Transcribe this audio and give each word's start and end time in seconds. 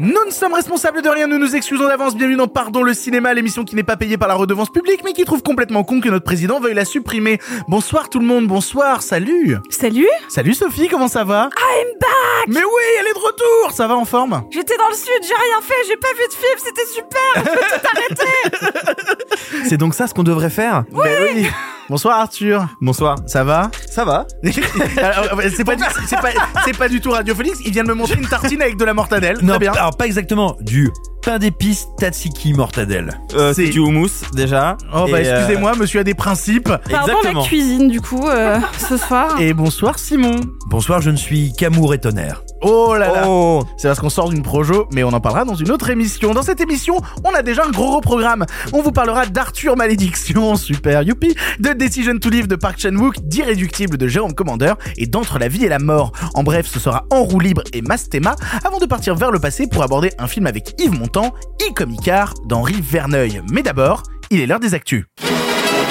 Nous 0.00 0.24
ne 0.26 0.30
sommes 0.32 0.54
responsables 0.54 1.02
de 1.02 1.08
rien, 1.08 1.28
nous 1.28 1.38
nous 1.38 1.54
excusons 1.54 1.86
d'avance. 1.86 2.16
Bienvenue 2.16 2.36
dans 2.36 2.48
Pardon 2.48 2.82
le 2.82 2.94
cinéma, 2.94 3.32
l'émission 3.32 3.62
qui 3.62 3.76
n'est 3.76 3.84
pas 3.84 3.96
payée 3.96 4.18
par 4.18 4.26
la 4.26 4.34
redevance 4.34 4.68
publique, 4.68 5.02
mais 5.04 5.12
qui 5.12 5.24
trouve 5.24 5.40
complètement 5.40 5.84
con 5.84 6.00
que 6.00 6.08
notre 6.08 6.24
président 6.24 6.58
veuille 6.58 6.74
la 6.74 6.84
supprimer. 6.84 7.38
Bonsoir 7.68 8.08
tout 8.10 8.18
le 8.18 8.26
monde, 8.26 8.48
bonsoir, 8.48 9.02
salut. 9.02 9.56
Salut. 9.70 10.08
Salut 10.28 10.54
Sophie, 10.54 10.88
comment 10.88 11.06
ça 11.06 11.22
va? 11.22 11.48
I'm 11.56 11.98
back. 12.00 12.48
Mais 12.48 12.64
oui, 12.64 12.82
elle 12.98 13.06
est 13.06 13.14
de 13.14 13.18
retour. 13.18 13.70
Ça 13.72 13.86
va 13.86 13.94
en 13.94 14.04
forme? 14.04 14.42
J'étais 14.50 14.76
dans 14.76 14.88
le 14.88 14.94
sud, 14.94 15.06
j'ai 15.22 15.28
rien 15.28 15.60
fait, 15.62 15.74
j'ai 15.86 15.96
pas 15.96 16.08
vu 16.18 16.26
de 16.28 16.34
film, 16.34 16.58
c'était 16.58 16.86
super, 16.86 17.34
je 17.36 17.42
peux 17.42 17.78
tout 17.78 17.86
arrêter. 17.94 19.64
C'est 19.68 19.76
donc 19.76 19.94
ça 19.94 20.08
ce 20.08 20.14
qu'on 20.14 20.24
devrait 20.24 20.50
faire? 20.50 20.84
Oui, 20.92 21.08
oui. 21.34 21.46
Bonsoir 21.90 22.18
Arthur 22.20 22.66
Bonsoir. 22.80 23.16
Ça 23.26 23.44
va? 23.44 23.70
Ça 23.90 24.04
va 24.06 24.26
euh, 24.44 25.50
C'est 25.54 25.64
pas, 25.64 25.76
du- 25.76 25.82
c'est 26.06 26.16
pas, 26.16 26.30
c'est 26.64 26.76
pas 26.76 26.88
du 26.88 27.00
tout 27.00 27.10
radiophonique, 27.10 27.56
il 27.64 27.72
vient 27.72 27.82
de 27.84 27.88
me 27.88 27.94
montrer 27.94 28.16
une 28.18 28.26
tartine 28.26 28.62
avec 28.62 28.76
de 28.78 28.84
la 28.84 28.94
mortadelle. 28.94 29.36
Non, 29.42 29.50
Très 29.54 29.58
bien. 29.60 29.72
alors 29.72 29.94
pas 29.96 30.06
exactement. 30.06 30.56
Du 30.60 30.90
pain 31.22 31.38
d'épices 31.38 31.86
tatsiki 31.98 32.54
mortadelle. 32.54 33.20
C'est- 33.30 33.54
c'est 33.54 33.68
du 33.68 33.80
houmous 33.80 34.08
déjà. 34.32 34.76
Oh 34.94 35.06
bah 35.10 35.18
euh, 35.18 35.36
excusez-moi, 35.40 35.74
monsieur 35.76 36.00
a 36.00 36.04
des 36.04 36.14
principes. 36.14 36.68
Pardon 36.90 37.12
Exactement. 37.18 37.42
la 37.42 37.46
cuisine 37.48 37.88
du 37.88 38.00
coup, 38.00 38.26
euh, 38.28 38.58
ce 38.88 38.96
soir. 38.96 39.38
Et 39.40 39.52
bonsoir 39.52 39.98
Simon. 39.98 40.40
Bonsoir, 40.68 41.02
je 41.02 41.10
ne 41.10 41.16
suis 41.16 41.52
qu'amour 41.52 41.92
et 41.92 41.98
tonnerre. 41.98 42.42
Oh 42.66 42.94
là 42.94 43.12
là 43.12 43.24
Oh 43.26 43.62
C'est 43.76 43.88
parce 43.88 44.00
qu'on 44.00 44.08
sort 44.08 44.30
d'une 44.30 44.42
projo, 44.42 44.88
mais 44.92 45.04
on 45.04 45.12
en 45.12 45.20
parlera 45.20 45.44
dans 45.44 45.54
une 45.54 45.70
autre 45.70 45.90
émission. 45.90 46.32
Dans 46.32 46.42
cette 46.42 46.62
émission, 46.62 46.96
on 47.22 47.34
a 47.34 47.42
déjà 47.42 47.64
un 47.66 47.70
gros 47.70 47.90
gros 47.90 48.00
programme. 48.00 48.46
On 48.72 48.80
vous 48.80 48.90
parlera 48.90 49.26
d'Arthur 49.26 49.76
Malédiction, 49.76 50.56
super 50.56 51.02
youpi, 51.02 51.34
de 51.60 51.74
Decision 51.74 52.18
to 52.18 52.30
Live 52.30 52.46
de 52.46 52.56
Park 52.56 52.78
Chan-wook, 52.78 53.16
d'Irréductible 53.20 53.98
de 53.98 54.08
Jérôme 54.08 54.32
Commander 54.32 54.72
et 54.96 55.06
d'Entre 55.06 55.38
la 55.38 55.48
vie 55.48 55.66
et 55.66 55.68
la 55.68 55.78
mort. 55.78 56.12
En 56.32 56.42
bref, 56.42 56.66
ce 56.66 56.80
sera 56.80 57.04
En 57.10 57.22
roue 57.24 57.40
libre 57.40 57.62
et 57.74 57.82
Mastema 57.82 58.34
avant 58.64 58.78
de 58.78 58.86
partir 58.86 59.14
vers 59.14 59.30
le 59.30 59.38
passé 59.38 59.66
pour 59.66 59.82
aborder 59.82 60.10
un 60.18 60.26
film 60.26 60.46
avec 60.46 60.80
Yves 60.80 60.98
Montand, 60.98 61.34
I 61.60 61.74
comme 61.74 61.90
Icare 61.90 62.32
d'Henri 62.46 62.80
Verneuil. 62.80 63.42
Mais 63.52 63.62
d'abord, 63.62 64.02
il 64.30 64.40
est 64.40 64.46
l'heure 64.46 64.60
des 64.60 64.72
actus. 64.72 65.04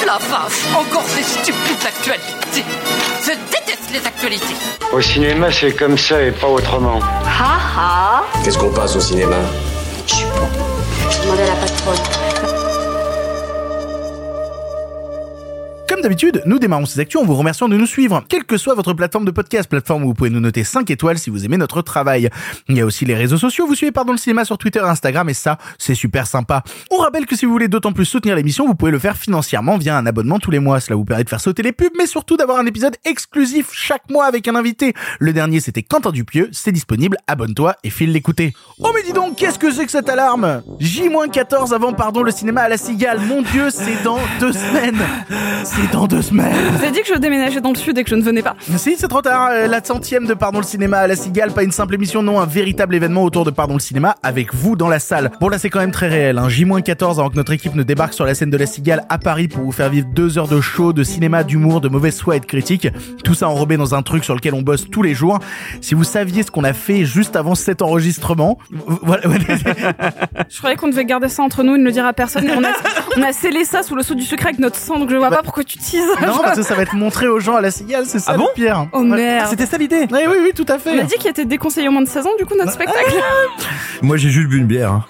La 0.08 0.17
vache, 0.17 0.66
encore 0.75 1.06
ces 1.08 1.23
stupides 1.23 1.86
actualités. 1.86 2.66
Les 3.94 4.08
actualités. 4.08 4.55
Au 4.91 4.99
cinéma, 5.02 5.52
c'est 5.52 5.73
comme 5.73 5.99
ça 5.99 6.19
et 6.19 6.31
pas 6.31 6.47
autrement. 6.47 6.99
Ha 6.99 7.59
ha 7.77 8.23
Qu'est-ce 8.44 8.58
qu'on 8.58 8.73
passe 8.73 8.95
au 8.95 9.00
cinéma? 9.00 9.35
Je 10.08 10.16
suis 10.16 10.25
bon. 10.25 10.47
Je 11.11 11.22
demandais 11.22 11.44
à 11.44 11.47
la 11.50 11.53
patronne. 11.53 12.22
Comme 15.88 16.02
d'habitude, 16.02 16.42
nous 16.45 16.59
démarrons 16.59 16.86
ces 16.86 17.00
actus 17.00 17.20
en 17.22 17.26
vous 17.26 17.36
remerciant 17.36 17.67
de 17.67 17.76
nous 17.76 17.86
suivre, 17.86 18.23
quelle 18.30 18.45
que 18.45 18.58
soit 18.58 18.73
votre 18.73 18.94
plateforme 18.94 19.26
de 19.26 19.31
podcast, 19.31 19.70
plateforme 19.70 20.03
où 20.03 20.08
vous 20.08 20.14
pouvez 20.14 20.30
nous 20.30 20.40
noter 20.40 20.64
5 20.64 20.90
étoiles 20.90 21.17
si 21.17 21.30
vous 21.30 21.45
aimez 21.45 21.58
notre 21.58 21.81
travail. 21.81 22.30
Il 22.70 22.78
y 22.78 22.81
a 22.81 22.86
aussi 22.86 23.06
les 23.06 23.16
réseaux 23.16 23.38
sociaux, 23.38 23.67
vous 23.67 23.75
suivez 23.75 23.92
Pardon 23.92 24.14
le 24.14 24.17
cinéma 24.17 24.45
sur 24.45 24.58
Twitter 24.58 24.80
Instagram 24.80 25.30
et 25.30 25.34
ça, 25.34 25.58
c'est 25.78 25.95
super 25.95 26.25
sympa. 26.25 26.64
On 26.90 26.98
rappelle 26.98 27.25
que 27.25 27.36
si 27.36 27.45
vous 27.45 27.52
voulez 27.52 27.67
d'autant 27.67 27.92
plus 27.92 28.06
soutenir 28.06 28.36
l'émission, 28.36 28.66
vous 28.66 28.75
pouvez 28.75 28.92
le 28.92 29.00
faire 29.00 29.17
financièrement 29.17 29.78
via 29.78 29.98
un 29.98 30.06
abonnement 30.06 30.40
tous 30.40 30.52
les 30.52 30.59
mois. 30.59 30.80
Cela 30.80 30.95
vous 30.95 31.06
permet 31.06 31.25
de 31.25 31.30
faire 31.30 31.42
sauter 31.42 31.64
les 31.64 31.73
pubs, 31.73 31.92
mais 31.97 32.08
surtout 32.08 32.38
d'avoir 32.38 32.59
un 32.59 32.66
épisode 32.66 32.95
exclusif 33.06 33.70
chaque 33.73 34.09
mois 34.09 34.25
avec 34.25 34.47
un 34.47 34.56
invité. 34.56 34.94
Le 35.20 35.34
dernier, 35.34 35.59
c'était 35.59 35.84
Quentin 35.84 36.12
Dupieux, 36.12 36.50
c'est 36.53 36.72
disponible, 36.72 37.18
abonne-toi 37.28 37.75
et 37.84 37.90
file 37.90 38.12
l'écouter. 38.12 38.53
Oh 38.80 38.92
mais 38.95 39.03
dis 39.03 39.14
donc, 39.14 39.36
qu'est-ce 39.36 39.59
que 39.59 39.72
c'est 39.72 39.86
que 39.86 39.92
cette 39.92 40.09
alarme? 40.09 40.64
J-14 40.80 41.73
avant 41.73 41.94
Pardon 41.94 42.23
le 42.23 42.31
cinéma 42.31 42.62
à 42.62 42.70
la 42.70 42.78
cigale, 42.78 43.19
mon 43.19 43.41
dieu, 43.41 43.69
c'est 43.69 44.02
dans 44.03 44.19
deux 44.40 44.53
semaines 44.53 45.02
C'est 45.75 45.91
dans 45.91 46.06
deux 46.07 46.22
semaines 46.22 46.53
Je 46.73 46.78
vous 46.78 46.85
ai 46.85 46.91
dit 46.91 47.01
que 47.01 47.07
je 47.07 47.17
déménageais 47.19 47.59
dans 47.61 47.72
le 47.72 47.75
sud 47.78 47.97
et 47.97 48.03
que 48.03 48.09
je 48.09 48.16
ne 48.16 48.22
venais 48.22 48.44
pas. 48.44 48.56
si, 48.78 48.95
c'est 48.97 49.07
trop 49.07 49.22
tard. 49.22 49.50
Euh, 49.51 49.67
La 49.67 49.84
centième 49.84 50.25
de 50.28 50.34
Pardon 50.34 50.59
le 50.59 50.63
cinéma 50.66 51.00
à 51.00 51.07
la 51.07 51.16
Cigale, 51.16 51.51
pas 51.51 51.63
une 51.63 51.72
simple 51.72 51.95
émission, 51.95 52.22
non, 52.22 52.39
un 52.39 52.45
véritable 52.45 52.94
événement 52.95 53.23
autour 53.23 53.44
de 53.45 53.50
Pardon 53.51 53.73
le 53.73 53.79
cinéma 53.79 54.16
avec 54.22 54.53
vous 54.53 54.75
dans 54.75 54.88
la 54.89 55.00
salle. 55.00 55.31
Bon, 55.39 55.50
là, 55.50 55.57
c'est 55.57 55.69
quand 55.69 55.79
même 55.79 55.91
très 55.91 56.07
réel. 56.09 56.38
Hein. 56.38 56.47
J-14 56.50 57.12
avant 57.19 57.29
que 57.29 57.35
notre 57.35 57.51
équipe 57.53 57.73
ne 57.75 57.81
débarque 57.83 58.13
sur 58.13 58.25
la 58.25 58.35
scène 58.35 58.51
de 58.51 58.57
la 58.57 58.66
Cigale 58.67 59.03
à 59.09 59.17
Paris 59.17 59.47
pour 59.47 59.63
vous 59.63 59.72
faire 59.72 59.89
vivre 59.89 60.07
deux 60.13 60.38
heures 60.38 60.47
de 60.47 60.62
show, 60.62 60.94
de 60.94 61.03
cinéma, 61.03 61.44
d'humour, 61.44 61.81
de 61.81 61.89
mauvaise 61.89 62.19
foi 62.22 62.35
et 62.35 62.39
de 62.39 62.45
critique. 62.45 62.88
Tout 63.23 63.33
ça 63.33 63.50
enrobé 63.50 63.78
dans 63.78 63.95
un 63.95 64.03
truc 64.03 64.23
sur 64.25 64.35
lequel 64.35 64.53
on 64.53 64.62
bosse 64.62 64.89
tous 64.91 65.01
les 65.01 65.13
jours. 65.16 65.39
Si 65.81 65.95
vous 65.95 66.03
saviez 66.03 66.44
ce 66.44 66.51
qu'on 66.51 66.63
a 66.66 66.73
fait 66.73 67.06
juste 67.06 67.35
avant 67.35 67.56
cet 67.56 67.81
enregistrement, 67.81 68.59
voilà. 69.01 69.23
Je 70.50 70.57
croyais 70.59 70.75
qu'on 70.75 70.89
devait 70.89 71.06
garder 71.06 71.29
ça 71.29 71.41
entre 71.41 71.63
nous 71.63 71.75
et 71.75 71.79
ne 71.79 71.83
le 71.85 71.91
dire 71.91 72.06
à 72.06 72.13
personne. 72.13 72.45
On 72.56 72.63
a, 72.63 72.67
on 73.17 73.23
a 73.23 73.33
scellé 73.33 73.66
ça 73.66 73.81
sous 73.81 73.95
le 73.95 74.03
sceau 74.03 74.13
du 74.13 74.23
secret 74.23 74.50
avec 74.50 74.59
notre 74.59 74.75
sang, 74.78 75.00
donc 75.00 75.09
je 75.09 75.16
vois 75.16 75.29
Bah- 75.29 75.38
pas 75.38 75.44
pourquoi 75.44 75.62
tu 75.66 75.78
teases. 75.78 76.01
non, 76.22 76.40
parce 76.44 76.57
que 76.57 76.63
ça 76.63 76.75
va 76.75 76.81
être 76.84 76.96
montré 76.96 77.28
aux 77.28 77.40
gens 77.40 77.56
à 77.56 77.62
la 77.62 77.72
Cigale, 77.72 78.06
c'est 78.06 78.19
ça 78.19 78.31
Ah 78.31 78.34
le 78.34 78.40
bon 78.40 78.50
pire. 78.56 78.88
Oh 78.94 79.01
merde. 79.03 79.47
C'était 79.50 79.66
ça 79.66 79.78
l'idée 79.78 80.07
Oui, 80.12 80.19
oui, 80.28 80.38
oui, 80.44 80.51
tout 80.56 80.66
à 80.69 80.75
On 80.75 80.79
fait. 80.79 81.00
a 81.00 81.03
dit 81.03 81.16
qu'il 81.19 81.29
était 81.29 81.46
déconseillé 81.46 81.88
au 81.88 81.91
moins 81.91 82.01
de 82.01 82.07
16 82.07 82.25
ans, 82.25 82.29
du 82.38 82.46
coup, 82.46 82.56
notre 82.57 82.72
spectacle. 82.74 83.16
Moi 84.01 84.18
j'ai 84.18 84.29
juste 84.29 84.50
bu 84.50 84.57
une 84.57 84.66
bière. 84.68 84.91
hein. 84.91 85.06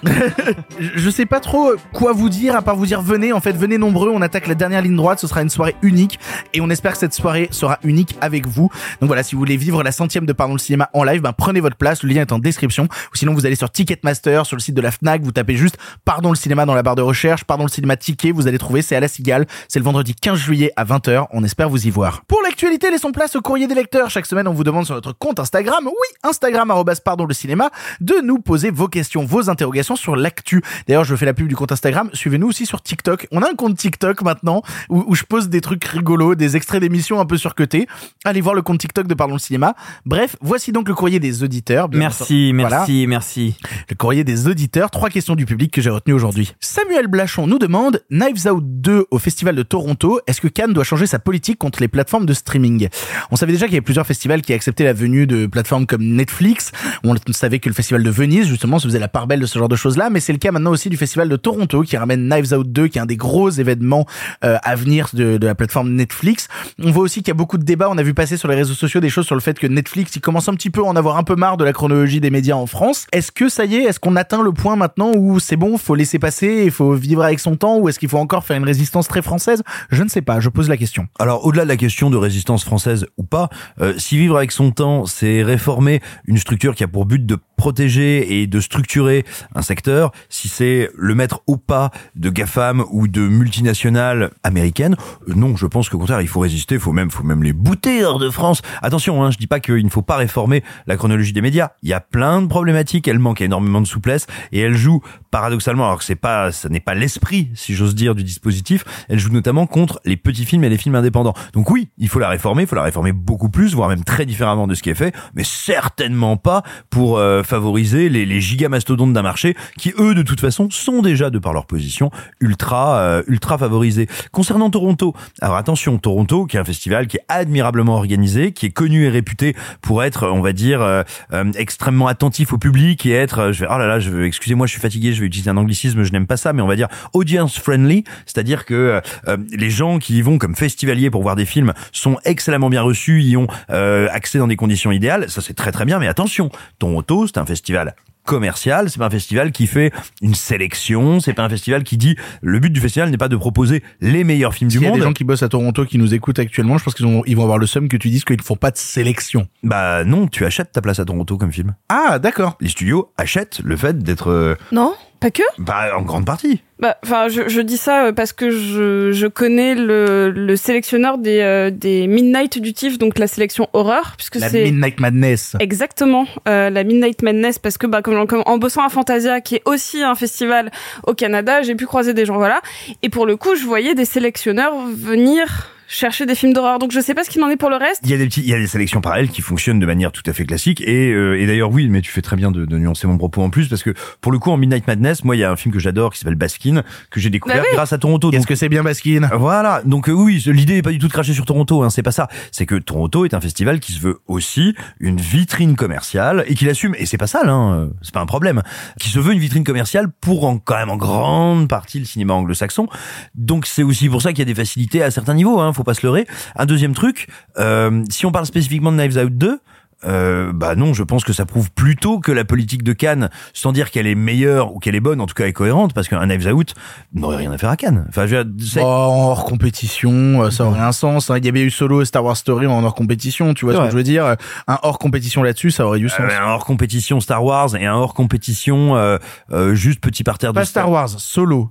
Je 0.78 0.90
je 1.04 1.10
sais 1.10 1.26
pas 1.26 1.40
trop 1.40 1.72
quoi 1.92 2.12
vous 2.12 2.28
dire 2.28 2.56
à 2.56 2.62
part 2.62 2.76
vous 2.76 2.86
dire 2.86 3.00
venez 3.02 3.32
en 3.32 3.40
fait 3.40 3.52
venez 3.56 3.76
nombreux 3.78 4.10
on 4.10 4.22
attaque 4.22 4.46
la 4.46 4.54
dernière 4.54 4.82
ligne 4.82 4.96
droite 4.96 5.18
ce 5.20 5.26
sera 5.26 5.42
une 5.42 5.50
soirée 5.50 5.74
unique 5.82 6.18
et 6.54 6.60
on 6.60 6.70
espère 6.70 6.92
que 6.92 6.98
cette 6.98 7.12
soirée 7.14 7.48
sera 7.50 7.78
unique 7.84 8.16
avec 8.20 8.46
vous 8.46 8.70
donc 9.00 9.08
voilà 9.08 9.22
si 9.22 9.34
vous 9.34 9.40
voulez 9.40 9.56
vivre 9.56 9.82
la 9.82 9.92
centième 9.92 10.26
de 10.26 10.32
Pardon 10.32 10.54
le 10.54 10.58
cinéma 10.58 10.88
en 10.92 11.02
live 11.04 11.20
ben 11.22 11.32
prenez 11.32 11.60
votre 11.60 11.76
place 11.76 12.02
le 12.02 12.08
lien 12.08 12.22
est 12.22 12.32
en 12.32 12.38
description 12.38 12.84
ou 12.84 13.16
sinon 13.16 13.34
vous 13.34 13.46
allez 13.46 13.54
sur 13.56 13.70
Ticketmaster 13.70 14.46
sur 14.46 14.56
le 14.56 14.60
site 14.62 14.74
de 14.74 14.80
la 14.80 14.90
Fnac 14.90 15.22
vous 15.22 15.32
tapez 15.32 15.56
juste 15.56 15.76
Pardon 16.04 16.30
le 16.30 16.36
cinéma 16.36 16.64
dans 16.66 16.74
la 16.74 16.82
barre 16.82 16.96
de 16.96 17.02
recherche 17.02 17.44
Pardon 17.44 17.64
le 17.64 17.70
cinéma 17.70 17.96
ticket 17.96 18.32
vous 18.32 18.46
allez 18.48 18.58
trouver 18.58 18.82
c'est 18.82 18.96
à 18.96 19.00
la 19.00 19.08
Cigale 19.08 19.46
c'est 19.68 19.78
le 19.78 19.84
vendredi 19.84 20.14
15 20.14 20.38
juillet 20.44 20.72
à 20.76 20.84
20h 20.84 21.26
on 21.32 21.44
espère 21.44 21.68
vous 21.68 21.86
y 21.86 21.90
voir 21.90 22.24
pour 22.26 22.40
l'actualité 22.42 22.90
laissons 22.90 23.12
place 23.12 23.36
au 23.36 23.40
courrier 23.40 23.66
des 23.66 23.74
lecteurs 23.74 24.10
chaque 24.10 24.26
semaine 24.26 24.48
on 24.48 24.52
vous 24.52 24.64
demande 24.64 24.86
sur 24.86 24.94
notre 24.94 25.12
compte 25.12 25.40
Instagram 25.40 25.86
oui 25.86 26.18
Instagram 26.22 26.72
pardon 27.04 27.26
le 27.26 27.34
cinéma 27.34 27.70
de 28.00 28.14
nous 28.22 28.38
poser 28.38 28.70
vos 28.70 28.88
questions 28.88 29.24
vos 29.24 29.50
interrogations 29.50 29.96
sur 29.96 30.16
l'actu 30.16 30.62
D'ailleurs, 30.86 31.04
je 31.04 31.16
fais 31.16 31.26
la 31.26 31.34
pub 31.34 31.48
du 31.48 31.56
compte 31.56 31.72
Instagram. 31.72 32.10
Suivez-nous 32.12 32.48
aussi 32.48 32.66
sur 32.66 32.82
TikTok. 32.82 33.26
On 33.30 33.42
a 33.42 33.50
un 33.50 33.54
compte 33.54 33.76
TikTok 33.76 34.22
maintenant 34.22 34.62
où, 34.88 35.04
où 35.06 35.14
je 35.14 35.24
pose 35.24 35.48
des 35.48 35.60
trucs 35.60 35.84
rigolos, 35.84 36.34
des 36.34 36.56
extraits 36.56 36.80
d'émissions 36.80 37.20
un 37.20 37.26
peu 37.26 37.36
surcotés. 37.36 37.86
Allez 38.24 38.40
voir 38.40 38.54
le 38.54 38.62
compte 38.62 38.78
TikTok 38.78 39.06
de 39.06 39.14
Parlons 39.14 39.34
le 39.34 39.40
cinéma. 39.40 39.74
Bref, 40.04 40.36
voici 40.40 40.72
donc 40.72 40.88
le 40.88 40.94
courrier 40.94 41.20
des 41.20 41.42
auditeurs. 41.42 41.88
Bien 41.88 42.00
Merci. 42.00 42.52
Voilà. 42.52 42.78
merci, 42.78 43.06
merci. 43.06 43.56
Le 43.88 43.94
courrier 43.94 44.24
des 44.24 44.48
auditeurs. 44.48 44.90
Trois 44.90 45.10
questions 45.10 45.34
du 45.34 45.46
public 45.46 45.72
que 45.72 45.80
j'ai 45.80 45.90
retenues 45.90 46.14
aujourd'hui. 46.14 46.54
Samuel 46.60 47.06
Blachon 47.06 47.46
nous 47.46 47.58
demande 47.58 48.02
Knives 48.10 48.46
Out 48.46 48.64
2 48.64 49.06
au 49.10 49.18
Festival 49.18 49.54
de 49.54 49.62
Toronto. 49.62 50.20
Est-ce 50.34 50.40
que 50.40 50.48
Cannes 50.48 50.72
doit 50.72 50.82
changer 50.82 51.06
sa 51.06 51.20
politique 51.20 51.58
contre 51.58 51.80
les 51.80 51.86
plateformes 51.86 52.26
de 52.26 52.32
streaming 52.32 52.88
On 53.30 53.36
savait 53.36 53.52
déjà 53.52 53.66
qu'il 53.66 53.74
y 53.74 53.76
avait 53.76 53.84
plusieurs 53.84 54.04
festivals 54.04 54.42
qui 54.42 54.52
acceptaient 54.52 54.82
la 54.82 54.92
venue 54.92 55.28
de 55.28 55.46
plateformes 55.46 55.86
comme 55.86 56.02
Netflix. 56.02 56.72
On 57.04 57.14
savait 57.30 57.60
que 57.60 57.68
le 57.68 57.72
Festival 57.72 58.02
de 58.02 58.10
Venise, 58.10 58.48
justement, 58.48 58.80
se 58.80 58.88
faisait 58.88 58.98
la 58.98 59.06
part 59.06 59.28
belle 59.28 59.38
de 59.38 59.46
ce 59.46 59.56
genre 59.60 59.68
de 59.68 59.76
choses-là. 59.76 60.10
Mais 60.10 60.18
c'est 60.18 60.32
le 60.32 60.40
cas 60.40 60.50
maintenant 60.50 60.72
aussi 60.72 60.90
du 60.90 60.96
Festival 60.96 61.28
de 61.28 61.36
Toronto 61.36 61.82
qui 61.82 61.96
ramène 61.96 62.28
Knives 62.28 62.52
Out 62.52 62.72
2, 62.72 62.88
qui 62.88 62.98
est 62.98 63.00
un 63.00 63.06
des 63.06 63.16
gros 63.16 63.48
événements 63.48 64.06
euh, 64.44 64.58
à 64.64 64.74
venir 64.74 65.10
de, 65.12 65.38
de 65.38 65.46
la 65.46 65.54
plateforme 65.54 65.92
Netflix. 65.92 66.48
On 66.82 66.90
voit 66.90 67.04
aussi 67.04 67.20
qu'il 67.20 67.28
y 67.28 67.30
a 67.30 67.34
beaucoup 67.34 67.56
de 67.56 67.64
débats. 67.64 67.86
On 67.88 67.96
a 67.96 68.02
vu 68.02 68.12
passer 68.12 68.36
sur 68.36 68.48
les 68.48 68.56
réseaux 68.56 68.74
sociaux 68.74 68.98
des 68.98 69.10
choses 69.10 69.26
sur 69.26 69.36
le 69.36 69.40
fait 69.40 69.56
que 69.56 69.68
Netflix, 69.68 70.16
il 70.16 70.20
commence 70.20 70.48
un 70.48 70.54
petit 70.54 70.70
peu 70.70 70.80
à 70.80 70.86
en 70.86 70.96
avoir 70.96 71.16
un 71.16 71.22
peu 71.22 71.36
marre 71.36 71.58
de 71.58 71.64
la 71.64 71.72
chronologie 71.72 72.18
des 72.18 72.30
médias 72.30 72.56
en 72.56 72.66
France. 72.66 73.06
Est-ce 73.12 73.30
que 73.30 73.48
ça 73.48 73.66
y 73.66 73.76
est, 73.76 73.82
est-ce 73.84 74.00
qu'on 74.00 74.16
atteint 74.16 74.42
le 74.42 74.50
point 74.50 74.74
maintenant 74.74 75.12
où 75.14 75.38
c'est 75.38 75.54
bon, 75.54 75.78
faut 75.78 75.94
laisser 75.94 76.18
passer, 76.18 76.62
il 76.64 76.72
faut 76.72 76.94
vivre 76.94 77.22
avec 77.22 77.38
son 77.38 77.54
temps, 77.54 77.78
ou 77.78 77.88
est-ce 77.88 78.00
qu'il 78.00 78.08
faut 78.08 78.18
encore 78.18 78.44
faire 78.44 78.56
une 78.56 78.64
résistance 78.64 79.06
très 79.06 79.22
française? 79.22 79.62
Je 79.90 80.02
ne 80.02 80.08
sais 80.08 80.22
pas. 80.22 80.23
Je 80.40 80.48
pose 80.48 80.68
la 80.68 80.76
question. 80.76 81.06
Alors 81.18 81.44
au-delà 81.44 81.64
de 81.64 81.68
la 81.68 81.76
question 81.76 82.10
de 82.10 82.16
résistance 82.16 82.64
française 82.64 83.06
ou 83.16 83.24
pas, 83.24 83.48
euh, 83.80 83.94
si 83.98 84.16
vivre 84.18 84.36
avec 84.36 84.52
son 84.52 84.70
temps, 84.70 85.06
c'est 85.06 85.42
réformer 85.42 86.00
une 86.26 86.38
structure 86.38 86.74
qui 86.74 86.84
a 86.84 86.88
pour 86.88 87.06
but 87.06 87.24
de 87.24 87.38
protéger 87.56 88.40
et 88.40 88.46
de 88.46 88.60
structurer 88.60 89.24
un 89.54 89.62
secteur, 89.62 90.12
si 90.28 90.48
c'est 90.48 90.90
le 90.96 91.14
mettre 91.14 91.42
au 91.46 91.56
pas 91.56 91.90
de 92.16 92.30
GAFAM 92.30 92.84
ou 92.90 93.08
de 93.08 93.20
multinationales 93.20 94.30
américaines, 94.42 94.96
euh, 95.28 95.34
non, 95.34 95.56
je 95.56 95.66
pense 95.66 95.88
qu'au 95.88 95.98
contraire, 95.98 96.20
il 96.20 96.28
faut 96.28 96.40
résister, 96.40 96.76
il 96.76 96.80
faut 96.80 96.92
même, 96.92 97.10
faut 97.10 97.22
même 97.22 97.42
les 97.42 97.52
bouter 97.52 98.04
hors 98.04 98.18
de 98.18 98.30
France. 98.30 98.62
Attention, 98.82 99.22
hein, 99.22 99.30
je 99.30 99.38
dis 99.38 99.46
pas 99.46 99.60
qu'il 99.60 99.84
ne 99.84 99.90
faut 99.90 100.02
pas 100.02 100.16
réformer 100.16 100.62
la 100.86 100.96
chronologie 100.96 101.32
des 101.32 101.42
médias. 101.42 101.70
Il 101.82 101.88
y 101.88 101.92
a 101.92 102.00
plein 102.00 102.42
de 102.42 102.46
problématiques, 102.46 103.08
elle 103.08 103.18
manque 103.18 103.40
énormément 103.40 103.80
de 103.80 103.86
souplesse 103.86 104.26
et 104.52 104.60
elle 104.60 104.76
joue 104.76 105.00
paradoxalement, 105.30 105.84
alors 105.86 105.98
que 105.98 106.04
c'est 106.04 106.14
pas, 106.14 106.52
ça 106.52 106.68
n'est 106.68 106.80
pas 106.80 106.94
l'esprit, 106.94 107.50
si 107.54 107.74
j'ose 107.74 107.94
dire, 107.94 108.14
du 108.14 108.22
dispositif, 108.22 108.84
elle 109.08 109.18
joue 109.18 109.32
notamment 109.32 109.66
contre 109.66 110.00
les 110.04 110.16
petits 110.16 110.44
films 110.44 110.64
et 110.64 110.68
les 110.68 110.78
films 110.78 110.94
indépendants. 110.94 111.34
Donc 111.52 111.70
oui, 111.70 111.88
il 111.98 112.08
faut 112.08 112.18
la 112.18 112.28
réformer, 112.28 112.62
il 112.62 112.68
faut 112.68 112.76
la 112.76 112.82
réformer 112.82 113.12
beaucoup 113.12 113.48
plus, 113.48 113.74
voire 113.74 113.88
même 113.88 114.04
très 114.04 114.26
différemment 114.26 114.66
de 114.66 114.74
ce 114.74 114.82
qui 114.82 114.90
est 114.90 114.94
fait, 114.94 115.14
mais 115.34 115.44
certainement 115.44 116.36
pas 116.36 116.62
pour 116.90 117.18
euh, 117.18 117.42
favoriser 117.44 118.08
les, 118.08 118.26
les 118.26 118.40
gigamastodontes 118.40 119.12
d'un 119.12 119.22
marché 119.22 119.54
qui 119.78 119.92
eux 119.98 120.14
de 120.14 120.22
toute 120.22 120.40
façon 120.40 120.68
sont 120.70 121.02
déjà 121.02 121.30
de 121.30 121.38
par 121.38 121.52
leur 121.52 121.66
position 121.66 122.10
ultra 122.40 122.98
euh, 122.98 123.22
ultra 123.26 123.58
favorisés. 123.58 124.08
Concernant 124.32 124.70
Toronto, 124.70 125.14
alors 125.40 125.56
attention, 125.56 125.98
Toronto 125.98 126.46
qui 126.46 126.56
est 126.56 126.60
un 126.60 126.64
festival 126.64 127.06
qui 127.06 127.16
est 127.16 127.24
admirablement 127.28 127.94
organisé, 127.94 128.52
qui 128.52 128.66
est 128.66 128.70
connu 128.70 129.04
et 129.04 129.08
réputé 129.08 129.54
pour 129.80 130.02
être, 130.02 130.28
on 130.28 130.40
va 130.40 130.52
dire, 130.52 130.82
euh, 130.82 131.02
euh, 131.32 131.50
extrêmement 131.56 132.06
attentif 132.06 132.52
au 132.52 132.58
public 132.58 133.06
et 133.06 133.12
être, 133.12 133.38
euh, 133.38 133.52
je 133.52 133.60
vais, 133.60 133.66
oh 133.70 133.78
là 133.78 133.86
là, 133.86 133.98
je 134.00 134.22
excusez-moi, 134.22 134.66
je 134.66 134.72
suis 134.72 134.80
fatigué, 134.80 135.12
je 135.12 135.20
vais 135.20 135.26
utiliser 135.26 135.50
un 135.50 135.56
anglicisme, 135.56 136.02
je 136.02 136.12
n'aime 136.12 136.26
pas 136.26 136.36
ça, 136.36 136.52
mais 136.52 136.62
on 136.62 136.66
va 136.66 136.76
dire 136.76 136.88
audience 137.12 137.58
friendly, 137.58 138.04
c'est-à-dire 138.26 138.64
que 138.64 139.00
euh, 139.28 139.36
les 139.52 139.70
gens 139.70 139.98
qui 139.98 140.18
y 140.18 140.22
vont 140.22 140.38
comme 140.38 140.54
festivaliers 140.54 141.10
pour 141.10 141.22
voir 141.22 141.36
des 141.36 141.46
films 141.46 141.72
sont 141.92 142.18
excellemment 142.24 142.70
bien 142.70 142.82
reçus, 142.82 143.22
y 143.22 143.36
ont 143.36 143.46
accès 143.68 144.38
dans 144.38 144.46
des 144.46 144.56
conditions 144.56 144.92
idéales, 144.92 145.30
ça 145.30 145.40
c'est 145.40 145.54
très 145.54 145.72
très 145.72 145.84
bien, 145.84 145.98
mais 145.98 146.08
attention, 146.08 146.50
Toronto, 146.78 147.26
c'est 147.34 147.40
un 147.40 147.46
festival 147.46 147.94
commercial, 148.24 148.88
c'est 148.88 148.98
pas 148.98 149.06
un 149.06 149.10
festival 149.10 149.52
qui 149.52 149.66
fait 149.66 149.92
une 150.22 150.34
sélection, 150.34 151.20
c'est 151.20 151.34
pas 151.34 151.42
un 151.42 151.48
festival 151.50 151.82
qui 151.84 151.98
dit 151.98 152.16
le 152.40 152.58
but 152.58 152.70
du 152.70 152.80
festival 152.80 153.10
n'est 153.10 153.18
pas 153.18 153.28
de 153.28 153.36
proposer 153.36 153.82
les 154.00 154.24
meilleurs 154.24 154.54
films 154.54 154.70
du 154.70 154.80
y 154.80 154.84
a 154.86 154.88
monde. 154.88 154.98
des 154.98 155.04
gens 155.04 155.12
qui 155.12 155.24
bossent 155.24 155.42
à 155.42 155.48
Toronto 155.50 155.84
qui 155.84 155.98
nous 155.98 156.14
écoutent 156.14 156.38
actuellement, 156.38 156.78
je 156.78 156.84
pense 156.84 156.94
qu'ils 156.94 157.04
ont- 157.06 157.22
ils 157.26 157.36
vont 157.36 157.42
avoir 157.42 157.58
le 157.58 157.66
seum 157.66 157.86
que 157.88 157.98
tu 157.98 158.08
dises 158.08 158.24
qu'ils 158.24 158.38
ne 158.38 158.42
font 158.42 158.56
pas 158.56 158.70
de 158.70 158.78
sélection. 158.78 159.46
Bah 159.62 160.04
non, 160.04 160.26
tu 160.26 160.46
achètes 160.46 160.72
ta 160.72 160.80
place 160.80 161.00
à 161.00 161.04
Toronto 161.04 161.36
comme 161.36 161.52
film. 161.52 161.74
Ah, 161.90 162.18
d'accord. 162.18 162.56
Les 162.62 162.70
studios 162.70 163.12
achètent 163.18 163.60
le 163.62 163.76
fait 163.76 163.98
d'être 163.98 164.30
euh, 164.30 164.54
Non 164.72 164.94
Pas 165.24 165.30
que 165.30 165.42
bah, 165.56 165.96
en 165.96 166.02
grande 166.02 166.26
partie. 166.26 166.60
Bah, 166.78 166.98
enfin, 167.02 167.28
je, 167.28 167.48
je 167.48 167.62
dis 167.62 167.78
ça 167.78 168.04
euh, 168.04 168.12
parce 168.12 168.34
que 168.34 168.50
je, 168.50 169.10
je 169.10 169.26
connais 169.26 169.74
le, 169.74 170.30
le 170.30 170.54
sélectionneur 170.54 171.16
des, 171.16 171.40
euh, 171.40 171.70
des 171.70 172.06
Midnight 172.06 172.58
du 172.60 172.74
TIFF, 172.74 172.98
donc 172.98 173.18
la 173.18 173.26
sélection 173.26 173.70
horreur, 173.72 174.16
puisque 174.18 174.34
La 174.34 174.50
c'est 174.50 174.64
Midnight 174.64 175.00
Madness. 175.00 175.56
exactement 175.60 176.26
euh, 176.46 176.68
la 176.68 176.84
Midnight 176.84 177.22
Madness, 177.22 177.58
parce 177.58 177.78
que 177.78 177.86
bah, 177.86 178.02
comme, 178.02 178.26
comme 178.26 178.42
en 178.44 178.58
bossant 178.58 178.84
à 178.84 178.90
Fantasia, 178.90 179.40
qui 179.40 179.54
est 179.54 179.62
aussi 179.64 180.02
un 180.02 180.14
festival 180.14 180.70
au 181.06 181.14
Canada, 181.14 181.62
j'ai 181.62 181.74
pu 181.74 181.86
croiser 181.86 182.12
des 182.12 182.26
gens, 182.26 182.36
voilà. 182.36 182.60
Et 183.02 183.08
pour 183.08 183.24
le 183.24 183.38
coup, 183.38 183.54
je 183.56 183.64
voyais 183.64 183.94
des 183.94 184.04
sélectionneurs 184.04 184.74
venir 184.94 185.70
chercher 185.88 186.26
des 186.26 186.34
films 186.34 186.52
d'horreur. 186.52 186.78
Donc 186.78 186.92
je 186.92 187.00
sais 187.00 187.14
pas 187.14 187.24
ce 187.24 187.30
qu'il 187.30 187.42
en 187.42 187.48
est 187.50 187.56
pour 187.56 187.70
le 187.70 187.76
reste. 187.76 188.00
Il 188.04 188.10
y 188.10 188.14
a 188.14 188.16
des 188.18 188.26
petits, 188.26 188.40
il 188.40 188.48
y 188.48 188.54
a 188.54 188.58
des 188.58 188.66
sélections 188.66 189.00
parallèles 189.00 189.28
qui 189.28 189.42
fonctionnent 189.42 189.78
de 189.78 189.86
manière 189.86 190.12
tout 190.12 190.22
à 190.26 190.32
fait 190.32 190.44
classique 190.44 190.80
et, 190.80 191.10
euh, 191.12 191.40
et 191.40 191.46
d'ailleurs 191.46 191.70
oui, 191.70 191.88
mais 191.88 192.00
tu 192.00 192.10
fais 192.10 192.22
très 192.22 192.36
bien 192.36 192.50
de, 192.50 192.64
de 192.64 192.78
nuancer 192.78 193.06
mon 193.06 193.18
propos 193.18 193.42
en 193.42 193.50
plus 193.50 193.68
parce 193.68 193.82
que 193.82 193.94
pour 194.20 194.32
le 194.32 194.38
coup 194.38 194.50
en 194.50 194.56
Midnight 194.56 194.86
Madness, 194.86 195.24
moi 195.24 195.36
il 195.36 195.40
y 195.40 195.44
a 195.44 195.50
un 195.50 195.56
film 195.56 195.72
que 195.72 195.78
j'adore 195.80 196.12
qui 196.12 196.18
s'appelle 196.18 196.34
Baskin 196.34 196.82
que 197.10 197.20
j'ai 197.20 197.30
découvert 197.30 197.58
Bah 197.58 197.62
oui. 197.68 197.74
grâce 197.74 197.92
à 197.92 197.98
Toronto. 197.98 198.30
Qu'est-ce 198.30 198.46
que 198.46 198.54
c'est 198.54 198.68
bien 198.68 198.82
Baskin? 198.82 199.28
Voilà, 199.34 199.82
donc 199.84 200.08
euh, 200.08 200.12
oui, 200.12 200.42
l'idée 200.46 200.76
est 200.78 200.82
pas 200.82 200.90
du 200.92 200.98
tout 200.98 201.08
de 201.08 201.12
cracher 201.12 201.32
sur 201.34 201.44
Toronto, 201.44 201.82
hein, 201.82 201.90
c'est 201.90 202.02
pas 202.02 202.12
ça. 202.12 202.28
C'est 202.52 202.66
que 202.66 202.74
Toronto 202.76 203.24
est 203.24 203.34
un 203.34 203.40
festival 203.40 203.80
qui 203.80 203.92
se 203.92 204.00
veut 204.00 204.18
aussi 204.26 204.74
une 205.00 205.20
vitrine 205.20 205.76
commerciale 205.76 206.44
et 206.46 206.54
qui 206.54 206.64
l'assume. 206.64 206.94
Et 206.98 207.06
c'est 207.06 207.18
pas 207.18 207.26
sale, 207.26 207.48
hein, 207.48 207.90
c'est 208.02 208.14
pas 208.14 208.20
un 208.20 208.26
problème. 208.26 208.62
Qui 209.00 209.10
se 209.10 209.18
veut 209.18 209.32
une 209.32 209.38
vitrine 209.38 209.64
commerciale 209.64 210.08
pour 210.20 210.44
en, 210.46 210.58
quand 210.58 210.76
même 210.76 210.90
en 210.90 210.96
grande 210.96 211.68
partie 211.68 211.98
le 211.98 212.04
cinéma 212.04 212.34
anglo-saxon. 212.34 212.88
Donc 213.34 213.66
c'est 213.66 213.82
aussi 213.82 214.08
pour 214.08 214.22
ça 214.22 214.30
qu'il 214.32 214.40
y 214.40 214.42
a 214.42 214.44
des 214.46 214.54
facilités 214.54 215.02
à 215.02 215.10
certains 215.10 215.34
niveaux, 215.34 215.60
hein, 215.60 215.72
faut 215.74 215.84
pas 215.84 215.94
se 215.94 216.06
leurrer. 216.06 216.26
Un 216.56 216.66
deuxième 216.66 216.94
truc, 216.94 217.28
euh, 217.58 218.02
si 218.10 218.26
on 218.26 218.32
parle 218.32 218.46
spécifiquement 218.46 218.92
de 218.92 218.96
Knives 218.96 219.18
Out 219.18 219.36
2, 219.36 219.58
euh, 220.06 220.52
bah 220.52 220.74
non, 220.74 220.92
je 220.92 221.02
pense 221.02 221.24
que 221.24 221.32
ça 221.32 221.46
prouve 221.46 221.70
plutôt 221.70 222.18
que 222.20 222.30
la 222.30 222.44
politique 222.44 222.82
de 222.82 222.92
Cannes, 222.92 223.30
sans 223.54 223.72
dire 223.72 223.90
qu'elle 223.90 224.06
est 224.06 224.14
meilleure 224.14 224.74
ou 224.74 224.78
qu'elle 224.78 224.94
est 224.94 225.00
bonne, 225.00 225.18
en 225.18 225.24
tout 225.26 225.32
cas 225.32 225.46
est 225.46 225.54
cohérente, 225.54 225.94
parce 225.94 226.08
qu'un 226.08 226.26
Knives 226.26 226.46
Out 226.52 226.74
n'aurait 227.14 227.38
rien 227.38 227.50
à 227.52 227.56
faire 227.56 227.70
à 227.70 227.76
Cannes. 227.76 228.04
Enfin, 228.10 228.26
je 228.26 228.36
veux 228.36 228.44
dire, 228.44 228.82
Oh, 228.82 228.86
en 228.86 229.28
hors 229.30 229.44
compétition, 229.46 230.42
euh, 230.42 230.50
ça 230.50 230.66
aurait 230.66 230.80
un 230.80 230.92
sens. 230.92 231.30
hein. 231.30 231.38
Il 231.38 231.46
y 231.46 231.48
avait 231.48 231.62
eu 231.62 231.70
Solo 231.70 232.02
et 232.02 232.04
Star 232.04 232.22
Wars 232.22 232.36
Story 232.36 232.66
en 232.66 232.84
hors 232.84 232.94
compétition, 232.94 233.54
tu 233.54 233.64
vois 233.64 233.74
ce 233.74 233.80
que 233.80 233.90
je 233.92 233.96
veux 233.96 234.02
dire 234.02 234.36
Un 234.66 234.78
hors 234.82 234.98
compétition 234.98 235.42
là-dessus, 235.42 235.70
ça 235.70 235.86
aurait 235.86 236.00
du 236.00 236.10
sens. 236.10 236.20
Euh, 236.20 236.38
un 236.38 236.48
hors 236.50 236.66
compétition 236.66 237.20
Star 237.20 237.42
Wars 237.42 237.74
et 237.74 237.86
un 237.86 237.94
hors 237.94 238.12
compétition 238.12 238.96
euh, 238.96 239.16
euh, 239.52 239.74
juste 239.74 240.00
petit 240.00 240.22
parterre 240.22 240.52
de 240.52 240.58
Pas 240.58 240.66
Star 240.66 240.90
Wars, 240.90 241.08
Solo. 241.08 241.70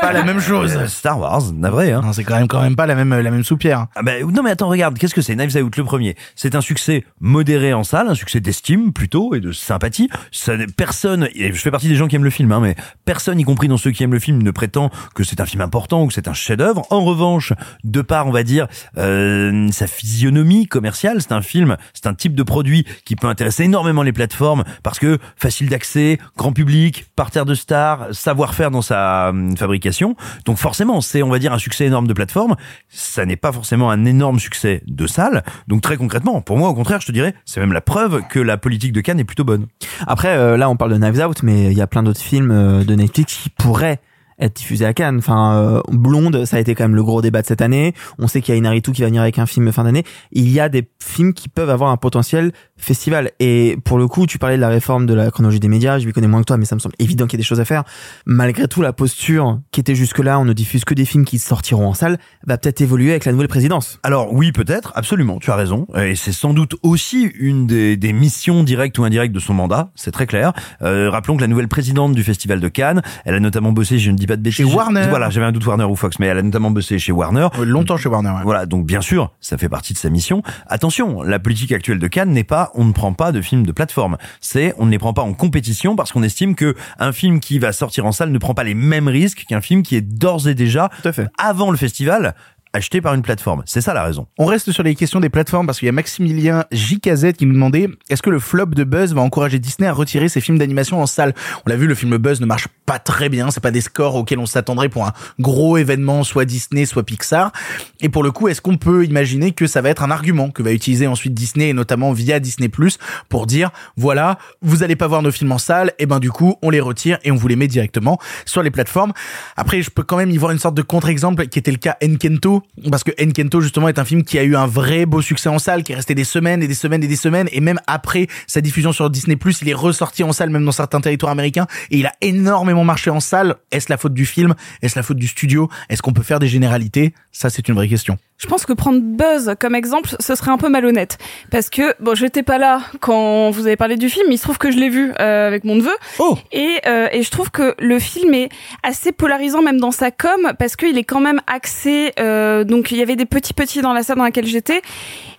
Pas 0.00 0.12
la 0.12 0.22
même 0.22 0.40
chose. 0.40 0.76
Euh, 0.76 0.86
Star 0.86 1.18
Wars, 1.18 1.52
navré 1.52 1.92
hein. 1.92 2.00
Non, 2.02 2.12
c'est 2.12 2.24
quand 2.24 2.36
même 2.36 2.48
quand 2.48 2.62
même 2.62 2.76
pas 2.76 2.86
la 2.86 2.94
même 2.94 3.14
la 3.14 3.30
même 3.30 3.44
soupière. 3.44 3.86
Ah 3.94 4.02
ben, 4.02 4.26
non 4.30 4.42
mais 4.42 4.50
attends, 4.50 4.68
regarde, 4.68 4.98
qu'est-ce 4.98 5.14
que 5.14 5.22
c'est 5.22 5.34
Knives 5.34 5.56
Out 5.56 5.76
le 5.76 5.84
premier? 5.84 6.16
C'est 6.34 6.54
un 6.54 6.60
succès 6.60 7.04
modéré 7.20 7.72
en 7.72 7.84
salle, 7.84 8.08
un 8.08 8.14
succès 8.14 8.40
d'estime 8.40 8.92
plutôt 8.92 9.34
et 9.34 9.40
de 9.40 9.52
sympathie. 9.52 10.08
Ça, 10.32 10.52
personne, 10.76 11.28
et 11.34 11.52
je 11.52 11.60
fais 11.60 11.70
partie 11.70 11.88
des 11.88 11.96
gens 11.96 12.08
qui 12.08 12.16
aiment 12.16 12.24
le 12.24 12.30
film, 12.30 12.52
hein, 12.52 12.60
mais 12.60 12.76
personne, 13.04 13.38
y 13.38 13.44
compris 13.44 13.68
dans 13.68 13.76
ceux 13.76 13.90
qui 13.90 14.02
aiment 14.02 14.12
le 14.12 14.18
film, 14.18 14.42
ne 14.42 14.50
prétend 14.50 14.90
que 15.14 15.24
c'est 15.24 15.40
un 15.40 15.46
film 15.46 15.62
important 15.62 16.02
ou 16.02 16.08
que 16.08 16.14
c'est 16.14 16.28
un 16.28 16.34
chef-d'œuvre. 16.34 16.86
En 16.90 17.04
revanche, 17.04 17.52
de 17.84 18.02
par, 18.02 18.26
on 18.26 18.32
va 18.32 18.42
dire, 18.42 18.66
euh, 18.98 19.68
sa 19.72 19.86
physionomie 19.86 20.66
commerciale, 20.66 21.20
c'est 21.20 21.32
un 21.32 21.42
film, 21.42 21.76
c'est 21.94 22.06
un 22.06 22.14
type 22.14 22.34
de 22.34 22.42
produit 22.42 22.86
qui 23.04 23.16
peut 23.16 23.28
intéresser 23.28 23.64
énormément 23.64 24.02
les 24.02 24.12
plateformes 24.12 24.64
parce 24.82 24.98
que 24.98 25.18
facile 25.36 25.68
d'accès, 25.68 26.18
grand 26.36 26.52
public, 26.52 27.06
parterre 27.16 27.44
de 27.46 27.54
stars, 27.54 28.08
savoir-faire 28.12 28.70
dans 28.70 28.82
sa 28.82 29.32
fabrication. 29.56 30.16
Donc 30.44 30.58
forcément, 30.58 31.00
c'est, 31.00 31.22
on 31.22 31.28
va 31.28 31.38
dire, 31.38 31.52
un 31.52 31.58
succès 31.58 31.86
énorme 31.86 32.06
de 32.06 32.12
plateforme. 32.12 32.56
Ça 32.88 33.24
n'est 33.26 33.36
pas 33.36 33.52
forcément 33.52 33.90
un 33.90 34.04
énorme 34.04 34.38
succès 34.38 34.82
de 34.86 35.06
salle. 35.06 35.42
Donc 35.68 35.82
très 35.82 35.96
concrètement, 35.96 36.40
pour 36.40 36.56
moi, 36.56 36.68
au 36.68 36.74
contraire, 36.74 37.00
je 37.00 37.06
te 37.06 37.12
dirais, 37.12 37.34
c'est 37.44 37.60
même 37.60 37.72
la 37.72 37.80
preuve 37.80 38.22
que 38.28 38.38
la 38.38 38.56
politique 38.56 38.92
de 38.92 39.00
Cannes 39.00 39.20
est 39.20 39.24
plutôt 39.24 39.44
bonne. 39.44 39.66
Après, 40.06 40.36
euh, 40.36 40.56
là, 40.56 40.70
on 40.70 40.76
parle 40.76 40.92
de 40.92 40.98
Knives 40.98 41.24
Out, 41.24 41.42
mais 41.42 41.70
il 41.70 41.76
y 41.76 41.82
a 41.82 41.86
plein 41.86 42.02
d'autres 42.02 42.20
films 42.20 42.50
euh, 42.50 42.84
de 42.84 42.94
Netflix 42.94 43.34
qui 43.34 43.50
pourraient 43.50 44.00
être 44.38 44.56
diffusés 44.56 44.84
à 44.84 44.92
Cannes. 44.92 45.18
Enfin, 45.18 45.54
euh, 45.56 45.80
Blonde, 45.90 46.44
ça 46.44 46.56
a 46.56 46.60
été 46.60 46.74
quand 46.74 46.84
même 46.84 46.94
le 46.94 47.02
gros 47.02 47.22
débat 47.22 47.42
de 47.42 47.46
cette 47.46 47.62
année. 47.62 47.94
On 48.18 48.26
sait 48.26 48.40
qu'il 48.40 48.52
y 48.52 48.56
a 48.56 48.58
Inaritu 48.58 48.92
qui 48.92 49.02
va 49.02 49.08
venir 49.08 49.22
avec 49.22 49.38
un 49.38 49.46
film 49.46 49.72
fin 49.72 49.84
d'année. 49.84 50.04
Il 50.32 50.50
y 50.50 50.60
a 50.60 50.68
des 50.68 50.88
films 51.02 51.32
qui 51.32 51.48
peuvent 51.48 51.70
avoir 51.70 51.90
un 51.90 51.96
potentiel 51.96 52.52
festival. 52.76 53.30
Et 53.40 53.78
pour 53.84 53.98
le 53.98 54.06
coup, 54.08 54.26
tu 54.26 54.38
parlais 54.38 54.56
de 54.56 54.60
la 54.60 54.68
réforme 54.68 55.06
de 55.06 55.14
la 55.14 55.30
chronologie 55.30 55.60
des 55.60 55.68
médias. 55.68 55.98
Je 55.98 56.04
lui 56.04 56.12
connais 56.12 56.26
moins 56.28 56.40
que 56.40 56.46
toi, 56.46 56.56
mais 56.56 56.64
ça 56.64 56.74
me 56.74 56.80
semble 56.80 56.94
évident 56.98 57.26
qu'il 57.26 57.38
y 57.38 57.40
a 57.40 57.42
des 57.42 57.46
choses 57.46 57.60
à 57.60 57.64
faire. 57.64 57.84
Malgré 58.26 58.68
tout, 58.68 58.82
la 58.82 58.92
posture 58.92 59.60
qui 59.70 59.80
était 59.80 59.94
jusque-là, 59.94 60.38
on 60.38 60.44
ne 60.44 60.52
diffuse 60.52 60.84
que 60.84 60.94
des 60.94 61.04
films 61.04 61.24
qui 61.24 61.38
sortiront 61.38 61.88
en 61.88 61.94
salle, 61.94 62.18
va 62.46 62.58
peut-être 62.58 62.80
évoluer 62.80 63.10
avec 63.10 63.24
la 63.24 63.32
nouvelle 63.32 63.48
présidence. 63.48 63.98
Alors 64.02 64.32
oui, 64.32 64.52
peut-être, 64.52 64.92
absolument, 64.94 65.38
tu 65.38 65.50
as 65.50 65.56
raison. 65.56 65.86
Et 65.96 66.14
c'est 66.16 66.32
sans 66.32 66.52
doute 66.54 66.76
aussi 66.82 67.30
une 67.38 67.66
des, 67.66 67.96
des 67.96 68.12
missions 68.12 68.62
directes 68.62 68.98
ou 68.98 69.04
indirectes 69.04 69.34
de 69.34 69.40
son 69.40 69.54
mandat, 69.54 69.90
c'est 69.94 70.10
très 70.10 70.26
clair. 70.26 70.52
Euh, 70.82 71.10
rappelons 71.10 71.36
que 71.36 71.42
la 71.42 71.48
nouvelle 71.48 71.68
présidente 71.68 72.14
du 72.14 72.22
Festival 72.22 72.60
de 72.60 72.68
Cannes, 72.68 73.02
elle 73.24 73.34
a 73.34 73.40
notamment 73.40 73.72
bossé, 73.72 73.98
je 73.98 74.10
ne 74.10 74.16
dis 74.16 74.26
pas 74.26 74.36
de 74.36 74.42
bêtises. 74.42 74.56
Chez 74.56 74.64
Warner. 74.64 75.06
Voilà, 75.08 75.30
j'avais 75.30 75.46
un 75.46 75.52
doute 75.52 75.66
Warner 75.66 75.84
ou 75.84 75.96
Fox, 75.96 76.18
mais 76.18 76.26
elle 76.26 76.38
a 76.38 76.42
notamment 76.42 76.70
bossé 76.70 76.98
chez 76.98 77.12
Warner. 77.12 77.48
Euh, 77.58 77.64
Longtemps 77.64 77.96
chez 77.96 78.08
Warner. 78.08 78.30
ouais. 78.30 78.42
Voilà, 78.44 78.66
donc 78.66 78.86
bien 78.86 79.00
sûr, 79.00 79.32
ça 79.40 79.58
fait 79.58 79.68
partie 79.68 79.92
de 79.92 79.98
sa 79.98 80.10
mission. 80.10 80.42
Attention, 80.68 81.22
la 81.22 81.38
politique 81.38 81.72
actuelle 81.72 81.98
de 81.98 82.06
Cannes 82.06 82.30
n'est 82.30 82.44
pas 82.44 82.65
on 82.74 82.84
ne 82.84 82.92
prend 82.92 83.12
pas 83.12 83.32
de 83.32 83.40
films 83.40 83.66
de 83.66 83.72
plateforme. 83.72 84.16
C'est 84.40 84.74
on 84.78 84.86
ne 84.86 84.90
les 84.90 84.98
prend 84.98 85.12
pas 85.12 85.22
en 85.22 85.34
compétition 85.34 85.96
parce 85.96 86.12
qu'on 86.12 86.22
estime 86.22 86.54
que 86.54 86.74
un 86.98 87.12
film 87.12 87.40
qui 87.40 87.58
va 87.58 87.72
sortir 87.72 88.06
en 88.06 88.12
salle 88.12 88.30
ne 88.30 88.38
prend 88.38 88.54
pas 88.54 88.64
les 88.64 88.74
mêmes 88.74 89.08
risques 89.08 89.44
qu'un 89.48 89.60
film 89.60 89.82
qui 89.82 89.96
est 89.96 90.00
d'ores 90.00 90.48
et 90.48 90.54
déjà 90.54 90.90
avant 91.38 91.70
le 91.70 91.76
festival 91.76 92.34
acheté 92.76 93.00
par 93.00 93.14
une 93.14 93.22
plateforme. 93.22 93.62
C'est 93.66 93.80
ça 93.80 93.94
la 93.94 94.04
raison. 94.04 94.26
On 94.38 94.46
reste 94.46 94.70
sur 94.70 94.82
les 94.82 94.94
questions 94.94 95.20
des 95.20 95.28
plateformes 95.28 95.66
parce 95.66 95.78
qu'il 95.78 95.86
y 95.86 95.88
a 95.88 95.92
Maximilien 95.92 96.64
JKZ 96.70 97.32
qui 97.32 97.46
nous 97.46 97.54
demandait 97.54 97.88
est-ce 98.08 98.22
que 98.22 98.30
le 98.30 98.38
flop 98.38 98.66
de 98.66 98.84
Buzz 98.84 99.14
va 99.14 99.22
encourager 99.22 99.58
Disney 99.58 99.88
à 99.88 99.92
retirer 99.92 100.28
ses 100.28 100.40
films 100.40 100.58
d'animation 100.58 101.00
en 101.00 101.06
salle? 101.06 101.34
On 101.66 101.70
l'a 101.70 101.76
vu, 101.76 101.86
le 101.86 101.94
film 101.94 102.16
Buzz 102.18 102.40
ne 102.40 102.46
marche 102.46 102.68
pas 102.86 102.98
très 102.98 103.28
bien, 103.28 103.50
c'est 103.50 103.62
pas 103.62 103.70
des 103.70 103.80
scores 103.80 104.14
auxquels 104.14 104.38
on 104.38 104.46
s'attendrait 104.46 104.88
pour 104.88 105.06
un 105.06 105.12
gros 105.40 105.76
événement, 105.76 106.22
soit 106.22 106.44
Disney, 106.44 106.86
soit 106.86 107.02
Pixar. 107.02 107.52
Et 108.00 108.08
pour 108.08 108.22
le 108.22 108.30
coup, 108.30 108.48
est-ce 108.48 108.60
qu'on 108.60 108.76
peut 108.76 109.04
imaginer 109.04 109.52
que 109.52 109.66
ça 109.66 109.80
va 109.80 109.90
être 109.90 110.02
un 110.02 110.10
argument 110.10 110.50
que 110.50 110.62
va 110.62 110.72
utiliser 110.72 111.06
ensuite 111.06 111.34
Disney 111.34 111.70
et 111.70 111.72
notamment 111.72 112.12
via 112.12 112.40
Disney 112.40 112.68
Plus 112.68 112.98
pour 113.28 113.46
dire 113.46 113.70
voilà, 113.96 114.38
vous 114.62 114.82
allez 114.82 114.96
pas 114.96 115.06
voir 115.06 115.22
nos 115.22 115.30
films 115.30 115.52
en 115.52 115.58
salle, 115.58 115.92
et 115.98 116.06
ben 116.06 116.20
du 116.20 116.30
coup, 116.30 116.56
on 116.62 116.70
les 116.70 116.80
retire 116.80 117.18
et 117.24 117.30
on 117.30 117.36
vous 117.36 117.48
les 117.48 117.56
met 117.56 117.68
directement 117.68 118.18
sur 118.44 118.62
les 118.62 118.70
plateformes. 118.70 119.12
Après, 119.56 119.82
je 119.82 119.90
peux 119.90 120.02
quand 120.02 120.16
même 120.16 120.30
y 120.30 120.36
voir 120.36 120.52
une 120.52 120.58
sorte 120.58 120.74
de 120.74 120.82
contre-exemple 120.82 121.46
qui 121.48 121.58
était 121.58 121.70
le 121.70 121.78
cas 121.78 121.96
Enkento 122.02 122.62
parce 122.90 123.04
que 123.04 123.12
Enkento 123.22 123.60
justement 123.60 123.88
est 123.88 123.98
un 123.98 124.04
film 124.04 124.22
qui 124.22 124.38
a 124.38 124.42
eu 124.42 124.56
un 124.56 124.66
vrai 124.66 125.06
beau 125.06 125.22
succès 125.22 125.48
en 125.48 125.58
salle, 125.58 125.82
qui 125.82 125.92
est 125.92 125.96
resté 125.96 126.14
des 126.14 126.24
semaines 126.24 126.62
et 126.62 126.68
des 126.68 126.74
semaines 126.74 127.02
et 127.02 127.08
des 127.08 127.16
semaines, 127.16 127.48
et 127.52 127.60
même 127.60 127.80
après 127.86 128.26
sa 128.46 128.60
diffusion 128.60 128.92
sur 128.92 129.10
Disney+, 129.10 129.36
il 129.62 129.68
est 129.68 129.74
ressorti 129.74 130.22
en 130.22 130.32
salle 130.32 130.50
même 130.50 130.64
dans 130.64 130.72
certains 130.72 131.00
territoires 131.00 131.32
américains, 131.32 131.66
et 131.90 131.98
il 131.98 132.06
a 132.06 132.12
énormément 132.20 132.84
marché 132.84 133.10
en 133.10 133.20
salle. 133.20 133.56
Est-ce 133.70 133.86
la 133.90 133.96
faute 133.96 134.14
du 134.14 134.26
film? 134.26 134.54
Est-ce 134.82 134.96
la 134.96 135.02
faute 135.02 135.18
du 135.18 135.26
studio? 135.26 135.68
Est-ce 135.88 136.02
qu'on 136.02 136.12
peut 136.12 136.22
faire 136.22 136.38
des 136.38 136.48
généralités? 136.48 137.14
Ça, 137.32 137.50
c'est 137.50 137.68
une 137.68 137.74
vraie 137.74 137.88
question. 137.88 138.18
Je 138.38 138.46
pense 138.46 138.66
que 138.66 138.74
prendre 138.74 139.00
Buzz 139.00 139.54
comme 139.58 139.74
exemple, 139.74 140.10
ce 140.20 140.34
serait 140.34 140.50
un 140.50 140.58
peu 140.58 140.68
malhonnête. 140.68 141.16
Parce 141.50 141.70
que, 141.70 141.94
bon, 142.02 142.14
j'étais 142.14 142.42
pas 142.42 142.58
là 142.58 142.82
quand 143.00 143.50
vous 143.50 143.66
avez 143.66 143.76
parlé 143.76 143.96
du 143.96 144.10
film, 144.10 144.26
mais 144.28 144.34
il 144.34 144.38
se 144.38 144.42
trouve 144.42 144.58
que 144.58 144.70
je 144.70 144.76
l'ai 144.76 144.90
vu 144.90 145.12
euh, 145.20 145.46
avec 145.48 145.64
mon 145.64 145.76
neveu. 145.76 145.96
Oh 146.18 146.36
Et, 146.52 146.78
euh, 146.86 147.08
et 147.12 147.22
je 147.22 147.30
trouve 147.30 147.50
que 147.50 147.74
le 147.78 147.98
film 147.98 148.34
est 148.34 148.50
assez 148.82 149.12
polarisant 149.12 149.62
même 149.62 149.80
dans 149.80 149.90
sa 149.90 150.10
com, 150.10 150.52
parce 150.58 150.76
qu'il 150.76 150.98
est 150.98 151.04
quand 151.04 151.20
même 151.20 151.40
axé... 151.46 152.12
euh, 152.20 152.55
donc 152.64 152.90
il 152.90 152.98
y 152.98 153.02
avait 153.02 153.16
des 153.16 153.26
petits 153.26 153.54
petits 153.54 153.80
dans 153.80 153.92
la 153.92 154.02
salle 154.02 154.18
dans 154.18 154.24
laquelle 154.24 154.46
j'étais. 154.46 154.82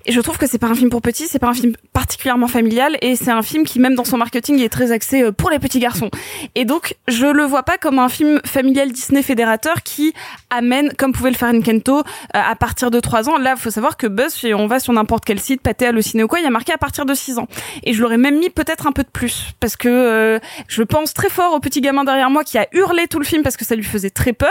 Et 0.08 0.14
je 0.14 0.22
trouve 0.22 0.38
que 0.38 0.48
c'est 0.48 0.58
pas 0.58 0.68
un 0.68 0.76
film 0.76 0.90
pour 0.90 1.02
petits, 1.02 1.28
c'est 1.28 1.38
pas 1.40 1.50
un 1.50 1.54
film 1.54 1.74
particulièrement 1.92 2.48
familial 2.48 2.98
et 3.02 3.18
c'est 3.18 3.30
un 3.30 3.42
film 3.42 3.66
qui 3.66 3.80
même 3.80 3.94
dans 3.94 4.06
son 4.06 4.18
marketing 4.18 4.60
est 4.62 4.70
très 4.70 4.94
axé 4.94 5.22
euh, 5.22 5.32
pour 5.34 5.50
les 5.50 5.60
petits 5.60 5.80
garçons. 5.80 6.10
Et 6.56 6.64
donc 6.64 6.96
je 7.10 7.26
le 7.26 7.44
vois 7.44 7.64
pas 7.64 7.78
comme 7.78 8.00
un 8.00 8.08
film 8.08 8.40
familial 8.46 8.94
Disney 8.94 9.22
fédérateur 9.22 9.84
qui 9.84 10.14
amène, 10.50 10.94
comme 10.98 11.12
pouvait 11.12 11.30
le 11.30 11.36
faire 11.36 11.52
Nkento, 11.52 12.00
euh, 12.00 12.02
à 12.32 12.56
partir 12.56 12.90
de 12.90 13.02
3 13.02 13.30
ans. 13.30 13.38
Là, 13.38 13.58
faut 13.58 13.70
savoir 13.70 13.98
que 13.98 14.08
Buzz, 14.08 14.34
si 14.34 14.54
on 14.54 14.68
va 14.68 14.80
sur 14.80 14.94
n'importe 14.94 15.26
quel 15.26 15.40
site, 15.40 15.62
Pathé, 15.62 15.88
Allociné 15.88 16.24
ou 16.24 16.28
quoi, 16.28 16.40
il 16.40 16.44
y 16.44 16.48
a 16.48 16.52
marqué 16.52 16.72
à 16.72 16.78
partir 16.78 17.06
de 17.06 17.14
6 17.14 17.40
ans. 17.40 17.48
Et 17.84 17.94
je 17.94 18.02
l'aurais 18.02 18.18
même 18.18 18.40
mis 18.40 18.50
peut-être 18.50 18.88
un 18.88 18.94
peu 18.94 19.04
de 19.04 19.10
plus 19.10 19.52
parce 19.60 19.76
que 19.76 19.90
euh, 19.90 20.40
je 20.70 20.84
pense 20.84 21.14
très 21.14 21.30
fort 21.30 21.54
au 21.54 21.60
petit 21.60 21.82
gamin 21.82 22.06
derrière 22.06 22.30
moi 22.30 22.46
qui 22.46 22.58
a 22.58 22.68
hurlé 22.72 23.08
tout 23.08 23.20
le 23.20 23.26
film 23.26 23.44
parce 23.44 23.58
que 23.58 23.66
ça 23.66 23.76
lui 23.76 23.84
faisait 23.84 24.10
très 24.10 24.32
peur. 24.32 24.50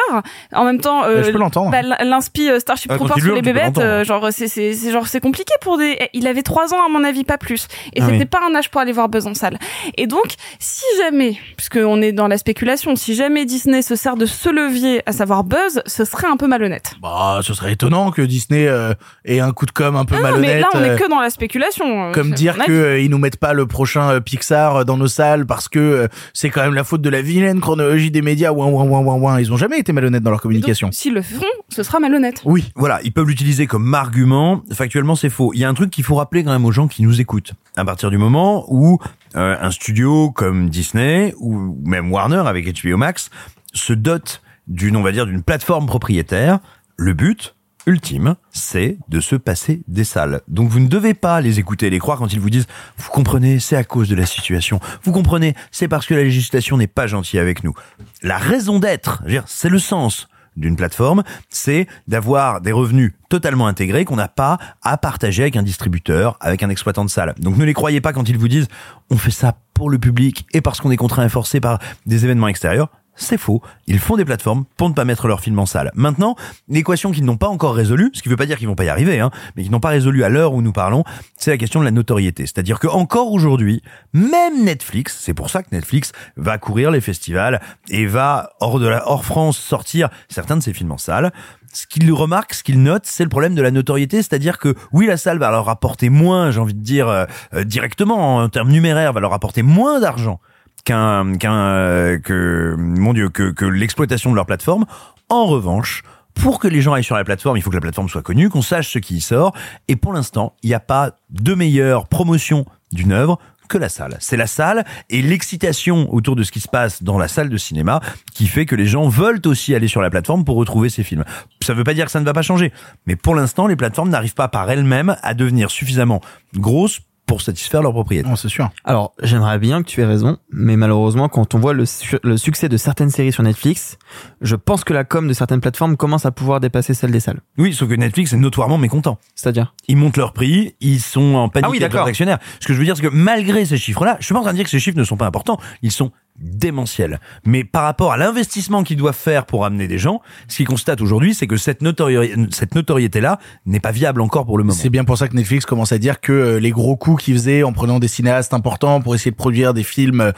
En 0.53 0.65
même 0.65 0.81
temps, 0.81 1.05
euh, 1.05 1.33
bah, 1.71 1.83
l'inspi 2.05 2.51
euh, 2.51 2.61
Starship 2.61 2.91
Ah, 2.93 2.97
Troopers 2.97 3.21
sur 3.21 3.35
les 3.35 3.43
bébêtes, 3.43 3.81
genre 4.05 4.29
c'est 4.31 4.91
genre 4.91 5.09
c'est 5.09 5.21
compliqué 5.21 5.46
pour 5.61 5.79
des. 5.79 5.99
Il 6.13 6.27
avait 6.27 6.43
3 6.43 6.75
ans 6.75 6.85
à 6.85 6.89
mon 6.89 7.05
avis, 7.05 7.25
pas 7.25 7.39
plus. 7.39 7.69
Et 7.95 8.01
Ah 8.01 8.07
c'était 8.07 8.19
oui. 8.19 8.25
pas 8.27 8.41
un 8.49 8.55
âge 8.55 8.71
pour 8.71 8.81
aller 8.81 8.93
voir 8.93 9.09
Buzz 9.09 9.27
en 9.27 9.35
salle. 9.35 9.59
Et 9.97 10.07
donc, 10.07 10.35
si 10.59 10.85
jamais, 10.99 11.39
puisque 11.57 11.79
on 11.83 12.01
est 12.03 12.13
dans 12.13 12.29
la 12.29 12.39
spéculation, 12.39 12.97
si 12.97 13.15
jamais 13.15 13.45
Disney 13.45 13.83
se 13.83 13.97
sert 13.97 14.17
de 14.17 14.27
ce 14.27 14.49
levier, 14.49 15.03
à 15.07 15.13
savoir 15.13 15.45
Buzz, 15.45 15.83
ce 15.87 16.05
serait 16.05 16.27
un 16.27 16.37
peu 16.37 16.47
malhonnête. 16.47 16.95
Bah, 17.03 17.41
ce 17.43 17.55
serait 17.55 17.73
étonnant 17.73 18.11
que 18.11 18.23
Disney 18.23 18.67
euh, 18.67 18.95
ait 19.25 19.41
un 19.41 19.53
coup 19.53 19.67
de 19.67 19.71
com 19.73 19.97
un 19.97 20.05
peu 20.05 20.15
Ah 20.17 20.19
non, 20.19 20.23
malhonnête. 20.25 20.55
mais 20.57 20.61
là, 20.61 20.69
on 20.75 20.79
euh, 20.81 20.95
est 20.97 20.99
que 20.99 21.09
dans 21.09 21.21
la 21.21 21.31
spéculation. 21.31 22.13
Comme 22.13 22.29
C'est 22.31 22.35
dire 22.35 22.55
avis. 22.61 22.73
euh, 22.73 23.01
ils 23.01 23.11
nous 23.11 23.19
mettent 23.19 23.39
pas 23.39 23.53
le 23.53 23.67
prochain 23.67 24.11
euh, 24.11 24.21
Pixar 24.21 24.77
euh, 24.77 24.85
dans 24.85 24.97
nos 24.97 25.09
salles 25.09 25.47
parce 25.47 25.69
que 25.69 25.79
euh, 25.79 26.09
c'est 26.33 26.51
quand 26.51 26.63
même 26.63 26.75
la 26.75 26.85
faute 26.85 27.03
de 27.03 27.11
la 27.11 27.23
vilaine 27.23 27.61
chronologie 27.61 28.11
des 28.11 28.23
médias. 28.23 28.53
Ouin, 28.53 28.67
ouin, 28.67 28.85
ouin, 28.85 29.01
ouin, 29.01 29.15
ouin. 29.17 29.41
Ils 29.41 29.53
ont 29.53 29.57
jamais 29.57 29.79
été 29.79 29.93
malhonnêtes 29.93 30.23
dans 30.23 30.31
leur 30.31 30.41
communication. 30.41 30.91
S'ils 30.93 31.15
le 31.15 31.23
feront, 31.23 31.45
ce 31.69 31.83
sera 31.83 32.01
malhonnête. 32.01 32.43
Oui. 32.45 32.65
Voilà, 32.75 33.01
ils 33.05 33.13
peuvent 33.13 33.27
l'utiliser 33.29 33.67
comme 33.67 33.93
argument. 33.95 34.63
Factuellement, 34.73 35.15
c'est 35.17 35.31
Il 35.53 35.61
y 35.61 35.65
a 35.65 35.69
un 35.69 35.75
truc 35.75 35.91
qu'il 35.91 36.05
faut 36.05 36.17
rappeler 36.17 36.45
quand 36.45 36.53
même 36.53 36.65
aux 36.65 36.73
gens 36.73 36.89
qui 36.89 37.03
nous 37.03 37.21
écoutent. 37.21 37.53
À 37.77 37.85
partir 37.85 38.11
du 38.11 38.19
moment 38.19 38.65
où 38.69 38.99
euh, 39.35 39.57
un 39.61 39.71
studio 39.71 40.31
comme 40.31 40.69
Disney 40.69 41.35
ou 41.39 41.77
même 41.85 42.13
Warner 42.13 42.45
avec 42.47 42.67
HBO 42.83 42.97
Max 42.97 43.31
se 43.73 43.93
dote 43.93 44.43
d'une, 44.67 44.97
on 44.97 45.03
va 45.03 45.13
dire, 45.13 45.27
d'une 45.27 45.43
plateforme 45.43 45.87
propriétaire, 45.87 46.59
le 46.97 47.13
but 47.13 47.55
ultime, 47.87 48.35
c'est 48.51 48.99
de 49.09 49.21
se 49.21 49.37
passer 49.37 49.83
des 49.87 50.05
salles. 50.05 50.41
Donc 50.49 50.69
vous 50.69 50.81
ne 50.81 50.89
devez 50.89 51.15
pas 51.15 51.41
les 51.41 51.61
écouter, 51.61 51.89
les 51.89 52.01
croire 52.01 52.19
quand 52.19 52.33
ils 52.33 52.41
vous 52.41 52.51
disent 52.51 52.67
vous 52.97 53.11
comprenez, 53.11 53.61
c'est 53.61 53.77
à 53.77 53.85
cause 53.85 54.09
de 54.09 54.17
la 54.17 54.27
situation. 54.27 54.81
Vous 55.05 55.13
comprenez, 55.13 55.55
c'est 55.71 55.87
parce 55.87 56.07
que 56.07 56.15
la 56.15 56.25
législation 56.25 56.77
n'est 56.77 56.89
pas 56.89 57.07
gentille 57.07 57.39
avec 57.39 57.63
nous. 57.63 57.75
La 58.23 58.39
raison 58.39 58.81
d'être, 58.81 59.23
c'est 59.47 59.69
le 59.69 59.79
sens 59.79 60.29
d'une 60.57 60.77
plateforme, 60.77 61.23
c'est 61.49 61.87
d'avoir 62.07 62.61
des 62.61 62.73
revenus 62.73 63.13
totalement 63.29 63.67
intégrés 63.67 64.05
qu'on 64.05 64.17
n'a 64.17 64.29
pas 64.29 64.59
à 64.83 64.97
partager 64.97 65.43
avec 65.43 65.57
un 65.57 65.63
distributeur, 65.63 66.37
avec 66.41 66.63
un 66.63 66.71
exploitant 66.71 67.05
de 67.05 67.11
salle. 67.11 67.35
Donc 67.39 67.57
ne 67.57 67.65
les 67.65 67.75
croyez 67.75 68.01
pas 68.01 68.13
quand 68.13 68.29
ils 68.29 68.39
vous 68.39 68.49
disent 68.49 68.69
on 69.11 69.17
fait 69.17 69.31
ça 69.31 69.55
pour 69.75 69.91
le 69.91 69.99
public 69.99 70.47
et 70.55 70.61
parce 70.61 70.81
qu'on 70.81 70.91
est 70.91 70.97
contraint 70.97 71.25
et 71.25 71.29
forcé 71.29 71.61
par 71.61 71.79
des 72.07 72.25
événements 72.25 72.49
extérieurs. 72.49 72.89
C'est 73.17 73.39
faux. 73.39 73.63
Ils 73.87 73.99
font 73.99 74.17
des 74.17 74.25
plateformes 74.25 74.65
pour 74.77 74.89
ne 74.89 74.95
pas 74.95 75.05
mettre 75.05 75.27
leur 75.27 75.41
film 75.41 75.59
en 75.59 75.67
salle. 75.67 75.91
Maintenant, 75.95 76.37
l'équation 76.69 77.11
qu'ils 77.11 77.25
n'ont 77.25 77.39
pas 77.39 77.49
encore 77.49 77.75
résolue, 77.75 78.11
ce 78.13 78.23
qui 78.23 78.29
ne 78.29 78.33
veut 78.33 78.37
pas 78.37 78.47
dire 78.47 78.59
qu'ils 78.59 78.69
vont 78.69 78.75
pas 78.75 78.85
y 78.85 78.91
arriver, 78.91 79.21
hein, 79.21 79.31
mais 79.57 79.63
qu'ils 79.63 79.73
n'ont 79.73 79.81
pas 79.81 79.89
résolu 79.89 80.23
à 80.23 80.29
l'heure 80.29 80.53
où 80.53 80.61
nous 80.61 80.73
parlons, 80.73 81.03
c'est 81.39 81.51
la 81.51 81.57
question 81.57 81.81
de 81.81 81.87
la 81.87 81.91
notoriété. 81.91 82.45
C'est-à-dire 82.45 82.79
que 82.79 82.87
encore 82.87 83.33
aujourd'hui, 83.33 83.83
même 84.13 84.65
Netflix, 84.65 85.19
c'est 85.19 85.35
pour 85.35 85.49
ça 85.49 85.63
que 85.63 85.69
Netflix 85.73 86.13
va 86.37 86.59
courir 86.59 86.91
les 86.91 87.01
festivals 87.01 87.61
et 87.89 88.07
va 88.07 88.51
hors 88.61 88.79
de 88.79 88.87
la 88.87 89.09
hors 89.09 89.25
France 89.25 89.57
sortir 89.59 90.11
certains 90.29 90.57
de 90.57 90.63
ses 90.63 90.75
films 90.75 90.93
en 90.93 90.99
salle. 90.99 91.33
Ce 91.73 91.87
qu'ils 91.87 92.11
remarquent, 92.13 92.55
ce 92.55 92.63
qu'ils 92.63 92.83
notent, 92.83 93.07
c'est 93.07 93.25
le 93.25 93.29
problème 93.29 93.55
de 93.55 93.63
la 93.63 93.71
notoriété, 93.71 94.19
c'est-à-dire 94.19 94.59
que 94.59 94.75
oui, 94.93 95.07
la 95.07 95.17
salle 95.17 95.39
va 95.39 95.51
leur 95.51 95.67
rapporter 95.67 96.11
moins, 96.11 96.51
j'ai 96.51 96.61
envie 96.61 96.75
de 96.75 96.83
dire 96.83 97.09
euh, 97.09 97.25
euh, 97.55 97.65
directement 97.65 98.37
en 98.37 98.49
termes 98.49 98.71
numéraires, 98.71 99.13
va 99.13 99.21
leur 99.21 99.31
rapporter 99.31 99.63
moins 99.63 100.01
d'argent 100.01 100.41
qu'un 100.87 101.37
qu'un 101.37 101.69
euh, 101.69 102.19
que 102.19 102.75
mon 102.79 103.13
dieu 103.13 103.29
que 103.29 103.51
que 103.51 103.67
l'exploitation 103.67 104.31
de 104.31 104.37
leur 104.37 104.47
plateforme. 104.47 104.87
En 105.29 105.45
revanche, 105.45 106.03
pour 106.35 106.61
que 106.61 106.69
les 106.69 106.81
gens 106.81 106.95
aillent 106.95 107.05
sur 107.05 107.17
la 107.17 107.25
plateforme, 107.25 107.59
il 107.59 107.63
faut 107.63 107.71
que 107.71 107.77
la 107.77 107.83
plateforme 107.83 108.09
soit 108.09 108.23
connue, 108.23 108.49
qu'on 108.49 108.63
sache 108.63 108.93
ce 108.93 108.99
qui 108.99 109.17
y 109.17 109.21
sort. 109.21 109.53
Et 109.89 109.97
pour 109.97 110.13
l'instant, 110.13 110.55
il 110.63 110.69
n'y 110.69 110.75
a 110.75 110.81
pas 110.81 111.17
de 111.31 111.55
meilleure 111.55 112.07
promotion 112.07 112.65
d'une 112.93 113.13
œuvre 113.13 113.39
que 113.69 113.79
la 113.79 113.89
salle. 113.89 114.17
C'est 114.21 114.37
la 114.37 114.47
salle 114.47 114.85
et 115.11 115.23
l'excitation 115.23 116.13
autour 116.15 116.37
de 116.37 116.45
ce 116.45 116.53
qui 116.53 116.61
se 116.61 116.69
passe 116.69 117.03
dans 117.03 117.19
la 117.19 117.27
salle 117.27 117.49
de 117.49 117.57
cinéma 117.57 118.01
qui 118.33 118.47
fait 118.47 118.65
que 118.65 118.77
les 118.77 118.87
gens 118.87 119.09
veulent 119.09 119.41
aussi 119.47 119.75
aller 119.75 119.89
sur 119.89 120.01
la 120.01 120.11
plateforme 120.11 120.45
pour 120.45 120.55
retrouver 120.57 120.89
ces 120.89 121.03
films. 121.03 121.25
Ça 121.63 121.73
ne 121.73 121.79
veut 121.79 121.85
pas 121.85 121.95
dire 121.95 122.05
que 122.05 122.13
ça 122.13 122.21
ne 122.21 122.25
va 122.25 122.33
pas 122.33 122.43
changer, 122.43 122.73
mais 123.07 123.17
pour 123.17 123.35
l'instant, 123.35 123.67
les 123.67 123.75
plateformes 123.75 124.11
n'arrivent 124.11 124.35
pas 124.35 124.47
par 124.47 124.71
elles-mêmes 124.71 125.17
à 125.23 125.35
devenir 125.35 125.73
suffisamment 125.73 126.21
grosses 126.55 127.01
pour 127.27 127.43
satisfaire 127.43 127.83
leurs 127.83 127.93
propriétaires. 127.93 128.31
Non, 128.31 128.37
c'est 128.37 128.49
sûr. 128.49 128.71
Alors, 128.85 129.13
j'aimerais 129.23 129.59
bien 129.59 129.83
que 129.83 129.89
tu 129.89 130.01
aies 130.01 130.05
raison, 130.07 130.39
mais 130.53 130.77
malheureusement, 130.77 131.29
quand 131.29 131.55
on 131.55 131.59
voit 131.59 131.73
le, 131.73 131.85
su- 131.85 132.19
le 132.23 132.37
succès 132.37 132.69
de 132.69 132.77
certaines 132.77 133.11
séries 133.11 133.33
sur 133.33 133.43
Netflix, 133.43 133.99
je 134.41 134.55
pense 134.55 134.85
que 134.85 134.93
la 134.95 135.03
com 135.05 135.27
de 135.27 135.33
certaines 135.33 135.61
plateformes 135.61 135.97
commence 135.97 136.25
à 136.25 136.31
pouvoir 136.31 136.61
dépasser 136.61 136.95
celle 136.95 137.11
des 137.11 137.19
salles. 137.21 137.41
Oui, 137.59 137.75
sauf 137.75 137.89
que 137.89 137.95
Netflix 137.95 138.33
est 138.33 138.37
notoirement 138.37 138.79
mécontent. 138.79 139.19
C'est-à-dire 139.35 139.75
Ils 139.89 139.97
montent 139.97 140.17
leur 140.17 140.33
prix, 140.33 140.77
ils 140.81 141.01
sont 141.01 141.35
en 141.35 141.49
panique 141.49 141.67
Ah 141.67 141.71
oui, 141.71 141.79
avec 141.79 141.93
leurs 141.93 142.01
d'accord. 142.03 142.09
actionnaires. 142.09 142.39
Ce 142.61 142.67
que 142.69 142.73
je 142.75 142.79
veux 142.79 142.85
dire, 142.85 142.97
c'est 142.97 143.03
que 143.03 143.09
malgré 143.09 143.65
ces 143.65 143.77
chiffres-là, 143.77 144.17
je 144.21 144.25
suis 144.27 144.33
pas 144.33 144.39
en 144.41 144.43
train 144.43 144.53
de 144.53 144.57
dire 144.57 144.65
que 144.65 144.71
ces 144.71 144.79
chiffres 144.79 144.99
ne 144.99 145.05
sont 145.05 145.17
pas 145.17 145.27
importants, 145.27 145.59
ils 145.83 145.91
sont 145.93 146.13
démentiels. 146.41 147.21
Mais 147.45 147.65
par 147.65 147.83
rapport 147.85 148.13
à 148.13 148.17
l'investissement 148.17 148.83
qu'ils 148.83 148.97
doivent 148.97 149.15
faire 149.17 149.47
pour 149.47 149.65
amener 149.65 149.89
des 149.89 149.99
gens, 149.99 150.21
ce 150.49 150.57
qu'ils 150.59 150.67
constatent 150.67 151.01
aujourd'hui, 151.01 151.35
c'est 151.35 151.47
que 151.47 151.57
cette, 151.57 151.83
notori- 151.83 152.53
cette 152.55 152.75
notoriété-là 152.75 153.39
n'est 153.67 153.81
pas 153.81 153.93
viable 153.93 154.21
encore 154.21 154.47
pour 154.47 154.59
le 154.59 154.65
moment. 154.65 154.77
C'est 154.77 154.91
bien 154.91 155.05
pour 155.05 155.19
ça 155.19 155.29
que 155.29 155.35
Netflix 155.37 155.67
commence 155.67 155.93
à 155.93 155.99
dire 155.99 156.21
que 156.21 156.33
euh, 156.33 156.61
les 156.61 156.71
gros 156.71 156.97
coups 156.97 157.25
qu'ils 157.25 157.35
faisaient 157.35 157.63
en 157.63 157.73
prenant 157.73 157.99
des 157.99 158.09
cinéastes 158.09 158.55
importants 158.55 159.01
pour 159.01 159.15
essayer 159.15 159.31
de 159.31 159.37
produire 159.37 159.75
des 159.75 159.83
films, 159.83 160.21
euh, 160.21 160.33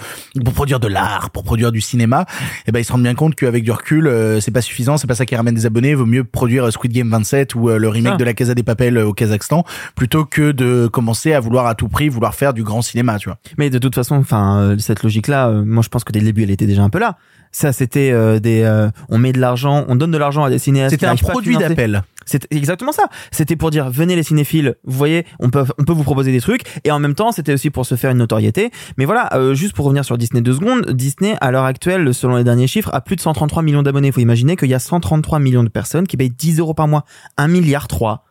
pour 0.45 0.55
produire 0.55 0.81
de 0.81 0.89
l'art, 0.89 1.31
pour 1.31 1.45
produire 1.45 1.73
du 1.73 1.81
cinéma, 1.81 2.27
eh 2.67 2.73
ben 2.73 2.81
ils 2.81 2.85
se 2.85 2.93
rendent 2.93 3.03
bien 3.03 3.15
compte 3.15 3.35
qu'avec 3.35 3.65
du 3.65 3.71
recul, 3.73 4.07
euh, 4.07 4.41
c'est 4.41 4.51
pas 4.51 4.61
suffisant, 4.63 4.97
c'est 4.97 5.07
pas 5.07 5.15
ça 5.15 5.27
qui 5.27 5.37
ramène 5.37 5.55
des 5.55 5.67
abonnés. 5.67 5.91
Il 5.91 5.97
vaut 5.97 6.07
mieux 6.07 6.25
produire 6.25 6.71
Squid 6.73 6.93
Game 6.93 7.09
27 7.11 7.55
ou 7.55 7.69
euh, 7.71 7.79
le 7.79 7.89
remake 7.89 8.15
Ah. 8.15 8.17
de 8.17 8.25
La 8.25 8.35
Casa 8.35 8.55
des 8.55 8.63
Papel 8.63 8.97
euh, 8.97 9.07
au 9.07 9.13
Kazakhstan 9.13 9.65
plutôt 9.95 10.25
que 10.25 10.53
de 10.53 10.87
commencer 10.87 11.33
à 11.33 11.41
vouloir 11.41 11.67
à 11.67 11.75
tout 11.75 11.89
prix 11.89 12.09
vouloir 12.09 12.35
faire 12.35 12.55
du 12.55 12.63
grand 12.63 12.83
cinéma, 12.83 13.19
tu 13.19 13.29
vois. 13.29 13.39
Mais 13.59 13.71
de 13.71 13.79
toute 13.79 13.95
façon, 13.95 14.17
enfin, 14.17 14.59
euh, 14.61 14.79
cette 14.79 15.03
logique-là, 15.03 15.49
euh, 15.49 15.65
moi, 15.65 15.83
je 15.89 15.91
pense 15.91 16.05
que 16.05 16.13
dès 16.13 16.21
le 16.21 16.27
début, 16.27 16.43
elle 16.43 16.51
était 16.51 16.67
déjà 16.67 16.83
un 16.83 16.91
peu 16.91 16.99
là. 16.99 17.17
Ça, 17.51 17.73
c'était 17.73 18.11
euh, 18.13 18.41
des, 18.41 18.61
euh, 18.63 18.91
on 19.09 19.17
met 19.17 19.33
de 19.33 19.41
l'argent, 19.41 19.87
on 19.89 19.97
donne 19.97 20.11
de 20.11 20.19
l'argent 20.19 20.45
à 20.45 20.51
des 20.51 20.59
cinéastes. 20.59 20.91
C'était 20.91 21.07
un 21.07 21.17
produit 21.17 21.57
d'appel. 21.57 22.03
C'est 22.27 22.47
exactement 22.51 22.93
ça. 22.93 23.05
C'était 23.31 23.57
pour 23.57 23.71
dire 23.71 23.89
venez 23.89 24.15
les 24.15 24.23
cinéphiles, 24.23 24.75
vous 24.85 24.99
voyez, 24.99 25.25
on 25.41 25.49
peut 25.49 25.65
on 25.79 25.85
peut 25.85 25.95
vous 25.95 26.03
proposer 26.03 26.31
des 26.31 26.43
trucs 26.43 26.61
et 26.85 26.91
en 26.91 26.99
même 26.99 27.15
temps 27.15 27.33
c'était 27.33 27.55
aussi 27.55 27.71
pour 27.71 27.87
se 27.87 27.95
faire 27.95 28.11
une 28.11 28.19
notoriété. 28.19 28.71
Mais 28.99 29.07
voilà, 29.07 29.35
euh, 29.35 29.55
juste 29.55 29.75
pour 29.75 29.87
revenir 29.87 30.05
sur 30.05 30.19
Disney 30.19 30.43
deux 30.43 30.53
secondes, 30.53 30.91
Disney 30.91 31.39
à 31.41 31.51
l'heure 31.51 31.65
actuelle, 31.65 32.13
selon 32.13 32.37
les 32.37 32.45
derniers 32.45 32.67
chiffres, 32.67 32.91
a 32.93 33.01
plus 33.01 33.17
de 33.17 33.23
133 33.23 33.63
millions 33.63 33.83
d'abonnés. 33.83 34.13
Faut 34.13 34.21
imaginer 34.21 34.57
qu'il 34.57 34.69
y 34.69 34.75
a 34.75 34.79
133 34.79 35.39
millions 35.39 35.65
de 35.65 35.71
personnes 35.71 36.07
qui 36.07 36.19
payent 36.19 36.29
10 36.29 36.59
euros 36.59 36.75
par 36.75 36.87
mois, 36.87 37.07
1 37.39 37.49
milliard 37.49 37.89
3. 37.89 38.27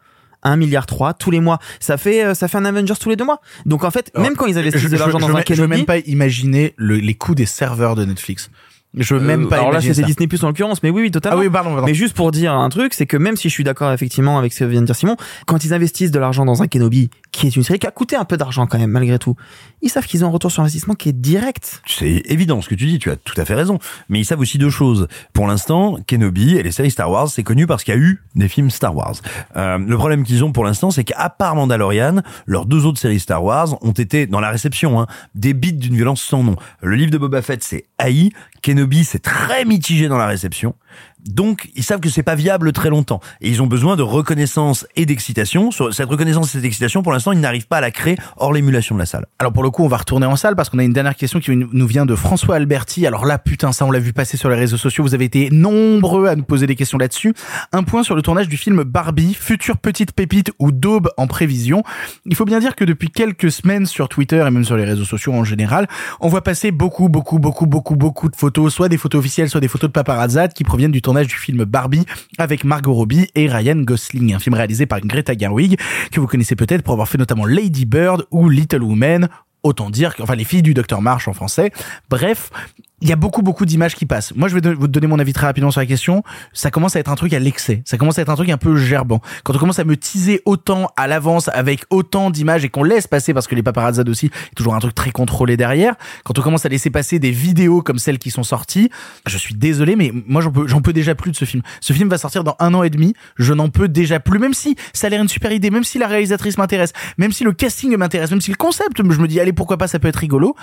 1 0.49 0.55
milliard 0.57 0.85
3 0.85 1.13
tous 1.13 1.31
les 1.31 1.39
mois. 1.39 1.59
Ça 1.79 1.97
fait 1.97 2.23
euh, 2.25 2.33
ça 2.33 2.47
fait 2.47 2.57
un 2.57 2.65
Avengers 2.65 2.93
tous 2.99 3.09
les 3.09 3.15
deux 3.15 3.25
mois. 3.25 3.41
Donc 3.65 3.83
en 3.83 3.91
fait, 3.91 4.11
même 4.17 4.35
quand 4.35 4.45
ils 4.45 4.57
investissent 4.57 4.83
je, 4.83 4.87
de 4.89 4.97
l'argent 4.97 5.19
dans 5.19 5.27
je 5.27 5.33
un 5.33 5.39
je 5.39 5.43
Kenobi, 5.43 5.67
même 5.77 5.85
pas 5.85 5.97
imaginer 5.99 6.73
le- 6.77 6.97
les 6.97 7.13
coûts 7.13 7.35
des 7.35 7.45
serveurs 7.45 7.95
de 7.95 8.05
Netflix. 8.05 8.49
Je 8.93 9.13
veux 9.15 9.19
même 9.21 9.43
Euh, 9.43 9.47
pas 9.47 9.57
alors 9.57 9.71
là, 9.71 9.81
c'était 9.81 9.95
ça. 9.95 10.01
Disney 10.03 10.27
Plus 10.27 10.43
en 10.43 10.47
l'occurrence, 10.47 10.81
mais 10.81 10.89
oui, 10.89 11.03
oui, 11.03 11.11
totalement. 11.11 11.37
Ah 11.39 11.41
oui, 11.41 11.49
pardon, 11.49 11.71
pardon. 11.71 11.85
Mais 11.85 11.93
juste 11.93 12.15
pour 12.15 12.31
dire 12.31 12.53
un 12.53 12.69
truc, 12.69 12.93
c'est 12.93 13.05
que 13.05 13.17
même 13.17 13.35
si 13.35 13.49
je 13.49 13.53
suis 13.53 13.63
d'accord 13.63 13.91
effectivement 13.91 14.37
avec 14.39 14.53
ce 14.53 14.59
que 14.59 14.65
vient 14.65 14.81
de 14.81 14.85
dire 14.85 14.95
Simon, 14.95 15.17
quand 15.45 15.63
ils 15.65 15.73
investissent 15.73 16.11
de 16.11 16.19
l'argent 16.19 16.45
dans 16.45 16.63
un 16.63 16.67
Kenobi, 16.67 17.09
qui 17.31 17.47
est 17.47 17.55
une 17.55 17.63
série 17.63 17.79
qui 17.79 17.85
a 17.87 17.91
coûté 17.91 18.15
un 18.15 18.25
peu 18.25 18.37
d'argent 18.37 18.65
quand 18.65 18.79
même, 18.79 18.89
malgré 18.89 19.19
tout, 19.19 19.35
ils 19.81 19.89
savent 19.89 20.05
qu'ils 20.05 20.23
ont 20.25 20.27
un 20.29 20.31
retour 20.31 20.51
sur 20.51 20.63
investissement 20.63 20.95
qui 20.95 21.09
est 21.09 21.13
direct. 21.19 21.81
C'est 21.85 22.23
évident 22.25 22.61
ce 22.61 22.69
que 22.69 22.75
tu 22.75 22.85
dis, 22.85 22.97
tu 22.97 23.11
as 23.11 23.15
tout 23.17 23.39
à 23.39 23.45
fait 23.45 23.53
raison. 23.53 23.77
Mais 24.09 24.19
ils 24.19 24.25
savent 24.25 24.39
aussi 24.39 24.57
deux 24.57 24.69
choses. 24.71 25.07
Pour 25.33 25.47
l'instant, 25.47 25.97
Kenobi 26.07 26.55
et 26.57 26.63
les 26.63 26.71
séries 26.71 26.89
Star 26.91 27.11
Wars, 27.11 27.27
c'est 27.29 27.43
connu 27.43 27.67
parce 27.67 27.83
qu'il 27.83 27.93
y 27.93 27.97
a 27.97 27.99
eu 27.99 28.23
des 28.35 28.47
films 28.47 28.71
Star 28.71 28.95
Wars. 28.95 29.15
Euh, 29.57 29.77
le 29.77 29.97
problème 29.97 30.23
qu'ils 30.23 30.43
ont 30.43 30.51
pour 30.51 30.63
l'instant, 30.65 30.89
c'est 30.91 31.03
qu'à 31.03 31.29
part 31.29 31.55
Mandalorian, 31.55 32.21
leurs 32.47 32.65
deux 32.65 32.85
autres 32.85 32.99
séries 32.99 33.19
Star 33.19 33.43
Wars 33.43 33.77
ont 33.83 33.91
été, 33.91 34.25
dans 34.25 34.39
la 34.39 34.49
réception, 34.49 34.99
hein, 34.99 35.07
des 35.35 35.53
bits 35.53 35.73
d'une 35.73 35.95
violence 35.95 36.21
sans 36.21 36.41
nom. 36.41 36.55
Le 36.81 36.95
livre 36.95 37.11
de 37.11 37.17
Boba 37.17 37.41
Fett, 37.41 37.63
c'est 37.63 37.85
haï. 37.99 38.31
Kenobi, 38.61 39.03
c'est 39.03 39.19
très 39.19 39.65
mitigé 39.65 40.07
dans 40.07 40.17
la 40.17 40.27
réception. 40.27 40.75
Donc, 41.25 41.69
ils 41.75 41.83
savent 41.83 41.99
que 41.99 42.09
c'est 42.09 42.23
pas 42.23 42.35
viable 42.35 42.71
très 42.71 42.89
longtemps. 42.89 43.19
Et 43.41 43.49
ils 43.49 43.61
ont 43.61 43.67
besoin 43.67 43.95
de 43.95 44.03
reconnaissance 44.03 44.87
et 44.95 45.05
d'excitation. 45.05 45.71
Cette 45.71 46.09
reconnaissance 46.09 46.49
et 46.49 46.51
cette 46.53 46.65
excitation, 46.65 47.03
pour 47.03 47.11
l'instant, 47.11 47.31
ils 47.31 47.39
n'arrivent 47.39 47.67
pas 47.67 47.77
à 47.77 47.81
la 47.81 47.91
créer 47.91 48.17
hors 48.37 48.53
l'émulation 48.53 48.95
de 48.95 48.99
la 48.99 49.05
salle. 49.05 49.25
Alors 49.39 49.51
pour 49.51 49.63
le 49.63 49.69
coup, 49.69 49.83
on 49.83 49.87
va 49.87 49.97
retourner 49.97 50.25
en 50.25 50.35
salle 50.35 50.55
parce 50.55 50.69
qu'on 50.69 50.79
a 50.79 50.83
une 50.83 50.93
dernière 50.93 51.15
question 51.15 51.39
qui 51.39 51.51
nous 51.55 51.87
vient 51.87 52.05
de 52.05 52.15
François 52.15 52.55
Alberti. 52.55 53.05
Alors 53.05 53.25
là, 53.25 53.37
putain, 53.37 53.71
ça 53.71 53.85
on 53.85 53.91
l'a 53.91 53.99
vu 53.99 54.13
passer 54.13 54.37
sur 54.37 54.49
les 54.49 54.55
réseaux 54.55 54.77
sociaux. 54.77 55.03
Vous 55.03 55.13
avez 55.13 55.25
été 55.25 55.49
nombreux 55.51 56.27
à 56.27 56.35
nous 56.35 56.43
poser 56.43 56.67
des 56.67 56.75
questions 56.75 56.97
là-dessus. 56.97 57.33
Un 57.71 57.83
point 57.83 58.03
sur 58.03 58.15
le 58.15 58.21
tournage 58.21 58.47
du 58.47 58.57
film 58.57 58.83
Barbie, 58.83 59.33
future 59.33 59.77
petite 59.77 60.11
pépite 60.11 60.51
ou 60.59 60.71
daube 60.71 61.09
en 61.17 61.27
prévision. 61.27 61.83
Il 62.25 62.35
faut 62.35 62.45
bien 62.45 62.59
dire 62.59 62.75
que 62.75 62.85
depuis 62.85 63.09
quelques 63.09 63.51
semaines 63.51 63.85
sur 63.85 64.09
Twitter 64.09 64.43
et 64.47 64.51
même 64.51 64.63
sur 64.63 64.77
les 64.77 64.85
réseaux 64.85 65.05
sociaux 65.05 65.33
en 65.33 65.43
général, 65.43 65.87
on 66.19 66.27
voit 66.27 66.43
passer 66.43 66.71
beaucoup, 66.71 67.09
beaucoup, 67.09 67.39
beaucoup, 67.39 67.65
beaucoup, 67.65 67.95
beaucoup 67.95 68.29
de 68.29 68.35
photos, 68.35 68.73
soit 68.73 68.89
des 68.89 68.97
photos 68.97 69.19
officielles, 69.19 69.49
soit 69.49 69.61
des 69.61 69.67
photos 69.67 69.89
de 69.89 69.93
paparazzades 69.93 70.53
qui 70.53 70.63
proviennent 70.63 70.86
du 70.91 71.01
tournage 71.01 71.27
du 71.27 71.35
film 71.35 71.63
Barbie 71.65 72.05
avec 72.37 72.63
Margot 72.63 72.93
Robbie 72.93 73.27
et 73.35 73.47
Ryan 73.47 73.77
Gosling, 73.77 74.33
un 74.33 74.39
film 74.39 74.55
réalisé 74.55 74.85
par 74.85 75.01
Greta 75.01 75.33
Gerwig 75.37 75.79
que 76.11 76.19
vous 76.19 76.27
connaissez 76.27 76.55
peut-être 76.55 76.83
pour 76.83 76.93
avoir 76.93 77.07
fait 77.07 77.17
notamment 77.17 77.45
Lady 77.45 77.85
Bird 77.85 78.25
ou 78.31 78.49
Little 78.49 78.83
Women. 78.83 79.29
Autant 79.63 79.89
dire 79.89 80.15
que, 80.15 80.23
enfin, 80.23 80.35
les 80.35 80.45
filles 80.45 80.61
du 80.61 80.73
Docteur 80.73 81.01
March 81.01 81.27
en 81.27 81.33
français. 81.33 81.71
Bref, 82.09 82.51
il 83.01 83.07
y 83.07 83.11
a 83.11 83.15
beaucoup 83.15 83.43
beaucoup 83.43 83.65
d'images 83.65 83.95
qui 83.95 84.07
passent. 84.07 84.33
Moi, 84.35 84.47
je 84.47 84.57
vais 84.57 84.73
vous 84.73 84.87
donner 84.87 85.05
mon 85.05 85.19
avis 85.19 85.31
très 85.31 85.45
rapidement 85.45 85.69
sur 85.69 85.79
la 85.79 85.85
question. 85.85 86.23
Ça 86.51 86.71
commence 86.71 86.95
à 86.95 86.99
être 86.99 87.11
un 87.11 87.15
truc 87.15 87.31
à 87.33 87.39
l'excès. 87.39 87.83
Ça 87.85 87.97
commence 87.97 88.17
à 88.17 88.23
être 88.23 88.29
un 88.29 88.35
truc 88.35 88.49
un 88.49 88.57
peu 88.57 88.75
gerbant. 88.75 89.21
Quand 89.43 89.55
on 89.55 89.59
commence 89.59 89.77
à 89.77 89.83
me 89.83 89.95
teaser 89.95 90.41
autant 90.45 90.89
à 90.97 91.07
l'avance 91.07 91.47
avec 91.49 91.85
autant 91.91 92.31
d'images 92.31 92.65
et 92.65 92.69
qu'on 92.69 92.83
laisse 92.83 93.05
passer 93.05 93.35
parce 93.35 93.45
que 93.45 93.53
les 93.53 93.61
paparazzas 93.61 94.03
aussi, 94.07 94.27
il 94.27 94.31
y 94.31 94.51
a 94.51 94.55
toujours 94.55 94.73
un 94.73 94.79
truc 94.79 94.95
très 94.95 95.11
contrôlé 95.11 95.57
derrière. 95.57 95.95
Quand 96.23 96.39
on 96.39 96.41
commence 96.41 96.65
à 96.65 96.69
laisser 96.69 96.89
passer 96.89 97.19
des 97.19 97.29
vidéos 97.29 97.83
comme 97.83 97.99
celles 97.99 98.17
qui 98.17 98.31
sont 98.31 98.43
sorties, 98.43 98.89
je 99.27 99.37
suis 99.37 99.53
désolé, 99.53 99.95
mais 99.95 100.11
moi 100.27 100.41
j'en 100.41 100.51
peux 100.51 100.67
j'en 100.67 100.81
peux 100.81 100.93
déjà 100.93 101.13
plus 101.13 101.31
de 101.31 101.35
ce 101.35 101.45
film. 101.45 101.61
Ce 101.81 101.93
film 101.93 102.09
va 102.09 102.17
sortir 102.17 102.43
dans 102.43 102.55
un 102.59 102.73
an 102.73 102.81
et 102.81 102.89
demi. 102.89 103.13
Je 103.37 103.53
n'en 103.53 103.69
peux 103.69 103.87
déjà 103.87 104.19
plus. 104.19 104.39
Même 104.39 104.55
si 104.55 104.75
ça 104.93 105.05
a 105.05 105.09
l'air 105.11 105.21
une 105.21 105.27
super 105.27 105.51
idée, 105.51 105.69
même 105.69 105.83
si 105.83 105.99
la 105.99 106.07
réalisatrice 106.07 106.57
m'intéresse, 106.57 106.93
même 107.19 107.31
si 107.31 107.43
le 107.43 107.53
casting 107.53 107.95
m'intéresse, 107.95 108.31
même 108.31 108.41
si 108.41 108.49
le 108.49 108.57
concept, 108.57 108.97
je 108.97 109.19
me 109.19 109.27
dis 109.27 109.39
allez 109.39 109.53
pourquoi 109.53 109.77
pas, 109.77 109.87
ça 109.87 109.99
peut 109.99 110.07
être 110.07 110.15
rigolo. 110.15 110.55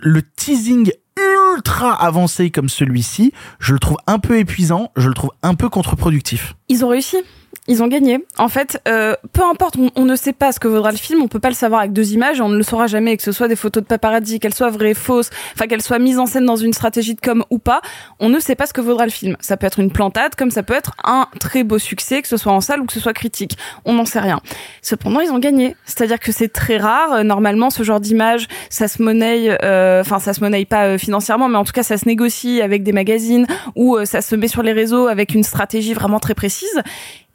Le 0.00 0.22
teasing 0.22 0.92
ultra 1.54 1.92
avancé 1.94 2.50
comme 2.50 2.68
celui-ci, 2.68 3.32
je 3.58 3.72
le 3.72 3.78
trouve 3.78 3.98
un 4.06 4.18
peu 4.18 4.38
épuisant, 4.38 4.90
je 4.96 5.08
le 5.08 5.14
trouve 5.14 5.32
un 5.42 5.54
peu 5.54 5.68
contre-productif. 5.68 6.54
Ils 6.68 6.84
ont 6.84 6.88
réussi? 6.88 7.18
Ils 7.68 7.82
ont 7.82 7.86
gagné. 7.86 8.18
En 8.38 8.48
fait, 8.48 8.80
euh, 8.88 9.14
peu 9.32 9.42
importe, 9.42 9.76
on, 9.94 10.04
ne 10.04 10.16
sait 10.16 10.32
pas 10.32 10.52
ce 10.52 10.58
que 10.58 10.68
vaudra 10.68 10.90
le 10.90 10.96
film, 10.96 11.22
on 11.22 11.28
peut 11.28 11.40
pas 11.40 11.48
le 11.48 11.54
savoir 11.54 11.80
avec 11.80 11.92
deux 11.92 12.12
images, 12.12 12.40
on 12.40 12.48
ne 12.48 12.56
le 12.56 12.62
saura 12.62 12.88
jamais, 12.88 13.16
que 13.16 13.22
ce 13.22 13.30
soit 13.30 13.46
des 13.46 13.56
photos 13.56 13.82
de 13.82 13.88
paparazzi, 13.88 14.40
qu'elles 14.40 14.54
soient 14.54 14.70
vraies, 14.70 14.94
fausses, 14.94 15.30
enfin 15.54 15.68
qu'elles 15.68 15.82
soient 15.82 16.00
mises 16.00 16.18
en 16.18 16.26
scène 16.26 16.44
dans 16.44 16.56
une 16.56 16.72
stratégie 16.72 17.14
de 17.14 17.20
com 17.20 17.44
ou 17.50 17.58
pas, 17.58 17.80
on 18.18 18.28
ne 18.28 18.40
sait 18.40 18.56
pas 18.56 18.66
ce 18.66 18.72
que 18.72 18.80
vaudra 18.80 19.04
le 19.04 19.12
film. 19.12 19.36
Ça 19.40 19.56
peut 19.56 19.66
être 19.66 19.78
une 19.78 19.92
plantade, 19.92 20.34
comme 20.34 20.50
ça 20.50 20.62
peut 20.62 20.74
être 20.74 20.92
un 21.04 21.28
très 21.38 21.62
beau 21.62 21.78
succès, 21.78 22.20
que 22.20 22.28
ce 22.28 22.36
soit 22.36 22.52
en 22.52 22.60
salle 22.60 22.80
ou 22.80 22.86
que 22.86 22.92
ce 22.92 23.00
soit 23.00 23.12
critique. 23.12 23.56
On 23.84 23.94
n'en 23.94 24.06
sait 24.06 24.20
rien. 24.20 24.40
Cependant, 24.82 25.20
ils 25.20 25.30
ont 25.30 25.38
gagné. 25.38 25.76
C'est-à-dire 25.84 26.18
que 26.18 26.32
c'est 26.32 26.48
très 26.48 26.78
rare. 26.78 27.12
Euh, 27.12 27.22
Normalement, 27.32 27.70
ce 27.70 27.82
genre 27.82 27.98
d'image, 27.98 28.46
ça 28.68 28.88
se 28.88 29.02
monnaie, 29.02 29.56
euh, 29.64 30.02
enfin 30.02 30.18
ça 30.18 30.34
se 30.34 30.40
monnaie 30.40 30.66
pas 30.66 30.84
euh, 30.84 30.98
financièrement, 30.98 31.48
mais 31.48 31.56
en 31.56 31.64
tout 31.64 31.72
cas, 31.72 31.82
ça 31.82 31.96
se 31.96 32.06
négocie 32.06 32.60
avec 32.60 32.82
des 32.82 32.92
magazines 32.92 33.46
ou 33.74 33.96
euh, 33.96 34.04
ça 34.04 34.20
se 34.20 34.36
met 34.36 34.48
sur 34.48 34.62
les 34.62 34.72
réseaux 34.72 35.06
avec 35.06 35.34
une 35.34 35.42
stratégie 35.42 35.94
vraiment 35.94 36.20
très 36.20 36.34
précise. 36.34 36.82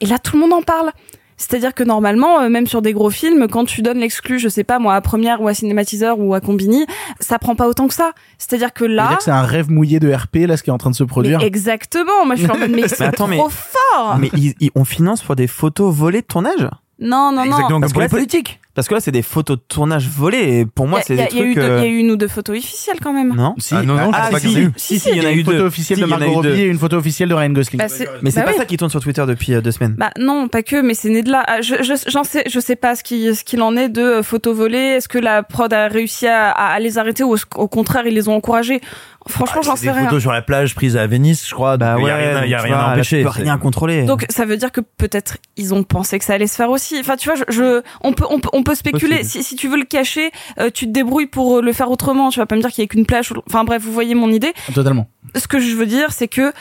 Et 0.01 0.05
là, 0.05 0.19
tout 0.19 0.35
le 0.35 0.41
monde 0.41 0.53
en 0.53 0.61
parle. 0.61 0.91
C'est-à-dire 1.37 1.75
que 1.75 1.83
normalement, 1.83 2.41
euh, 2.41 2.49
même 2.49 2.65
sur 2.65 2.81
des 2.81 2.93
gros 2.93 3.11
films, 3.11 3.47
quand 3.47 3.65
tu 3.65 3.83
donnes 3.83 3.99
l'exclu, 3.99 4.39
je 4.39 4.49
sais 4.49 4.63
pas 4.63 4.79
moi, 4.79 4.95
à 4.95 5.01
Première 5.01 5.39
ou 5.39 5.47
à 5.47 5.53
Cinématiseur 5.53 6.19
ou 6.19 6.33
à 6.33 6.41
Combini, 6.41 6.87
ça 7.19 7.37
prend 7.37 7.55
pas 7.55 7.67
autant 7.67 7.87
que 7.87 7.93
ça. 7.93 8.11
C'est-à-dire 8.39 8.73
que 8.73 8.83
là, 8.85 9.17
c'est 9.21 9.29
un 9.29 9.43
rêve 9.43 9.69
mouillé 9.69 9.99
de 9.99 10.11
RP 10.11 10.47
là, 10.47 10.57
ce 10.57 10.63
qui 10.63 10.71
est 10.71 10.73
en 10.73 10.79
train 10.79 10.89
de 10.89 10.95
se 10.95 11.03
produire. 11.03 11.39
Mais 11.39 11.45
exactement. 11.45 12.25
Moi, 12.25 12.35
je 12.35 12.41
suis 12.41 12.51
en 12.51 12.57
mode 12.57 12.71
mais 12.75 12.87
c'est 12.87 13.11
trop 13.11 13.27
mais, 13.27 13.37
fort. 13.37 14.17
Mais 14.17 14.31
ils, 14.33 14.55
ils, 14.59 14.71
on 14.73 14.83
finance 14.83 15.21
pour 15.21 15.35
des 15.35 15.45
photos 15.45 15.93
volées 15.93 16.21
de 16.21 16.25
tournage? 16.25 16.67
Non, 16.99 17.31
non, 17.31 17.31
non. 17.31 17.43
Exactement 17.43 17.79
Parce 17.81 17.81
comme 17.81 17.81
que 17.81 17.91
pour 17.93 17.99
là, 17.99 18.05
les 18.07 18.09
politiques. 18.09 18.59
Parce 18.77 18.88
que 18.88 18.93
là, 18.93 19.01
c'est 19.01 19.12
des 19.12 19.22
photos 19.24 19.57
de 19.57 19.62
tournage 19.67 20.07
volées. 20.07 20.60
Et 20.60 20.65
pour 20.65 20.88
moi, 20.88 21.01
c'est 21.05 21.15
des 21.17 21.24
a- 21.24 21.27
il 21.31 21.38
y 21.38 21.41
a 21.41 21.43
eu 21.46 21.53
trucs. 21.55 21.65
il 21.65 21.79
y 21.79 21.81
a 21.81 21.88
eu 21.88 21.98
une 21.98 22.12
ou 22.12 22.15
deux 22.15 22.27
photos 22.27 22.57
officielles 22.57 22.98
quand 23.03 23.12
même. 23.12 23.34
Non 23.36 23.53
Si, 23.57 23.74
Ah, 23.75 23.81
non, 23.81 23.96
non, 23.96 24.12
je 24.12 24.17
ah, 24.17 24.22
pense 24.22 24.29
pas 24.29 24.39
si, 24.39 24.48
qu'il 24.48 24.53
y 24.53 24.62
en 24.62 24.65
a 24.65 24.69
eu. 24.69 24.74
Si, 24.77 25.00
si, 25.00 25.10
il 25.10 25.17
y 25.17 25.22
en 25.22 25.25
a 25.25 25.31
une 25.31 25.39
eu 25.39 25.43
photo 25.43 25.57
deux. 25.57 25.63
officielle 25.65 25.98
Si, 25.98 26.03
de 26.05 26.07
Margot 26.10 26.31
Robbie 26.31 26.50
et 26.50 26.65
une 26.65 26.77
photo 26.77 26.96
officielle 26.98 27.27
de 27.29 27.34
Ryan 27.34 27.50
Gosling. 27.50 27.79
Bah, 27.79 27.89
c'est- 27.89 28.07
Mais 28.22 28.29
c'est 28.31 28.39
bah 28.41 28.46
pas 28.46 28.51
oui. 28.51 28.57
ça 28.60 28.65
qui 28.65 28.77
tourne 28.77 28.91
sur 28.91 29.01
Twitter 29.01 29.25
depuis 29.27 29.53
euh, 29.55 29.62
deux 29.62 29.72
semaines. 29.72 29.96
Bah 29.98 30.12
non, 30.17 30.48
pas 30.48 30.62
que, 30.63 30.79
mais 30.81 30.93
c'est 30.93 31.10
né 31.10 31.24
de 31.24 31.31
là. 31.31 31.43
Ah, 31.48 31.62
Je, 31.62 31.75
je, 31.81 31.93
j'en 32.07 32.24
sais, 32.24 32.43
je 32.48 32.60
sais 32.60 32.75
pas 32.75 32.96
ce 32.96 33.03
qui, 33.03 33.36
ce 33.36 33.43
qu'il 33.43 33.62
en 33.63 33.75
est 33.75 33.89
de 33.89 34.01
euh, 34.01 34.24
photos 34.24 34.55
volées. 34.55 34.77
Est-ce 34.77 35.10
que 35.10 35.17
la 35.17 35.41
prod 35.43 35.74
a 35.74 35.88
réussi 35.88 36.27
à, 36.27 36.51
à, 36.51 36.67
à 36.74 36.79
les 36.79 37.00
arrêter 37.00 37.24
ou 37.24 37.36
qu'au 37.50 37.67
contraire 37.67 38.05
ils 38.05 38.13
les 38.13 38.27
ont 38.29 38.36
encouragés? 38.36 38.79
Franchement, 39.27 39.62
j'en 39.62 39.72
Ah, 39.74 39.75
C'est 39.75 39.88
sais 39.88 39.91
des 39.91 39.98
rien. 39.98 40.05
photos 40.05 40.22
sur 40.22 40.31
la 40.31 40.41
plage 40.41 40.74
prises 40.74 40.96
à 40.96 41.05
Venise, 41.05 41.46
je 41.46 41.53
crois. 41.53 41.75
Bah 41.75 41.98
ouais, 41.98 42.03
y 42.03 42.10
a 42.10 42.15
rien, 42.15 42.43
il 42.46 42.50
y 42.51 42.53
a 42.53 42.62
rien 42.62 42.77
à 42.77 42.91
empêcher. 42.93 43.25
Rien 43.27 43.57
contrôler. 43.57 44.03
Donc 44.03 44.25
ça 44.29 44.46
veut 44.46 44.55
dire 44.55 44.72
que 44.72 44.79
peut-être 44.79 45.38
ils 45.57 45.74
ont 45.74 45.84
pensé 45.84 46.17
que 46.19 46.24
ça 46.24 46.34
allait 46.34 46.48
se 46.48 46.55
faire 46.55 46.69
aussi. 46.69 46.96
Enfin 47.00 47.17
tu 47.17 47.27
vois, 47.29 47.36
je, 47.38 47.43
je- 47.53 47.81
on 48.01 48.13
peut 48.13 48.24
on 48.29 48.39
peut 48.39 48.48
on 48.53 48.63
peut 48.67 48.75
spéculer. 48.75 49.24
Si, 49.24 49.43
si 49.43 49.55
tu 49.55 49.67
veux 49.67 49.77
le 49.77 49.86
cacher, 49.86 50.31
euh, 50.59 50.69
tu 50.74 50.86
te 50.86 50.91
débrouilles 50.91 51.27
pour 51.27 51.57
euh, 51.57 51.62
le 51.62 51.74
faire 51.74 51.89
autrement. 51.89 52.29
Tu 52.29 52.39
vas 52.39 52.45
pas 52.45 52.55
me 52.55 52.62
dire 52.62 52.71
qu'il 52.71 52.83
y 52.83 52.86
a 52.86 52.88
qu'une 52.88 53.05
plage. 53.05 53.33
Enfin 53.47 53.63
bref, 53.63 53.81
vous 53.81 53.93
voyez 53.93 54.15
mon 54.15 54.31
idée. 54.31 54.53
Totalement. 54.74 55.07
Ce 55.36 55.48
que 55.48 55.60
je 55.60 55.75
veux 55.75 55.86
dire, 55.86 56.12
c'est 56.12 56.27
que 56.27 56.51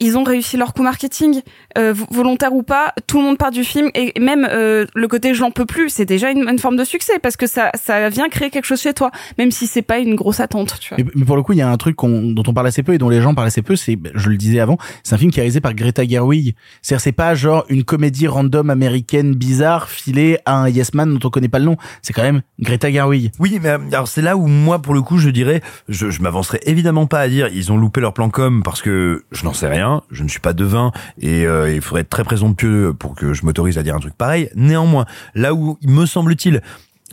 ils 0.00 0.16
ont 0.16 0.24
réussi 0.24 0.56
leur 0.56 0.72
coup 0.74 0.82
marketing, 0.82 1.42
euh, 1.78 1.92
vo- 1.92 2.06
volontaire 2.10 2.52
ou 2.54 2.62
pas. 2.62 2.94
Tout 3.06 3.18
le 3.18 3.24
monde 3.24 3.38
part 3.38 3.50
du 3.50 3.64
film 3.64 3.90
et 3.94 4.18
même 4.18 4.46
euh, 4.50 4.86
le 4.94 5.08
côté 5.08 5.34
j'en 5.34 5.50
peux 5.50 5.66
plus, 5.66 5.90
c'est 5.90 6.04
déjà 6.06 6.30
une, 6.30 6.48
une 6.48 6.58
forme 6.58 6.76
de 6.76 6.84
succès 6.84 7.18
parce 7.22 7.36
que 7.36 7.46
ça 7.46 7.70
ça 7.74 8.08
vient 8.08 8.28
créer 8.28 8.50
quelque 8.50 8.64
chose 8.64 8.80
chez 8.80 8.94
toi, 8.94 9.10
même 9.38 9.50
si 9.50 9.66
c'est 9.66 9.82
pas 9.82 9.98
une 9.98 10.14
grosse 10.14 10.40
attente. 10.40 10.78
Tu 10.80 10.88
vois. 10.94 10.98
Mais, 11.04 11.10
mais 11.14 11.24
pour 11.24 11.36
le 11.36 11.42
coup, 11.42 11.52
il 11.52 11.58
y 11.58 11.62
a 11.62 11.68
un 11.70 11.76
truc 11.76 11.96
qu'on- 11.96 12.22
dont 12.32 12.42
on 12.46 12.54
parle 12.54 12.66
assez 12.66 12.82
peu 12.82 12.94
et 12.94 12.98
dont 12.98 13.08
les 13.10 13.20
gens 13.20 13.34
parlent 13.34 13.46
assez 13.48 13.62
peu, 13.62 13.76
c'est, 13.76 13.98
je 14.14 14.28
le 14.28 14.36
disais 14.36 14.60
avant, 14.60 14.78
c'est 15.02 15.14
un 15.14 15.18
film 15.18 15.30
qui 15.30 15.38
est 15.40 15.42
réalisé 15.42 15.60
par 15.60 15.74
Greta 15.74 16.06
Gerwig. 16.06 16.54
C'est-à-dire, 16.82 17.02
c'est 17.02 17.12
pas 17.12 17.34
genre 17.34 17.64
une 17.68 17.84
comédie 17.84 18.26
random 18.26 18.70
américaine 18.70 19.34
bizarre 19.34 19.88
filée 19.90 20.38
à 20.46 20.56
un 20.56 20.68
yes 20.68 20.94
man 20.94 21.12
dont 21.16 21.28
on 21.28 21.30
connaît 21.30 21.48
pas 21.48 21.58
le 21.58 21.66
nom. 21.66 21.76
C'est 22.02 22.12
quand 22.12 22.22
même 22.22 22.42
Greta 22.60 22.90
Gerwig. 22.90 23.32
Oui, 23.38 23.58
mais 23.62 23.68
euh, 23.70 23.78
alors 23.92 24.08
c'est 24.08 24.22
là 24.22 24.36
où 24.36 24.46
moi, 24.46 24.78
pour 24.80 24.94
le 24.94 25.02
coup, 25.02 25.18
je 25.18 25.28
dirais, 25.30 25.60
je, 25.88 26.10
je 26.10 26.22
m'avancerai 26.22 26.60
évidemment 26.66 27.06
pas 27.06 27.20
à 27.20 27.28
dire 27.28 27.48
ils 27.52 27.70
ont 27.70 27.76
loupé 27.76 28.00
leur 28.00 28.13
plan 28.14 28.30
com 28.30 28.62
parce 28.62 28.80
que 28.80 29.24
je 29.32 29.44
n'en 29.44 29.52
sais 29.52 29.68
rien, 29.68 30.02
je 30.10 30.22
ne 30.22 30.28
suis 30.28 30.40
pas 30.40 30.52
devin 30.54 30.92
et 31.20 31.46
euh, 31.46 31.74
il 31.74 31.82
faudrait 31.82 32.02
être 32.02 32.08
très 32.08 32.24
présomptueux 32.24 32.94
pour 32.94 33.14
que 33.14 33.34
je 33.34 33.44
m'autorise 33.44 33.76
à 33.76 33.82
dire 33.82 33.94
un 33.94 34.00
truc 34.00 34.14
pareil. 34.14 34.48
Néanmoins, 34.54 35.04
là 35.34 35.52
où 35.52 35.78
il 35.82 35.90
me 35.90 36.06
semble-t-il 36.06 36.62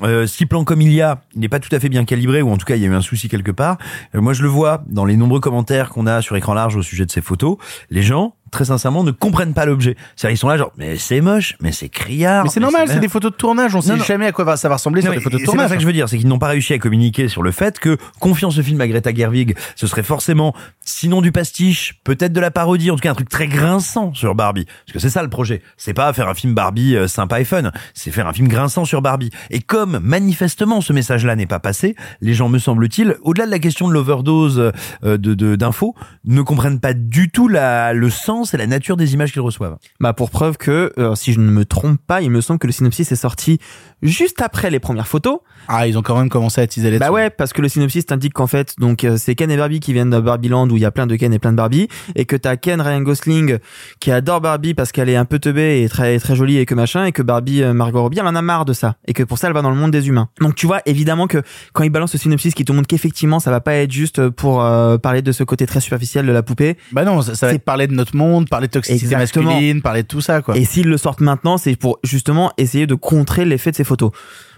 euh, 0.03 0.25
si 0.25 0.45
plan 0.45 0.63
comme 0.63 0.81
il 0.81 0.91
y 0.93 1.01
a, 1.01 1.21
il 1.35 1.41
n'est 1.41 1.49
pas 1.49 1.59
tout 1.59 1.73
à 1.75 1.79
fait 1.79 1.89
bien 1.89 2.05
calibré, 2.05 2.41
ou 2.41 2.49
en 2.49 2.57
tout 2.57 2.65
cas 2.65 2.75
il 2.75 2.81
y 2.81 2.85
a 2.85 2.87
eu 2.87 2.93
un 2.93 3.01
souci 3.01 3.29
quelque 3.29 3.51
part. 3.51 3.77
Euh, 4.15 4.21
moi 4.21 4.33
je 4.33 4.41
le 4.41 4.47
vois 4.47 4.83
dans 4.87 5.05
les 5.05 5.17
nombreux 5.17 5.39
commentaires 5.39 5.89
qu'on 5.89 6.07
a 6.07 6.21
sur 6.21 6.35
écran 6.35 6.53
large 6.53 6.75
au 6.75 6.81
sujet 6.81 7.05
de 7.05 7.11
ces 7.11 7.21
photos. 7.21 7.57
Les 7.89 8.01
gens, 8.01 8.35
très 8.51 8.65
sincèrement, 8.65 9.03
ne 9.03 9.11
comprennent 9.11 9.53
pas 9.53 9.65
l'objet. 9.65 9.95
C'est-à-dire 10.15 10.35
ils 10.35 10.37
sont 10.37 10.49
là 10.49 10.57
genre, 10.57 10.71
mais 10.77 10.97
c'est 10.97 11.21
moche, 11.21 11.55
mais 11.61 11.71
c'est 11.71 11.89
criard. 11.89 12.43
Mais 12.43 12.49
c'est 12.49 12.59
normal, 12.59 12.87
c'est 12.87 12.99
des 12.99 13.07
photos 13.07 13.31
de 13.31 13.37
tournage. 13.37 13.73
On 13.75 13.81
sait 13.81 13.95
Non, 13.95 14.03
jamais 14.03 14.25
à 14.27 14.31
quoi 14.31 14.43
va, 14.45 14.57
ça 14.57 14.67
va 14.69 14.75
ressembler 14.75 15.01
Non, 15.01 15.05
sur 15.07 15.13
des 15.13 15.19
photos 15.21 15.39
de 15.39 15.45
C'est 15.45 15.45
tournage. 15.45 15.69
ça 15.69 15.75
que 15.75 15.81
je 15.81 15.87
veux 15.87 15.93
dire, 15.93 16.09
c'est 16.09 16.17
qu'ils 16.17 16.27
n'ont 16.27 16.39
pas 16.39 16.47
réussi 16.49 16.73
à 16.73 16.77
communiquer 16.79 17.27
sur 17.29 17.43
le 17.43 17.51
fait 17.51 17.79
que 17.79 17.97
confiant 18.19 18.51
ce 18.51 18.61
film 18.61 18.79
à 18.81 18.87
Greta 18.87 19.13
Gerwig, 19.13 19.55
ce 19.75 19.87
serait 19.87 20.03
forcément, 20.03 20.53
sinon 20.83 21.21
du 21.21 21.31
pastiche, 21.31 21.99
peut-être 22.03 22.33
de 22.33 22.39
la 22.41 22.51
parodie, 22.51 22.91
en 22.91 22.95
tout 22.95 23.01
cas 23.01 23.11
un 23.11 23.15
truc 23.15 23.29
très 23.29 23.47
grinçant 23.47 24.13
sur 24.13 24.35
Barbie. 24.35 24.65
Parce 24.85 24.93
que 24.93 24.99
c'est 24.99 25.09
ça 25.09 25.23
le 25.23 25.29
projet. 25.29 25.61
C'est 25.77 25.93
pas 25.93 26.11
faire 26.13 26.27
un 26.27 26.33
film 26.33 26.53
Barbie 26.53 26.95
euh, 26.95 27.07
sympa 27.07 27.39
et 27.39 27.45
fun, 27.45 27.71
c'est 27.93 28.11
faire 28.11 28.27
un 28.27 28.33
film 28.33 28.47
grinçant 28.49 28.83
sur 28.85 29.01
Barbie. 29.01 29.29
Et 29.49 29.61
comme 29.61 29.99
manifestement 29.99 30.81
ce 30.81 30.93
message-là 30.93 31.35
n'est 31.35 31.45
pas 31.47 31.59
passé, 31.59 31.95
les 32.21 32.33
gens, 32.33 32.49
me 32.49 32.59
semble-t-il, 32.59 33.15
au-delà 33.23 33.45
de 33.45 33.51
la 33.51 33.59
question 33.59 33.87
de 33.87 33.93
l'overdose 33.93 34.59
euh, 35.03 35.17
de 35.17 35.33
de- 35.33 35.55
d'infos, 35.55 35.95
ne 36.25 36.41
comprennent 36.41 36.79
pas 36.79 36.93
du 36.93 37.29
tout 37.29 37.47
la, 37.47 37.93
le 37.93 38.09
sens 38.09 38.40
et 38.53 38.57
la 38.57 38.67
nature 38.67 38.97
des 38.97 39.13
images 39.13 39.31
qu'ils 39.31 39.41
reçoivent. 39.41 39.77
Bah 39.99 40.13
pour 40.13 40.29
preuve 40.29 40.57
que, 40.57 40.93
euh, 40.97 41.15
si 41.15 41.33
je 41.33 41.39
ne 41.39 41.51
me 41.51 41.65
trompe 41.65 41.99
pas, 42.05 42.21
il 42.21 42.31
me 42.31 42.41
semble 42.41 42.59
que 42.59 42.67
le 42.67 42.73
synopsis 42.73 43.11
est 43.11 43.15
sorti 43.15 43.59
juste 44.01 44.41
après 44.41 44.69
les 44.69 44.79
premières 44.79 45.07
photos. 45.07 45.39
Ah, 45.67 45.87
ils 45.87 45.97
ont 45.97 46.01
quand 46.01 46.17
même 46.17 46.29
commencé 46.29 46.59
à 46.61 46.67
teaser 46.67 46.89
là-dessus. 46.89 46.99
Bah 46.99 47.11
ouais, 47.11 47.29
parce 47.29 47.53
que 47.53 47.61
le 47.61 47.69
synopsis 47.69 48.05
t'indique 48.05 48.33
qu'en 48.33 48.47
fait, 48.47 48.75
donc 48.79 49.03
euh, 49.03 49.17
c'est 49.17 49.35
Ken 49.35 49.51
et 49.51 49.57
Barbie 49.57 49.79
qui 49.79 49.93
viennent 49.93 50.09
de 50.09 50.19
Barbieland 50.19 50.67
où 50.69 50.77
il 50.77 50.81
y 50.81 50.85
a 50.85 50.91
plein 50.91 51.07
de 51.07 51.15
Ken 51.15 51.33
et 51.33 51.39
plein 51.39 51.51
de 51.51 51.57
Barbie, 51.57 51.87
et 52.15 52.25
que 52.25 52.35
t'as 52.35 52.57
Ken 52.57 52.81
Ryan 52.81 53.01
Gosling 53.01 53.59
qui 53.99 54.11
adore 54.11 54.41
Barbie 54.41 54.73
parce 54.73 54.91
qu'elle 54.91 55.09
est 55.09 55.15
un 55.15 55.25
peu 55.25 55.39
teubée 55.39 55.83
et 55.83 55.89
très 55.89 56.19
très 56.19 56.35
jolie 56.35 56.57
et 56.57 56.65
que 56.65 56.75
machin, 56.75 57.05
et 57.05 57.11
que 57.11 57.21
Barbie 57.21 57.63
euh, 57.63 57.73
Margot 57.73 58.01
Robbie 58.01 58.19
elle 58.19 58.27
en 58.27 58.35
a 58.35 58.41
marre 58.41 58.65
de 58.65 58.73
ça, 58.73 58.95
et 59.05 59.13
que 59.13 59.23
pour 59.23 59.37
ça 59.37 59.47
elle 59.47 59.53
va 59.53 59.61
dans 59.61 59.69
le 59.69 59.75
monde 59.75 59.91
des 59.91 60.07
humains. 60.07 60.29
Donc 60.39 60.55
tu 60.55 60.65
vois 60.65 60.81
évidemment 60.85 61.27
que 61.27 61.41
quand 61.73 61.83
il 61.83 61.89
balance 61.89 62.13
le 62.13 62.19
synopsis 62.19 62.53
qui 62.53 62.65
te 62.65 62.71
montre 62.71 62.87
qu'effectivement 62.87 63.39
ça 63.39 63.51
va 63.51 63.61
pas 63.61 63.75
être 63.75 63.91
juste 63.91 64.29
pour 64.29 64.63
euh, 64.63 64.97
parler 64.97 65.21
de 65.21 65.31
ce 65.31 65.43
côté 65.43 65.65
très 65.65 65.79
superficiel 65.79 66.25
de 66.25 66.31
la 66.31 66.43
poupée. 66.43 66.77
Bah 66.91 67.05
non, 67.05 67.21
ça, 67.21 67.35
ça 67.35 67.47
va 67.47 67.53
être 67.53 67.63
parler 67.63 67.87
de 67.87 67.93
notre 67.93 68.15
monde, 68.15 68.49
parler 68.49 68.67
de 68.67 68.73
toxicité 68.73 69.13
Exactement. 69.13 69.45
masculine, 69.45 69.81
parler 69.81 70.03
de 70.03 70.07
tout 70.07 70.21
ça, 70.21 70.41
quoi. 70.41 70.57
Et 70.57 70.65
s'ils 70.65 70.87
le 70.87 70.97
sortent 70.97 71.21
maintenant, 71.21 71.57
c'est 71.57 71.75
pour 71.75 71.99
justement 72.03 72.51
essayer 72.57 72.87
de 72.87 72.95
contrer 72.95 73.45
l'effet 73.45 73.71
de 73.71 73.75
ces 73.75 73.83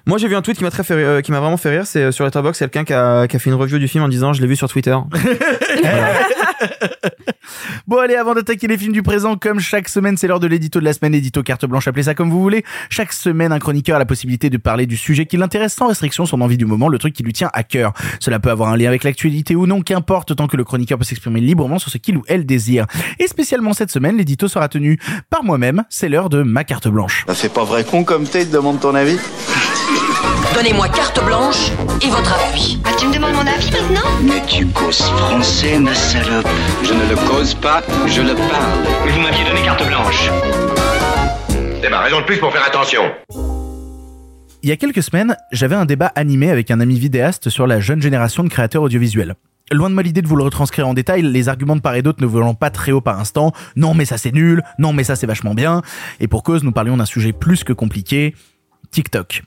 Moi, 0.06 0.18
j'ai 0.18 0.28
vu 0.28 0.36
un 0.36 0.42
tweet 0.42 0.58
qui 0.58 0.64
m'a 0.66 0.70
très 0.72 0.84
fait, 0.84 0.96
rire- 0.96 1.08
euh, 1.08 1.22
qui 1.22 1.32
m'a 1.32 1.40
vraiment 1.40 1.56
fait 1.56 1.70
rire. 1.70 1.86
C'est 1.86 2.04
euh, 2.04 2.12
sur 2.12 2.26
Letterboxd, 2.26 2.60
c'est 2.60 2.70
quelqu'un 2.70 2.84
qui 2.84 2.94
a, 2.94 3.26
qui 3.28 3.38
a 3.38 3.40
fait 3.40 3.50
une 3.50 3.56
review 3.56 3.80
du 3.80 3.88
film 3.88 4.04
en 4.04 4.10
disant, 4.10 4.34
je 4.34 4.42
l'ai 4.42 4.48
vu 4.48 4.56
sur 4.58 4.68
Twitter. 4.68 4.96
Bon 7.88 7.98
allez, 7.98 8.16
avant 8.16 8.34
d'attaquer 8.34 8.68
les 8.68 8.78
films 8.78 8.94
du 8.94 9.04
présent, 9.04 9.36
comme 9.36 9.60
chaque 9.60 9.90
semaine, 9.90 10.18
c'est 10.18 10.28
l'heure 10.28 10.40
de 10.40 10.48
l'édito 10.48 10.80
de 10.80 10.86
la 10.86 10.94
semaine, 10.94 11.14
édito 11.14 11.44
carte 11.44 11.66
blanche, 11.66 11.88
appelez 11.88 12.04
ça 12.04 12.14
comme 12.14 12.30
vous 12.30 12.42
voulez. 12.42 12.64
Chaque 12.90 13.14
semaine, 13.14 13.52
un 13.52 13.60
chroniqueur 13.60 13.98
a 13.98 14.00
la 14.00 14.06
possibilité 14.06 14.50
de 14.50 14.58
parler 14.58 14.86
du 14.86 14.98
sujet 14.98 15.26
qui 15.26 15.38
l'intéresse 15.38 15.74
sans 15.74 15.88
restriction, 15.88 16.26
son 16.26 16.42
envie 16.42 16.58
du 16.58 16.66
moment, 16.66 16.88
le 16.88 16.98
truc 16.98 17.14
qui 17.14 17.24
lui 17.24 17.34
tient 17.34 17.50
à 17.54 17.64
cœur. 17.64 17.94
Cela 18.20 18.40
peut 18.40 18.50
avoir 18.50 18.70
un 18.70 18.78
lien 18.78 18.88
avec 18.88 19.04
l'actualité 19.04 19.56
ou 19.56 19.68
non, 19.68 19.82
qu'importe, 19.82 20.36
tant 20.36 20.48
que 20.48 20.58
le 20.58 20.64
chroniqueur 20.64 20.98
peut 20.98 21.04
s'exprimer 21.04 21.42
librement 21.42 21.80
sur 21.80 21.92
ce 21.92 21.98
qu'il 21.98 22.18
ou 22.18 22.24
elle 22.28 22.46
désire. 22.46 22.86
Et 23.20 23.28
spécialement 23.28 23.74
cette 23.74 23.92
semaine, 23.92 24.18
l'édito 24.18 24.48
sera 24.48 24.70
tenu 24.70 25.00
par 25.30 25.44
moi-même, 25.44 25.84
c'est 25.90 26.10
l'heure 26.10 26.30
de 26.30 26.44
ma 26.44 26.64
carte 26.64 26.88
blanche. 26.88 27.26
Ça 27.28 27.34
fait 27.34 27.50
pas 27.50 27.64
vrai 27.64 27.84
con 27.84 28.04
comme 28.04 28.26
t'es, 28.26 28.46
te 28.46 28.52
demande 28.54 28.80
ton 28.80 28.96
avis 28.96 29.18
Donnez-moi 30.54 30.88
carte 30.90 31.24
blanche 31.26 31.72
et 32.02 32.10
votre 32.10 32.32
appui. 32.34 32.80
Ah, 32.86 32.92
tu 32.98 33.08
me 33.08 33.14
demandes 33.14 33.34
mon 33.34 33.48
avis 33.48 33.72
maintenant 33.72 34.08
Mais 34.24 34.46
tu 34.46 34.68
causes 34.68 35.02
français, 35.02 35.80
ma 35.80 35.96
salope. 35.96 36.48
Je 36.84 36.94
ne 36.94 37.10
le 37.10 37.16
cause 37.28 37.56
pas, 37.56 37.82
je 38.06 38.22
le 38.22 38.36
parle. 38.36 39.12
Vous 39.12 39.20
m'aviez 39.20 39.44
donné 39.46 39.64
carte 39.64 39.86
blanche. 39.88 40.30
C'est 41.82 41.90
ma 41.90 42.02
raison 42.02 42.22
de 42.22 42.26
plus 42.26 42.38
pour 42.38 42.52
faire 42.52 42.64
attention. 42.68 43.02
Il 44.62 44.70
y 44.70 44.72
a 44.72 44.78
quelques 44.78 45.02
semaines, 45.02 45.36
j'avais 45.52 45.76
un 45.76 45.86
débat 45.86 46.12
animé 46.16 46.52
avec 46.52 46.70
un 46.70 46.80
ami 46.80 47.00
vidéaste 47.00 47.50
sur 47.50 47.66
la 47.66 47.80
jeune 47.80 48.02
génération 48.02 48.44
de 48.44 48.50
créateurs 48.50 48.84
audiovisuels. 48.84 49.34
Loin 49.72 49.90
de 49.90 49.96
moi 49.96 50.04
l'idée 50.04 50.22
de 50.22 50.28
vous 50.28 50.36
le 50.36 50.44
retranscrire 50.44 50.88
en 50.88 50.94
détail, 50.94 51.24
les 51.24 51.50
arguments 51.50 51.76
de 51.76 51.82
part 51.82 51.96
et 51.96 52.04
d'autre 52.04 52.22
ne 52.22 52.28
volant 52.28 52.54
pas 52.54 52.70
très 52.70 52.92
haut 52.92 53.02
par 53.02 53.20
instant. 53.20 53.54
Non 53.76 53.96
mais 53.96 54.06
ça 54.06 54.18
c'est 54.20 54.32
nul, 54.34 54.62
non 54.78 54.94
mais 54.94 55.04
ça 55.04 55.16
c'est 55.16 55.26
vachement 55.26 55.56
bien. 55.56 55.82
Et 56.20 56.28
pour 56.28 56.44
cause, 56.44 56.64
nous 56.64 56.72
parlions 56.72 56.98
d'un 56.98 57.06
sujet 57.06 57.34
plus 57.34 57.64
que 57.64 57.74
compliqué, 57.74 58.36
TikTok. 58.92 59.44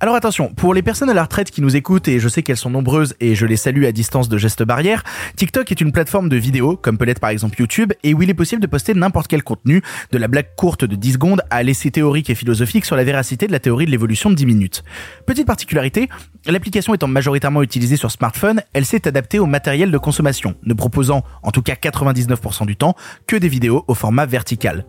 Alors 0.00 0.14
attention, 0.14 0.52
pour 0.52 0.74
les 0.74 0.82
personnes 0.82 1.10
à 1.10 1.14
la 1.14 1.22
retraite 1.22 1.50
qui 1.50 1.62
nous 1.62 1.76
écoutent, 1.76 2.08
et 2.08 2.18
je 2.18 2.28
sais 2.28 2.42
qu'elles 2.42 2.56
sont 2.56 2.70
nombreuses 2.70 3.14
et 3.20 3.34
je 3.34 3.46
les 3.46 3.56
salue 3.56 3.84
à 3.84 3.92
distance 3.92 4.28
de 4.28 4.38
gestes 4.38 4.62
barrières, 4.62 5.04
TikTok 5.36 5.70
est 5.70 5.80
une 5.80 5.92
plateforme 5.92 6.28
de 6.28 6.36
vidéos, 6.36 6.76
comme 6.76 6.98
peut 6.98 7.04
l'être 7.04 7.20
par 7.20 7.30
exemple 7.30 7.58
YouTube, 7.58 7.92
et 8.02 8.14
où 8.14 8.22
il 8.22 8.30
est 8.30 8.34
possible 8.34 8.62
de 8.62 8.66
poster 8.66 8.94
n'importe 8.94 9.28
quel 9.28 9.42
contenu, 9.42 9.82
de 10.10 10.18
la 10.18 10.28
blague 10.28 10.54
courte 10.56 10.84
de 10.84 10.96
10 10.96 11.12
secondes 11.12 11.42
à 11.50 11.62
l'essai 11.62 11.90
théorique 11.90 12.30
et 12.30 12.34
philosophique 12.34 12.84
sur 12.84 12.96
la 12.96 13.04
véracité 13.04 13.46
de 13.46 13.52
la 13.52 13.60
théorie 13.60 13.86
de 13.86 13.90
l'évolution 13.90 14.30
de 14.30 14.34
10 14.34 14.46
minutes. 14.46 14.82
Petite 15.26 15.46
particularité, 15.46 16.08
l'application 16.46 16.94
étant 16.94 17.08
majoritairement 17.08 17.62
utilisée 17.62 17.96
sur 17.96 18.10
smartphone, 18.10 18.62
elle 18.72 18.84
s'est 18.84 19.06
adaptée 19.06 19.38
au 19.38 19.46
matériel 19.46 19.90
de 19.90 19.98
consommation, 19.98 20.54
ne 20.64 20.74
proposant, 20.74 21.24
en 21.42 21.50
tout 21.50 21.62
cas 21.62 21.74
99% 21.74 22.66
du 22.66 22.76
temps, 22.76 22.94
que 23.26 23.36
des 23.36 23.48
vidéos 23.48 23.84
au 23.88 23.94
format 23.94 24.26
vertical. 24.26 24.84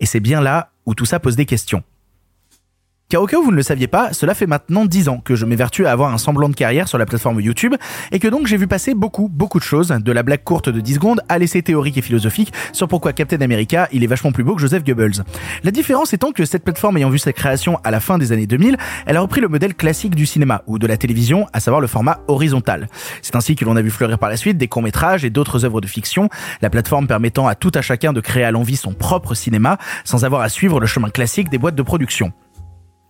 Et 0.00 0.06
c'est 0.06 0.20
bien 0.20 0.40
là 0.40 0.72
où 0.86 0.94
tout 0.94 1.04
ça 1.04 1.20
pose 1.20 1.36
des 1.36 1.46
questions. 1.46 1.82
Car 3.12 3.20
au 3.20 3.26
cas 3.26 3.36
où 3.36 3.42
vous 3.42 3.50
ne 3.50 3.56
le 3.56 3.62
saviez 3.62 3.88
pas, 3.88 4.14
cela 4.14 4.32
fait 4.32 4.46
maintenant 4.46 4.86
10 4.86 5.10
ans 5.10 5.18
que 5.18 5.34
je 5.34 5.44
m'évertue 5.44 5.84
à 5.84 5.92
avoir 5.92 6.14
un 6.14 6.16
semblant 6.16 6.48
de 6.48 6.54
carrière 6.54 6.88
sur 6.88 6.96
la 6.96 7.04
plateforme 7.04 7.42
YouTube 7.42 7.74
et 8.10 8.18
que 8.18 8.26
donc 8.26 8.46
j'ai 8.46 8.56
vu 8.56 8.66
passer 8.66 8.94
beaucoup, 8.94 9.28
beaucoup 9.28 9.58
de 9.58 9.64
choses, 9.64 9.88
de 9.88 10.12
la 10.12 10.22
blague 10.22 10.42
courte 10.42 10.70
de 10.70 10.80
10 10.80 10.94
secondes 10.94 11.20
à 11.28 11.38
l'essai 11.38 11.60
théorique 11.60 11.98
et 11.98 12.00
philosophique 12.00 12.54
sur 12.72 12.88
pourquoi 12.88 13.12
Captain 13.12 13.42
America 13.42 13.86
il 13.92 14.02
est 14.02 14.06
vachement 14.06 14.32
plus 14.32 14.44
beau 14.44 14.54
que 14.54 14.62
Joseph 14.62 14.82
Goebbels. 14.82 15.24
La 15.62 15.70
différence 15.70 16.14
étant 16.14 16.32
que 16.32 16.46
cette 16.46 16.64
plateforme 16.64 16.96
ayant 16.96 17.10
vu 17.10 17.18
sa 17.18 17.34
création 17.34 17.78
à 17.84 17.90
la 17.90 18.00
fin 18.00 18.16
des 18.16 18.32
années 18.32 18.46
2000, 18.46 18.78
elle 19.04 19.18
a 19.18 19.20
repris 19.20 19.42
le 19.42 19.48
modèle 19.48 19.74
classique 19.74 20.14
du 20.14 20.24
cinéma 20.24 20.62
ou 20.66 20.78
de 20.78 20.86
la 20.86 20.96
télévision, 20.96 21.46
à 21.52 21.60
savoir 21.60 21.82
le 21.82 21.88
format 21.88 22.20
horizontal. 22.28 22.88
C'est 23.20 23.36
ainsi 23.36 23.56
que 23.56 23.66
l'on 23.66 23.76
a 23.76 23.82
vu 23.82 23.90
fleurir 23.90 24.18
par 24.18 24.30
la 24.30 24.38
suite 24.38 24.56
des 24.56 24.68
courts-métrages 24.68 25.22
et 25.26 25.28
d'autres 25.28 25.66
œuvres 25.66 25.82
de 25.82 25.86
fiction, 25.86 26.30
la 26.62 26.70
plateforme 26.70 27.06
permettant 27.06 27.46
à 27.46 27.56
tout 27.56 27.72
à 27.74 27.82
chacun 27.82 28.14
de 28.14 28.22
créer 28.22 28.44
à 28.44 28.52
l'envie 28.52 28.76
son 28.76 28.94
propre 28.94 29.34
cinéma 29.34 29.76
sans 30.04 30.24
avoir 30.24 30.40
à 30.40 30.48
suivre 30.48 30.80
le 30.80 30.86
chemin 30.86 31.10
classique 31.10 31.50
des 31.50 31.58
boîtes 31.58 31.74
de 31.74 31.82
production. 31.82 32.32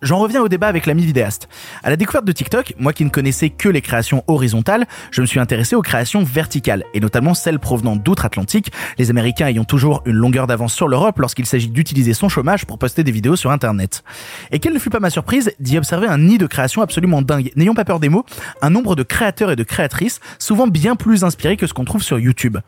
J'en 0.03 0.19
reviens 0.19 0.43
au 0.43 0.49
débat 0.49 0.67
avec 0.67 0.87
l'ami 0.87 1.07
vidéaste. 1.07 1.49
À 1.85 1.91
la 1.91 1.97
découverte 1.97 2.25
de 2.25 2.33
TikTok, 2.33 2.75
moi 2.77 2.93
qui 2.93 3.05
ne 3.05 3.11
connaissais 3.11 3.51
que 3.51 3.69
les 3.69 3.81
créations 3.81 4.25
horizontales, 4.27 4.87
je 5.13 5.21
me 5.21 5.27
suis 5.27 5.39
intéressé 5.39 5.77
aux 5.77 5.83
créations 5.83 6.25
verticales, 6.25 6.83
et 6.93 6.99
notamment 6.99 7.35
celles 7.35 7.61
provenant 7.61 7.95
d'outre-Atlantique, 7.95 8.73
les 8.99 9.11
Américains 9.11 9.47
ayant 9.47 9.63
toujours 9.63 10.03
une 10.05 10.17
longueur 10.17 10.49
d'avance 10.49 10.75
sur 10.75 10.89
l'Europe 10.89 11.21
lorsqu'il 11.21 11.47
s'agit 11.47 11.69
d'utiliser 11.69 12.15
son 12.15 12.29
chômage 12.29 12.67
pour 12.67 12.79
poster 12.79 13.05
des 13.05 13.13
vidéos 13.13 13.37
sur 13.37 13.53
Internet. 13.53 14.03
Et 14.51 14.59
quelle 14.59 14.75
ne 14.75 14.81
fut 14.81 14.91
pas 14.91 14.99
ma 14.99 15.11
surprise 15.11 15.53
d'y 15.61 15.79
observer 15.79 16.09
un 16.09 16.19
nid 16.19 16.39
de 16.39 16.49
créations 16.49 16.83
absolument 16.83 17.23
dingue, 17.23 17.53
n'ayons 17.55 17.75
pas 17.75 17.85
peur 17.85 18.01
des 18.01 18.09
mots, 18.09 18.27
un 18.61 18.71
nombre 18.71 18.97
de 18.97 19.05
créateurs 19.05 19.53
et 19.53 19.57
de 19.57 19.63
créatrices 19.63 20.19
souvent 20.41 20.67
bien 20.67 20.97
plus 20.97 21.23
inspirés 21.23 21.57
que 21.57 21.69
ce 21.69 21.75
qu'on 21.75 21.85
trouve 21.85 22.03
sur 22.03 22.19
YouTube. 22.19 22.59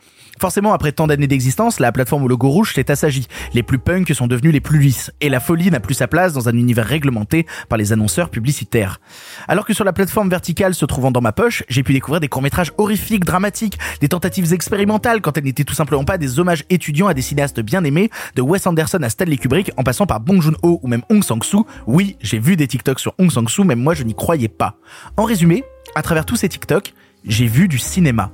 Forcément, 0.41 0.73
après 0.73 0.93
tant 0.93 1.07
d'années 1.07 1.27
d'existence, 1.27 1.81
la 1.81 1.93
plateforme 1.93 2.25
au 2.25 2.29
logo 2.29 2.49
rouge 2.49 2.75
s'est 2.75 2.91
assagie. 2.91 3.27
Les 3.53 3.63
plus 3.63 3.79
punks 3.79 4.13
sont 4.15 4.27
devenus 4.27 4.53
les 4.53 4.61
plus 4.61 4.79
lisses, 4.79 5.13
et 5.21 5.29
la 5.29 5.41
folie 5.41 5.71
n'a 5.71 5.81
plus 5.81 5.95
sa 5.95 6.09
place 6.09 6.33
dans 6.33 6.49
un 6.49 6.57
univers 6.57 6.87
réglementé 6.87 7.47
par 7.69 7.79
les 7.79 7.93
annonceurs 7.93 8.31
publicitaires. 8.31 9.01
Alors 9.49 9.65
que 9.65 9.75
sur 9.75 9.85
la 9.85 9.93
plateforme 9.93 10.29
verticale 10.29 10.75
se 10.75 10.85
trouvant 10.85 11.11
dans 11.11 11.21
ma 11.21 11.33
poche, 11.33 11.63
j'ai 11.69 11.83
pu 11.83 11.93
découvrir 11.93 12.21
des 12.21 12.29
courts-métrages 12.29 12.73
horrifiques, 12.79 13.25
dramatiques, 13.25 13.79
des 14.01 14.09
tentatives 14.09 14.53
expérimentales 14.53 15.21
quand 15.21 15.37
elles 15.39 15.45
n'étaient 15.45 15.65
tout 15.65 15.75
simplement 15.75 16.05
pas 16.05 16.19
des 16.19 16.39
hommages 16.39 16.65
étudiants 16.71 17.07
à 17.07 17.15
des 17.15 17.23
cinéastes 17.23 17.61
bien 17.61 17.85
aimés, 17.85 18.11
de 18.35 18.43
Wes 18.43 18.67
Anderson 18.67 18.99
à 19.03 19.09
Stanley 19.09 19.37
Kubrick 19.37 19.71
en 19.77 19.83
passant 19.83 20.07
par 20.07 20.21
Bong 20.21 20.41
Joon-ho 20.41 20.81
ou 20.83 20.89
même 20.89 21.03
Hong 21.11 21.23
Sang-soo. 21.23 21.67
Oui, 21.87 22.17
j'ai 22.21 22.39
vu 22.39 22.57
des 22.57 22.67
TikToks 22.67 23.01
sur 23.01 23.15
Hong 23.19 23.31
Sang-soo, 23.31 23.65
même 23.65 23.81
moi 23.81 23.95
je 23.95 24.03
n'y 24.03 24.15
croyais 24.15 24.49
pas. 24.49 24.77
En 25.17 25.25
résumé, 25.25 25.65
à 25.95 26.03
travers 26.03 26.27
tous 26.27 26.37
ces 26.37 26.49
TikToks, 26.49 26.95
j'ai 27.25 27.47
vu 27.47 27.69
du 27.69 27.79
cinéma. 27.79 28.33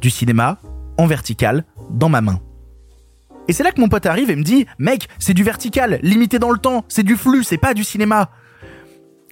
Du 0.00 0.10
cinéma 0.10 0.58
en 0.98 1.06
vertical 1.06 1.64
dans 1.90 2.08
ma 2.08 2.20
main. 2.20 2.40
Et 3.48 3.52
c'est 3.52 3.62
là 3.62 3.72
que 3.72 3.80
mon 3.80 3.88
pote 3.88 4.06
arrive 4.06 4.30
et 4.30 4.36
me 4.36 4.42
dit 4.42 4.66
Mec, 4.78 5.08
c'est 5.18 5.34
du 5.34 5.42
vertical, 5.42 5.98
limité 6.02 6.38
dans 6.38 6.50
le 6.50 6.58
temps, 6.58 6.84
c'est 6.88 7.02
du 7.02 7.16
flux, 7.16 7.44
c'est 7.44 7.58
pas 7.58 7.74
du 7.74 7.84
cinéma. 7.84 8.30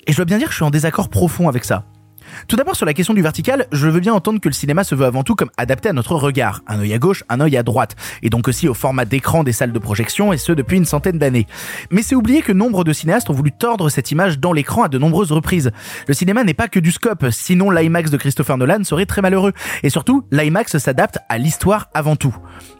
Et 0.06 0.12
je 0.12 0.16
dois 0.16 0.24
bien 0.24 0.38
dire 0.38 0.48
que 0.48 0.52
je 0.52 0.56
suis 0.56 0.64
en 0.64 0.70
désaccord 0.70 1.08
profond 1.08 1.48
avec 1.48 1.64
ça. 1.64 1.86
Tout 2.48 2.56
d'abord 2.56 2.76
sur 2.76 2.86
la 2.86 2.94
question 2.94 3.14
du 3.14 3.22
vertical, 3.22 3.66
je 3.72 3.88
veux 3.88 4.00
bien 4.00 4.14
entendre 4.14 4.40
que 4.40 4.48
le 4.48 4.54
cinéma 4.54 4.84
se 4.84 4.94
veut 4.94 5.06
avant 5.06 5.22
tout 5.22 5.34
comme 5.34 5.50
adapté 5.56 5.88
à 5.88 5.92
notre 5.92 6.14
regard, 6.14 6.62
un 6.66 6.80
œil 6.80 6.94
à 6.94 6.98
gauche, 6.98 7.24
un 7.28 7.40
œil 7.40 7.56
à 7.56 7.62
droite, 7.62 7.96
et 8.22 8.30
donc 8.30 8.48
aussi 8.48 8.68
au 8.68 8.74
format 8.74 9.04
d'écran 9.04 9.44
des 9.44 9.52
salles 9.52 9.72
de 9.72 9.78
projection, 9.78 10.32
et 10.32 10.38
ce 10.38 10.52
depuis 10.52 10.76
une 10.76 10.84
centaine 10.84 11.18
d'années. 11.18 11.46
Mais 11.90 12.02
c'est 12.02 12.14
oublier 12.14 12.42
que 12.42 12.52
nombre 12.52 12.84
de 12.84 12.92
cinéastes 12.92 13.30
ont 13.30 13.34
voulu 13.34 13.52
tordre 13.52 13.88
cette 13.88 14.10
image 14.10 14.38
dans 14.38 14.52
l'écran 14.52 14.84
à 14.84 14.88
de 14.88 14.98
nombreuses 14.98 15.32
reprises. 15.32 15.70
Le 16.08 16.14
cinéma 16.14 16.44
n'est 16.44 16.54
pas 16.54 16.68
que 16.68 16.80
du 16.80 16.92
scope, 16.92 17.26
sinon 17.30 17.70
l'IMAX 17.70 18.10
de 18.10 18.16
Christopher 18.16 18.58
Nolan 18.58 18.84
serait 18.84 19.06
très 19.06 19.22
malheureux. 19.22 19.52
Et 19.82 19.90
surtout, 19.90 20.24
l'IMAX 20.30 20.78
s'adapte 20.78 21.18
à 21.28 21.38
l'histoire 21.38 21.88
avant 21.94 22.16
tout. 22.16 22.36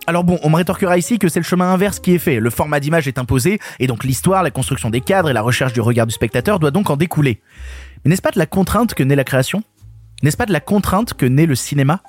Alors 0.07 0.25
bon, 0.25 0.39
on 0.43 0.51
me 0.51 0.57
rétorquera 0.57 0.99
ici 0.99 1.19
que 1.19 1.29
c'est 1.29 1.41
le 1.41 1.45
chemin 1.45 1.73
inverse 1.73 2.01
qui 2.01 2.15
est 2.15 2.19
fait. 2.19 2.41
Le 2.41 2.51
format 2.51 2.81
d'image 2.81 3.07
est 3.09 3.19
imposé, 3.19 3.61
et 3.79 3.87
donc 3.87 4.05
l'histoire, 4.05 4.43
la 4.43 4.51
construction 4.51 4.91
des 4.91 5.01
cadres 5.01 5.31
et 5.31 5.33
la 5.33 5.43
recherche 5.43 5.73
du 5.73 5.81
regard 5.81 6.07
du 6.07 6.13
spectateur 6.13 6.59
doit 6.59 6.71
donc 6.71 6.91
en 6.91 6.97
découler. 6.97 7.41
Mais 8.05 8.11
n'est-ce 8.11 8.23
pas 8.23 8.31
de 8.31 8.39
la 8.39 8.47
contrainte 8.47 8.95
que 8.95 9.03
naît 9.03 9.17
la 9.17 9.25
création? 9.25 9.63
N'est-ce 10.23 10.37
pas 10.37 10.47
de 10.47 10.53
la 10.53 10.61
contrainte 10.61 11.15
que 11.15 11.27
naît 11.27 11.47
le 11.47 11.55
cinéma? 11.55 12.03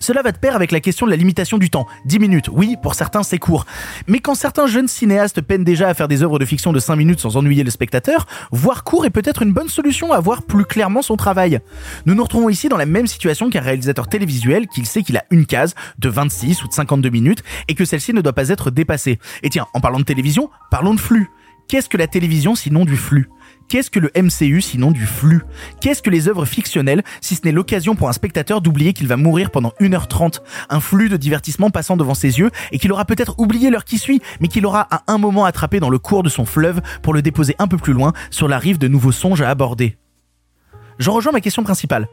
Cela 0.00 0.22
va 0.22 0.32
de 0.32 0.38
pair 0.38 0.56
avec 0.56 0.72
la 0.72 0.80
question 0.80 1.06
de 1.06 1.10
la 1.10 1.16
limitation 1.16 1.58
du 1.58 1.70
temps. 1.70 1.86
10 2.06 2.18
minutes, 2.18 2.48
oui, 2.50 2.76
pour 2.82 2.94
certains 2.94 3.22
c'est 3.22 3.38
court. 3.38 3.66
Mais 4.06 4.20
quand 4.20 4.34
certains 4.34 4.66
jeunes 4.66 4.88
cinéastes 4.88 5.42
peinent 5.42 5.64
déjà 5.64 5.88
à 5.88 5.94
faire 5.94 6.08
des 6.08 6.22
œuvres 6.22 6.38
de 6.38 6.44
fiction 6.44 6.72
de 6.72 6.78
5 6.78 6.96
minutes 6.96 7.20
sans 7.20 7.36
ennuyer 7.36 7.62
le 7.62 7.70
spectateur, 7.70 8.26
voir 8.50 8.84
court 8.84 9.04
est 9.04 9.10
peut-être 9.10 9.42
une 9.42 9.52
bonne 9.52 9.68
solution 9.68 10.12
à 10.12 10.20
voir 10.20 10.42
plus 10.42 10.64
clairement 10.64 11.02
son 11.02 11.16
travail. 11.16 11.60
Nous 12.06 12.14
nous 12.14 12.22
retrouvons 12.22 12.48
ici 12.48 12.68
dans 12.68 12.78
la 12.78 12.86
même 12.86 13.06
situation 13.06 13.50
qu'un 13.50 13.60
réalisateur 13.60 14.08
télévisuel 14.08 14.66
qui 14.66 14.84
sait 14.86 15.02
qu'il 15.02 15.16
a 15.18 15.24
une 15.30 15.46
case 15.46 15.74
de 15.98 16.08
26 16.08 16.64
ou 16.64 16.68
de 16.68 16.72
52 16.72 17.10
minutes 17.10 17.42
et 17.68 17.74
que 17.74 17.84
celle-ci 17.84 18.12
ne 18.14 18.22
doit 18.22 18.32
pas 18.32 18.48
être 18.48 18.70
dépassée. 18.70 19.18
Et 19.42 19.50
tiens, 19.50 19.66
en 19.74 19.80
parlant 19.80 19.98
de 19.98 20.04
télévision, 20.04 20.50
parlons 20.70 20.94
de 20.94 21.00
flux. 21.00 21.28
Qu'est-ce 21.68 21.88
que 21.88 21.96
la 21.96 22.06
télévision 22.06 22.54
sinon 22.54 22.84
du 22.84 22.96
flux? 22.96 23.28
Qu'est-ce 23.68 23.90
que 23.90 23.98
le 23.98 24.12
MCU 24.16 24.60
sinon 24.60 24.92
du 24.92 25.06
flux? 25.06 25.42
Qu'est-ce 25.80 26.00
que 26.00 26.10
les 26.10 26.28
œuvres 26.28 26.44
fictionnelles 26.44 27.02
si 27.20 27.34
ce 27.34 27.40
n'est 27.44 27.52
l'occasion 27.52 27.96
pour 27.96 28.08
un 28.08 28.12
spectateur 28.12 28.60
d'oublier 28.60 28.92
qu'il 28.92 29.08
va 29.08 29.16
mourir 29.16 29.50
pendant 29.50 29.72
1h30 29.80 30.38
Un 30.70 30.78
flux 30.78 31.08
de 31.08 31.16
divertissement 31.16 31.70
passant 31.70 31.96
devant 31.96 32.14
ses 32.14 32.38
yeux 32.38 32.50
et 32.70 32.78
qu'il 32.78 32.92
aura 32.92 33.04
peut-être 33.04 33.34
oublié 33.38 33.70
l'heure 33.70 33.84
qui 33.84 33.98
suit, 33.98 34.22
mais 34.40 34.46
qu'il 34.46 34.66
aura 34.66 34.86
à 34.92 35.02
un 35.12 35.18
moment 35.18 35.44
attrapé 35.44 35.80
dans 35.80 35.90
le 35.90 35.98
cours 35.98 36.22
de 36.22 36.28
son 36.28 36.44
fleuve 36.44 36.80
pour 37.02 37.12
le 37.12 37.22
déposer 37.22 37.56
un 37.58 37.66
peu 37.66 37.76
plus 37.76 37.92
loin 37.92 38.12
sur 38.30 38.46
la 38.46 38.58
rive 38.58 38.78
de 38.78 38.86
nouveaux 38.86 39.12
songes 39.12 39.42
à 39.42 39.50
aborder. 39.50 39.96
J'en 41.00 41.14
rejoins 41.14 41.32
ma 41.32 41.40
question 41.40 41.64
principale. 41.64 42.08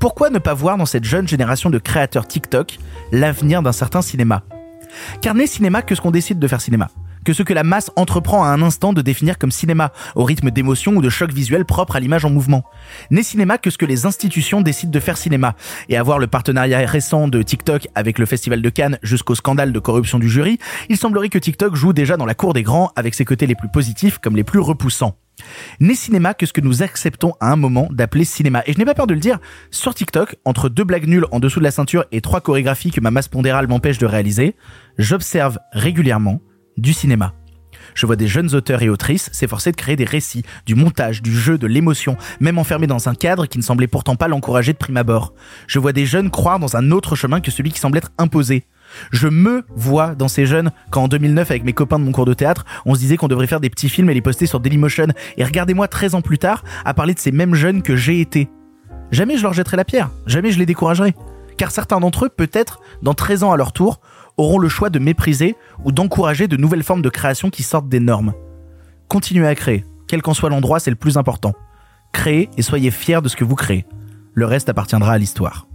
Pourquoi 0.00 0.30
ne 0.30 0.40
pas 0.40 0.54
voir 0.54 0.76
dans 0.76 0.86
cette 0.86 1.04
jeune 1.04 1.28
génération 1.28 1.70
de 1.70 1.78
créateurs 1.78 2.26
TikTok 2.26 2.78
l'avenir 3.12 3.62
d'un 3.62 3.72
certain 3.72 4.02
cinéma? 4.02 4.42
Car 5.22 5.34
n'est 5.34 5.46
cinéma 5.46 5.82
que 5.82 5.94
ce 5.94 6.00
qu'on 6.00 6.10
décide 6.10 6.40
de 6.40 6.48
faire 6.48 6.60
cinéma 6.60 6.88
que 7.26 7.32
ce 7.32 7.42
que 7.42 7.52
la 7.52 7.64
masse 7.64 7.90
entreprend 7.96 8.44
à 8.44 8.48
un 8.50 8.62
instant 8.62 8.92
de 8.92 9.02
définir 9.02 9.36
comme 9.36 9.50
cinéma, 9.50 9.92
au 10.14 10.22
rythme 10.22 10.52
d'émotion 10.52 10.92
ou 10.92 11.02
de 11.02 11.10
choc 11.10 11.32
visuel 11.32 11.64
propre 11.64 11.96
à 11.96 12.00
l'image 12.00 12.24
en 12.24 12.30
mouvement. 12.30 12.62
N'est 13.10 13.24
cinéma 13.24 13.58
que 13.58 13.68
ce 13.68 13.78
que 13.78 13.84
les 13.84 14.06
institutions 14.06 14.60
décident 14.60 14.92
de 14.92 15.00
faire 15.00 15.16
cinéma. 15.16 15.56
Et 15.88 15.96
avoir 15.96 16.20
le 16.20 16.28
partenariat 16.28 16.86
récent 16.86 17.26
de 17.26 17.42
TikTok 17.42 17.88
avec 17.96 18.20
le 18.20 18.26
Festival 18.26 18.62
de 18.62 18.70
Cannes 18.70 19.00
jusqu'au 19.02 19.34
scandale 19.34 19.72
de 19.72 19.78
corruption 19.80 20.20
du 20.20 20.30
jury, 20.30 20.58
il 20.88 20.96
semblerait 20.96 21.28
que 21.28 21.38
TikTok 21.38 21.74
joue 21.74 21.92
déjà 21.92 22.16
dans 22.16 22.26
la 22.26 22.34
cour 22.34 22.54
des 22.54 22.62
grands 22.62 22.92
avec 22.94 23.14
ses 23.14 23.24
côtés 23.24 23.48
les 23.48 23.56
plus 23.56 23.68
positifs 23.68 24.18
comme 24.18 24.36
les 24.36 24.44
plus 24.44 24.60
repoussants 24.60 25.16
n'est 25.80 25.94
cinéma 25.94 26.32
que 26.32 26.46
ce 26.46 26.54
que 26.54 26.62
nous 26.62 26.82
acceptons 26.82 27.34
à 27.40 27.52
un 27.52 27.56
moment 27.56 27.88
d'appeler 27.90 28.24
cinéma. 28.24 28.62
Et 28.66 28.72
je 28.72 28.78
n'ai 28.78 28.86
pas 28.86 28.94
peur 28.94 29.06
de 29.06 29.12
le 29.12 29.20
dire, 29.20 29.38
sur 29.70 29.94
TikTok, 29.94 30.36
entre 30.46 30.70
deux 30.70 30.84
blagues 30.84 31.06
nulles 31.06 31.26
en 31.30 31.40
dessous 31.40 31.58
de 31.58 31.64
la 31.64 31.70
ceinture 31.70 32.06
et 32.10 32.22
trois 32.22 32.40
chorégraphies 32.40 32.90
que 32.90 33.02
ma 33.02 33.10
masse 33.10 33.28
pondérale 33.28 33.66
m'empêche 33.66 33.98
de 33.98 34.06
réaliser, 34.06 34.56
j'observe 34.96 35.58
régulièrement 35.72 36.40
du 36.76 36.92
cinéma. 36.92 37.34
Je 37.94 38.06
vois 38.06 38.16
des 38.16 38.28
jeunes 38.28 38.54
auteurs 38.54 38.82
et 38.82 38.88
autrices 38.88 39.30
s'efforcer 39.32 39.70
de 39.70 39.76
créer 39.76 39.96
des 39.96 40.04
récits, 40.04 40.42
du 40.66 40.74
montage, 40.74 41.22
du 41.22 41.32
jeu, 41.32 41.56
de 41.56 41.66
l'émotion, 41.66 42.16
même 42.40 42.58
enfermés 42.58 42.86
dans 42.86 43.08
un 43.08 43.14
cadre 43.14 43.46
qui 43.46 43.58
ne 43.58 43.62
semblait 43.62 43.86
pourtant 43.86 44.16
pas 44.16 44.28
l'encourager 44.28 44.72
de 44.72 44.78
prime 44.78 44.96
abord. 44.96 45.32
Je 45.66 45.78
vois 45.78 45.92
des 45.92 46.04
jeunes 46.04 46.30
croire 46.30 46.58
dans 46.58 46.76
un 46.76 46.90
autre 46.90 47.16
chemin 47.16 47.40
que 47.40 47.50
celui 47.50 47.70
qui 47.70 47.80
semble 47.80 47.98
être 47.98 48.12
imposé. 48.18 48.64
Je 49.10 49.28
me 49.28 49.64
vois 49.74 50.14
dans 50.14 50.28
ces 50.28 50.46
jeunes 50.46 50.70
quand 50.90 51.04
en 51.04 51.08
2009 51.08 51.50
avec 51.50 51.64
mes 51.64 51.72
copains 51.72 51.98
de 51.98 52.04
mon 52.04 52.12
cours 52.12 52.26
de 52.26 52.34
théâtre, 52.34 52.64
on 52.84 52.94
se 52.94 53.00
disait 53.00 53.16
qu'on 53.16 53.28
devrait 53.28 53.46
faire 53.46 53.60
des 53.60 53.70
petits 53.70 53.88
films 53.88 54.10
et 54.10 54.14
les 54.14 54.20
poster 54.20 54.46
sur 54.46 54.60
Dailymotion. 54.60 55.08
Et 55.36 55.44
regardez-moi 55.44 55.88
13 55.88 56.14
ans 56.14 56.22
plus 56.22 56.38
tard 56.38 56.64
à 56.84 56.94
parler 56.94 57.14
de 57.14 57.18
ces 57.18 57.32
mêmes 57.32 57.54
jeunes 57.54 57.82
que 57.82 57.96
j'ai 57.96 58.20
été. 58.20 58.48
Jamais 59.10 59.36
je 59.38 59.42
leur 59.42 59.52
jetterai 59.52 59.76
la 59.76 59.84
pierre, 59.84 60.10
jamais 60.26 60.50
je 60.50 60.58
les 60.58 60.66
découragerai. 60.66 61.14
Car 61.56 61.70
certains 61.70 62.00
d'entre 62.00 62.26
eux, 62.26 62.28
peut-être, 62.28 62.80
dans 63.02 63.14
13 63.14 63.44
ans 63.44 63.52
à 63.52 63.56
leur 63.56 63.72
tour, 63.72 64.00
auront 64.36 64.58
le 64.58 64.68
choix 64.68 64.90
de 64.90 64.98
mépriser 64.98 65.56
ou 65.84 65.92
d'encourager 65.92 66.48
de 66.48 66.56
nouvelles 66.56 66.82
formes 66.82 67.02
de 67.02 67.08
création 67.08 67.50
qui 67.50 67.62
sortent 67.62 67.88
des 67.88 68.00
normes. 68.00 68.34
Continuez 69.08 69.46
à 69.46 69.54
créer, 69.54 69.84
quel 70.08 70.22
qu'en 70.22 70.34
soit 70.34 70.50
l'endroit, 70.50 70.80
c'est 70.80 70.90
le 70.90 70.96
plus 70.96 71.16
important. 71.16 71.54
Créez 72.12 72.50
et 72.56 72.62
soyez 72.62 72.90
fiers 72.90 73.22
de 73.22 73.28
ce 73.28 73.36
que 73.36 73.44
vous 73.44 73.54
créez. 73.54 73.86
Le 74.34 74.46
reste 74.46 74.68
appartiendra 74.68 75.12
à 75.12 75.18
l'histoire. 75.18 75.66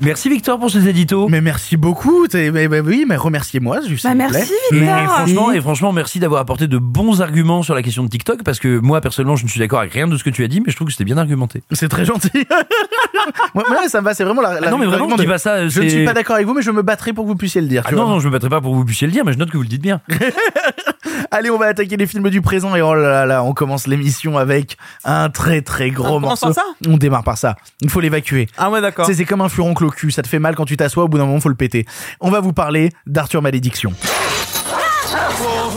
Merci 0.00 0.28
Victor 0.28 0.60
pour 0.60 0.70
ces 0.70 0.88
éditos. 0.88 1.28
Mais 1.28 1.40
merci 1.40 1.76
beaucoup. 1.76 2.26
mais- 2.32 2.68
mais 2.68 2.80
oui, 2.80 3.04
mais 3.08 3.16
remerciez-moi, 3.16 3.80
s'il 3.82 3.94
Bah, 3.96 4.10
plaît. 4.10 4.14
merci, 4.14 4.52
Et, 4.70 4.74
Victor. 4.76 4.98
et 4.98 5.04
franchement, 5.06 5.52
et 5.52 5.60
franchement, 5.60 5.92
merci 5.92 6.20
d'avoir 6.20 6.40
apporté 6.40 6.68
de 6.68 6.78
bons 6.78 7.20
arguments 7.20 7.62
sur 7.64 7.74
la 7.74 7.82
question 7.82 8.04
de 8.04 8.08
TikTok 8.08 8.44
parce 8.44 8.60
que 8.60 8.78
moi 8.78 9.00
personnellement, 9.00 9.34
je 9.36 9.44
ne 9.44 9.48
suis 9.48 9.58
d'accord 9.58 9.80
avec 9.80 9.92
rien 9.92 10.06
de 10.06 10.16
ce 10.16 10.22
que 10.22 10.30
tu 10.30 10.44
as 10.44 10.48
dit, 10.48 10.60
mais 10.60 10.70
je 10.70 10.76
trouve 10.76 10.86
que 10.86 10.92
c'était 10.92 11.04
bien 11.04 11.18
argumenté. 11.18 11.62
C'est 11.72 11.88
très 11.88 12.04
gentil. 12.04 12.30
ouais, 13.54 13.88
ça 13.88 14.00
me 14.00 14.04
va, 14.04 14.14
c'est 14.14 14.22
vraiment 14.24 14.40
la, 14.42 14.60
la- 14.60 14.68
Ah 14.68 14.70
non, 14.70 14.78
mais 14.78 14.86
vraiment, 14.86 15.16
dis 15.16 15.26
pas 15.26 15.38
ça. 15.38 15.66
Je 15.68 15.80
ne 15.82 15.88
suis 15.88 16.04
pas 16.04 16.14
d'accord 16.14 16.36
avec 16.36 16.46
vous, 16.46 16.54
mais 16.54 16.62
je 16.62 16.70
me 16.70 16.82
battrai 16.82 17.12
pour 17.12 17.24
que 17.24 17.28
vous 17.30 17.36
puissiez 17.36 17.60
le 17.60 17.66
dire. 17.66 17.82
Ah 17.84 17.88
tu 17.88 17.96
non, 17.96 18.04
vois. 18.04 18.12
non, 18.14 18.20
je 18.20 18.28
me 18.28 18.32
battrai 18.32 18.50
pas 18.50 18.60
pour 18.60 18.72
que 18.72 18.76
vous 18.76 18.84
puissiez 18.84 19.06
le 19.08 19.12
dire, 19.12 19.24
mais 19.24 19.32
je 19.32 19.38
note 19.38 19.50
que 19.50 19.56
vous 19.56 19.62
le 19.64 19.68
dites 19.68 19.82
bien. 19.82 20.00
Allez, 21.30 21.50
on 21.50 21.58
va 21.58 21.66
attaquer 21.66 21.96
les 21.96 22.06
films 22.06 22.30
du 22.30 22.40
présent 22.40 22.74
et 22.74 22.82
oh 22.82 22.94
là 22.94 23.08
là 23.08 23.26
là, 23.26 23.42
on 23.42 23.52
commence 23.52 23.86
l'émission 23.86 24.38
avec 24.38 24.76
un 25.04 25.30
très 25.30 25.62
très 25.62 25.90
gros 25.90 26.06
On 26.06 26.20
commence 26.20 26.42
morceau. 26.42 26.46
par 26.46 26.54
ça 26.54 26.62
on 26.88 26.96
démarre 26.96 27.24
par 27.24 27.38
ça. 27.38 27.56
Il 27.80 27.90
faut 27.90 28.00
l'évacuer. 28.00 28.48
Ah 28.56 28.70
ouais, 28.70 28.80
d'accord. 28.80 29.06
C'est 29.06 29.24
comme 29.24 29.40
un 29.40 29.48
furoncle 29.48 29.84
au 29.84 29.90
cul, 29.90 30.10
ça 30.10 30.22
te 30.22 30.28
fait 30.28 30.38
mal 30.38 30.54
quand 30.54 30.64
tu 30.64 30.76
t'assois, 30.76 31.04
au 31.04 31.08
bout 31.08 31.18
d'un 31.18 31.26
moment 31.26 31.40
faut 31.40 31.48
le 31.48 31.54
péter. 31.54 31.86
On 32.20 32.30
va 32.30 32.40
vous 32.40 32.52
parler 32.52 32.90
d'Arthur 33.06 33.42
Malédiction. 33.42 33.92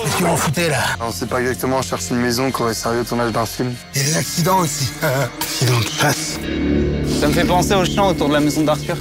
Qu'est-ce 0.04 0.18
que 0.18 0.24
vous 0.24 0.38
foutez 0.38 0.70
là? 0.70 0.78
On 1.00 1.12
sait 1.12 1.26
pas 1.26 1.40
exactement, 1.42 1.78
on 1.78 1.82
cherche 1.82 2.10
une 2.10 2.18
maison 2.18 2.52
qui 2.52 2.62
aurait 2.62 2.74
servi 2.74 3.00
au 3.00 3.04
tournage 3.04 3.32
d'un 3.32 3.46
film. 3.46 3.74
Il 3.96 4.02
y 4.02 4.04
a 4.04 4.08
des 4.08 4.18
accidents 4.18 4.60
aussi. 4.60 4.92
Accident 5.40 5.80
de 5.80 5.88
chasse. 5.88 6.40
Ça 7.20 7.28
me 7.28 7.34
fait 7.34 7.46
penser 7.46 7.76
au 7.76 7.86
champ 7.86 8.10
autour 8.10 8.30
de 8.30 8.34
la 8.34 8.40
maison 8.40 8.64
d'Arthur. 8.64 8.98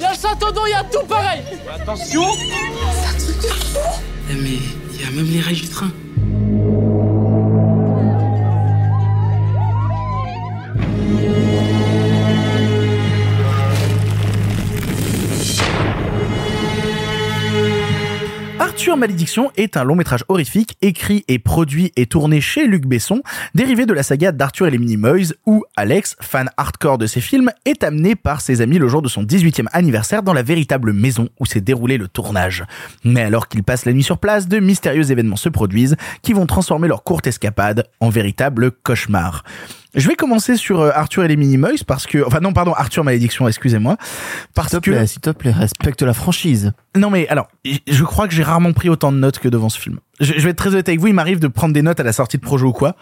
Y'a 0.00 0.10
le 0.10 0.16
château 0.16 0.50
d'eau, 0.52 0.66
y'a 0.66 0.84
tout 0.84 1.06
pareil 1.06 1.42
Attention 1.72 2.24
Mais 4.28 4.34
il 4.34 4.54
y 4.54 4.56
a 4.56 4.83
même 5.14 5.26
les 5.26 5.40
rails 5.40 5.54
du 5.54 5.68
train. 5.68 5.90
Arthur 18.74 18.96
Malédiction 18.96 19.52
est 19.56 19.76
un 19.76 19.84
long 19.84 19.94
métrage 19.94 20.24
horrifique 20.26 20.76
écrit 20.82 21.24
et 21.28 21.38
produit 21.38 21.92
et 21.94 22.06
tourné 22.06 22.40
chez 22.40 22.66
Luc 22.66 22.86
Besson, 22.86 23.22
dérivé 23.54 23.86
de 23.86 23.92
la 23.92 24.02
saga 24.02 24.32
d'Arthur 24.32 24.66
et 24.66 24.72
les 24.72 24.78
Minimoys, 24.78 25.32
où 25.46 25.62
Alex, 25.76 26.16
fan 26.20 26.50
hardcore 26.56 26.98
de 26.98 27.06
ces 27.06 27.20
films, 27.20 27.52
est 27.66 27.84
amené 27.84 28.16
par 28.16 28.40
ses 28.40 28.62
amis 28.62 28.78
le 28.78 28.88
jour 28.88 29.00
de 29.00 29.06
son 29.06 29.22
18e 29.22 29.68
anniversaire 29.72 30.24
dans 30.24 30.32
la 30.32 30.42
véritable 30.42 30.92
maison 30.92 31.28
où 31.38 31.46
s'est 31.46 31.60
déroulé 31.60 31.98
le 31.98 32.08
tournage. 32.08 32.64
Mais 33.04 33.22
alors 33.22 33.46
qu'il 33.46 33.62
passe 33.62 33.84
la 33.84 33.92
nuit 33.92 34.02
sur 34.02 34.18
place, 34.18 34.48
de 34.48 34.58
mystérieux 34.58 35.08
événements 35.12 35.36
se 35.36 35.50
produisent 35.50 35.94
qui 36.22 36.32
vont 36.32 36.46
transformer 36.46 36.88
leur 36.88 37.04
courte 37.04 37.28
escapade 37.28 37.86
en 38.00 38.08
véritable 38.08 38.72
cauchemar. 38.72 39.44
Je 39.94 40.08
vais 40.08 40.14
commencer 40.16 40.56
sur 40.56 40.80
euh, 40.80 40.90
Arthur 40.94 41.24
et 41.24 41.28
les 41.28 41.36
Minimoys 41.36 41.84
parce 41.86 42.06
que, 42.06 42.24
enfin 42.26 42.40
non, 42.40 42.52
pardon, 42.52 42.72
Arthur 42.74 43.04
Malédiction, 43.04 43.46
excusez-moi, 43.46 43.96
parce 44.54 44.70
S'il 44.70 44.80
te 44.80 44.90
que 44.90 45.06
s'il 45.06 45.20
te 45.20 45.30
plaît, 45.30 45.52
respecte 45.52 46.02
la 46.02 46.14
franchise. 46.14 46.72
non 46.96 47.10
mais 47.10 47.28
alors, 47.28 47.48
je 47.64 48.02
crois 48.04 48.26
que 48.28 48.34
j'ai 48.34 48.42
rarement 48.42 48.72
pris 48.72 48.88
autant 48.88 49.12
de 49.12 49.18
notes 49.18 49.38
que 49.38 49.48
devant 49.48 49.68
ce 49.68 49.78
film. 49.78 50.00
Je, 50.20 50.32
je 50.36 50.40
vais 50.40 50.50
être 50.50 50.56
très 50.58 50.70
honnête 50.70 50.88
avec 50.88 51.00
vous, 51.00 51.06
il 51.08 51.14
m'arrive 51.14 51.38
de 51.40 51.48
prendre 51.48 51.72
des 51.74 51.82
notes 51.82 52.00
à 52.00 52.02
la 52.02 52.12
sortie 52.12 52.38
de 52.38 52.42
projet 52.42 52.64
ou 52.64 52.72
quoi. 52.72 52.96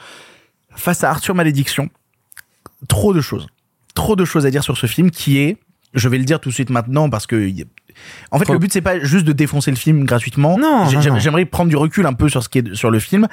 Face 0.75 1.03
à 1.05 1.11
Arthur 1.11 1.35
Malédiction, 1.35 1.89
trop 2.89 3.13
de 3.15 3.21
choses. 3.21 3.47
Trop 3.95 4.17
de 4.17 4.25
choses 4.25 4.47
à 4.47 4.51
dire 4.51 4.63
sur 4.65 4.77
ce 4.79 4.87
film 4.87 5.11
qui 5.11 5.39
est, 5.39 5.59
je 5.95 6.09
vais 6.09 6.19
le 6.19 6.25
dire 6.25 6.41
tout 6.41 6.49
de 6.49 6.55
suite 6.55 6.71
maintenant 6.71 7.11
parce 7.11 7.27
que... 7.27 7.51
En 8.31 8.39
fait, 8.39 8.49
le 8.49 8.59
but 8.59 8.73
c'est 8.73 8.81
pas 8.81 8.99
juste 9.01 9.27
de 9.27 9.33
défoncer 9.33 9.71
le 9.71 9.77
film 9.77 10.05
gratuitement. 10.05 10.59
Non. 10.59 10.89
J'aimerais 11.19 11.45
prendre 11.45 11.69
du 11.69 11.77
recul 11.77 12.07
un 12.07 12.15
peu 12.15 12.29
sur 12.31 12.43
ce 12.43 12.49
qui 12.49 12.59
est 12.59 12.75
sur 12.75 12.91
le 12.91 12.99
film, 12.99 13.29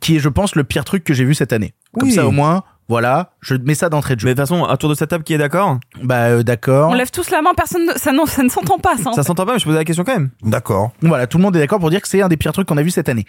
qui 0.00 0.16
est, 0.16 0.18
je 0.18 0.30
pense, 0.30 0.54
le 0.56 0.64
pire 0.64 0.84
truc 0.84 1.04
que 1.04 1.12
j'ai 1.12 1.24
vu 1.24 1.34
cette 1.34 1.52
année. 1.52 1.74
Comme 1.92 2.08
Oui. 2.08 2.14
ça, 2.14 2.26
au 2.26 2.30
moins, 2.30 2.64
voilà, 2.88 3.32
je 3.40 3.54
mets 3.54 3.74
ça 3.74 3.88
d'entrée 3.88 4.16
de 4.16 4.22
Mais 4.24 4.30
jeu. 4.30 4.34
de 4.34 4.40
toute 4.40 4.48
façon, 4.48 4.62
autour 4.62 4.88
de 4.90 4.94
cette 4.94 5.10
table 5.10 5.24
qui 5.24 5.34
est 5.34 5.38
d'accord? 5.38 5.78
Bah, 6.02 6.28
euh, 6.28 6.42
d'accord. 6.42 6.90
On 6.90 6.94
lève 6.94 7.10
tous 7.10 7.30
la 7.30 7.42
main, 7.42 7.50
personne 7.56 7.86
ne... 7.86 7.92
ça, 7.92 8.12
non, 8.12 8.26
ça 8.26 8.42
ne 8.42 8.48
s'entend 8.48 8.78
pas, 8.78 8.96
ça. 8.96 9.10
en 9.10 9.12
Ça 9.12 9.22
fait. 9.22 9.26
s'entend 9.26 9.44
pas, 9.46 9.52
mais 9.54 9.58
je 9.58 9.64
posais 9.64 9.76
la 9.78 9.84
question 9.84 10.04
quand 10.04 10.14
même. 10.14 10.30
D'accord. 10.42 10.92
Voilà, 11.02 11.26
tout 11.26 11.38
le 11.38 11.42
monde 11.42 11.56
est 11.56 11.60
d'accord 11.60 11.80
pour 11.80 11.90
dire 11.90 12.00
que 12.00 12.08
c'est 12.08 12.22
un 12.22 12.28
des 12.28 12.36
pires 12.36 12.52
trucs 12.52 12.66
qu'on 12.68 12.76
a 12.78 12.82
vu 12.82 12.90
cette 12.90 13.08
année. 13.08 13.26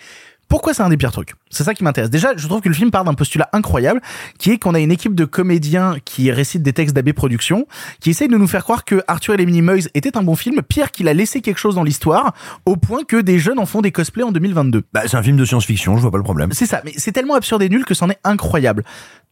Pourquoi 0.48 0.74
c'est 0.74 0.82
un 0.82 0.90
des 0.90 0.98
pires 0.98 1.12
trucs? 1.12 1.34
C'est 1.52 1.64
ça 1.64 1.76
qui 1.76 1.84
m'intéresse. 1.84 2.10
Déjà, 2.10 2.30
je 2.36 2.48
trouve 2.48 2.60
que 2.62 2.70
le 2.70 2.74
film 2.74 2.90
part 2.90 3.04
d'un 3.04 3.14
postulat 3.14 3.50
incroyable, 3.54 4.02
qui 4.40 4.50
est 4.50 4.58
qu'on 4.58 4.74
a 4.74 4.80
une 4.80 4.92
équipe 4.92 5.14
de 5.14 5.26
comédiens 5.26 5.98
qui 6.06 6.32
récitent 6.32 6.64
des 6.64 6.74
textes 6.74 6.96
d'AB 6.96 7.12
Productions, 7.12 7.68
qui 8.00 8.10
essayent 8.10 8.30
de 8.30 8.38
nous 8.38 8.48
faire 8.48 8.64
croire 8.64 8.84
que 8.84 9.04
Arthur 9.08 9.36
et 9.36 9.38
les 9.38 9.46
Minimoys 9.46 9.90
était 9.94 10.18
un 10.18 10.24
bon 10.24 10.36
film, 10.36 10.64
pire 10.64 10.90
qu'il 10.90 11.08
a 11.08 11.14
laissé 11.14 11.42
quelque 11.42 11.60
chose 11.60 11.76
dans 11.76 11.84
l'histoire, 11.84 12.34
au 12.66 12.78
point 12.78 13.04
que 13.08 13.18
des 13.18 13.38
jeunes 13.38 13.60
en 13.60 13.68
font 13.68 13.82
des 13.82 13.92
cosplays 13.92 14.24
en 14.24 14.32
2022. 14.32 14.86
Bah, 14.92 15.02
c'est 15.06 15.18
un 15.18 15.22
film 15.22 15.38
de 15.38 15.46
science-fiction, 15.46 15.98
je 15.98 16.02
vois 16.02 16.10
pas 16.10 16.18
le 16.18 16.24
problème. 16.24 16.50
C'est 16.52 16.66
ça, 16.66 16.82
mais 16.84 16.94
c'est 16.98 17.12
tellement 17.12 17.36
absurde 17.36 17.62
et 17.62 17.70
nul 17.70 17.86
que 17.86 17.94
c'en 17.94 18.10
est 18.10 18.20
incroyable. 18.24 18.84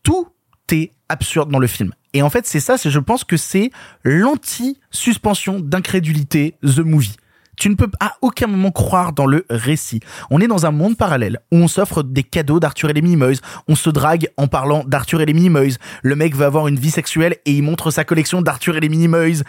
Tout 0.08 0.30
est 0.72 0.93
absurde 1.10 1.52
dans 1.52 1.60
le 1.60 1.67
film. 1.67 1.93
Et 2.13 2.22
en 2.22 2.30
fait, 2.30 2.46
c'est 2.46 2.62
ça, 2.62 2.78
je 2.78 3.00
pense 3.00 3.26
que 3.26 3.36
c'est 3.36 3.72
l'anti-suspension 4.06 5.60
d'incrédulité 5.60 6.56
The 6.63 6.80
Movie. 6.80 7.17
Tu 7.58 7.70
ne 7.70 7.76
peux 7.76 7.89
à 8.00 8.13
aucun 8.22 8.48
moment 8.48 8.72
croire 8.72 9.13
dans 9.13 9.26
le 9.26 9.46
récit. 9.50 10.00
On 10.30 10.39
est 10.41 10.48
dans 10.48 10.65
un 10.65 10.72
monde 10.72 10.96
parallèle 10.96 11.39
où 11.52 11.58
on 11.58 11.67
s'offre 11.67 12.04
des 12.04 12.24
cadeaux 12.24 12.60
d'Arthur 12.60 12.89
et 12.89 12.93
les 12.93 13.02
Minimoys. 13.02 13.38
On 13.67 13.76
se 13.76 13.89
drague 13.89 14.30
en 14.38 14.48
parlant 14.48 14.84
d'Arthur 14.86 15.22
et 15.22 15.26
les 15.26 15.34
Minimoys. 15.34 15.78
Le 16.04 16.15
mec 16.15 16.36
veut 16.36 16.46
avoir 16.46 16.67
une 16.67 16.80
vie 16.80 16.91
sexuelle 16.91 17.36
et 17.46 17.52
il 17.52 17.63
montre 17.63 17.89
sa 17.91 18.04
collection 18.04 18.41
d'Arthur 18.41 18.78
et 18.78 18.80
les 18.80 18.89
Minimoys. 18.89 19.41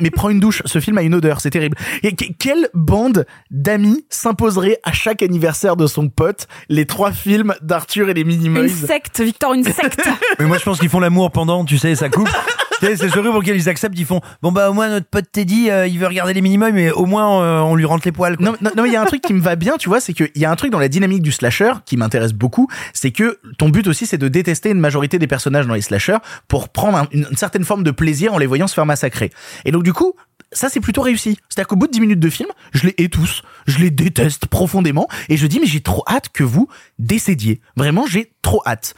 Mais 0.00 0.10
prends 0.10 0.30
une 0.30 0.40
douche, 0.40 0.62
ce 0.64 0.80
film 0.80 0.96
a 0.98 1.02
une 1.02 1.14
odeur, 1.14 1.40
c'est 1.40 1.50
terrible. 1.50 1.76
Et 2.02 2.14
que- 2.14 2.24
quelle 2.38 2.68
bande 2.74 3.26
d'amis 3.50 4.06
s'imposerait 4.08 4.78
à 4.82 4.92
chaque 4.92 5.22
anniversaire 5.22 5.76
de 5.76 5.86
son 5.86 6.08
pote 6.08 6.48
les 6.70 6.86
trois 6.86 7.12
films 7.12 7.54
d'Arthur 7.60 8.08
et 8.08 8.14
les 8.14 8.22
Une 8.22 8.28
Minimoys 8.28 8.68
secte, 8.70 9.20
Victor, 9.20 9.52
une 9.52 9.64
secte. 9.64 10.08
Mais 10.38 10.46
moi, 10.46 10.56
je 10.58 10.64
pense 10.64 10.78
qu'ils 10.80 10.88
font 10.88 11.00
l'amour 11.00 11.30
pendant, 11.30 11.64
tu 11.66 11.76
sais, 11.76 11.94
ça 11.96 12.08
coupe. 12.08 12.28
C'est 12.82 12.96
ce 13.08 13.18
pour 13.20 13.40
lequel 13.40 13.56
ils 13.56 13.68
acceptent, 13.68 13.98
ils 13.98 14.04
font 14.04 14.20
bon 14.42 14.52
bah 14.52 14.68
au 14.70 14.72
moins 14.74 14.88
notre 14.88 15.06
pote 15.06 15.24
Teddy 15.30 15.70
euh, 15.70 15.86
il 15.86 15.98
veut 15.98 16.06
regarder 16.06 16.34
les 16.34 16.40
minimums 16.42 16.72
mais 16.74 16.90
au 16.90 17.06
moins 17.06 17.42
euh, 17.42 17.58
on 17.60 17.74
lui 17.76 17.84
rentre 17.84 18.02
les 18.06 18.12
poils. 18.12 18.36
Non, 18.40 18.54
non, 18.76 18.84
il 18.84 18.92
y 18.92 18.96
a 18.96 19.02
un 19.02 19.06
truc 19.06 19.22
qui 19.22 19.32
me 19.34 19.40
va 19.40 19.56
bien, 19.56 19.76
tu 19.78 19.88
vois, 19.88 20.00
c'est 20.00 20.12
qu'il 20.12 20.30
y 20.36 20.44
a 20.44 20.50
un 20.50 20.56
truc 20.56 20.70
dans 20.72 20.78
la 20.78 20.88
dynamique 20.88 21.22
du 21.22 21.32
slasher 21.32 21.72
qui 21.86 21.96
m'intéresse 21.96 22.32
beaucoup, 22.32 22.68
c'est 22.92 23.10
que 23.12 23.38
ton 23.58 23.68
but 23.68 23.86
aussi, 23.86 24.06
c'est 24.06 24.18
de 24.18 24.28
détester 24.28 24.70
une 24.70 24.80
majorité 24.80 25.18
des 25.18 25.26
personnages 25.26 25.66
dans 25.66 25.74
les 25.74 25.80
slashers 25.82 26.18
pour 26.48 26.68
prendre 26.70 26.98
un- 26.98 27.06
une, 27.12 27.26
une 27.30 27.36
certaine 27.36 27.64
forme 27.64 27.84
de 27.84 27.90
plaisir 27.90 28.34
en 28.34 28.38
les 28.38 28.46
voyant 28.46 28.66
se 28.66 28.74
faire 28.74 28.86
massacrer. 28.86 29.30
Et 29.64 29.70
donc, 29.72 29.82
du 29.84 29.92
coup, 29.92 30.14
ça, 30.52 30.68
c'est 30.68 30.80
plutôt 30.80 31.02
réussi. 31.02 31.38
C'est-à-dire 31.48 31.68
qu'au 31.68 31.76
bout 31.76 31.86
de 31.86 31.92
10 31.92 32.00
minutes 32.00 32.20
de 32.20 32.30
film, 32.30 32.48
je 32.72 32.86
les 32.86 32.94
hais 32.98 33.08
tous, 33.08 33.42
je 33.66 33.78
les 33.78 33.90
déteste 33.90 34.46
profondément, 34.46 35.08
et 35.28 35.36
je 35.36 35.46
dis, 35.46 35.60
mais 35.60 35.66
j'ai 35.66 35.80
trop 35.80 36.04
hâte 36.06 36.28
que 36.28 36.44
vous 36.44 36.68
décédiez. 36.98 37.60
Vraiment, 37.76 38.06
j'ai 38.06 38.32
trop 38.42 38.62
hâte. 38.66 38.94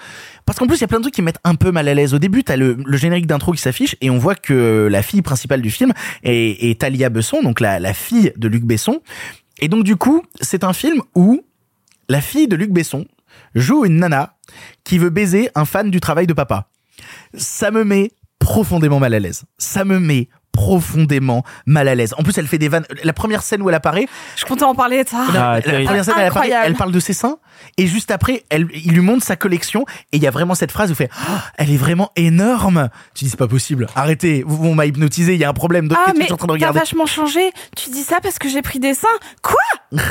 Parce 0.46 0.58
qu'en 0.58 0.66
plus, 0.66 0.76
il 0.76 0.80
y 0.82 0.84
a 0.84 0.88
plein 0.88 0.98
de 0.98 1.02
trucs 1.02 1.14
qui 1.14 1.22
me 1.22 1.26
mettent 1.26 1.40
un 1.44 1.54
peu 1.54 1.70
mal 1.70 1.88
à 1.88 1.94
l'aise. 1.94 2.14
Au 2.14 2.18
début, 2.18 2.44
t'as 2.44 2.56
le, 2.56 2.76
le 2.84 2.96
générique 2.96 3.26
d'intro 3.26 3.52
qui 3.52 3.60
s'affiche, 3.60 3.96
et 4.00 4.10
on 4.10 4.18
voit 4.18 4.34
que 4.34 4.88
la 4.90 5.02
fille 5.02 5.22
principale 5.22 5.62
du 5.62 5.70
film 5.70 5.92
est, 6.22 6.80
Talia 6.80 7.08
Besson, 7.08 7.42
donc 7.42 7.60
la 7.60 7.94
fille 7.94 8.32
de 8.36 8.48
Luc 8.48 8.64
Besson. 8.64 9.00
Et 9.60 9.68
donc, 9.68 9.84
du 9.84 9.96
coup, 9.96 10.22
c'est 10.40 10.64
un 10.64 10.72
film 10.72 11.02
où 11.14 11.44
la 12.08 12.20
fille 12.20 12.48
de 12.48 12.56
Luc 12.56 12.70
Besson 12.70 13.06
joue 13.54 13.84
une 13.84 13.96
nana 13.96 14.36
qui 14.84 14.98
veut 14.98 15.10
baiser 15.10 15.48
un 15.54 15.64
fan 15.64 15.90
du 15.90 16.00
travail 16.00 16.26
de 16.26 16.32
papa. 16.32 16.68
Ça 17.34 17.70
me 17.70 17.84
met 17.84 18.12
profondément 18.38 19.00
mal 19.00 19.14
à 19.14 19.20
l'aise. 19.20 19.44
Ça 19.58 19.84
me 19.84 19.98
met 19.98 20.28
profondément 20.54 21.44
mal 21.66 21.88
à 21.88 21.94
l'aise. 21.94 22.14
En 22.16 22.22
plus, 22.22 22.36
elle 22.38 22.46
fait 22.46 22.58
des 22.58 22.68
vannes. 22.68 22.86
La 23.02 23.12
première 23.12 23.42
scène 23.42 23.60
où 23.62 23.68
elle 23.68 23.74
apparaît, 23.74 24.06
Je 24.36 24.44
comptais 24.44 24.64
en 24.64 24.74
parler 24.74 25.04
de 25.04 25.08
ça. 25.08 25.24
Ah, 25.34 25.56
la 25.56 25.62
terrible. 25.62 25.84
première 25.84 26.04
scène, 26.04 26.14
elle, 26.16 26.26
apparaît, 26.26 26.46
Incroyable. 26.46 26.66
elle 26.68 26.74
parle 26.76 26.92
de 26.92 27.00
ses 27.00 27.12
seins, 27.12 27.36
et 27.76 27.86
juste 27.86 28.10
après, 28.10 28.44
elle, 28.50 28.68
il 28.72 28.92
lui 28.92 29.00
montre 29.00 29.24
sa 29.24 29.36
collection, 29.36 29.84
et 30.12 30.16
il 30.16 30.22
y 30.22 30.26
a 30.26 30.30
vraiment 30.30 30.54
cette 30.54 30.72
phrase 30.72 30.88
où 30.90 30.92
il 30.92 30.96
fait, 30.96 31.10
Oh, 31.28 31.32
elle 31.58 31.70
est 31.70 31.76
vraiment 31.76 32.10
énorme. 32.16 32.88
Tu 33.14 33.24
dis, 33.24 33.30
c'est 33.30 33.36
pas 33.36 33.48
possible. 33.48 33.86
Arrêtez. 33.94 34.44
Vous, 34.46 34.64
on 34.68 34.74
m'a 34.74 34.86
hypnotisé. 34.86 35.34
Il 35.34 35.40
y 35.40 35.44
a 35.44 35.48
un 35.48 35.52
problème. 35.54 35.88
Donc, 35.88 35.98
Ah, 36.06 36.12
mais 36.16 36.24
tu 36.24 36.30
es 36.30 36.32
en 36.32 36.36
train 36.36 36.46
de 36.46 36.58
t'as 36.58 36.72
vachement 36.72 37.06
changé. 37.06 37.50
Tu 37.76 37.90
dis 37.90 38.02
ça 38.02 38.20
parce 38.22 38.38
que 38.38 38.48
j'ai 38.48 38.62
pris 38.62 38.78
des 38.78 38.94
seins. 38.94 39.08
Quoi? 39.42 39.56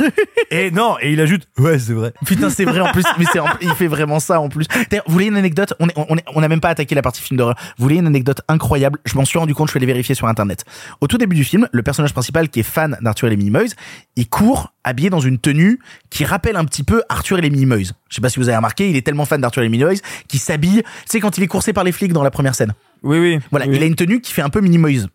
Et 0.51 0.71
non 0.71 0.95
et 1.01 1.11
il 1.11 1.19
ajoute 1.19 1.43
ouais 1.57 1.77
c'est 1.79 1.93
vrai. 1.93 2.13
Putain, 2.25 2.49
c'est 2.49 2.63
vrai 2.65 2.79
en 2.79 2.91
plus, 2.91 3.03
mais 3.17 3.25
c'est 3.31 3.39
en- 3.39 3.47
il 3.61 3.73
fait 3.75 3.87
vraiment 3.87 4.19
ça 4.19 4.39
en 4.39 4.49
plus. 4.49 4.65
D'ailleurs, 4.89 5.03
vous 5.07 5.13
voulez 5.13 5.25
une 5.27 5.35
anecdote? 5.37 5.73
On 5.79 5.87
est, 5.89 5.93
on 5.97 6.15
est, 6.17 6.23
on 6.33 6.41
n'a 6.41 6.47
même 6.47 6.61
pas 6.61 6.69
attaqué 6.69 6.95
la 6.95 7.01
partie 7.01 7.21
film 7.21 7.37
d'horreur. 7.37 7.55
Vous 7.77 7.83
voulez 7.83 7.97
une 7.97 8.07
anecdote 8.07 8.41
incroyable? 8.47 8.99
Je 9.05 9.15
m'en 9.15 9.25
suis 9.25 9.37
rendu 9.39 9.53
compte, 9.53 9.69
je 9.69 9.73
vais 9.73 9.79
les 9.79 9.85
vérifier 9.85 10.15
sur 10.15 10.27
internet. 10.33 10.65
Au 11.01 11.07
tout 11.07 11.17
début 11.17 11.35
du 11.35 11.43
film, 11.43 11.67
le 11.71 11.83
personnage 11.83 12.11
principal 12.13 12.49
qui 12.49 12.59
est 12.59 12.63
fan 12.63 12.97
d'Arthur 13.01 13.27
et 13.27 13.31
les 13.31 13.37
Minimoys, 13.37 13.69
il 14.15 14.27
court 14.27 14.73
habillé 14.83 15.09
dans 15.09 15.19
une 15.21 15.39
tenue 15.39 15.79
qui 16.09 16.25
rappelle 16.25 16.55
un 16.57 16.65
petit 16.65 16.83
peu 16.83 17.03
Arthur 17.07 17.37
et 17.39 17.41
les 17.41 17.49
Minimoys. 17.49 17.93
Je 18.09 18.15
sais 18.15 18.21
pas 18.21 18.29
si 18.29 18.39
vous 18.39 18.49
avez 18.49 18.57
remarqué, 18.57 18.89
il 18.89 18.95
est 18.95 19.01
tellement 19.01 19.25
fan 19.25 19.39
d'Arthur 19.39 19.61
et 19.61 19.65
les 19.65 19.69
Minimoys 19.69 19.99
qu'il 20.27 20.39
s'habille. 20.39 20.83
C'est 21.05 21.19
quand 21.19 21.37
il 21.37 21.43
est 21.43 21.47
coursé 21.47 21.71
par 21.73 21.83
les 21.83 21.91
flics 21.91 22.11
dans 22.13 22.23
la 22.23 22.31
première 22.31 22.55
scène. 22.55 22.73
Oui, 23.03 23.19
oui. 23.19 23.39
Voilà, 23.51 23.65
oui. 23.67 23.75
il 23.75 23.83
a 23.83 23.85
une 23.85 23.95
tenue 23.95 24.21
qui 24.21 24.33
fait 24.33 24.41
un 24.41 24.49
peu 24.49 24.61
Minimoys. 24.61 25.07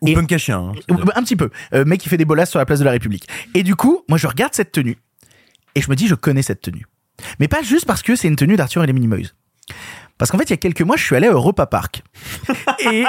Ou 0.00 0.08
Et- 0.08 0.14
punk 0.14 0.32
hein. 0.32 0.72
Un 1.14 1.22
petit 1.22 1.36
peu. 1.36 1.50
Euh, 1.72 1.84
mec 1.84 2.00
qui 2.00 2.08
fait 2.08 2.16
des 2.16 2.24
bolasses 2.24 2.50
sur 2.50 2.58
la 2.58 2.66
place 2.66 2.78
de 2.78 2.84
la 2.84 2.90
République. 2.90 3.28
Et 3.54 3.62
du 3.62 3.74
coup, 3.76 4.02
moi 4.08 4.18
je 4.18 4.26
regarde 4.26 4.54
cette 4.54 4.72
tenue 4.72 4.98
et 5.74 5.80
je 5.80 5.90
me 5.90 5.96
dis 5.96 6.08
je 6.08 6.14
connais 6.14 6.42
cette 6.42 6.60
tenue. 6.60 6.86
Mais 7.38 7.48
pas 7.48 7.62
juste 7.62 7.86
parce 7.86 8.02
que 8.02 8.16
c'est 8.16 8.28
une 8.28 8.36
tenue 8.36 8.56
d'Arthur 8.56 8.82
et 8.82 8.86
les 8.86 8.92
Minimoys. 8.92 9.28
Parce 10.18 10.30
qu'en 10.30 10.38
fait, 10.38 10.44
il 10.44 10.50
y 10.50 10.54
a 10.54 10.58
quelques 10.58 10.82
mois, 10.82 10.96
je 10.96 11.04
suis 11.04 11.16
allé 11.16 11.26
à 11.26 11.32
Europa 11.32 11.66
Park. 11.66 12.02
Et, 12.92 13.04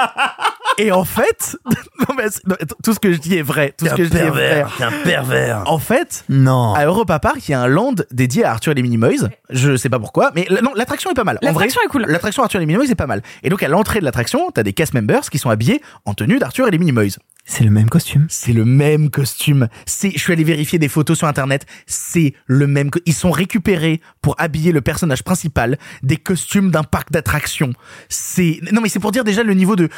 et 0.78 0.92
en 0.92 1.04
fait, 1.04 1.56
non, 2.08 2.14
mais 2.16 2.24
non, 2.46 2.56
tout 2.82 2.92
ce 2.92 2.98
que 2.98 3.12
je 3.12 3.18
dis 3.18 3.36
est 3.36 3.42
vrai. 3.42 3.74
Tout 3.78 3.84
T'es 3.84 3.90
ce 3.90 3.94
un 3.94 3.96
que 3.96 4.04
je 4.04 4.08
dis 4.10 4.16
est 4.16 4.20
pervers, 4.20 4.66
vrai. 4.68 4.74
t'es 4.78 4.84
un 4.84 5.02
pervers. 5.04 5.62
En 5.66 5.78
fait, 5.78 6.24
Non. 6.28 6.74
à 6.74 6.84
Europa 6.84 7.18
Park, 7.18 7.36
il 7.48 7.52
y 7.52 7.54
a 7.54 7.60
un 7.60 7.66
land 7.68 7.94
dédié 8.10 8.44
à 8.44 8.50
Arthur 8.52 8.72
et 8.72 8.74
les 8.74 8.82
Minimoys. 8.82 9.28
Je 9.50 9.76
sais 9.76 9.88
pas 9.88 9.98
pourquoi, 9.98 10.32
mais 10.34 10.46
la- 10.50 10.60
non, 10.62 10.72
l'attraction 10.74 11.10
est 11.10 11.14
pas 11.14 11.24
mal. 11.24 11.36
En 11.36 11.46
vrai, 11.52 11.52
L'attraction 11.66 11.80
est 11.84 11.88
cool. 11.88 12.04
L'attraction 12.06 12.42
Arthur 12.42 12.58
et 12.58 12.62
les 12.62 12.66
Minimoys 12.66 12.90
est 12.90 12.94
pas 12.96 13.06
mal. 13.06 13.22
Et 13.42 13.48
donc, 13.48 13.62
à 13.62 13.68
l'entrée 13.68 14.00
de 14.00 14.04
l'attraction, 14.04 14.50
t'as 14.52 14.62
des 14.62 14.72
cast 14.72 14.92
members 14.94 15.28
qui 15.30 15.38
sont 15.38 15.50
habillés 15.50 15.80
en 16.04 16.14
tenue 16.14 16.38
d'Arthur 16.38 16.68
et 16.68 16.70
les 16.70 16.78
Minimoys. 16.78 17.16
C'est 17.48 17.62
le 17.62 17.70
même 17.70 17.88
costume. 17.88 18.26
C'est 18.28 18.52
le 18.52 18.64
même 18.64 19.08
costume. 19.08 19.68
C'est, 19.86 20.10
je 20.10 20.18
suis 20.18 20.32
allé 20.32 20.42
vérifier 20.42 20.80
des 20.80 20.88
photos 20.88 21.16
sur 21.18 21.28
internet. 21.28 21.64
C'est 21.86 22.34
le 22.46 22.66
même. 22.66 22.90
co- 22.90 22.98
Ils 23.06 23.14
sont 23.14 23.30
récupérés 23.30 24.00
pour 24.20 24.34
habiller 24.38 24.72
le 24.72 24.80
personnage 24.80 25.22
principal 25.22 25.78
des 26.02 26.16
costumes 26.16 26.72
d'un 26.72 26.82
parc 26.96 27.12
d'attractions. 27.12 27.72
C'est 28.08 28.58
non 28.72 28.80
mais 28.80 28.88
c'est 28.88 29.00
pour 29.00 29.12
dire 29.12 29.22
déjà 29.22 29.42
le 29.42 29.52
niveau 29.52 29.76
de. 29.76 29.90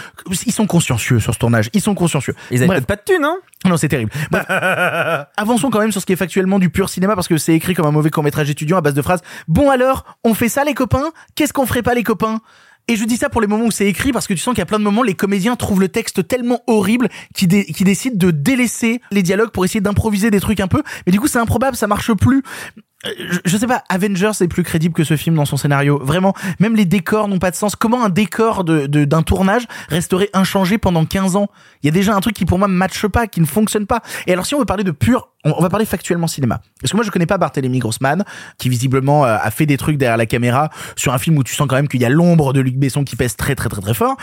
Ils 0.46 0.52
sont 0.52 0.66
consciencieux 0.66 1.20
sur 1.20 1.32
ce 1.32 1.38
tournage. 1.38 1.70
Ils 1.72 1.80
sont 1.80 1.94
consciencieux. 1.94 2.34
Ils 2.50 2.62
avaient 2.64 2.80
pas 2.80 2.96
de 2.96 3.02
thunes, 3.06 3.24
hein 3.24 3.36
Non, 3.64 3.76
c'est 3.76 3.88
terrible. 3.88 4.10
Bref. 4.32 4.46
Avançons 5.36 5.70
quand 5.70 5.78
même 5.78 5.92
sur 5.92 6.00
ce 6.00 6.06
qui 6.06 6.12
est 6.12 6.16
factuellement 6.16 6.58
du 6.58 6.70
pur 6.70 6.88
cinéma 6.88 7.14
parce 7.14 7.28
que 7.28 7.38
c'est 7.38 7.54
écrit 7.54 7.74
comme 7.74 7.86
un 7.86 7.92
mauvais 7.92 8.10
court-métrage 8.10 8.50
étudiant 8.50 8.76
à 8.78 8.80
base 8.80 8.94
de 8.94 9.02
phrases. 9.02 9.20
Bon 9.46 9.70
alors, 9.70 10.04
on 10.24 10.34
fait 10.34 10.48
ça 10.48 10.64
les 10.64 10.74
copains? 10.74 11.12
Qu'est-ce 11.36 11.52
qu'on 11.52 11.66
ferait 11.66 11.82
pas 11.82 11.94
les 11.94 12.02
copains? 12.02 12.40
Et 12.90 12.96
je 12.96 13.04
dis 13.04 13.18
ça 13.18 13.28
pour 13.28 13.42
les 13.42 13.46
moments 13.46 13.66
où 13.66 13.70
c'est 13.70 13.86
écrit 13.86 14.12
parce 14.12 14.26
que 14.26 14.32
tu 14.32 14.40
sens 14.40 14.54
qu'il 14.54 14.60
y 14.60 14.62
a 14.62 14.66
plein 14.66 14.78
de 14.78 14.84
moments 14.84 15.02
les 15.02 15.12
comédiens 15.12 15.56
trouvent 15.56 15.80
le 15.80 15.88
texte 15.90 16.26
tellement 16.26 16.62
horrible 16.66 17.10
qu'ils 17.34 17.46
dé- 17.48 17.66
qu'ils 17.66 17.84
décident 17.84 18.16
de 18.16 18.30
délaisser 18.30 19.02
les 19.10 19.22
dialogues 19.22 19.50
pour 19.50 19.64
essayer 19.66 19.82
d'improviser 19.82 20.30
des 20.30 20.40
trucs 20.40 20.58
un 20.60 20.68
peu. 20.68 20.82
Mais 21.06 21.12
du 21.12 21.20
coup 21.20 21.28
c'est 21.28 21.38
improbable, 21.38 21.76
ça 21.76 21.86
marche 21.86 22.12
plus. 22.14 22.42
Euh, 23.06 23.10
Je, 23.44 23.56
sais 23.56 23.66
pas, 23.66 23.84
Avengers 23.88 24.32
est 24.40 24.48
plus 24.48 24.62
crédible 24.62 24.94
que 24.94 25.04
ce 25.04 25.16
film 25.16 25.36
dans 25.36 25.44
son 25.44 25.56
scénario. 25.56 25.98
Vraiment, 26.02 26.34
même 26.58 26.74
les 26.74 26.84
décors 26.84 27.28
n'ont 27.28 27.38
pas 27.38 27.50
de 27.50 27.56
sens. 27.56 27.76
Comment 27.76 28.04
un 28.04 28.08
décor 28.08 28.64
de 28.64 28.86
d'un 28.86 29.22
tournage 29.22 29.66
resterait 29.88 30.30
inchangé 30.32 30.78
pendant 30.78 31.04
15 31.04 31.36
ans? 31.36 31.48
Il 31.82 31.86
y 31.86 31.88
a 31.88 31.92
déjà 31.92 32.14
un 32.14 32.20
truc 32.20 32.34
qui 32.34 32.44
pour 32.44 32.58
moi 32.58 32.68
ne 32.68 32.74
matche 32.74 33.06
pas, 33.06 33.26
qui 33.26 33.40
ne 33.40 33.46
fonctionne 33.46 33.86
pas. 33.86 34.02
Et 34.26 34.32
alors 34.32 34.46
si 34.46 34.54
on 34.54 34.58
veut 34.58 34.64
parler 34.64 34.84
de 34.84 34.90
pur, 34.90 35.28
on, 35.56 35.62
va 35.62 35.68
parler 35.68 35.86
factuellement 35.86 36.26
cinéma. 36.26 36.60
Parce 36.80 36.90
que 36.92 36.96
moi 36.96 37.04
je 37.04 37.10
connais 37.10 37.26
pas 37.26 37.38
Barthélemy 37.38 37.78
Grossman, 37.78 38.24
qui 38.58 38.68
visiblement 38.68 39.24
euh, 39.24 39.36
a 39.40 39.50
fait 39.50 39.66
des 39.66 39.76
trucs 39.76 39.96
derrière 39.96 40.16
la 40.16 40.26
caméra 40.26 40.70
sur 40.96 41.12
un 41.12 41.18
film 41.18 41.38
où 41.38 41.44
tu 41.44 41.54
sens 41.54 41.66
quand 41.68 41.76
même 41.76 41.88
qu'il 41.88 42.00
y 42.00 42.04
a 42.04 42.08
l'ombre 42.08 42.52
de 42.52 42.60
Luc 42.60 42.76
Besson 42.76 43.04
qui 43.04 43.16
pèse 43.16 43.36
très 43.36 43.54
très 43.54 43.68
très 43.68 43.80
très 43.80 43.94
fort. 43.94 44.16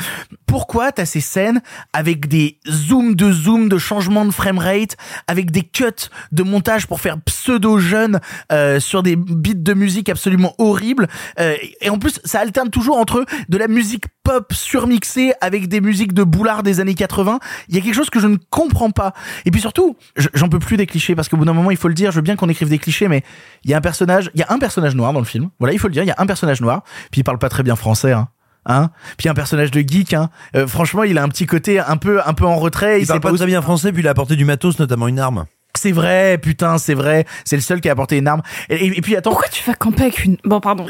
Pourquoi 0.46 0.92
t'as 0.92 1.06
ces 1.06 1.22
scènes 1.22 1.62
avec 1.94 2.28
des 2.28 2.60
zooms 2.70 3.16
de 3.16 3.32
zoom, 3.32 3.70
de 3.70 3.78
changement 3.78 4.26
de 4.26 4.32
framerate, 4.32 4.98
avec 5.28 5.52
des 5.52 5.64
cuts 5.64 6.10
de 6.32 6.44
montage 6.44 6.88
pour 6.88 7.00
faire 7.00 7.20
pseudo 7.22 7.78
jeune 7.80 8.20
euh, 8.52 8.80
sur 8.80 9.04
des 9.04 9.16
beats 9.16 9.54
de 9.56 9.74
musique 9.74 10.10
absolument 10.10 10.54
horribles. 10.58 11.08
Euh, 11.40 11.56
et 11.82 11.90
en 11.90 11.98
plus, 12.00 12.20
ça 12.24 12.40
alterne 12.40 12.70
toujours 12.70 12.98
entre 12.98 13.26
de 13.50 13.58
la 13.58 13.68
musique 13.68 14.06
pop 14.24 14.54
surmixée 14.54 15.34
avec 15.42 15.68
des 15.68 15.82
musiques 15.82 16.14
de 16.14 16.24
boulard 16.24 16.64
des 16.64 16.80
années 16.80 16.96
80. 16.96 17.40
Il 17.70 17.76
y 17.76 17.78
a 17.78 17.82
quelque 17.82 17.94
chose 17.94 18.10
que 18.10 18.20
je 18.20 18.28
ne 18.28 18.38
comprends 18.50 18.92
pas. 18.92 19.14
Et 19.46 19.52
puis 19.52 19.62
surtout, 19.62 19.96
je- 20.16 20.30
j'en 20.34 20.50
peux 20.50 20.60
plus 20.60 20.78
des 20.78 20.86
clichés 21.16 21.18
parce 21.18 21.30
qu'au 21.30 21.38
bout 21.38 21.46
d'un 21.46 21.54
moment, 21.54 21.72
il 21.72 21.78
faut 21.78 21.88
le 21.88 21.94
dire. 21.94 22.12
Je 22.12 22.18
veux 22.18 22.22
bien 22.22 22.36
qu'on 22.36 22.50
écrive 22.50 22.70
des 22.70 22.80
clichés, 22.80 23.08
mais 23.08 23.24
il 23.64 23.72
y 23.72 23.74
a 23.74 23.78
un 23.78 23.82
personnage, 23.82 24.30
il 24.34 24.40
y 24.40 24.44
a 24.44 24.48
un 24.52 24.60
personnage 24.60 24.96
noir 24.96 25.14
dans 25.14 25.20
le 25.20 25.26
film. 25.26 25.50
Voilà, 25.60 25.74
il 25.74 25.80
faut 25.80 25.88
le 25.88 25.94
dire. 25.94 26.04
Il 26.04 26.08
y 26.08 26.12
a 26.12 26.16
un 26.18 26.26
personnage 26.26 26.62
noir. 26.62 26.84
Puis 27.12 27.22
il 27.22 27.24
parle 27.24 27.40
pas 27.40 27.50
très 27.50 27.64
bien 27.64 27.76
français. 27.76 28.12
Hein. 28.12 28.28
Hein? 28.68 28.90
Puis 29.18 29.30
un 29.30 29.34
personnage 29.36 29.70
de 29.72 29.80
geek, 29.82 30.14
hein. 30.14 30.30
Euh, 30.56 30.66
franchement, 30.68 31.04
il 31.04 31.18
a 31.18 31.24
un 31.24 31.30
petit 31.30 31.46
côté 31.46 31.80
un 31.80 31.98
peu, 31.98 32.20
un 32.26 32.34
peu 32.34 32.46
en 32.46 32.56
retrait. 32.56 33.00
Il 33.00 33.06
sait 33.06 33.14
parle 33.14 33.22
pas 33.22 33.32
où- 33.32 33.38
très 33.38 33.46
bien 33.46 33.62
français, 33.62 33.92
puis 33.92 34.02
il 34.02 34.08
a 34.08 34.12
apporté 34.12 34.36
du 34.36 34.44
matos, 34.46 34.80
notamment 34.80 35.08
une 35.08 35.20
arme. 35.20 35.46
C'est 35.78 35.92
vrai, 35.92 36.40
putain, 36.42 36.78
c'est 36.80 36.94
vrai. 36.96 37.26
C'est 37.44 37.58
le 37.58 37.62
seul 37.62 37.80
qui 37.82 37.90
a 37.90 37.92
apporté 37.92 38.18
une 38.18 38.28
arme. 38.28 38.42
Et, 38.70 38.76
et- 38.76 38.98
et 38.98 39.02
puis 39.02 39.16
attends, 39.16 39.30
Pourquoi 39.32 39.50
tu 39.50 39.64
vas 39.66 39.76
camper 39.76 40.04
avec 40.04 40.24
une. 40.26 40.38
Bon, 40.46 40.60
pardon. 40.62 40.88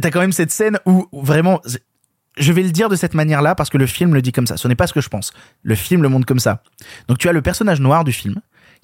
T'as 0.00 0.10
quand 0.10 0.20
même 0.20 0.32
cette 0.32 0.50
scène 0.52 0.78
où 0.86 1.06
où 1.12 1.22
vraiment, 1.22 1.60
je 2.38 2.52
vais 2.52 2.62
le 2.62 2.70
dire 2.70 2.88
de 2.88 2.96
cette 2.96 3.12
manière-là 3.12 3.54
parce 3.54 3.68
que 3.68 3.76
le 3.76 3.86
film 3.86 4.14
le 4.14 4.22
dit 4.22 4.32
comme 4.32 4.46
ça. 4.46 4.56
Ce 4.56 4.66
n'est 4.68 4.76
pas 4.76 4.86
ce 4.86 4.94
que 4.94 5.00
je 5.02 5.08
pense. 5.10 5.32
Le 5.62 5.74
film 5.74 6.02
le 6.02 6.08
montre 6.08 6.24
comme 6.26 6.38
ça. 6.38 6.62
Donc 7.08 7.18
tu 7.18 7.28
as 7.28 7.32
le 7.32 7.42
personnage 7.42 7.80
noir 7.80 8.02
du 8.04 8.12
film 8.12 8.36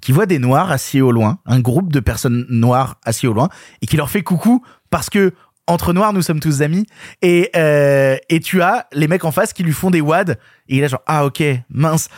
qui 0.07 0.13
voit 0.13 0.27
des 0.27 0.39
noirs 0.39 0.71
assis 0.71 1.01
au 1.01 1.11
loin, 1.11 1.41
un 1.47 1.59
groupe 1.59 1.93
de 1.93 1.99
personnes 1.99 2.47
noires 2.49 3.01
assis 3.05 3.27
au 3.27 3.33
loin, 3.33 3.49
et 3.83 3.89
qui 3.89 3.97
leur 3.97 4.09
fait 4.09 4.23
coucou 4.23 4.65
parce 4.89 5.11
que 5.11 5.33
entre 5.67 5.93
noirs 5.93 6.13
nous 6.13 6.23
sommes 6.23 6.39
tous 6.39 6.63
amis. 6.63 6.87
Et 7.23 7.51
euh, 7.57 8.17
et 8.29 8.39
tu 8.39 8.63
as 8.63 8.87
les 8.93 9.09
mecs 9.09 9.25
en 9.25 9.33
face 9.33 9.53
qui 9.53 9.65
lui 9.65 9.73
font 9.73 9.91
des 9.91 10.01
wads 10.01 10.31
et 10.69 10.77
il 10.77 10.85
est 10.85 10.89
genre 10.89 11.03
ah 11.09 11.27
ok 11.27 11.43
mince. 11.71 12.09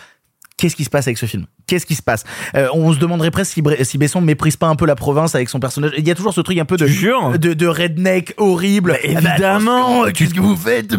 Qu'est-ce 0.58 0.76
qui 0.76 0.84
se 0.84 0.90
passe 0.90 1.06
avec 1.06 1.16
ce 1.16 1.24
film? 1.24 1.46
Qu'est-ce 1.68 1.86
qui 1.86 1.94
se 1.94 2.02
passe 2.02 2.24
Euh, 2.56 2.66
On 2.72 2.92
se 2.92 2.98
demanderait 2.98 3.30
presque 3.30 3.52
si, 3.52 3.62
si 3.82 3.98
Besson 3.98 4.20
méprise 4.20 4.56
pas 4.56 4.66
un 4.66 4.74
peu 4.74 4.86
la 4.86 4.96
province 4.96 5.34
avec 5.36 5.48
son 5.48 5.60
personnage. 5.60 5.92
Il 5.96 6.06
y 6.08 6.10
a 6.10 6.14
toujours 6.16 6.34
ce 6.34 6.40
truc 6.40 6.58
un 6.58 6.64
peu 6.64 6.76
de 6.76 6.86
de, 7.38 7.52
de 7.54 7.66
redneck 7.66 8.34
horrible. 8.38 8.92
Bah, 8.92 8.98
évidemment, 9.04 10.02
Ah, 10.02 10.06
bah, 10.06 10.12
qu'est-ce 10.12 10.34
que 10.34 10.40
vous 10.40 10.56
faites 10.56 10.96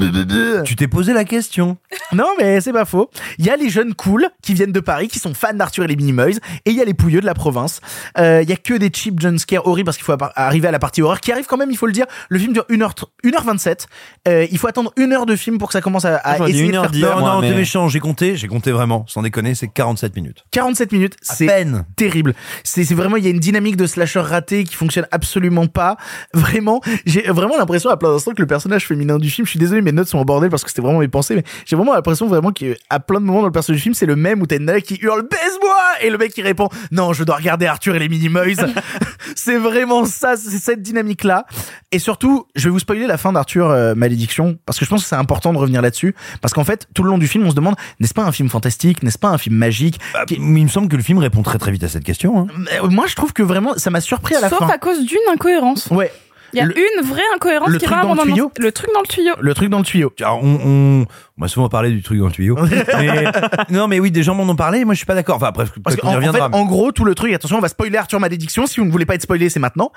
Tu 0.63 0.75
t'es 0.75 0.87
posé 0.87 1.11
la 1.13 1.25
question. 1.25 1.77
Non, 2.13 2.27
mais 2.39 2.61
c'est 2.61 2.71
pas 2.71 2.85
faux. 2.85 3.09
Il 3.37 3.45
y 3.45 3.49
a 3.49 3.55
les 3.57 3.69
jeunes 3.69 3.93
cool 3.95 4.27
qui 4.41 4.53
viennent 4.53 4.71
de 4.71 4.79
Paris, 4.79 5.07
qui 5.07 5.19
sont 5.19 5.33
fans 5.33 5.53
d'Arthur 5.53 5.83
et 5.83 5.87
les 5.87 5.95
Minimoys, 5.95 6.37
et 6.65 6.71
il 6.71 6.75
y 6.75 6.81
a 6.81 6.85
les 6.85 6.93
pouilleux 6.93 7.21
de 7.21 7.25
la 7.25 7.33
province. 7.33 7.81
Euh, 8.17 8.41
Il 8.43 8.49
y 8.49 8.53
a 8.53 8.55
que 8.55 8.75
des 8.75 8.91
cheap 8.93 9.19
jumpscares 9.19 9.65
horribles 9.67 9.85
parce 9.85 9.97
qu'il 9.97 10.05
faut 10.05 10.15
arriver 10.35 10.67
à 10.67 10.71
la 10.71 10.79
partie 10.79 11.01
horreur 11.01 11.19
qui 11.19 11.31
arrive 11.31 11.45
quand 11.47 11.57
même, 11.57 11.71
il 11.71 11.77
faut 11.77 11.87
le 11.87 11.91
dire. 11.93 12.05
Le 12.29 12.37
film 12.39 12.53
dure 12.53 12.65
1h, 12.69 12.91
1h27. 13.23 13.87
Euh, 14.27 14.45
il 14.51 14.57
faut 14.57 14.67
attendre 14.67 14.91
une 14.97 15.13
heure 15.13 15.25
de 15.25 15.35
film 15.35 15.57
pour 15.57 15.69
que 15.69 15.73
ça 15.73 15.81
commence 15.81 16.05
à, 16.05 16.17
à 16.17 16.37
essayer 16.49 16.67
de 16.67 16.71
faire 16.73 16.91
1h10, 16.91 17.01
peur. 17.01 17.19
Non, 17.21 17.25
non, 17.35 17.41
mais- 17.41 17.49
t'es 17.51 17.55
méchant, 17.55 17.87
j'ai 17.87 17.99
compté, 17.99 18.35
j'ai 18.35 18.47
compté 18.47 18.71
vraiment, 18.71 19.05
sans 19.07 19.21
déconner, 19.21 19.55
c'est 19.55 19.67
47 19.67 20.15
minutes. 20.15 20.45
47 20.59 20.91
minutes, 20.91 21.15
c'est 21.21 21.47
terrible. 21.95 22.33
C'est 22.65 22.83
c'est 22.83 22.93
vraiment 22.93 23.15
il 23.15 23.23
y 23.23 23.27
a 23.27 23.29
une 23.29 23.39
dynamique 23.39 23.77
de 23.77 23.87
slasher 23.87 24.19
raté 24.19 24.65
qui 24.65 24.75
fonctionne 24.75 25.07
absolument 25.11 25.67
pas. 25.67 25.95
Vraiment, 26.33 26.81
j'ai 27.05 27.21
vraiment 27.21 27.57
l'impression 27.57 27.89
à 27.89 27.95
plein 27.95 28.11
d'instants 28.11 28.33
que 28.33 28.41
le 28.41 28.47
personnage 28.47 28.85
féminin 28.85 29.17
du 29.17 29.29
film, 29.29 29.45
je 29.45 29.51
suis 29.51 29.59
désolé 29.59 29.81
mes 29.81 29.93
notes 29.93 30.09
sont 30.09 30.17
en 30.17 30.25
bordel 30.25 30.49
parce 30.49 30.65
que 30.65 30.69
c'était 30.69 30.81
vraiment 30.81 30.99
mes 30.99 31.07
pensées 31.07 31.35
mais 31.35 31.43
j'ai 31.65 31.77
vraiment 31.77 31.93
l'impression 31.93 32.27
vraiment 32.27 32.51
qu'à 32.51 32.99
plein 32.99 33.21
de 33.21 33.25
moments 33.25 33.39
dans 33.39 33.45
le 33.45 33.53
personnage 33.53 33.77
du 33.77 33.83
film, 33.83 33.95
c'est 33.95 34.05
le 34.05 34.17
même 34.17 34.41
où 34.41 34.47
t'as 34.47 34.57
une 34.57 34.65
nana 34.65 34.81
qui 34.81 34.99
hurle 35.01 35.21
baise-moi 35.21 35.77
et 36.01 36.09
le 36.09 36.17
mec 36.17 36.33
qui 36.33 36.41
répond 36.41 36.67
non, 36.91 37.13
je 37.13 37.23
dois 37.23 37.37
regarder 37.37 37.65
Arthur 37.65 37.95
et 37.95 37.99
les 37.99 38.09
Minimoys. 38.09 38.55
c'est 39.35 39.57
vraiment 39.57 40.03
ça, 40.03 40.35
c'est 40.35 40.57
cette 40.57 40.81
dynamique 40.81 41.23
là. 41.23 41.45
Et 41.93 41.99
surtout, 41.99 42.47
je 42.55 42.65
vais 42.65 42.71
vous 42.71 42.79
spoiler 42.79 43.07
la 43.07 43.17
fin 43.17 43.31
d'Arthur 43.31 43.69
euh, 43.69 43.95
Malédiction 43.95 44.57
parce 44.65 44.77
que 44.77 44.83
je 44.83 44.89
pense 44.89 45.03
que 45.03 45.07
c'est 45.07 45.15
important 45.15 45.53
de 45.53 45.57
revenir 45.57 45.81
là-dessus 45.81 46.15
parce 46.41 46.53
qu'en 46.53 46.65
fait, 46.65 46.87
tout 46.93 47.03
le 47.03 47.09
long 47.09 47.17
du 47.17 47.27
film, 47.27 47.45
on 47.45 47.49
se 47.49 47.55
demande 47.55 47.75
n'est-ce 48.01 48.13
pas 48.13 48.23
un 48.23 48.31
film 48.33 48.49
fantastique, 48.49 49.03
n'est-ce 49.03 49.19
pas 49.19 49.29
un 49.29 49.37
film 49.37 49.55
magique? 49.55 49.99
Bah, 50.13 50.25
mais 50.49 50.59
il 50.61 50.65
me 50.65 50.69
semble 50.69 50.87
que 50.89 50.95
le 50.95 51.03
film 51.03 51.17
répond 51.19 51.41
très 51.43 51.57
très 51.59 51.71
vite 51.71 51.83
à 51.83 51.87
cette 51.87 52.03
question. 52.03 52.39
hein. 52.39 52.47
euh, 52.83 52.89
moi, 52.89 53.05
je 53.07 53.15
trouve 53.15 53.31
que 53.33 53.43
vraiment, 53.43 53.73
ça 53.77 53.89
m'a 53.89 54.01
surpris 54.01 54.35
à 54.35 54.41
la 54.41 54.49
Sauf 54.49 54.59
fin. 54.59 54.67
à 54.69 54.77
cause 54.77 55.05
d'une 55.05 55.17
incohérence. 55.31 55.87
Ouais. 55.91 56.11
Il 56.51 56.57
y 56.57 56.61
a 56.61 56.65
Le- 56.65 56.75
une 56.77 57.05
vraie 57.05 57.21
incohérence 57.35 57.69
le 57.69 57.77
qui 57.77 57.85
truc 57.85 57.95
va 57.95 58.03
dans 58.03 58.15
le 58.15 58.31
tuyau 58.31 58.51
Le 58.57 58.71
truc 58.71 58.89
dans 58.93 59.01
le 59.01 59.07
tuyau. 59.07 59.33
Le 59.39 59.53
truc 59.53 59.69
dans 59.69 59.77
le 59.77 59.83
tuyau. 59.83 60.11
Alors, 60.19 60.43
on, 60.43 60.59
on, 60.65 61.05
on 61.39 61.43
m'a 61.43 61.47
souvent 61.47 61.69
parlé 61.69 61.89
du 61.91 62.01
truc 62.03 62.19
dans 62.19 62.25
le 62.25 62.31
tuyau. 62.33 62.57
mais, 62.97 63.23
non, 63.69 63.87
mais 63.87 63.99
oui, 64.01 64.11
des 64.11 64.23
gens 64.23 64.35
m'en 64.35 64.43
ont 64.43 64.57
parlé, 64.57 64.83
moi 64.83 64.93
je 64.93 64.97
suis 64.97 65.05
pas 65.05 65.15
d'accord. 65.15 65.37
Enfin, 65.37 65.47
après, 65.47 65.63
Parce 65.81 65.95
qu'en 65.95 66.13
qu'on 66.15 66.21
y 66.21 66.27
en 66.27 66.33
fait, 66.33 66.41
en 66.41 66.65
gros, 66.65 66.91
tout 66.91 67.05
le 67.05 67.15
truc, 67.15 67.31
attention, 67.33 67.57
on 67.57 67.61
va 67.61 67.69
spoiler 67.69 67.97
Arthur 67.97 68.19
Malédiction. 68.19 68.67
Si 68.67 68.81
vous 68.81 68.85
ne 68.85 68.91
voulez 68.91 69.05
pas 69.05 69.15
être 69.15 69.21
spoilé, 69.21 69.49
c'est 69.49 69.59
maintenant. 69.61 69.91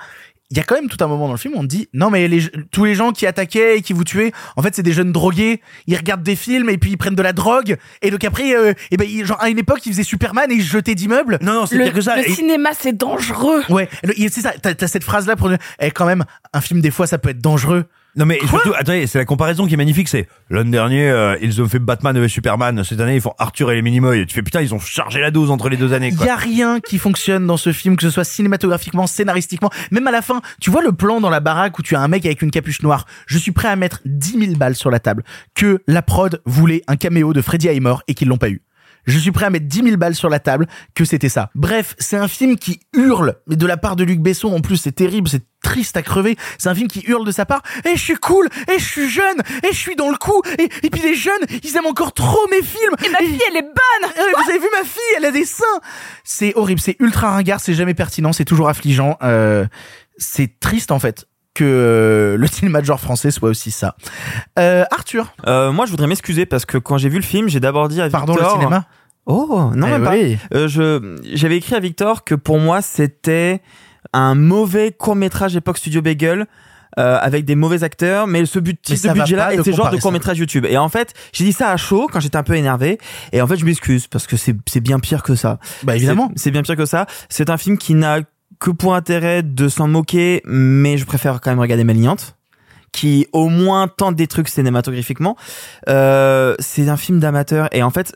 Il 0.51 0.57
y 0.57 0.59
a 0.61 0.63
quand 0.63 0.75
même 0.75 0.87
tout 0.87 1.03
un 1.03 1.07
moment 1.07 1.25
dans 1.25 1.33
le 1.33 1.37
film 1.37 1.55
où 1.55 1.59
on 1.59 1.63
te 1.63 1.67
dit, 1.67 1.89
non, 1.93 2.09
mais 2.09 2.27
les, 2.29 2.43
tous 2.71 2.85
les 2.85 2.95
gens 2.95 3.11
qui 3.11 3.25
attaquaient 3.25 3.77
et 3.77 3.81
qui 3.81 3.91
vous 3.91 4.03
tuaient, 4.05 4.31
en 4.55 4.61
fait, 4.61 4.73
c'est 4.75 4.83
des 4.83 4.93
jeunes 4.93 5.11
drogués. 5.11 5.61
Ils 5.87 5.97
regardent 5.97 6.23
des 6.23 6.35
films 6.37 6.69
et 6.69 6.77
puis 6.77 6.91
ils 6.91 6.97
prennent 6.97 7.15
de 7.15 7.21
la 7.23 7.33
drogue. 7.33 7.75
Et 8.01 8.09
donc 8.11 8.23
après, 8.23 8.55
euh, 8.55 8.73
et 8.91 8.95
ben, 8.97 9.05
ils- 9.09 9.25
genre, 9.25 9.41
à 9.41 9.49
une 9.49 9.57
époque, 9.59 9.85
ils 9.85 9.91
faisaient 9.91 10.03
Superman 10.03 10.49
et 10.49 10.55
ils 10.55 10.63
jetaient 10.63 10.95
d'immeubles. 10.95 11.39
Non, 11.41 11.53
non, 11.53 11.65
c'est 11.65 11.77
Le, 11.77 11.85
pire 11.85 11.93
que 11.93 12.01
ça. 12.01 12.15
le 12.17 12.29
Et- 12.29 12.31
cinéma, 12.33 12.69
c'est 12.79 12.93
dangereux. 12.95 13.63
Ouais, 13.69 13.89
c'est 14.29 14.41
ça. 14.41 14.53
T'as 14.61 14.75
t'as 14.75 14.87
cette 14.87 15.03
phrase-là 15.03 15.35
pour 15.35 15.49
dire, 15.49 15.57
eh, 15.79 15.91
quand 15.91 16.05
même, 16.05 16.23
un 16.53 16.61
film, 16.61 16.79
des 16.79 16.91
fois, 16.91 17.05
ça 17.07 17.17
peut 17.17 17.29
être 17.29 17.41
dangereux. 17.41 17.83
Non 18.15 18.25
mais 18.25 18.39
surtout, 18.47 18.73
attendez, 18.75 19.07
c'est 19.07 19.17
la 19.17 19.25
comparaison 19.25 19.65
qui 19.65 19.73
est 19.73 19.77
magnifique. 19.77 20.07
C'est 20.07 20.27
l'an 20.49 20.65
dernier, 20.65 21.09
euh, 21.09 21.35
ils 21.41 21.61
ont 21.61 21.67
fait 21.67 21.79
Batman 21.79 22.15
et 22.15 22.27
Superman. 22.27 22.83
Cette 22.83 22.99
année, 22.99 23.15
ils 23.15 23.21
font 23.21 23.33
Arthur 23.39 23.71
et 23.71 23.75
les 23.75 23.81
Minimoys. 23.81 24.25
Tu 24.25 24.35
fais 24.35 24.43
putain, 24.43 24.61
ils 24.61 24.73
ont 24.73 24.79
chargé 24.79 25.19
la 25.19 25.31
dose 25.31 25.49
entre 25.49 25.67
les 25.69 25.77
deux 25.77 25.93
années. 25.93 26.09
Il 26.09 26.25
y 26.25 26.29
a 26.29 26.35
rien 26.35 26.79
qui 26.79 26.99
fonctionne 26.99 27.47
dans 27.47 27.57
ce 27.57 27.71
film, 27.71 27.95
que 27.95 28.03
ce 28.03 28.11
soit 28.11 28.23
cinématographiquement, 28.23 29.07
scénaristiquement, 29.07 29.71
même 29.91 30.05
à 30.07 30.11
la 30.11 30.21
fin. 30.21 30.41
Tu 30.61 30.69
vois 30.69 30.83
le 30.83 30.91
plan 30.91 31.21
dans 31.21 31.31
la 31.31 31.39
baraque 31.39 31.79
où 31.79 31.81
tu 31.81 31.95
as 31.95 32.01
un 32.01 32.07
mec 32.07 32.25
avec 32.25 32.41
une 32.43 32.51
capuche 32.51 32.83
noire. 32.83 33.05
Je 33.25 33.39
suis 33.39 33.51
prêt 33.51 33.67
à 33.67 33.75
mettre 33.75 34.01
10 34.05 34.39
000 34.39 34.57
balles 34.57 34.75
sur 34.75 34.91
la 34.91 34.99
table 34.99 35.23
que 35.55 35.81
la 35.87 36.03
prod 36.03 36.41
voulait 36.45 36.83
un 36.87 36.95
caméo 36.95 37.33
de 37.33 37.41
Freddie 37.41 37.69
Highmore 37.69 38.03
et 38.07 38.13
qu'ils 38.13 38.27
l'ont 38.27 38.37
pas 38.37 38.49
eu. 38.49 38.61
Je 39.05 39.17
suis 39.17 39.31
prêt 39.31 39.45
à 39.45 39.49
mettre 39.49 39.67
10 39.67 39.83
000 39.83 39.97
balles 39.97 40.15
sur 40.15 40.29
la 40.29 40.39
table 40.39 40.67
que 40.95 41.05
c'était 41.05 41.29
ça. 41.29 41.49
Bref, 41.55 41.95
c'est 41.99 42.17
un 42.17 42.27
film 42.27 42.57
qui 42.57 42.79
hurle, 42.93 43.35
mais 43.47 43.55
de 43.55 43.65
la 43.65 43.77
part 43.77 43.95
de 43.95 44.03
Luc 44.03 44.19
Besson 44.19 44.53
en 44.53 44.61
plus, 44.61 44.77
c'est 44.77 44.91
terrible, 44.93 45.27
c'est 45.27 45.43
triste 45.61 45.95
à 45.97 46.01
crever. 46.01 46.35
C'est 46.57 46.69
un 46.69 46.75
film 46.75 46.87
qui 46.87 47.01
hurle 47.07 47.25
de 47.25 47.31
sa 47.31 47.45
part. 47.45 47.61
Et 47.85 47.95
je 47.95 48.01
suis 48.01 48.15
cool, 48.15 48.47
et 48.73 48.79
je 48.79 48.83
suis 48.85 49.09
jeune, 49.09 49.39
et 49.63 49.71
je 49.71 49.77
suis 49.77 49.95
dans 49.95 50.09
le 50.11 50.17
coup. 50.17 50.41
Et, 50.59 50.69
et 50.85 50.89
puis 50.89 51.01
les 51.01 51.15
jeunes, 51.15 51.33
ils 51.63 51.75
aiment 51.77 51.85
encore 51.85 52.13
trop 52.13 52.45
mes 52.51 52.61
films. 52.61 52.93
Et 53.05 53.09
ma 53.09 53.17
fille, 53.19 53.41
elle 53.49 53.57
est 53.57 53.61
bonne 53.61 54.11
Euh, 54.17 54.31
Vous 54.43 54.49
avez 54.49 54.59
vu 54.59 54.67
ma 54.71 54.83
fille, 54.83 55.01
elle 55.17 55.25
a 55.25 55.31
des 55.31 55.45
seins. 55.45 55.63
C'est 56.23 56.53
horrible, 56.55 56.79
c'est 56.81 56.95
ultra 56.99 57.31
ringard, 57.31 57.59
c'est 57.59 57.73
jamais 57.73 57.93
pertinent, 57.93 58.33
c'est 58.33 58.45
toujours 58.45 58.69
affligeant. 58.69 59.17
Euh, 59.23 59.65
c'est 60.17 60.59
triste 60.59 60.91
en 60.91 60.99
fait 60.99 61.25
que 61.53 61.63
euh, 61.63 62.37
le 62.37 62.47
cinéma 62.51 62.81
de 62.81 62.85
genre 62.85 62.99
français 62.99 63.31
soit 63.31 63.49
aussi 63.49 63.71
ça. 63.71 63.95
Euh, 64.59 64.83
Arthur, 64.91 65.33
Euh, 65.47 65.71
moi, 65.71 65.85
je 65.85 65.91
voudrais 65.91 66.07
m'excuser 66.07 66.45
parce 66.45 66.65
que 66.65 66.77
quand 66.77 66.97
j'ai 66.97 67.09
vu 67.09 67.17
le 67.17 67.23
film, 67.23 67.47
j'ai 67.49 67.59
d'abord 67.59 67.87
dit 67.89 68.01
à 68.01 68.09
pardon 68.09 68.33
Victor. 68.33 68.55
le 68.55 68.59
cinéma. 68.61 68.85
Oh, 69.25 69.71
non, 69.75 69.87
Eh 69.87 69.91
même 69.99 70.07
oui. 70.07 70.35
pas. 70.49 70.57
Euh, 70.57 70.67
je, 70.67 71.17
j'avais 71.33 71.57
écrit 71.57 71.75
à 71.75 71.79
Victor 71.79 72.23
que 72.23 72.35
pour 72.35 72.59
moi, 72.59 72.81
c'était 72.81 73.61
un 74.11 74.35
mauvais 74.35 74.91
court-métrage 74.91 75.55
époque 75.55 75.77
Studio 75.77 76.01
Bagel. 76.01 76.45
euh, 76.99 77.17
avec 77.19 77.43
des 77.45 77.55
mauvais 77.55 77.83
acteurs, 77.83 78.27
mais 78.27 78.45
ce 78.45 78.59
but, 78.59 78.79
Mais 78.87 78.95
va 78.97 79.13
budget-là 79.13 79.49
ce 79.63 79.71
genre 79.71 79.89
de 79.89 79.97
court 79.97 80.11
métrage 80.11 80.37
YouTube. 80.37 80.67
Et 80.69 80.77
en 80.77 80.89
fait, 80.89 81.15
j'ai 81.31 81.43
dit 81.43 81.51
ça 81.53 81.71
à 81.71 81.77
chaud 81.77 82.07
quand 82.11 82.19
j'étais 82.19 82.37
un 82.37 82.43
peu 82.43 82.53
énervé. 82.53 82.99
Et 83.31 83.41
en 83.41 83.47
fait, 83.47 83.57
je 83.57 83.65
m'excuse 83.65 84.05
parce 84.05 84.27
que 84.27 84.35
c'est 84.37 84.79
bien 84.79 84.99
pire 84.99 85.23
que 85.23 85.33
ça. 85.33 85.57
Bah 85.81 85.95
évidemment. 85.95 86.31
C'est 86.35 86.51
bien 86.51 86.61
pire 86.61 86.75
que 86.75 86.85
ça. 86.85 87.07
C'est 87.29 87.49
un 87.49 87.57
film 87.57 87.79
qui 87.79 87.95
n'a 87.95 88.19
que 88.63 88.71
pour 88.71 88.95
intérêt 88.95 89.43
de 89.43 89.67
s'en 89.67 89.89
moquer, 89.89 90.41
mais 90.45 90.97
je 90.97 91.05
préfère 91.05 91.41
quand 91.41 91.51
même 91.51 91.59
regarder 91.59 91.83
Malignante 91.83 92.37
qui 92.93 93.27
au 93.33 93.49
moins 93.49 93.89
tente 93.89 94.15
des 94.15 94.27
trucs 94.27 94.47
cinématographiquement. 94.47 95.35
Euh, 95.89 96.55
c'est 96.59 96.87
un 96.87 96.95
film 96.95 97.19
d'amateur 97.19 97.67
et 97.73 97.83
en 97.83 97.89
fait, 97.89 98.15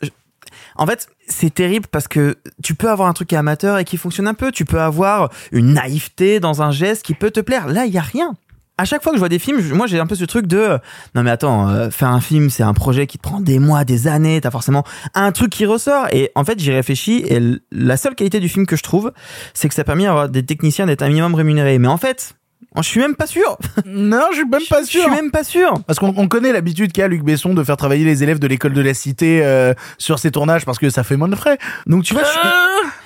en 0.76 0.86
fait, 0.86 1.08
c'est 1.26 1.52
terrible 1.52 1.86
parce 1.90 2.08
que 2.08 2.38
tu 2.62 2.74
peux 2.74 2.88
avoir 2.88 3.08
un 3.08 3.12
truc 3.12 3.30
amateur 3.34 3.76
et 3.76 3.84
qui 3.84 3.98
fonctionne 3.98 4.26
un 4.26 4.32
peu. 4.32 4.50
Tu 4.50 4.64
peux 4.64 4.80
avoir 4.80 5.30
une 5.52 5.74
naïveté 5.74 6.40
dans 6.40 6.62
un 6.62 6.70
geste 6.70 7.04
qui 7.04 7.12
peut 7.12 7.30
te 7.30 7.40
plaire. 7.40 7.66
Là, 7.66 7.84
il 7.84 7.92
y 7.92 7.98
a 7.98 8.02
rien. 8.02 8.34
À 8.78 8.84
chaque 8.84 9.02
fois 9.02 9.12
que 9.12 9.16
je 9.16 9.20
vois 9.20 9.28
des 9.28 9.38
films, 9.38 9.60
moi 9.74 9.86
j'ai 9.86 9.98
un 9.98 10.06
peu 10.06 10.14
ce 10.14 10.24
truc 10.24 10.46
de 10.46 10.56
euh, 10.56 10.78
non 11.14 11.22
mais 11.22 11.30
attends, 11.30 11.68
euh, 11.68 11.90
faire 11.90 12.08
un 12.08 12.20
film 12.20 12.48
c'est 12.48 12.62
un 12.62 12.74
projet 12.74 13.06
qui 13.06 13.18
te 13.18 13.22
prend 13.22 13.40
des 13.40 13.58
mois, 13.58 13.84
des 13.84 14.08
années, 14.08 14.40
t'as 14.40 14.50
forcément 14.50 14.84
un 15.14 15.32
truc 15.32 15.50
qui 15.50 15.66
ressort 15.66 16.06
et 16.12 16.30
en 16.34 16.44
fait 16.44 16.58
j'y 16.58 16.72
réfléchis 16.72 17.24
et 17.26 17.40
la 17.72 17.96
seule 17.96 18.14
qualité 18.14 18.40
du 18.40 18.48
film 18.48 18.66
que 18.66 18.76
je 18.76 18.82
trouve 18.82 19.12
c'est 19.54 19.68
que 19.68 19.74
ça 19.74 19.82
a 19.82 19.84
permis 19.84 20.06
à 20.06 20.10
avoir 20.10 20.28
des 20.28 20.44
techniciens 20.44 20.86
d'être 20.86 21.02
un 21.02 21.08
minimum 21.08 21.34
rémunérés. 21.34 21.78
Mais 21.78 21.88
en 21.88 21.96
fait, 21.96 22.34
je 22.76 22.82
suis 22.82 23.00
même 23.00 23.16
pas 23.16 23.26
sûr. 23.26 23.58
Non, 23.86 24.26
je 24.30 24.36
suis 24.36 24.44
même 24.44 24.60
pas 24.68 24.84
sûr. 24.84 25.02
Je 25.02 25.06
suis 25.06 25.10
même 25.10 25.30
pas 25.30 25.44
sûr. 25.44 25.74
Parce 25.86 25.98
qu'on 25.98 26.14
on 26.16 26.28
connaît 26.28 26.52
l'habitude 26.52 26.92
qu'a 26.92 27.08
Luc 27.08 27.22
Besson 27.22 27.54
de 27.54 27.64
faire 27.64 27.76
travailler 27.76 28.04
les 28.04 28.22
élèves 28.22 28.38
de 28.38 28.46
l'école 28.46 28.72
de 28.72 28.80
la 28.80 28.94
cité 28.94 29.44
euh, 29.44 29.74
sur 29.98 30.18
ses 30.18 30.30
tournages 30.30 30.64
parce 30.64 30.78
que 30.78 30.90
ça 30.90 31.04
fait 31.04 31.16
moins 31.16 31.28
de 31.28 31.36
frais. 31.36 31.58
Donc 31.86 32.04
tu 32.04 32.14
vois, 32.14 32.24
je 32.24 32.30
suis... 32.30 32.40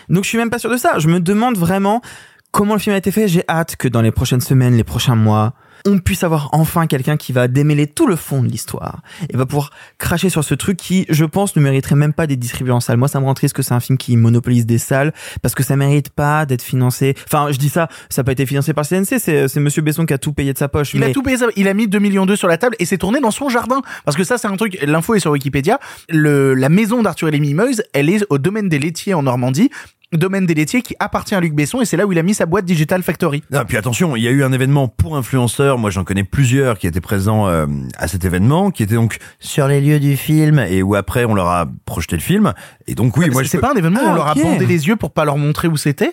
donc 0.09 0.25
je 0.25 0.29
suis 0.29 0.39
même 0.39 0.51
pas 0.51 0.59
sûr 0.59 0.71
de 0.71 0.77
ça. 0.77 0.99
Je 0.99 1.09
me 1.09 1.21
demande 1.21 1.57
vraiment 1.57 2.03
comment 2.51 2.75
le 2.75 2.81
film 2.81 2.95
a 2.95 2.99
été 2.99 3.11
fait. 3.11 3.29
J'ai 3.29 3.45
hâte 3.49 3.77
que 3.77 3.89
dans 3.89 4.03
les 4.03 4.13
prochaines 4.13 4.41
semaines, 4.41 4.77
les 4.77 4.85
prochains 4.85 5.17
mois, 5.17 5.55
on 5.87 5.99
puisse 5.99 6.25
avoir 6.25 6.49
enfin 6.53 6.87
quelqu'un 6.87 7.17
qui 7.17 7.33
va 7.33 7.49
démêler 7.49 7.87
tout 7.87 8.07
le 8.07 8.17
fond 8.17 8.43
de 8.43 8.49
l'histoire 8.49 9.03
et 9.29 9.37
va 9.37 9.47
pouvoir 9.47 9.71
cracher 9.99 10.29
sur 10.29 10.45
ce 10.45 10.55
truc 10.55 10.77
qui, 10.77 11.07
je 11.09 11.25
pense, 11.25 11.57
ne 11.57 11.63
mériterait 11.63 11.97
même 11.97 12.13
pas 12.13 12.27
d'être 12.27 12.39
distribué 12.39 12.73
en 12.73 12.81
salle. 12.81 12.97
Moi, 12.97 13.09
ça 13.09 13.21
me 13.21 13.25
rend 13.25 13.35
triste 13.35 13.55
que 13.55 13.63
c'est 13.63 13.75
un 13.75 13.81
film 13.81 13.99
qui 13.99 14.17
monopolise 14.17 14.67
des 14.67 14.79
salles 14.79 15.13
parce 15.43 15.55
que 15.55 15.63
ça 15.63 15.77
mérite 15.77 16.11
pas 16.11 16.47
d'être 16.47 16.63
financé. 16.63 17.15
Enfin, 17.27 17.49
je 17.51 17.59
dis 17.59 17.69
ça, 17.69 17.89
ça 18.09 18.23
n'a 18.23 18.25
pas 18.25 18.33
été 18.33 18.47
financé 18.47 18.73
par 18.73 18.87
CNC. 18.87 19.19
C'est, 19.19 19.49
c'est 19.49 19.61
Monsieur 19.61 19.83
Besson 19.83 20.07
qui 20.07 20.15
a 20.15 20.19
tout 20.19 20.33
payé 20.33 20.53
de 20.53 20.59
sa 20.59 20.69
poche. 20.69 20.95
Il 20.95 21.01
mais... 21.01 21.11
a 21.11 21.13
tout 21.13 21.23
payé, 21.23 21.37
il 21.57 21.69
a 21.69 21.75
mis 21.75 21.89
2 21.89 21.99
millions 21.99 22.27
d'euros 22.27 22.37
sur 22.37 22.49
la 22.49 22.59
table 22.59 22.77
et 22.79 22.85
c'est 22.85 22.99
tourné 22.99 23.21
dans 23.21 23.31
son 23.31 23.49
jardin. 23.49 23.83
Parce 24.05 24.17
que 24.17 24.25
ça, 24.25 24.39
c'est 24.39 24.49
un 24.49 24.57
truc, 24.57 24.79
l'info 24.83 25.15
est 25.15 25.21
sur 25.21 25.33
Wikipédia. 25.33 25.79
Le, 26.09 26.55
la 26.55 26.69
maison 26.69 27.03
d'Arthur 27.03 27.29
et 27.29 27.33
les 27.33 27.41
Mimeuses, 27.41 27.83
elle 27.93 28.09
est 28.09 28.25
au 28.31 28.39
domaine 28.39 28.69
des 28.69 28.79
laitiers 28.79 29.15
en 29.15 29.23
Normandie. 29.23 29.71
Domaine 30.17 30.47
des 30.47 30.55
laitiers 30.55 30.83
qui 30.83 30.95
appartient 31.01 31.35
à 31.35 31.41
Luc 31.41 31.55
Besson 31.55 31.81
et 31.81 31.85
c'est 31.85 31.97
là 31.97 32.07
où 32.07 32.13
il 32.13 32.19
a 32.19 32.23
mis 32.23 32.35
sa 32.35 32.47
boîte 32.47 32.65
Digital 32.65 33.03
Factory. 33.03 33.43
Non, 33.51 33.61
puis 33.67 33.77
attention, 33.77 34.17
il 34.17 34.23
y 34.23 34.29
a 34.29 34.31
eu 34.31 34.43
un 34.45 34.53
événement 34.53 34.89
pour 34.89 35.17
influenceurs. 35.17 35.79
Moi, 35.79 35.91
j'en 35.91 36.05
connais 36.05 36.25
plusieurs 36.25 36.79
qui 36.79 36.87
étaient 36.87 37.01
présents 37.01 37.49
euh, 37.49 37.67
à 37.99 38.09
cet 38.09 38.25
événement, 38.25 38.71
qui 38.71 38.83
étaient 38.83 38.95
donc 38.95 39.19
sur 39.41 39.67
les 39.69 39.81
lieux 39.81 40.01
du 40.01 40.17
film 40.17 40.59
et 40.59 40.83
où 40.83 40.95
après 40.95 41.25
on 41.25 41.35
leur 41.35 41.49
a 41.49 41.67
projeté 41.87 42.17
le 42.17 42.23
film. 42.23 42.53
Et 42.87 42.95
donc 42.95 43.17
oui, 43.17 43.31
moi 43.31 43.43
je 43.43 43.49
c'est 43.49 43.59
peux- 43.59 43.63
pas 43.63 43.73
un 43.73 43.77
événement 43.77 44.01
où 44.01 44.07
Ah, 44.07 44.13
on 44.13 44.15
leur 44.15 44.29
a 44.29 44.35
bandé 44.35 44.67
les 44.67 44.87
yeux 44.89 44.97
pour 44.97 45.11
pas 45.13 45.25
leur 45.25 45.37
montrer 45.39 45.69
où 45.69 45.77
c'était? 45.77 46.13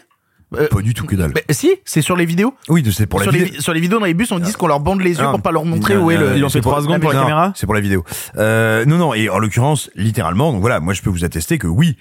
Euh, 0.58 0.68
pas 0.68 0.82
du 0.82 0.96
tout 0.96 1.06
que 1.06 1.16
dalle. 1.16 1.32
mais 1.36 1.44
si, 1.52 1.70
c'est 1.86 2.02
sur 2.02 2.16
les 2.16 2.26
vidéos. 2.26 2.56
Oui, 2.70 2.84
c'est 2.92 3.06
pour 3.06 3.20
la 3.20 3.26
sur, 3.26 3.32
vidéo. 3.32 3.50
les, 3.54 3.62
sur 3.62 3.72
les 3.72 3.80
vidéos 3.80 4.00
dans 4.00 4.06
les 4.08 4.16
bus, 4.16 4.32
on 4.32 4.40
dit 4.40 4.52
qu'on 4.54 4.66
leur 4.66 4.80
bande 4.80 5.00
les 5.00 5.12
yeux 5.12 5.24
Ah. 5.24 5.30
pour 5.30 5.44
pas 5.44 5.52
leur 5.52 5.64
montrer 5.64 5.96
où 5.96 6.10
est 6.10 6.18
le. 6.18 6.38
Ils 6.38 6.44
ont 6.44 6.50
fait 6.50 6.60
trois 6.62 6.82
secondes 6.82 7.02
pour 7.02 7.14
la 7.14 7.20
caméra 7.20 7.52
C'est 7.56 7.68
pour 7.68 7.76
la 7.76 7.82
vidéo. 7.82 8.04
Euh, 8.38 8.84
non, 8.86 8.98
non. 8.98 9.14
Et 9.14 9.30
en 9.30 9.38
l'occurrence, 9.38 9.92
littéralement, 9.96 10.52
donc 10.52 10.62
voilà, 10.62 10.80
moi 10.80 10.94
je 10.96 11.04
peux 11.04 11.12
vous 11.12 11.24
attester 11.24 11.60
que 11.60 11.68
oui, 11.68 11.98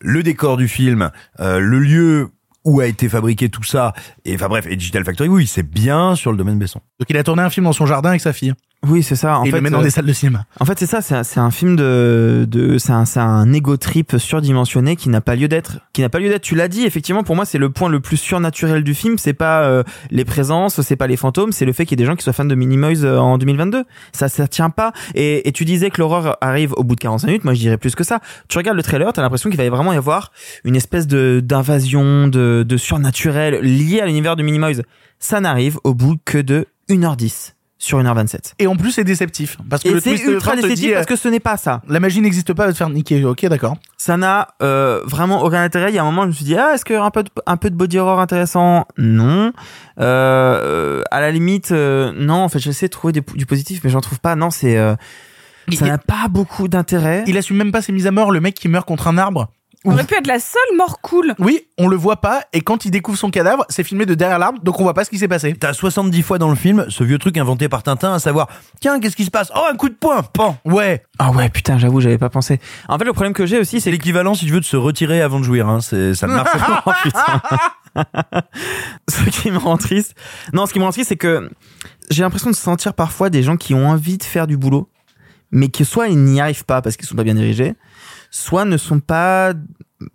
le 0.00 0.22
décor 0.22 0.56
du 0.56 0.68
film, 0.68 1.10
euh, 1.40 1.58
le 1.58 1.78
lieu 1.78 2.30
où 2.64 2.80
a 2.80 2.86
été 2.86 3.08
fabriqué 3.08 3.48
tout 3.48 3.62
ça, 3.62 3.94
et 4.24 4.34
enfin 4.34 4.48
bref, 4.48 4.66
et 4.68 4.76
Digital 4.76 5.04
Factory, 5.04 5.28
oui, 5.28 5.46
c'est 5.46 5.62
bien 5.62 6.14
sur 6.14 6.32
le 6.32 6.36
domaine 6.36 6.58
Besson. 6.58 6.80
Donc 6.98 7.08
il 7.08 7.16
a 7.16 7.24
tourné 7.24 7.42
un 7.42 7.50
film 7.50 7.64
dans 7.64 7.72
son 7.72 7.86
jardin 7.86 8.10
avec 8.10 8.20
sa 8.20 8.32
fille. 8.32 8.52
Oui, 8.86 9.02
c'est 9.02 9.16
ça. 9.16 9.40
En 9.40 9.44
et 9.44 9.48
il 9.48 9.50
fait, 9.50 9.56
le 9.56 9.62
met 9.62 9.70
dans 9.70 9.80
euh, 9.80 9.82
des 9.82 9.90
salles 9.90 10.06
de 10.06 10.12
cinéma. 10.12 10.44
En 10.60 10.64
fait, 10.64 10.78
c'est 10.78 10.86
ça, 10.86 11.02
c'est 11.02 11.14
un, 11.40 11.44
un 11.44 11.50
film 11.50 11.74
de, 11.74 12.46
de 12.48 12.78
c'est 12.78 12.92
un, 12.92 13.04
c'est 13.04 13.18
un 13.18 13.52
ego 13.52 13.76
trip 13.76 14.16
surdimensionné 14.18 14.94
qui 14.94 15.08
n'a 15.08 15.20
pas 15.20 15.34
lieu 15.34 15.48
d'être, 15.48 15.80
qui 15.92 16.00
n'a 16.00 16.08
pas 16.08 16.20
lieu 16.20 16.28
d'être. 16.28 16.42
Tu 16.42 16.54
l'as 16.54 16.68
dit, 16.68 16.84
effectivement, 16.84 17.24
pour 17.24 17.34
moi, 17.34 17.44
c'est 17.44 17.58
le 17.58 17.70
point 17.70 17.88
le 17.88 17.98
plus 17.98 18.16
surnaturel 18.16 18.84
du 18.84 18.94
film. 18.94 19.18
C'est 19.18 19.32
pas 19.32 19.64
euh, 19.64 19.82
les 20.10 20.24
présences, 20.24 20.80
c'est 20.80 20.94
pas 20.94 21.08
les 21.08 21.16
fantômes, 21.16 21.50
c'est 21.50 21.64
le 21.64 21.72
fait 21.72 21.86
qu'il 21.86 21.98
y 21.98 22.00
ait 22.00 22.04
des 22.04 22.08
gens 22.08 22.14
qui 22.14 22.22
soient 22.22 22.32
fans 22.32 22.44
de 22.44 22.54
Minimoys 22.54 23.04
euh, 23.04 23.18
en 23.18 23.36
2022. 23.36 23.84
Ça, 24.12 24.28
ça 24.28 24.46
tient 24.46 24.70
pas. 24.70 24.92
Et, 25.16 25.48
et 25.48 25.52
tu 25.52 25.64
disais 25.64 25.90
que 25.90 26.00
l'horreur 26.00 26.38
arrive 26.40 26.72
au 26.74 26.84
bout 26.84 26.94
de 26.94 27.00
45 27.00 27.26
minutes. 27.26 27.44
Moi, 27.44 27.54
je 27.54 27.60
dirais 27.60 27.78
plus 27.78 27.96
que 27.96 28.04
ça. 28.04 28.20
Tu 28.48 28.58
regardes 28.58 28.76
le 28.76 28.84
trailer, 28.84 29.12
t'as 29.12 29.22
l'impression 29.22 29.50
qu'il 29.50 29.58
va 29.58 29.68
vraiment 29.68 29.92
y 29.92 29.96
avoir 29.96 30.30
une 30.64 30.76
espèce 30.76 31.08
de 31.08 31.40
d'invasion, 31.44 32.28
de, 32.28 32.64
de 32.66 32.76
surnaturel 32.76 33.60
lié 33.60 34.00
à 34.00 34.06
l'univers 34.06 34.36
de 34.36 34.44
Minimoys. 34.44 34.82
Ça 35.18 35.40
n'arrive 35.40 35.78
au 35.82 35.94
bout 35.94 36.16
que 36.24 36.38
de 36.38 36.66
1h10 36.88 37.57
sur 37.78 37.98
1h27. 38.00 38.54
Et 38.58 38.66
en 38.66 38.74
plus, 38.76 38.90
c'est 38.92 39.04
déceptif. 39.04 39.56
Parce 39.70 39.82
que 39.84 39.88
Et 39.88 40.00
c'est 40.00 40.20
ultra 40.24 40.56
déceptif 40.56 40.80
dit, 40.80 40.90
parce 40.92 41.02
euh, 41.02 41.04
que 41.06 41.16
ce 41.16 41.28
n'est 41.28 41.38
pas 41.40 41.56
ça. 41.56 41.80
la 41.88 42.00
magie 42.00 42.20
n'existe 42.20 42.52
pas, 42.52 42.66
va 42.66 42.72
te 42.72 42.76
faire 42.76 42.90
niquer. 42.90 43.24
Ok, 43.24 43.46
d'accord. 43.46 43.76
Ça 43.96 44.16
n'a 44.16 44.48
euh, 44.62 45.00
vraiment 45.04 45.42
aucun 45.44 45.62
intérêt. 45.62 45.90
Il 45.90 45.94
y 45.94 45.98
a 45.98 46.02
un 46.02 46.06
moment, 46.06 46.22
je 46.22 46.28
me 46.28 46.32
suis 46.32 46.44
dit, 46.44 46.56
ah, 46.56 46.72
est-ce 46.74 46.84
qu'il 46.84 46.96
y 46.96 46.98
aura 46.98 47.06
un 47.06 47.10
peu 47.12 47.22
de, 47.22 47.30
un 47.46 47.56
peu 47.56 47.70
de 47.70 47.76
body 47.76 47.98
horror 47.98 48.18
intéressant? 48.20 48.84
Non. 48.98 49.52
Euh, 50.00 50.02
euh, 50.02 51.02
à 51.10 51.20
la 51.20 51.30
limite, 51.30 51.70
euh, 51.72 52.12
non. 52.16 52.42
En 52.42 52.48
fait, 52.48 52.58
j'essaie 52.58 52.86
de 52.86 52.92
trouver 52.92 53.12
des- 53.12 53.22
du 53.34 53.46
positif, 53.46 53.80
mais 53.84 53.90
j'en 53.90 54.00
trouve 54.00 54.20
pas. 54.20 54.34
Non, 54.36 54.50
c'est 54.50 54.76
euh, 54.76 54.94
ça 55.72 55.86
n'a 55.86 55.98
pas 55.98 56.26
beaucoup 56.30 56.66
d'intérêt. 56.68 57.24
Il 57.26 57.36
assume 57.38 57.58
même 57.58 57.72
pas 57.72 57.82
ses 57.82 57.92
mises 57.92 58.06
à 58.06 58.10
mort, 58.10 58.30
le 58.32 58.40
mec 58.40 58.54
qui 58.54 58.68
meurt 58.68 58.86
contre 58.88 59.06
un 59.08 59.18
arbre. 59.18 59.50
On 59.84 59.92
aurait 59.92 60.04
pu 60.04 60.14
être 60.14 60.26
la 60.26 60.40
seule 60.40 60.76
mort 60.76 61.00
cool. 61.00 61.34
Oui, 61.38 61.66
on 61.78 61.86
le 61.86 61.96
voit 61.96 62.20
pas, 62.20 62.42
et 62.52 62.60
quand 62.60 62.84
il 62.84 62.90
découvre 62.90 63.16
son 63.16 63.30
cadavre, 63.30 63.64
c'est 63.68 63.84
filmé 63.84 64.06
de 64.06 64.14
derrière 64.14 64.38
l'arbre, 64.38 64.60
donc 64.62 64.80
on 64.80 64.82
voit 64.82 64.94
pas 64.94 65.04
ce 65.04 65.10
qui 65.10 65.18
s'est 65.18 65.28
passé. 65.28 65.54
T'as 65.54 65.72
70 65.72 66.22
fois 66.22 66.38
dans 66.38 66.48
le 66.48 66.56
film 66.56 66.86
ce 66.88 67.04
vieux 67.04 67.18
truc 67.18 67.36
inventé 67.38 67.68
par 67.68 67.82
Tintin, 67.84 68.12
à 68.12 68.18
savoir, 68.18 68.48
tiens, 68.80 68.98
qu'est-ce 68.98 69.14
qui 69.16 69.24
se 69.24 69.30
passe? 69.30 69.52
Oh, 69.54 69.62
un 69.70 69.76
coup 69.76 69.88
de 69.88 69.94
poing, 69.94 70.22
pan. 70.22 70.58
Ouais. 70.64 71.04
Ah 71.20 71.30
ouais, 71.30 71.48
putain, 71.48 71.78
j'avoue, 71.78 72.00
j'avais 72.00 72.18
pas 72.18 72.28
pensé. 72.28 72.58
En 72.88 72.98
fait, 72.98 73.04
le 73.04 73.12
problème 73.12 73.32
que 73.34 73.46
j'ai 73.46 73.58
aussi, 73.58 73.80
C'est 73.80 73.90
l'équivalent, 73.92 74.34
si 74.34 74.46
tu 74.46 74.52
veux, 74.52 74.60
de 74.60 74.64
se 74.64 74.76
retirer 74.76 75.22
avant 75.22 75.38
de 75.38 75.44
jouir. 75.44 75.68
Hein. 75.68 75.80
C'est, 75.80 76.14
ça 76.14 76.26
ne 76.26 76.34
marche 76.34 76.52
pas. 76.84 76.94
Putain. 77.02 77.42
ce 79.08 79.30
qui 79.30 79.50
me 79.50 79.58
rend 79.58 79.76
triste. 79.76 80.14
Non, 80.52 80.66
ce 80.66 80.72
qui 80.72 80.80
me 80.80 80.84
rend 80.84 80.92
triste, 80.92 81.10
c'est 81.10 81.16
que 81.16 81.50
j'ai 82.10 82.22
l'impression 82.22 82.50
de 82.50 82.56
sentir 82.56 82.94
parfois 82.94 83.30
des 83.30 83.42
gens 83.42 83.56
qui 83.56 83.74
ont 83.74 83.88
envie 83.88 84.18
de 84.18 84.24
faire 84.24 84.46
du 84.46 84.56
boulot, 84.56 84.88
mais 85.50 85.68
que 85.68 85.84
soit 85.84 86.08
ils 86.08 86.18
n'y 86.18 86.40
arrivent 86.40 86.64
pas 86.64 86.82
parce 86.82 86.96
qu'ils 86.96 87.06
sont 87.06 87.16
pas 87.16 87.24
bien 87.24 87.34
dirigés, 87.34 87.74
soit 88.30 88.64
ne 88.64 88.76
sont 88.76 89.00
pas 89.00 89.52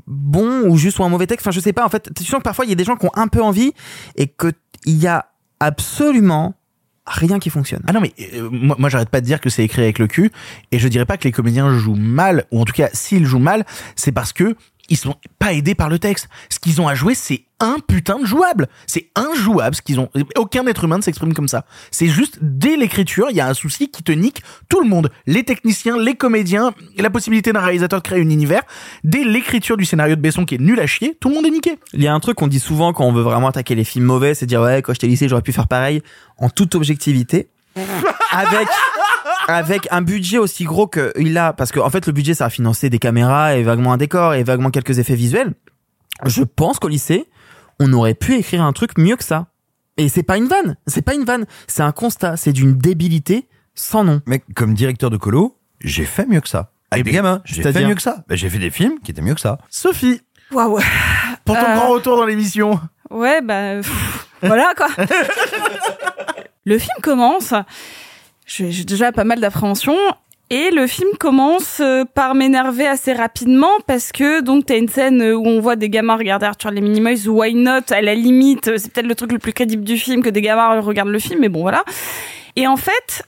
bons 0.07 0.67
ou 0.67 0.77
juste 0.77 0.99
ont 0.99 1.05
un 1.05 1.09
mauvais 1.09 1.27
texte. 1.27 1.45
Enfin, 1.45 1.55
je 1.55 1.59
sais 1.59 1.73
pas. 1.73 1.85
En 1.85 1.89
fait, 1.89 2.09
tu 2.15 2.23
sens 2.23 2.39
que 2.39 2.43
parfois 2.43 2.65
il 2.65 2.69
y 2.69 2.71
a 2.71 2.75
des 2.75 2.83
gens 2.83 2.95
qui 2.95 3.05
ont 3.05 3.15
un 3.15 3.27
peu 3.27 3.41
envie 3.41 3.73
et 4.15 4.27
que 4.27 4.51
il 4.85 4.97
y 4.97 5.07
a 5.07 5.27
absolument 5.59 6.55
rien 7.05 7.39
qui 7.39 7.49
fonctionne. 7.49 7.81
Ah 7.87 7.93
non, 7.93 8.01
mais 8.01 8.13
euh, 8.33 8.49
moi 8.49 8.89
j'arrête 8.89 9.09
pas 9.09 9.21
de 9.21 9.25
dire 9.25 9.41
que 9.41 9.49
c'est 9.49 9.63
écrit 9.63 9.81
avec 9.81 9.99
le 9.99 10.07
cul, 10.07 10.31
et 10.71 10.79
je 10.79 10.87
dirais 10.87 11.05
pas 11.05 11.17
que 11.17 11.25
les 11.25 11.31
comédiens 11.31 11.77
jouent 11.77 11.95
mal, 11.95 12.45
ou 12.51 12.61
en 12.61 12.65
tout 12.65 12.73
cas, 12.73 12.89
s'ils 12.93 13.25
jouent 13.25 13.39
mal, 13.39 13.65
c'est 13.95 14.11
parce 14.11 14.31
que 14.31 14.55
ils 14.89 14.97
sont 14.97 15.15
pas 15.39 15.53
aidés 15.53 15.75
par 15.75 15.89
le 15.89 15.99
texte. 15.99 16.29
Ce 16.49 16.59
qu'ils 16.59 16.81
ont 16.81 16.87
à 16.87 16.95
jouer, 16.95 17.15
c'est 17.15 17.45
un 17.59 17.77
putain 17.87 18.19
de 18.19 18.25
jouable. 18.25 18.67
C'est 18.85 19.09
injouable 19.15 19.75
ce 19.75 19.81
qu'ils 19.81 19.99
ont. 19.99 20.09
Aucun 20.37 20.67
être 20.67 20.83
humain 20.83 20.97
ne 20.97 21.01
s'exprime 21.01 21.33
comme 21.33 21.47
ça. 21.47 21.65
C'est 21.91 22.07
juste, 22.07 22.39
dès 22.41 22.75
l'écriture, 22.75 23.27
il 23.29 23.37
y 23.37 23.41
a 23.41 23.47
un 23.47 23.53
souci 23.53 23.89
qui 23.89 24.03
te 24.03 24.11
nique 24.11 24.43
tout 24.67 24.81
le 24.81 24.89
monde. 24.89 25.09
Les 25.25 25.43
techniciens, 25.43 25.97
les 25.97 26.15
comédiens, 26.15 26.73
la 26.97 27.09
possibilité 27.09 27.53
d'un 27.53 27.61
réalisateur 27.61 28.01
de 28.01 28.03
créer 28.03 28.19
un 28.19 28.29
univers. 28.29 28.63
Dès 29.03 29.23
l'écriture 29.23 29.77
du 29.77 29.85
scénario 29.85 30.15
de 30.15 30.21
Besson 30.21 30.43
qui 30.43 30.55
est 30.55 30.61
nul 30.61 30.79
à 30.79 30.87
chier, 30.87 31.17
tout 31.19 31.29
le 31.29 31.35
monde 31.35 31.45
est 31.45 31.51
niqué. 31.51 31.79
Il 31.93 32.03
y 32.03 32.07
a 32.07 32.13
un 32.13 32.19
truc 32.19 32.35
qu'on 32.35 32.47
dit 32.47 32.59
souvent 32.59 32.91
quand 32.91 33.05
on 33.05 33.13
veut 33.13 33.23
vraiment 33.23 33.47
attaquer 33.47 33.75
les 33.75 33.85
films 33.85 34.05
mauvais, 34.05 34.33
c'est 34.33 34.45
dire 34.45 34.61
ouais, 34.61 34.81
quand 34.81 34.93
j'étais 34.93 35.07
lycée, 35.07 35.29
j'aurais 35.29 35.41
pu 35.41 35.53
faire 35.53 35.67
pareil 35.67 36.01
en 36.37 36.49
toute 36.49 36.75
objectivité. 36.75 37.49
Avec 38.31 38.67
avec 39.47 39.87
un 39.91 40.01
budget 40.01 40.37
aussi 40.37 40.63
gros 40.63 40.87
qu'il 40.87 41.37
a 41.37 41.53
parce 41.53 41.71
que 41.71 41.79
en 41.79 41.89
fait 41.89 42.05
le 42.07 42.13
budget 42.13 42.33
ça 42.33 42.45
a 42.45 42.49
financé 42.49 42.89
des 42.89 42.99
caméras 42.99 43.55
et 43.55 43.63
vaguement 43.63 43.93
un 43.93 43.97
décor 43.97 44.33
et 44.35 44.43
vaguement 44.43 44.69
quelques 44.69 44.99
effets 44.99 45.15
visuels. 45.15 45.53
Je 46.25 46.43
pense 46.43 46.77
qu'au 46.79 46.87
lycée, 46.89 47.27
on 47.79 47.91
aurait 47.93 48.13
pu 48.13 48.35
écrire 48.35 48.63
un 48.63 48.71
truc 48.73 48.97
mieux 48.97 49.15
que 49.15 49.23
ça. 49.23 49.47
Et 49.97 50.09
c'est 50.09 50.23
pas 50.23 50.37
une 50.37 50.47
vanne, 50.47 50.77
c'est 50.87 51.01
pas 51.01 51.13
une 51.15 51.23
vanne, 51.25 51.45
c'est 51.67 51.81
un 51.83 51.91
constat, 51.91 52.37
c'est 52.37 52.51
d'une 52.53 52.77
débilité 52.77 53.47
sans 53.75 54.03
nom. 54.03 54.21
Mec, 54.27 54.43
comme 54.55 54.73
directeur 54.73 55.09
de 55.09 55.17
colo, 55.17 55.57
j'ai 55.81 56.05
fait 56.05 56.25
mieux 56.27 56.41
que 56.41 56.47
ça. 56.49 56.71
Avec 56.91 57.05
des 57.05 57.11
gamins, 57.11 57.41
j'ai 57.45 57.63
fait 57.63 57.85
mieux 57.85 57.95
que 57.95 58.01
ça. 58.01 58.23
Ben, 58.27 58.35
j'ai 58.37 58.49
fait 58.49 58.59
des 58.59 58.69
films 58.69 58.99
qui 59.03 59.09
étaient 59.11 59.21
mieux 59.23 59.33
que 59.35 59.41
ça. 59.41 59.57
Sophie, 59.69 60.21
Waouh. 60.51 60.79
pour 61.45 61.55
ton 61.55 61.61
Euh. 61.65 61.75
grand 61.75 61.89
retour 61.89 62.17
dans 62.17 62.25
l'émission. 62.25 62.79
Ouais, 63.09 63.41
bah 63.41 63.75
pff, 63.81 64.27
voilà 64.43 64.73
quoi. 64.77 64.87
le 66.65 66.77
film 66.77 66.95
commence. 67.01 67.53
J'ai 68.45 68.83
déjà 68.83 69.11
pas 69.11 69.23
mal 69.23 69.39
d'appréhension. 69.39 69.95
Et 70.49 70.69
le 70.69 70.85
film 70.85 71.09
commence 71.19 71.79
euh, 71.79 72.03
par 72.05 72.35
m'énerver 72.35 72.85
assez 72.85 73.13
rapidement 73.13 73.71
parce 73.87 74.11
que 74.11 74.41
donc 74.41 74.67
t'as 74.67 74.77
une 74.77 74.89
scène 74.89 75.19
où 75.23 75.47
on 75.47 75.59
voit 75.61 75.75
des 75.75 75.89
gamins 75.89 76.15
regarder 76.15 76.45
Arthur 76.45 76.69
les 76.69 76.81
Minimoys, 76.81 77.27
why 77.27 77.55
not? 77.55 77.91
À 77.91 78.01
la 78.01 78.13
limite, 78.13 78.67
euh, 78.67 78.77
c'est 78.77 78.91
peut-être 78.91 79.07
le 79.07 79.15
truc 79.15 79.31
le 79.31 79.39
plus 79.39 79.53
crédible 79.53 79.83
du 79.83 79.97
film 79.97 80.21
que 80.21 80.29
des 80.29 80.41
gamins 80.41 80.79
regardent 80.81 81.09
le 81.09 81.17
film, 81.17 81.39
mais 81.39 81.49
bon 81.49 81.61
voilà. 81.61 81.83
Et 82.55 82.67
en 82.67 82.75
fait, 82.75 83.23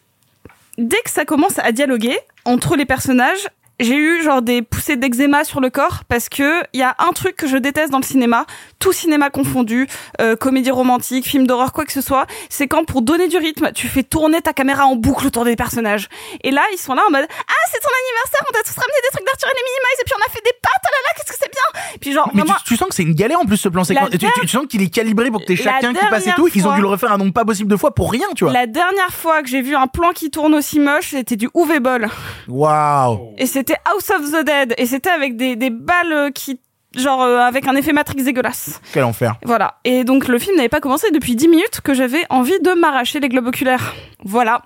dès 0.78 1.02
que 1.04 1.10
ça 1.10 1.26
commence 1.26 1.58
à 1.58 1.72
dialoguer 1.72 2.16
entre 2.44 2.76
les 2.76 2.86
personnages, 2.86 3.48
j'ai 3.80 3.96
eu 3.96 4.24
genre 4.24 4.42
des 4.42 4.62
poussées 4.62 4.96
d'eczéma 4.96 5.44
sur 5.44 5.60
le 5.60 5.70
corps 5.70 6.04
parce 6.08 6.30
que 6.30 6.62
il 6.74 6.80
y 6.80 6.84
a 6.84 6.96
un 7.00 7.12
truc 7.12 7.36
que 7.36 7.48
je 7.48 7.58
déteste 7.58 7.92
dans 7.92 8.00
le 8.00 8.04
cinéma, 8.06 8.46
tout 8.80 8.94
cinéma 8.94 9.30
confondu, 9.30 9.88
euh, 10.22 10.36
comédie 10.36 10.72
romantique, 10.72 11.26
film 11.26 11.46
d'horreur, 11.48 11.74
quoi 11.74 11.84
que 11.86 11.92
ce 11.92 12.02
soit, 12.02 12.26
c'est 12.50 12.68
quand 12.68 12.86
pour 12.86 13.02
donner 13.02 13.28
du 13.28 13.38
rythme, 13.38 13.72
tu 13.74 13.88
fais 13.88 14.04
tourner 14.04 14.42
ta 14.42 14.54
caméra 14.54 14.86
en 14.86 14.96
boucle 14.96 15.28
autour 15.28 15.44
des 15.46 15.56
personnages. 15.56 16.08
Et 16.44 16.52
là, 16.52 16.62
ils 16.74 16.78
sont 16.78 16.94
là 16.94 17.02
en 17.08 17.12
mode 17.12 17.26
ah 17.30 17.54
c'est 17.72 17.80
ton 17.80 17.90
anniversaire, 17.90 18.42
on 18.50 18.54
t'a 18.54 18.64
tous 18.64 18.76
ramené 18.80 18.98
des 19.04 19.10
trucs 19.12 19.26
d'Arthur 19.26 19.50
et 19.50 19.56
les 19.58 19.64
Minimize 19.64 20.00
et 20.02 20.04
puis 20.06 20.14
on 20.18 20.22
a 20.26 20.32
fait 20.32 20.42
des 20.46 20.54
pâtes, 20.62 20.84
oh 20.84 20.90
là 20.92 20.98
là, 21.04 21.10
qu'est-ce 21.18 21.32
que 21.38 21.44
c'est 21.44 21.52
bien. 21.52 21.98
Puis 22.00 22.12
genre 22.14 22.30
Mais 22.34 22.42
vraiment, 22.42 22.58
tu, 22.60 22.74
tu 22.74 22.78
sens 22.78 22.88
que 22.90 22.96
c'est 22.96 23.04
une 23.04 23.14
galère 23.16 23.40
en 23.40 23.46
plus 23.46 23.58
ce 23.58 23.68
plan 23.70 23.84
séquence. 23.84 24.10
Tu, 24.12 24.18
tu- 24.20 24.28
tu 24.42 24.48
sens 24.48 24.66
qu'il 24.70 24.82
est 24.82 24.90
calibré 24.90 25.32
pour 25.32 25.42
que 25.42 25.46
t'aies 25.46 25.56
chacun 25.56 25.94
qui 25.94 26.06
passe 26.10 26.28
et 26.28 26.34
tout. 26.34 26.48
Ils 26.54 26.66
ont 26.68 26.72
dû 26.72 26.76
fois- 26.76 26.82
le 26.82 26.88
refaire 26.88 27.12
un 27.12 27.18
nombre 27.18 27.34
pas 27.34 27.44
possible 27.46 27.70
de 27.70 27.76
fois 27.78 27.94
pour 27.94 28.12
rien, 28.12 28.28
tu 28.36 28.44
vois. 28.46 28.54
la 28.54 28.68
dernière 28.68 29.12
fois 29.14 29.42
que 29.42 29.50
j'ai 29.50 29.62
vu 29.62 29.76
un 29.76 29.88
plan 29.88 30.12
qui 30.14 30.30
tourne 30.32 30.54
aussi 30.56 30.80
moche, 30.80 31.10
c'était 31.12 31.36
du 31.36 31.50
UV 31.56 31.80
Ball. 31.80 32.10
Waouh. 32.48 33.34
Et 33.38 33.46
c'était 33.68 33.82
House 33.86 34.10
of 34.12 34.32
the 34.32 34.46
Dead. 34.46 34.76
Et 34.78 34.86
c'était 34.86 35.10
avec 35.10 35.38
des, 35.38 35.56
des 35.56 35.70
balles 35.72 36.14
euh, 36.14 36.30
qui, 36.30 36.60
genre, 36.96 37.24
euh, 37.24 37.40
avec 37.40 37.68
un 37.68 37.76
effet 37.76 37.94
Matrix 37.94 38.24
dégueulasse. 38.24 38.80
Quel 38.94 39.04
enfer. 39.04 39.36
Voilà. 39.44 39.80
Et 39.84 40.04
donc, 40.04 40.28
le 40.28 40.38
film 40.38 40.56
n'avait 40.56 40.70
pas 40.70 40.82
commencé 40.82 41.10
depuis 41.12 41.36
10 41.36 41.48
minutes 41.48 41.82
que 41.84 41.94
j'avais 41.94 42.26
envie 42.30 42.60
de 42.60 42.72
m'arracher 42.80 43.20
les 43.20 43.30
globes 43.30 43.48
oculaires. 43.48 43.96
Voilà. 44.24 44.62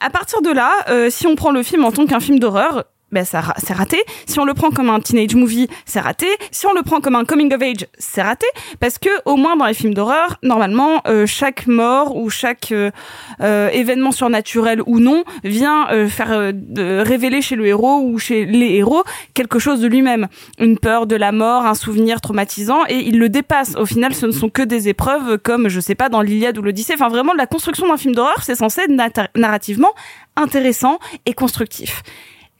À 0.00 0.10
partir 0.10 0.42
de 0.42 0.50
là, 0.50 0.70
euh, 0.88 1.08
si 1.08 1.26
on 1.26 1.34
prend 1.34 1.50
le 1.50 1.62
film 1.62 1.84
en 1.84 1.92
tant 1.92 2.06
qu'un 2.06 2.20
film 2.20 2.38
d'horreur, 2.38 2.84
ben 3.12 3.24
ça 3.24 3.54
c'est 3.58 3.74
raté. 3.74 4.02
Si 4.26 4.38
on 4.40 4.44
le 4.44 4.54
prend 4.54 4.70
comme 4.70 4.90
un 4.90 5.00
teenage 5.00 5.34
movie, 5.34 5.68
c'est 5.84 6.00
raté. 6.00 6.26
Si 6.50 6.66
on 6.66 6.72
le 6.72 6.82
prend 6.82 7.00
comme 7.00 7.14
un 7.14 7.24
coming 7.24 7.52
of 7.54 7.62
age, 7.62 7.86
c'est 7.98 8.22
raté 8.22 8.46
parce 8.80 8.98
que 8.98 9.10
au 9.24 9.36
moins 9.36 9.56
dans 9.56 9.66
les 9.66 9.74
films 9.74 9.94
d'horreur, 9.94 10.38
normalement 10.42 11.02
euh, 11.06 11.26
chaque 11.26 11.66
mort 11.66 12.16
ou 12.16 12.30
chaque 12.30 12.72
euh, 12.72 12.90
euh, 13.40 13.68
événement 13.70 14.12
surnaturel 14.12 14.82
ou 14.86 14.98
non 15.00 15.24
vient 15.44 15.88
euh, 15.90 16.08
faire 16.08 16.52
révéler 17.06 17.42
chez 17.42 17.56
le 17.56 17.66
héros 17.66 18.00
ou 18.02 18.18
chez 18.18 18.44
les 18.44 18.76
héros 18.76 19.04
quelque 19.34 19.58
chose 19.58 19.80
de 19.80 19.86
lui-même, 19.86 20.28
une 20.58 20.78
peur 20.78 21.06
de 21.06 21.16
la 21.16 21.32
mort, 21.32 21.66
un 21.66 21.74
souvenir 21.74 22.20
traumatisant 22.20 22.80
et 22.88 22.96
il 22.96 23.18
le 23.18 23.28
dépasse. 23.28 23.74
Au 23.76 23.86
final, 23.86 24.14
ce 24.14 24.26
ne 24.26 24.32
sont 24.32 24.48
que 24.48 24.62
des 24.62 24.88
épreuves 24.88 25.38
comme 25.38 25.68
je 25.68 25.80
sais 25.80 25.94
pas 25.94 26.08
dans 26.08 26.22
l'Iliade 26.22 26.58
ou 26.58 26.62
l'Odyssée. 26.62 26.94
Enfin 26.94 27.08
vraiment 27.08 27.34
la 27.34 27.46
construction 27.46 27.88
d'un 27.88 27.96
film 27.96 28.14
d'horreur, 28.14 28.42
c'est 28.42 28.54
censé 28.54 28.82
être 28.82 29.28
narrativement 29.36 29.92
intéressant 30.36 30.98
et 31.26 31.34
constructif 31.34 32.02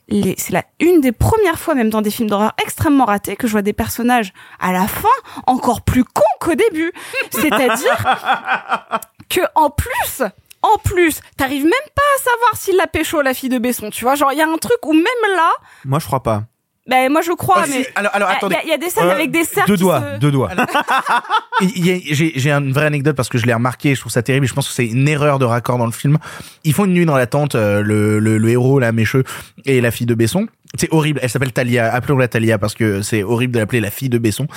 c'est 0.08 0.50
la 0.50 0.64
une 0.80 1.00
des 1.00 1.12
premières 1.12 1.58
fois, 1.58 1.74
même 1.74 1.90
dans 1.90 2.02
des 2.02 2.10
films 2.10 2.28
d'horreur 2.28 2.52
extrêmement 2.62 3.04
ratés, 3.04 3.36
que 3.36 3.46
je 3.46 3.52
vois 3.52 3.62
des 3.62 3.72
personnages 3.72 4.32
à 4.60 4.72
la 4.72 4.86
fin 4.86 5.08
encore 5.46 5.82
plus 5.82 6.04
cons 6.04 6.22
qu'au 6.40 6.54
début. 6.54 6.92
C'est-à-dire 7.30 8.04
que 9.28 9.40
en 9.54 9.70
plus, 9.70 10.22
en 10.62 10.78
plus, 10.78 11.20
t'arrives 11.36 11.64
même 11.64 11.72
pas 11.94 12.02
à 12.16 12.22
savoir 12.22 12.56
s'il 12.56 12.76
l'a 12.76 12.86
pécho 12.86 13.20
la 13.22 13.34
fille 13.34 13.48
de 13.48 13.58
Besson. 13.58 13.90
Tu 13.90 14.04
vois, 14.04 14.14
genre 14.14 14.32
il 14.32 14.38
y 14.38 14.42
a 14.42 14.48
un 14.48 14.58
truc 14.58 14.78
où 14.84 14.92
même 14.92 15.04
là, 15.34 15.50
Moi, 15.84 15.98
je 15.98 16.06
crois 16.06 16.22
pas. 16.22 16.44
Ben 16.88 17.10
moi 17.12 17.20
je 17.22 17.30
crois, 17.32 17.58
Ah, 17.62 17.66
si. 17.66 17.78
mais 17.78 17.86
Alors- 17.94 18.12
alors, 18.14 18.28
il 18.28 18.32
y 18.32 18.34
a- 18.34 18.36
attendez. 18.38 18.56
il 18.64 18.68
y, 18.70 18.72
a 18.72 18.76
des 18.76 18.90
scènes 18.90 19.06
Euh, 19.06 19.12
avec 19.12 19.30
des 19.30 19.44
cerfs 19.44 19.66
Deux 19.66 19.74
qui 19.76 19.80
doigts, 19.82 20.02
se- 20.14 20.18
deux 20.18 20.30
doigts. 20.32 20.50
Il 21.60 22.04
J'ai 22.14 22.32
j'ai 22.34 22.50
une 22.50 22.72
vraie 22.72 22.86
anecdote 22.86 23.14
parce 23.16 23.28
que 23.28 23.38
je 23.38 23.46
l'ai 23.46 23.54
remarqué 23.54 23.90
et 23.90 23.94
je 23.94 24.00
trouve 24.00 24.10
ça 24.12 24.22
terrible. 24.22 24.44
et 24.46 24.48
Je 24.48 24.54
pense 24.54 24.66
que 24.68 24.74
c'est 24.74 24.86
une 24.86 25.06
erreur 25.06 25.38
de 25.38 25.44
raccord 25.44 25.78
dans 25.78 25.86
le 25.86 25.92
film. 25.92 26.18
Ils 26.64 26.72
font 26.72 26.84
une 26.86 26.92
nuit 26.94 27.06
dans 27.06 27.16
la 27.16 27.26
tente, 27.26 27.54
euh, 27.54 27.82
le, 27.82 28.18
le, 28.18 28.36
le 28.38 28.48
héros, 28.48 28.78
la 28.80 28.90
mécheux, 28.92 29.22
et 29.64 29.80
la 29.80 29.90
fille 29.90 30.06
de 30.06 30.14
Besson. 30.14 30.48
C'est 30.76 30.92
horrible. 30.92 31.20
Elle 31.22 31.30
s'appelle 31.30 31.52
Talia. 31.52 31.92
Appelons-la 31.94 32.26
Talia 32.28 32.58
parce 32.58 32.74
que 32.74 33.02
c'est 33.02 33.22
horrible 33.22 33.52
de 33.54 33.58
l'appeler 33.60 33.80
la 33.80 33.90
fille 33.90 34.08
de 34.08 34.18
Besson. 34.18 34.48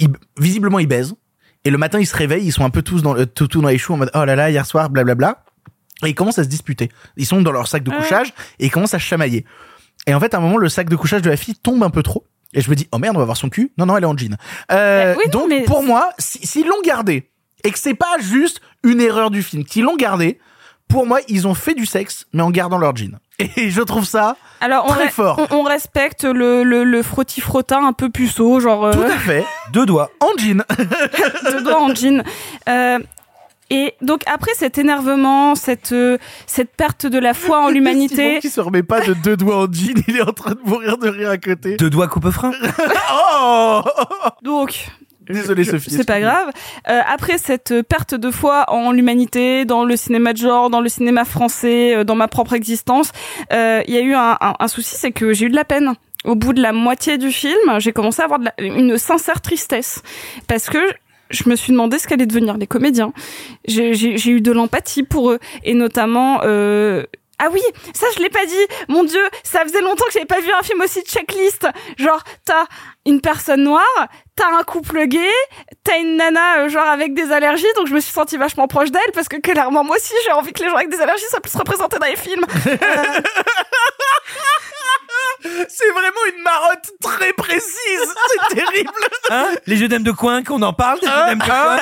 Ils- 0.00 0.08
visiblement, 0.38 0.78
ils 0.80 0.86
baisent. 0.88 1.14
Et 1.64 1.70
le 1.70 1.78
matin, 1.78 1.98
ils 1.98 2.06
se 2.06 2.16
réveillent. 2.16 2.44
Ils 2.46 2.52
sont 2.52 2.64
un 2.64 2.70
peu 2.70 2.82
tous 2.82 3.02
dans, 3.02 3.14
le- 3.14 3.26
tout, 3.26 3.46
tout 3.46 3.62
dans 3.62 3.68
les 3.68 3.78
choux 3.78 3.94
en 3.94 3.98
mode 3.98 4.10
oh 4.14 4.24
là 4.24 4.34
là, 4.36 4.50
hier 4.50 4.66
soir, 4.66 4.90
blablabla. 4.90 5.42
Et 6.04 6.08
ils 6.08 6.14
commencent 6.14 6.38
à 6.38 6.44
se 6.44 6.48
disputer. 6.48 6.88
Ils 7.16 7.26
sont 7.26 7.40
dans 7.42 7.52
leur 7.52 7.68
sac 7.68 7.82
de 7.82 7.90
Ouais. 7.90 7.96
couchage 7.98 8.28
et 8.58 8.66
ils 8.66 8.70
commencent 8.70 8.94
à 8.94 8.98
se 8.98 9.04
chamailler. 9.04 9.44
Et 10.06 10.14
en 10.14 10.20
fait, 10.20 10.34
à 10.34 10.38
un 10.38 10.40
moment, 10.40 10.56
le 10.56 10.68
sac 10.68 10.88
de 10.88 10.96
couchage 10.96 11.22
de 11.22 11.30
la 11.30 11.36
fille 11.36 11.54
tombe 11.54 11.82
un 11.82 11.90
peu 11.90 12.02
trop. 12.02 12.24
Et 12.52 12.60
je 12.60 12.70
me 12.70 12.74
dis, 12.74 12.88
oh 12.92 12.98
merde, 12.98 13.16
on 13.16 13.20
va 13.20 13.24
voir 13.26 13.36
son 13.36 13.48
cul. 13.48 13.72
Non, 13.78 13.86
non, 13.86 13.96
elle 13.96 14.02
est 14.02 14.06
en 14.06 14.16
jean. 14.16 14.36
Euh, 14.72 15.12
Euh, 15.12 15.14
non, 15.26 15.30
donc, 15.30 15.48
mais- 15.50 15.62
pour 15.64 15.82
moi, 15.82 16.10
si- 16.18 16.44
s'ils 16.46 16.66
l'ont 16.66 16.80
gardé, 16.84 17.30
et 17.64 17.70
que 17.70 17.78
c'est 17.78 17.94
pas 17.94 18.16
juste 18.20 18.60
une 18.82 19.00
erreur 19.00 19.30
du 19.30 19.42
film, 19.42 19.64
qu'ils 19.64 19.84
l'ont 19.84 19.96
gardé, 19.96 20.38
pour 20.88 21.06
moi, 21.06 21.20
ils 21.28 21.46
ont 21.46 21.54
fait 21.54 21.74
du 21.74 21.86
sexe, 21.86 22.26
mais 22.32 22.42
en 22.42 22.50
gardant 22.50 22.78
leur 22.78 22.96
jean. 22.96 23.18
Et 23.56 23.70
je 23.70 23.80
trouve 23.82 24.04
ça 24.04 24.36
Alors 24.60 24.86
on, 24.88 24.92
très 24.92 25.08
fort. 25.10 25.40
on, 25.50 25.58
on 25.58 25.62
respecte 25.62 26.24
le, 26.24 26.64
le, 26.64 26.82
le 26.84 27.02
frotti-frottin 27.02 27.86
un 27.86 27.92
peu 27.92 28.10
puceau, 28.10 28.58
genre 28.60 28.86
euh, 28.86 28.92
Tout 28.92 29.02
à 29.02 29.18
fait. 29.18 29.44
Deux 29.72 29.86
doigts. 29.86 30.10
En 30.20 30.36
jean. 30.36 30.64
deux 31.52 31.62
doigts 31.62 31.80
en 31.80 31.94
jean. 31.94 32.22
Euh, 32.68 32.98
et 33.70 33.94
donc 34.02 34.22
après 34.26 34.52
cet 34.54 34.78
énervement, 34.78 35.54
cette 35.54 35.92
euh, 35.92 36.18
cette 36.46 36.70
perte 36.76 37.06
de 37.06 37.18
la 37.18 37.32
foi 37.34 37.60
en 37.64 37.68
l'humanité, 37.74 38.38
qui 38.40 38.50
se 38.50 38.60
remet 38.60 38.82
pas 38.82 39.00
de 39.00 39.14
deux 39.14 39.36
doigts 39.36 39.56
en 39.64 39.72
jean, 39.72 39.94
il 40.08 40.16
est 40.16 40.22
en 40.22 40.32
train 40.32 40.52
de 40.52 40.60
mourir 40.64 40.98
de 40.98 41.08
rire 41.08 41.30
à 41.30 41.38
côté. 41.38 41.76
Deux 41.76 41.90
doigts 41.90 42.08
coupe-frein. 42.08 42.52
Oh 43.42 43.82
donc 44.42 44.86
Désolé 45.28 45.62
Sophie. 45.62 45.90
c'est 45.90 46.06
pas 46.06 46.18
grave. 46.20 46.50
Euh, 46.88 47.00
après 47.06 47.38
cette 47.38 47.82
perte 47.82 48.14
de 48.16 48.30
foi 48.32 48.64
en 48.68 48.90
l'humanité, 48.90 49.64
dans 49.64 49.84
le 49.84 49.96
cinéma 49.96 50.32
de 50.32 50.38
genre, 50.38 50.70
dans 50.70 50.80
le 50.80 50.88
cinéma 50.88 51.24
français, 51.24 51.94
euh, 51.94 52.04
dans 52.04 52.16
ma 52.16 52.26
propre 52.26 52.54
existence, 52.54 53.12
euh, 53.52 53.80
il 53.86 53.94
y 53.94 53.98
a 53.98 54.00
eu 54.00 54.14
un, 54.14 54.36
un- 54.40 54.54
un 54.58 54.68
souci, 54.68 54.96
c'est 54.96 55.12
que 55.12 55.32
j'ai 55.32 55.46
eu 55.46 55.50
de 55.50 55.54
la 55.54 55.64
peine. 55.64 55.92
Au 56.24 56.34
bout 56.34 56.52
de 56.52 56.60
la 56.60 56.72
moitié 56.72 57.16
du 57.16 57.30
film, 57.30 57.54
j'ai 57.78 57.92
commencé 57.92 58.22
à 58.22 58.24
avoir 58.24 58.40
de 58.40 58.46
la- 58.46 58.54
une 58.64 58.98
sincère 58.98 59.40
tristesse 59.40 60.02
parce 60.48 60.68
que 60.68 60.78
je 61.30 61.48
me 61.48 61.56
suis 61.56 61.72
demandé 61.72 61.98
ce 61.98 62.06
qu'allaient 62.06 62.26
devenir 62.26 62.56
les 62.56 62.66
comédiens. 62.66 63.12
J'ai 63.66 64.30
eu 64.30 64.40
de 64.40 64.52
l'empathie 64.52 65.02
pour 65.02 65.30
eux 65.30 65.38
et 65.64 65.74
notamment. 65.74 66.40
Euh, 66.44 67.04
ah 67.42 67.48
oui, 67.50 67.62
ça 67.94 68.06
je 68.14 68.22
l'ai 68.22 68.28
pas 68.28 68.44
dit. 68.44 68.66
Mon 68.88 69.02
Dieu, 69.04 69.22
ça 69.42 69.62
faisait 69.62 69.80
longtemps 69.80 70.04
que 70.04 70.12
j'avais 70.12 70.26
pas 70.26 70.40
vu 70.40 70.52
un 70.52 70.62
film 70.62 70.80
aussi 70.82 71.00
checklist. 71.02 71.66
Genre, 71.96 72.22
t'as 72.44 72.66
une 73.06 73.22
personne 73.22 73.62
noire, 73.62 74.08
t'as 74.36 74.58
un 74.58 74.62
couple 74.62 75.06
gay, 75.06 75.32
t'as 75.84 75.98
une 75.98 76.16
nana 76.16 76.58
euh, 76.58 76.68
genre 76.68 76.86
avec 76.86 77.14
des 77.14 77.32
allergies, 77.32 77.64
donc 77.76 77.86
je 77.86 77.94
me 77.94 78.00
suis 78.00 78.12
sentie 78.12 78.36
vachement 78.36 78.68
proche 78.68 78.90
d'elle 78.90 79.12
parce 79.14 79.28
que 79.28 79.36
clairement 79.38 79.84
moi 79.84 79.96
aussi 79.96 80.12
j'ai 80.24 80.32
envie 80.32 80.52
que 80.52 80.62
les 80.62 80.68
gens 80.68 80.76
avec 80.76 80.90
des 80.90 81.00
allergies 81.00 81.24
soient 81.30 81.40
plus 81.40 81.56
représentés 81.56 81.98
dans 81.98 82.06
les 82.06 82.16
films. 82.16 82.44
C'est 85.42 85.90
vraiment 85.90 86.24
une 86.34 86.42
marotte 86.42 86.90
très 87.02 87.32
précise. 87.32 88.14
C'est 88.48 88.54
terrible. 88.56 88.90
Hein? 89.30 89.48
Les 89.66 89.76
jeux 89.76 89.88
d'âme 89.88 90.02
de 90.02 90.12
coin, 90.12 90.42
qu'on 90.42 90.60
en 90.62 90.72
parle 90.72 91.00
des 91.00 91.06
jeux 91.06 91.12
d'âme 91.12 91.38
de 91.38 91.44
coin 91.44 91.78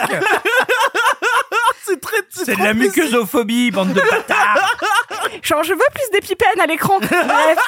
C'est 1.89 2.01
très. 2.01 2.17
C'est 2.31 2.45
de 2.57 2.63
la 2.63 2.75
précis. 2.75 2.79
muqueusophobie, 2.79 3.71
bande 3.71 3.93
de 3.93 4.01
bâtards 4.01 4.77
Genre 5.43 5.63
je 5.63 5.73
veux 5.73 5.79
plus 5.95 6.11
d'épipènes 6.13 6.61
à 6.61 6.67
l'écran. 6.67 6.99
Bref. 7.01 7.59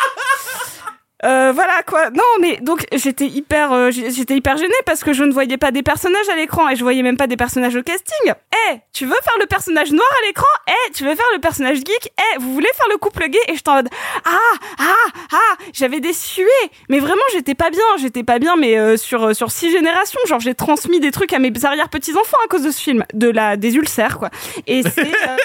Euh, 1.24 1.52
voilà 1.54 1.82
quoi. 1.86 2.10
Non 2.10 2.22
mais 2.40 2.56
donc 2.58 2.86
j'étais 2.92 3.26
hyper 3.26 3.72
euh, 3.72 3.90
j'étais 3.90 4.36
hyper 4.36 4.56
gênée 4.56 4.72
parce 4.86 5.04
que 5.04 5.12
je 5.12 5.22
ne 5.24 5.32
voyais 5.32 5.58
pas 5.58 5.70
des 5.70 5.82
personnages 5.82 6.28
à 6.30 6.36
l'écran 6.36 6.68
et 6.68 6.76
je 6.76 6.82
voyais 6.82 7.02
même 7.02 7.16
pas 7.16 7.26
des 7.26 7.36
personnages 7.36 7.76
au 7.76 7.82
casting. 7.82 8.32
Eh, 8.70 8.76
tu 8.92 9.04
veux 9.04 9.18
faire 9.22 9.36
le 9.38 9.46
personnage 9.46 9.92
noir 9.92 10.08
à 10.22 10.26
l'écran? 10.26 10.46
Eh, 10.68 10.92
tu 10.92 11.04
veux 11.04 11.14
faire 11.14 11.26
le 11.34 11.40
personnage 11.40 11.78
geek? 11.78 12.12
Eh, 12.18 12.38
vous 12.38 12.54
voulez 12.54 12.70
faire 12.74 12.86
le 12.90 12.96
couple 12.96 13.28
gay? 13.28 13.38
Et 13.48 13.56
je 13.56 13.62
en 13.66 13.74
mode 13.74 13.88
ah 14.24 14.38
ah 14.78 14.94
ah, 15.32 15.56
j'avais 15.72 16.00
des 16.00 16.12
suées. 16.12 16.46
Mais 16.88 17.00
vraiment 17.00 17.22
j'étais 17.32 17.54
pas 17.54 17.70
bien, 17.70 17.84
j'étais 17.98 18.24
pas 18.24 18.38
bien 18.38 18.56
mais 18.56 18.78
euh, 18.78 18.96
sur 18.96 19.24
euh, 19.24 19.34
sur 19.34 19.50
six 19.50 19.70
générations, 19.70 20.20
genre 20.26 20.40
j'ai 20.40 20.54
transmis 20.54 21.00
des 21.00 21.10
trucs 21.10 21.32
à 21.32 21.38
mes 21.38 21.52
arrière 21.64 21.90
petits 21.90 22.16
enfants 22.16 22.38
à 22.44 22.48
cause 22.48 22.62
de 22.62 22.70
ce 22.70 22.80
film, 22.80 23.04
de 23.12 23.28
la 23.28 23.56
des 23.56 23.76
ulcères 23.76 24.18
quoi. 24.18 24.30
Et 24.66 24.82
c'est 24.82 25.00
euh, 25.00 25.36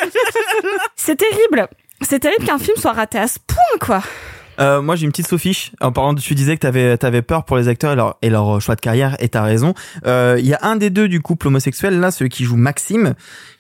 c'est 0.96 1.18
terrible. 1.18 1.68
C'est 2.02 2.20
terrible 2.20 2.46
qu'un 2.46 2.60
film 2.60 2.78
soit 2.78 2.94
raté 2.94 3.18
à 3.18 3.28
ce 3.28 3.40
point 3.40 3.80
quoi. 3.80 4.02
Euh, 4.60 4.82
moi, 4.82 4.96
j'ai 4.96 5.06
une 5.06 5.12
petite 5.12 5.28
sophiche. 5.28 5.72
En 5.82 5.92
parlant 5.92 6.14
de, 6.14 6.22
tu 6.22 6.36
disais 6.36 6.56
que 6.56 6.62
t'avais, 6.62 6.98
t'avais 6.98 7.22
peur 7.22 7.44
pour 7.46 7.58
les 7.58 7.68
acteurs 7.68 7.94
et 7.94 7.96
leur, 7.96 8.18
et 8.22 8.30
leur 8.30 8.62
choix 8.62 8.76
de 8.76 8.82
carrière, 8.82 9.16
et 9.20 9.30
t'as 9.30 9.44
raison. 9.44 9.74
Euh, 10.06 10.38
Il 10.40 10.46
y 10.46 10.54
a 10.54 10.60
un 10.62 10.76
des 10.76 10.90
deux 10.90 11.08
du 11.08 11.22
couple 11.22 11.48
homosexuel, 11.48 12.00
là, 12.00 12.12
celui 12.12 12.30
qui 12.30 12.44
joue 12.46 12.56
Maxime, 12.58 13.14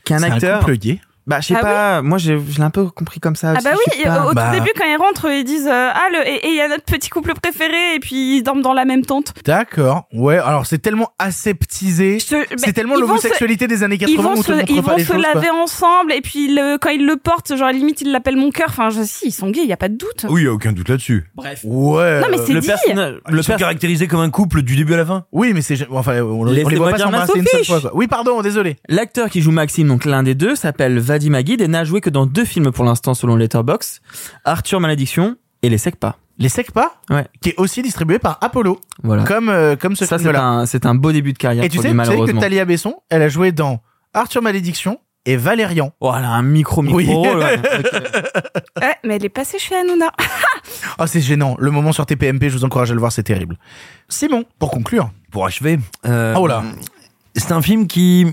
qui 0.03 0.13
est 0.13 0.17
un 0.17 0.23
acteur. 0.23 0.59
couple 0.59 0.77
gay. 0.77 0.99
Bah, 1.27 1.39
je 1.41 1.47
sais 1.47 1.55
Ah 1.57 1.61
pas. 1.61 2.01
Moi, 2.01 2.17
j'ai, 2.17 2.37
je 2.39 2.57
l'ai 2.57 2.63
un 2.63 2.69
peu 2.69 2.85
compris 2.89 3.19
comme 3.19 3.35
ça. 3.35 3.49
Ah 3.49 3.53
aussi, 3.55 3.63
bah 3.63 3.71
je 3.73 3.99
oui, 4.01 4.09
au, 4.27 4.29
au 4.29 4.33
Bah. 4.33 4.47
tout 4.51 4.59
début 4.59 4.71
quand 4.77 4.85
ils 4.85 4.95
rentrent, 4.97 5.29
ils 5.31 5.43
disent 5.43 5.67
euh, 5.67 5.89
ah 5.93 6.07
le 6.11 6.27
et 6.27 6.47
il 6.49 6.55
y 6.55 6.61
a 6.61 6.67
notre 6.67 6.83
petit 6.83 7.09
couple 7.09 7.33
préféré 7.33 7.95
et 7.95 7.99
puis 7.99 8.37
ils 8.37 8.43
dorment 8.43 8.61
dans 8.61 8.73
la 8.73 8.85
même 8.85 9.03
tente. 9.05 9.33
D'accord. 9.43 10.07
Ouais. 10.13 10.37
Alors 10.37 10.65
c'est 10.65 10.77
tellement 10.77 11.09
aseptisé. 11.17 12.19
Je- 12.19 12.35
bah, 12.35 12.45
C'est 12.57 12.73
tellement 12.73 12.95
ils 12.95 13.01
l'homosexualité 13.01 13.67
des 13.67 13.83
années 13.83 13.97
se- 13.97 14.03
Ils 14.07 14.15
80 14.15 14.21
vont 14.33 14.39
où 14.39 14.43
se, 14.43 14.51
ils 14.71 14.81
vont 14.81 14.97
se 14.97 15.03
choses. 15.03 15.07
quoi. 15.23 15.33
laver 15.33 15.49
ensemble 15.49 16.11
et 16.13 16.21
puis 16.21 16.47
le, 16.53 16.77
quand 16.77 16.89
ils 16.89 17.05
le 17.05 17.15
portent, 17.17 17.55
genre 17.55 17.67
à 17.67 17.71
la 17.71 17.77
limite 17.77 18.01
ils 18.01 18.11
l'appellent 18.11 18.35
mon 18.37 18.51
cœur. 18.51 18.67
Enfin, 18.69 18.89
je, 18.89 19.01
si 19.03 19.27
ils 19.27 19.31
sont 19.31 19.49
gays, 19.49 19.61
il 19.63 19.69
y 19.69 19.73
a 19.73 19.77
pas 19.77 19.89
de 19.89 19.95
doute. 19.97 20.25
Oui, 20.29 20.43
y 20.43 20.47
a 20.47 20.53
aucun 20.53 20.71
doute 20.73 20.89
là-dessus. 20.89 21.25
Bref. 21.35 21.61
Ouais. 21.63 22.21
Non 22.21 22.27
mais 22.29 22.37
c'est 22.45 22.53
Le 22.53 22.59
dit. 22.61 22.67
personnage, 22.67 23.15
le 23.27 23.41
sont 23.41 23.55
caractérisé 23.55 24.07
comme 24.07 24.19
un 24.21 24.29
couple 24.29 24.61
du 24.61 24.75
début 24.75 24.93
à 24.93 24.97
la 24.97 25.05
fin. 25.05 25.25
Oui, 25.31 25.51
mais 25.53 25.61
c'est 25.61 25.75
enfin 25.91 26.21
on, 26.21 26.41
on 26.41 26.43
les 26.45 26.63
voit 26.63 26.91
pas 26.91 26.97
s'embrasser 26.97 27.39
une 27.39 27.45
seule 27.45 27.65
fois. 27.65 27.81
Quoi. 27.81 27.91
Oui, 27.95 28.07
pardon, 28.07 28.41
désolé. 28.41 28.77
L'acteur 28.89 29.29
qui 29.29 29.41
joue 29.41 29.51
Maxime, 29.51 29.87
donc 29.87 30.05
l'un 30.05 30.23
des 30.23 30.35
deux, 30.35 30.55
s'appelle 30.55 30.99
Vadim 31.15 31.33
Aguid 31.33 31.61
et 31.61 31.67
n'a 31.69 31.83
joué 31.85 32.01
que 32.01 32.09
dans 32.09 32.25
deux 32.25 32.43
films 32.45 32.71
pour 32.71 32.83
l'instant 32.83 33.13
selon 33.13 33.35
Letterboxd. 33.37 34.01
Arthur 34.43 34.79
Malédiction 34.81 35.37
et 35.61 35.69
Les 35.69 35.77
Secpas. 35.77 36.17
Les 36.37 36.49
Secpas, 36.49 36.91
Ouais. 37.09 37.25
qui 37.41 37.49
est 37.51 37.55
aussi 37.57 37.81
distribué 37.81 38.19
par 38.19 38.37
Apollo, 38.41 38.81
Voilà. 39.03 39.23
comme 39.23 39.47
euh, 39.47 39.77
comme 39.77 39.95
ce 39.95 40.05
Ça, 40.05 40.17
c'est 40.17 40.23
film-là. 40.25 40.43
un, 40.43 40.65
c'est 40.65 40.85
un 40.85 40.93
beau 40.93 41.13
début 41.13 41.31
de 41.31 41.37
carrière 41.37 41.63
Et 41.63 41.69
tu 41.69 41.77
pour 41.77 41.83
sais, 41.83 41.93
lui, 41.93 41.99
tu 41.99 42.05
sais 42.27 42.33
que. 42.33 42.39
Talia 42.41 42.65
Besson, 42.65 42.95
elle 43.09 43.21
a 43.21 43.29
joué 43.29 43.53
dans 43.53 43.79
Arthur 44.13 44.41
Malédiction 44.41 44.99
et 45.25 45.37
Valérian. 45.37 45.93
Oh, 46.01 46.11
elle 46.17 46.25
a 46.25 46.31
un 46.31 46.41
micro 46.43 46.81
micro. 46.81 46.97
Oui. 46.97 47.07
ouais. 47.33 47.59
Ouais, 48.81 48.95
mais 49.05 49.15
elle 49.15 49.23
est 49.25 49.29
passée 49.29 49.57
chez 49.59 49.75
Hanouna. 49.75 50.11
Oh, 50.99 51.05
c'est 51.07 51.21
gênant. 51.21 51.55
Le 51.59 51.71
moment 51.71 51.91
sur 51.93 52.05
TPMP, 52.05 52.49
je 52.49 52.57
vous 52.57 52.65
encourage 52.65 52.91
à 52.91 52.93
le 52.93 52.99
voir, 52.99 53.11
c'est 53.11 53.23
terrible. 53.23 53.57
Simon, 54.09 54.43
pour 54.59 54.71
conclure. 54.71 55.11
Pour 55.31 55.45
achever. 55.45 55.79
euh, 56.05 56.33
Oh 56.37 56.47
là. 56.47 56.63
C'est 57.35 57.51
un 57.53 57.61
film 57.61 57.87
qui 57.87 58.25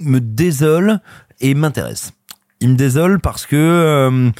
me 0.00 0.18
désole 0.20 1.00
et 1.40 1.54
m'intéresse. 1.54 2.12
Il 2.64 2.70
me 2.70 2.76
désole 2.76 3.20
parce 3.20 3.44
que, 3.44 3.56
euh, 3.56 4.30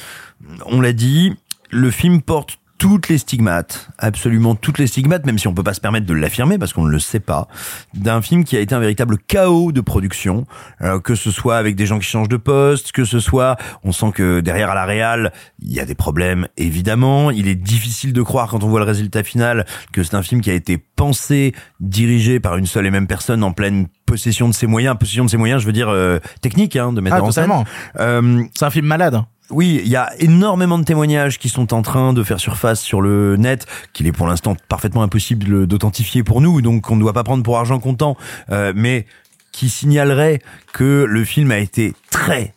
on 0.65 0.81
l'a 0.81 0.93
dit, 0.93 1.35
le 1.69 1.91
film 1.91 2.23
porte 2.23 2.57
toutes 2.85 3.09
les 3.09 3.17
stigmates, 3.17 3.89
absolument 3.97 4.53
toutes 4.53 4.77
les 4.77 4.85
stigmates, 4.85 5.25
même 5.25 5.39
si 5.39 5.47
on 5.47 5.55
peut 5.55 5.63
pas 5.63 5.73
se 5.73 5.81
permettre 5.81 6.05
de 6.05 6.13
l'affirmer 6.13 6.59
parce 6.59 6.71
qu'on 6.71 6.83
ne 6.83 6.91
le 6.91 6.99
sait 6.99 7.19
pas, 7.19 7.47
d'un 7.95 8.21
film 8.21 8.43
qui 8.43 8.55
a 8.57 8.59
été 8.59 8.75
un 8.75 8.79
véritable 8.79 9.17
chaos 9.17 9.71
de 9.71 9.81
production, 9.81 10.45
euh, 10.83 10.99
que 10.99 11.15
ce 11.15 11.31
soit 11.31 11.57
avec 11.57 11.75
des 11.75 11.87
gens 11.87 11.97
qui 11.97 12.05
changent 12.05 12.29
de 12.29 12.37
poste, 12.37 12.91
que 12.91 13.03
ce 13.03 13.19
soit, 13.19 13.57
on 13.83 13.91
sent 13.91 14.11
que 14.13 14.39
derrière 14.39 14.69
à 14.69 14.75
la 14.75 14.85
réal, 14.85 15.33
il 15.63 15.73
y 15.73 15.79
a 15.79 15.85
des 15.85 15.95
problèmes, 15.95 16.47
évidemment. 16.57 17.31
Il 17.31 17.47
est 17.47 17.55
difficile 17.55 18.13
de 18.13 18.21
croire 18.21 18.49
quand 18.49 18.63
on 18.63 18.67
voit 18.67 18.81
le 18.81 18.85
résultat 18.85 19.23
final 19.23 19.65
que 19.91 20.03
c'est 20.03 20.13
un 20.13 20.21
film 20.21 20.41
qui 20.41 20.51
a 20.51 20.53
été 20.53 20.77
pensé, 20.77 21.55
dirigé 21.79 22.39
par 22.39 22.55
une 22.55 22.67
seule 22.67 22.85
et 22.85 22.91
même 22.91 23.07
personne 23.07 23.43
en 23.43 23.51
pleine 23.51 23.87
possession 24.05 24.47
de 24.47 24.53
ses 24.53 24.67
moyens. 24.67 24.95
Possession 24.99 25.25
de 25.25 25.29
ses 25.31 25.37
moyens, 25.37 25.59
je 25.59 25.65
veux 25.65 25.73
dire 25.73 25.89
euh, 25.89 26.19
technique, 26.41 26.75
hein, 26.75 26.93
de 26.93 27.01
mettre 27.01 27.15
Ah, 27.15 27.23
en 27.23 27.31
scène. 27.31 27.51
Euh, 27.99 28.43
C'est 28.53 28.65
un 28.65 28.69
film 28.69 28.85
malade. 28.85 29.23
Oui, 29.49 29.79
il 29.83 29.89
y 29.89 29.95
a 29.95 30.11
énormément 30.19 30.79
de 30.79 30.83
témoignages 30.83 31.37
qui 31.37 31.49
sont 31.49 31.73
en 31.73 31.81
train 31.81 32.13
de 32.13 32.23
faire 32.23 32.39
surface 32.39 32.81
sur 32.81 33.01
le 33.01 33.37
net, 33.37 33.65
qu'il 33.93 34.07
est 34.07 34.11
pour 34.11 34.27
l'instant 34.27 34.55
parfaitement 34.67 35.03
impossible 35.03 35.67
d'authentifier 35.67 36.23
pour 36.23 36.41
nous, 36.41 36.61
donc 36.61 36.89
on 36.89 36.95
ne 36.95 37.01
doit 37.01 37.13
pas 37.13 37.23
prendre 37.23 37.43
pour 37.43 37.57
argent 37.57 37.79
comptant, 37.79 38.17
euh, 38.51 38.73
mais 38.75 39.05
qui 39.51 39.69
signalerait 39.69 40.39
que 40.73 41.05
le 41.07 41.23
film 41.23 41.51
a 41.51 41.59
été 41.59 41.93
très, 42.09 42.53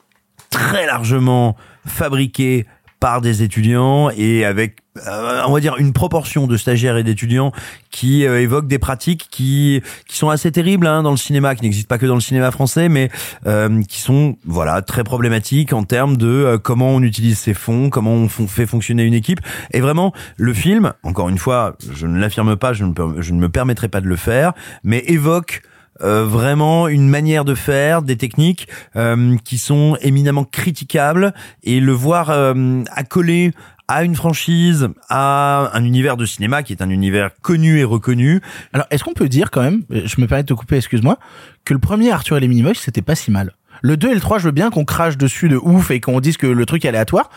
très 0.51 0.87
largement 0.87 1.57
fabriqué 1.87 2.67
par 3.01 3.21
des 3.21 3.43
étudiants 3.43 4.11
et 4.11 4.45
avec 4.45 4.79
euh, 5.07 5.43
on 5.47 5.53
va 5.53 5.61
dire 5.61 5.77
une 5.79 5.93
proportion 5.93 6.47
de 6.47 6.57
stagiaires 6.57 6.97
et 6.97 7.05
d'étudiants 7.05 7.53
qui 7.91 8.27
euh, 8.27 8.41
évoquent 8.41 8.67
des 8.67 8.79
pratiques 8.79 9.29
qui 9.31 9.81
qui 10.09 10.17
sont 10.17 10.29
assez 10.29 10.51
terribles 10.51 10.87
hein, 10.87 11.03
dans 11.03 11.13
le 11.13 11.17
cinéma 11.17 11.55
qui 11.55 11.63
n'existent 11.63 11.89
pas 11.89 11.99
que 11.99 12.07
dans 12.07 12.17
le 12.17 12.21
cinéma 12.21 12.51
français 12.51 12.89
mais 12.89 13.11
euh, 13.47 13.83
qui 13.85 14.01
sont 14.01 14.37
voilà 14.45 14.83
très 14.83 15.05
problématiques 15.05 15.73
en 15.73 15.85
termes 15.85 16.17
de 16.17 16.27
euh, 16.27 16.59
comment 16.59 16.91
on 16.91 17.03
utilise 17.03 17.39
ses 17.39 17.55
fonds 17.55 17.91
comment 17.91 18.13
on 18.13 18.29
fait 18.29 18.67
fonctionner 18.67 19.05
une 19.05 19.15
équipe. 19.15 19.41
Et 19.73 19.81
vraiment 19.81 20.13
le 20.37 20.53
film 20.53 20.93
encore 21.05 21.29
une 21.29 21.39
fois 21.39 21.77
je 21.93 22.07
ne 22.07 22.19
l'affirme 22.19 22.57
pas 22.57 22.73
je 22.73 22.85
ne, 22.85 22.93
je 23.19 23.33
ne 23.33 23.39
me 23.39 23.49
permettrai 23.49 23.89
pas 23.89 24.01
de 24.01 24.09
le 24.09 24.17
faire 24.17 24.53
mais 24.83 25.05
évoque 25.07 25.63
euh, 26.03 26.25
vraiment 26.25 26.89
une 26.89 27.09
manière 27.09 27.45
de 27.45 27.55
faire, 27.55 28.03
des 28.03 28.17
techniques 28.17 28.69
euh, 28.97 29.37
qui 29.45 29.59
sont 29.59 29.97
éminemment 30.01 30.45
critiquables 30.45 31.33
et 31.63 31.81
le 31.81 31.93
voir 31.93 32.31
euh, 32.31 32.83
accolé 32.93 33.53
à 33.89 34.05
une 34.05 34.15
franchise, 34.15 34.89
à 35.09 35.71
un 35.73 35.83
univers 35.85 36.17
de 36.19 36.27
cinéma 36.27 36.63
qui 36.63 36.75
est 36.75 36.83
un 36.83 36.91
univers 36.91 37.31
connu 37.41 37.79
et 37.79 37.85
reconnu. 37.85 38.43
Alors, 38.75 38.87
est-ce 38.91 39.03
qu'on 39.03 39.15
peut 39.15 39.31
dire 39.31 39.51
quand 39.51 39.63
même, 39.63 39.83
je 39.91 40.21
me 40.21 40.27
permets 40.27 40.43
de 40.43 40.49
te 40.49 40.55
couper, 40.55 40.77
excuse-moi, 40.77 41.19
que 41.65 41.73
le 41.73 41.81
premier 41.81 42.11
Arthur 42.11 42.37
et 42.37 42.41
les 42.41 42.49
Minimoys, 42.49 42.75
c'était 42.75 43.03
pas 43.03 43.15
si 43.15 43.31
mal. 43.31 43.55
Le 43.81 43.97
2 43.97 44.11
et 44.11 44.15
le 44.15 44.21
3, 44.21 44.39
je 44.39 44.45
veux 44.45 44.53
bien 44.53 44.71
qu'on 44.71 44.85
crache 44.85 45.17
dessus 45.17 45.49
de 45.49 45.57
ouf 45.57 45.91
et 45.91 46.01
qu'on 46.01 46.21
dise 46.21 46.37
que 46.37 46.47
le 46.47 46.67
truc 46.67 46.85
est 46.85 46.89
aléatoire. 46.89 47.31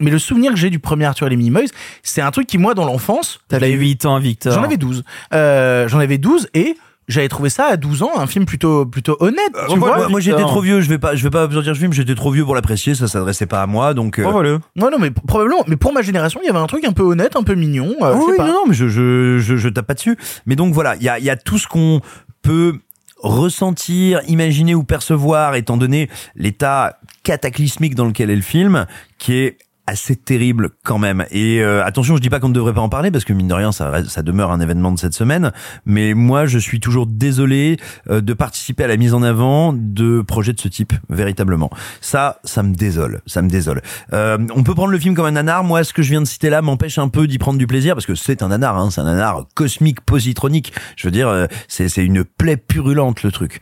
Mais 0.00 0.10
le 0.10 0.18
souvenir 0.18 0.52
que 0.52 0.58
j'ai 0.58 0.70
du 0.70 0.78
premier 0.78 1.06
Arthur 1.06 1.26
et 1.26 1.30
les 1.30 1.36
Minimoys, 1.36 1.68
c'est 2.02 2.22
un 2.22 2.30
truc 2.30 2.46
qui, 2.46 2.56
moi, 2.56 2.74
dans 2.74 2.84
l'enfance, 2.84 3.40
T'avais 3.48 3.72
8 3.72 4.06
ans, 4.06 4.18
Victor. 4.18 4.52
j'en 4.52 4.62
avais 4.62 4.76
12. 4.76 5.02
Euh, 5.34 5.88
j'en 5.88 5.98
avais 5.98 6.18
12 6.18 6.48
et 6.54 6.76
j'avais 7.08 7.28
trouvé 7.28 7.48
ça 7.50 7.66
à 7.66 7.76
12 7.76 8.02
ans 8.02 8.12
un 8.18 8.26
film 8.26 8.44
plutôt, 8.44 8.86
plutôt 8.86 9.16
honnête, 9.20 9.50
tu 9.66 9.72
Euh, 9.72 9.76
moi, 9.76 9.88
vois. 9.88 9.96
moi, 9.98 10.08
moi, 10.08 10.20
j'étais 10.20 10.42
trop 10.42 10.60
vieux, 10.60 10.80
je 10.80 10.88
vais 10.88 10.98
pas 10.98 11.14
je 11.16 11.22
vais 11.24 11.30
pas 11.30 11.46
dire 11.48 11.64
ce 11.64 11.72
film, 11.74 11.92
j'étais 11.92 12.14
trop 12.14 12.30
vieux 12.30 12.44
pour 12.44 12.54
l'apprécier, 12.54 12.94
ça 12.94 13.08
s'adressait 13.08 13.46
pas 13.46 13.62
à 13.62 13.66
moi 13.66 13.94
donc 13.94 14.18
euh, 14.18 14.24
Oh, 14.26 14.30
voilà. 14.32 14.58
Non, 14.76 14.90
non, 14.90 14.98
mais 15.00 15.10
probablement, 15.10 15.64
mais 15.66 15.76
pour 15.76 15.92
ma 15.92 16.02
génération, 16.02 16.40
il 16.42 16.46
y 16.46 16.50
avait 16.50 16.58
un 16.58 16.66
truc 16.66 16.84
un 16.84 16.92
peu 16.92 17.02
honnête, 17.02 17.34
un 17.36 17.42
peu 17.42 17.54
mignon. 17.54 17.94
euh, 18.02 18.14
oui, 18.14 18.36
pas. 18.36 18.46
non, 18.46 18.52
non, 18.52 18.62
mais 18.68 18.74
je, 18.74 18.88
je, 18.88 19.38
je, 19.38 19.56
je 19.56 19.68
tape 19.68 19.86
pas 19.86 19.94
dessus. 19.94 20.16
Mais 20.46 20.54
donc 20.56 20.74
voilà, 20.74 20.96
il 20.96 21.02
y 21.02 21.08
a, 21.08 21.18
il 21.18 21.24
y 21.24 21.30
a 21.30 21.36
tout 21.36 21.58
ce 21.58 21.66
qu'on 21.66 22.00
peut 22.42 22.74
ressentir, 23.20 24.20
imaginer 24.28 24.74
ou 24.74 24.84
percevoir, 24.84 25.54
étant 25.54 25.76
donné 25.76 26.08
l'état 26.36 26.98
cataclysmique 27.22 27.94
dans 27.94 28.04
lequel 28.06 28.30
est 28.30 28.36
le 28.36 28.42
film, 28.42 28.86
qui 29.18 29.34
est 29.34 29.58
assez 29.88 30.16
terrible 30.16 30.70
quand 30.84 30.98
même. 30.98 31.24
Et 31.30 31.62
euh, 31.62 31.82
attention, 31.84 32.14
je 32.16 32.20
dis 32.20 32.28
pas 32.28 32.40
qu'on 32.40 32.50
ne 32.50 32.54
devrait 32.54 32.74
pas 32.74 32.82
en 32.82 32.90
parler 32.90 33.10
parce 33.10 33.24
que 33.24 33.32
mine 33.32 33.48
de 33.48 33.54
rien, 33.54 33.72
ça, 33.72 34.04
ça 34.06 34.22
demeure 34.22 34.52
un 34.52 34.60
événement 34.60 34.92
de 34.92 34.98
cette 34.98 35.14
semaine. 35.14 35.50
Mais 35.86 36.12
moi, 36.12 36.44
je 36.44 36.58
suis 36.58 36.78
toujours 36.78 37.06
désolé 37.06 37.78
euh, 38.10 38.20
de 38.20 38.34
participer 38.34 38.84
à 38.84 38.86
la 38.86 38.98
mise 38.98 39.14
en 39.14 39.22
avant 39.22 39.72
de 39.72 40.20
projets 40.20 40.52
de 40.52 40.60
ce 40.60 40.68
type, 40.68 40.92
véritablement. 41.08 41.70
Ça, 42.02 42.38
ça 42.44 42.62
me 42.62 42.74
désole, 42.74 43.22
ça 43.26 43.40
me 43.40 43.48
désole. 43.48 43.80
Euh, 44.12 44.36
on 44.54 44.62
peut 44.62 44.74
prendre 44.74 44.90
le 44.90 44.98
film 44.98 45.14
comme 45.14 45.26
un 45.26 45.32
nanar. 45.32 45.64
Moi, 45.64 45.82
ce 45.84 45.94
que 45.94 46.02
je 46.02 46.10
viens 46.10 46.20
de 46.20 46.26
citer 46.26 46.50
là 46.50 46.60
m'empêche 46.60 46.98
un 46.98 47.08
peu 47.08 47.26
d'y 47.26 47.38
prendre 47.38 47.58
du 47.58 47.66
plaisir 47.66 47.94
parce 47.94 48.06
que 48.06 48.14
c'est 48.14 48.42
un 48.42 48.48
nanar, 48.48 48.76
hein, 48.76 48.90
c'est 48.90 49.00
un 49.00 49.04
nanar 49.04 49.46
cosmique, 49.54 50.02
positronique. 50.02 50.74
Je 50.96 51.06
veux 51.06 51.12
dire, 51.12 51.28
euh, 51.28 51.46
c'est 51.66 52.04
une 52.04 52.24
plaie 52.24 52.58
purulente 52.58 53.22
le 53.22 53.32
truc. 53.32 53.60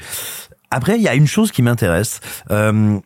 Après, 0.72 0.96
il 0.96 1.02
y 1.02 1.08
a 1.08 1.14
une 1.14 1.28
chose 1.28 1.52
qui 1.52 1.62
m'intéresse. 1.62 2.20
Euh, 2.50 2.98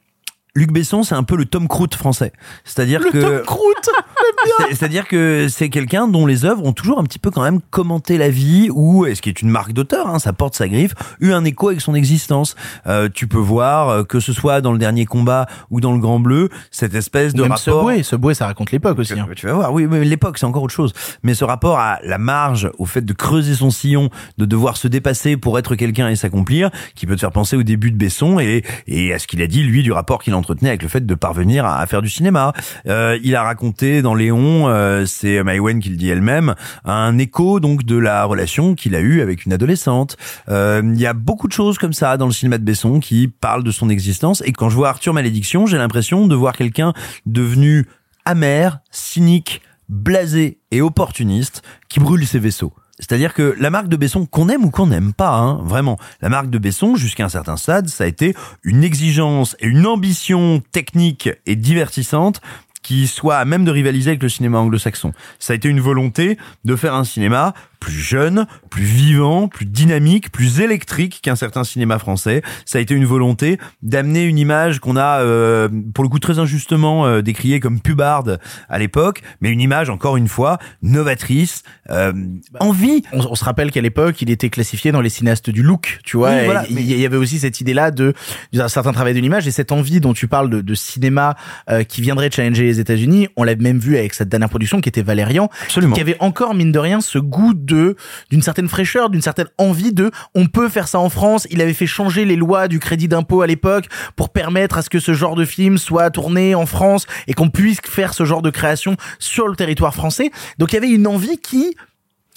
Luc 0.54 0.72
Besson, 0.72 1.02
c'est 1.02 1.14
un 1.14 1.22
peu 1.22 1.36
le 1.36 1.44
Tom 1.44 1.68
Cruise 1.68 1.94
français. 1.96 2.32
C'est-à-dire 2.64 3.00
Le 3.00 3.10
que 3.10 3.20
Tom 3.20 3.42
c'est- 4.68 4.74
C'est-à-dire 4.74 5.06
que 5.06 5.46
c'est 5.48 5.68
quelqu'un 5.68 6.08
dont 6.08 6.26
les 6.26 6.44
œuvres 6.44 6.64
ont 6.64 6.72
toujours 6.72 6.98
un 6.98 7.04
petit 7.04 7.18
peu 7.18 7.30
quand 7.30 7.42
même 7.42 7.60
commenté 7.70 8.18
la 8.18 8.28
vie 8.30 8.68
ou, 8.72 9.06
et 9.06 9.14
ce 9.14 9.22
qui 9.22 9.28
est 9.28 9.42
une 9.42 9.50
marque 9.50 9.72
d'auteur, 9.72 10.08
hein, 10.08 10.18
ça 10.18 10.32
porte 10.32 10.54
sa 10.54 10.68
griffe, 10.68 10.92
eu 11.20 11.32
un 11.32 11.44
écho 11.44 11.68
avec 11.68 11.80
son 11.80 11.94
existence. 11.94 12.56
Euh, 12.86 13.08
tu 13.12 13.26
peux 13.26 13.38
voir 13.38 13.88
euh, 13.88 14.02
que 14.04 14.20
ce 14.20 14.32
soit 14.32 14.60
dans 14.60 14.72
le 14.72 14.78
dernier 14.78 15.06
combat 15.06 15.46
ou 15.70 15.80
dans 15.80 15.92
le 15.92 15.98
Grand 15.98 16.20
Bleu, 16.20 16.48
cette 16.70 16.94
espèce 16.94 17.34
de 17.34 17.42
Même 17.42 17.52
rapport. 17.52 17.80
Subway, 17.80 18.02
Subway, 18.02 18.34
ça 18.34 18.46
raconte 18.46 18.72
l'époque 18.72 18.98
aussi. 18.98 19.12
hein. 19.18 19.28
Tu 19.36 19.46
vas 19.46 19.52
voir, 19.54 19.72
oui, 19.72 19.86
mais 19.86 20.04
l'époque, 20.04 20.38
c'est 20.38 20.46
encore 20.46 20.62
autre 20.62 20.74
chose. 20.74 20.92
Mais 21.22 21.34
ce 21.34 21.44
rapport 21.44 21.78
à 21.78 21.98
la 22.04 22.18
marge, 22.18 22.70
au 22.78 22.86
fait 22.86 23.02
de 23.04 23.12
creuser 23.12 23.54
son 23.54 23.70
sillon, 23.70 24.10
de 24.38 24.44
devoir 24.46 24.76
se 24.76 24.88
dépasser 24.88 25.36
pour 25.36 25.58
être 25.58 25.74
quelqu'un 25.74 26.08
et 26.08 26.16
s'accomplir, 26.16 26.70
qui 26.94 27.06
peut 27.06 27.14
te 27.14 27.20
faire 27.20 27.32
penser 27.32 27.56
au 27.56 27.62
début 27.62 27.90
de 27.92 27.96
Besson 27.96 28.38
et, 28.40 28.64
et 28.86 29.12
à 29.14 29.18
ce 29.18 29.26
qu'il 29.26 29.40
a 29.42 29.46
dit, 29.46 29.62
lui, 29.62 29.82
du 29.82 29.92
rapport 29.92 30.22
qu'il 30.22 30.34
avec 30.62 30.82
le 30.82 30.88
fait 30.88 31.04
de 31.04 31.14
parvenir 31.14 31.64
à, 31.64 31.80
à 31.80 31.86
faire 31.86 32.02
du 32.02 32.08
cinéma. 32.08 32.52
Euh, 32.86 33.18
il 33.22 33.34
a 33.36 33.42
raconté 33.42 34.02
dans 34.02 34.14
Léon, 34.14 34.68
euh, 34.68 35.06
c'est 35.06 35.42
Maïwen 35.42 35.80
qui 35.80 35.90
le 35.90 35.96
dit 35.96 36.08
elle-même, 36.08 36.54
un 36.84 37.18
écho 37.18 37.60
donc 37.60 37.84
de 37.84 37.96
la 37.96 38.24
relation 38.24 38.74
qu'il 38.74 38.94
a 38.94 39.00
eue 39.00 39.20
avec 39.20 39.46
une 39.46 39.52
adolescente. 39.52 40.16
Euh, 40.48 40.82
Il 40.84 41.00
y 41.00 41.06
a 41.06 41.12
beaucoup 41.12 41.48
de 41.48 41.52
choses 41.52 41.78
comme 41.78 41.92
ça 41.92 42.16
dans 42.16 42.26
le 42.26 42.32
cinéma 42.32 42.58
de 42.58 42.64
Besson 42.64 43.00
qui 43.00 43.28
parlent 43.28 43.64
de 43.64 43.70
son 43.70 43.88
existence. 43.88 44.42
Et 44.46 44.52
quand 44.52 44.68
je 44.70 44.76
vois 44.76 44.88
Arthur 44.88 45.14
Malédiction, 45.14 45.66
j'ai 45.66 45.78
l'impression 45.78 46.26
de 46.26 46.34
voir 46.34 46.54
quelqu'un 46.54 46.92
devenu 47.26 47.86
amer, 48.24 48.80
cynique, 48.90 49.62
blasé 49.88 50.58
et 50.70 50.80
opportuniste 50.80 51.62
qui 51.88 52.00
brûle 52.00 52.26
ses 52.26 52.38
vaisseaux. 52.38 52.72
C'est-à-dire 53.00 53.34
que 53.34 53.56
la 53.58 53.70
marque 53.70 53.88
de 53.88 53.96
Besson, 53.96 54.26
qu'on 54.26 54.48
aime 54.48 54.64
ou 54.64 54.70
qu'on 54.70 54.86
n'aime 54.86 55.12
pas, 55.12 55.36
hein, 55.36 55.60
vraiment, 55.64 55.98
la 56.20 56.28
marque 56.28 56.50
de 56.50 56.58
Besson, 56.58 56.94
jusqu'à 56.94 57.24
un 57.24 57.28
certain 57.28 57.56
stade, 57.56 57.88
ça 57.88 58.04
a 58.04 58.06
été 58.06 58.34
une 58.62 58.84
exigence 58.84 59.56
et 59.58 59.66
une 59.66 59.86
ambition 59.86 60.62
technique 60.70 61.30
et 61.46 61.56
divertissante 61.56 62.40
qui 62.82 63.06
soit 63.06 63.36
à 63.36 63.44
même 63.44 63.64
de 63.64 63.70
rivaliser 63.70 64.10
avec 64.10 64.22
le 64.22 64.28
cinéma 64.28 64.58
anglo-saxon. 64.58 65.12
Ça 65.38 65.52
a 65.52 65.56
été 65.56 65.68
une 65.68 65.80
volonté 65.80 66.38
de 66.64 66.76
faire 66.76 66.94
un 66.94 67.04
cinéma 67.04 67.52
plus 67.78 67.92
jeune, 67.92 68.46
plus 68.68 68.82
vivant, 68.84 69.48
plus 69.48 69.64
dynamique, 69.64 70.30
plus 70.30 70.60
électrique 70.60 71.20
qu'un 71.22 71.34
certain 71.36 71.64
cinéma 71.64 71.98
français. 71.98 72.42
Ça 72.66 72.76
a 72.76 72.80
été 72.82 72.94
une 72.94 73.06
volonté 73.06 73.58
d'amener 73.82 74.24
une 74.24 74.38
image 74.38 74.80
qu'on 74.80 74.96
a, 74.96 75.20
euh, 75.20 75.68
pour 75.94 76.04
le 76.04 76.10
coup, 76.10 76.18
très 76.18 76.38
injustement 76.38 77.06
euh, 77.06 77.22
décriée 77.22 77.58
comme 77.58 77.80
pubarde 77.80 78.38
à 78.68 78.78
l'époque, 78.78 79.22
mais 79.40 79.50
une 79.50 79.62
image, 79.62 79.88
encore 79.88 80.18
une 80.18 80.28
fois, 80.28 80.58
novatrice, 80.82 81.62
euh, 81.90 82.12
envie. 82.60 83.02
On, 83.12 83.20
on 83.30 83.34
se 83.34 83.44
rappelle 83.44 83.70
qu'à 83.70 83.80
l'époque, 83.80 84.20
il 84.20 84.30
était 84.30 84.50
classifié 84.50 84.92
dans 84.92 85.00
les 85.00 85.08
cinéastes 85.08 85.48
du 85.48 85.62
look, 85.62 86.00
tu 86.04 86.16
vois. 86.18 86.30
Oui, 86.30 86.36
et 86.36 86.44
voilà, 86.44 86.64
il 86.68 86.74
mais- 86.76 86.82
y 86.82 87.06
avait 87.06 87.16
aussi 87.16 87.38
cette 87.38 87.60
idée-là 87.60 87.90
de 87.90 88.12
d'un 88.52 88.68
certain 88.68 88.92
travail 88.92 89.14
de 89.14 89.20
l'image 89.20 89.46
et 89.48 89.50
cette 89.52 89.72
envie 89.72 90.00
dont 90.00 90.12
tu 90.12 90.28
parles 90.28 90.50
de, 90.50 90.60
de 90.60 90.74
cinéma 90.74 91.36
euh, 91.70 91.82
qui 91.84 92.02
viendrait 92.02 92.30
challenger 92.30 92.69
les 92.70 92.80
États-Unis. 92.80 93.28
On 93.36 93.42
l'a 93.42 93.54
même 93.56 93.78
vu 93.78 93.96
avec 93.96 94.14
cette 94.14 94.28
dernière 94.28 94.48
production 94.48 94.80
qui 94.80 94.88
était 94.88 95.02
Valérian, 95.02 95.50
Absolument. 95.62 95.94
qui 95.94 96.00
avait 96.00 96.16
encore 96.20 96.54
mine 96.54 96.72
de 96.72 96.78
rien 96.78 97.00
ce 97.00 97.18
goût 97.18 97.54
de 97.54 97.96
d'une 98.30 98.42
certaine 98.42 98.68
fraîcheur, 98.68 99.10
d'une 99.10 99.22
certaine 99.22 99.48
envie 99.58 99.92
de 99.92 100.10
on 100.34 100.46
peut 100.46 100.68
faire 100.68 100.88
ça 100.88 100.98
en 100.98 101.08
France. 101.08 101.46
Il 101.50 101.60
avait 101.60 101.74
fait 101.74 101.86
changer 101.86 102.24
les 102.24 102.36
lois 102.36 102.68
du 102.68 102.78
crédit 102.78 103.08
d'impôt 103.08 103.42
à 103.42 103.46
l'époque 103.46 103.86
pour 104.16 104.30
permettre 104.30 104.78
à 104.78 104.82
ce 104.82 104.90
que 104.90 105.00
ce 105.00 105.12
genre 105.12 105.34
de 105.34 105.44
film 105.44 105.78
soit 105.78 106.10
tourné 106.10 106.54
en 106.54 106.66
France 106.66 107.06
et 107.26 107.34
qu'on 107.34 107.50
puisse 107.50 107.78
faire 107.84 108.14
ce 108.14 108.24
genre 108.24 108.42
de 108.42 108.50
création 108.50 108.96
sur 109.18 109.48
le 109.48 109.56
territoire 109.56 109.94
français. 109.94 110.30
Donc 110.58 110.72
il 110.72 110.76
y 110.76 110.78
avait 110.78 110.90
une 110.90 111.06
envie 111.06 111.38
qui 111.38 111.74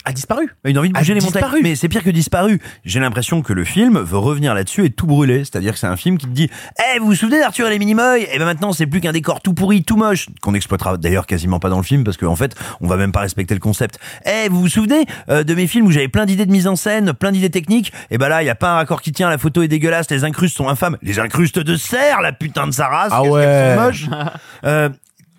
A 0.06 0.12
disparu. 0.12 0.50
Une 0.66 0.78
envie 0.78 0.90
de 0.90 0.98
A 0.98 1.00
bouger 1.00 1.14
les 1.14 1.22
montagnes. 1.22 1.42
disparu. 1.44 1.60
Mais 1.64 1.76
c'est 1.76 1.88
pire 1.88 2.04
que 2.04 2.10
disparu. 2.10 2.60
J'ai 2.84 3.00
l'impression 3.00 3.42
que 3.42 3.54
le 3.54 3.64
film 3.64 4.00
veut 4.00 4.18
revenir 4.18 4.54
là-dessus 4.54 4.84
et 4.86 4.90
tout 4.90 5.08
brûler. 5.08 5.40
C'est-à-dire 5.46 5.74
que 5.74 5.80
c'est 5.80 5.88
un 5.88 5.96
film 5.96 6.18
qui 6.18 6.26
te 6.28 6.32
dit, 6.32 6.50
eh, 6.96 7.00
vous 7.00 7.06
vous 7.06 7.16
souvenez 7.16 7.40
d'Arthur 7.40 7.68
et 7.68 7.70
les 7.70 7.80
Minimoys? 7.80 8.26
Eh 8.32 8.38
ben 8.38 8.44
maintenant, 8.46 8.74
c'est 8.74 8.86
plus 8.86 9.00
qu'un 9.00 9.14
décor 9.14 9.42
tout 9.42 9.54
pourri, 9.54 9.84
tout 9.84 9.96
moche, 9.96 10.28
qu'on 10.42 10.52
n'exploitera 10.52 10.98
d'ailleurs 10.98 11.26
quasiment 11.26 11.60
pas 11.60 11.70
dans 11.70 11.78
le 11.78 11.84
film 11.84 12.04
parce 12.04 12.18
qu'en 12.18 12.36
fait, 12.36 12.54
on 12.82 12.88
va 12.88 12.98
même 12.98 13.14
pas 13.14 13.22
respecter 13.22 13.54
le 13.54 13.62
concept. 13.62 13.98
Eh, 14.26 14.50
vous 14.50 14.60
vous 14.62 14.68
souvenez 14.70 15.06
euh, 15.30 15.44
de 15.44 15.54
mes 15.56 15.68
films 15.68 15.86
où 15.88 15.92
j'avais 15.92 16.10
plein 16.10 16.26
d'idées 16.26 16.46
de 16.46 16.52
mise 16.52 16.68
en 16.68 16.76
scène, 16.76 17.14
plein 17.14 17.32
d'idées 17.32 17.50
techniques? 17.50 17.94
Eh 18.12 18.18
ben 18.18 18.28
là, 18.28 18.44
il 18.44 18.46
y 18.46 18.50
a 18.50 18.56
pas 18.56 18.72
un 18.72 18.76
raccord 18.76 19.02
qui 19.02 19.14
tient, 19.14 19.30
la 19.30 19.38
photo 19.38 19.62
est 19.62 19.68
dégueulasse, 19.70 20.10
les 20.12 20.26
incrustes 20.26 20.58
sont 20.58 20.68
infâmes. 20.68 20.98
Les 21.02 21.20
incrustes 21.20 21.60
de 21.60 21.76
serre, 21.78 22.20
la 22.22 22.34
putain 22.34 22.68
de 22.68 22.72
sa 22.74 22.88
race. 22.88 23.10
Ah 23.14 23.24
ouais. 23.24 23.76
sont 23.78 23.82
moches? 23.82 24.06
Euh, 24.66 24.90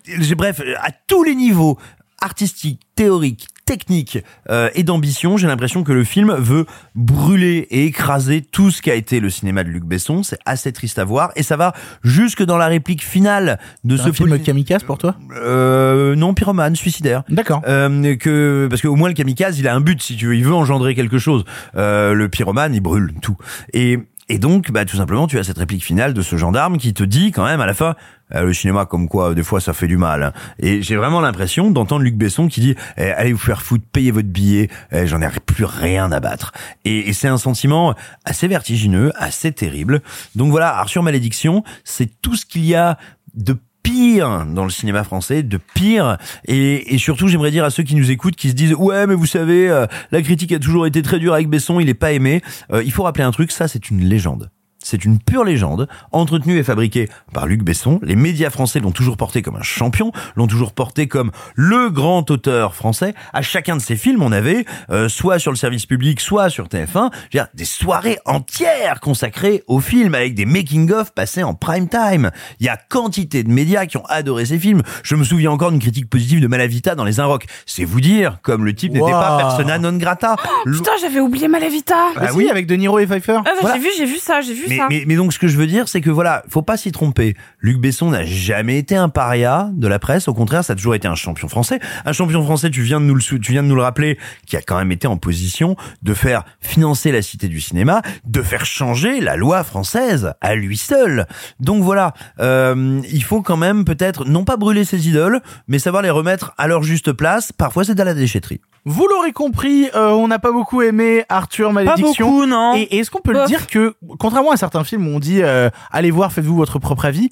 j'ai- 0.07 0.35
bref, 0.35 0.61
à 0.81 0.89
tous 1.07 1.23
les 1.23 1.35
niveaux, 1.35 1.77
artistiques, 2.21 2.81
théoriques, 2.95 3.47
techniques 3.65 4.19
euh, 4.49 4.69
et 4.75 4.83
d'ambition, 4.83 5.37
j'ai 5.37 5.47
l'impression 5.47 5.83
que 5.83 5.91
le 5.91 6.03
film 6.03 6.33
veut 6.35 6.65
brûler 6.93 7.67
et 7.71 7.85
écraser 7.85 8.41
tout 8.41 8.71
ce 8.71 8.81
qui 8.81 8.91
a 8.91 8.95
été 8.95 9.19
le 9.19 9.29
cinéma 9.29 9.63
de 9.63 9.69
Luc 9.69 9.83
Besson. 9.83 10.23
C'est 10.23 10.39
assez 10.45 10.71
triste 10.71 10.99
à 10.99 11.03
voir 11.03 11.31
et 11.35 11.43
ça 11.43 11.57
va 11.57 11.73
jusque 12.03 12.43
dans 12.43 12.57
la 12.57 12.67
réplique 12.67 13.03
finale 13.03 13.59
de 13.83 13.97
ce 13.97 14.09
un 14.09 14.13
film 14.13 14.39
kamikaze 14.39 14.83
pour 14.83 14.97
toi 14.97 15.15
euh, 15.35 16.15
non, 16.15 16.33
pyromane, 16.33 16.75
suicidaire. 16.75 17.23
D'accord. 17.29 17.61
Euh, 17.67 18.15
que 18.15 18.67
parce 18.69 18.81
qu'au 18.81 18.95
moins 18.95 19.09
le 19.09 19.13
kamikaze, 19.13 19.59
il 19.59 19.67
a 19.67 19.75
un 19.75 19.81
but, 19.81 20.01
si 20.01 20.15
tu 20.15 20.27
veux, 20.27 20.35
il 20.35 20.43
veut 20.43 20.53
engendrer 20.53 20.95
quelque 20.95 21.17
chose. 21.17 21.43
Euh, 21.75 22.13
le 22.13 22.29
pyromane, 22.29 22.73
il 22.73 22.81
brûle 22.81 23.13
tout. 23.21 23.37
Et 23.73 23.99
et 24.27 24.39
donc, 24.39 24.71
bah 24.71 24.85
tout 24.85 24.97
simplement, 24.97 25.27
tu 25.27 25.37
as 25.37 25.43
cette 25.43 25.59
réplique 25.59 25.83
finale 25.83 26.13
de 26.13 26.21
ce 26.21 26.35
gendarme 26.35 26.77
qui 26.77 26.93
te 26.93 27.03
dit 27.03 27.31
quand 27.31 27.45
même 27.45 27.61
à 27.61 27.67
la 27.67 27.75
fin, 27.75 27.95
euh, 28.33 28.43
le 28.43 28.53
cinéma 28.53 28.85
comme 28.85 29.07
quoi 29.07 29.35
des 29.35 29.43
fois 29.43 29.61
ça 29.61 29.73
fait 29.73 29.87
du 29.87 29.97
mal. 29.97 30.33
Et 30.57 30.81
j'ai 30.81 30.95
vraiment 30.95 31.21
l'impression 31.21 31.69
d'entendre 31.69 32.01
Luc 32.01 32.15
Besson 32.15 32.47
qui 32.47 32.59
dit, 32.59 32.75
eh, 32.97 33.11
allez 33.11 33.33
vous 33.33 33.39
faire 33.39 33.61
foutre, 33.61 33.85
payez 33.91 34.09
votre 34.09 34.27
billet, 34.27 34.69
eh, 34.91 35.05
j'en 35.05 35.21
ai 35.21 35.29
plus 35.45 35.65
rien 35.65 36.11
à 36.11 36.19
battre. 36.19 36.53
Et, 36.85 37.09
et 37.09 37.13
c'est 37.13 37.27
un 37.27 37.37
sentiment 37.37 37.93
assez 38.23 38.47
vertigineux, 38.47 39.11
assez 39.15 39.51
terrible. 39.51 40.01
Donc 40.33 40.49
voilà, 40.49 40.75
Arthur 40.75 41.03
Malédiction, 41.03 41.63
c'est 41.83 42.09
tout 42.21 42.35
ce 42.35 42.47
qu'il 42.47 42.65
y 42.65 42.73
a 42.73 42.97
de 43.35 43.55
pire 43.85 44.45
dans 44.47 44.63
le 44.63 44.71
cinéma 44.71 45.03
français, 45.03 45.43
de 45.43 45.59
pire. 45.75 46.17
Et, 46.47 46.95
et 46.95 46.97
surtout, 46.97 47.27
j'aimerais 47.27 47.51
dire 47.51 47.63
à 47.63 47.69
ceux 47.69 47.83
qui 47.83 47.95
nous 47.95 48.09
écoutent, 48.09 48.35
qui 48.35 48.49
se 48.49 48.55
disent 48.55 48.73
ouais, 48.73 49.05
mais 49.05 49.13
vous 49.13 49.27
savez, 49.27 49.69
euh, 49.69 49.85
la 50.11 50.21
critique 50.21 50.51
a 50.51 50.59
toujours 50.59 50.87
été 50.87 51.01
très 51.03 51.19
dure 51.19 51.33
avec 51.33 51.47
Besson, 51.49 51.79
il 51.79 51.87
est 51.87 51.93
pas 51.93 52.11
aimé. 52.11 52.41
Euh, 52.73 52.83
il 52.83 52.91
faut 52.91 53.03
rappeler 53.03 53.23
un 53.23 53.31
truc, 53.31 53.51
ça 53.51 53.67
c'est 53.67 53.89
une 53.91 54.01
légende. 54.01 54.49
C'est 54.85 55.03
une 55.03 55.17
pure 55.17 55.43
légende, 55.43 55.87
entretenue 56.11 56.59
et 56.59 56.63
fabriquée 56.63 57.09
par 57.33 57.47
Luc 57.47 57.63
Besson. 57.63 57.99
Les 58.03 58.15
médias 58.15 58.51
français 58.51 58.79
l'ont 58.79 58.91
toujours 58.91 59.17
porté 59.17 59.41
comme 59.41 59.55
un 59.55 59.63
champion, 59.63 60.11
l'ont 60.35 60.45
toujours 60.45 60.73
porté 60.73 61.07
comme 61.07 61.31
le 61.55 61.89
grand 61.89 62.29
auteur 62.29 62.75
français. 62.75 63.15
À 63.33 63.41
chacun 63.41 63.75
de 63.77 63.81
ses 63.81 63.95
films, 63.95 64.21
on 64.21 64.31
avait, 64.31 64.63
euh, 64.91 65.09
soit 65.09 65.39
sur 65.39 65.49
le 65.51 65.57
service 65.57 65.87
public, 65.87 66.21
soit 66.21 66.51
sur 66.51 66.67
TF1, 66.67 66.85
je 66.85 66.97
veux 66.97 67.29
dire, 67.31 67.47
des 67.55 67.65
soirées 67.65 68.19
entières 68.25 68.99
consacrées 68.99 69.63
au 69.65 69.79
film, 69.79 70.13
avec 70.13 70.35
des 70.35 70.45
making-of 70.45 71.15
passés 71.15 71.41
en 71.41 71.55
prime 71.55 71.89
time. 71.89 72.29
Il 72.59 72.67
y 72.67 72.69
a 72.69 72.77
quantité 72.77 73.41
de 73.41 73.49
médias 73.49 73.87
qui 73.87 73.97
ont 73.97 74.05
adoré 74.05 74.45
ces 74.45 74.59
films. 74.59 74.83
Je 75.01 75.15
me 75.15 75.23
souviens 75.23 75.49
encore 75.49 75.71
d'une 75.71 75.81
critique 75.81 76.11
positive 76.11 76.41
de 76.41 76.47
Malavita 76.47 76.93
dans 76.93 77.05
Les 77.05 77.19
Inrocks. 77.19 77.47
C'est 77.65 77.85
vous 77.85 78.01
dire, 78.01 78.37
comme 78.43 78.63
le 78.63 78.75
type 78.75 78.93
n'était 78.93 79.09
pas 79.09 79.35
persona 79.37 79.79
non 79.79 79.97
grata. 79.97 80.35
Putain, 80.63 80.91
j'avais 81.01 81.21
oublié 81.21 81.47
Malavita. 81.47 82.09
Bah 82.15 82.27
oui, 82.35 82.51
avec 82.51 82.67
De 82.67 82.75
Niro 82.75 82.99
et 82.99 83.07
Pfeiffer. 83.07 83.37
Ah, 83.39 83.41
bah, 83.45 83.51
Voilà. 83.61 83.77
J'ai 83.77 83.81
vu, 83.81 83.89
j'ai 83.97 84.05
vu 84.05 84.17
ça, 84.19 84.41
j'ai 84.41 84.53
vu 84.53 84.74
Mais, 84.75 84.77
ça. 84.77 84.87
mais, 84.89 85.03
mais 85.07 85.15
donc 85.15 85.33
ce 85.33 85.39
que 85.39 85.47
je 85.47 85.57
veux 85.57 85.67
dire, 85.67 85.87
c'est 85.87 86.01
que 86.01 86.09
voilà, 86.09 86.43
faut 86.49 86.61
pas 86.61 86.77
s'y 86.77 86.91
tromper. 86.91 87.35
Luc 87.59 87.77
Besson 87.77 88.11
n'a 88.11 88.25
jamais 88.25 88.77
été 88.77 88.95
un 88.95 89.09
paria 89.09 89.69
de 89.73 89.87
la 89.87 89.99
presse. 89.99 90.27
Au 90.27 90.33
contraire, 90.33 90.63
ça 90.63 90.73
a 90.73 90.75
toujours 90.75 90.95
été 90.95 91.07
un 91.07 91.15
champion 91.15 91.47
français. 91.47 91.79
Un 92.05 92.13
champion 92.13 92.43
français, 92.43 92.69
tu 92.69 92.81
viens 92.81 92.99
de 92.99 93.05
nous 93.05 93.15
le, 93.15 93.21
tu 93.21 93.51
viens 93.51 93.63
de 93.63 93.67
nous 93.67 93.75
le 93.75 93.81
rappeler, 93.81 94.17
qui 94.45 94.57
a 94.57 94.61
quand 94.61 94.77
même 94.77 94.91
été 94.91 95.07
en 95.07 95.17
position 95.17 95.75
de 96.01 96.13
faire 96.13 96.43
financer 96.61 97.11
la 97.11 97.21
cité 97.21 97.47
du 97.47 97.61
cinéma, 97.61 98.01
de 98.25 98.41
faire 98.41 98.65
changer 98.65 99.21
la 99.21 99.35
loi 99.35 99.63
française 99.63 100.33
à 100.41 100.55
lui 100.55 100.77
seul. 100.77 101.27
Donc 101.59 101.83
voilà, 101.83 102.13
euh, 102.39 103.01
il 103.11 103.23
faut 103.23 103.41
quand 103.41 103.57
même 103.57 103.85
peut-être 103.85 104.25
non 104.25 104.43
pas 104.43 104.57
brûler 104.57 104.85
ses 104.85 105.07
idoles, 105.07 105.41
mais 105.67 105.79
savoir 105.79 106.03
les 106.03 106.09
remettre 106.09 106.53
à 106.57 106.67
leur 106.67 106.83
juste 106.83 107.13
place. 107.13 107.51
Parfois, 107.51 107.83
c'est 107.83 107.99
à 107.99 108.03
la 108.03 108.13
déchetterie. 108.13 108.61
Vous 108.87 109.07
l'aurez 109.07 109.31
compris, 109.31 109.89
euh, 109.95 110.11
on 110.11 110.27
n'a 110.27 110.37
pas 110.37 110.51
beaucoup 110.51 110.83
aimé 110.83 111.23
Arthur 111.27 111.73
Malédiction. 111.73 112.29
beaucoup, 112.29 112.45
non. 112.45 112.75
Et, 112.75 112.81
et 112.81 112.99
est-ce 112.99 113.09
qu'on 113.09 113.19
peut 113.19 113.31
le 113.31 113.39
Bof. 113.39 113.47
dire 113.47 113.65
que, 113.65 113.95
contrairement 114.19 114.51
à 114.51 114.57
certains 114.57 114.64
films 114.83 115.07
où 115.07 115.11
on 115.11 115.19
dit 115.19 115.41
euh, 115.41 115.69
allez 115.91 116.11
voir, 116.11 116.31
faites-vous 116.31 116.55
votre 116.55 116.79
propre 116.79 117.05
avis, 117.05 117.29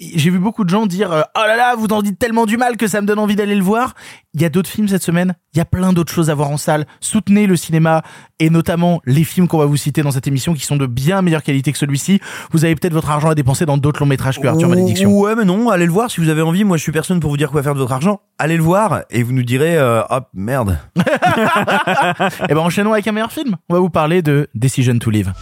j'ai 0.00 0.30
vu 0.30 0.38
beaucoup 0.38 0.64
de 0.64 0.70
gens 0.70 0.86
dire 0.86 1.12
euh, 1.12 1.22
oh 1.36 1.42
là 1.46 1.56
là, 1.56 1.74
vous 1.76 1.86
en 1.86 2.02
dites 2.02 2.18
tellement 2.18 2.46
du 2.46 2.56
mal 2.56 2.76
que 2.76 2.86
ça 2.86 3.00
me 3.00 3.06
donne 3.06 3.18
envie 3.18 3.36
d'aller 3.36 3.54
le 3.54 3.62
voir. 3.62 3.94
Il 4.34 4.42
y 4.42 4.44
a 4.44 4.48
d'autres 4.48 4.70
films 4.70 4.88
cette 4.88 5.02
semaine, 5.02 5.34
il 5.54 5.58
y 5.58 5.60
a 5.60 5.64
plein 5.64 5.92
d'autres 5.92 6.12
choses 6.12 6.30
à 6.30 6.34
voir 6.34 6.50
en 6.50 6.56
salle. 6.56 6.86
Soutenez 7.00 7.46
le 7.46 7.56
cinéma 7.56 8.02
et 8.40 8.50
notamment 8.50 9.00
les 9.04 9.24
films 9.24 9.46
qu'on 9.46 9.58
va 9.58 9.66
vous 9.66 9.76
citer 9.76 10.02
dans 10.02 10.10
cette 10.10 10.26
émission 10.26 10.54
qui 10.54 10.64
sont 10.64 10.76
de 10.76 10.86
bien 10.86 11.22
meilleure 11.22 11.42
qualité 11.42 11.72
que 11.72 11.78
celui-ci. 11.78 12.20
Vous 12.50 12.64
avez 12.64 12.74
peut-être 12.74 12.92
votre 12.92 13.10
argent 13.10 13.30
à 13.30 13.34
dépenser 13.34 13.64
dans 13.64 13.78
d'autres 13.78 14.00
longs 14.00 14.08
métrages 14.08 14.40
que 14.40 14.46
Arthur 14.46 14.68
Malédiction. 14.68 15.10
Ouais, 15.12 15.34
mais 15.36 15.44
non, 15.44 15.70
allez 15.70 15.86
le 15.86 15.92
voir 15.92 16.10
si 16.10 16.20
vous 16.20 16.28
avez 16.28 16.42
envie. 16.42 16.64
Moi, 16.64 16.76
je 16.76 16.82
suis 16.82 16.92
personne 16.92 17.20
pour 17.20 17.30
vous 17.30 17.36
dire 17.36 17.50
quoi 17.50 17.62
faire 17.62 17.74
de 17.74 17.78
votre 17.78 17.92
argent. 17.92 18.20
Allez 18.38 18.56
le 18.56 18.62
voir 18.62 19.02
et 19.10 19.22
vous 19.22 19.32
nous 19.32 19.44
direz, 19.44 19.76
euh, 19.76 20.02
hop, 20.10 20.28
merde. 20.34 20.78
Et 22.48 22.54
ben 22.54 22.58
enchaînons 22.58 22.92
avec 22.92 23.06
un 23.06 23.12
meilleur 23.12 23.32
film. 23.32 23.56
On 23.68 23.74
va 23.74 23.80
vous 23.80 23.90
parler 23.90 24.22
de 24.22 24.48
Decision 24.54 24.98
to 24.98 25.10
Live. 25.10 25.32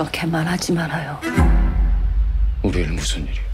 그렇게만 0.00 0.46
하지 0.46 0.72
말아요. 0.72 1.20
우리를 2.62 2.90
무슨 2.92 3.22
일이? 3.26 3.34
내 3.34 3.49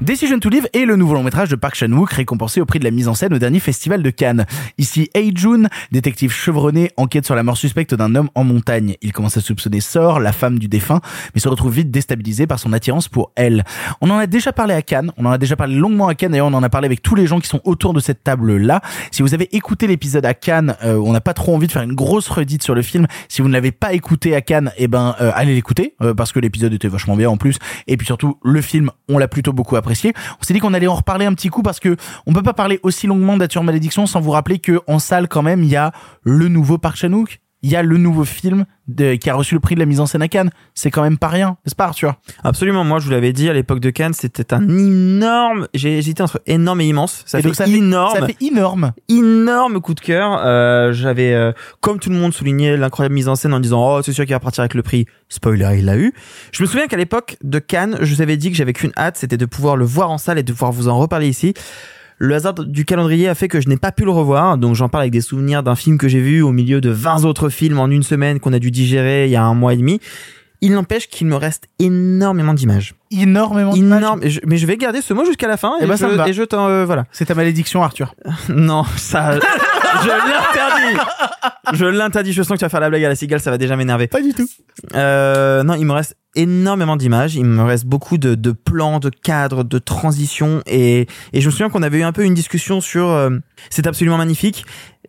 Decision 0.00 0.40
to 0.40 0.48
Live 0.48 0.68
est 0.72 0.84
le 0.84 0.96
nouveau 0.96 1.14
long 1.14 1.22
métrage 1.22 1.48
de 1.48 1.54
Park 1.54 1.76
Chan-wook 1.76 2.12
récompensé 2.12 2.60
au 2.60 2.66
prix 2.66 2.80
de 2.80 2.84
la 2.84 2.90
mise 2.90 3.06
en 3.06 3.14
scène 3.14 3.32
au 3.32 3.38
dernier 3.38 3.60
festival 3.60 4.02
de 4.02 4.10
Cannes. 4.10 4.46
Ici, 4.78 5.08
Hei 5.14 5.30
Jun, 5.32 5.68
détective 5.92 6.32
chevronné, 6.32 6.90
enquête 6.96 7.24
sur 7.24 7.36
la 7.36 7.44
mort 7.44 7.56
suspecte 7.56 7.94
d'un 7.94 8.16
homme 8.16 8.30
en 8.34 8.42
montagne. 8.42 8.96
Il 9.00 9.12
commence 9.12 9.36
à 9.36 9.40
soupçonner 9.42 9.80
Sor, 9.80 10.18
la 10.18 10.32
femme 10.32 10.58
du 10.58 10.66
défunt, 10.66 11.00
mais 11.36 11.40
se 11.40 11.48
retrouve 11.48 11.72
vite 11.72 11.92
déstabilisé 11.92 12.48
par 12.48 12.58
son 12.58 12.72
attirance 12.72 13.06
pour 13.06 13.30
elle. 13.36 13.62
On 14.00 14.10
en 14.10 14.18
a 14.18 14.26
déjà 14.26 14.52
parlé 14.52 14.74
à 14.74 14.82
Cannes, 14.82 15.12
on 15.16 15.24
en 15.24 15.30
a 15.30 15.38
déjà 15.38 15.54
parlé 15.54 15.76
longuement 15.76 16.08
à 16.08 16.16
Cannes, 16.16 16.34
et 16.34 16.40
on 16.40 16.48
en 16.48 16.62
a 16.64 16.68
parlé 16.68 16.86
avec 16.86 17.00
tous 17.00 17.14
les 17.14 17.28
gens 17.28 17.38
qui 17.38 17.48
sont 17.48 17.60
autour 17.62 17.94
de 17.94 18.00
cette 18.00 18.24
table-là. 18.24 18.80
Si 19.12 19.22
vous 19.22 19.34
avez 19.34 19.54
écouté 19.54 19.86
l'épisode 19.86 20.26
à 20.26 20.34
Cannes, 20.34 20.74
euh, 20.82 20.96
on 20.96 21.12
n'a 21.12 21.20
pas 21.20 21.34
trop 21.34 21.54
envie 21.54 21.68
de 21.68 21.72
faire 21.72 21.82
une 21.82 21.94
grosse 21.94 22.28
redite 22.28 22.64
sur 22.64 22.74
le 22.74 22.82
film. 22.82 23.06
Si 23.28 23.40
vous 23.40 23.46
ne 23.46 23.52
l'avez 23.52 23.70
pas 23.70 23.92
écouté 23.92 24.34
à 24.34 24.40
Cannes, 24.40 24.72
eh 24.78 24.88
ben 24.88 25.14
euh, 25.20 25.30
allez 25.36 25.54
l'écouter 25.54 25.94
euh, 26.02 26.12
parce 26.12 26.32
que 26.32 26.40
l'épisode 26.40 26.72
était 26.72 26.88
vachement 26.88 27.14
bien 27.14 27.30
en 27.30 27.36
plus. 27.36 27.58
Et 27.86 27.96
puis 27.96 28.06
surtout, 28.06 28.36
le 28.42 28.60
film, 28.60 28.79
on 29.08 29.18
l'a 29.18 29.28
plutôt 29.28 29.52
beaucoup 29.52 29.76
apprécié. 29.76 30.12
On 30.40 30.44
s'est 30.44 30.54
dit 30.54 30.60
qu'on 30.60 30.74
allait 30.74 30.86
en 30.86 30.94
reparler 30.94 31.26
un 31.26 31.34
petit 31.34 31.48
coup 31.48 31.62
parce 31.62 31.80
que 31.80 31.96
on 32.26 32.32
peut 32.32 32.42
pas 32.42 32.54
parler 32.54 32.80
aussi 32.82 33.06
longuement 33.06 33.36
d'Arthur 33.36 33.62
Malédiction 33.62 34.06
sans 34.06 34.20
vous 34.20 34.30
rappeler 34.30 34.58
que 34.58 34.80
en 34.86 34.98
salle 34.98 35.28
quand 35.28 35.42
même 35.42 35.62
il 35.62 35.70
y 35.70 35.76
a 35.76 35.92
le 36.22 36.48
nouveau 36.48 36.78
Park 36.78 36.96
Chan-wook, 36.96 37.40
il 37.62 37.70
y 37.70 37.76
a 37.76 37.82
le 37.82 37.96
nouveau 37.98 38.24
film 38.24 38.64
de, 38.88 39.14
qui 39.16 39.28
a 39.30 39.34
reçu 39.34 39.54
le 39.54 39.60
prix 39.60 39.74
de 39.74 39.80
la 39.80 39.86
mise 39.86 40.00
en 40.00 40.06
scène 40.06 40.22
à 40.22 40.28
Cannes. 40.28 40.50
C'est 40.74 40.90
quand 40.90 41.02
même 41.02 41.18
pas 41.18 41.28
rien, 41.28 41.56
n'est-ce 41.66 41.74
pas 41.74 41.84
Arthur 41.84 42.14
Absolument. 42.42 42.84
Moi, 42.84 42.98
je 43.00 43.04
vous 43.04 43.10
l'avais 43.10 43.32
dit 43.32 43.48
à 43.48 43.52
l'époque 43.52 43.80
de 43.80 43.90
Cannes, 43.90 44.14
c'était 44.14 44.54
un 44.54 44.66
énorme. 44.68 45.68
J'ai 45.74 45.98
hésité 45.98 46.22
entre 46.22 46.40
énorme 46.46 46.80
et 46.80 46.86
immense. 46.88 47.22
Ça 47.26 47.38
Et 47.38 47.42
fait 47.42 47.48
donc 47.48 47.54
ça 47.56 47.66
fait- 47.66 47.72
énorme. 47.72 48.18
ça 48.18 48.26
fait 48.26 48.36
énorme. 48.40 48.92
Énorme 49.08 49.80
coup 49.80 49.94
de 49.94 50.00
cœur. 50.00 50.40
Euh, 50.44 50.92
J'avais, 50.92 51.32
euh, 51.34 51.52
comme 51.80 51.98
tout 51.98 52.10
le 52.10 52.16
monde, 52.16 52.32
souligné 52.32 52.76
l'incroyable 52.76 53.14
mise 53.14 53.28
en 53.28 53.36
scène 53.36 53.52
en 53.54 53.60
disant 53.60 53.96
oh 53.98 54.02
c'est 54.02 54.12
sûr 54.12 54.24
qu'il 54.24 54.34
va 54.34 54.40
partir 54.40 54.62
avec 54.62 54.74
le 54.74 54.82
prix. 54.82 55.06
Spoiler, 55.28 55.76
il 55.78 55.84
l'a 55.84 55.96
eu. 55.96 56.12
Je 56.52 56.62
me 56.62 56.66
souviens 56.68 56.86
qu'à 56.86 56.96
l'époque 56.96 57.36
de 57.44 57.58
Cannes, 57.58 57.98
je 58.00 58.14
vous 58.14 58.22
avais 58.22 58.36
dit 58.36 58.50
que 58.50 58.56
j'avais 58.56 58.72
qu'une 58.72 58.92
hâte, 58.96 59.16
c'était 59.18 59.36
de 59.36 59.46
pouvoir 59.46 59.76
le 59.76 59.84
voir 59.84 60.10
en 60.10 60.18
salle 60.18 60.38
et 60.38 60.42
de 60.42 60.52
pouvoir 60.52 60.72
vous 60.72 60.88
en 60.88 60.98
reparler 60.98 61.28
ici. 61.28 61.54
Le 62.22 62.34
hasard 62.34 62.52
du 62.52 62.84
calendrier 62.84 63.28
a 63.28 63.34
fait 63.34 63.48
que 63.48 63.62
je 63.62 63.68
n'ai 63.70 63.78
pas 63.78 63.92
pu 63.92 64.04
le 64.04 64.10
revoir, 64.10 64.58
donc 64.58 64.74
j'en 64.74 64.90
parle 64.90 65.04
avec 65.04 65.12
des 65.12 65.22
souvenirs 65.22 65.62
d'un 65.62 65.74
film 65.74 65.96
que 65.96 66.06
j'ai 66.06 66.20
vu 66.20 66.42
au 66.42 66.52
milieu 66.52 66.82
de 66.82 66.90
20 66.90 67.24
autres 67.24 67.48
films 67.48 67.78
en 67.78 67.86
une 67.86 68.02
semaine 68.02 68.40
qu'on 68.40 68.52
a 68.52 68.58
dû 68.58 68.70
digérer 68.70 69.24
il 69.24 69.30
y 69.30 69.36
a 69.36 69.42
un 69.42 69.54
mois 69.54 69.72
et 69.72 69.78
demi. 69.78 70.00
Il 70.60 70.72
n'empêche 70.72 71.08
qu'il 71.08 71.26
me 71.26 71.36
reste 71.36 71.68
énormément 71.78 72.52
d'images. 72.52 72.94
Énormément 73.10 73.72
Énorme. 73.74 74.20
Mais 74.46 74.58
je 74.58 74.66
vais 74.66 74.76
garder 74.76 75.00
ce 75.00 75.14
mot 75.14 75.24
jusqu'à 75.24 75.48
la 75.48 75.56
fin. 75.56 75.72
Eh 75.80 75.84
et, 75.84 75.86
ben, 75.86 75.94
je, 75.94 76.00
ça 76.00 76.08
me 76.08 76.14
va. 76.14 76.28
et 76.28 76.34
je 76.34 76.42
t'en, 76.42 76.68
euh, 76.68 76.84
voilà. 76.84 77.06
C'est 77.10 77.24
ta 77.24 77.34
malédiction 77.34 77.82
Arthur. 77.82 78.14
non, 78.50 78.84
ça. 78.98 79.38
je 80.02 80.08
l'interdis. 80.08 81.00
Je 81.72 81.84
l'interdis. 81.84 82.32
Je 82.32 82.42
sens 82.42 82.52
que 82.54 82.58
tu 82.58 82.64
vas 82.64 82.68
faire 82.68 82.80
la 82.80 82.90
blague 82.90 83.04
à 83.04 83.08
la 83.08 83.16
cigale, 83.16 83.40
ça 83.40 83.50
va 83.50 83.58
déjà 83.58 83.76
m'énerver. 83.76 84.06
Pas 84.06 84.22
du 84.22 84.32
tout. 84.32 84.48
Euh, 84.94 85.62
non, 85.62 85.74
il 85.74 85.84
me 85.84 85.92
reste 85.92 86.16
énormément 86.34 86.96
d'images. 86.96 87.34
Il 87.34 87.44
me 87.44 87.62
reste 87.62 87.86
beaucoup 87.86 88.18
de, 88.18 88.34
de 88.34 88.52
plans, 88.52 88.98
de 88.98 89.10
cadres, 89.10 89.64
de 89.64 89.78
transitions. 89.78 90.62
Et, 90.66 91.06
et 91.32 91.40
je 91.40 91.46
me 91.46 91.50
souviens 91.50 91.68
qu'on 91.70 91.82
avait 91.82 91.98
eu 91.98 92.02
un 92.02 92.12
peu 92.12 92.24
une 92.24 92.34
discussion 92.34 92.80
sur 92.80 93.08
euh, 93.08 93.30
c'est 93.70 93.86
absolument 93.86 94.18
magnifique. 94.18 94.64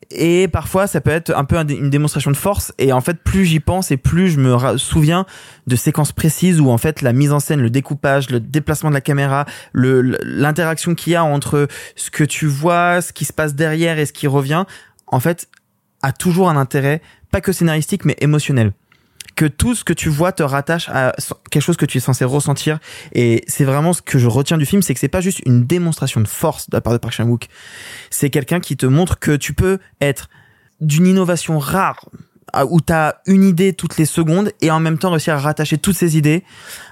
Et 0.10 0.48
parfois, 0.48 0.88
ça 0.88 1.00
peut 1.00 1.12
être 1.12 1.36
un 1.36 1.46
peu 1.46 1.58
une 1.58 1.90
démonstration 1.90 2.32
de 2.32 2.38
force. 2.38 2.74
Et 2.78 2.92
en 2.92 3.02
fait, 3.02 3.24
plus 3.24 3.46
j'y 3.46 3.60
pense 3.60 3.92
et 3.92 3.98
plus 3.98 4.30
je 4.30 4.40
me 4.40 4.78
souviens 4.78 5.26
de 5.68 5.76
séquences 5.76 6.12
précises 6.12 6.60
où 6.60 6.70
en 6.70 6.78
fait 6.78 7.02
la 7.02 7.14
mise 7.14 7.32
en 7.32 7.40
scène, 7.40 7.62
le 7.62 7.70
découpage, 7.70 8.30
le 8.30 8.40
déplacement 8.40 8.90
de 8.90 8.96
la 8.96 9.02
caméra, 9.02 9.46
l'interaction 9.74 10.96
qu'il 10.96 11.14
y 11.14 11.16
a 11.16 11.24
entre 11.24 11.68
ce 11.96 12.12
que 12.12 12.24
tu 12.24 12.48
vois, 12.48 13.02
ce 13.02 13.14
qui 13.14 13.26
se 13.26 13.34
passe 13.34 13.56
derrière 13.56 14.00
et 14.00 14.06
ce 14.06 14.14
qui 14.14 14.28
revient, 14.28 14.66
en 15.08 15.20
fait, 15.20 15.48
a 16.02 16.12
toujours 16.12 16.50
un 16.50 16.58
intérêt, 16.58 17.02
pas 17.32 17.42
que 17.42 17.52
scénaristique, 17.52 18.06
mais 18.06 18.18
émotionnel 18.20 18.74
que 19.36 19.46
tout 19.46 19.76
ce 19.76 19.84
que 19.84 19.94
tu 19.94 20.10
vois 20.10 20.32
te 20.32 20.44
rattache 20.44 20.90
à 20.90 21.14
quelque 21.50 21.64
chose 21.64 21.78
que 21.78 21.86
tu 21.86 21.98
es 21.98 22.02
censé 22.02 22.26
ressentir. 22.26 22.80
Et 23.14 23.44
c'est 23.48 23.64
vraiment 23.64 23.94
ce 23.94 24.02
que 24.02 24.20
je 24.20 24.28
retiens 24.28 24.58
du 24.58 24.66
film 24.66 24.82
c'est 24.82 24.94
que 24.94 25.00
c'est 25.00 25.08
pas 25.08 25.22
juste 25.22 25.42
une 25.46 25.66
démonstration 25.66 26.22
de 26.22 26.28
force 26.28 26.70
de 26.70 26.76
la 26.76 26.82
part 26.82 26.94
de 26.94 26.98
Park 26.98 27.14
Chan-wook. 27.14 27.48
C'est 28.10 28.30
quelqu'un 28.30 28.60
qui 28.60 28.78
te 28.78 28.86
montre 28.86 29.20
que 29.20 29.36
tu 29.36 29.54
peux 29.54 29.80
être 30.00 30.30
d'une 30.80 31.08
innovation 31.08 31.60
rare 31.60 32.10
où 32.70 32.82
tu 32.82 32.92
as 32.92 33.22
une 33.28 33.44
idée 33.44 33.74
toutes 33.74 33.98
les 33.98 34.06
secondes 34.06 34.52
et 34.62 34.72
en 34.72 34.80
même 34.80 34.98
temps 34.98 35.12
réussir 35.12 35.36
à 35.36 35.40
rattacher 35.40 35.78
toutes 35.78 35.96
ces 35.96 36.18
idées 36.18 36.44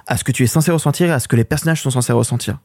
à 0.07 0.15
ce 0.15 0.23
que 0.23 0.31
tu 0.31 0.43
es 0.43 0.47
censé 0.47 0.71
ressentir 0.71 1.09
et 1.09 1.11
à 1.11 1.19
ce 1.19 1.27
que 1.27 1.35
les 1.35 1.43
personnages 1.43 1.81
sont 1.81 1.89
censés 1.89 2.13
ressentir 2.13 2.59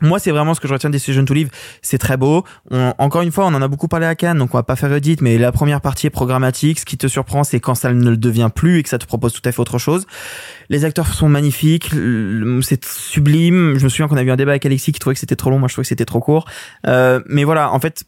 moi, 0.00 0.18
c'est 0.18 0.30
vraiment 0.30 0.54
ce 0.54 0.60
que 0.60 0.68
je 0.68 0.72
retiens 0.72 0.90
de 0.90 0.94
Decision 0.94 1.24
to 1.24 1.34
Live. 1.34 1.50
C'est 1.82 1.98
très 1.98 2.16
beau. 2.16 2.44
On- 2.70 2.92
encore 2.98 3.22
une 3.22 3.32
fois, 3.32 3.46
on 3.46 3.54
en 3.54 3.62
a 3.62 3.68
beaucoup 3.68 3.88
parlé 3.88 4.06
à 4.06 4.14
Cannes, 4.14 4.38
donc 4.38 4.54
on 4.54 4.58
va 4.58 4.62
pas 4.62 4.76
faire 4.76 4.90
Reddit, 4.90 5.16
mais 5.20 5.38
la 5.38 5.52
première 5.52 5.80
partie 5.80 6.06
est 6.06 6.10
programmatique. 6.10 6.80
Ce 6.80 6.84
qui 6.84 6.96
te 6.96 7.06
surprend, 7.06 7.44
c'est 7.44 7.60
quand 7.60 7.74
ça 7.74 7.92
ne 7.92 8.10
le 8.10 8.16
devient 8.16 8.50
plus 8.54 8.78
et 8.78 8.82
que 8.82 8.88
ça 8.88 8.98
te 8.98 9.06
propose 9.06 9.32
tout 9.32 9.42
à 9.44 9.52
fait 9.52 9.60
autre 9.60 9.78
chose. 9.78 10.06
Les 10.68 10.84
acteurs 10.84 11.06
sont 11.12 11.28
magnifiques. 11.28 11.90
C'est 12.62 12.84
sublime. 12.84 13.76
Je 13.78 13.84
me 13.84 13.88
souviens 13.88 14.08
qu'on 14.08 14.16
a 14.16 14.22
eu 14.22 14.30
un 14.30 14.36
débat 14.36 14.52
avec 14.52 14.66
Alexis 14.66 14.92
qui 14.92 14.98
trouvait 15.00 15.14
que 15.14 15.20
c'était 15.20 15.36
trop 15.36 15.50
long. 15.50 15.58
Moi, 15.58 15.68
je 15.68 15.74
trouvais 15.74 15.84
que 15.84 15.88
c'était 15.88 16.04
trop 16.04 16.20
court. 16.20 16.46
Euh, 16.86 17.20
mais 17.28 17.44
voilà, 17.44 17.72
en 17.72 17.80
fait, 17.80 18.04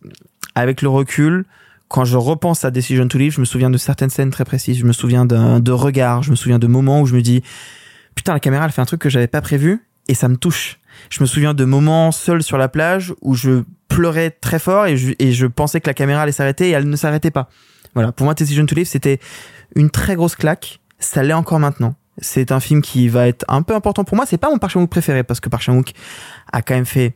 avec 0.55 0.83
le 0.83 0.89
recul, 0.89 1.45
quand 1.89 2.05
je 2.05 2.17
repense 2.17 2.65
à 2.65 2.71
Decision 2.71 3.07
to 3.09 3.19
Live, 3.19 3.33
je 3.35 3.41
me 3.41 3.45
souviens 3.45 3.69
de 3.71 3.77
certaines 3.79 4.11
scènes 4.11 4.31
très 4.31 4.45
précises. 4.45 4.79
Je 4.79 4.85
me 4.87 4.93
souviens 4.93 5.27
de 5.27 5.71
regards. 5.73 6.23
Je 6.23 6.31
me 6.31 6.37
souviens 6.37 6.59
de 6.59 6.67
moments 6.67 7.01
où 7.03 7.07
je 7.07 7.15
me 7.15 7.21
dis, 7.23 7.43
putain, 8.15 8.33
la 8.33 8.41
caméra, 8.41 8.65
elle 8.65 8.73
fait 8.73 8.81
un 8.81 8.87
truc 8.87 9.01
que 9.01 9.11
j'avais 9.11 9.27
pas 9.27 9.41
prévu 9.41 9.85
et 10.09 10.15
ça 10.15 10.29
me 10.29 10.37
touche. 10.37 10.79
Je 11.11 11.21
me 11.21 11.27
souviens 11.27 11.55
de 11.55 11.65
moments 11.65 12.13
seuls 12.13 12.43
sur 12.43 12.59
la 12.59 12.69
plage 12.69 13.15
où 13.21 13.35
je 13.35 13.63
pleurais 13.89 14.31
très 14.31 14.59
fort 14.59 14.87
et 14.87 14.97
je, 14.97 15.47
pensais 15.47 15.81
que 15.81 15.87
la 15.87 15.95
caméra 15.95 16.23
allait 16.23 16.33
s'arrêter 16.33 16.69
et 16.69 16.71
elle 16.73 16.89
ne 16.89 16.97
s'arrêtait 16.97 17.31
pas. 17.31 17.49
Voilà, 17.95 18.13
pour 18.13 18.25
moi, 18.25 18.35
Decision 18.35 18.65
to 18.65 18.75
Live, 18.75 18.87
c'était 18.87 19.21
une 19.75 19.91
très 19.91 20.15
grosse 20.15 20.35
claque. 20.35 20.81
Ça 20.99 21.23
l'est 21.23 21.33
encore 21.33 21.59
maintenant. 21.59 21.95
C'est 22.19 22.53
un 22.53 22.61
film 22.61 22.83
qui 22.83 23.09
va 23.09 23.27
être 23.27 23.45
un 23.49 23.63
peu 23.63 23.75
important 23.75 24.05
pour 24.05 24.17
moi. 24.17 24.27
C'est 24.27 24.39
pas 24.39 24.51
mon 24.51 24.59
Park 24.59 24.73
Chan-wook 24.73 24.91
préféré 24.91 25.25
parce 25.25 25.41
que 25.41 25.49
Park 25.49 25.63
Chan-wook 25.63 25.93
a 26.53 26.63
quand 26.63 26.75
même 26.75 26.87
fait 26.87 27.15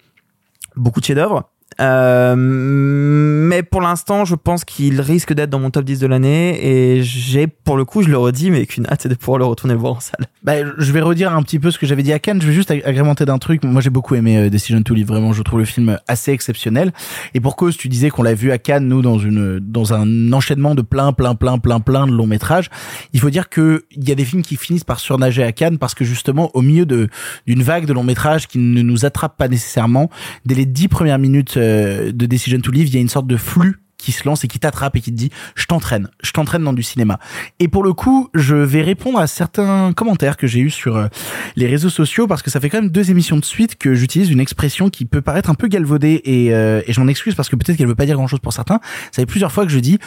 beaucoup 0.75 1.01
de 1.01 1.05
chefs-d'œuvre. 1.05 1.51
Euh, 1.81 2.35
mais 2.37 3.63
pour 3.63 3.81
l'instant, 3.81 4.25
je 4.25 4.35
pense 4.35 4.65
qu'il 4.65 5.01
risque 5.01 5.33
d'être 5.33 5.51
dans 5.51 5.59
mon 5.59 5.71
top 5.71 5.85
10 5.85 5.99
de 6.01 6.07
l'année 6.07 6.59
et 6.67 7.03
j'ai, 7.03 7.47
pour 7.47 7.77
le 7.77 7.85
coup, 7.85 8.03
je 8.03 8.09
le 8.09 8.19
redis, 8.19 8.51
mais 8.51 8.67
qu'une 8.67 8.87
hâte, 8.87 9.03
c'est 9.03 9.09
de 9.09 9.15
pouvoir 9.15 9.39
le 9.39 9.45
retourner 9.45 9.75
voir 9.75 9.95
en 9.95 10.01
salle. 10.01 10.27
Bah, 10.43 10.55
je 10.79 10.93
vais 10.93 11.01
redire 11.01 11.33
un 11.35 11.43
petit 11.43 11.59
peu 11.59 11.71
ce 11.71 11.79
que 11.79 11.87
j'avais 11.87 12.03
dit 12.03 12.13
à 12.13 12.19
Cannes. 12.19 12.41
Je 12.41 12.47
vais 12.47 12.53
juste 12.53 12.71
ag- 12.71 12.83
agrémenter 12.85 13.25
d'un 13.25 13.39
truc. 13.39 13.63
Moi, 13.65 13.81
j'ai 13.81 13.91
beaucoup 13.91 14.15
aimé 14.15 14.37
euh, 14.39 14.51
Decision 14.51 14.83
to 14.83 14.95
Live. 14.95 15.07
Vraiment, 15.09 15.33
je 15.33 15.43
trouve 15.43 15.59
le 15.59 15.65
film 15.65 15.99
assez 16.09 16.33
exceptionnel. 16.33 16.93
Et 17.35 17.41
pour 17.41 17.57
cause, 17.57 17.77
tu 17.77 17.89
disais 17.89 18.11
qu'on 18.11 18.23
l'a 18.23 18.35
vu 18.35 18.53
à 18.53 18.59
Cannes, 18.59 18.87
nous, 18.89 19.03
dans 19.03 19.19
une, 19.19 19.59
dans 19.61 19.93
un 19.95 20.33
enchaînement 20.33 20.75
de 20.75 20.83
plein, 20.83 21.13
plein, 21.13 21.35
plein, 21.35 21.59
plein, 21.59 21.81
plein 21.81 22.07
de 22.07 22.13
longs 22.13 22.27
métrages. 22.27 22.71
Il 23.13 23.21
faut 23.21 23.31
dire 23.31 23.49
que 23.49 23.85
il 23.93 24.09
y 24.09 24.13
a 24.13 24.15
des 24.15 24.25
films 24.25 24.43
qui 24.43 24.57
finissent 24.57 24.85
par 24.85 25.01
surnager 25.01 25.43
à 25.43 25.53
Cannes 25.53 25.79
parce 25.79 25.95
que 25.95 26.05
justement, 26.05 26.51
au 26.55 26.63
milieu 26.63 26.87
de, 26.87 27.09
d'une 27.47 27.63
vague 27.63 27.87
de 27.87 27.93
longs 27.93 28.05
métrages 28.05 28.47
qui 28.49 28.59
ne 28.59 28.83
nous 28.83 29.05
attrape 29.05 29.37
pas 29.37 29.49
nécessairement, 29.49 30.11
dès 30.45 30.55
les 30.55 30.67
dix 30.67 30.89
premières 30.89 31.19
minutes 31.19 31.57
euh, 31.67 32.13
de 32.13 32.27
Decision 32.27 32.61
to 32.61 32.71
Live, 32.71 32.89
il 32.89 32.95
y 32.95 32.99
a 32.99 33.01
une 33.01 33.09
sorte 33.09 33.27
de 33.27 33.37
flux 33.37 33.77
qui 33.99 34.13
se 34.13 34.25
lance 34.25 34.45
et 34.45 34.49
qui 34.49 34.59
t'attrape 34.59 34.97
et 34.97 35.01
qui 35.01 35.11
te 35.11 35.17
dit 35.17 35.31
je 35.55 35.67
t'entraîne, 35.67 36.09
je 36.23 36.33
t'entraîne 36.33 36.63
dans 36.63 36.73
du 36.73 36.83
cinéma. 36.83 37.19
Et 37.59 37.69
pour 37.69 37.83
le 37.83 37.93
coup, 37.93 38.29
je 38.35 38.55
vais 38.55 38.83
répondre 38.83 39.19
à 39.19 39.27
certains 39.27 39.93
commentaires 39.93 40.37
que 40.37 40.47
j'ai 40.47 40.61
eu 40.61 40.71
sur 40.71 40.97
euh, 40.97 41.09
les 41.57 41.67
réseaux 41.67 41.91
sociaux 41.91 42.27
parce 42.27 42.43
que 42.43 42.51
ça 42.51 42.61
fait 42.61 42.71
quand 42.71 42.81
même 42.81 42.91
deux 42.91 43.11
émissions 43.11 43.37
de 43.37 43.45
suite 43.45 43.77
que 43.77 43.95
j'utilise 43.95 44.31
une 44.31 44.41
expression 44.41 44.91
qui 44.91 45.05
peut 45.05 45.23
paraître 45.23 45.51
un 45.51 45.55
peu 45.55 45.69
galvaudée 45.69 46.21
et, 46.25 46.53
euh, 46.53 46.83
et 46.87 46.93
je 46.93 47.01
m'en 47.01 47.09
excuse 47.09 47.35
parce 47.35 47.49
que 47.49 47.57
peut-être 47.57 47.77
qu'elle 47.77 47.89
veut 47.89 47.95
pas 47.95 48.07
dire 48.07 48.17
grand 48.17 48.27
chose 48.27 48.41
pour 48.41 48.53
certains. 48.53 48.81
Ça 49.13 49.23
fait 49.23 49.27
plusieurs 49.27 49.53
fois 49.53 49.65
que 49.65 49.73
je 49.73 49.81
dis 49.81 49.99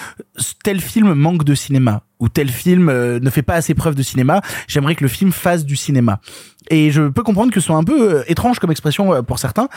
tel 0.64 0.80
film 0.80 1.14
manque 1.14 1.43
de 1.43 1.55
cinéma 1.55 2.03
ou 2.20 2.28
tel 2.30 2.49
film 2.49 2.89
euh, 2.89 3.20
ne 3.20 3.30
fait 3.30 3.41
pas 3.41 3.55
assez 3.55 3.74
preuve 3.74 3.95
de 3.95 4.03
cinéma. 4.03 4.41
J'aimerais 4.68 4.95
que 4.95 5.03
le 5.03 5.10
film 5.10 5.32
fasse 5.32 5.66
du 5.66 5.76
cinéma. 5.76 6.20
Et 6.70 6.91
je 6.91 7.07
peux 7.09 7.24
comprendre 7.24 7.51
que 7.51 7.59
ce 7.59 7.67
soit 7.67 7.76
un 7.76 7.84
peu 7.84 8.20
euh, 8.20 8.24
étrange 8.28 8.59
comme 8.59 8.72
expression 8.72 9.13
euh, 9.13 9.22
pour 9.22 9.39
certains. 9.39 9.70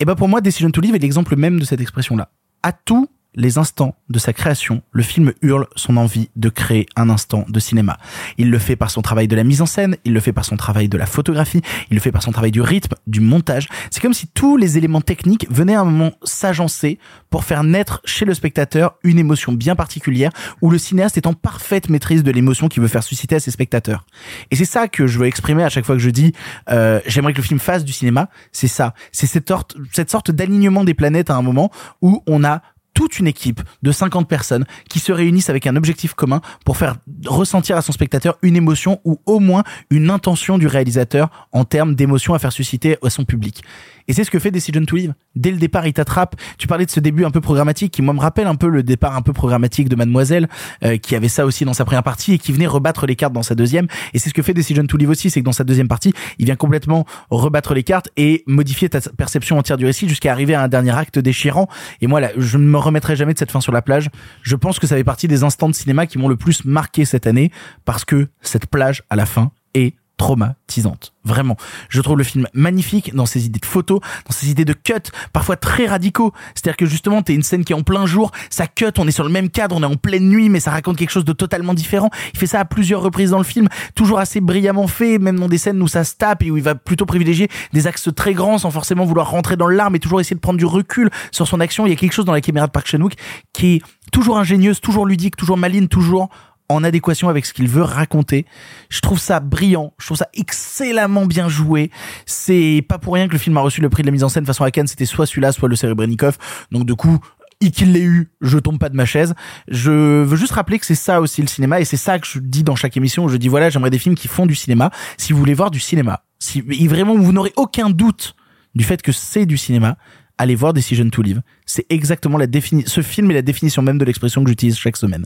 Et 0.00 0.04
ben 0.04 0.14
pour 0.14 0.28
moi, 0.28 0.40
Decision 0.40 0.70
to 0.70 0.80
Live 0.80 0.94
est 0.94 1.00
l'exemple 1.00 1.36
même 1.36 1.58
de 1.58 1.64
cette 1.64 1.80
expression-là. 1.80 2.30
À 2.62 2.72
tout 2.72 3.08
les 3.36 3.58
instants 3.58 3.94
de 4.08 4.18
sa 4.18 4.32
création, 4.32 4.82
le 4.92 5.02
film 5.02 5.32
hurle 5.42 5.66
son 5.76 5.96
envie 5.96 6.30
de 6.36 6.48
créer 6.48 6.86
un 6.96 7.10
instant 7.10 7.44
de 7.48 7.60
cinéma. 7.60 7.98
Il 8.38 8.50
le 8.50 8.58
fait 8.58 8.76
par 8.76 8.90
son 8.90 9.02
travail 9.02 9.28
de 9.28 9.36
la 9.36 9.44
mise 9.44 9.62
en 9.62 9.66
scène, 9.66 9.96
il 10.04 10.12
le 10.12 10.20
fait 10.20 10.32
par 10.32 10.44
son 10.44 10.56
travail 10.56 10.88
de 10.88 10.96
la 10.96 11.06
photographie, 11.06 11.60
il 11.90 11.94
le 11.94 12.00
fait 12.00 12.12
par 12.12 12.22
son 12.22 12.32
travail 12.32 12.50
du 12.50 12.62
rythme, 12.62 12.94
du 13.06 13.20
montage. 13.20 13.68
C'est 13.90 14.00
comme 14.00 14.14
si 14.14 14.26
tous 14.26 14.56
les 14.56 14.78
éléments 14.78 15.00
techniques 15.00 15.46
venaient 15.50 15.74
à 15.74 15.80
un 15.80 15.84
moment 15.84 16.12
s'agencer 16.22 16.98
pour 17.30 17.44
faire 17.44 17.62
naître 17.62 18.00
chez 18.04 18.24
le 18.24 18.34
spectateur 18.34 18.94
une 19.02 19.18
émotion 19.18 19.52
bien 19.52 19.76
particulière 19.76 20.30
où 20.62 20.70
le 20.70 20.78
cinéaste 20.78 21.16
est 21.16 21.26
en 21.26 21.34
parfaite 21.34 21.90
maîtrise 21.90 22.22
de 22.22 22.30
l'émotion 22.30 22.68
qu'il 22.68 22.82
veut 22.82 22.88
faire 22.88 23.04
susciter 23.04 23.36
à 23.36 23.40
ses 23.40 23.50
spectateurs. 23.50 24.04
Et 24.50 24.56
c'est 24.56 24.64
ça 24.64 24.88
que 24.88 25.06
je 25.06 25.18
veux 25.18 25.26
exprimer 25.26 25.62
à 25.62 25.68
chaque 25.68 25.84
fois 25.84 25.96
que 25.96 26.02
je 26.02 26.10
dis 26.10 26.32
euh, 26.70 27.00
j'aimerais 27.06 27.32
que 27.32 27.38
le 27.38 27.44
film 27.44 27.60
fasse 27.60 27.84
du 27.84 27.92
cinéma, 27.92 28.28
c'est 28.52 28.68
ça. 28.68 28.94
C'est 29.12 29.26
cette 29.26 29.48
sorte, 29.48 29.76
cette 29.92 30.10
sorte 30.10 30.30
d'alignement 30.30 30.84
des 30.84 30.94
planètes 30.94 31.30
à 31.30 31.36
un 31.36 31.42
moment 31.42 31.70
où 32.00 32.22
on 32.26 32.44
a 32.44 32.62
toute 32.96 33.18
une 33.18 33.26
équipe 33.28 33.60
de 33.82 33.92
50 33.92 34.26
personnes 34.26 34.64
qui 34.88 34.98
se 34.98 35.12
réunissent 35.12 35.50
avec 35.50 35.66
un 35.66 35.76
objectif 35.76 36.14
commun 36.14 36.40
pour 36.64 36.78
faire 36.78 36.96
ressentir 37.26 37.76
à 37.76 37.82
son 37.82 37.92
spectateur 37.92 38.38
une 38.40 38.56
émotion 38.56 39.00
ou 39.04 39.20
au 39.26 39.38
moins 39.38 39.64
une 39.90 40.10
intention 40.10 40.56
du 40.56 40.66
réalisateur 40.66 41.28
en 41.52 41.64
termes 41.64 41.94
d'émotion 41.94 42.32
à 42.32 42.38
faire 42.38 42.52
susciter 42.52 42.96
à 43.04 43.10
son 43.10 43.24
public. 43.24 43.62
Et 44.08 44.12
c'est 44.12 44.24
ce 44.24 44.30
que 44.30 44.38
fait 44.38 44.50
Decision 44.50 44.84
to 44.84 44.96
Live. 44.96 45.14
Dès 45.34 45.50
le 45.50 45.58
départ, 45.58 45.86
il 45.86 45.92
t'attrape. 45.92 46.36
Tu 46.58 46.66
parlais 46.66 46.86
de 46.86 46.90
ce 46.90 47.00
début 47.00 47.24
un 47.24 47.30
peu 47.30 47.40
programmatique 47.40 47.92
qui, 47.92 48.02
moi, 48.02 48.14
me 48.14 48.20
rappelle 48.20 48.46
un 48.46 48.54
peu 48.54 48.68
le 48.68 48.82
départ 48.82 49.16
un 49.16 49.22
peu 49.22 49.32
programmatique 49.32 49.88
de 49.88 49.96
Mademoiselle, 49.96 50.48
euh, 50.84 50.96
qui 50.96 51.14
avait 51.16 51.28
ça 51.28 51.44
aussi 51.44 51.64
dans 51.64 51.72
sa 51.74 51.84
première 51.84 52.02
partie 52.02 52.34
et 52.34 52.38
qui 52.38 52.52
venait 52.52 52.66
rebattre 52.66 53.06
les 53.06 53.16
cartes 53.16 53.32
dans 53.32 53.42
sa 53.42 53.54
deuxième. 53.54 53.86
Et 54.14 54.18
c'est 54.18 54.28
ce 54.28 54.34
que 54.34 54.42
fait 54.42 54.54
Decision 54.54 54.86
to 54.86 54.96
Live 54.96 55.10
aussi, 55.10 55.30
c'est 55.30 55.40
que 55.40 55.44
dans 55.44 55.52
sa 55.52 55.64
deuxième 55.64 55.88
partie, 55.88 56.12
il 56.38 56.46
vient 56.46 56.56
complètement 56.56 57.04
rebattre 57.30 57.74
les 57.74 57.82
cartes 57.82 58.08
et 58.16 58.44
modifier 58.46 58.88
ta 58.88 59.00
perception 59.00 59.58
entière 59.58 59.76
du 59.76 59.86
récit 59.86 60.08
jusqu'à 60.08 60.32
arriver 60.32 60.54
à 60.54 60.62
un 60.62 60.68
dernier 60.68 60.96
acte 60.96 61.18
déchirant. 61.18 61.68
Et 62.00 62.06
moi, 62.06 62.20
là, 62.20 62.30
je 62.36 62.58
ne 62.58 62.64
me 62.64 62.78
remettrai 62.78 63.16
jamais 63.16 63.34
de 63.34 63.38
cette 63.38 63.50
fin 63.50 63.60
sur 63.60 63.72
la 63.72 63.82
plage. 63.82 64.10
Je 64.42 64.56
pense 64.56 64.78
que 64.78 64.86
ça 64.86 64.96
fait 64.96 65.04
partie 65.04 65.28
des 65.28 65.42
instants 65.44 65.68
de 65.68 65.74
cinéma 65.74 66.06
qui 66.06 66.18
m'ont 66.18 66.28
le 66.28 66.36
plus 66.36 66.64
marqué 66.64 67.04
cette 67.04 67.26
année 67.26 67.50
parce 67.84 68.04
que 68.04 68.28
cette 68.40 68.66
plage, 68.66 69.02
à 69.10 69.16
la 69.16 69.26
fin, 69.26 69.50
est 69.74 69.94
traumatisante. 70.16 71.12
Vraiment. 71.24 71.56
Je 71.88 72.00
trouve 72.00 72.18
le 72.18 72.24
film 72.24 72.46
magnifique 72.54 73.14
dans 73.14 73.26
ses 73.26 73.46
idées 73.46 73.58
de 73.58 73.66
photos, 73.66 74.00
dans 74.26 74.32
ses 74.32 74.50
idées 74.50 74.64
de 74.64 74.72
cut, 74.72 75.10
parfois 75.32 75.56
très 75.56 75.86
radicaux. 75.86 76.32
C'est-à-dire 76.54 76.76
que 76.76 76.86
justement, 76.86 77.22
t'es 77.22 77.34
une 77.34 77.42
scène 77.42 77.64
qui 77.64 77.72
est 77.72 77.76
en 77.76 77.82
plein 77.82 78.06
jour, 78.06 78.30
ça 78.48 78.66
cut, 78.66 78.92
on 78.98 79.06
est 79.08 79.12
sur 79.12 79.24
le 79.24 79.30
même 79.30 79.50
cadre, 79.50 79.76
on 79.76 79.82
est 79.82 79.86
en 79.86 79.96
pleine 79.96 80.28
nuit, 80.28 80.48
mais 80.48 80.60
ça 80.60 80.70
raconte 80.70 80.96
quelque 80.96 81.10
chose 81.10 81.24
de 81.24 81.32
totalement 81.32 81.74
différent. 81.74 82.10
Il 82.32 82.38
fait 82.38 82.46
ça 82.46 82.60
à 82.60 82.64
plusieurs 82.64 83.02
reprises 83.02 83.30
dans 83.30 83.38
le 83.38 83.44
film, 83.44 83.68
toujours 83.94 84.18
assez 84.18 84.40
brillamment 84.40 84.86
fait, 84.86 85.18
même 85.18 85.38
dans 85.38 85.48
des 85.48 85.58
scènes 85.58 85.82
où 85.82 85.88
ça 85.88 86.04
se 86.04 86.14
tape 86.14 86.42
et 86.42 86.50
où 86.50 86.56
il 86.56 86.62
va 86.62 86.74
plutôt 86.74 87.06
privilégier 87.06 87.48
des 87.72 87.86
axes 87.86 88.08
très 88.14 88.32
grands 88.32 88.58
sans 88.58 88.70
forcément 88.70 89.04
vouloir 89.04 89.30
rentrer 89.30 89.56
dans 89.56 89.68
l'art, 89.68 89.90
mais 89.90 89.98
toujours 89.98 90.20
essayer 90.20 90.36
de 90.36 90.40
prendre 90.40 90.58
du 90.58 90.66
recul 90.66 91.10
sur 91.32 91.46
son 91.46 91.60
action. 91.60 91.86
Il 91.86 91.90
y 91.90 91.92
a 91.92 91.96
quelque 91.96 92.12
chose 92.12 92.24
dans 92.24 92.32
la 92.32 92.40
caméra 92.40 92.66
de 92.66 92.72
Park 92.72 92.86
Chan-wook 92.86 93.14
qui 93.52 93.74
est 93.74 93.82
toujours 94.12 94.38
ingénieuse, 94.38 94.80
toujours 94.80 95.06
ludique, 95.06 95.36
toujours 95.36 95.56
maligne, 95.56 95.88
toujours 95.88 96.30
en 96.68 96.84
adéquation 96.84 97.28
avec 97.28 97.46
ce 97.46 97.52
qu'il 97.52 97.68
veut 97.68 97.82
raconter. 97.82 98.46
Je 98.88 99.00
trouve 99.00 99.18
ça 99.18 99.40
brillant, 99.40 99.92
je 99.98 100.06
trouve 100.06 100.16
ça 100.16 100.28
excellemment 100.34 101.26
bien 101.26 101.48
joué. 101.48 101.90
C'est 102.26 102.84
pas 102.88 102.98
pour 102.98 103.14
rien 103.14 103.28
que 103.28 103.32
le 103.32 103.38
film 103.38 103.56
a 103.56 103.60
reçu 103.60 103.80
le 103.80 103.88
prix 103.88 104.02
de 104.02 104.08
la 104.08 104.12
mise 104.12 104.24
en 104.24 104.28
scène 104.28 104.46
façon 104.46 104.64
à 104.64 104.70
Cannes, 104.70 104.86
c'était 104.86 105.06
soit 105.06 105.26
celui-là, 105.26 105.52
soit 105.52 105.68
le 105.68 105.76
Serebrennikov. 105.76 106.38
Donc 106.70 106.86
du 106.86 106.94
coup, 106.94 107.18
et 107.60 107.70
qu'il 107.70 107.92
l'ait 107.92 108.02
eu, 108.02 108.28
je 108.40 108.58
tombe 108.58 108.78
pas 108.78 108.88
de 108.88 108.96
ma 108.96 109.06
chaise. 109.06 109.34
Je 109.68 110.22
veux 110.22 110.36
juste 110.36 110.52
rappeler 110.52 110.78
que 110.78 110.86
c'est 110.86 110.94
ça 110.94 111.20
aussi 111.20 111.40
le 111.40 111.48
cinéma 111.48 111.80
et 111.80 111.84
c'est 111.84 111.96
ça 111.96 112.18
que 112.18 112.26
je 112.26 112.38
dis 112.38 112.62
dans 112.62 112.76
chaque 112.76 112.96
émission. 112.96 113.28
Je 113.28 113.36
dis 113.36 113.48
voilà, 113.48 113.70
j'aimerais 113.70 113.90
des 113.90 113.98
films 113.98 114.14
qui 114.14 114.28
font 114.28 114.46
du 114.46 114.54
cinéma. 114.54 114.90
Si 115.16 115.32
vous 115.32 115.38
voulez 115.38 115.54
voir 115.54 115.70
du 115.70 115.80
cinéma, 115.80 116.24
si 116.38 116.60
vraiment 116.60 117.16
vous 117.16 117.32
n'aurez 117.32 117.52
aucun 117.56 117.90
doute 117.90 118.36
du 118.74 118.84
fait 118.84 119.00
que 119.00 119.12
c'est 119.12 119.46
du 119.46 119.56
cinéma, 119.56 119.96
allez 120.38 120.54
voir 120.54 120.74
Decision 120.74 121.08
to 121.08 121.22
Live. 121.22 121.40
C'est 121.64 121.86
exactement 121.88 122.36
la 122.36 122.46
définition. 122.46 122.90
Ce 122.90 123.00
film 123.00 123.30
est 123.30 123.34
la 123.34 123.42
définition 123.42 123.82
même 123.82 123.98
de 123.98 124.04
l'expression 124.04 124.44
que 124.44 124.50
j'utilise 124.50 124.76
chaque 124.76 124.96
semaine. 124.96 125.24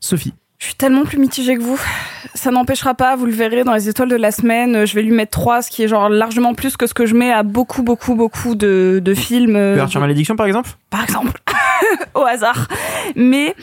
Sophie. 0.00 0.34
Je 0.58 0.66
suis 0.66 0.74
tellement 0.74 1.04
plus 1.04 1.18
mitigée 1.18 1.54
que 1.56 1.60
vous. 1.62 1.78
Ça 2.34 2.50
n'empêchera 2.50 2.94
pas, 2.94 3.14
vous 3.16 3.26
le 3.26 3.32
verrez 3.32 3.62
dans 3.64 3.74
les 3.74 3.88
étoiles 3.88 4.08
de 4.08 4.16
la 4.16 4.30
semaine, 4.32 4.86
je 4.86 4.94
vais 4.94 5.02
lui 5.02 5.10
mettre 5.12 5.32
3, 5.32 5.62
ce 5.62 5.70
qui 5.70 5.82
est 5.82 5.88
genre 5.88 6.08
largement 6.08 6.54
plus 6.54 6.76
que 6.76 6.86
ce 6.86 6.94
que 6.94 7.04
je 7.06 7.14
mets 7.14 7.30
à 7.32 7.42
beaucoup, 7.42 7.82
beaucoup, 7.82 8.14
beaucoup 8.14 8.54
de, 8.54 9.00
de 9.04 9.14
films. 9.14 9.56
euh, 9.56 9.78
Arthur 9.80 10.00
Malédiction, 10.00 10.34
par 10.36 10.46
exemple? 10.46 10.70
Par 10.90 11.02
exemple. 11.04 11.32
au 12.14 12.22
hasard. 12.22 12.68
Mais 13.16 13.54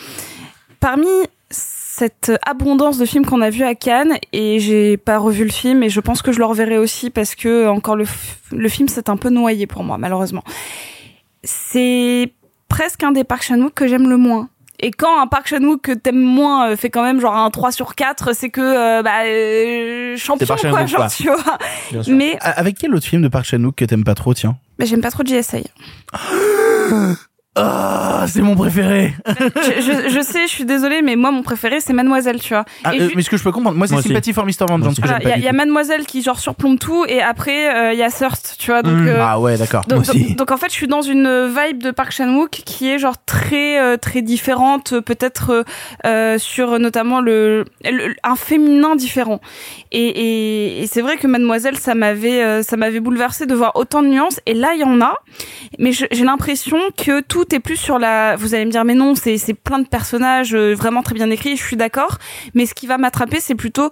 parmi 0.79 1.07
cette 1.49 2.31
abondance 2.45 2.97
de 2.97 3.05
films 3.05 3.25
qu'on 3.25 3.41
a 3.41 3.49
vu 3.49 3.63
à 3.63 3.75
Cannes 3.75 4.17
et 4.31 4.59
j'ai 4.59 4.97
pas 4.97 5.17
revu 5.19 5.43
le 5.43 5.51
film 5.51 5.83
et 5.83 5.89
je 5.89 5.99
pense 5.99 6.21
que 6.23 6.31
je 6.31 6.39
le 6.39 6.45
reverrai 6.45 6.77
aussi 6.79 7.09
parce 7.11 7.35
que 7.35 7.67
encore 7.67 7.95
le, 7.95 8.05
le 8.51 8.69
film 8.69 8.87
s'est 8.87 9.09
un 9.11 9.17
peu 9.17 9.29
noyé 9.29 9.67
pour 9.67 9.83
moi 9.83 9.97
malheureusement. 9.99 10.43
C'est 11.43 12.33
presque 12.69 13.03
un 13.03 13.11
des 13.11 13.23
Park 13.23 13.43
Chan-wook 13.43 13.73
que 13.73 13.87
j'aime 13.87 14.09
le 14.09 14.17
moins. 14.17 14.49
Et 14.83 14.91
quand 14.91 15.17
un 15.21 15.27
Park 15.27 15.47
Chan-wook 15.47 15.79
que 15.79 15.93
t'aimes 15.93 16.19
moins 16.19 16.71
euh, 16.71 16.75
fait 16.75 16.89
quand 16.89 17.03
même 17.03 17.21
genre 17.21 17.37
un 17.37 17.49
3 17.49 17.71
sur 17.71 17.95
4, 17.95 18.35
c'est 18.35 18.49
que 18.49 18.59
euh, 18.59 19.01
bah 19.01 19.23
euh, 19.23 20.17
champion 20.17 20.45
quoi, 20.45 20.85
genre 20.85 21.07
tu 21.09 21.23
vois. 21.23 21.57
Mais 22.09 22.37
Avec 22.41 22.77
quel 22.79 22.93
autre 22.93 23.05
film 23.05 23.21
de 23.21 23.29
Park 23.29 23.45
Chan-wook 23.45 23.75
que 23.75 23.85
t'aimes 23.85 24.03
pas 24.03 24.13
trop, 24.13 24.33
tiens? 24.33 24.57
Mais 24.79 24.85
j'aime 24.85 24.99
pas 24.99 25.09
trop 25.09 25.23
JSA. 25.23 25.59
Ah, 27.55 28.25
c'est 28.27 28.41
mon 28.41 28.55
préféré. 28.55 29.13
je, 29.27 29.81
je, 29.81 30.09
je 30.09 30.21
sais, 30.21 30.47
je 30.47 30.51
suis 30.51 30.65
désolée, 30.65 31.03
mais 31.03 31.15
moi 31.15 31.29
mon 31.29 31.43
préféré 31.43 31.81
c'est 31.81 31.93
Mademoiselle, 31.93 32.39
tu 32.41 32.49
vois. 32.53 32.65
Ah, 32.83 32.95
Et 32.95 33.01
euh, 33.01 33.09
je- 33.09 33.15
mais 33.15 33.21
ce 33.21 33.29
que 33.29 33.37
je 33.37 33.43
peux 33.43 33.51
comprendre, 33.51 33.77
moi 33.77 33.85
c'est. 33.85 34.01
Sympathy 34.01 34.33
for 34.33 34.43
Mr. 34.45 34.65
Vengeance 34.67 34.95
Il 34.97 35.05
y, 35.05 35.11
a- 35.11 35.19
du 35.19 35.25
il 35.37 35.43
y 35.43 35.47
a 35.47 35.51
tout. 35.51 35.55
Mademoiselle 35.57 36.05
qui 36.07 36.23
genre 36.23 36.39
surplombe 36.39 36.79
tout 36.79 37.05
et 37.07 37.21
après 37.21 37.69
euh, 37.75 37.93
il 37.93 37.99
y 37.99 38.03
a 38.03 38.09
Thirst, 38.09 38.55
tu 38.57 38.71
vois. 38.71 38.81
Donc, 38.81 38.93
Mm. 38.97 39.07
euh, 39.07 39.17
Ah 39.23 39.39
ouais, 39.39 39.55
d'accord. 39.57 39.85
donc, 39.87 40.05
donc- 40.05 40.35
donc, 40.35 40.51
en 40.51 40.57
fait 40.57 40.67
je 40.69 40.73
suis 40.73 40.87
dans 40.87 41.03
une 41.03 41.47
vibe 41.47 41.83
de 41.83 41.91
Park 41.91 42.11
Chan 42.11 42.33
Wook 42.33 42.49
qui 42.49 42.89
est 42.89 42.97
genre 42.97 43.15
très 43.23 43.79
euh, 43.79 43.97
très 43.97 44.23
différente, 44.23 44.93
euh, 44.93 45.01
peut-être 45.01 45.51
euh, 45.51 45.63
euh, 46.07 46.37
sur 46.39 46.79
notamment 46.79 47.21
le, 47.21 47.65
le- 47.85 48.15
un 48.23 48.35
féminin 48.35 48.95
différent. 48.95 49.41
Et, 49.91 50.07
et, 50.07 50.81
et 50.81 50.87
c'est 50.87 51.01
vrai 51.01 51.17
que 51.17 51.27
Mademoiselle 51.27 51.77
ça 51.77 51.93
m'avait 51.93 52.41
euh, 52.43 52.63
ça 52.63 52.77
m'avait 52.77 52.99
bouleversé 52.99 53.45
de 53.45 53.53
voir 53.53 53.73
autant 53.75 54.01
de 54.01 54.07
nuances 54.07 54.39
et 54.47 54.55
là 54.55 54.71
il 54.73 54.79
y 54.79 54.83
en 54.83 54.99
a, 55.01 55.13
mais 55.77 55.91
j'ai 55.91 56.23
l'impression 56.23 56.77
que 56.97 57.21
tout 57.21 57.42
est 57.51 57.59
plus 57.59 57.77
sur 57.77 57.99
la. 57.99 58.35
Vous 58.35 58.53
allez 58.53 58.65
me 58.65 58.71
dire 58.71 58.85
mais 58.85 58.95
non 58.95 59.15
c'est 59.15 59.37
c'est 59.37 59.53
plein 59.53 59.79
de 59.79 59.87
personnages 59.87 60.53
euh, 60.53 60.73
vraiment 60.73 61.03
très 61.03 61.15
bien 61.15 61.29
écrits, 61.29 61.57
je 61.57 61.63
suis 61.63 61.77
d'accord, 61.77 62.17
mais 62.53 62.65
ce 62.65 62.73
qui 62.73 62.87
va 62.87 62.97
m'attraper 62.97 63.39
c'est 63.39 63.55
plutôt 63.55 63.91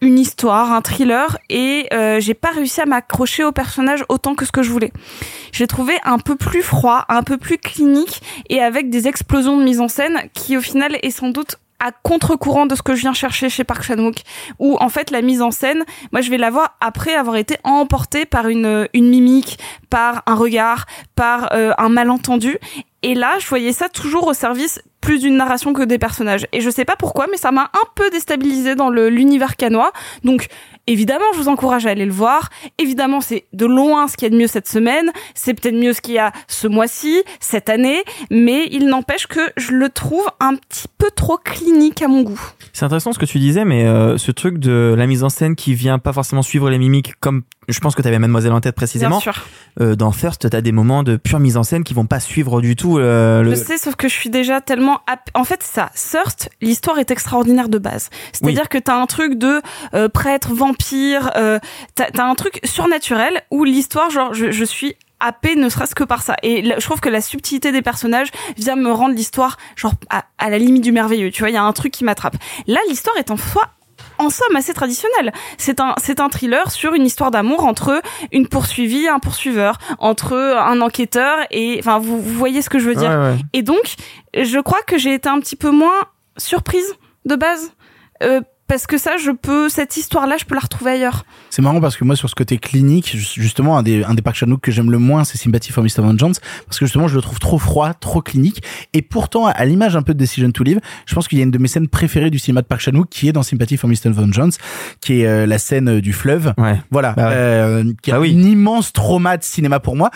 une 0.00 0.18
histoire, 0.18 0.72
un 0.72 0.80
thriller, 0.80 1.38
et 1.50 1.88
euh, 1.92 2.20
j'ai 2.20 2.34
pas 2.34 2.50
réussi 2.50 2.80
à 2.80 2.86
m'accrocher 2.86 3.42
au 3.42 3.52
personnage 3.52 4.04
autant 4.08 4.34
que 4.34 4.44
ce 4.44 4.52
que 4.52 4.62
je 4.62 4.70
voulais. 4.70 4.92
Je 5.52 5.60
l'ai 5.60 5.66
trouvé 5.66 5.94
un 6.04 6.18
peu 6.18 6.36
plus 6.36 6.62
froid, 6.62 7.04
un 7.08 7.22
peu 7.22 7.36
plus 7.36 7.58
clinique, 7.58 8.22
et 8.48 8.60
avec 8.60 8.90
des 8.90 9.08
explosions 9.08 9.56
de 9.56 9.64
mise 9.64 9.80
en 9.80 9.88
scène 9.88 10.28
qui 10.34 10.56
au 10.56 10.60
final 10.60 10.96
est 11.02 11.10
sans 11.10 11.30
doute 11.30 11.56
à 11.80 11.92
contre-courant 11.92 12.66
de 12.66 12.74
ce 12.74 12.82
que 12.82 12.94
je 12.94 13.02
viens 13.02 13.12
chercher 13.12 13.48
chez 13.48 13.64
Park 13.64 13.82
Chan-wook, 13.82 14.16
où 14.58 14.76
en 14.80 14.88
fait 14.88 15.10
la 15.10 15.22
mise 15.22 15.42
en 15.42 15.50
scène, 15.50 15.84
moi 16.12 16.20
je 16.20 16.30
vais 16.30 16.38
la 16.38 16.50
voir 16.50 16.76
après 16.80 17.14
avoir 17.14 17.36
été 17.36 17.56
emportée 17.64 18.26
par 18.26 18.48
une, 18.48 18.88
mimique, 18.94 19.58
par 19.90 20.22
un 20.26 20.34
regard, 20.34 20.86
par 21.14 21.52
euh, 21.52 21.72
un 21.78 21.88
malentendu, 21.88 22.58
et 23.02 23.14
là 23.14 23.38
je 23.38 23.46
voyais 23.48 23.72
ça 23.72 23.88
toujours 23.88 24.26
au 24.26 24.34
service 24.34 24.80
plus 25.00 25.20
d'une 25.20 25.36
narration 25.36 25.72
que 25.72 25.82
des 25.82 25.98
personnages. 25.98 26.46
Et 26.52 26.60
je 26.60 26.70
sais 26.70 26.84
pas 26.84 26.96
pourquoi, 26.96 27.26
mais 27.30 27.36
ça 27.36 27.52
m'a 27.52 27.70
un 27.72 27.86
peu 27.94 28.10
déstabilisé 28.10 28.74
dans 28.74 28.90
l'univers 28.90 29.56
canois. 29.56 29.92
Donc, 30.24 30.48
évidemment, 30.86 31.24
je 31.34 31.38
vous 31.38 31.48
encourage 31.48 31.86
à 31.86 31.90
aller 31.90 32.04
le 32.04 32.12
voir. 32.12 32.50
Évidemment, 32.78 33.20
c'est 33.20 33.44
de 33.52 33.66
loin 33.66 34.08
ce 34.08 34.16
qu'il 34.16 34.26
y 34.26 34.30
a 34.30 34.34
de 34.34 34.40
mieux 34.40 34.48
cette 34.48 34.68
semaine. 34.68 35.10
C'est 35.34 35.54
peut-être 35.54 35.76
mieux 35.76 35.92
ce 35.92 36.00
qu'il 36.00 36.14
y 36.14 36.18
a 36.18 36.32
ce 36.48 36.66
mois-ci, 36.66 37.22
cette 37.40 37.68
année. 37.68 38.02
Mais 38.30 38.66
il 38.70 38.86
n'empêche 38.88 39.26
que 39.26 39.40
je 39.56 39.72
le 39.72 39.88
trouve 39.88 40.26
un 40.40 40.56
petit 40.56 40.88
peu 40.98 41.10
trop 41.14 41.38
clinique 41.38 42.02
à 42.02 42.08
mon 42.08 42.22
goût. 42.22 42.40
C'est 42.72 42.84
intéressant 42.84 43.12
ce 43.12 43.18
que 43.18 43.26
tu 43.26 43.38
disais, 43.38 43.64
mais 43.64 43.86
euh, 43.86 44.18
ce 44.18 44.32
truc 44.32 44.58
de 44.58 44.94
la 44.96 45.06
mise 45.06 45.24
en 45.24 45.28
scène 45.28 45.54
qui 45.54 45.74
vient 45.74 45.98
pas 45.98 46.12
forcément 46.12 46.42
suivre 46.42 46.70
les 46.70 46.78
mimiques, 46.78 47.14
comme 47.20 47.42
je 47.68 47.80
pense 47.80 47.94
que 47.94 48.02
tu 48.02 48.08
avais 48.08 48.18
Mademoiselle 48.18 48.52
en 48.52 48.60
tête 48.60 48.74
précisément. 48.74 49.18
Bien 49.18 49.32
sûr. 49.32 49.46
Euh, 49.80 49.94
dans 49.94 50.10
First, 50.10 50.48
t'as 50.48 50.60
des 50.60 50.72
moments 50.72 51.02
de 51.02 51.16
pure 51.16 51.38
mise 51.38 51.56
en 51.56 51.62
scène 51.62 51.84
qui 51.84 51.92
vont 51.92 52.06
pas 52.06 52.20
suivre 52.20 52.60
du 52.62 52.76
tout 52.76 52.87
euh, 52.96 53.42
le. 53.42 53.50
Je 53.50 53.54
sais, 53.56 53.76
sauf 53.76 53.96
que 53.96 54.08
je 54.08 54.14
suis 54.14 54.30
déjà 54.30 54.62
tellement... 54.62 55.00
En 55.34 55.44
fait, 55.44 55.62
ça, 55.62 55.90
Thirst, 55.94 56.48
l'histoire 56.62 56.98
est 56.98 57.10
extraordinaire 57.10 57.68
de 57.68 57.76
base. 57.78 58.08
C'est-à-dire 58.32 58.70
que 58.70 58.78
t'as 58.78 58.94
un 58.94 59.06
truc 59.06 59.34
de 59.34 59.60
euh, 59.94 60.08
prêtre, 60.08 60.54
vampire, 60.54 61.30
euh, 61.36 61.58
t'as 61.94 62.24
un 62.24 62.34
truc 62.34 62.60
surnaturel 62.64 63.42
où 63.50 63.64
l'histoire, 63.64 64.08
genre, 64.08 64.32
je, 64.32 64.50
je 64.50 64.64
suis 64.64 64.96
happée 65.20 65.56
ne 65.56 65.68
serait-ce 65.68 65.94
que 65.94 66.04
par 66.04 66.22
ça. 66.22 66.36
Et 66.42 66.62
là, 66.62 66.76
je 66.78 66.84
trouve 66.84 67.00
que 67.00 67.08
la 67.08 67.20
subtilité 67.20 67.72
des 67.72 67.82
personnages 67.82 68.28
vient 68.56 68.76
me 68.76 68.92
rendre 68.92 69.14
l'histoire, 69.14 69.56
genre, 69.76 69.94
à, 70.10 70.24
à 70.38 70.48
la 70.48 70.58
limite 70.58 70.82
du 70.82 70.92
merveilleux. 70.92 71.30
Tu 71.30 71.42
vois, 71.42 71.50
il 71.50 71.54
y 71.54 71.58
a 71.58 71.62
un 71.62 71.72
truc 71.72 71.92
qui 71.92 72.04
m'attrape. 72.04 72.36
Là, 72.66 72.78
l'histoire 72.88 73.16
est 73.16 73.30
en 73.30 73.36
soi 73.36 73.68
en 74.18 74.30
somme 74.30 74.56
assez 74.56 74.74
traditionnelle. 74.74 75.32
C'est 75.56 75.80
un 75.80 75.94
c'est 76.02 76.20
un 76.20 76.28
thriller 76.28 76.70
sur 76.70 76.94
une 76.94 77.06
histoire 77.06 77.30
d'amour 77.30 77.64
entre 77.64 78.02
une 78.32 78.48
poursuivie 78.48 79.04
et 79.04 79.08
un 79.08 79.18
poursuiveur, 79.18 79.78
entre 79.98 80.34
un 80.34 80.80
enquêteur 80.80 81.38
et 81.50 81.76
enfin 81.78 81.98
vous, 81.98 82.20
vous 82.20 82.34
voyez 82.34 82.62
ce 82.62 82.70
que 82.70 82.78
je 82.78 82.88
veux 82.88 82.94
dire. 82.94 83.10
Ouais, 83.10 83.16
ouais. 83.16 83.36
Et 83.52 83.62
donc 83.62 83.94
je 84.34 84.58
crois 84.60 84.82
que 84.86 84.98
j'ai 84.98 85.14
été 85.14 85.28
un 85.28 85.40
petit 85.40 85.56
peu 85.56 85.70
moins 85.70 86.04
surprise 86.36 86.94
de 87.24 87.36
base 87.36 87.72
euh, 88.22 88.40
parce 88.68 88.86
que 88.86 88.98
ça 88.98 89.16
je 89.16 89.30
peux 89.30 89.68
cette 89.68 89.96
histoire 89.96 90.26
là 90.26 90.36
je 90.38 90.44
peux 90.44 90.54
la 90.54 90.60
retrouver 90.60 90.92
ailleurs. 90.92 91.24
C'est 91.50 91.62
marrant 91.62 91.80
parce 91.80 91.96
que 91.96 92.04
moi 92.04 92.14
sur 92.14 92.28
ce 92.28 92.34
côté 92.34 92.58
clinique, 92.58 93.16
ju- 93.16 93.40
justement 93.42 93.76
un 93.78 93.82
des 93.82 94.04
un 94.04 94.14
des 94.14 94.22
Park 94.22 94.36
Chan-wook 94.36 94.60
que 94.60 94.70
j'aime 94.70 94.90
le 94.90 94.98
moins, 94.98 95.24
c'est 95.24 95.38
Sympathy 95.38 95.72
for 95.72 95.82
Mr. 95.82 96.02
Vengeance 96.02 96.40
parce 96.66 96.78
que 96.78 96.84
justement 96.86 97.08
je 97.08 97.16
le 97.16 97.22
trouve 97.22 97.38
trop 97.40 97.58
froid, 97.58 97.94
trop 97.94 98.20
clinique 98.22 98.62
et 98.92 99.02
pourtant 99.02 99.46
à 99.46 99.64
l'image 99.64 99.96
un 99.96 100.02
peu 100.02 100.14
de 100.14 100.18
Decision 100.18 100.50
to 100.52 100.62
Live, 100.62 100.80
je 101.06 101.14
pense 101.14 101.26
qu'il 101.26 101.38
y 101.38 101.40
a 101.40 101.44
une 101.44 101.50
de 101.50 101.58
mes 101.58 101.68
scènes 101.68 101.88
préférées 101.88 102.30
du 102.30 102.38
cinéma 102.38 102.62
de 102.62 102.66
Park 102.66 102.80
Chan-wook 102.82 103.08
qui 103.08 103.28
est 103.28 103.32
dans 103.32 103.42
Sympathy 103.42 103.76
for 103.76 103.88
Mr. 103.88 104.10
Vengeance, 104.10 104.58
qui 105.00 105.20
est 105.22 105.26
euh, 105.26 105.46
la 105.46 105.58
scène 105.58 105.88
euh, 105.88 106.00
du 106.00 106.12
fleuve. 106.12 106.52
Ouais. 106.58 106.80
Voilà, 106.90 107.12
Bah 107.12 107.28
ouais. 107.28 107.34
euh, 107.34 107.84
qui 108.02 108.10
est 108.10 108.12
Bah 108.12 108.20
oui. 108.20 108.34
un 108.36 108.42
immense 108.42 108.92
trauma 108.92 109.36
de 109.38 109.44
cinéma 109.44 109.80
pour 109.80 109.96
moi. 109.96 110.10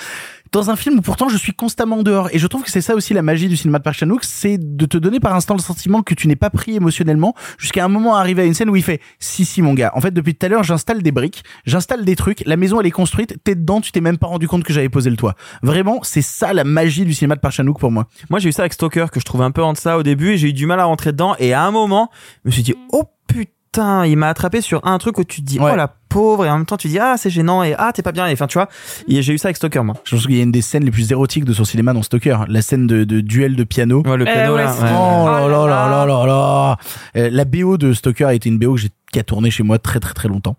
Dans 0.53 0.69
un 0.69 0.77
film 0.77 0.99
où 0.99 1.01
pourtant 1.01 1.29
je 1.31 1.37
suis 1.39 1.53
constamment 1.55 2.03
dehors 2.03 2.29
et 2.33 2.39
je 2.39 2.47
trouve 2.47 2.63
que 2.63 2.71
c'est 2.71 2.83
ça 2.83 2.95
aussi 2.95 3.15
la 3.15 3.23
magie 3.23 3.49
du 3.49 3.57
cinéma 3.57 3.79
de 3.79 3.83
Park 3.85 3.97
Chan-wook, 3.97 4.23
c'est 4.23 4.59
de 4.59 4.85
te 4.85 4.99
donner 4.99 5.19
par 5.19 5.35
instant 5.35 5.55
le 5.55 5.61
sentiment 5.63 6.03
que 6.03 6.13
tu 6.13 6.29
n'es 6.29 6.37
pas 6.37 6.51
pris 6.51 6.77
émotionnellement 6.77 7.35
jusqu'à 7.57 7.85
un 7.85 7.89
moment 7.89 8.17
arrivé 8.17 8.43
à 8.43 8.45
une 8.45 8.53
scène 8.53 8.69
où 8.69 8.77
il 8.77 8.83
fait 8.83 9.01
si 9.19 9.47
si 9.47 9.63
mon 9.63 9.73
gars. 9.73 9.91
En 9.95 10.03
fait 10.03 10.11
depuis 10.13 10.35
tout 10.35 10.45
à 10.45 10.51
l'heure 10.51 10.63
j'installe 10.63 11.03
des 11.03 11.11
briques, 11.11 11.43
j'installe 11.65 12.05
des 12.05 12.17
trucs, 12.17 12.43
la 12.45 12.57
maison 12.59 12.81
elle 12.81 12.87
est 12.87 12.91
construite, 12.91 13.39
t'es 13.45 13.55
dedans, 13.55 13.81
tu 13.81 13.93
t'es 13.93 14.03
même 14.03 14.19
pas 14.19 14.27
rendu 14.27 14.47
compte 14.47 14.63
que 14.63 14.75
j'avais 14.75 14.91
posé 14.91 15.09
le 15.09 15.17
toit. 15.17 15.35
Vraiment 15.63 16.01
c'est 16.03 16.23
ça 16.23 16.53
la 16.53 16.65
magie 16.65 17.07
du 17.07 17.15
cinéma 17.15 17.35
de 17.35 17.41
Park 17.41 17.55
Chan-wook 17.55 17.79
pour 17.79 17.91
moi. 17.91 18.07
Moi, 18.29 18.39
j'ai 18.39 18.51
eu 18.51 18.53
ça 18.53 18.63
avec 18.63 18.75
Stalker 18.75 19.07
que 19.11 19.21
je 19.21 19.25
trouvais 19.25 19.45
un 19.45 19.51
peu 19.53 19.63
en 19.63 19.73
deçà 19.73 19.97
au 19.97 20.03
début 20.03 20.33
et 20.33 20.37
j'ai 20.37 20.49
eu 20.49 20.53
du 20.53 20.67
mal 20.67 20.81
à 20.81 20.85
rentrer 20.85 21.13
dedans. 21.13 21.35
Et 21.39 21.55
à 21.55 21.63
un 21.65 21.71
moment, 21.71 22.11
je 22.45 22.49
me 22.49 22.53
suis 22.53 22.63
dit, 22.63 22.75
oh 22.93 23.05
putain, 23.27 24.05
il 24.07 24.17
m'a 24.17 24.29
attrapé 24.29 24.61
sur 24.61 24.85
un 24.87 24.99
truc 24.99 25.19
où 25.19 25.25
tu 25.25 25.41
te 25.41 25.47
dis, 25.47 25.59
Ouais. 25.59 25.71
oh 25.73 25.77
la 25.77 25.95
pauvre, 26.13 26.45
et 26.47 26.51
en 26.51 26.57
même 26.59 26.67
temps 26.67 26.77
tu 26.77 26.89
dis, 26.89 26.99
ah 26.99 27.15
c'est 27.17 27.31
gênant 27.31 27.63
et 27.63 27.75
ah 27.79 27.93
t'es 27.95 28.03
pas 28.03 28.13
bien. 28.13 28.27
Et 28.27 28.33
enfin, 28.33 28.47
tu 28.47 28.59
vois, 28.59 28.69
j'ai 29.09 29.33
eu 29.33 29.39
ça 29.39 29.49
avec 29.49 29.57
Stalker, 29.57 29.81
moi. 29.83 29.97
Je 30.05 30.15
pense 30.17 30.27
qu'il 30.27 30.37
y 30.37 30.41
a 30.41 30.43
une 30.43 30.53
des 30.53 30.63
scènes 30.63 30.85
les 30.85 30.91
plus 30.91 31.11
érotiques 31.11 31.45
de 31.45 31.53
son 31.53 31.65
cinéma 31.65 31.93
dans 31.93 32.03
Stalker, 32.03 32.39
la 32.49 32.63
scène 32.63 32.87
de, 32.87 33.05
de 33.05 33.21
duel 33.21 33.57
de 33.57 33.65
piano. 33.65 34.03
Ouais, 34.07 34.17
le 34.17 34.25
piano 34.25 34.55
ouais, 34.55 34.65
là. 34.65 34.73
ouais. 34.73 34.79
Oh 34.83 35.27
là 35.27 35.43
Oh 35.45 35.49
là 35.49 35.67
là 35.67 35.89
là 35.89 36.07
là 36.07 36.27
là. 36.27 36.77
Euh, 37.17 37.29
La 37.33 37.45
BO 37.45 37.77
de 37.79 37.93
Stalker 37.93 38.25
a 38.25 38.35
été 38.35 38.49
une 38.49 38.59
BO 38.59 38.75
que 38.75 38.81
j'ai 38.81 38.89
qui 39.13 39.19
a 39.19 39.23
tourné 39.25 39.51
chez 39.51 39.63
moi 39.63 39.79
très 39.79 40.01
très 40.01 40.15
très 40.15 40.29
longtemps. 40.29 40.57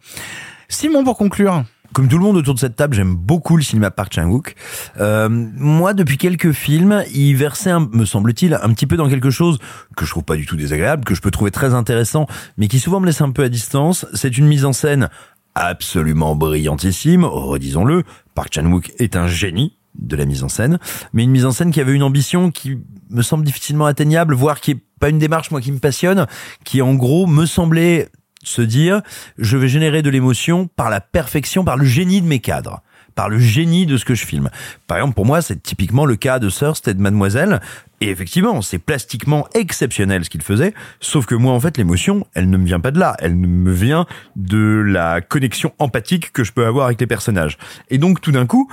Simon 0.70 1.04
pour 1.04 1.18
conclure. 1.18 1.64
Comme 1.94 2.08
tout 2.08 2.18
le 2.18 2.24
monde 2.24 2.38
autour 2.38 2.56
de 2.56 2.60
cette 2.60 2.76
table, 2.76 2.96
j'aime 2.96 3.14
beaucoup 3.16 3.56
le 3.56 3.62
cinéma 3.62 3.92
Park 3.92 4.12
Chan-wook. 4.16 4.56
Euh, 5.00 5.30
moi, 5.30 5.94
depuis 5.94 6.18
quelques 6.18 6.52
films, 6.52 7.04
il 7.14 7.36
versait, 7.36 7.70
un- 7.70 7.88
me 7.92 8.06
semble-t-il, 8.06 8.56
un 8.56 8.74
petit 8.74 8.88
peu 8.88 8.98
dans 8.98 9.08
quelque 9.08 9.30
chose 9.30 9.60
que 9.96 10.04
je 10.04 10.10
trouve 10.10 10.24
pas 10.24 10.36
du 10.36 10.48
tout 10.48 10.56
désagréable, 10.56 11.04
que 11.06 11.14
je 11.14 11.22
peux 11.22 11.30
trouver 11.30 11.52
très 11.52 11.76
intéressant, 11.76 12.26
mais 12.58 12.68
qui 12.68 12.80
souvent 12.80 13.00
me 13.00 13.06
laisse 13.06 13.22
un 13.22 13.30
peu 13.30 13.44
à 13.44 13.50
distance. 13.50 14.08
C'est 14.16 14.40
une 14.40 14.48
mise 14.48 14.66
en 14.66 14.74
scène 14.74 15.10
absolument 15.56 16.36
brillantissime, 16.36 17.26
redisons-le. 17.26 18.04
Park 18.36 18.50
Chan-wook 18.54 18.92
est 19.00 19.16
un 19.16 19.28
génie 19.28 19.78
de 19.96 20.16
la 20.16 20.26
mise 20.26 20.44
en 20.44 20.50
scène, 20.50 20.80
mais 21.14 21.24
une 21.24 21.32
mise 21.32 21.46
en 21.46 21.52
scène 21.52 21.72
qui 21.72 21.80
avait 21.80 21.94
une 21.94 22.04
ambition 22.04 22.52
qui 22.52 22.80
me 23.10 23.22
semble 23.22 23.46
difficilement 23.46 23.86
atteignable, 23.86 24.34
voire 24.34 24.60
qui 24.60 24.72
est 24.72 24.84
pas 25.00 25.10
une 25.10 25.20
démarche 25.20 25.52
moi 25.52 25.62
qui 25.62 25.72
me 25.72 25.80
passionne, 25.80 26.26
qui 26.64 26.82
en 26.82 26.96
gros 26.96 27.28
me 27.28 27.46
semblait 27.46 28.10
se 28.44 28.62
dire 28.62 29.02
je 29.38 29.58
vais 29.58 29.68
générer 29.68 30.02
de 30.02 30.10
l'émotion 30.10 30.68
par 30.68 30.90
la 30.90 31.00
perfection, 31.00 31.64
par 31.64 31.78
le 31.78 31.86
génie 31.86 32.22
de 32.22 32.28
mes 32.28 32.40
cadres 32.40 32.82
par 33.16 33.30
le 33.30 33.40
génie 33.40 33.86
de 33.86 33.98
ce 33.98 34.06
que 34.06 34.16
je 34.16 34.26
filme. 34.26 34.50
Par 34.88 34.98
exemple, 34.98 35.16
pour 35.16 35.26
moi, 35.26 35.42
c'est 35.42 35.62
typiquement 35.62 36.06
le 36.06 36.16
cas 36.16 36.40
de 36.40 36.50
Thirst 36.50 36.88
et 36.88 36.94
de 36.94 37.02
Mademoiselle. 37.02 37.62
Et 38.02 38.10
effectivement, 38.10 38.62
c'est 38.62 38.80
plastiquement 38.80 39.48
exceptionnel 39.54 40.26
ce 40.26 40.30
qu'il 40.30 40.42
faisait. 40.42 40.74
Sauf 41.00 41.26
que 41.26 41.36
moi, 41.36 41.54
en 41.54 41.60
fait, 41.60 41.78
l'émotion, 41.78 42.28
elle 42.34 42.50
ne 42.50 42.58
me 42.58 42.66
vient 42.66 42.80
pas 42.80 42.92
de 42.92 43.00
là. 43.00 43.16
Elle 43.20 43.36
me 43.36 43.72
vient 43.72 44.06
de 44.36 44.84
la 44.86 45.22
connexion 45.22 45.74
empathique 45.80 46.34
que 46.34 46.44
je 46.44 46.52
peux 46.52 46.66
avoir 46.66 46.88
avec 46.88 47.00
les 47.00 47.08
personnages. 47.08 47.58
Et 47.90 47.98
donc, 47.98 48.20
tout 48.22 48.32
d'un 48.32 48.46
coup, 48.46 48.70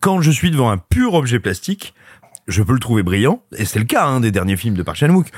quand 0.00 0.20
je 0.20 0.30
suis 0.30 0.50
devant 0.50 0.70
un 0.70 0.78
pur 0.78 1.14
objet 1.14 1.38
plastique, 1.38 1.94
je 2.48 2.62
peux 2.62 2.74
le 2.74 2.80
trouver 2.80 3.02
brillant. 3.02 3.42
Et 3.56 3.64
c'est 3.64 3.78
le 3.78 3.84
cas 3.84 4.04
hein, 4.04 4.20
des 4.20 4.30
derniers 4.30 4.56
films 4.56 4.74
de 4.74 4.82
Park 4.82 4.98
Chan-wook. 4.98 5.28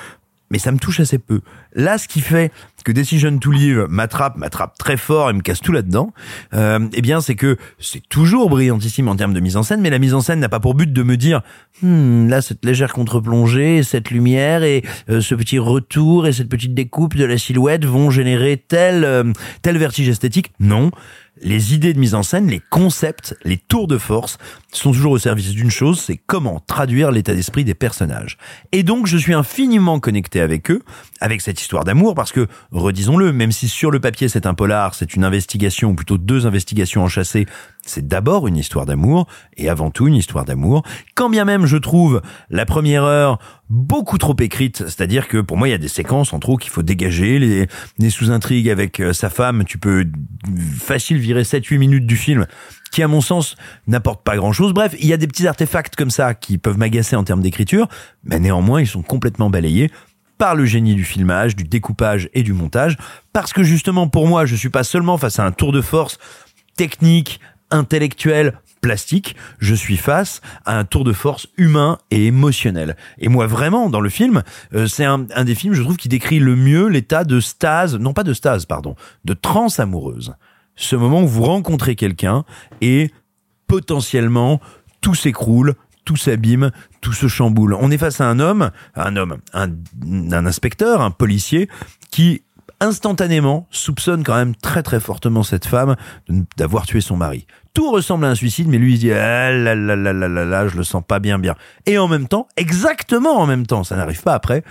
Mais 0.51 0.59
ça 0.59 0.73
me 0.73 0.79
touche 0.79 1.01
assez 1.01 1.19
peu. 1.19 1.41
Là, 1.75 1.99
ce 1.99 2.09
qui 2.09 2.21
fait 2.21 2.53
que 2.87 2.93
Decision 2.93 3.37
to 3.39 3.51
Live 3.51 3.87
m'attrape, 3.89 4.37
m'attrape 4.37 4.79
très 4.79 4.97
fort 4.97 5.29
et 5.29 5.33
me 5.33 5.41
casse 5.41 5.61
tout 5.61 5.73
là-dedans, 5.73 6.13
euh, 6.55 6.87
eh 6.93 7.03
bien 7.03 7.21
c'est 7.21 7.35
que 7.35 7.57
c'est 7.81 8.09
toujours 8.09 8.49
brillantissime 8.49 9.09
en 9.09 9.17
termes 9.17 9.35
de 9.35 9.41
mise 9.41 9.57
en 9.57 9.65
scène, 9.65 9.81
mais 9.81 9.91
la 9.91 9.99
mise 9.99 10.15
en 10.15 10.21
scène 10.21 10.39
n'a 10.39 10.49
pas 10.49 10.61
pour 10.61 10.77
but 10.77 10.93
de 10.93 11.03
me 11.03 11.17
dire 11.17 11.43
hmm, 11.83 12.29
là 12.29 12.41
cette 12.43 12.65
légère 12.65 12.93
contre-plongée, 12.93 13.83
cette 13.83 14.13
lumière 14.13 14.63
et 14.63 14.85
euh, 15.11 15.21
ce 15.21 15.35
petit 15.35 15.59
retour 15.59 16.29
et 16.29 16.33
cette 16.33 16.49
petite 16.49 16.75
découpe 16.75 17.17
de 17.17 17.25
la 17.25 17.39
silhouette 17.39 17.85
vont 17.85 18.09
générer 18.11 18.57
tel 18.57 19.03
euh, 19.03 19.33
tel 19.63 19.79
vertige 19.79 20.09
esthétique. 20.09 20.53
Non, 20.61 20.93
les 21.43 21.75
idées 21.75 21.93
de 21.93 21.99
mise 21.99 22.15
en 22.15 22.23
scène, 22.23 22.47
les 22.49 22.63
concepts, 22.71 23.37
les 23.45 23.57
tours 23.57 23.89
de 23.89 23.99
force 23.99 24.39
sont 24.79 24.93
toujours 24.93 25.13
au 25.13 25.19
service 25.19 25.51
d'une 25.51 25.71
chose, 25.71 26.01
c'est 26.01 26.19
comment 26.27 26.61
traduire 26.67 27.11
l'état 27.11 27.35
d'esprit 27.35 27.65
des 27.65 27.75
personnages. 27.75 28.39
Et 28.73 28.83
donc 28.83 29.07
je 29.07 29.17
suis 29.17 29.35
infiniment 29.35 30.01
connecté 30.01 30.41
avec 30.41 30.71
eux, 30.71 30.83
avec 31.21 31.41
cette 31.41 31.61
histoire 31.61 31.85
d'amour, 31.85 32.15
parce 32.15 32.33
que, 32.33 32.47
redisons-le, 32.73 33.33
même 33.33 33.53
si 33.53 33.69
sur 33.69 33.91
le 33.91 34.01
papier 34.01 34.29
c'est 34.29 34.47
un 34.47 34.55
polar, 34.55 34.95
c'est 34.95 35.15
une 35.15 35.25
investigation, 35.25 35.91
ou 35.91 35.95
plutôt 35.95 36.19
deux 36.19 36.47
investigations 36.47 37.03
enchâssées, 37.03 37.47
c'est 37.83 38.07
d'abord 38.07 38.49
une 38.49 38.57
histoire 38.57 38.87
d'amour, 38.87 39.27
et 39.57 39.69
avant 39.69 39.91
tout 39.91 40.09
une 40.09 40.15
histoire 40.15 40.45
d'amour, 40.45 40.83
quand 41.15 41.31
bien 41.31 41.45
même 41.45 41.67
je 41.67 41.77
trouve 41.77 42.23
la 42.51 42.67
première 42.67 43.05
heure 43.05 43.39
beaucoup 43.69 44.19
trop 44.19 44.37
écrite, 44.39 44.79
c'est-à-dire 44.79 45.29
que 45.29 45.39
pour 45.39 45.57
moi 45.57 45.69
il 45.69 45.73
y 45.73 45.75
a 45.75 45.79
des 45.79 45.89
séquences 45.89 46.33
en 46.33 46.39
trop 46.39 46.57
qu'il 46.57 46.71
faut 46.71 46.83
dégager, 46.83 47.39
les, 47.39 47.67
les 47.99 48.11
sous-intrigues 48.11 48.69
avec 48.69 49.01
euh, 49.01 49.13
sa 49.13 49.31
femme, 49.31 49.65
tu 49.65 49.79
peux 49.79 50.05
facile 50.79 51.19
virer 51.19 51.43
7-8 51.43 51.79
minutes 51.79 52.07
du 52.07 52.17
film, 52.17 52.47
qui 52.91 53.03
à 53.03 53.09
mon 53.09 53.21
sens 53.21 53.57
n'apportent 53.87 54.25
pas 54.25 54.37
grand-chose. 54.37 54.73
Bref, 54.73 54.95
il 55.01 55.07
y 55.07 55.13
a 55.13 55.17
des 55.17 55.27
petits 55.27 55.47
artefacts 55.47 55.97
comme 55.97 56.11
ça 56.11 56.35
qui 56.35 56.59
peuvent 56.59 56.79
m'agacer 56.79 57.17
en 57.17 57.25
termes 57.25 57.43
d'écriture, 57.43 57.89
mais 58.25 58.39
néanmoins 58.39 58.81
ils 58.81 58.87
sont 58.87 59.03
complètement 59.03 59.51
balayés 59.51 59.91
par 60.39 60.55
le 60.55 60.67
génie 60.67 60.95
du 60.95 61.05
filmage, 61.05 61.57
du 61.57 61.65
découpage 61.65 62.29
et 62.35 62.43
du 62.43 62.53
montage, 62.53 62.97
parce 63.33 63.53
que 63.53 63.63
justement 63.63 64.09
pour 64.09 64.27
moi 64.27 64.47
je 64.47 64.55
suis 64.55 64.69
pas 64.69 64.85
seulement 64.85 65.17
face 65.19 65.39
à 65.39 65.45
un 65.45 65.53
tour 65.53 65.73
de 65.73 65.81
force 65.81 66.19
technique, 66.77 67.41
intellectuel, 67.71 68.59
plastique, 68.81 69.35
je 69.59 69.75
suis 69.75 69.97
face 69.97 70.41
à 70.65 70.79
un 70.79 70.85
tour 70.85 71.05
de 71.05 71.13
force 71.13 71.49
humain 71.57 71.99
et 72.11 72.27
émotionnel. 72.27 72.97
Et 73.19 73.29
moi 73.29 73.47
vraiment, 73.47 73.89
dans 73.91 74.01
le 74.01 74.11
film, 74.11 74.43
euh, 74.75 74.87
c'est 74.87 75.05
un, 75.05 75.27
un, 75.35 75.45
des 75.45 75.55
films, 75.55 75.75
je 75.75 75.83
trouve, 75.83 75.97
qui 75.97 76.09
décrit 76.09 76.39
le 76.39 76.55
mieux 76.55 76.87
l'état 76.87 77.25
de 77.25 77.41
stase, 77.41 77.97
non 77.97 78.13
pas 78.13 78.23
de 78.23 78.33
stase, 78.33 78.67
pardon, 78.67 78.95
de 79.25 79.35
transe 79.35 79.81
amoureuse. 79.81 80.35
Ce 80.77 80.95
moment 80.95 81.23
où 81.23 81.27
vous 81.27 81.43
rencontrez 81.43 81.97
quelqu'un 81.97 82.45
et 82.81 83.11
potentiellement 83.67 84.61
tout 85.01 85.15
s'écroule, 85.15 85.75
tout 86.05 86.17
s'abîme, 86.17 86.71
tout 87.01 87.13
se 87.13 87.29
chamboule. 87.29 87.75
On 87.75 87.91
est 87.91 87.99
face 87.99 88.21
à 88.21 88.29
un 88.29 88.39
homme, 88.39 88.71
un 88.95 89.17
homme, 89.17 89.39
un, 89.53 90.47
inspecteur, 90.47 91.03
un 91.03 91.11
policier 91.11 91.69
qui 92.11 92.43
instantanément 92.81 93.67
soupçonne 93.71 94.23
quand 94.23 94.37
même 94.37 94.55
très 94.55 94.83
très 94.83 95.01
fortement 95.01 95.43
cette 95.43 95.67
femme 95.67 95.97
d'avoir 96.57 96.87
tué 96.87 97.01
son 97.01 97.17
mari. 97.17 97.47
Tout 97.75 97.91
ressemble 97.91 98.27
à 98.27 98.29
un 98.29 98.35
suicide, 98.35 98.69
mais 98.69 98.79
lui 98.79 98.95
il 98.95 98.99
dit 98.99 99.13
ah 99.13 99.51
là 99.51 99.75
là 99.75 99.97
là 99.97 100.13
là 100.13 100.29
là 100.29 100.45
là, 100.45 100.69
je 100.69 100.77
le 100.77 100.85
sens 100.85 101.03
pas 101.07 101.19
bien 101.19 101.39
bien. 101.39 101.55
Et 101.87 101.99
en 101.99 102.09
même 102.09 102.29
temps, 102.29 102.49
exactement 102.57 103.39
en 103.39 103.47
même 103.47 103.67
temps, 103.67 103.83
ça 103.83 103.97
n'arrive 103.97 104.23
pas 104.23 104.35
après. 104.35 104.63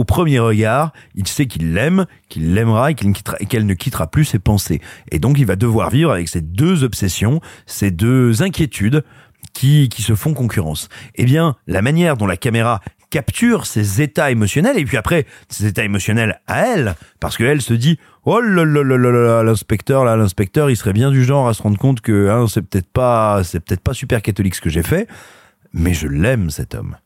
Au 0.00 0.04
premier 0.04 0.38
regard, 0.38 0.94
il 1.14 1.28
sait 1.28 1.44
qu'il 1.44 1.74
l'aime, 1.74 2.06
qu'il 2.30 2.54
l'aimera 2.54 2.90
et 2.90 2.94
qu'elle 2.94 3.66
ne 3.66 3.74
quittera 3.74 4.06
plus 4.06 4.24
ses 4.24 4.38
pensées. 4.38 4.80
Et 5.12 5.18
donc 5.18 5.38
il 5.38 5.44
va 5.44 5.56
devoir 5.56 5.90
vivre 5.90 6.10
avec 6.10 6.26
ces 6.30 6.40
deux 6.40 6.84
obsessions, 6.84 7.42
ces 7.66 7.90
deux 7.90 8.42
inquiétudes 8.42 9.04
qui, 9.52 9.90
qui 9.90 10.00
se 10.00 10.14
font 10.14 10.32
concurrence. 10.32 10.88
Eh 11.16 11.26
bien, 11.26 11.54
la 11.66 11.82
manière 11.82 12.16
dont 12.16 12.26
la 12.26 12.38
caméra 12.38 12.80
capture 13.10 13.66
ses 13.66 14.00
états 14.00 14.30
émotionnels 14.30 14.78
et 14.78 14.86
puis 14.86 14.96
après 14.96 15.26
ses 15.50 15.66
états 15.66 15.84
émotionnels 15.84 16.40
à 16.46 16.66
elle 16.66 16.94
parce 17.20 17.36
que 17.36 17.44
elle 17.44 17.60
se 17.60 17.74
dit 17.74 17.98
oh 18.24 18.40
là 18.40 18.64
là 18.64 18.82
là 18.82 18.96
là 18.96 19.42
l'inspecteur 19.42 20.06
là 20.06 20.16
l'inspecteur 20.16 20.70
il 20.70 20.76
serait 20.78 20.94
bien 20.94 21.10
du 21.10 21.24
genre 21.24 21.46
à 21.46 21.52
se 21.52 21.60
rendre 21.60 21.76
compte 21.76 22.00
que 22.00 22.30
hein, 22.30 22.46
c'est 22.48 22.62
peut-être 22.62 22.90
pas 22.90 23.42
c'est 23.44 23.60
peut-être 23.60 23.82
pas 23.82 23.94
super 23.94 24.22
catholique 24.22 24.54
ce 24.54 24.60
que 24.62 24.70
j'ai 24.70 24.84
fait 24.84 25.08
mais 25.74 25.92
je 25.92 26.06
l'aime 26.06 26.50
cet 26.50 26.76
homme 26.76 26.96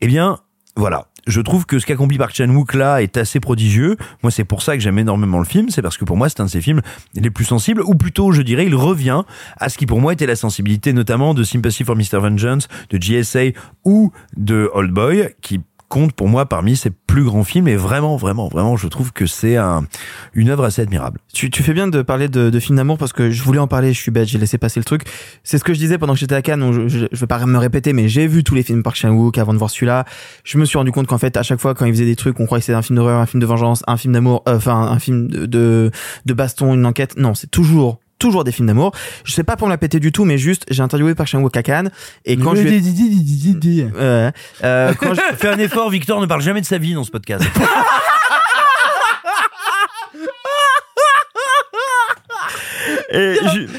eh 0.00 0.06
bien 0.06 0.38
voilà 0.76 1.08
je 1.26 1.40
trouve 1.40 1.66
que 1.66 1.78
ce 1.78 1.86
qu'accomplit 1.86 2.18
Park 2.18 2.34
Chan-wook 2.34 2.74
là 2.74 3.02
est 3.02 3.16
assez 3.16 3.40
prodigieux. 3.40 3.96
Moi, 4.22 4.30
c'est 4.30 4.44
pour 4.44 4.62
ça 4.62 4.76
que 4.76 4.82
j'aime 4.82 4.98
énormément 4.98 5.38
le 5.38 5.44
film. 5.44 5.70
C'est 5.70 5.82
parce 5.82 5.96
que 5.96 6.04
pour 6.04 6.16
moi, 6.16 6.28
c'est 6.28 6.40
un 6.40 6.46
de 6.46 6.50
ses 6.50 6.60
films 6.60 6.80
les 7.14 7.30
plus 7.30 7.44
sensibles, 7.44 7.82
ou 7.82 7.94
plutôt, 7.94 8.32
je 8.32 8.42
dirais, 8.42 8.66
il 8.66 8.74
revient 8.74 9.22
à 9.58 9.68
ce 9.68 9.78
qui 9.78 9.86
pour 9.86 10.00
moi 10.00 10.12
était 10.12 10.26
la 10.26 10.36
sensibilité, 10.36 10.92
notamment 10.92 11.34
de 11.34 11.42
Sympathy 11.42 11.84
for 11.84 11.96
Mr. 11.96 12.18
Vengeance, 12.20 12.68
de 12.90 12.98
GSA 12.98 13.58
ou 13.84 14.12
de 14.36 14.70
Old 14.74 14.92
Boy, 14.92 15.34
qui 15.40 15.60
compte 15.88 16.12
pour 16.12 16.28
moi 16.28 16.46
parmi 16.46 16.76
ses 16.76 16.90
plus 16.90 17.24
grands 17.24 17.44
films 17.44 17.68
et 17.68 17.76
vraiment, 17.76 18.16
vraiment, 18.16 18.48
vraiment, 18.48 18.76
je 18.76 18.88
trouve 18.88 19.12
que 19.12 19.26
c'est 19.26 19.56
un, 19.56 19.86
une 20.34 20.48
œuvre 20.48 20.64
assez 20.64 20.82
admirable. 20.82 21.20
Tu, 21.32 21.50
tu 21.50 21.62
fais 21.62 21.72
bien 21.72 21.88
de 21.88 22.02
parler 22.02 22.28
de, 22.28 22.50
de 22.50 22.60
films 22.60 22.76
d'amour 22.76 22.98
parce 22.98 23.12
que 23.12 23.30
je 23.30 23.42
voulais 23.42 23.58
en 23.58 23.68
parler, 23.68 23.92
je 23.92 24.00
suis 24.00 24.10
bête, 24.10 24.26
j'ai 24.26 24.38
laissé 24.38 24.58
passer 24.58 24.80
le 24.80 24.84
truc. 24.84 25.02
C'est 25.42 25.58
ce 25.58 25.64
que 25.64 25.74
je 25.74 25.78
disais 25.78 25.98
pendant 25.98 26.14
que 26.14 26.18
j'étais 26.18 26.34
à 26.34 26.42
Cannes, 26.42 26.72
je, 26.72 26.88
je, 26.88 27.06
je 27.10 27.20
vais 27.20 27.26
pas 27.26 27.44
me 27.44 27.58
répéter, 27.58 27.92
mais 27.92 28.08
j'ai 28.08 28.26
vu 28.26 28.44
tous 28.44 28.54
les 28.54 28.62
films 28.62 28.82
par 28.82 28.96
Chan-wook 28.96 29.38
avant 29.38 29.52
de 29.52 29.58
voir 29.58 29.70
celui-là. 29.70 30.04
Je 30.44 30.58
me 30.58 30.64
suis 30.64 30.78
rendu 30.78 30.92
compte 30.92 31.06
qu'en 31.06 31.18
fait, 31.18 31.36
à 31.36 31.42
chaque 31.42 31.60
fois, 31.60 31.74
quand 31.74 31.84
il 31.84 31.92
faisait 31.92 32.04
des 32.04 32.16
trucs, 32.16 32.40
on 32.40 32.46
croyait 32.46 32.60
que 32.60 32.66
c'était 32.66 32.76
un 32.76 32.82
film 32.82 32.96
d'horreur, 32.96 33.20
un 33.20 33.26
film 33.26 33.40
de 33.40 33.46
vengeance, 33.46 33.82
un 33.86 33.96
film 33.96 34.14
d'amour, 34.14 34.42
euh, 34.48 34.56
enfin, 34.56 34.76
un 34.76 34.98
film 34.98 35.28
de, 35.28 35.46
de, 35.46 35.90
de 36.26 36.34
baston, 36.34 36.74
une 36.74 36.86
enquête. 36.86 37.16
Non, 37.16 37.34
c'est 37.34 37.50
toujours 37.50 38.00
toujours 38.24 38.44
des 38.44 38.52
films 38.52 38.68
d'amour. 38.68 38.92
Je 39.24 39.32
sais 39.32 39.44
pas 39.44 39.56
pour 39.56 39.66
me 39.68 39.72
la 39.72 39.76
péter 39.76 40.00
du 40.00 40.10
tout, 40.10 40.24
mais 40.24 40.38
juste, 40.38 40.64
j'ai 40.70 40.82
interviewé 40.82 41.14
par 41.14 41.26
Chan-wook 41.26 41.54
à 41.56 41.62
Cannes, 41.62 41.90
et 42.24 42.38
quand 42.38 42.54
je 42.54 42.62
lui 42.62 42.76
ai... 42.76 43.90
euh, 43.96 44.30
euh, 44.64 44.94
quand 44.98 45.12
je... 45.12 45.20
Fais 45.36 45.48
un 45.48 45.58
effort, 45.58 45.90
Victor 45.90 46.22
ne 46.22 46.26
parle 46.26 46.40
jamais 46.40 46.62
de 46.62 46.66
sa 46.66 46.78
vie 46.78 46.94
dans 46.94 47.04
ce 47.04 47.10
podcast. 47.10 47.44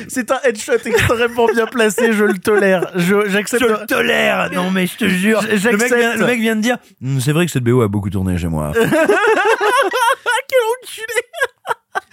C'est 0.08 0.32
un 0.32 0.40
headshot 0.46 0.74
extrêmement 0.86 1.48
bien 1.48 1.66
placé, 1.66 2.14
je 2.14 2.24
le 2.24 2.38
tolère. 2.38 2.92
Je, 2.96 3.28
j'accepte. 3.28 3.64
Je 3.64 3.68
le 3.68 3.86
tolère. 3.86 4.50
Non 4.54 4.72
mais 4.72 4.88
je 4.88 4.96
te 4.96 5.10
jure. 5.10 5.42
Le 5.42 5.78
mec, 5.78 5.94
vient, 5.94 6.16
le 6.16 6.26
mec 6.26 6.40
vient 6.40 6.56
de 6.56 6.62
dire. 6.62 6.78
Hm, 7.02 7.20
c'est 7.20 7.34
vrai 7.34 7.46
que 7.46 7.52
cette 7.52 7.64
BO 7.64 7.82
a 7.82 7.90
beaucoup 7.90 8.10
tourné 8.10 8.38
chez 8.38 8.48
moi. 8.48 8.72
Quel 8.74 8.90
enculé 10.72 11.22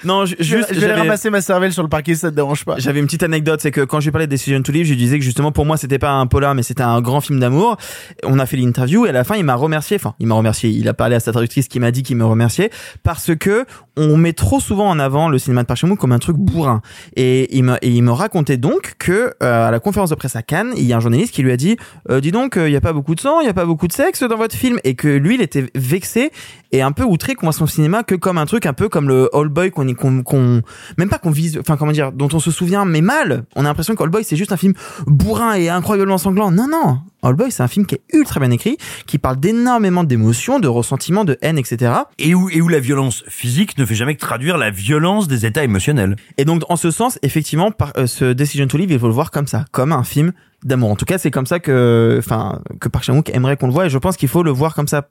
non, 0.04 0.26
je, 0.26 0.34
juste, 0.38 0.72
je 0.72 0.80
vais 0.80 0.92
ramasser 0.92 1.30
ma 1.30 1.40
cervelle 1.40 1.72
sur 1.72 1.82
le 1.82 1.88
parquet, 1.88 2.14
ça 2.14 2.30
te 2.30 2.36
dérange 2.36 2.64
pas. 2.64 2.76
J'avais 2.78 3.00
une 3.00 3.06
petite 3.06 3.22
anecdote, 3.22 3.60
c'est 3.60 3.70
que 3.70 3.82
quand 3.82 4.00
je 4.00 4.06
lui 4.06 4.12
parlais 4.12 4.26
de 4.26 4.32
Decision 4.32 4.62
to 4.62 4.72
Live, 4.72 4.86
je 4.86 4.94
disais 4.94 5.18
que 5.18 5.24
justement 5.24 5.52
pour 5.52 5.66
moi 5.66 5.76
c'était 5.76 5.98
pas 5.98 6.10
un 6.10 6.26
polar, 6.26 6.54
mais 6.54 6.62
c'était 6.62 6.82
un 6.82 7.00
grand 7.00 7.20
film 7.20 7.40
d'amour. 7.40 7.76
On 8.24 8.38
a 8.38 8.46
fait 8.46 8.56
l'interview 8.56 9.06
et 9.06 9.10
à 9.10 9.12
la 9.12 9.24
fin 9.24 9.36
il 9.36 9.44
m'a 9.44 9.54
remercié. 9.54 9.96
Enfin, 9.96 10.14
il 10.18 10.26
m'a 10.26 10.34
remercié. 10.34 10.70
Il 10.70 10.88
a 10.88 10.94
parlé 10.94 11.16
à 11.16 11.20
sa 11.20 11.32
traductrice 11.32 11.68
qui 11.68 11.80
m'a 11.80 11.90
dit 11.90 12.02
qu'il 12.02 12.16
me 12.16 12.24
remerciait 12.24 12.70
parce 13.02 13.34
que 13.36 13.64
on 13.96 14.16
met 14.16 14.32
trop 14.32 14.60
souvent 14.60 14.88
en 14.88 14.98
avant 14.98 15.28
le 15.28 15.38
cinéma 15.38 15.62
de 15.62 15.66
Park 15.66 15.80
Chan-wook 15.80 15.98
comme 15.98 16.12
un 16.12 16.18
truc 16.18 16.36
bourrin. 16.36 16.80
Et 17.16 17.56
il 17.56 17.64
me, 17.64 17.76
et 17.82 17.90
il 17.90 18.02
me 18.02 18.12
racontait 18.12 18.56
donc 18.56 18.94
que 18.98 19.32
euh, 19.42 19.68
à 19.68 19.70
la 19.70 19.80
conférence 19.80 20.10
de 20.10 20.14
presse 20.14 20.36
à 20.36 20.42
Cannes, 20.42 20.72
il 20.76 20.84
y 20.84 20.92
a 20.92 20.96
un 20.96 21.00
journaliste 21.00 21.34
qui 21.34 21.42
lui 21.42 21.52
a 21.52 21.56
dit 21.56 21.76
euh, 22.10 22.20
"Dis 22.20 22.32
donc, 22.32 22.54
il 22.56 22.70
y 22.70 22.76
a 22.76 22.80
pas 22.80 22.92
beaucoup 22.92 23.14
de 23.14 23.20
sang, 23.20 23.40
il 23.40 23.46
y 23.46 23.50
a 23.50 23.54
pas 23.54 23.66
beaucoup 23.66 23.88
de 23.88 23.92
sexe 23.92 24.22
dans 24.22 24.36
votre 24.36 24.56
film", 24.56 24.78
et 24.84 24.94
que 24.94 25.08
lui 25.08 25.34
il 25.34 25.42
était 25.42 25.66
vexé 25.74 26.30
et 26.72 26.82
un 26.82 26.92
peu 26.92 27.04
outré 27.04 27.34
qu'on 27.34 27.46
voit 27.46 27.52
son 27.52 27.66
cinéma 27.66 28.02
que 28.02 28.14
comme 28.14 28.38
un 28.38 28.46
truc 28.46 28.66
un 28.66 28.72
peu 28.72 28.88
comme 28.88 29.08
le 29.08 29.28
Old 29.32 29.52
Boy 29.52 29.70
qu'on 29.70 29.92
qu'on 29.94 30.22
qu'on 30.22 30.62
même 30.98 31.08
pas 31.08 31.18
qu'on 31.18 31.30
vise 31.30 31.58
enfin 31.58 31.76
comment 31.76 31.92
dire 31.92 32.12
dont 32.12 32.28
on 32.32 32.40
se 32.40 32.50
souvient 32.50 32.84
mais 32.84 33.02
mal. 33.02 33.44
On 33.54 33.60
a 33.60 33.68
l'impression 33.68 33.94
qu'Old 33.94 34.10
Boy 34.10 34.24
c'est 34.24 34.36
juste 34.36 34.52
un 34.52 34.56
film 34.56 34.72
bourrin 35.06 35.54
et 35.54 35.68
incroyablement 35.68 36.18
sanglant. 36.18 36.50
Non 36.50 36.66
non. 36.68 37.00
Old 37.22 37.36
Boy 37.36 37.52
c'est 37.52 37.62
un 37.62 37.68
film 37.68 37.86
qui 37.86 37.96
est 37.96 38.02
ultra 38.12 38.40
bien 38.40 38.50
écrit 38.50 38.78
qui 39.06 39.18
parle 39.18 39.38
d'énormément 39.38 40.02
d'émotions 40.02 40.58
de 40.58 40.68
ressentiments 40.68 41.24
de 41.24 41.38
haine 41.42 41.58
etc 41.58 41.92
et 42.18 42.34
où 42.34 42.48
et 42.50 42.60
où 42.60 42.68
la 42.68 42.80
violence 42.80 43.22
physique 43.28 43.78
ne 43.78 43.84
fait 43.84 43.94
jamais 43.94 44.14
que 44.14 44.20
traduire 44.20 44.56
la 44.56 44.70
violence 44.70 45.28
des 45.28 45.46
états 45.46 45.64
émotionnels. 45.64 46.16
Et 46.38 46.44
donc 46.44 46.62
en 46.68 46.76
ce 46.76 46.90
sens 46.90 47.18
effectivement 47.22 47.70
par, 47.70 47.92
euh, 47.98 48.06
ce 48.06 48.32
Decision 48.32 48.66
to 48.66 48.78
Live 48.78 48.90
il 48.90 48.98
faut 48.98 49.08
le 49.08 49.12
voir 49.12 49.30
comme 49.30 49.46
ça 49.46 49.66
comme 49.72 49.92
un 49.92 50.04
film 50.04 50.32
d'amour. 50.64 50.90
En 50.90 50.96
tout 50.96 51.04
cas 51.04 51.18
c'est 51.18 51.30
comme 51.30 51.46
ça 51.46 51.60
que 51.60 52.16
enfin 52.18 52.60
que 52.80 52.88
Park 52.88 53.04
Chan-wook 53.04 53.30
aimerait 53.34 53.56
qu'on 53.56 53.66
le 53.66 53.72
voit 53.72 53.86
et 53.86 53.90
je 53.90 53.98
pense 53.98 54.16
qu'il 54.16 54.28
faut 54.28 54.42
le 54.42 54.50
voir 54.50 54.74
comme 54.74 54.88
ça 54.88 55.08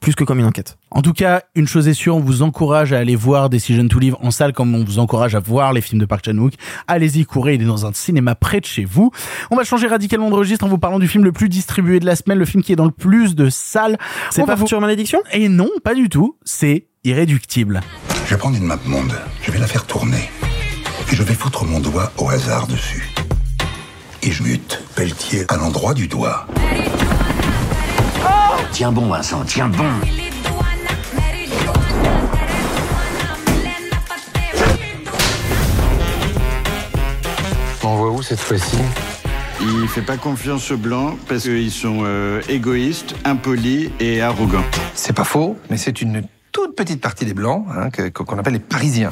plus 0.00 0.14
que 0.14 0.24
comme 0.24 0.38
une 0.38 0.44
enquête. 0.44 0.76
En 0.90 1.02
tout 1.02 1.12
cas, 1.12 1.42
une 1.54 1.66
chose 1.66 1.88
est 1.88 1.94
sûre, 1.94 2.16
on 2.16 2.20
vous 2.20 2.42
encourage 2.42 2.92
à 2.92 2.98
aller 2.98 3.16
voir 3.16 3.48
Decision 3.48 3.88
to 3.88 3.98
Live 3.98 4.16
en 4.20 4.30
salle 4.30 4.52
comme 4.52 4.74
on 4.74 4.84
vous 4.84 4.98
encourage 4.98 5.34
à 5.34 5.40
voir 5.40 5.72
les 5.72 5.80
films 5.80 6.00
de 6.00 6.06
Park 6.06 6.24
Chan-wook. 6.24 6.54
Allez-y, 6.86 7.24
courez, 7.24 7.54
il 7.54 7.62
est 7.62 7.66
dans 7.66 7.86
un 7.86 7.92
cinéma 7.92 8.34
près 8.34 8.60
de 8.60 8.66
chez 8.66 8.84
vous. 8.84 9.10
On 9.50 9.56
va 9.56 9.64
changer 9.64 9.86
radicalement 9.86 10.30
de 10.30 10.34
registre 10.34 10.64
en 10.64 10.68
vous 10.68 10.78
parlant 10.78 10.98
du 10.98 11.08
film 11.08 11.24
le 11.24 11.32
plus 11.32 11.48
distribué 11.48 12.00
de 12.00 12.06
la 12.06 12.16
semaine, 12.16 12.38
le 12.38 12.44
film 12.44 12.62
qui 12.62 12.72
est 12.72 12.76
dans 12.76 12.84
le 12.84 12.90
plus 12.90 13.34
de 13.34 13.48
salles. 13.48 13.96
C'est 14.30 14.44
pas 14.44 14.54
vous... 14.54 14.64
Future 14.64 14.80
Malédiction? 14.80 15.20
Et 15.32 15.48
non, 15.48 15.68
pas 15.82 15.94
du 15.94 16.08
tout, 16.08 16.36
c'est 16.44 16.86
Irréductible. 17.06 17.82
Je 18.24 18.30
vais 18.30 18.38
prendre 18.38 18.56
une 18.56 18.64
map 18.64 18.78
monde, 18.86 19.12
je 19.42 19.50
vais 19.50 19.58
la 19.58 19.66
faire 19.66 19.84
tourner. 19.84 20.30
Et 21.12 21.14
je 21.14 21.22
vais 21.22 21.34
foutre 21.34 21.66
mon 21.66 21.80
doigt 21.80 22.10
au 22.16 22.30
hasard 22.30 22.66
dessus. 22.66 23.10
Et 24.22 24.32
je 24.32 24.42
mute 24.42 24.82
Pelletier 24.96 25.44
à 25.48 25.56
l'endroit 25.56 25.92
du 25.92 26.08
doigt. 26.08 26.46
Tiens 28.72 28.92
bon, 28.92 29.06
Vincent, 29.06 29.44
tiens 29.44 29.68
bon. 29.68 29.84
On 37.82 37.96
voit 37.96 38.10
où 38.10 38.22
cette 38.22 38.40
fois-ci? 38.40 38.78
Il 39.60 39.88
fait 39.88 40.02
pas 40.02 40.16
confiance 40.16 40.70
aux 40.70 40.76
blancs 40.76 41.16
parce 41.28 41.44
qu'ils 41.44 41.70
sont 41.70 42.00
euh, 42.02 42.42
égoïstes, 42.48 43.14
impolis 43.24 43.90
et 44.00 44.20
arrogants. 44.20 44.64
C'est 44.94 45.14
pas 45.14 45.24
faux, 45.24 45.56
mais 45.70 45.76
c'est 45.76 46.02
une 46.02 46.22
toute 46.52 46.76
petite 46.76 47.00
partie 47.00 47.24
des 47.24 47.34
Blancs, 47.34 47.66
hein, 47.70 47.88
qu'on 48.12 48.38
appelle 48.38 48.54
les 48.54 48.58
Parisiens. 48.58 49.10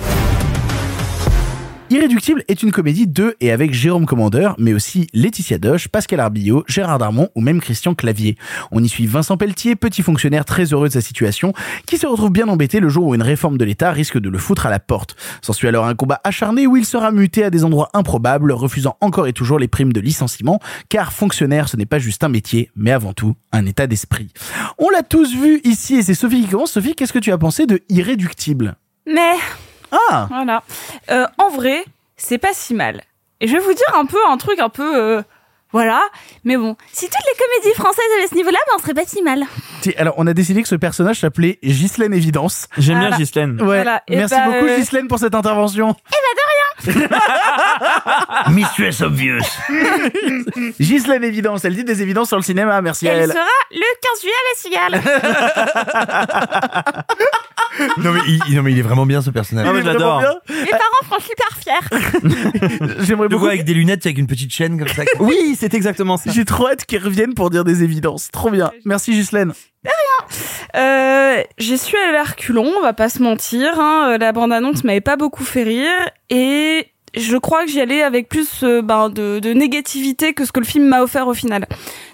Irréductible 1.93 2.43
est 2.49 2.63
une 2.63 2.73
comédie 2.73 3.07
de 3.07 3.37
et 3.43 3.53
avec 3.53 3.75
Jérôme 3.75 4.07
Commandeur, 4.07 4.55
mais 4.59 4.73
aussi 4.73 5.09
Laetitia 5.13 5.59
Doche, 5.59 5.89
Pascal 5.89 6.21
Arbillot, 6.21 6.65
Gérard 6.67 6.97
Darmon 6.97 7.29
ou 7.35 7.43
même 7.43 7.61
Christian 7.61 7.95
Clavier. 7.95 8.39
On 8.71 8.83
y 8.83 8.89
suit 8.89 9.05
Vincent 9.05 9.37
Pelletier, 9.37 9.77
petit 9.77 10.01
fonctionnaire 10.01 10.47
très 10.47 10.73
heureux 10.73 10.89
de 10.89 10.95
sa 10.95 11.03
situation, 11.03 11.53
qui 11.85 11.99
se 11.99 12.07
retrouve 12.07 12.31
bien 12.33 12.49
embêté 12.49 12.81
le 12.81 12.89
jour 12.89 13.09
où 13.09 13.15
une 13.15 13.21
réforme 13.21 13.59
de 13.59 13.67
l'État 13.67 13.93
risque 13.93 14.19
de 14.19 14.31
le 14.31 14.39
foutre 14.39 14.65
à 14.65 14.71
la 14.71 14.81
porte. 14.81 15.17
S'ensuit 15.43 15.69
alors 15.69 15.85
un 15.85 15.95
combat 15.95 16.19
acharné 16.25 16.67
où 16.67 16.79
il 16.79 16.87
sera 16.87 17.13
muté 17.13 17.45
à 17.45 17.51
des 17.51 17.63
endroits 17.63 17.91
improbables, 17.93 18.53
refusant 18.53 18.97
encore 19.03 19.27
et 19.27 19.35
toujours 19.35 19.59
les 19.59 19.69
primes 19.69 19.93
de 19.93 20.01
licenciement, 20.01 20.61
car 20.89 21.13
fonctionnaire 21.13 21.69
ce 21.69 21.77
n'est 21.77 21.85
pas 21.85 21.99
juste 21.99 22.25
un 22.25 22.31
métier, 22.31 22.71
mais 22.75 22.93
avant 22.93 23.13
tout 23.13 23.35
un 23.53 23.67
état 23.67 23.87
d'esprit. 23.87 24.31
On 24.79 24.89
l'a 24.89 25.03
tous 25.03 25.35
vu 25.35 25.61
ici 25.65 25.97
et 25.97 26.03
c'est 26.03 26.15
Sophie 26.15 26.41
qui 26.41 26.49
commence. 26.49 26.73
Sophie, 26.73 26.95
qu'est-ce 26.95 27.13
que 27.13 27.19
tu 27.19 27.33
as 27.33 27.39
pensé 27.39 27.67
de 27.67 27.81
Irréductible? 27.91 28.77
Mais 29.07 29.35
Ah 29.93 30.27
voilà. 30.31 30.63
Euh, 31.11 31.27
en 31.39 31.51
vrai, 31.51 31.85
c'est 32.17 32.39
pas 32.39 32.53
si 32.53 32.75
mal. 32.75 33.03
Et 33.41 33.47
je 33.47 33.53
vais 33.53 33.63
vous 33.63 33.75
dire 33.75 33.95
un 33.95 34.07
peu 34.07 34.19
un 34.29 34.37
truc 34.37 34.59
un 34.59 34.69
peu 34.69 34.97
euh, 34.97 35.23
voilà, 35.73 36.03
mais 36.45 36.57
bon, 36.57 36.77
si 36.93 37.07
toutes 37.07 37.15
les 37.15 37.45
comédies 37.45 37.75
françaises 37.79 38.05
avaient 38.19 38.27
ce 38.29 38.35
niveau-là, 38.35 38.59
ben 38.67 38.73
on 38.77 38.81
serait 38.83 38.95
pas 38.95 39.05
si 39.07 39.23
mal. 39.23 39.45
Alors, 39.97 40.15
on 40.19 40.27
a 40.27 40.35
décidé 40.35 40.63
que 40.63 40.69
ce 40.69 40.75
personnage 40.75 41.21
s'appelait 41.21 41.59
Ghislaine 41.63 42.13
Évidence. 42.15 42.69
J'aime 42.79 42.97
Voilà. 42.97 43.11
bien 43.11 43.19
Ghislaine. 43.19 43.53
Ouais. 43.61 43.65
Voilà. 43.67 44.03
Merci 44.09 44.35
bah, 44.35 44.45
beaucoup, 44.47 44.67
euh, 44.67 44.77
Ghislaine, 44.79 45.09
pour 45.09 45.19
cette 45.19 45.35
intervention. 45.35 45.95
Mistress 48.51 49.01
Obvious. 49.03 49.43
Ghislaine 50.81 51.23
Évidence, 51.25 51.65
elle 51.65 51.75
dit 51.77 51.85
des 51.85 52.03
évidences 52.03 52.29
sur 52.29 52.37
le 52.37 52.43
cinéma. 52.43 52.81
Merci 52.83 53.09
à 53.09 53.13
Elle 53.15 53.21
elle. 53.23 53.31
sera 53.31 53.45
le 53.71 53.87
15 54.03 54.21
juillet 54.21 54.35
à 54.39 54.43
la 54.91 55.01
Cigale. 55.01 55.03
Non 57.99 58.13
mais, 58.13 58.21
il, 58.49 58.55
non 58.55 58.63
mais 58.63 58.73
il 58.73 58.79
est 58.79 58.83
vraiment 58.83 59.07
bien 59.07 59.23
ce 59.23 59.31
personnage. 59.31 59.67
Ah, 59.67 59.73
mais 59.73 59.81
bien. 59.81 59.93
Mes 59.93 59.99
parents 59.99 60.21
seront 61.09 61.21
super 61.21 61.49
fiers. 61.59 61.81
J'aimerais 63.01 63.29
beaucoup. 63.29 63.41
vois 63.41 63.53
avec 63.53 63.65
des 63.65 63.73
lunettes 63.73 64.05
avec 64.05 64.19
une 64.19 64.27
petite 64.27 64.53
chaîne 64.53 64.79
comme 64.79 64.89
ça. 64.89 65.05
Oui, 65.21 65.57
c'est 65.63 65.75
exactement 65.75 66.17
ça. 66.17 66.31
J'ai 66.33 66.45
trop 66.45 66.67
hâte 66.69 66.85
qu'ils 66.87 67.03
reviennent 67.03 67.35
pour 67.35 67.49
dire 67.51 67.63
des 67.65 67.85
évidences. 67.85 68.31
Trop 68.33 68.51
bien. 68.51 68.73
Merci, 68.85 69.13
Ghislaine. 69.13 69.53
Euh, 70.77 71.43
J'y 71.59 71.79
suis 71.79 71.97
allée 71.97 72.17
à 72.19 72.25
reculons, 72.25 72.71
on 72.79 72.83
va 72.83 72.93
pas 72.93 73.09
se 73.09 73.23
mentir. 73.23 73.79
Hein. 73.79 74.13
Euh, 74.15 74.19
La 74.19 74.33
bande-annonce 74.33 74.85
m'avait 74.85 75.01
pas 75.01 75.17
beaucoup 75.17 75.45
fait 75.45 75.63
rire 75.63 75.93
et 76.31 76.87
je 77.15 77.37
crois 77.37 77.65
que 77.65 77.71
j'y 77.71 77.81
allais 77.81 78.03
avec 78.03 78.29
plus 78.29 78.63
euh, 78.65 78.81
ben, 78.83 79.11
de, 79.11 79.39
de 79.39 79.53
négativité 79.53 80.33
que 80.33 80.45
ce 80.47 80.53
que 80.53 80.61
le 80.61 80.67
film 80.67 80.87
m'a 80.87 81.03
offert 81.03 81.29
au 81.29 81.35
final. 81.35 81.67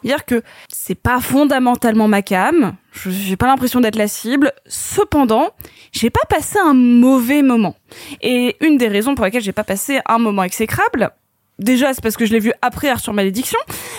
Dire 0.04 0.24
que 0.24 0.42
c'est 0.72 0.96
pas 0.96 1.20
fondamentalement 1.20 2.08
ma 2.08 2.22
cam, 2.22 2.74
je- 2.92 3.10
j'ai 3.10 3.36
pas 3.36 3.46
l'impression 3.46 3.80
d'être 3.80 3.96
la 3.96 4.08
cible. 4.08 4.52
Cependant, 4.66 5.50
j'ai 5.92 6.10
pas 6.10 6.24
passé 6.28 6.58
un 6.58 6.74
mauvais 6.74 7.42
moment. 7.42 7.76
Et 8.22 8.56
une 8.60 8.76
des 8.76 8.88
raisons 8.88 9.14
pour 9.14 9.24
lesquelles 9.24 9.42
j'ai 9.42 9.52
pas 9.52 9.64
passé 9.64 10.00
un 10.06 10.18
moment 10.18 10.42
exécrable, 10.42 11.10
déjà 11.58 11.92
c'est 11.94 12.02
parce 12.02 12.16
que 12.16 12.26
je 12.26 12.32
l'ai 12.32 12.38
vu 12.38 12.52
après 12.62 12.88
Arthur 12.88 13.12
Malédiction. 13.12 13.58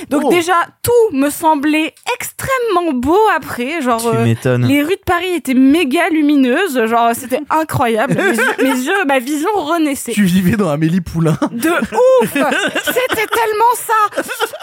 Donc 0.10 0.24
Oh. 0.26 0.30
déjà 0.30 0.54
tout 0.82 1.16
me 1.16 1.30
semblait 1.30 1.94
extrêmement 2.16 2.94
beau 2.94 3.20
après, 3.36 3.82
genre 3.82 4.02
Tu 4.02 4.48
euh, 4.48 4.58
les 4.60 4.82
rues 4.82 4.96
de 4.96 5.04
Paris 5.06 5.34
étaient 5.34 5.54
méga 5.54 6.10
lumineuses, 6.10 6.86
genre 6.86 7.12
c'était 7.14 7.42
incroyable. 7.50 8.16
mes, 8.16 8.36
yeux, 8.38 8.56
mes 8.64 8.80
yeux- 8.80 9.06
ma 9.08 9.20
vision 9.20 9.50
renaissait. 9.56 10.12
Tu 10.14 10.24
vivais 10.24 10.56
dans 10.58 10.70
Amélie 10.70 11.02
Poulain. 11.02 11.38
De 11.52 11.70
ouf 11.70 12.34
C'était 12.86 13.28
tellement 13.28 13.74
ça 13.76 14.22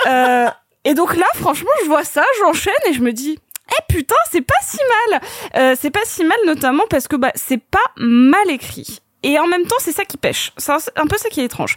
Euh, 0.08 0.48
Et 0.84 0.94
donc 0.94 1.16
là, 1.16 1.26
franchement, 1.34 1.70
je 1.82 1.88
vois 1.88 2.04
ça, 2.04 2.24
j'enchaîne 2.40 2.74
et 2.88 2.92
je 2.92 3.00
me 3.02 3.12
dis... 3.12 3.38
Eh 3.72 3.92
putain, 3.92 4.14
c'est 4.30 4.42
pas 4.42 4.54
si 4.62 4.78
mal. 5.10 5.20
Euh, 5.56 5.74
c'est 5.80 5.90
pas 5.90 6.04
si 6.04 6.22
mal 6.24 6.38
notamment 6.46 6.84
parce 6.88 7.08
que 7.08 7.16
bah 7.16 7.32
c'est 7.34 7.58
pas 7.60 7.80
mal 7.96 8.48
écrit. 8.48 9.00
Et 9.24 9.40
en 9.40 9.48
même 9.48 9.64
temps, 9.66 9.74
c'est 9.80 9.90
ça 9.90 10.04
qui 10.04 10.16
pêche. 10.16 10.52
C'est 10.56 10.70
un 10.72 11.06
peu 11.08 11.16
ça 11.16 11.28
qui 11.28 11.40
est 11.40 11.44
étrange. 11.46 11.76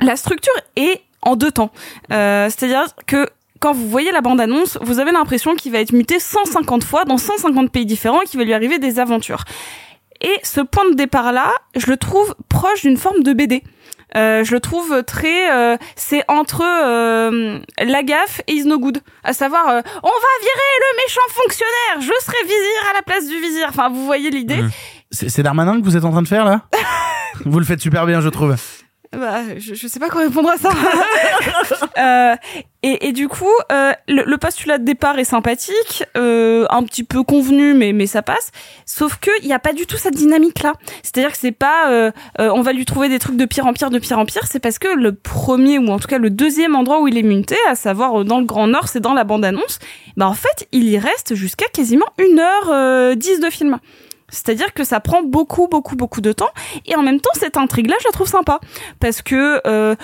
La 0.00 0.16
structure 0.16 0.52
est 0.76 1.02
en 1.22 1.36
deux 1.36 1.50
temps. 1.50 1.70
Euh, 2.12 2.46
C'est-à-dire 2.46 2.86
que 3.06 3.28
quand 3.60 3.72
vous 3.72 3.88
voyez 3.88 4.12
la 4.12 4.20
bande-annonce, 4.20 4.78
vous 4.82 5.00
avez 5.00 5.10
l'impression 5.10 5.56
qu'il 5.56 5.72
va 5.72 5.80
être 5.80 5.92
muté 5.92 6.20
150 6.20 6.84
fois 6.84 7.04
dans 7.04 7.18
150 7.18 7.70
pays 7.72 7.86
différents 7.86 8.22
et 8.22 8.24
qu'il 8.24 8.38
va 8.38 8.44
lui 8.44 8.54
arriver 8.54 8.78
des 8.78 9.00
aventures. 9.00 9.44
Et 10.20 10.34
ce 10.42 10.60
point 10.60 10.88
de 10.90 10.94
départ-là, 10.94 11.52
je 11.76 11.86
le 11.86 11.96
trouve 11.96 12.34
proche 12.48 12.82
d'une 12.82 12.96
forme 12.96 13.22
de 13.22 13.32
BD. 13.32 13.62
Euh, 14.16 14.42
je 14.42 14.52
le 14.52 14.60
trouve 14.60 15.02
très, 15.04 15.52
euh, 15.52 15.76
c'est 15.94 16.24
entre 16.28 16.62
euh, 16.64 17.58
la 17.78 18.02
gaffe 18.02 18.40
et 18.46 18.54
Is 18.54 18.64
No 18.64 18.78
Good, 18.78 19.02
à 19.22 19.34
savoir, 19.34 19.68
euh, 19.68 19.80
on 20.02 20.08
va 20.08 20.34
virer 20.40 20.70
le 20.80 20.96
méchant 21.04 21.20
fonctionnaire, 21.28 22.00
je 22.00 22.24
serai 22.24 22.42
vizir 22.44 22.90
à 22.90 22.94
la 22.94 23.02
place 23.02 23.28
du 23.28 23.38
vizir. 23.38 23.66
Enfin, 23.68 23.90
vous 23.90 24.06
voyez 24.06 24.30
l'idée. 24.30 24.64
C'est 25.10 25.28
c'est 25.28 25.42
Darmanin 25.42 25.78
que 25.78 25.84
vous 25.84 25.96
êtes 25.96 26.04
en 26.04 26.10
train 26.10 26.22
de 26.22 26.28
faire, 26.28 26.44
là? 26.44 26.62
Vous 27.44 27.58
le 27.60 27.64
faites 27.64 27.80
super 27.80 28.04
bien, 28.06 28.20
je 28.20 28.28
trouve. 28.30 28.56
Bah, 29.16 29.40
je, 29.56 29.74
je 29.74 29.88
sais 29.88 29.98
pas 29.98 30.10
quoi 30.10 30.20
répondre 30.22 30.50
à 30.50 30.56
ça. 30.56 30.70
Euh, 31.98 32.36
et, 32.84 33.08
et 33.08 33.12
du 33.12 33.26
coup, 33.26 33.46
euh, 33.72 33.92
le, 34.06 34.22
le 34.22 34.38
postulat 34.38 34.78
de 34.78 34.84
départ 34.84 35.18
est 35.18 35.24
sympathique, 35.24 36.04
euh, 36.16 36.64
un 36.70 36.84
petit 36.84 37.02
peu 37.02 37.24
convenu, 37.24 37.74
mais 37.74 37.92
mais 37.92 38.06
ça 38.06 38.22
passe. 38.22 38.52
Sauf 38.86 39.16
que 39.16 39.30
il 39.42 39.48
y 39.48 39.52
a 39.52 39.58
pas 39.58 39.72
du 39.72 39.86
tout 39.86 39.96
cette 39.96 40.14
dynamique 40.14 40.62
là. 40.62 40.74
C'est-à-dire 41.02 41.32
que 41.32 41.38
c'est 41.38 41.50
pas, 41.50 41.90
euh, 41.90 42.12
euh, 42.38 42.50
on 42.54 42.62
va 42.62 42.72
lui 42.72 42.84
trouver 42.84 43.08
des 43.08 43.18
trucs 43.18 43.36
de 43.36 43.44
pire 43.46 43.66
en 43.66 43.72
pire, 43.72 43.90
de 43.90 43.98
pire 43.98 44.18
en 44.18 44.24
pire. 44.26 44.42
C'est 44.48 44.60
parce 44.60 44.78
que 44.78 44.86
le 44.88 45.12
premier 45.12 45.78
ou 45.78 45.88
en 45.88 45.98
tout 45.98 46.06
cas 46.06 46.18
le 46.18 46.30
deuxième 46.30 46.76
endroit 46.76 47.00
où 47.00 47.08
il 47.08 47.18
est 47.18 47.22
muté, 47.22 47.56
à 47.68 47.74
savoir 47.74 48.20
euh, 48.20 48.24
dans 48.24 48.38
le 48.38 48.44
Grand 48.46 48.68
Nord, 48.68 48.86
c'est 48.86 49.00
dans 49.00 49.14
la 49.14 49.24
bande 49.24 49.44
annonce. 49.44 49.80
Bah 50.16 50.28
en 50.28 50.34
fait, 50.34 50.68
il 50.70 50.88
y 50.88 50.98
reste 50.98 51.34
jusqu'à 51.34 51.66
quasiment 51.66 52.06
une 52.18 52.38
heure 52.38 53.16
dix 53.16 53.40
de 53.40 53.50
film. 53.50 53.78
C'est-à-dire 54.28 54.72
que 54.74 54.84
ça 54.84 55.00
prend 55.00 55.22
beaucoup, 55.22 55.68
beaucoup, 55.68 55.96
beaucoup 55.96 56.20
de 56.20 56.32
temps. 56.32 56.50
Et 56.86 56.94
en 56.96 57.02
même 57.02 57.20
temps, 57.20 57.30
cette 57.34 57.56
intrigue-là, 57.56 57.96
je 58.00 58.06
la 58.06 58.12
trouve 58.12 58.28
sympa. 58.28 58.60
Parce 59.00 59.22
que 59.22 59.60
euh, 59.66 59.94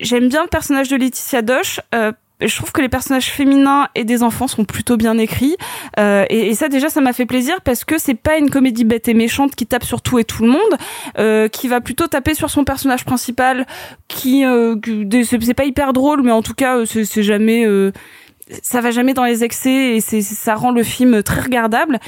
j'aime 0.00 0.28
bien 0.28 0.42
le 0.42 0.48
personnage 0.48 0.88
de 0.88 0.96
Laetitia 0.96 1.42
Doche. 1.42 1.80
Euh, 1.94 2.12
je 2.40 2.54
trouve 2.54 2.70
que 2.70 2.82
les 2.82 2.88
personnages 2.88 3.30
féminins 3.30 3.88
et 3.94 4.04
des 4.04 4.22
enfants 4.22 4.46
sont 4.46 4.64
plutôt 4.64 4.96
bien 4.96 5.16
écrits. 5.16 5.56
Euh, 5.98 6.26
et, 6.28 6.54
ça, 6.54 6.68
déjà, 6.68 6.90
ça 6.90 7.00
m'a 7.00 7.12
fait 7.12 7.26
plaisir 7.26 7.56
parce 7.64 7.84
que 7.84 7.98
c'est 7.98 8.14
pas 8.14 8.36
une 8.36 8.50
comédie 8.50 8.84
bête 8.84 9.08
et 9.08 9.14
méchante 9.14 9.54
qui 9.54 9.66
tape 9.66 9.84
sur 9.84 10.02
tout 10.02 10.18
et 10.18 10.24
tout 10.24 10.42
le 10.42 10.50
monde, 10.50 10.76
euh, 11.18 11.48
qui 11.48 11.66
va 11.66 11.80
plutôt 11.80 12.06
taper 12.06 12.34
sur 12.34 12.50
son 12.50 12.64
personnage 12.64 13.04
principal, 13.04 13.66
qui 14.08 14.44
euh, 14.44 14.76
c'est 15.24 15.54
pas 15.54 15.64
hyper 15.64 15.92
drôle, 15.92 16.22
mais 16.22 16.32
en 16.32 16.42
tout 16.42 16.54
cas, 16.54 16.76
euh, 16.76 16.84
c'est 16.84 17.22
jamais... 17.22 17.66
euh, 17.66 17.92
ça 18.62 18.80
va 18.80 18.92
jamais 18.92 19.12
dans 19.12 19.24
les 19.24 19.42
excès 19.42 19.96
et 19.96 20.00
ça 20.00 20.54
rend 20.54 20.70
le 20.70 20.84
film 20.84 21.22
très 21.22 21.40
regardable. 21.40 21.98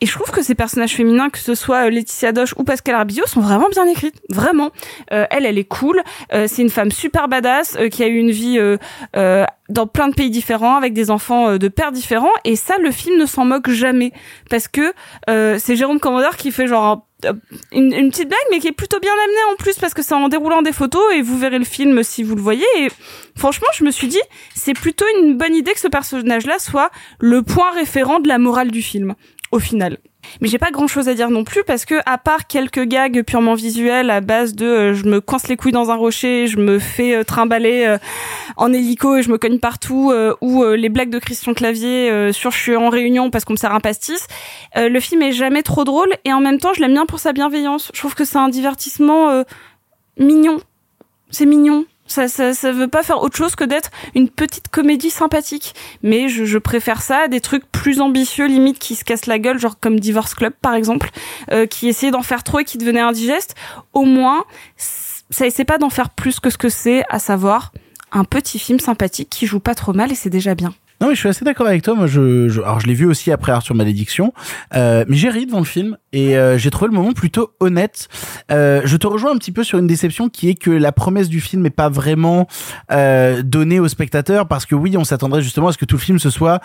Et 0.00 0.06
je 0.06 0.12
trouve 0.12 0.30
que 0.30 0.42
ces 0.42 0.54
personnages 0.54 0.94
féminins, 0.94 1.30
que 1.30 1.38
ce 1.38 1.54
soit 1.54 1.86
euh, 1.86 1.90
Laetitia 1.90 2.32
Doche 2.32 2.52
ou 2.58 2.64
Pascal 2.64 2.96
Arbillot, 2.96 3.26
sont 3.26 3.40
vraiment 3.40 3.68
bien 3.70 3.86
écrites. 3.86 4.20
Vraiment. 4.28 4.70
Euh, 5.12 5.24
elle, 5.30 5.46
elle 5.46 5.56
est 5.56 5.64
cool. 5.64 6.02
Euh, 6.32 6.46
c'est 6.48 6.62
une 6.62 6.68
femme 6.70 6.90
super 6.90 7.28
badass 7.28 7.76
euh, 7.76 7.88
qui 7.88 8.02
a 8.02 8.08
eu 8.08 8.16
une 8.18 8.30
vie 8.32 8.58
euh, 8.58 8.76
euh, 9.16 9.44
dans 9.70 9.86
plein 9.86 10.08
de 10.08 10.14
pays 10.14 10.30
différents, 10.30 10.76
avec 10.76 10.92
des 10.92 11.10
enfants 11.10 11.56
de 11.56 11.68
pères 11.68 11.92
différents. 11.92 12.32
Et 12.44 12.54
ça, 12.56 12.76
le 12.78 12.90
film 12.90 13.18
ne 13.18 13.24
s'en 13.24 13.44
moque 13.46 13.70
jamais. 13.70 14.12
Parce 14.50 14.68
que 14.68 14.92
c'est 15.26 15.76
Jérôme 15.76 16.00
Commandeur 16.00 16.36
qui 16.36 16.50
fait 16.50 16.66
genre 16.66 16.84
un- 16.84 17.02
une, 17.72 17.94
une 17.94 18.10
petite 18.10 18.28
blague, 18.28 18.38
mais 18.50 18.58
qui 18.58 18.68
est 18.68 18.72
plutôt 18.72 19.00
bien 19.00 19.12
amenée 19.12 19.52
en 19.52 19.56
plus, 19.56 19.76
parce 19.78 19.94
que 19.94 20.02
c'est 20.02 20.12
en 20.14 20.28
déroulant 20.28 20.60
des 20.60 20.72
photos, 20.72 21.02
et 21.14 21.22
vous 21.22 21.38
verrez 21.38 21.58
le 21.58 21.64
film 21.64 22.02
si 22.02 22.22
vous 22.22 22.34
le 22.34 22.42
voyez. 22.42 22.66
Et 22.80 22.88
franchement, 23.34 23.68
je 23.74 23.84
me 23.84 23.90
suis 23.90 24.08
dit, 24.08 24.20
c'est 24.54 24.74
plutôt 24.74 25.06
une 25.18 25.38
bonne 25.38 25.54
idée 25.54 25.72
que 25.72 25.80
ce 25.80 25.88
personnage-là 25.88 26.58
soit 26.58 26.90
le 27.20 27.42
point 27.42 27.70
référent 27.72 28.20
de 28.20 28.28
la 28.28 28.36
morale 28.38 28.70
du 28.70 28.82
film 28.82 29.14
au 29.54 29.60
final. 29.60 29.98
Mais 30.40 30.48
j'ai 30.48 30.58
pas 30.58 30.72
grand 30.72 30.88
chose 30.88 31.08
à 31.08 31.14
dire 31.14 31.30
non 31.30 31.44
plus 31.44 31.62
parce 31.64 31.84
que 31.84 31.94
à 32.06 32.18
part 32.18 32.48
quelques 32.48 32.82
gags 32.84 33.22
purement 33.22 33.54
visuels 33.54 34.10
à 34.10 34.20
base 34.20 34.54
de 34.54 34.66
euh, 34.66 34.94
je 34.94 35.04
me 35.04 35.20
coince 35.20 35.46
les 35.46 35.56
couilles 35.56 35.72
dans 35.72 35.92
un 35.92 35.94
rocher, 35.94 36.48
je 36.48 36.58
me 36.58 36.80
fais 36.80 37.14
euh, 37.14 37.24
trimballer 37.24 37.84
euh, 37.86 37.98
en 38.56 38.72
hélico 38.72 39.16
et 39.16 39.22
je 39.22 39.30
me 39.30 39.38
cogne 39.38 39.60
partout 39.60 40.12
ou 40.40 40.64
les 40.64 40.88
blagues 40.88 41.10
de 41.10 41.18
Christian 41.18 41.54
Clavier 41.54 42.32
sur 42.32 42.50
je 42.50 42.58
suis 42.58 42.76
en 42.76 42.88
réunion 42.88 43.30
parce 43.30 43.44
qu'on 43.44 43.52
me 43.52 43.58
sert 43.58 43.72
un 43.72 43.80
pastis, 43.80 44.26
le 44.76 45.00
film 45.00 45.22
est 45.22 45.32
jamais 45.32 45.62
trop 45.62 45.84
drôle 45.84 46.12
et 46.24 46.32
en 46.32 46.40
même 46.40 46.58
temps 46.58 46.72
je 46.74 46.80
l'aime 46.80 46.92
bien 46.92 47.06
pour 47.06 47.18
sa 47.18 47.32
bienveillance. 47.32 47.90
Je 47.94 47.98
trouve 47.98 48.14
que 48.14 48.24
c'est 48.24 48.38
un 48.38 48.48
divertissement 48.48 49.44
mignon. 50.18 50.58
C'est 51.30 51.46
mignon. 51.46 51.84
Ça, 52.06 52.28
ça, 52.28 52.52
ça 52.52 52.72
veut 52.72 52.88
pas 52.88 53.02
faire 53.02 53.22
autre 53.22 53.36
chose 53.36 53.56
que 53.56 53.64
d'être 53.64 53.90
une 54.14 54.28
petite 54.28 54.68
comédie 54.68 55.10
sympathique. 55.10 55.74
Mais 56.02 56.28
je, 56.28 56.44
je 56.44 56.58
préfère 56.58 57.00
ça 57.02 57.20
à 57.24 57.28
des 57.28 57.40
trucs 57.40 57.70
plus 57.72 58.00
ambitieux, 58.00 58.46
limite, 58.46 58.78
qui 58.78 58.94
se 58.94 59.04
cassent 59.04 59.26
la 59.26 59.38
gueule, 59.38 59.58
genre 59.58 59.78
comme 59.80 59.98
Divorce 59.98 60.34
Club, 60.34 60.52
par 60.60 60.74
exemple, 60.74 61.10
euh, 61.50 61.66
qui 61.66 61.88
essayait 61.88 62.12
d'en 62.12 62.22
faire 62.22 62.44
trop 62.44 62.60
et 62.60 62.64
qui 62.64 62.78
devenait 62.78 63.00
indigeste. 63.00 63.54
Au 63.92 64.04
moins, 64.04 64.44
ça 64.76 65.46
essaie 65.46 65.64
pas 65.64 65.78
d'en 65.78 65.90
faire 65.90 66.10
plus 66.10 66.40
que 66.40 66.50
ce 66.50 66.58
que 66.58 66.68
c'est, 66.68 67.04
à 67.08 67.18
savoir 67.18 67.72
un 68.12 68.24
petit 68.24 68.58
film 68.58 68.78
sympathique 68.78 69.28
qui 69.30 69.46
joue 69.46 69.60
pas 69.60 69.74
trop 69.74 69.92
mal 69.92 70.12
et 70.12 70.14
c'est 70.14 70.30
déjà 70.30 70.54
bien. 70.54 70.72
Non, 71.00 71.08
mais 71.08 71.14
je 71.14 71.20
suis 71.20 71.28
assez 71.28 71.44
d'accord 71.44 71.66
avec 71.66 71.82
toi. 71.82 71.94
Moi, 71.94 72.06
je, 72.06 72.48
je- 72.48 72.60
alors 72.62 72.80
je 72.80 72.86
l'ai 72.86 72.94
vu 72.94 73.04
aussi 73.06 73.30
après 73.32 73.52
Arthur 73.52 73.74
Malédiction, 73.74 74.32
euh, 74.74 75.04
mais 75.08 75.16
j'ai 75.16 75.28
ri 75.28 75.44
devant 75.46 75.58
le 75.58 75.64
film 75.64 75.96
et 76.12 76.36
euh, 76.36 76.56
j'ai 76.56 76.70
trouvé 76.70 76.88
le 76.90 76.94
moment 76.96 77.12
plutôt 77.12 77.50
honnête. 77.60 78.08
Euh, 78.50 78.80
je 78.84 78.96
te 78.96 79.06
rejoins 79.06 79.32
un 79.32 79.36
petit 79.36 79.52
peu 79.52 79.64
sur 79.64 79.78
une 79.78 79.86
déception 79.86 80.28
qui 80.28 80.48
est 80.50 80.54
que 80.54 80.70
la 80.70 80.92
promesse 80.92 81.28
du 81.28 81.40
film 81.40 81.62
n'est 81.62 81.70
pas 81.70 81.88
vraiment 81.88 82.46
euh, 82.92 83.42
donnée 83.42 83.80
au 83.80 83.88
spectateur 83.88 84.46
parce 84.48 84.66
que 84.66 84.74
oui, 84.74 84.96
on 84.96 85.04
s'attendrait 85.04 85.42
justement 85.42 85.68
à 85.68 85.72
ce 85.72 85.78
que 85.78 85.84
tout 85.84 85.98
film 85.98 86.18
ce 86.18 86.30
soit 86.30 86.60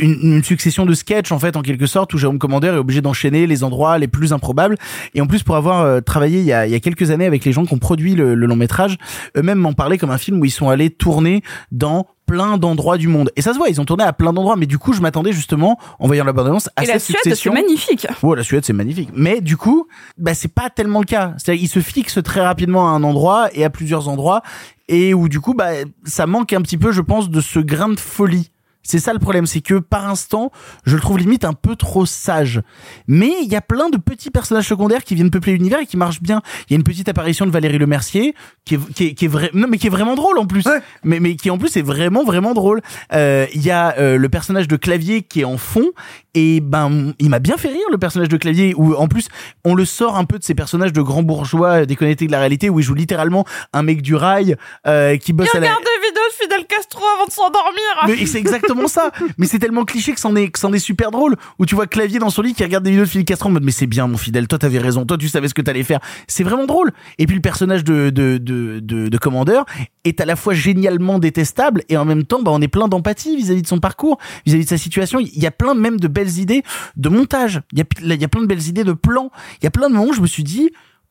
une, 0.00 0.16
une 0.22 0.44
succession 0.44 0.84
de 0.86 0.94
sketchs 0.94 1.32
en 1.32 1.38
fait 1.38 1.56
en 1.56 1.62
quelque 1.62 1.86
sorte 1.86 2.12
où 2.14 2.18
Jérôme 2.18 2.38
Commandeur 2.38 2.74
est 2.74 2.78
obligé 2.78 3.00
d'enchaîner 3.00 3.46
les 3.48 3.64
endroits 3.64 3.98
les 3.98 4.06
plus 4.06 4.32
improbables 4.32 4.76
et 5.14 5.20
en 5.20 5.26
plus 5.26 5.42
pour 5.42 5.56
avoir 5.56 5.80
euh, 5.80 6.00
travaillé 6.00 6.38
il 6.40 6.44
y, 6.46 6.52
a, 6.52 6.66
il 6.66 6.72
y 6.72 6.76
a 6.76 6.80
quelques 6.80 7.10
années 7.10 7.26
avec 7.26 7.44
les 7.44 7.50
gens 7.52 7.64
qui 7.64 7.74
ont 7.74 7.78
produit 7.78 8.14
le, 8.14 8.34
le 8.36 8.46
long 8.46 8.54
métrage 8.54 8.96
eux-mêmes 9.36 9.58
m'en 9.58 9.72
parlaient 9.72 9.98
comme 9.98 10.10
un 10.12 10.18
film 10.18 10.40
où 10.40 10.44
ils 10.44 10.50
sont 10.52 10.68
allés 10.68 10.90
tourner 10.90 11.42
dans 11.72 12.06
plein 12.28 12.58
d'endroits 12.58 12.98
du 12.98 13.08
monde 13.08 13.32
et 13.36 13.42
ça 13.42 13.52
se 13.52 13.58
voit 13.58 13.68
ils 13.70 13.80
ont 13.80 13.84
tourné 13.84 14.04
à 14.04 14.12
plein 14.12 14.32
d'endroits 14.32 14.56
mais 14.56 14.66
du 14.66 14.78
coup 14.78 14.92
je 14.92 15.00
m'attendais 15.00 15.32
justement 15.32 15.78
en 15.98 16.06
voyant 16.06 16.24
la 16.24 16.32
bande-annonce 16.32 16.68
à 16.76 16.82
Et 16.82 16.86
cette 16.86 16.94
la 16.94 17.00
Suède, 17.00 17.34
c'est 17.34 17.50
magnifique. 17.50 18.06
Ouais, 18.22 18.36
la 18.36 18.42
Suède, 18.42 18.64
c'est 18.64 18.72
magnifique. 18.72 19.10
Mais 19.14 19.40
du 19.40 19.56
coup, 19.56 19.86
bah, 20.16 20.34
c'est 20.34 20.52
pas 20.52 20.70
tellement 20.70 21.00
le 21.00 21.06
cas. 21.06 21.34
C'est-à-dire, 21.38 21.62
il 21.62 21.68
se 21.68 21.80
fixe 21.80 22.18
très 22.22 22.40
rapidement 22.40 22.88
à 22.88 22.92
un 22.92 23.02
endroit 23.02 23.48
et 23.52 23.64
à 23.64 23.70
plusieurs 23.70 24.08
endroits 24.08 24.42
et 24.88 25.14
où 25.14 25.28
du 25.28 25.40
coup, 25.40 25.54
bah, 25.54 25.70
ça 26.04 26.26
manque 26.26 26.52
un 26.52 26.62
petit 26.62 26.78
peu, 26.78 26.92
je 26.92 27.00
pense, 27.00 27.30
de 27.30 27.40
ce 27.40 27.58
grain 27.58 27.88
de 27.88 28.00
folie. 28.00 28.50
C'est 28.82 28.98
ça 28.98 29.12
le 29.12 29.18
problème, 29.18 29.46
c'est 29.46 29.60
que 29.60 29.74
par 29.74 30.08
instant, 30.08 30.50
je 30.84 30.94
le 30.94 31.00
trouve 31.00 31.18
limite 31.18 31.44
un 31.44 31.52
peu 31.52 31.76
trop 31.76 32.06
sage. 32.06 32.62
Mais 33.06 33.32
il 33.42 33.48
y 33.48 33.56
a 33.56 33.60
plein 33.60 33.90
de 33.90 33.98
petits 33.98 34.30
personnages 34.30 34.66
secondaires 34.66 35.04
qui 35.04 35.14
viennent 35.14 35.30
peupler 35.30 35.52
l'univers 35.52 35.80
et 35.80 35.86
qui 35.86 35.96
marchent 35.96 36.22
bien. 36.22 36.40
Il 36.68 36.72
y 36.72 36.74
a 36.74 36.76
une 36.76 36.84
petite 36.84 37.08
apparition 37.08 37.44
de 37.44 37.50
Valérie 37.50 37.78
Lemercier 37.78 38.34
qui 38.64 38.76
est, 38.76 38.92
qui 38.94 39.04
est, 39.08 39.14
qui 39.14 39.24
est 39.26 39.28
vrai, 39.28 39.50
non 39.52 39.68
mais 39.68 39.76
qui 39.78 39.88
est 39.88 39.90
vraiment 39.90 40.14
drôle 40.14 40.38
en 40.38 40.46
plus. 40.46 40.64
Mais 41.04 41.20
mais 41.20 41.36
qui 41.36 41.50
en 41.50 41.58
plus 41.58 41.76
est 41.76 41.82
vraiment 41.82 42.24
vraiment 42.24 42.54
drôle. 42.54 42.80
Euh, 43.12 43.46
Il 43.54 43.62
y 43.62 43.70
a 43.70 43.96
euh, 43.98 44.16
le 44.16 44.28
personnage 44.28 44.68
de 44.68 44.76
Clavier 44.76 45.22
qui 45.22 45.40
est 45.40 45.44
en 45.44 45.58
fond 45.58 45.86
et 46.34 46.60
ben 46.60 47.12
il 47.18 47.28
m'a 47.28 47.40
bien 47.40 47.56
fait 47.56 47.68
rire 47.68 47.86
le 47.90 47.98
personnage 47.98 48.28
de 48.28 48.36
Clavier 48.36 48.74
où 48.76 48.94
en 48.94 49.08
plus 49.08 49.28
on 49.64 49.74
le 49.74 49.84
sort 49.84 50.16
un 50.16 50.24
peu 50.24 50.38
de 50.38 50.44
ces 50.44 50.54
personnages 50.54 50.92
de 50.92 51.02
grands 51.02 51.22
bourgeois 51.22 51.84
déconnectés 51.84 52.26
de 52.26 52.32
la 52.32 52.38
réalité 52.38 52.70
où 52.70 52.80
il 52.80 52.82
joue 52.82 52.94
littéralement 52.94 53.44
un 53.72 53.82
mec 53.82 54.02
du 54.02 54.14
rail 54.14 54.56
euh, 54.86 55.16
qui 55.16 55.32
bosse 55.32 55.54
à 55.54 55.60
la 55.60 55.68
vidéos 56.08 56.22
de 56.30 56.42
Fidel 56.42 56.66
Castro 56.66 57.02
avant 57.16 57.26
de 57.26 57.32
s'endormir. 57.32 57.82
mais 58.06 58.26
c'est 58.26 58.38
exactement 58.38 58.88
ça. 58.88 59.10
Mais 59.36 59.46
c'est 59.46 59.58
tellement 59.58 59.84
cliché 59.84 60.12
que 60.12 60.20
c'en 60.20 60.34
est, 60.36 60.48
que 60.50 60.58
c'en 60.58 60.72
est 60.72 60.78
super 60.78 61.10
drôle. 61.10 61.36
Où 61.58 61.66
tu 61.66 61.74
vois 61.74 61.86
Clavier 61.86 62.18
dans 62.18 62.30
son 62.30 62.42
lit 62.42 62.54
qui 62.54 62.62
regarde 62.62 62.84
des 62.84 62.90
vidéos 62.90 63.04
de 63.04 63.10
Fidel 63.10 63.24
Castro 63.24 63.48
en 63.48 63.52
mode 63.52 63.64
mais 63.64 63.72
c'est 63.72 63.86
bien 63.86 64.06
mon 64.06 64.16
fidèle, 64.16 64.48
toi 64.48 64.58
t'avais 64.58 64.78
raison, 64.78 65.04
toi 65.04 65.16
tu 65.18 65.28
savais 65.28 65.48
ce 65.48 65.54
que 65.54 65.62
t'allais 65.62 65.84
faire. 65.84 66.00
C'est 66.26 66.44
vraiment 66.44 66.66
drôle. 66.66 66.92
Et 67.18 67.26
puis 67.26 67.36
le 67.36 67.42
personnage 67.42 67.84
de 67.84 68.10
de 68.10 68.38
de 68.38 68.80
de, 68.80 69.08
de 69.08 69.18
commandeur 69.18 69.64
est 70.04 70.20
à 70.20 70.24
la 70.24 70.36
fois 70.36 70.54
génialement 70.54 71.18
détestable 71.18 71.82
et 71.88 71.96
en 71.96 72.04
même 72.04 72.24
temps 72.24 72.42
bah 72.42 72.50
on 72.52 72.60
est 72.60 72.68
plein 72.68 72.88
d'empathie 72.88 73.36
vis-à-vis 73.36 73.62
de 73.62 73.66
son 73.66 73.78
parcours, 73.78 74.18
vis-à-vis 74.46 74.64
de 74.64 74.68
sa 74.68 74.78
situation. 74.78 75.18
Il 75.20 75.38
y 75.38 75.46
a 75.46 75.50
plein 75.50 75.74
même 75.74 76.00
de 76.00 76.08
belles 76.08 76.38
idées 76.38 76.62
de 76.96 77.08
montage. 77.08 77.60
Il 77.72 77.78
y 77.78 77.82
a 77.82 77.84
il 78.00 78.20
y 78.20 78.24
a 78.24 78.28
plein 78.28 78.42
de 78.42 78.46
belles 78.46 78.66
idées 78.66 78.84
de 78.84 78.92
plans. 78.92 79.30
Il 79.60 79.64
y 79.64 79.66
a 79.66 79.70
plein 79.70 79.88
de 79.88 79.94
moments 79.94 80.10
où 80.10 80.14
je 80.14 80.20
me 80.20 80.26
suis 80.26 80.44
dit 80.44 80.70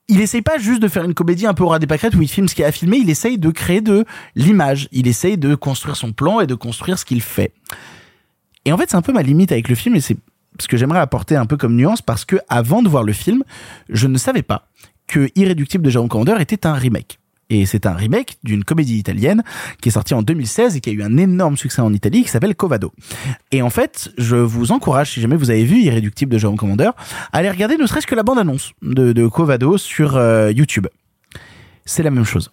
il 0.10 0.22
essaye 0.22 0.42
pas 0.42 0.58
juste 0.58 0.82
de 0.82 0.88
faire 0.88 1.04
une 1.04 1.14
comédie 1.14 1.46
un 1.46 1.54
peu 1.54 1.64
au 1.64 1.78
des 1.78 1.88
pâquerettes 1.88 2.16
où 2.16 2.22
il 2.22 2.30
filme 2.30 2.48
ce 2.48 2.56
qu'il 2.56 2.64
a 2.64 2.68
à 2.68 2.72
filmer, 2.72 2.98
il 2.98 3.10
essaye 3.10 3.38
de 3.38 3.50
créer 3.50 3.82
de 3.82 4.06
l'image, 4.36 4.88
il 4.92 5.08
essaye 5.08 5.38
de 5.38 5.56
construire 5.56 5.96
son 5.96 6.14
plan 6.14 6.40
et 6.40 6.48
de 6.48 6.56
construire 6.56 6.98
ce 6.98 7.06
qu'il 7.06 7.22
fait. 7.22 7.52
Et 8.66 8.72
en 8.72 8.78
fait, 8.78 8.90
c'est 8.90 8.96
un 8.96 9.02
peu 9.02 9.14
ma 9.14 9.22
limite 9.22 9.52
avec 9.52 9.70
le 9.70 9.76
film 9.76 9.96
et 9.96 10.02
c'est 10.02 10.18
ce 10.60 10.68
que 10.68 10.78
j'aimerais 10.78 11.00
apporter 11.00 11.36
un 11.36 11.46
peu 11.46 11.58
comme 11.58 11.76
nuance 11.76 12.02
parce 12.02 12.26
que 12.26 12.38
avant 12.48 12.82
de 12.82 12.90
voir 12.90 13.04
le 13.04 13.14
film, 13.14 13.44
je 13.90 14.08
ne 14.08 14.18
savais 14.18 14.44
pas 14.44 14.70
que 15.08 15.30
Irréductible 15.36 15.84
de 15.84 15.90
Jérôme 15.90 16.10
Commandeur 16.10 16.42
était 16.42 16.66
un 16.66 16.74
remake. 16.74 17.20
Et 17.50 17.66
c'est 17.66 17.86
un 17.86 17.94
remake 17.94 18.38
d'une 18.44 18.64
comédie 18.64 18.98
italienne 18.98 19.44
qui 19.82 19.90
est 19.90 19.92
sortie 19.92 20.14
en 20.14 20.22
2016 20.22 20.76
et 20.76 20.82
qui 20.82 20.90
a 20.90 20.94
eu 20.94 21.02
un 21.02 21.16
énorme 21.18 21.56
succès 21.56 21.82
en 21.82 21.94
Italie 21.94 22.24
qui 22.24 22.30
s'appelle 22.30 22.56
Covado. 22.56 22.92
Et 23.52 23.62
en 23.62 23.70
fait, 23.70 24.12
je 24.18 24.36
vous 24.36 24.72
encourage, 24.72 25.12
si 25.12 25.22
jamais 25.22 25.38
vous 25.38 25.50
avez 25.50 25.64
vu 25.64 25.80
Irréductible 25.80 26.32
de 26.34 26.38
Jérôme 26.38 26.58
Commandeur, 26.58 26.94
à 27.32 27.38
aller 27.38 27.50
regarder 27.50 27.78
ne 27.78 27.88
serait-ce 27.88 28.08
que 28.08 28.16
la 28.16 28.24
bande-annonce 28.24 28.74
de, 28.82 29.14
de 29.14 29.28
Covado 29.28 29.78
sur 29.78 30.18
euh, 30.18 30.52
YouTube. 30.52 30.88
C'est 31.86 32.04
la 32.04 32.12
même 32.12 32.26
chose. 32.26 32.52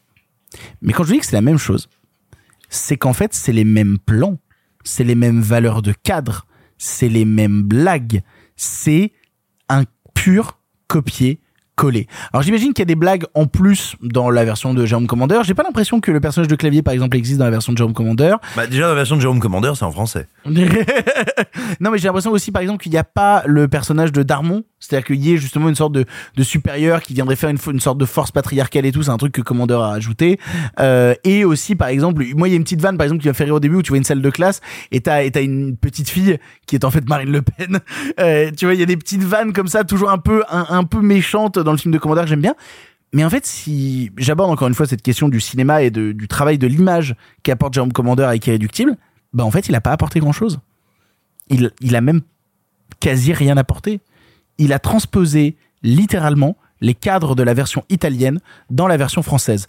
Mais 0.81 0.93
quand 0.93 1.03
je 1.03 1.12
dis 1.12 1.19
que 1.19 1.27
c'est 1.27 1.37
la 1.37 1.43
même 1.43 1.59
chose, 1.59 1.89
c'est 2.69 2.97
qu'en 2.97 3.12
fait, 3.12 3.35
c'est 3.35 3.53
les 3.53 3.65
mêmes 3.65 3.99
plans, 3.99 4.39
c'est 4.85 5.05
les 5.05 5.16
mêmes 5.16 5.41
valeurs 5.41 5.83
de 5.83 5.93
cadre, 5.93 6.47
c'est 6.79 7.09
les 7.09 7.25
mêmes 7.25 7.62
blagues, 7.62 8.23
c'est 8.57 9.12
un 9.69 9.85
pur 10.15 10.61
copier 10.87 11.41
collé. 11.77 12.07
Alors 12.33 12.43
j'imagine 12.43 12.73
qu'il 12.73 12.81
y 12.81 12.83
a 12.83 12.87
des 12.87 12.95
blagues 12.95 13.25
en 13.35 13.47
plus 13.47 13.97
dans 14.01 14.31
la 14.31 14.45
version 14.45 14.75
de 14.75 14.87
Jérôme 14.87 15.07
Commandeur. 15.07 15.45
J'ai 15.45 15.55
pas 15.55 15.63
l'impression 15.63 16.01
que 16.01 16.11
le 16.11 16.21
personnage 16.21 16.49
de 16.49 16.57
clavier 16.57 16.83
par 16.83 16.95
exemple 16.95 17.17
existe 17.17 17.39
dans 17.39 17.45
la 17.45 17.51
version 17.51 17.73
de 17.73 17.79
Jérôme 17.79 17.95
Commandeur. 17.95 18.41
Bah 18.57 18.67
déjà 18.67 18.89
la 18.89 18.95
version 18.95 19.17
de 19.17 19.21
Jérôme 19.21 19.41
Commandeur 19.41 19.77
c'est 19.77 19.85
en 19.85 19.93
français. 19.93 20.27
non 20.47 21.91
mais 21.91 21.99
j'ai 21.99 22.09
l'impression 22.09 22.31
aussi 22.31 22.53
par 22.53 22.63
exemple 22.63 22.83
qu'il 22.83 22.93
n'y 22.93 22.99
a 22.99 23.05
pas 23.05 23.43
le 23.47 23.69
personnage 23.69 24.13
de 24.13 24.23
Darmon, 24.23 24.65
c'est-à-dire 24.85 25.06
qu'il 25.06 25.24
y 25.24 25.32
ait 25.32 25.36
justement 25.39 25.69
une 25.69 25.74
sorte 25.74 25.93
de, 25.93 26.05
de 26.36 26.43
supérieur 26.43 27.02
qui 27.02 27.15
viendrait 27.15 27.36
faire 27.36 27.48
une, 27.51 27.59
une 27.73 27.81
sorte 27.81 27.98
de 27.98 28.05
force 28.05 28.31
patriarcale 28.31 28.85
et 28.85 28.93
tout, 28.93 29.02
c'est 29.02 29.11
un 29.11 29.16
truc 29.16 29.32
que 29.32 29.40
Commandeur 29.40 29.82
a 29.82 29.94
ajouté. 29.94 30.39
Euh, 30.78 31.15
et 31.24 31.44
aussi 31.44 31.74
par 31.74 31.89
exemple, 31.89 32.24
moi 32.36 32.48
il 32.48 32.51
y 32.51 32.55
a 32.55 32.56
une 32.56 32.65
petite 32.65 32.82
vanne 32.82 32.98
par 32.98 33.06
exemple 33.06 33.23
qui 33.23 33.28
va 33.28 33.35
faire 33.35 33.47
rire 33.47 33.55
au 33.55 33.61
début 33.61 33.77
où 33.77 33.82
tu 33.82 33.90
vois 33.90 33.98
une 33.98 34.05
salle 34.05 34.20
de 34.20 34.31
classe 34.31 34.61
et 34.93 35.01
t'as 35.01 35.23
et 35.23 35.31
t'as 35.31 35.43
une 35.43 35.77
petite 35.77 36.11
fille 36.11 36.39
qui 36.66 36.74
est 36.74 36.85
en 36.85 36.90
fait 36.90 37.09
Marine 37.09 37.31
Le 37.31 37.43
Pen. 37.43 37.81
Euh, 38.20 38.51
tu 38.56 38.66
vois 38.66 38.74
il 38.74 38.81
y 38.81 38.82
a 38.82 38.86
des 38.86 38.97
petites 38.97 39.23
vannes 39.23 39.52
comme 39.52 39.66
ça 39.66 39.82
toujours 39.82 40.11
un 40.11 40.19
peu 40.19 40.44
un, 40.48 40.66
un 40.69 40.85
peu 40.85 41.01
méchantes 41.01 41.59
dans 41.59 41.73
le 41.73 41.78
film 41.78 41.93
de 41.93 41.98
Commandeur 41.98 42.24
que 42.24 42.31
j'aime 42.31 42.40
bien. 42.40 42.55
Mais 43.15 43.24
en 43.24 43.31
fait, 43.31 43.47
si 43.47 44.11
j'aborde 44.16 44.51
encore 44.51 44.66
une 44.66 44.74
fois 44.74 44.86
cette 44.86 45.02
question 45.02 45.28
du 45.28 45.40
cinéma 45.40 45.82
et 45.82 45.90
de, 45.90 46.12
du 46.12 46.27
travail 46.27 46.59
de 46.59 46.66
l'image 46.66 47.15
qu'apporte 47.44 47.73
Jérôme 47.73 47.93
Commandeur 47.93 48.28
avec 48.28 48.47
Irréductible, 48.47 48.97
bah 49.32 49.44
en 49.44 49.51
fait, 49.52 49.69
il 49.69 49.74
a 49.74 49.81
pas 49.81 49.93
apporté 49.93 50.19
grand 50.19 50.32
chose. 50.32 50.59
Il, 51.48 51.70
il 51.81 51.94
a 51.94 52.01
même 52.01 52.23
quasi 52.98 53.32
rien 53.32 53.56
apporté. 53.56 54.01
Il 54.59 54.73
a 54.73 54.79
transposé 54.79 55.57
littéralement 55.83 56.57
les 56.81 56.95
cadres 56.95 57.35
de 57.35 57.43
la 57.43 57.55
version 57.55 57.85
italienne 57.89 58.41
dans 58.71 58.87
la 58.87 58.97
version 58.97 59.23
française. 59.23 59.67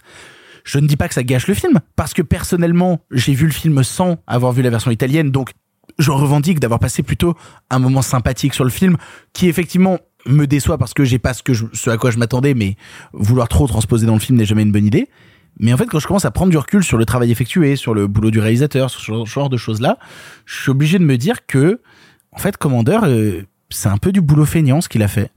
Je 0.64 0.78
ne 0.78 0.86
dis 0.86 0.96
pas 0.96 1.08
que 1.08 1.14
ça 1.14 1.22
gâche 1.22 1.46
le 1.46 1.54
film, 1.54 1.80
parce 1.94 2.12
que 2.12 2.22
personnellement, 2.22 3.00
j'ai 3.10 3.34
vu 3.34 3.46
le 3.46 3.52
film 3.52 3.82
sans 3.84 4.16
avoir 4.26 4.52
vu 4.52 4.62
la 4.62 4.70
version 4.70 4.90
italienne, 4.90 5.30
donc 5.30 5.52
je 5.98 6.10
revendique 6.10 6.60
d'avoir 6.60 6.80
passé 6.80 7.02
plutôt 7.02 7.36
un 7.70 7.78
moment 7.78 8.02
sympathique 8.02 8.52
sur 8.52 8.64
le 8.64 8.70
film, 8.70 8.96
qui 9.32 9.48
effectivement 9.48 9.98
me 10.26 10.46
déçoit 10.46 10.76
parce 10.76 10.92
que 10.92 11.04
j'ai 11.04 11.18
pas 11.18 11.34
ce 11.34 11.42
que 11.42 11.54
je, 11.54 11.66
ce 11.72 11.88
à 11.90 11.96
quoi 11.96 12.10
je 12.10 12.18
m'attendais, 12.18 12.54
mais 12.54 12.76
vouloir 13.12 13.48
trop 13.48 13.66
transposer 13.66 14.06
dans 14.06 14.14
le 14.14 14.20
film 14.20 14.38
n'est 14.38 14.44
jamais 14.44 14.62
une 14.62 14.72
bonne 14.72 14.86
idée. 14.86 15.08
Mais 15.58 15.72
en 15.72 15.76
fait, 15.76 15.86
quand 15.86 16.00
je 16.00 16.06
commence 16.06 16.24
à 16.24 16.30
prendre 16.30 16.50
du 16.50 16.58
recul 16.58 16.84
sur 16.84 16.98
le 16.98 17.06
travail 17.06 17.30
effectué, 17.30 17.76
sur 17.76 17.94
le 17.94 18.08
boulot 18.08 18.30
du 18.30 18.40
réalisateur, 18.40 18.90
sur 18.90 19.00
ce 19.00 19.32
genre 19.32 19.48
de 19.48 19.56
choses-là, 19.56 19.98
je 20.44 20.62
suis 20.62 20.70
obligé 20.70 20.98
de 20.98 21.04
me 21.04 21.16
dire 21.16 21.46
que, 21.46 21.80
en 22.32 22.38
fait, 22.38 22.56
Commandeur, 22.56 23.04
euh, 23.04 23.42
c'est 23.70 23.88
un 23.88 23.98
peu 23.98 24.12
du 24.12 24.20
boulot 24.20 24.44
feignant 24.44 24.80
ce 24.80 24.88
qu'il 24.88 25.02
a 25.02 25.08
fait. 25.08 25.30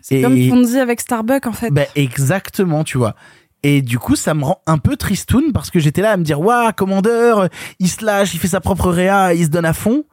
C'est 0.00 0.22
comme 0.22 0.40
Fonzie 0.48 0.78
avec 0.78 1.00
Starbucks 1.00 1.46
en 1.46 1.52
fait. 1.52 1.70
Ben 1.70 1.86
exactement, 1.96 2.84
tu 2.84 2.98
vois. 2.98 3.16
Et 3.62 3.82
du 3.82 3.98
coup, 3.98 4.14
ça 4.14 4.34
me 4.34 4.44
rend 4.44 4.60
un 4.66 4.78
peu 4.78 4.96
tristoun 4.96 5.52
parce 5.52 5.70
que 5.70 5.80
j'étais 5.80 6.02
là 6.02 6.12
à 6.12 6.16
me 6.16 6.22
dire, 6.22 6.40
waouh, 6.40 6.70
Commandeur, 6.72 7.48
il 7.80 7.88
se 7.88 8.04
lâche, 8.04 8.34
il 8.34 8.38
fait 8.38 8.48
sa 8.48 8.60
propre 8.60 8.90
réa, 8.90 9.34
il 9.34 9.44
se 9.44 9.50
donne 9.50 9.64
à 9.64 9.72
fond. 9.72 10.04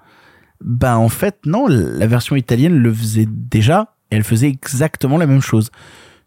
Ben 0.62 0.96
en 0.96 1.10
fait, 1.10 1.38
non, 1.46 1.68
la 1.68 2.08
version 2.08 2.36
italienne 2.36 2.76
le 2.76 2.94
faisait 2.94 3.28
déjà, 3.28 3.96
et 4.10 4.16
elle 4.16 4.24
faisait 4.24 4.48
exactement 4.48 5.18
la 5.18 5.28
même 5.28 5.42
chose. 5.42 5.70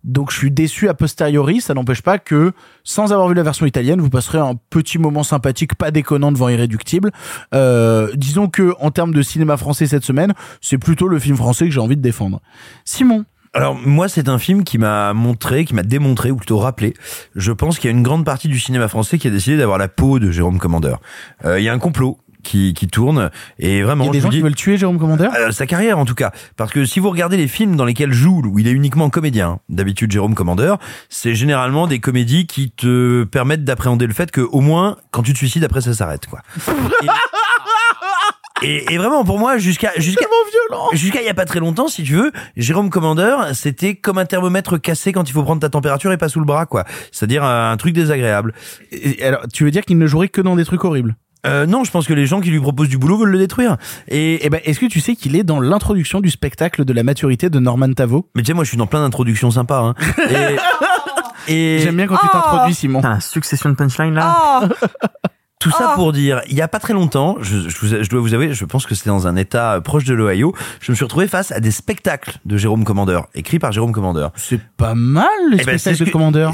Donc 0.07 0.31
je 0.31 0.39
suis 0.39 0.51
déçu 0.51 0.89
a 0.89 0.95
posteriori, 0.95 1.61
ça 1.61 1.74
n'empêche 1.74 2.01
pas 2.01 2.19
que 2.19 2.53
sans 2.85 3.12
avoir 3.12 3.28
vu 3.28 3.35
la 3.35 3.43
version 3.43 3.66
italienne, 3.66 4.01
vous 4.01 4.09
passerez 4.09 4.39
un 4.39 4.55
petit 4.70 4.99
moment 4.99 5.24
sympathique, 5.24 5.74
pas 5.74 5.91
déconnant 5.91 6.33
devant 6.33 6.49
Irréductible. 6.49 7.11
Euh, 7.55 8.09
disons 8.15 8.49
que 8.49 8.73
en 8.81 8.91
termes 8.93 9.12
de 9.12 9.23
cinéma 9.23 9.57
français 9.57 9.87
cette 9.87 10.05
semaine, 10.05 10.33
c'est 10.61 10.78
plutôt 10.78 11.09
le 11.09 11.19
film 11.19 11.37
français 11.37 11.66
que 11.66 11.73
j'ai 11.73 11.81
envie 11.81 11.97
de 11.97 12.03
défendre. 12.03 12.41
Simon, 12.85 13.24
alors 13.53 13.74
moi 13.74 14.09
c'est 14.09 14.28
un 14.28 14.39
film 14.39 14.65
qui 14.65 14.78
m'a 14.78 15.12
montré, 15.12 15.65
qui 15.65 15.74
m'a 15.74 15.83
démontré 15.83 16.31
ou 16.31 16.37
plutôt 16.37 16.59
rappelé. 16.59 16.95
Je 17.35 17.53
pense 17.53 17.78
qu'il 17.78 17.91
y 17.91 17.93
a 17.93 17.97
une 17.97 18.03
grande 18.03 18.24
partie 18.24 18.49
du 18.49 18.61
cinéma 18.61 18.87
français 18.87 19.19
qui 19.19 19.27
a 19.27 19.31
décidé 19.31 19.57
d'avoir 19.57 19.78
la 19.78 19.89
peau 19.89 20.19
de 20.19 20.31
Jérôme 20.31 20.59
Commandeur. 20.59 21.01
Euh, 21.45 21.59
Il 21.59 21.65
y 21.65 21.69
a 21.69 21.73
un 21.73 21.78
complot 21.78 22.19
qui, 22.47 22.73
qui 22.74 22.86
tourne 22.89 23.31
et 23.59 23.82
vraiment 23.82 24.05
il 24.05 24.06
y 24.06 24.10
a 24.10 24.12
des 24.12 24.18
je 24.18 24.23
gens 24.24 24.28
dis- 24.31 24.36
qui 24.39 24.43
veulent 24.43 24.55
tuer 24.55 24.77
Jérôme 24.78 24.98
Commandeur 24.98 25.32
euh, 25.36 25.51
sa 25.51 25.66
carrière 25.66 25.98
en 25.98 26.05
tout 26.05 26.14
cas. 26.14 26.32
Parce 26.56 26.73
que 26.73 26.85
si 26.85 27.01
vous 27.01 27.10
regardez 27.10 27.36
les 27.36 27.48
films 27.48 27.77
dans 27.77 27.85
lesquels 27.85 28.12
joue 28.12 28.43
où 28.44 28.59
il 28.59 28.66
est 28.68 28.73
uniquement 28.73 29.10
comédien 29.10 29.59
d'habitude 29.68 30.10
Jérôme 30.12 30.35
Commandeur 30.35 30.78
c'est 31.09 31.35
généralement 31.35 31.86
des 31.86 31.98
comédies 31.98 32.47
qui 32.47 32.70
te 32.70 33.24
permettent 33.24 33.64
d'appréhender 33.64 34.06
le 34.06 34.14
fait 34.14 34.31
que 34.31 34.40
au 34.40 34.60
moins 34.60 34.97
quand 35.10 35.23
tu 35.23 35.32
te 35.32 35.39
suicides 35.39 35.64
après 35.64 35.81
ça 35.81 35.93
s'arrête 35.94 36.27
quoi. 36.27 36.40
Et, 38.62 38.94
et 38.94 38.97
vraiment 38.97 39.23
pour 39.23 39.39
moi 39.39 39.59
jusqu'à 39.59 39.93
jusqu'à 39.98 40.24
jusqu'à 40.94 41.20
il 41.20 41.27
y 41.27 41.28
a 41.28 41.35
pas 41.35 41.44
très 41.44 41.60
longtemps 41.60 41.89
si 41.89 42.02
tu 42.05 42.14
veux 42.14 42.32
Jérôme 42.56 42.89
Commandeur 42.89 43.55
c'était 43.55 43.94
comme 43.97 44.16
un 44.16 44.24
thermomètre 44.24 44.81
cassé 44.81 45.12
quand 45.12 45.28
il 45.28 45.32
faut 45.35 45.43
prendre 45.43 45.60
ta 45.60 45.68
température 45.68 46.10
et 46.10 46.16
pas 46.16 46.31
sous 46.31 46.40
le 46.40 46.47
bras 46.47 46.64
quoi. 46.64 46.85
C'est-à-dire 47.12 47.44
un, 47.44 47.73
un 47.73 47.77
truc 47.77 47.93
désagréable. 47.93 48.55
Et 48.93 49.23
alors, 49.23 49.43
tu 49.52 49.64
veux 49.64 49.70
dire 49.70 49.85
qu'il 49.85 49.98
ne 49.98 50.06
jouerait 50.06 50.28
que 50.31 50.40
dans 50.40 50.56
des 50.56 50.64
trucs 50.64 50.85
horribles? 50.85 51.16
Euh, 51.47 51.66
non 51.66 51.85
je 51.85 51.90
pense 51.90 52.06
que 52.06 52.12
les 52.14 52.27
gens 52.27 52.40
qui 52.40 52.51
lui 52.51 52.60
proposent 52.60 52.89
du 52.89 52.98
boulot 52.98 53.18
veulent 53.18 53.31
le 53.31 53.39
détruire 53.39 53.77
et 54.09 54.44
Eh 54.44 54.51
ben, 54.51 54.60
est-ce 54.64 54.81
que 54.81 54.86
tu 54.86 55.01
sais 55.01 55.16
qu'il 55.16 55.36
est 55.36 55.43
dans 55.44 55.60
l'introduction 55.60 56.20
du 56.20 56.31
spectacle 56.31 56.85
de 56.85 56.93
la 56.93 57.02
maturité 57.02 57.48
de 57.51 57.59
Norman 57.59 57.93
Tavo? 57.93 58.28
Mais 58.35 58.43
tu 58.43 58.48
sais, 58.48 58.55
moi, 58.55 58.64
je 58.64 58.68
suis 58.70 58.78
dans 58.78 58.86
plein 58.86 59.01
d'introductions 59.01 59.51
sympas. 59.51 59.81
Hein. 59.81 59.94
Et, 61.48 61.77
et 61.77 61.78
J'aime 61.81 61.97
bien 61.97 62.06
quand 62.06 62.16
tu 62.16 62.27
Oh. 62.27 62.32
t'introduis, 62.32 62.74
Simon. 62.74 62.98
Putain, 63.01 63.20
succession 63.20 63.70
de 63.70 63.74
punchline 63.77 64.14
là? 64.14 64.62
Oh 64.64 64.86
tout 65.59 65.70
ça 65.70 65.90
Oh. 65.93 65.94
pour 65.97 66.12
dire, 66.12 66.43
il 66.48 66.55
y 66.55 66.60
a 66.60 66.68
pas 66.68 66.78
très 66.78 66.93
longtemps, 66.93 67.36
je, 67.40 67.68
je, 67.68 67.78
vous- 67.78 68.02
je 68.05 68.09
dois 68.10 68.20
vous 68.20 68.35
avouer, 68.35 68.52
je 68.52 68.64
pense 68.66 68.85
que 68.86 68.94
c'était 68.94 69.09
dans 69.10 69.27
un 69.27 69.36
état 69.36 69.74
euh, 69.74 69.81
proche 69.81 70.05
de 70.05 70.12
l'Ohio, 70.14 70.55
je 70.81 70.93
me 70.93 70.97
suis 70.97 71.05
retrouvé 71.05 71.27
face 71.28 71.51
à 71.51 71.60
des 71.60 71.70
spectacles 71.70 72.39
de 72.44 72.56
Jérôme 72.59 72.85
Commandeur, 72.85 73.27
écrits 73.35 73.59
par 73.59 73.73
Jérôme 73.73 73.93
Commandeur. 73.93 74.32
C'est 74.36 74.60
pas 74.77 74.94
mal, 74.94 75.27
les 75.51 75.59
Eh 75.60 75.64
ben, 75.64 75.78
spectacles 75.78 76.01
de 76.01 76.05
que- 76.05 76.10
Commandeur. 76.12 76.52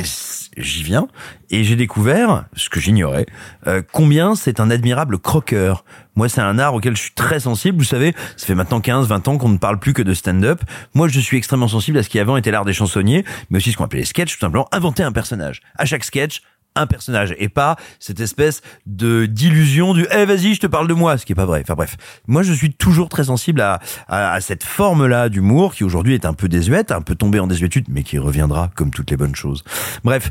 J'y 0.57 0.83
viens 0.83 1.09
et 1.51 1.65
j'ai 1.65 1.77
découvert 1.77 2.45
ce 2.55 2.69
que 2.69 2.81
j'ignorais 2.81 3.27
euh, 3.67 3.83
combien 3.93 4.35
c'est 4.35 4.61
un 4.61 4.71
admirable 4.71 5.19
croqueur. 5.19 5.85
Moi, 6.15 6.29
c'est 6.29 6.41
un 6.41 6.59
art 6.59 6.75
auquel 6.75 6.95
je 6.97 7.03
suis 7.03 7.15
très 7.15 7.41
sensible. 7.41 7.79
Vous 7.79 7.85
savez, 7.85 8.15
ça 8.37 8.47
fait 8.47 8.55
maintenant 8.55 8.81
15, 8.81 9.09
20 9.09 9.29
ans 9.29 9.39
qu'on 9.39 9.49
ne 9.49 9.59
parle 9.59 9.79
plus 9.79 9.95
que 9.95 10.03
de 10.03 10.13
stand-up. 10.13 10.61
Moi, 10.95 11.09
je 11.09 11.21
suis 11.21 11.39
extrêmement 11.39 11.69
sensible 11.69 11.99
à 11.99 12.03
ce 12.03 12.09
qui 12.09 12.19
avant 12.19 12.37
était 12.37 12.51
l'art 12.51 12.65
des 12.65 12.75
chansonniers, 12.75 13.25
mais 13.49 13.59
aussi 13.59 13.73
ce 13.73 13.77
qu'on 13.77 13.85
appelait 13.85 14.01
les 14.01 14.07
sketchs, 14.07 14.35
tout 14.35 14.41
simplement 14.41 14.69
inventer 14.73 15.03
un 15.03 15.13
personnage. 15.13 15.63
À 15.79 15.87
chaque 15.87 16.05
sketch, 16.05 16.43
un 16.75 16.87
personnage 16.87 17.35
et 17.39 17.49
pas 17.49 17.77
cette 17.99 18.21
espèce 18.21 18.63
de 18.87 19.27
d'illusion 19.27 19.95
du 19.95 20.07
eh 20.13 20.25
vas-y 20.25 20.55
je 20.55 20.61
te 20.61 20.67
parle 20.67 20.89
de 20.89 20.95
moi 20.95 21.19
ce 21.19 21.27
qui 21.27 21.33
est 21.33 21.37
pas 21.37 21.47
vrai. 21.47 21.61
Enfin 21.63 21.75
bref. 21.75 21.97
Moi 22.27 22.43
je 22.43 22.53
suis 22.53 22.73
toujours 22.73 23.09
très 23.09 23.25
sensible 23.25 23.61
à, 23.61 23.81
à, 24.09 24.33
à 24.33 24.41
cette 24.41 24.65
forme 24.65 25.07
là 25.07 25.29
d'humour 25.29 25.75
qui 25.75 25.85
aujourd'hui 25.85 26.15
est 26.15 26.25
un 26.25 26.35
peu 26.35 26.49
désuète 26.49 26.93
un 26.93 27.03
peu 27.03 27.15
tombée 27.15 27.41
en 27.41 27.47
désuétude 27.47 27.87
mais 27.89 28.03
qui 28.03 28.19
reviendra 28.19 28.71
comme 28.75 28.91
toutes 28.91 29.11
les 29.11 29.17
bonnes 29.17 29.37
choses. 29.37 29.65
Bref 30.05 30.31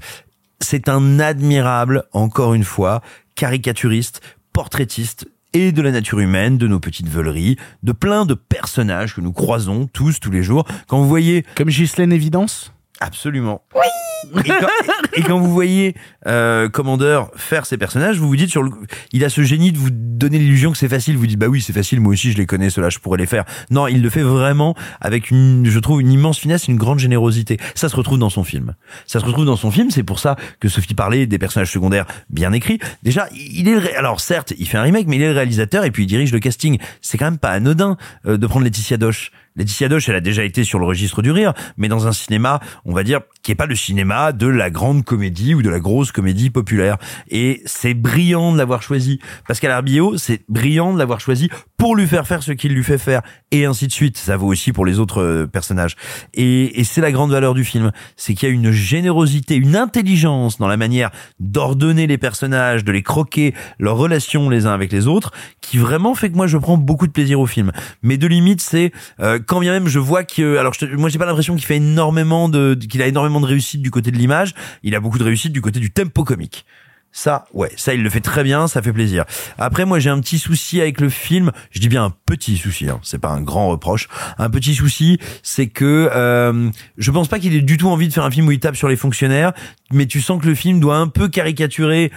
c'est 0.60 0.90
un 0.90 1.20
admirable 1.20 2.04
encore 2.12 2.54
une 2.54 2.64
fois 2.64 3.02
caricaturiste 3.36 4.22
portraitiste 4.54 5.28
et 5.54 5.72
de 5.72 5.82
la 5.82 5.92
nature 5.92 6.20
humaine, 6.20 6.58
de 6.58 6.68
nos 6.68 6.80
petites 6.80 7.10
veuleries, 7.10 7.58
de 7.84 7.92
plein 7.92 8.26
de 8.26 8.34
personnages 8.34 9.16
que 9.16 9.22
nous 9.22 9.34
croisons 9.34 9.88
tous, 9.92 10.20
tous 10.20 10.32
les 10.32 10.44
jours. 10.44 10.66
Quand 10.88 11.00
vous 11.00 11.08
voyez... 11.08 11.46
Comme 11.56 11.70
Ghislaine 11.70 12.14
Évidence 12.14 12.74
Absolument. 13.02 13.64
Oui 13.76 13.82
et, 14.46 14.50
quand, 14.50 14.68
et 15.16 15.22
quand 15.24 15.40
vous 15.40 15.52
voyez 15.52 15.96
euh, 16.28 16.70
Commander 16.70 17.22
faire 17.36 17.66
ses 17.66 17.78
personnages, 17.78 18.18
vous 18.18 18.28
vous 18.28 18.36
dites 18.36 18.50
sur 18.50 18.64
le, 18.64 18.72
il 19.12 19.24
a 19.26 19.30
ce 19.30 19.42
génie 19.42 19.72
de 19.72 19.78
vous 19.78 19.90
donner 19.92 20.38
l'illusion 20.38 20.72
que 20.72 20.78
c'est 20.78 20.90
facile. 20.90 21.18
Vous 21.18 21.28
dites 21.28 21.40
bah 21.40 21.48
oui 21.48 21.62
c'est 21.62 21.74
facile, 21.74 22.00
moi 22.00 22.14
aussi 22.14 22.32
je 22.32 22.38
les 22.38 22.46
connais, 22.46 22.70
cela 22.70 22.90
je 22.90 23.00
pourrais 23.00 23.18
les 23.18 23.26
faire. 23.26 23.46
Non, 23.70 23.88
il 23.88 24.02
le 24.02 24.10
fait 24.10 24.24
vraiment 24.24 24.76
avec 25.00 25.32
une, 25.32 25.66
je 25.66 25.80
trouve 25.80 26.02
une 26.02 26.12
immense 26.12 26.38
finesse, 26.38 26.68
une 26.68 26.78
grande 26.78 27.00
générosité. 27.00 27.58
Ça 27.76 27.90
se 27.90 27.96
retrouve 27.96 28.20
dans 28.20 28.30
son 28.30 28.44
film. 28.44 28.76
Ça 29.08 29.20
se 29.20 29.26
retrouve 29.26 29.46
dans 29.46 29.56
son 29.56 29.72
film. 29.72 29.90
C'est 29.90 30.04
pour 30.04 30.20
ça 30.20 30.36
que 30.60 30.68
Sophie 30.68 30.94
parlait 30.94 31.26
des 31.26 31.40
personnages 31.40 31.72
secondaires 31.72 32.06
bien 32.30 32.54
écrits. 32.54 32.80
Déjà, 33.04 33.28
il 33.34 33.68
est 33.68 33.96
alors 33.96 34.20
certes, 34.20 34.54
il 34.58 34.68
fait 34.68 34.78
un 34.78 34.84
remake, 34.84 35.08
mais 35.08 35.16
il 35.16 35.22
est 35.24 35.30
le 35.30 35.34
réalisateur 35.34 35.84
et 35.86 35.92
puis 35.92 36.04
il 36.04 36.08
dirige 36.08 36.32
le 36.32 36.40
casting. 36.40 36.78
C'est 37.02 37.18
quand 37.18 37.26
même 37.26 37.40
pas 37.40 37.52
anodin 37.52 37.98
euh, 38.26 38.38
de 38.38 38.48
prendre 38.48 38.64
Laetitia 38.64 38.98
Doche. 38.98 39.32
Laetitia 39.56 39.90
Doche, 39.90 40.08
elle 40.08 40.16
a 40.16 40.22
déjà 40.22 40.44
été 40.44 40.64
sur 40.64 40.80
le 40.80 40.86
registre 40.86 41.22
du 41.22 41.32
rire, 41.32 41.54
mais 41.78 41.90
dans 41.90 42.08
un 42.08 42.14
cinéma, 42.14 42.60
on 42.86 42.94
va 42.94 43.04
dire, 43.04 43.20
qui 43.44 43.52
est 43.52 43.56
pas 43.56 43.66
le 43.66 43.76
cinéma 43.76 44.32
de 44.32 44.48
la 44.48 44.70
grande 44.70 45.04
comédie 45.04 45.54
ou 45.54 45.62
de 45.62 45.70
la 45.70 45.80
grosse 45.80 46.12
comédie 46.12 46.50
populaire. 46.50 46.98
Et 47.30 47.62
c'est 47.66 47.94
brillant 47.94 48.54
de 48.54 48.58
l'avoir 48.58 48.82
choisi. 48.82 49.20
Pascal 49.48 49.72
Arbillot, 49.72 50.18
c'est 50.18 50.44
brillant 50.48 50.94
de 50.94 51.00
l'avoir 51.00 51.20
choisi 51.20 51.50
pour 51.82 51.96
lui 51.96 52.06
faire 52.06 52.28
faire 52.28 52.44
ce 52.44 52.52
qu'il 52.52 52.74
lui 52.74 52.84
fait 52.84 53.00
faire. 53.00 53.24
Et 53.50 53.66
ainsi 53.66 53.88
de 53.88 53.92
suite. 53.92 54.16
Ça 54.16 54.38
vaut 54.38 54.46
aussi 54.46 54.72
pour 54.72 54.86
les 54.86 55.00
autres 55.00 55.24
euh, 55.24 55.48
personnages. 55.48 55.96
Et, 56.36 56.80
et 56.80 56.84
c'est 56.84 57.02
la 57.02 57.12
grande 57.12 57.32
valeur 57.32 57.56
du 57.56 57.64
film. 57.64 57.92
C'est 58.16 58.36
qu'il 58.36 58.48
y 58.48 58.52
a 58.52 58.54
une 58.54 58.70
générosité, 58.70 59.56
une 59.56 59.76
intelligence 59.76 60.60
dans 60.60 60.68
la 60.68 60.78
manière 60.78 61.10
d'ordonner 61.40 62.06
les 62.06 62.20
personnages, 62.20 62.84
de 62.84 62.92
les 62.92 63.02
croquer, 63.02 63.56
leurs 63.80 63.98
relations 63.98 64.48
les 64.48 64.68
uns 64.68 64.74
avec 64.76 64.92
les 64.92 65.08
autres, 65.08 65.32
qui 65.60 65.80
vraiment 65.80 66.14
fait 66.14 66.30
que 66.30 66.36
moi 66.36 66.46
je 66.46 66.60
prends 66.60 66.78
beaucoup 66.78 67.08
de 67.08 67.14
plaisir 67.14 67.40
au 67.40 67.48
film. 67.48 67.72
Mais 68.04 68.18
de 68.18 68.28
limite, 68.28 68.62
c'est 68.62 68.92
euh, 69.20 69.40
quand 69.44 69.60
bien 69.60 69.72
même 69.72 69.88
je 69.88 69.98
vois 69.98 70.24
que, 70.24 70.58
alors 70.58 70.76
je, 70.76 70.86
moi 70.86 71.10
j'ai 71.10 71.18
pas 71.18 71.26
l'impression 71.26 71.56
qu'il 71.56 71.66
fait 71.66 71.78
énormément 71.78 72.48
de, 72.48 72.76
qu'il 72.76 73.02
a 73.02 73.08
énormément 73.08 73.42
de 73.42 73.48
réussite 73.48 73.82
du 73.82 73.90
côté 73.90 74.12
de 74.12 74.18
l'image. 74.18 74.54
Il 74.84 74.94
a 74.94 75.00
beaucoup 75.00 75.18
de 75.18 75.24
réussite 75.24 75.52
du 75.52 75.62
côté 75.62 75.80
du 75.80 75.90
tempo 75.90 76.24
comique. 76.24 76.64
Ça, 77.12 77.46
ouais, 77.54 77.72
ça 77.76 77.94
il 77.94 78.04
le 78.04 78.10
fait 78.10 78.22
très 78.22 78.44
bien, 78.44 78.68
ça 78.68 78.82
fait 78.82 78.94
plaisir. 78.94 79.26
Après, 79.58 79.86
moi 79.86 80.00
j'ai 80.00 80.10
un 80.10 80.20
petit 80.20 80.40
souci 80.40 80.80
avec 80.80 81.02
le 81.02 81.10
film. 81.10 81.52
Je 81.72 81.80
dis 81.80 81.90
bien 81.90 82.06
un 82.06 82.14
petit 82.26 82.58
souci, 82.58 82.90
hein, 82.90 83.00
c'est 83.04 83.20
pas 83.20 83.30
un 83.30 83.42
grand 83.42 83.70
reproche. 83.70 84.08
Un 84.38 84.50
petit 84.50 84.76
souci, 84.76 85.20
c'est 85.44 85.68
que 85.68 86.10
euh, 86.14 86.70
je 86.98 87.12
pense 87.12 87.28
pas 87.28 87.40
qu'il 87.40 87.56
ait 87.56 87.62
du 87.62 87.78
tout 87.78 87.90
envie 87.90 88.08
de 88.08 88.14
faire 88.14 88.24
un 88.24 88.32
film 88.32 88.48
où 88.48 88.52
il 88.52 88.60
tape 88.60 88.76
sur 88.76 88.88
les 88.88 88.96
fonctionnaires, 88.96 89.52
mais 89.92 90.06
tu 90.06 90.22
sens 90.22 90.42
que 90.42 90.48
le 90.48 90.56
film 90.56 90.80
doit 90.80 90.98
un 90.98 91.08
peu 91.08 91.28
caricaturer 91.28 92.12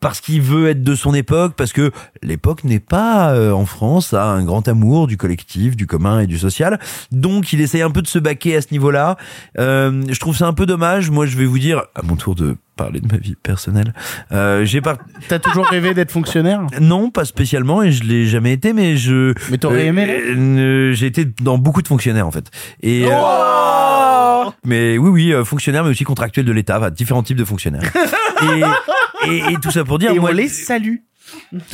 parce 0.00 0.20
qu'il 0.20 0.40
veut 0.40 0.68
être 0.70 0.82
de 0.82 0.94
son 0.94 1.14
époque, 1.14 1.54
parce 1.56 1.72
que 1.72 1.92
l'époque 2.22 2.64
n'est 2.64 2.80
pas 2.80 3.32
euh, 3.34 3.52
en 3.52 3.66
France 3.66 4.14
à 4.14 4.24
un 4.24 4.42
grand 4.44 4.66
amour 4.66 5.06
du 5.06 5.16
collectif, 5.16 5.76
du 5.76 5.86
commun 5.86 6.20
et 6.20 6.26
du 6.26 6.38
social. 6.38 6.80
Donc 7.12 7.52
il 7.52 7.60
essaye 7.60 7.82
un 7.82 7.90
peu 7.90 8.02
de 8.02 8.08
se 8.08 8.18
baquer 8.18 8.56
à 8.56 8.62
ce 8.62 8.68
niveau-là. 8.72 9.16
Euh, 9.58 10.02
je 10.08 10.18
trouve 10.18 10.36
ça 10.36 10.46
un 10.46 10.54
peu 10.54 10.66
dommage. 10.66 11.10
Moi, 11.10 11.26
je 11.26 11.36
vais 11.36 11.44
vous 11.44 11.58
dire 11.58 11.84
à 11.94 12.02
mon 12.02 12.16
tour 12.16 12.34
de 12.34 12.56
parler 12.76 13.00
de 13.00 13.06
ma 13.12 13.18
vie 13.18 13.34
personnelle. 13.42 13.92
Euh, 14.32 14.64
j'ai 14.64 14.80
pas. 14.80 14.96
T'as 15.28 15.38
toujours 15.38 15.66
rêvé 15.66 15.94
d'être 15.94 16.10
fonctionnaire? 16.10 16.62
Non, 16.80 17.10
pas 17.10 17.24
spécialement, 17.24 17.82
et 17.82 17.92
je 17.92 18.04
l'ai 18.04 18.26
jamais 18.26 18.52
été, 18.52 18.72
mais 18.72 18.96
je. 18.96 19.34
Mais 19.50 19.58
t'aurais 19.58 19.86
aimé 19.86 20.06
euh, 20.08 20.92
J'ai 20.92 21.06
été 21.06 21.24
dans 21.24 21.58
beaucoup 21.58 21.82
de 21.82 21.88
fonctionnaires 21.88 22.26
en 22.26 22.30
fait. 22.30 22.50
Et. 22.82 23.04
euh, 23.04 23.10
Oh 24.42 24.52
mais 24.64 24.96
oui, 24.98 25.10
oui, 25.10 25.32
euh, 25.32 25.44
fonctionnaire, 25.44 25.84
mais 25.84 25.90
aussi 25.90 26.04
contractuel 26.04 26.44
de 26.46 26.52
l'État, 26.52 26.78
enfin, 26.78 26.90
différents 26.90 27.22
types 27.22 27.36
de 27.36 27.44
fonctionnaires. 27.44 27.82
et, 29.26 29.30
et, 29.30 29.52
et 29.52 29.56
tout 29.62 29.70
ça 29.70 29.84
pour 29.84 29.98
dire, 29.98 30.10
Et 30.12 30.18
moi, 30.18 30.30
on 30.30 30.34
les 30.34 30.48
salue. 30.48 30.96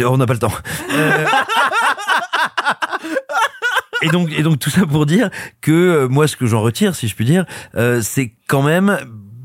on 0.04 0.16
n'a 0.16 0.26
pas 0.26 0.32
le 0.34 0.38
temps. 0.40 0.52
Et 4.02 4.08
donc, 4.08 4.30
et 4.36 4.42
donc 4.42 4.58
tout 4.58 4.70
ça 4.70 4.84
pour 4.86 5.06
dire 5.06 5.30
que 5.60 6.06
moi, 6.06 6.28
ce 6.28 6.36
que 6.36 6.46
j'en 6.46 6.60
retire, 6.60 6.94
si 6.94 7.08
je 7.08 7.14
puis 7.14 7.24
dire, 7.24 7.44
euh, 7.76 8.00
c'est 8.02 8.34
quand 8.46 8.62
même. 8.62 8.98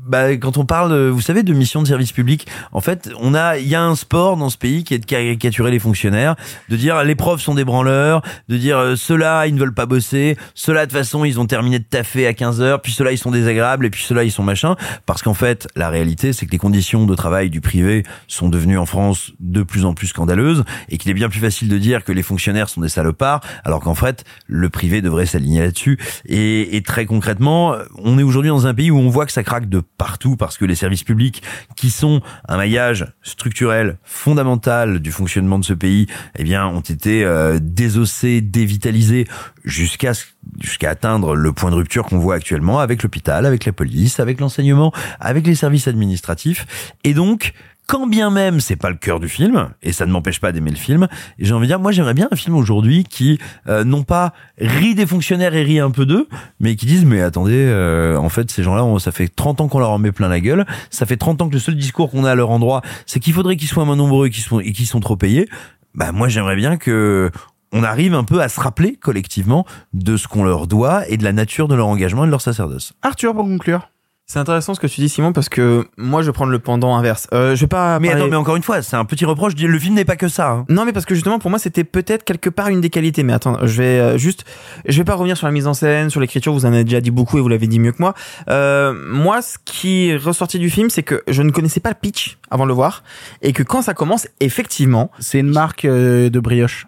Bah, 0.04 0.36
quand 0.36 0.56
on 0.56 0.64
parle, 0.64 0.90
euh, 0.90 1.10
vous 1.10 1.20
savez, 1.20 1.44
de 1.44 1.52
mission 1.52 1.80
de 1.80 1.86
service 1.86 2.10
public, 2.10 2.48
en 2.72 2.80
fait, 2.80 3.10
on 3.20 3.34
a, 3.34 3.58
il 3.58 3.68
y 3.68 3.76
a 3.76 3.82
un 3.82 3.94
sport 3.94 4.36
dans 4.36 4.50
ce 4.50 4.58
pays 4.58 4.82
qui 4.82 4.94
est 4.94 4.98
de 4.98 5.06
caricaturer 5.06 5.70
les 5.70 5.78
fonctionnaires, 5.78 6.34
de 6.68 6.76
dire 6.76 7.04
les 7.04 7.14
profs 7.14 7.40
sont 7.40 7.54
des 7.54 7.64
branleurs, 7.64 8.20
de 8.48 8.56
dire 8.56 8.78
euh, 8.78 8.96
ceux-là 8.96 9.46
ils 9.46 9.54
ne 9.54 9.60
veulent 9.60 9.74
pas 9.74 9.86
bosser, 9.86 10.36
ceux-là 10.54 10.86
de 10.86 10.90
toute 10.90 10.98
façon 10.98 11.24
ils 11.24 11.38
ont 11.38 11.46
terminé 11.46 11.78
de 11.78 11.84
taffer 11.84 12.26
à 12.26 12.34
15 12.34 12.60
heures, 12.60 12.82
puis 12.82 12.90
ceux-là 12.90 13.12
ils 13.12 13.18
sont 13.18 13.30
désagréables 13.30 13.86
et 13.86 13.90
puis 13.90 14.02
ceux-là 14.02 14.24
ils 14.24 14.32
sont 14.32 14.42
machin, 14.42 14.74
parce 15.06 15.22
qu'en 15.22 15.34
fait 15.34 15.68
la 15.76 15.88
réalité 15.88 16.32
c'est 16.32 16.46
que 16.46 16.50
les 16.50 16.58
conditions 16.58 17.06
de 17.06 17.14
travail 17.14 17.48
du 17.48 17.60
privé 17.60 18.02
sont 18.26 18.48
devenues 18.48 18.78
en 18.78 18.86
France 18.86 19.30
de 19.38 19.62
plus 19.62 19.84
en 19.84 19.94
plus 19.94 20.08
scandaleuses 20.08 20.64
et 20.88 20.98
qu'il 20.98 21.12
est 21.12 21.14
bien 21.14 21.28
plus 21.28 21.40
facile 21.40 21.68
de 21.68 21.78
dire 21.78 22.02
que 22.02 22.10
les 22.10 22.24
fonctionnaires 22.24 22.68
sont 22.68 22.80
des 22.80 22.88
salopards, 22.88 23.40
alors 23.62 23.78
qu'en 23.78 23.94
fait 23.94 24.24
le 24.48 24.68
privé 24.68 25.00
devrait 25.00 25.26
s'aligner 25.26 25.60
là-dessus. 25.60 25.98
Et, 26.26 26.76
et 26.76 26.82
très 26.82 27.06
concrètement, 27.06 27.76
on 27.98 28.18
est 28.18 28.24
aujourd'hui 28.24 28.48
dans 28.48 28.66
un 28.66 28.74
pays 28.74 28.90
où 28.90 28.98
on 28.98 29.08
voit 29.08 29.26
que 29.26 29.32
ça 29.32 29.44
craque 29.44 29.68
de 29.68 29.82
partout 29.98 30.36
parce 30.36 30.58
que 30.58 30.64
les 30.64 30.74
services 30.74 31.04
publics, 31.04 31.42
qui 31.76 31.90
sont 31.90 32.20
un 32.48 32.56
maillage 32.56 33.06
structurel 33.22 33.98
fondamental 34.02 35.00
du 35.00 35.12
fonctionnement 35.12 35.58
de 35.58 35.64
ce 35.64 35.74
pays, 35.74 36.06
eh 36.36 36.44
bien, 36.44 36.66
ont 36.66 36.80
été 36.80 37.24
euh, 37.24 37.58
désossés, 37.60 38.40
dévitalisés 38.40 39.26
jusqu'à 39.64 40.12
jusqu'à 40.60 40.90
atteindre 40.90 41.36
le 41.36 41.52
point 41.52 41.70
de 41.70 41.76
rupture 41.76 42.04
qu'on 42.04 42.18
voit 42.18 42.34
actuellement 42.34 42.80
avec 42.80 43.02
l'hôpital, 43.02 43.46
avec 43.46 43.64
la 43.64 43.72
police, 43.72 44.18
avec 44.18 44.40
l'enseignement, 44.40 44.92
avec 45.20 45.46
les 45.46 45.54
services 45.54 45.86
administratifs. 45.88 46.66
Et 47.04 47.14
donc, 47.14 47.52
quand 47.86 48.06
bien 48.06 48.30
même 48.30 48.60
c'est 48.60 48.76
pas 48.76 48.90
le 48.90 48.96
cœur 48.96 49.20
du 49.20 49.28
film, 49.28 49.70
et 49.82 49.92
ça 49.92 50.06
ne 50.06 50.12
m'empêche 50.12 50.40
pas 50.40 50.52
d'aimer 50.52 50.70
le 50.70 50.76
film, 50.76 51.08
j'ai 51.38 51.52
envie 51.52 51.66
de 51.66 51.72
dire, 51.72 51.80
moi 51.80 51.92
j'aimerais 51.92 52.14
bien 52.14 52.28
un 52.30 52.36
film 52.36 52.56
aujourd'hui 52.56 53.04
qui, 53.04 53.38
euh, 53.68 53.84
non 53.84 54.02
pas 54.02 54.32
rit 54.58 54.94
des 54.94 55.06
fonctionnaires 55.06 55.54
et 55.54 55.62
rit 55.62 55.80
un 55.80 55.90
peu 55.90 56.06
d'eux, 56.06 56.28
mais 56.60 56.76
qui 56.76 56.86
disent, 56.86 57.04
mais 57.04 57.20
attendez, 57.20 57.54
euh, 57.54 58.16
en 58.16 58.28
fait 58.28 58.50
ces 58.50 58.62
gens-là, 58.62 58.98
ça 58.98 59.12
fait 59.12 59.28
30 59.28 59.60
ans 59.60 59.68
qu'on 59.68 59.80
leur 59.80 59.90
en 59.90 59.98
met 59.98 60.12
plein 60.12 60.28
la 60.28 60.40
gueule, 60.40 60.66
ça 60.90 61.06
fait 61.06 61.16
30 61.16 61.42
ans 61.42 61.48
que 61.48 61.54
le 61.54 61.60
seul 61.60 61.76
discours 61.76 62.10
qu'on 62.10 62.24
a 62.24 62.30
à 62.30 62.34
leur 62.34 62.50
endroit, 62.50 62.82
c'est 63.06 63.20
qu'il 63.20 63.32
faudrait 63.32 63.56
qu'ils 63.56 63.68
soient 63.68 63.84
moins 63.84 63.96
nombreux 63.96 64.28
et 64.28 64.30
qu'ils 64.30 64.44
sont, 64.44 64.60
et 64.60 64.72
qu'ils 64.72 64.86
sont 64.86 65.00
trop 65.00 65.16
payés. 65.16 65.48
Bah 65.94 66.12
moi 66.12 66.28
j'aimerais 66.28 66.56
bien 66.56 66.76
que 66.76 67.30
on 67.72 67.82
arrive 67.82 68.14
un 68.14 68.24
peu 68.24 68.40
à 68.40 68.48
se 68.48 68.60
rappeler 68.60 68.96
collectivement 68.96 69.66
de 69.94 70.16
ce 70.16 70.28
qu'on 70.28 70.44
leur 70.44 70.66
doit 70.66 71.08
et 71.08 71.16
de 71.16 71.24
la 71.24 71.32
nature 71.32 71.68
de 71.68 71.74
leur 71.74 71.86
engagement 71.88 72.24
et 72.24 72.26
de 72.26 72.30
leur 72.30 72.42
sacerdoce. 72.42 72.92
Arthur, 73.02 73.34
pour 73.34 73.44
conclure. 73.44 73.91
C'est 74.26 74.38
intéressant 74.38 74.72
ce 74.74 74.80
que 74.80 74.86
tu 74.86 75.00
dis 75.02 75.10
Simon 75.10 75.32
parce 75.34 75.50
que 75.50 75.86
moi 75.98 76.22
je 76.22 76.28
vais 76.28 76.32
prendre 76.32 76.52
le 76.52 76.58
pendant 76.58 76.96
inverse. 76.96 77.26
Euh, 77.34 77.54
je 77.54 77.60
vais 77.62 77.66
pas. 77.66 77.98
Mais 78.00 78.08
parler- 78.08 78.22
attends, 78.22 78.30
mais 78.30 78.36
encore 78.36 78.56
une 78.56 78.62
fois, 78.62 78.80
c'est 78.80 78.96
un 78.96 79.04
petit 79.04 79.26
reproche. 79.26 79.52
Le 79.56 79.78
film 79.78 79.94
n'est 79.94 80.06
pas 80.06 80.16
que 80.16 80.28
ça. 80.28 80.50
hein. 80.52 80.64
Non 80.70 80.86
mais 80.86 80.92
parce 80.92 81.04
que 81.04 81.14
justement 81.14 81.38
pour 81.38 81.50
moi 81.50 81.58
c'était 81.58 81.84
peut-être 81.84 82.24
quelque 82.24 82.48
part 82.48 82.68
une 82.68 82.80
des 82.80 82.88
qualités. 82.88 83.24
Mais 83.24 83.34
attends, 83.34 83.58
je 83.66 83.76
vais 83.82 83.98
euh, 84.00 84.16
juste, 84.18 84.44
je 84.88 84.96
vais 84.96 85.04
pas 85.04 85.16
revenir 85.16 85.36
sur 85.36 85.46
la 85.46 85.52
mise 85.52 85.66
en 85.66 85.74
scène, 85.74 86.08
sur 86.08 86.20
l'écriture. 86.20 86.52
Vous 86.54 86.64
en 86.64 86.72
avez 86.72 86.84
déjà 86.84 87.00
dit 87.02 87.10
beaucoup 87.10 87.36
et 87.36 87.40
vous 87.42 87.48
l'avez 87.48 87.66
dit 87.66 87.78
mieux 87.78 87.92
que 87.92 88.00
moi. 88.00 88.14
Euh, 88.48 88.94
moi, 89.10 89.42
ce 89.42 89.58
qui 89.64 90.08
est 90.08 90.16
ressorti 90.16 90.58
du 90.58 90.70
film, 90.70 90.88
c'est 90.88 91.02
que 91.02 91.22
je 91.28 91.42
ne 91.42 91.50
connaissais 91.50 91.80
pas 91.80 91.90
le 91.90 91.96
pitch 92.00 92.38
avant 92.50 92.64
de 92.64 92.68
le 92.68 92.74
voir 92.74 93.02
et 93.42 93.52
que 93.52 93.62
quand 93.62 93.82
ça 93.82 93.92
commence, 93.92 94.28
effectivement, 94.40 95.10
C'est 95.18 95.40
une 95.40 95.50
marque 95.50 95.84
euh, 95.84 96.30
de 96.30 96.40
brioche. 96.40 96.86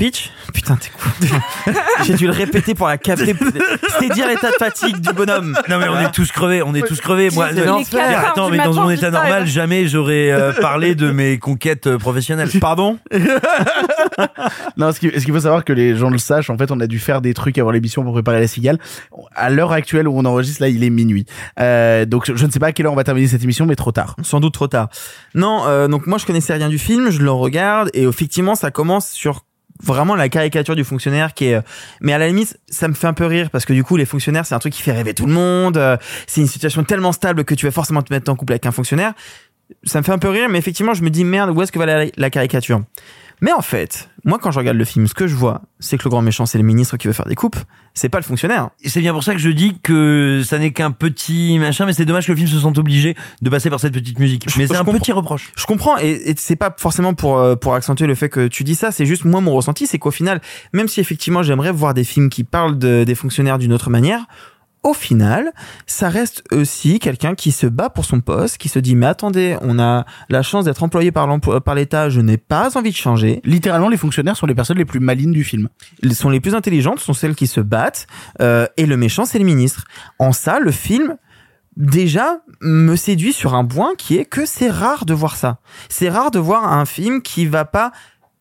Pitch. 0.00 0.30
Putain, 0.52 0.76
t'es 0.76 0.88
con. 0.90 1.72
J'ai 2.04 2.14
dû 2.14 2.26
le 2.26 2.32
répéter 2.32 2.74
pour 2.74 2.88
la 2.88 2.98
capter. 2.98 3.34
C'était 3.34 4.14
dire 4.14 4.26
l'état 4.26 4.50
de 4.50 4.56
fatigue 4.56 5.00
du 5.00 5.12
bonhomme. 5.12 5.56
Non 5.68 5.78
mais 5.78 5.88
on 5.88 6.00
est 6.00 6.10
tous 6.10 6.32
crevés, 6.32 6.62
on 6.62 6.74
est 6.74 6.86
tous 6.86 7.00
crevés. 7.00 7.30
Moi, 7.30 7.48
C'est 7.50 7.64
mais 7.64 8.14
attends, 8.14 8.50
mais 8.50 8.58
dans 8.58 8.74
mon 8.74 8.90
état 8.90 9.10
normal, 9.10 9.46
jamais 9.46 9.86
j'aurais 9.86 10.32
euh, 10.32 10.52
parlé 10.60 10.94
de 10.94 11.10
mes 11.10 11.38
conquêtes 11.38 11.86
euh, 11.86 11.98
professionnelles. 11.98 12.50
Pardon? 12.60 12.98
Non, 14.76 14.92
ce 14.92 15.00
qu'il 15.00 15.12
ce 15.18 15.24
qu'il 15.24 15.34
faut 15.34 15.40
savoir 15.40 15.64
que 15.64 15.72
les 15.72 15.96
gens 15.96 16.10
le 16.10 16.18
sachent, 16.18 16.50
en 16.50 16.56
fait, 16.56 16.70
on 16.70 16.80
a 16.80 16.86
dû 16.86 16.98
faire 16.98 17.20
des 17.20 17.34
trucs 17.34 17.58
avant 17.58 17.70
l'émission 17.70 18.02
pour 18.02 18.12
préparer 18.12 18.40
la 18.40 18.46
cigale. 18.46 18.78
À 19.34 19.50
l'heure 19.50 19.72
actuelle 19.72 20.08
où 20.08 20.16
on 20.16 20.24
enregistre, 20.24 20.62
là, 20.62 20.68
il 20.68 20.82
est 20.84 20.90
minuit. 20.90 21.26
Euh, 21.58 22.04
donc, 22.04 22.30
je 22.34 22.46
ne 22.46 22.50
sais 22.50 22.58
pas 22.58 22.68
à 22.68 22.72
quelle 22.72 22.86
heure 22.86 22.92
on 22.92 22.96
va 22.96 23.04
terminer 23.04 23.28
cette 23.28 23.42
émission, 23.42 23.66
mais 23.66 23.76
trop 23.76 23.92
tard. 23.92 24.16
Sans 24.22 24.40
doute 24.40 24.54
trop 24.54 24.68
tard. 24.68 24.88
Non, 25.34 25.66
euh, 25.66 25.88
donc 25.88 26.06
moi 26.06 26.18
je 26.18 26.26
connaissais 26.26 26.54
rien 26.54 26.68
du 26.68 26.78
film, 26.78 27.10
je 27.10 27.20
le 27.20 27.30
regarde 27.30 27.90
et 27.94 28.02
effectivement 28.02 28.54
ça 28.54 28.70
commence 28.70 29.10
sur 29.10 29.42
vraiment 29.82 30.14
la 30.14 30.28
caricature 30.28 30.76
du 30.76 30.84
fonctionnaire 30.84 31.34
qui 31.34 31.46
est 31.46 31.60
mais 32.00 32.12
à 32.12 32.18
la 32.18 32.28
limite 32.28 32.58
ça 32.68 32.88
me 32.88 32.94
fait 32.94 33.06
un 33.06 33.12
peu 33.12 33.26
rire 33.26 33.50
parce 33.50 33.64
que 33.64 33.72
du 33.72 33.84
coup 33.84 33.96
les 33.96 34.04
fonctionnaires 34.04 34.46
c'est 34.46 34.54
un 34.54 34.58
truc 34.58 34.72
qui 34.72 34.82
fait 34.82 34.92
rêver 34.92 35.14
tout 35.14 35.26
le 35.26 35.32
monde 35.32 35.76
euh, 35.76 35.96
c'est 36.26 36.40
une 36.40 36.46
situation 36.46 36.84
tellement 36.84 37.12
stable 37.12 37.44
que 37.44 37.54
tu 37.54 37.66
vas 37.66 37.72
forcément 37.72 38.02
te 38.02 38.12
mettre 38.12 38.30
en 38.30 38.36
couple 38.36 38.52
avec 38.52 38.66
un 38.66 38.72
fonctionnaire. 38.72 39.12
Ça 39.84 40.00
me 40.00 40.04
fait 40.04 40.12
un 40.12 40.18
peu 40.18 40.28
rire 40.28 40.48
mais 40.48 40.58
effectivement 40.58 40.94
je 40.94 41.02
me 41.02 41.10
dis 41.10 41.24
merde 41.24 41.50
où 41.50 41.62
est-ce 41.62 41.72
que 41.72 41.78
va 41.78 41.86
la, 41.86 42.06
la 42.16 42.30
caricature? 42.30 42.82
Mais 43.40 43.52
en 43.52 43.62
fait, 43.62 44.08
moi 44.24 44.38
quand 44.38 44.50
je 44.50 44.58
regarde 44.58 44.76
le 44.76 44.84
film, 44.84 45.06
ce 45.06 45.14
que 45.14 45.26
je 45.26 45.34
vois, 45.34 45.62
c'est 45.78 45.98
que 45.98 46.04
le 46.04 46.10
grand 46.10 46.22
méchant, 46.22 46.46
c'est 46.46 46.58
le 46.58 46.64
ministre 46.64 46.96
qui 46.96 47.06
veut 47.06 47.12
faire 47.12 47.26
des 47.26 47.34
coupes. 47.34 47.56
C'est 47.94 48.08
pas 48.08 48.18
le 48.18 48.24
fonctionnaire. 48.24 48.70
Et 48.82 48.88
c'est 48.88 49.00
bien 49.00 49.12
pour 49.12 49.24
ça 49.24 49.32
que 49.32 49.40
je 49.40 49.50
dis 49.50 49.78
que 49.82 50.42
ça 50.44 50.58
n'est 50.58 50.70
qu'un 50.70 50.92
petit 50.92 51.58
machin, 51.58 51.86
mais 51.86 51.92
c'est 51.92 52.04
dommage 52.04 52.26
que 52.26 52.32
le 52.32 52.36
film 52.36 52.48
se 52.48 52.60
sente 52.60 52.78
obligé 52.78 53.16
de 53.42 53.50
passer 53.50 53.68
par 53.68 53.80
cette 53.80 53.92
petite 53.94 54.18
musique. 54.20 54.46
Mais 54.56 54.66
c'est 54.66 54.76
un 54.76 54.84
comprends. 54.84 54.98
petit 55.00 55.12
reproche. 55.12 55.52
Je 55.56 55.66
comprends 55.66 55.98
et, 55.98 56.10
et 56.30 56.34
c'est 56.36 56.56
pas 56.56 56.72
forcément 56.76 57.14
pour 57.14 57.38
euh, 57.38 57.56
pour 57.56 57.74
accentuer 57.74 58.06
le 58.06 58.14
fait 58.14 58.28
que 58.28 58.46
tu 58.46 58.62
dis 58.62 58.74
ça, 58.76 58.92
c'est 58.92 59.06
juste 59.06 59.24
moi 59.24 59.40
mon 59.40 59.52
ressenti, 59.54 59.86
c'est 59.86 59.98
qu'au 59.98 60.10
final, 60.12 60.40
même 60.72 60.86
si 60.86 61.00
effectivement 61.00 61.42
j'aimerais 61.42 61.72
voir 61.72 61.94
des 61.94 62.04
films 62.04 62.30
qui 62.30 62.44
parlent 62.44 62.78
de, 62.78 63.04
des 63.04 63.14
fonctionnaires 63.14 63.58
d'une 63.58 63.72
autre 63.72 63.90
manière, 63.90 64.26
au 64.82 64.94
final, 64.94 65.52
ça 65.86 66.08
reste 66.08 66.42
aussi 66.52 66.98
quelqu'un 66.98 67.34
qui 67.34 67.52
se 67.52 67.66
bat 67.66 67.90
pour 67.90 68.04
son 68.04 68.20
poste, 68.20 68.56
qui 68.58 68.68
se 68.68 68.78
dit 68.78 68.96
mais 68.96 69.06
attendez, 69.06 69.56
on 69.60 69.78
a 69.78 70.06
la 70.28 70.42
chance 70.42 70.64
d'être 70.64 70.82
employé 70.82 71.12
par 71.12 71.26
l'emploi 71.26 71.60
par 71.60 71.74
l'État, 71.74 72.08
je 72.08 72.20
n'ai 72.20 72.38
pas 72.38 72.76
envie 72.78 72.90
de 72.90 72.96
changer. 72.96 73.40
Littéralement, 73.44 73.88
les 73.88 73.96
fonctionnaires 73.96 74.36
sont 74.36 74.46
les 74.46 74.54
personnes 74.54 74.78
les 74.78 74.84
plus 74.84 75.00
malines 75.00 75.32
du 75.32 75.44
film. 75.44 75.68
Ils 76.02 76.14
sont 76.14 76.30
les 76.30 76.40
plus 76.40 76.54
intelligentes, 76.54 76.98
sont 76.98 77.12
celles 77.12 77.34
qui 77.34 77.46
se 77.46 77.60
battent, 77.60 78.06
euh, 78.40 78.66
et 78.76 78.86
le 78.86 78.96
méchant 78.96 79.24
c'est 79.26 79.38
le 79.38 79.44
ministre. 79.44 79.84
En 80.18 80.32
ça, 80.32 80.58
le 80.60 80.70
film 80.70 81.16
déjà 81.76 82.38
me 82.60 82.96
séduit 82.96 83.32
sur 83.32 83.54
un 83.54 83.64
point 83.64 83.94
qui 83.96 84.16
est 84.16 84.24
que 84.24 84.46
c'est 84.46 84.70
rare 84.70 85.04
de 85.04 85.14
voir 85.14 85.36
ça. 85.36 85.58
C'est 85.88 86.08
rare 86.08 86.30
de 86.30 86.38
voir 86.38 86.72
un 86.72 86.84
film 86.84 87.22
qui 87.22 87.46
va 87.46 87.64
pas 87.64 87.92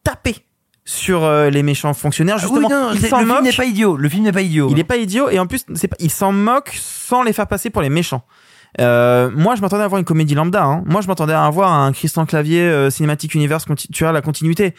taper 0.03 0.45
sur 0.89 1.23
euh, 1.23 1.51
les 1.51 1.61
méchants 1.61 1.93
fonctionnaires 1.93 2.37
Ah 2.39 2.47
oui, 2.49 2.55
justement 2.55 2.69
non, 2.69 2.89
il 2.93 2.99
le 3.01 3.07
film 3.07 3.43
n'est 3.43 3.53
pas 3.53 3.65
idiot. 3.65 3.95
Le 3.95 4.09
film 4.09 4.23
n'est 4.23 4.31
pas 4.31 4.41
idiot. 4.41 4.69
il 4.71 4.79
est 4.79 4.83
pas 4.83 4.97
idiot 4.97 5.29
et 5.29 5.37
en 5.37 5.45
plus 5.45 5.63
c'est 5.75 5.87
pas, 5.87 5.95
il 5.99 6.09
s'en 6.09 6.31
moque 6.31 6.75
sans 6.81 7.21
les 7.21 7.31
faire 7.31 7.45
passer 7.47 7.69
pour 7.69 7.81
les 7.83 7.89
méchants 7.89 8.23
euh, 8.79 9.31
moi, 9.35 9.55
je 9.55 9.61
m'attendais 9.61 9.83
à 9.83 9.87
voir 9.87 9.97
une 9.97 10.05
comédie 10.05 10.35
lambda. 10.35 10.63
Hein. 10.63 10.83
Moi, 10.85 11.01
je 11.01 11.07
m'attendais 11.07 11.33
à 11.33 11.43
avoir 11.43 11.73
un 11.73 11.91
Christian 11.91 12.27
Clavier 12.27 12.61
euh, 12.61 12.91
Cinematic 12.91 13.33
Universe, 13.33 13.65
conti- 13.65 13.91
tu 13.91 14.03
vois, 14.03 14.13
la 14.13 14.21
continuité. 14.21 14.75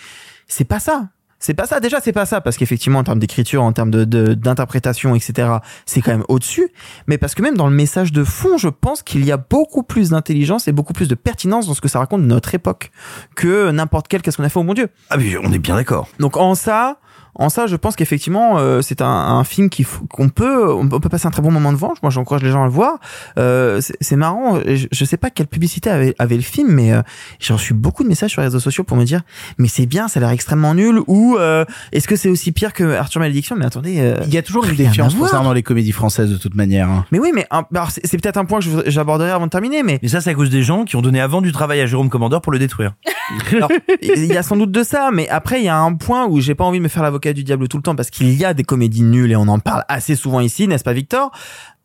C'est 0.46 0.64
pas 0.64 0.78
ça. 0.78 1.08
C'est 1.42 1.54
pas 1.54 1.66
ça. 1.66 1.80
Déjà, 1.80 2.00
c'est 2.00 2.12
pas 2.12 2.26
ça 2.26 2.40
parce 2.42 2.56
qu'effectivement, 2.58 2.98
en 2.98 3.04
termes 3.04 3.18
d'écriture, 3.18 3.62
en 3.62 3.72
termes 3.72 3.90
de 3.90 4.04
de- 4.04 4.34
d'interprétation, 4.34 5.14
etc., 5.14 5.48
c'est 5.86 6.02
quand 6.02 6.10
même 6.12 6.24
au-dessus. 6.28 6.68
Mais 7.06 7.16
parce 7.18 7.34
que 7.34 7.40
même 7.42 7.56
dans 7.56 7.66
le 7.66 7.74
message 7.74 8.12
de 8.12 8.24
fond, 8.24 8.58
je 8.58 8.68
pense 8.68 9.02
qu'il 9.02 9.24
y 9.24 9.32
a 9.32 9.38
beaucoup 9.38 9.82
plus 9.82 10.10
d'intelligence 10.10 10.68
et 10.68 10.72
beaucoup 10.72 10.92
plus 10.92 11.08
de 11.08 11.14
pertinence 11.14 11.66
dans 11.66 11.74
ce 11.74 11.80
que 11.80 11.88
ça 11.88 11.98
raconte 11.98 12.20
de 12.22 12.26
notre 12.26 12.54
époque 12.54 12.90
que 13.36 13.70
n'importe 13.70 14.06
quel 14.08 14.20
qu'est-ce 14.22 14.36
qu'on 14.36 14.44
a 14.44 14.48
fait 14.50 14.58
au 14.60 14.64
bon 14.64 14.74
Dieu. 14.74 14.88
Ah 15.08 15.16
oui, 15.18 15.34
on 15.42 15.50
est 15.52 15.58
bien 15.58 15.76
d'accord. 15.76 16.08
Donc 16.18 16.36
en 16.36 16.54
ça, 16.54 16.98
en 17.34 17.48
ça, 17.48 17.66
je 17.66 17.76
pense 17.76 17.96
qu'effectivement, 17.96 18.58
euh, 18.58 18.82
c'est 18.82 19.00
un, 19.02 19.06
un 19.06 19.44
film 19.44 19.68
qui 19.70 19.82
f- 19.84 20.06
qu'on 20.08 20.28
peut, 20.28 20.72
on 20.72 20.86
peut 20.88 21.08
passer 21.08 21.26
un 21.26 21.30
très 21.30 21.42
bon 21.42 21.50
moment 21.50 21.72
devant. 21.72 21.94
Moi, 22.02 22.10
j'encourage 22.10 22.42
les 22.42 22.50
gens 22.50 22.62
à 22.62 22.66
le 22.66 22.72
voir. 22.72 22.98
Euh, 23.38 23.80
c'est 23.80 23.96
c'est 24.00 24.16
marrant. 24.16 24.58
Je, 24.66 24.86
je 24.90 25.04
sais 25.04 25.16
pas 25.16 25.30
quelle 25.30 25.46
publicité 25.46 25.90
avait, 25.90 26.14
avait 26.18 26.36
le 26.36 26.42
film, 26.42 26.68
mais 26.72 26.92
euh, 26.92 27.02
j'ai 27.38 27.52
reçu 27.52 27.72
beaucoup 27.74 28.02
de 28.02 28.08
messages 28.08 28.30
sur 28.30 28.40
les 28.40 28.46
réseaux 28.48 28.60
sociaux 28.60 28.84
pour 28.84 28.96
me 28.96 29.04
dire, 29.04 29.20
mais 29.58 29.68
c'est 29.68 29.86
bien, 29.86 30.08
ça 30.08 30.18
a 30.18 30.22
l'air 30.22 30.30
extrêmement 30.30 30.74
nul. 30.74 31.00
Ou 31.06 31.36
euh, 31.38 31.64
est-ce 31.92 32.08
que 32.08 32.16
c'est 32.16 32.28
aussi 32.28 32.52
pire 32.52 32.72
que 32.72 32.94
Arthur 32.94 33.20
Malédiction? 33.20 33.56
Mais 33.56 33.64
attendez, 33.66 33.96
euh, 34.00 34.16
Il 34.26 34.34
y 34.34 34.38
a 34.38 34.42
toujours 34.42 34.64
une 34.64 34.74
défiance 34.76 35.14
concernant 35.14 35.52
les 35.52 35.62
comédies 35.62 35.92
françaises 35.92 36.30
de 36.30 36.36
toute 36.36 36.54
manière. 36.54 36.88
hein. 36.88 37.04
Mais 37.12 37.18
oui, 37.18 37.30
mais 37.34 37.46
un- 37.50 37.64
alors, 37.74 37.90
c'est 37.90 38.18
peut-être 38.20 38.36
un 38.36 38.44
point 38.44 38.60
que 38.60 38.66
j'aborderai 38.90 39.30
avant 39.30 39.46
de 39.46 39.50
terminer, 39.50 39.82
mais 39.82 39.98
Mais 40.02 40.08
ça, 40.08 40.20
c'est 40.20 40.30
à 40.30 40.34
cause 40.34 40.50
des 40.50 40.62
gens 40.62 40.84
qui 40.84 40.96
ont 40.96 41.02
donné 41.02 41.20
avant 41.20 41.40
du 41.40 41.52
travail 41.52 41.80
à 41.80 41.86
Jérôme 41.86 42.08
Commandeur 42.10 42.40
pour 42.42 42.52
le 42.52 42.58
détruire. 42.58 42.92
Il 44.02 44.26
y 44.26 44.36
a 44.36 44.42
sans 44.42 44.56
doute 44.56 44.72
de 44.72 44.82
ça, 44.82 45.10
mais 45.12 45.28
après, 45.28 45.60
il 45.60 45.64
y 45.64 45.68
a 45.68 45.78
un 45.78 45.94
point 45.94 46.26
où 46.26 46.40
j'ai 46.40 46.54
pas 46.54 46.64
envie 46.64 46.78
de 46.78 46.82
me 46.84 46.88
faire 46.88 47.02
l'avocat 47.02 47.29
du 47.34 47.44
diable 47.44 47.68
tout 47.68 47.76
le 47.76 47.82
temps 47.82 47.94
parce 47.96 48.10
qu'il 48.10 48.32
y 48.32 48.44
a 48.44 48.54
des 48.54 48.64
comédies 48.64 49.02
nulles 49.02 49.32
et 49.32 49.36
on 49.36 49.48
en 49.48 49.58
parle 49.58 49.84
assez 49.88 50.14
souvent 50.14 50.40
ici, 50.40 50.68
n'est-ce 50.68 50.84
pas, 50.84 50.92
Victor? 50.92 51.30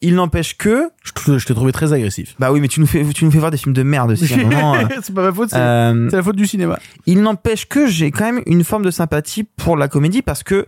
Il 0.02 0.16
n'empêche 0.16 0.58
que. 0.58 0.90
Je 1.04 1.12
te, 1.14 1.38
je 1.40 1.46
te 1.46 1.54
trouvais 1.54 1.72
très 1.72 1.94
agressif. 1.94 2.36
Bah 2.38 2.52
oui, 2.52 2.60
mais 2.60 2.68
tu 2.68 2.80
nous 2.80 2.86
fais, 2.86 3.04
tu 3.06 3.26
nous 3.26 3.32
fais 3.32 3.40
voir 3.40 3.50
des 3.50 3.58
films 3.58 3.74
de 3.74 3.82
merde 3.82 4.12
aussi. 4.12 4.28
euh. 4.34 4.88
c'est 5.02 5.16
pas 5.16 5.24
ma 5.24 5.34
faute, 5.34 5.50
c'est 5.50 5.58
Euh, 5.58 6.10
c'est 6.10 6.18
la 6.18 6.24
faute 6.24 6.36
du 6.36 6.46
cinéma. 6.46 6.78
Il 7.06 7.22
n'empêche 7.22 7.68
que 7.68 7.88
j'ai 7.88 8.12
quand 8.12 8.26
même 8.26 8.42
une 8.46 8.64
forme 8.64 8.84
de 8.84 8.92
sympathie 8.92 9.44
pour 9.44 9.78
la 9.78 9.88
comédie 9.88 10.22
parce 10.22 10.44
que 10.44 10.66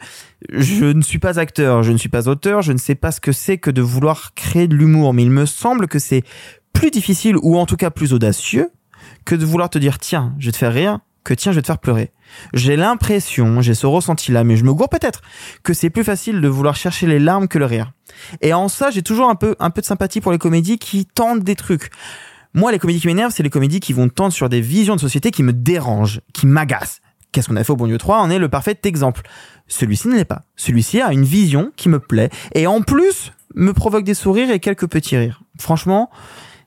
je 0.51 0.85
ne 0.85 1.01
suis 1.01 1.19
pas 1.19 1.39
acteur, 1.39 1.83
je 1.83 1.91
ne 1.91 1.97
suis 1.97 2.09
pas 2.09 2.27
auteur, 2.29 2.61
je 2.61 2.71
ne 2.71 2.77
sais 2.77 2.95
pas 2.95 3.11
ce 3.11 3.19
que 3.19 3.31
c'est 3.31 3.57
que 3.57 3.69
de 3.69 3.81
vouloir 3.81 4.33
créer 4.33 4.67
de 4.67 4.75
l'humour, 4.75 5.13
mais 5.13 5.23
il 5.23 5.31
me 5.31 5.45
semble 5.45 5.87
que 5.87 5.99
c'est 5.99 6.23
plus 6.73 6.89
difficile 6.89 7.35
ou 7.41 7.57
en 7.57 7.65
tout 7.65 7.75
cas 7.77 7.89
plus 7.89 8.13
audacieux 8.13 8.69
que 9.25 9.35
de 9.35 9.45
vouloir 9.45 9.69
te 9.69 9.77
dire 9.77 9.99
tiens, 9.99 10.33
je 10.39 10.47
vais 10.47 10.51
te 10.51 10.57
faire 10.57 10.73
rire, 10.73 10.99
que 11.27 11.33
tiens, 11.33 11.51
je 11.51 11.57
vais 11.57 11.61
te 11.61 11.67
faire 11.67 11.77
pleurer. 11.77 12.11
J'ai 12.53 12.77
l'impression, 12.77 13.61
j'ai 13.61 13.73
ce 13.73 13.85
ressenti-là, 13.85 14.45
mais 14.45 14.55
je 14.55 14.63
me 14.63 14.73
gourre 14.73 14.87
peut-être, 14.87 15.21
que 15.61 15.73
c'est 15.73 15.89
plus 15.89 16.05
facile 16.05 16.39
de 16.39 16.47
vouloir 16.47 16.75
chercher 16.75 17.05
les 17.05 17.19
larmes 17.19 17.49
que 17.49 17.59
le 17.59 17.65
rire. 17.65 17.91
Et 18.41 18.53
en 18.53 18.69
ça, 18.69 18.91
j'ai 18.91 19.01
toujours 19.01 19.29
un 19.29 19.35
peu, 19.35 19.55
un 19.59 19.69
peu 19.69 19.81
de 19.81 19.85
sympathie 19.85 20.21
pour 20.21 20.31
les 20.31 20.37
comédies 20.37 20.79
qui 20.79 21.05
tentent 21.05 21.43
des 21.43 21.55
trucs. 21.55 21.91
Moi, 22.53 22.71
les 22.71 22.79
comédies 22.79 23.01
qui 23.01 23.07
m'énervent, 23.07 23.33
c'est 23.33 23.43
les 23.43 23.49
comédies 23.49 23.81
qui 23.81 23.91
vont 23.91 24.07
tendre 24.07 24.31
sur 24.31 24.47
des 24.47 24.61
visions 24.61 24.95
de 24.95 25.01
société 25.01 25.31
qui 25.31 25.43
me 25.43 25.51
dérangent, 25.51 26.21
qui 26.33 26.47
m'agacent. 26.47 27.01
Qu'est-ce 27.33 27.49
qu'on 27.49 27.57
a 27.57 27.63
fait 27.65 27.73
au 27.73 27.75
Bon 27.75 27.87
Dieu 27.87 27.97
3 27.97 28.19
en 28.19 28.29
est 28.29 28.39
le 28.39 28.47
parfait 28.47 28.79
exemple. 28.85 29.21
Celui-ci 29.67 30.07
ne 30.07 30.15
l'est 30.15 30.25
pas. 30.25 30.43
Celui-ci 30.55 31.01
a 31.01 31.11
une 31.11 31.25
vision 31.25 31.73
qui 31.75 31.89
me 31.89 31.99
plaît 31.99 32.29
et 32.55 32.67
en 32.67 32.81
plus 32.81 33.33
me 33.53 33.73
provoque 33.73 34.05
des 34.05 34.13
sourires 34.13 34.49
et 34.49 34.59
quelques 34.59 34.87
petits 34.87 35.17
rires. 35.17 35.41
Franchement, 35.59 36.09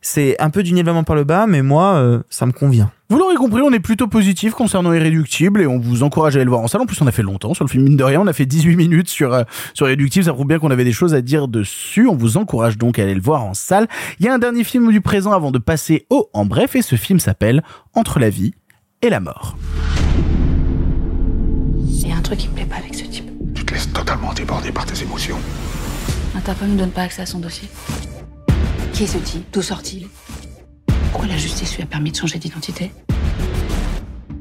c'est 0.02 0.40
un 0.40 0.50
peu 0.50 0.62
du 0.62 0.72
nivellement 0.72 1.04
par 1.04 1.16
le 1.16 1.24
bas, 1.24 1.46
mais 1.46 1.62
moi, 1.62 1.94
euh, 1.94 2.22
ça 2.30 2.46
me 2.46 2.52
convient. 2.52 2.90
Vous 3.10 3.18
l'aurez 3.18 3.34
compris, 3.34 3.60
on 3.60 3.72
est 3.72 3.80
plutôt 3.80 4.06
positif 4.06 4.52
concernant 4.52 4.92
Irréductible 4.92 5.60
et 5.60 5.66
on 5.66 5.78
vous 5.78 6.02
encourage 6.04 6.36
à 6.36 6.38
aller 6.38 6.44
le 6.44 6.50
voir 6.50 6.62
en 6.62 6.68
salle. 6.68 6.80
En 6.80 6.86
plus, 6.86 7.00
on 7.02 7.06
a 7.06 7.12
fait 7.12 7.22
longtemps 7.22 7.54
sur 7.54 7.64
le 7.64 7.68
film, 7.68 7.84
mine 7.84 7.96
de 7.96 8.04
rien. 8.04 8.20
On 8.20 8.26
a 8.26 8.32
fait 8.32 8.46
18 8.46 8.76
minutes 8.76 9.08
sur, 9.08 9.34
euh, 9.34 9.42
sur 9.74 9.86
Irréductible. 9.86 10.24
Ça 10.24 10.32
prouve 10.32 10.46
bien 10.46 10.58
qu'on 10.58 10.70
avait 10.70 10.84
des 10.84 10.92
choses 10.92 11.12
à 11.14 11.20
dire 11.20 11.48
dessus. 11.48 12.06
On 12.06 12.14
vous 12.14 12.36
encourage 12.36 12.78
donc 12.78 12.98
à 12.98 13.02
aller 13.02 13.14
le 13.14 13.20
voir 13.20 13.44
en 13.44 13.52
salle. 13.52 13.88
Il 14.20 14.26
y 14.26 14.28
a 14.28 14.34
un 14.34 14.38
dernier 14.38 14.64
film 14.64 14.90
du 14.90 15.00
présent 15.00 15.32
avant 15.32 15.50
de 15.50 15.58
passer 15.58 16.06
au 16.08 16.30
en 16.32 16.46
bref 16.46 16.76
et 16.76 16.82
ce 16.82 16.96
film 16.96 17.18
s'appelle 17.18 17.62
Entre 17.94 18.20
la 18.20 18.30
vie 18.30 18.54
et 19.02 19.10
la 19.10 19.20
mort. 19.20 19.56
Il 21.82 22.08
y 22.08 22.12
a 22.12 22.16
un 22.16 22.22
truc 22.22 22.38
qui 22.38 22.48
me 22.48 22.54
plaît 22.54 22.64
pas 22.64 22.76
avec 22.76 22.94
ce 22.94 23.04
type. 23.04 23.28
Tu 23.54 23.64
te 23.64 23.74
laisses 23.74 23.92
totalement 23.92 24.32
déborder 24.32 24.70
par 24.70 24.86
tes 24.86 25.02
émotions. 25.02 25.36
Interpol 26.36 26.68
ne 26.68 26.78
donne 26.78 26.90
pas 26.90 27.02
accès 27.02 27.22
à 27.22 27.26
son 27.26 27.40
dossier. 27.40 27.68
Qui 29.00 29.04
est 29.04 29.06
ce 29.06 29.16
type? 29.16 29.46
D'où 29.50 29.62
sort-il? 29.62 30.10
Pourquoi 31.10 31.26
la 31.26 31.38
justice 31.38 31.74
lui 31.74 31.82
a 31.84 31.86
permis 31.86 32.10
de 32.12 32.16
changer 32.16 32.38
d'identité? 32.38 32.92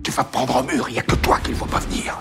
Tu 0.03 0.11
vas 0.11 0.25
prendre 0.25 0.57
au 0.57 0.63
mur, 0.63 0.89
il 0.89 0.95
n'y 0.95 0.99
a 0.99 1.01
que 1.01 1.15
toi 1.15 1.39
qu'il 1.39 1.53
ne 1.53 1.55
faut 1.55 1.65
pas 1.65 1.79
venir. 1.79 2.19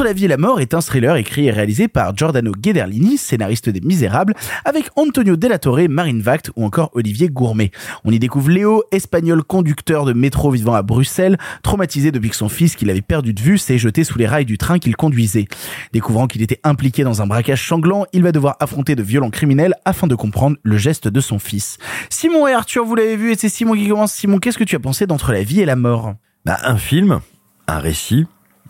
Entre 0.00 0.06
la 0.06 0.14
vie 0.14 0.24
et 0.24 0.28
la 0.28 0.38
mort 0.38 0.62
est 0.62 0.72
un 0.72 0.80
thriller 0.80 1.14
écrit 1.16 1.48
et 1.48 1.50
réalisé 1.50 1.86
par 1.86 2.16
Giordano 2.16 2.52
Ghederlini, 2.58 3.18
scénariste 3.18 3.68
des 3.68 3.82
Misérables, 3.82 4.32
avec 4.64 4.86
Antonio 4.96 5.36
Delatore, 5.36 5.90
Marine 5.90 6.22
Vact 6.22 6.50
ou 6.56 6.64
encore 6.64 6.90
Olivier 6.94 7.28
Gourmet. 7.28 7.70
On 8.04 8.10
y 8.10 8.18
découvre 8.18 8.48
Léo, 8.48 8.82
espagnol 8.92 9.44
conducteur 9.44 10.06
de 10.06 10.14
métro 10.14 10.52
vivant 10.52 10.72
à 10.72 10.80
Bruxelles, 10.80 11.36
traumatisé 11.62 12.12
depuis 12.12 12.30
que 12.30 12.36
son 12.36 12.48
fils 12.48 12.76
qu'il 12.76 12.88
avait 12.88 13.02
perdu 13.02 13.34
de 13.34 13.42
vue 13.42 13.58
s'est 13.58 13.76
jeté 13.76 14.02
sous 14.02 14.16
les 14.16 14.26
rails 14.26 14.46
du 14.46 14.56
train 14.56 14.78
qu'il 14.78 14.96
conduisait. 14.96 15.48
Découvrant 15.92 16.28
qu'il 16.28 16.40
était 16.40 16.60
impliqué 16.64 17.04
dans 17.04 17.20
un 17.20 17.26
braquage 17.26 17.68
sanglant, 17.68 18.06
il 18.14 18.22
va 18.22 18.32
devoir 18.32 18.56
affronter 18.58 18.96
de 18.96 19.02
violents 19.02 19.28
criminels 19.28 19.74
afin 19.84 20.06
de 20.06 20.14
comprendre 20.14 20.56
le 20.62 20.78
geste 20.78 21.08
de 21.08 21.20
son 21.20 21.38
fils. 21.38 21.76
Simon 22.08 22.48
et 22.48 22.54
Arthur, 22.54 22.86
vous 22.86 22.94
l'avez 22.94 23.16
vu 23.16 23.32
et 23.32 23.36
c'est 23.36 23.50
Simon 23.50 23.74
qui 23.74 23.86
commence. 23.86 24.14
Simon, 24.14 24.38
qu'est-ce 24.38 24.56
que 24.56 24.64
tu 24.64 24.76
as 24.76 24.80
pensé 24.80 25.06
d'Entre 25.06 25.32
la 25.32 25.42
vie 25.42 25.60
et 25.60 25.66
la 25.66 25.76
mort? 25.76 26.14
Bah, 26.46 26.56
un 26.62 26.78
film, 26.78 27.20
un 27.68 27.80
récit, 27.80 28.24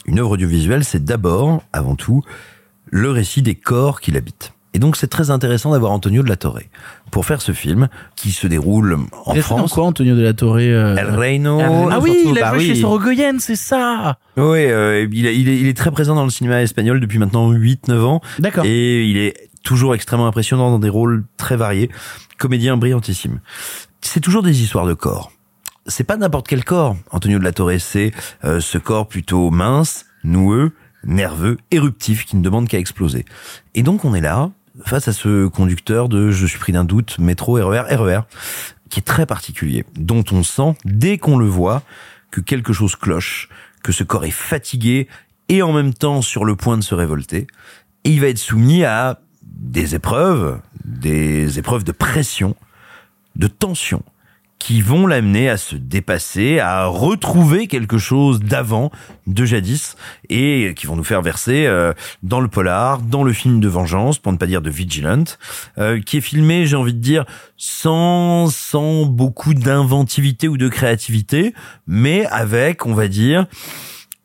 une 0.06 0.18
œuvre 0.18 0.32
audiovisuelle, 0.32 0.84
c'est 0.84 1.04
d'abord, 1.04 1.62
avant 1.72 1.94
tout, 1.94 2.22
le 2.86 3.10
récit 3.10 3.42
des 3.42 3.54
corps 3.54 4.00
qui 4.00 4.10
l'habitent. 4.10 4.52
Et 4.72 4.78
donc 4.78 4.96
c'est 4.96 5.08
très 5.08 5.30
intéressant 5.30 5.72
d'avoir 5.72 5.90
Antonio 5.90 6.22
de 6.22 6.28
la 6.28 6.36
Torre 6.36 6.60
pour 7.10 7.26
faire 7.26 7.42
ce 7.42 7.50
film 7.50 7.88
qui 8.14 8.30
se 8.30 8.46
déroule 8.46 8.98
en 9.26 9.34
Il 9.34 9.38
dans 9.38 9.42
France. 9.42 9.72
quoi 9.72 9.84
Antonio 9.84 10.14
de 10.14 10.22
la 10.22 10.32
Torre 10.32 10.58
euh, 10.60 10.96
El 10.96 11.10
Reino. 11.10 11.58
Ah 11.60 11.98
oui, 12.00 12.12
surtout, 12.12 12.30
il 12.30 12.38
a 12.38 12.42
bah 12.42 12.50
joué 12.50 12.58
oui. 12.58 12.66
chez 12.66 12.80
Sorogoyen, 12.80 13.38
c'est 13.40 13.56
ça 13.56 14.18
Oui, 14.36 14.64
euh, 14.66 15.08
est, 15.10 15.36
il 15.36 15.66
est 15.66 15.76
très 15.76 15.90
présent 15.90 16.14
dans 16.14 16.22
le 16.22 16.30
cinéma 16.30 16.62
espagnol 16.62 17.00
depuis 17.00 17.18
maintenant 17.18 17.52
8-9 17.52 18.00
ans. 18.02 18.20
D'accord. 18.38 18.64
Et 18.64 19.06
il 19.06 19.16
est 19.16 19.50
toujours 19.64 19.94
extrêmement 19.94 20.28
impressionnant 20.28 20.70
dans 20.70 20.78
des 20.78 20.88
rôles 20.88 21.24
très 21.36 21.56
variés. 21.56 21.90
Comédien 22.38 22.76
brillantissime. 22.76 23.40
C'est 24.00 24.20
toujours 24.20 24.42
des 24.44 24.62
histoires 24.62 24.86
de 24.86 24.94
corps. 24.94 25.32
C'est 25.86 26.04
pas 26.04 26.16
n'importe 26.16 26.46
quel 26.46 26.64
corps, 26.64 26.96
Antonio 27.10 27.38
de 27.38 27.44
la 27.44 27.52
Torre. 27.52 27.80
C'est 27.80 28.12
euh, 28.44 28.60
ce 28.60 28.78
corps 28.78 29.08
plutôt 29.08 29.50
mince, 29.50 30.06
noueux, 30.24 30.72
nerveux, 31.04 31.56
éruptif, 31.70 32.26
qui 32.26 32.36
ne 32.36 32.42
demande 32.42 32.68
qu'à 32.68 32.78
exploser. 32.78 33.24
Et 33.74 33.82
donc 33.82 34.04
on 34.04 34.14
est 34.14 34.20
là, 34.20 34.50
face 34.84 35.08
à 35.08 35.12
ce 35.12 35.46
conducteur 35.46 36.08
de 36.08 36.30
Je 36.30 36.46
suis 36.46 36.58
pris 36.58 36.72
d'un 36.72 36.84
doute, 36.84 37.18
métro, 37.18 37.54
RER, 37.54 37.82
RER, 37.94 38.20
qui 38.88 39.00
est 39.00 39.04
très 39.04 39.26
particulier, 39.26 39.84
dont 39.96 40.24
on 40.32 40.42
sent, 40.42 40.74
dès 40.84 41.18
qu'on 41.18 41.38
le 41.38 41.46
voit, 41.46 41.82
que 42.30 42.40
quelque 42.40 42.72
chose 42.72 42.96
cloche, 42.96 43.48
que 43.82 43.92
ce 43.92 44.04
corps 44.04 44.24
est 44.24 44.30
fatigué 44.30 45.08
et 45.48 45.62
en 45.62 45.72
même 45.72 45.94
temps 45.94 46.22
sur 46.22 46.44
le 46.44 46.56
point 46.56 46.76
de 46.76 46.82
se 46.82 46.94
révolter. 46.94 47.46
Et 48.04 48.10
il 48.10 48.20
va 48.20 48.28
être 48.28 48.38
soumis 48.38 48.84
à 48.84 49.20
des 49.42 49.94
épreuves, 49.94 50.60
des 50.84 51.58
épreuves 51.58 51.84
de 51.84 51.92
pression, 51.92 52.54
de 53.36 53.46
tension, 53.46 54.02
qui 54.60 54.82
vont 54.82 55.06
l'amener 55.06 55.48
à 55.48 55.56
se 55.56 55.74
dépasser, 55.74 56.60
à 56.60 56.84
retrouver 56.84 57.66
quelque 57.66 57.98
chose 57.98 58.40
d'avant, 58.40 58.92
de 59.26 59.44
jadis, 59.44 59.96
et 60.28 60.74
qui 60.76 60.86
vont 60.86 60.96
nous 60.96 61.02
faire 61.02 61.22
verser 61.22 61.66
euh, 61.66 61.92
dans 62.22 62.40
le 62.40 62.46
polar, 62.46 63.00
dans 63.00 63.24
le 63.24 63.32
film 63.32 63.58
de 63.58 63.68
vengeance, 63.68 64.18
pour 64.18 64.30
ne 64.32 64.36
pas 64.36 64.46
dire 64.46 64.60
de 64.60 64.70
Vigilant, 64.70 65.24
euh, 65.78 66.00
qui 66.00 66.18
est 66.18 66.20
filmé, 66.20 66.66
j'ai 66.66 66.76
envie 66.76 66.92
de 66.92 67.00
dire, 67.00 67.24
sans, 67.56 68.52
sans 68.52 69.06
beaucoup 69.06 69.54
d'inventivité 69.54 70.46
ou 70.46 70.58
de 70.58 70.68
créativité, 70.68 71.54
mais 71.86 72.26
avec, 72.26 72.84
on 72.84 72.94
va 72.94 73.08
dire, 73.08 73.46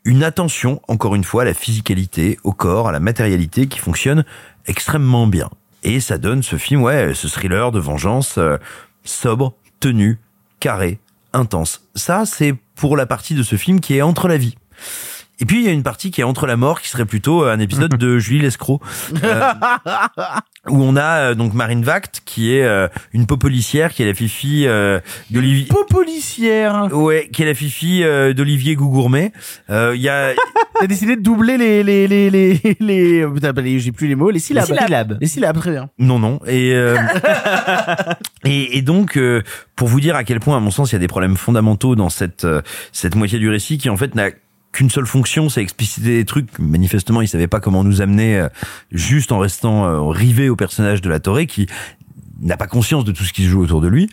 une 0.04 0.22
attention, 0.22 0.82
encore 0.90 1.16
une 1.16 1.24
fois, 1.24 1.44
à 1.44 1.46
la 1.46 1.54
physicalité, 1.54 2.38
au 2.44 2.52
corps, 2.52 2.90
à 2.90 2.92
la 2.92 3.00
matérialité 3.00 3.68
qui 3.68 3.80
fonctionne 3.80 4.26
extrêmement 4.68 5.28
bien. 5.28 5.50
Et 5.84 6.02
ça 6.02 6.18
donne 6.18 6.44
ce 6.44 6.58
film, 6.58 6.82
ouais, 6.82 7.14
ce 7.14 7.28
thriller 7.28 7.72
de 7.72 7.80
vengeance 7.80 8.38
euh, 8.38 8.58
sobre, 9.06 9.54
tenu, 9.80 10.20
carré, 10.60 11.00
intense. 11.34 11.82
Ça, 11.96 12.26
c'est 12.26 12.56
pour 12.76 12.98
la 12.98 13.06
partie 13.06 13.36
de 13.36 13.44
ce 13.44 13.56
film 13.56 13.80
qui 13.80 13.96
est 13.96 14.02
entre 14.02 14.28
la 14.28 14.38
vie. 14.38 14.56
Et 15.40 15.46
puis 15.46 15.60
il 15.60 15.66
y 15.66 15.68
a 15.68 15.72
une 15.72 15.84
partie 15.84 16.12
qui 16.12 16.22
est 16.22 16.24
entre 16.24 16.48
la 16.48 16.56
mort, 16.56 16.82
qui 16.82 16.90
serait 16.90 17.06
plutôt 17.06 17.44
un 17.44 17.60
épisode 17.60 17.96
de 17.98 18.18
Julie 18.20 18.40
Lescaut, 18.40 18.82
euh, 19.24 19.52
où 20.70 20.82
on 20.82 20.96
a 20.96 21.32
euh, 21.32 21.36
donc 21.36 21.54
Marine 21.54 21.84
Vact, 21.84 22.22
qui 22.26 22.54
est 22.56 22.64
euh, 22.64 22.88
une 23.14 23.26
peau 23.28 23.38
policière, 23.38 23.94
qui 23.94 24.04
est 24.04 24.06
la 24.06 24.14
fifi 24.14 24.66
euh, 24.68 25.00
d'Olivier. 25.32 25.68
Peau 25.68 25.84
policière. 25.90 26.88
Ouais, 26.92 27.30
qui 27.32 27.44
est 27.44 27.46
la 27.46 27.54
fifi 27.54 28.04
euh, 28.04 28.34
d'Olivier 28.34 28.76
Gougourmet. 28.76 29.32
Euh, 29.70 29.94
Il 29.96 30.02
y 30.02 30.10
a. 30.10 30.34
T'as 30.80 30.88
décidé 30.88 31.16
de 31.16 31.22
doubler 31.22 31.58
les 31.58 31.84
les 31.84 32.06
les 32.08 32.30
les 32.30 32.60
les. 32.82 33.26
putain, 33.34 33.54
bah, 33.54 33.62
les- 33.62 33.80
J'ai 33.80 33.92
plus 33.94 34.08
les 34.08 34.16
mots. 34.16 34.30
Les 34.30 34.40
syllabes. 34.40 34.68
Les 34.70 34.78
syllabes. 34.78 35.18
Les 35.22 35.28
syllabes. 35.28 35.58
Très 35.60 35.72
bien. 35.72 35.90
Non, 36.00 36.20
non. 36.20 36.40
Et, 36.48 36.74
euh, 36.74 36.98
et, 38.46 38.78
et 38.78 38.82
donc, 38.82 39.18
euh, 39.18 39.42
pour 39.76 39.88
vous 39.88 40.00
dire 40.02 40.16
à 40.16 40.24
quel 40.24 40.40
point, 40.40 40.58
à 40.58 40.60
mon 40.60 40.72
sens, 40.72 40.92
il 40.92 40.94
y 40.94 40.98
a 40.98 41.00
des 41.00 41.08
problèmes 41.08 41.38
fondamentaux 41.38 41.96
dans 41.96 42.10
cette, 42.10 42.46
euh, 42.46 42.62
cette 42.92 43.16
moitié 43.16 43.40
du 43.40 43.50
récit 43.50 43.78
qui, 43.78 43.90
en 43.90 43.98
fait, 43.98 44.16
n'a 44.16 44.30
qu'une 44.76 44.90
seule 44.90 45.06
fonction, 45.06 45.50
c'est 45.50 45.62
expliciter 45.62 46.18
des 46.18 46.26
trucs. 46.26 46.60
Manifestement, 46.60 47.22
il 47.22 47.28
savait 47.28 47.48
pas 47.48 47.60
comment 47.60 47.84
nous 47.84 48.02
amener 48.02 48.38
euh, 48.38 48.50
juste 48.92 49.32
en 49.32 49.40
restant 49.40 49.86
euh, 49.86 50.02
rivé 50.02 50.50
au 50.50 50.56
personnage 50.56 51.02
de 51.02 51.10
la 51.10 51.20
Torre 51.20 51.46
qui 51.48 51.68
n'a 52.42 52.58
pas 52.58 52.68
conscience 52.68 53.06
de 53.06 53.12
tout 53.12 53.24
ce 53.24 53.34
qui 53.34 53.44
se 53.44 53.50
joue 53.50 53.64
autour 53.64 53.82
de 53.82 53.88
lui. 53.88 54.10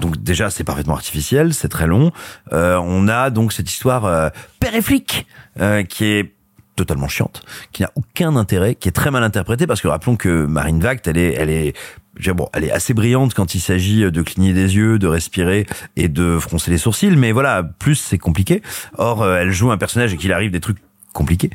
Donc 0.00 0.22
déjà, 0.22 0.50
c'est 0.50 0.64
parfaitement 0.64 0.94
artificiel, 0.94 1.54
c'est 1.54 1.68
très 1.68 1.86
long. 1.86 2.12
Euh, 2.52 2.78
on 2.82 3.08
a 3.08 3.30
donc 3.30 3.52
cette 3.52 3.70
histoire 3.70 4.04
euh, 4.04 4.28
père 4.60 4.74
et 4.74 4.82
flic 4.82 5.26
euh, 5.60 5.82
qui 5.82 6.04
est 6.04 6.34
totalement 6.76 7.08
chiante, 7.08 7.42
qui 7.72 7.82
n'a 7.82 7.90
aucun 7.94 8.36
intérêt, 8.36 8.74
qui 8.74 8.88
est 8.88 8.92
très 8.92 9.10
mal 9.10 9.22
interprétée 9.22 9.66
parce 9.66 9.80
que 9.80 9.88
rappelons 9.88 10.16
que 10.16 10.46
Marine 10.46 10.80
Vact, 10.80 11.06
elle 11.06 11.18
est, 11.18 11.34
elle 11.34 11.50
est, 11.50 11.76
je 12.18 12.30
veux 12.30 12.34
bon, 12.34 12.48
elle 12.52 12.64
est 12.64 12.70
assez 12.70 12.94
brillante 12.94 13.34
quand 13.34 13.54
il 13.54 13.60
s'agit 13.60 14.10
de 14.10 14.22
cligner 14.22 14.52
des 14.52 14.76
yeux, 14.76 14.98
de 14.98 15.06
respirer 15.06 15.66
et 15.96 16.08
de 16.08 16.38
froncer 16.38 16.70
les 16.70 16.78
sourcils, 16.78 17.16
mais 17.16 17.32
voilà, 17.32 17.62
plus 17.62 17.96
c'est 17.96 18.18
compliqué. 18.18 18.62
Or, 18.98 19.22
euh, 19.22 19.38
elle 19.40 19.50
joue 19.50 19.70
un 19.70 19.78
personnage 19.78 20.14
et 20.14 20.16
qu'il 20.16 20.32
arrive 20.32 20.50
des 20.50 20.60
trucs 20.60 20.78
compliqués. 21.14 21.48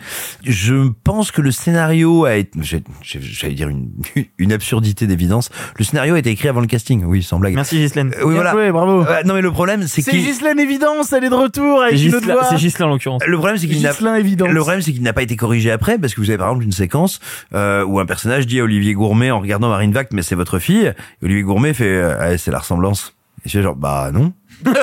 Je 0.44 0.90
pense 1.04 1.30
que 1.32 1.42
le 1.42 1.52
scénario 1.52 2.26
a 2.26 2.36
été, 2.38 2.60
j'allais 3.04 3.54
dire 3.54 3.70
une, 3.70 3.92
une 4.40 4.52
absurdité 4.52 5.06
d'évidence. 5.06 5.52
Le 5.78 5.86
scénario 5.86 6.16
a 6.16 6.20
été 6.20 6.32
écrit 6.32 6.48
avant 6.48 6.62
le 6.62 6.68
casting, 6.68 7.04
oui, 7.06 7.22
sans 7.22 7.38
blague. 7.38 7.54
Merci 7.54 7.78
Ghislaine. 7.78 8.12
Euh, 8.18 8.24
oui, 8.26 8.34
voilà. 8.34 8.52
joué, 8.52 8.72
bravo. 8.72 9.04
Euh, 9.06 9.22
non, 9.26 9.36
mais 9.36 9.42
le 9.42 9.52
problème, 9.52 9.84
c'est 9.84 10.02
C'est 10.02 10.12
qu'il 10.12 10.24
Ghislaine 10.24 10.60
Évidence. 10.60 11.14
Elle 11.14 11.26
est 11.26 11.30
de 11.30 11.36
retour 11.36 11.82
C'est 11.82 11.94
avec 11.94 12.02
une 12.02 12.16
autre 12.16 12.48
c'est 12.50 12.56
Ghislain 12.56 12.88
en 12.88 12.90
l'occurrence. 12.90 13.22
le 13.26 13.38
problème, 13.38 13.58
c'est 13.58 13.68
qu'il 13.68 13.82
n'a 13.82 13.94
le 14.00 14.60
problème, 14.60 14.82
c'est 14.82 14.94
qu'il 14.94 15.04
n'a 15.04 15.14
pas 15.14 15.22
été 15.22 15.36
corrigé 15.36 15.72
après, 15.72 15.98
parce 15.98 16.14
que 16.14 16.22
vous 16.22 16.30
avez 16.30 16.38
par 16.38 16.48
exemple 16.48 16.64
une 16.66 16.72
séquence 16.72 17.20
euh, 17.54 17.84
où 17.84 18.00
un 18.00 18.06
personnage 18.06 18.48
dit 18.48 18.60
à 18.60 18.64
Olivier 18.64 18.94
Gourmet 18.94 19.32
en 19.32 19.40
regardant 19.40 19.70
Marine 19.70 19.92
Vact, 19.92 20.14
mais 20.14 20.22
c'est 20.22 20.36
votre 20.36 20.60
fille. 20.60 20.94
Et 21.22 21.26
Olivier 21.26 21.44
Gourmet 21.44 21.74
fait, 21.74 21.86
euh, 21.86 22.16
Ah, 22.20 22.38
c'est 22.38 22.52
la 22.52 22.60
ressemblance. 22.60 23.16
Et 23.46 23.50
je 23.50 23.58
fais 23.58 23.64
genre, 23.64 23.76
bah 23.76 24.12
non. 24.14 24.34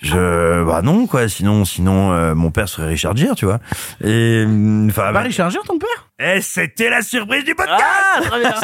je, 0.00 0.64
bah 0.64 0.82
non 0.82 1.06
quoi. 1.06 1.28
Sinon, 1.28 1.64
sinon, 1.64 2.12
euh, 2.12 2.34
mon 2.34 2.50
père 2.50 2.68
serait 2.68 2.88
Richard 2.88 3.14
tu 3.14 3.44
vois. 3.44 3.60
Et 4.02 4.44
euh, 4.46 4.86
enfin, 4.88 5.12
Pas 5.12 5.20
Richard 5.20 5.50
Gere, 5.50 5.62
ton 5.64 5.78
père? 5.78 6.09
Et 6.20 6.40
c'était 6.40 6.90
la 6.90 7.02
surprise 7.02 7.44
du 7.44 7.54
podcast 7.54 7.82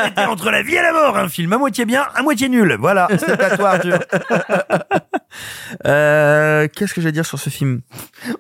C'était 0.04 0.24
entre 0.26 0.50
la 0.50 0.62
vie 0.62 0.74
et 0.74 0.82
la 0.82 0.92
mort, 0.92 1.16
un 1.16 1.28
film 1.28 1.52
à 1.52 1.58
moitié 1.58 1.84
bien, 1.84 2.04
à 2.14 2.22
moitié 2.22 2.48
nul. 2.48 2.76
Voilà, 2.78 3.08
c'est 3.18 3.40
à 3.40 3.56
toi, 3.56 3.70
Arthur. 3.70 3.98
Euh, 5.86 6.66
qu'est-ce 6.74 6.94
que 6.94 7.00
je 7.02 7.06
vais 7.06 7.12
dire 7.12 7.26
sur 7.26 7.38
ce 7.38 7.50
film? 7.50 7.82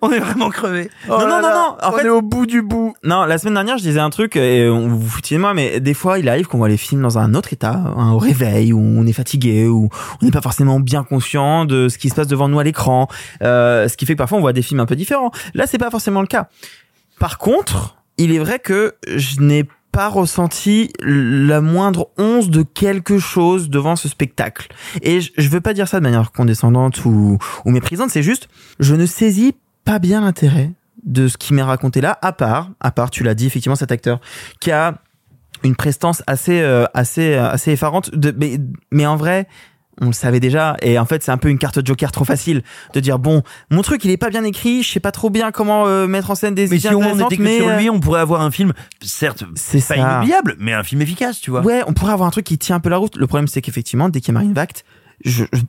On 0.00 0.10
est 0.10 0.18
vraiment 0.18 0.48
crevés. 0.48 0.90
Oh 1.08 1.18
Non, 1.20 1.26
non, 1.28 1.42
non, 1.42 1.50
non, 1.50 1.76
en 1.82 1.92
on 1.92 1.96
fait- 1.98 2.06
est 2.06 2.08
au 2.08 2.22
bout 2.22 2.46
du 2.46 2.62
bout. 2.62 2.94
Non, 3.04 3.24
la 3.24 3.36
semaine 3.36 3.52
dernière, 3.54 3.76
je 3.76 3.82
disais 3.82 4.00
un 4.00 4.08
truc 4.08 4.36
et 4.36 4.66
on 4.68 4.88
vous 4.88 5.06
foutez 5.08 5.34
de 5.34 5.40
moi, 5.40 5.52
mais 5.52 5.78
des 5.80 5.92
fois, 5.92 6.18
il 6.18 6.28
arrive 6.28 6.46
qu'on 6.46 6.56
voit 6.58 6.68
les 6.70 6.76
films 6.78 7.02
dans 7.02 7.18
un 7.18 7.34
autre 7.34 7.52
état, 7.52 7.74
hein, 7.74 8.12
au 8.12 8.18
réveil, 8.18 8.72
où 8.72 8.80
on 8.80 9.06
est 9.06 9.12
fatigué, 9.12 9.66
où 9.68 9.90
on 10.22 10.24
n'est 10.24 10.30
pas 10.30 10.40
forcément 10.40 10.80
bien 10.80 11.04
conscient 11.04 11.66
de 11.66 11.88
ce 11.88 11.98
qui 11.98 12.08
se 12.08 12.14
passe 12.14 12.28
devant 12.28 12.48
nous 12.48 12.58
à 12.60 12.64
l'écran, 12.64 13.08
euh, 13.42 13.88
ce 13.88 13.96
qui 13.96 14.06
fait 14.06 14.14
que 14.14 14.18
parfois 14.18 14.38
on 14.38 14.40
voit 14.40 14.54
des 14.54 14.62
films 14.62 14.80
un 14.80 14.86
peu 14.86 14.96
différents. 14.96 15.32
Là, 15.54 15.66
c'est 15.66 15.78
pas 15.78 15.90
forcément 15.90 16.22
le 16.22 16.26
cas. 16.28 16.48
Par 17.18 17.36
contre, 17.38 17.96
il 18.18 18.32
est 18.32 18.38
vrai 18.38 18.58
que 18.58 18.94
je 19.06 19.40
n'ai 19.40 19.64
pas 19.92 20.08
ressenti 20.08 20.92
la 21.00 21.62
moindre 21.62 22.10
once 22.18 22.50
de 22.50 22.62
quelque 22.62 23.18
chose 23.18 23.70
devant 23.70 23.96
ce 23.96 24.08
spectacle. 24.08 24.68
Et 25.00 25.22
je, 25.22 25.32
je 25.38 25.48
veux 25.48 25.62
pas 25.62 25.72
dire 25.72 25.88
ça 25.88 25.98
de 25.98 26.02
manière 26.02 26.32
condescendante 26.32 27.04
ou, 27.06 27.38
méprisante, 27.64 28.10
c'est 28.10 28.22
juste, 28.22 28.48
je 28.78 28.94
ne 28.94 29.06
saisis 29.06 29.54
pas 29.84 29.98
bien 29.98 30.20
l'intérêt 30.20 30.72
de 31.04 31.28
ce 31.28 31.38
qui 31.38 31.54
m'est 31.54 31.62
raconté 31.62 32.00
là, 32.00 32.18
à 32.20 32.32
part, 32.32 32.70
à 32.80 32.90
part, 32.90 33.10
tu 33.10 33.22
l'as 33.22 33.34
dit 33.34 33.46
effectivement, 33.46 33.76
cet 33.76 33.90
acteur 33.90 34.20
qui 34.60 34.70
a 34.70 34.98
une 35.62 35.76
prestance 35.76 36.22
assez, 36.26 36.60
euh, 36.60 36.84
assez, 36.92 37.34
euh, 37.34 37.48
assez 37.48 37.72
effarante. 37.72 38.10
Mais 38.90 39.06
en 39.06 39.16
vrai, 39.16 39.48
on 40.00 40.06
le 40.06 40.12
savait 40.12 40.40
déjà. 40.40 40.76
Et 40.82 40.98
en 40.98 41.04
fait, 41.06 41.22
c'est 41.22 41.30
un 41.30 41.38
peu 41.38 41.48
une 41.48 41.58
carte 41.58 41.84
joker 41.86 42.12
trop 42.12 42.24
facile 42.24 42.62
de 42.94 43.00
dire 43.00 43.18
bon, 43.18 43.42
mon 43.70 43.82
truc, 43.82 44.04
il 44.04 44.10
est 44.10 44.16
pas 44.16 44.28
bien 44.30 44.44
écrit. 44.44 44.82
Je 44.82 44.90
sais 44.92 45.00
pas 45.00 45.12
trop 45.12 45.30
bien 45.30 45.50
comment 45.52 45.86
euh, 45.86 46.06
mettre 46.06 46.30
en 46.30 46.34
scène 46.34 46.54
des 46.54 46.68
Mais 46.68 46.78
si 46.78 46.88
on 46.88 47.18
était 47.26 47.36
que 47.36 47.42
mais, 47.42 47.58
sur 47.58 47.68
euh, 47.68 47.76
lui, 47.78 47.88
on 47.90 48.00
pourrait 48.00 48.20
avoir 48.20 48.40
un 48.42 48.50
film, 48.50 48.72
certes, 49.02 49.44
c'est 49.54 49.78
pas 49.86 49.94
ça. 49.94 49.96
inoubliable, 49.96 50.56
mais 50.58 50.72
un 50.72 50.82
film 50.82 51.00
efficace, 51.02 51.40
tu 51.40 51.50
vois. 51.50 51.62
Ouais, 51.62 51.82
on 51.86 51.92
pourrait 51.92 52.12
avoir 52.12 52.26
un 52.28 52.30
truc 52.32 52.44
qui 52.44 52.58
tient 52.58 52.76
un 52.76 52.80
peu 52.80 52.90
la 52.90 52.98
route. 52.98 53.16
Le 53.16 53.26
problème, 53.26 53.48
c'est 53.48 53.62
qu'effectivement, 53.62 54.08
dès 54.08 54.20
qu'il 54.20 54.28
y 54.28 54.30
a 54.32 54.34
Marine 54.34 54.52
Vact, 54.52 54.84
je, 55.24 55.44
je- 55.52 55.60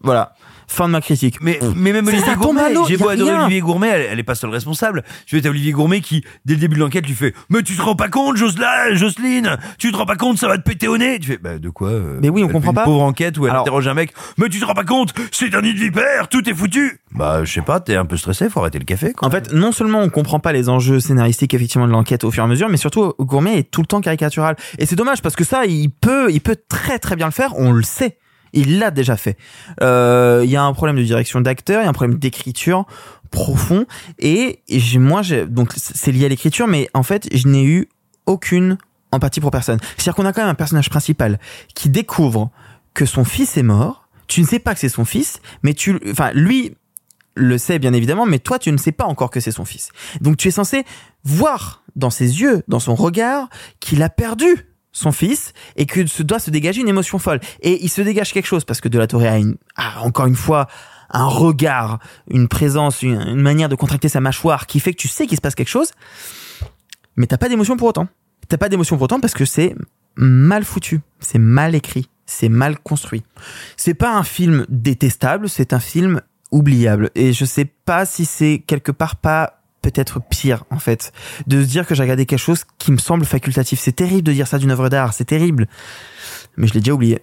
voilà. 0.00 0.34
Fin 0.66 0.86
de 0.86 0.92
ma 0.92 1.00
critique. 1.00 1.38
Mais, 1.40 1.58
mais 1.76 1.92
même 1.92 2.06
Olivier 2.08 2.28
à 2.30 2.34
Gourmet, 2.36 2.62
j'ai 2.88 2.96
beau 2.96 3.08
adorer. 3.08 3.34
Olivier 3.34 3.60
Gourmet, 3.60 3.88
elle, 3.88 4.06
elle 4.12 4.18
est 4.18 4.22
pas 4.24 4.34
seule 4.34 4.50
responsable. 4.50 5.02
Tu 5.26 5.36
vois, 5.36 5.42
t'as 5.42 5.50
Olivier 5.50 5.72
Gourmet 5.72 6.00
qui, 6.00 6.24
dès 6.44 6.54
le 6.54 6.60
début 6.60 6.76
de 6.76 6.80
l'enquête, 6.80 7.06
lui 7.06 7.14
fait, 7.14 7.34
mais 7.50 7.62
tu 7.62 7.76
te 7.76 7.82
rends 7.82 7.96
pas 7.96 8.08
compte, 8.08 8.36
Josla, 8.36 8.94
Jocelyne, 8.94 9.56
tu 9.78 9.92
te 9.92 9.96
rends 9.96 10.06
pas 10.06 10.16
compte, 10.16 10.38
ça 10.38 10.48
va 10.48 10.56
te 10.58 10.62
péter 10.62 10.88
au 10.88 10.96
nez. 10.98 11.18
Tu 11.20 11.28
fais, 11.28 11.38
bah, 11.38 11.58
de 11.58 11.68
quoi? 11.70 11.90
euh, 11.90 12.18
Mais 12.22 12.28
oui, 12.28 12.42
on 12.42 12.48
comprend 12.48 12.70
une 12.70 12.74
pas. 12.76 12.84
pauvre 12.84 13.02
enquête 13.02 13.36
où 13.38 13.44
elle 13.46 13.50
Alors- 13.50 13.62
interroge 13.62 13.86
un 13.88 13.94
mec, 13.94 14.12
mais 14.38 14.48
tu 14.48 14.58
te 14.60 14.64
rends 14.64 14.74
pas 14.74 14.84
compte, 14.84 15.12
c'est 15.32 15.54
un 15.54 15.60
nid 15.62 15.74
de 15.74 15.78
vipère, 15.78 16.28
tout 16.28 16.48
est 16.48 16.54
foutu. 16.54 17.00
Bah, 17.12 17.44
je 17.44 17.52
sais 17.52 17.62
pas, 17.62 17.80
t'es 17.80 17.94
un 17.96 18.06
peu 18.06 18.16
stressé, 18.16 18.48
faut 18.50 18.60
arrêter 18.60 18.78
le 18.78 18.84
café, 18.84 19.12
quoi. 19.12 19.28
En 19.28 19.30
fait, 19.30 19.52
non 19.52 19.70
seulement 19.72 20.00
on 20.00 20.08
comprend 20.08 20.40
pas 20.40 20.52
les 20.52 20.68
enjeux 20.68 20.98
scénaristiques 21.00 21.54
effectivement 21.54 21.86
de 21.86 21.92
l'enquête 21.92 22.24
au 22.24 22.30
fur 22.30 22.42
et 22.42 22.46
à 22.46 22.48
mesure, 22.48 22.68
mais 22.68 22.76
surtout 22.76 23.12
Gourmet 23.20 23.58
est 23.58 23.70
tout 23.70 23.80
le 23.82 23.86
temps 23.86 24.00
caricatural. 24.00 24.56
Et 24.78 24.86
c'est 24.86 24.96
dommage 24.96 25.22
parce 25.22 25.36
que 25.36 25.44
ça, 25.44 25.64
il 25.66 25.90
peut, 25.90 26.30
il 26.32 26.40
peut 26.40 26.56
très 26.68 26.98
très 26.98 27.16
bien 27.16 27.26
le 27.26 27.32
faire. 27.32 27.52
On 27.56 27.70
le 27.72 27.82
sait. 27.82 28.18
Il 28.54 28.78
l'a 28.78 28.90
déjà 28.90 29.16
fait. 29.16 29.36
Euh, 29.82 30.42
Il 30.44 30.50
y 30.50 30.56
a 30.56 30.62
un 30.62 30.72
problème 30.72 30.96
de 30.96 31.02
direction 31.02 31.40
d'acteur, 31.40 31.82
il 31.82 31.84
y 31.84 31.86
a 31.86 31.90
un 31.90 31.92
problème 31.92 32.18
d'écriture 32.18 32.86
profond. 33.30 33.86
Et 34.18 34.60
moi, 34.96 35.22
donc 35.48 35.72
c'est 35.76 36.12
lié 36.12 36.24
à 36.26 36.28
l'écriture, 36.28 36.66
mais 36.66 36.88
en 36.94 37.02
fait, 37.02 37.28
je 37.34 37.48
n'ai 37.48 37.64
eu 37.64 37.88
aucune 38.26 38.78
empathie 39.12 39.40
pour 39.40 39.50
personne. 39.50 39.78
C'est-à-dire 39.96 40.14
qu'on 40.14 40.24
a 40.24 40.32
quand 40.32 40.42
même 40.42 40.50
un 40.50 40.54
personnage 40.54 40.88
principal 40.88 41.38
qui 41.74 41.88
découvre 41.88 42.50
que 42.94 43.06
son 43.06 43.24
fils 43.24 43.56
est 43.56 43.62
mort. 43.62 44.08
Tu 44.26 44.40
ne 44.40 44.46
sais 44.46 44.58
pas 44.58 44.74
que 44.74 44.80
c'est 44.80 44.88
son 44.88 45.04
fils, 45.04 45.40
mais 45.62 45.74
tu, 45.74 46.00
enfin, 46.10 46.30
lui 46.32 46.76
le 47.36 47.58
sait 47.58 47.78
bien 47.78 47.92
évidemment, 47.92 48.26
mais 48.26 48.38
toi 48.38 48.58
tu 48.58 48.70
ne 48.70 48.76
sais 48.76 48.92
pas 48.92 49.04
encore 49.04 49.30
que 49.30 49.40
c'est 49.40 49.50
son 49.50 49.64
fils. 49.64 49.90
Donc 50.20 50.36
tu 50.36 50.48
es 50.48 50.50
censé 50.50 50.84
voir 51.24 51.82
dans 51.96 52.10
ses 52.10 52.40
yeux, 52.40 52.62
dans 52.68 52.78
son 52.78 52.94
regard, 52.94 53.48
qu'il 53.80 54.02
a 54.02 54.08
perdu 54.08 54.68
son 54.94 55.12
fils 55.12 55.52
et 55.76 55.84
que 55.84 56.06
se 56.06 56.22
doit 56.22 56.38
se 56.38 56.50
dégager 56.50 56.80
une 56.80 56.88
émotion 56.88 57.18
folle. 57.18 57.40
Et 57.60 57.84
il 57.84 57.90
se 57.90 58.00
dégage 58.00 58.32
quelque 58.32 58.46
chose 58.46 58.64
parce 58.64 58.80
que 58.80 58.88
De 58.88 58.98
La 58.98 59.06
Torre 59.06 59.24
a, 59.24 59.38
une, 59.38 59.56
encore 60.00 60.26
une 60.26 60.36
fois 60.36 60.68
un 61.10 61.26
regard, 61.26 61.98
une 62.30 62.48
présence, 62.48 63.02
une, 63.02 63.20
une 63.20 63.42
manière 63.42 63.68
de 63.68 63.74
contracter 63.74 64.08
sa 64.08 64.20
mâchoire 64.20 64.66
qui 64.66 64.80
fait 64.80 64.92
que 64.94 64.98
tu 64.98 65.08
sais 65.08 65.26
qu'il 65.26 65.36
se 65.36 65.42
passe 65.42 65.54
quelque 65.54 65.68
chose, 65.68 65.90
mais 67.16 67.26
t'as 67.26 67.36
pas 67.36 67.50
d'émotion 67.50 67.76
pour 67.76 67.88
autant. 67.88 68.08
T'as 68.48 68.56
pas 68.56 68.68
d'émotion 68.68 68.96
pour 68.96 69.04
autant 69.04 69.20
parce 69.20 69.34
que 69.34 69.44
c'est 69.44 69.74
mal 70.16 70.64
foutu, 70.64 71.00
c'est 71.20 71.38
mal 71.38 71.74
écrit, 71.74 72.08
c'est 72.26 72.48
mal 72.48 72.78
construit. 72.78 73.22
C'est 73.76 73.94
pas 73.94 74.16
un 74.16 74.22
film 74.22 74.64
détestable, 74.68 75.48
c'est 75.48 75.72
un 75.72 75.80
film 75.80 76.20
oubliable. 76.50 77.10
Et 77.14 77.32
je 77.32 77.44
sais 77.44 77.64
pas 77.64 78.06
si 78.06 78.24
c'est 78.24 78.62
quelque 78.66 78.92
part 78.92 79.16
pas 79.16 79.63
peut-être 79.90 80.20
pire 80.20 80.64
en 80.70 80.78
fait 80.78 81.12
de 81.46 81.62
se 81.62 81.66
dire 81.68 81.86
que 81.86 81.94
j'ai 81.94 82.02
regardé 82.02 82.26
quelque 82.26 82.38
chose 82.38 82.64
qui 82.78 82.92
me 82.92 82.98
semble 82.98 83.24
facultatif. 83.24 83.80
C'est 83.80 83.92
terrible 83.92 84.22
de 84.22 84.32
dire 84.32 84.46
ça 84.46 84.58
d'une 84.58 84.70
œuvre 84.70 84.88
d'art, 84.88 85.12
c'est 85.14 85.24
terrible. 85.24 85.66
Mais 86.56 86.66
je 86.66 86.74
l'ai 86.74 86.80
déjà 86.80 86.92
oublié. 86.94 87.20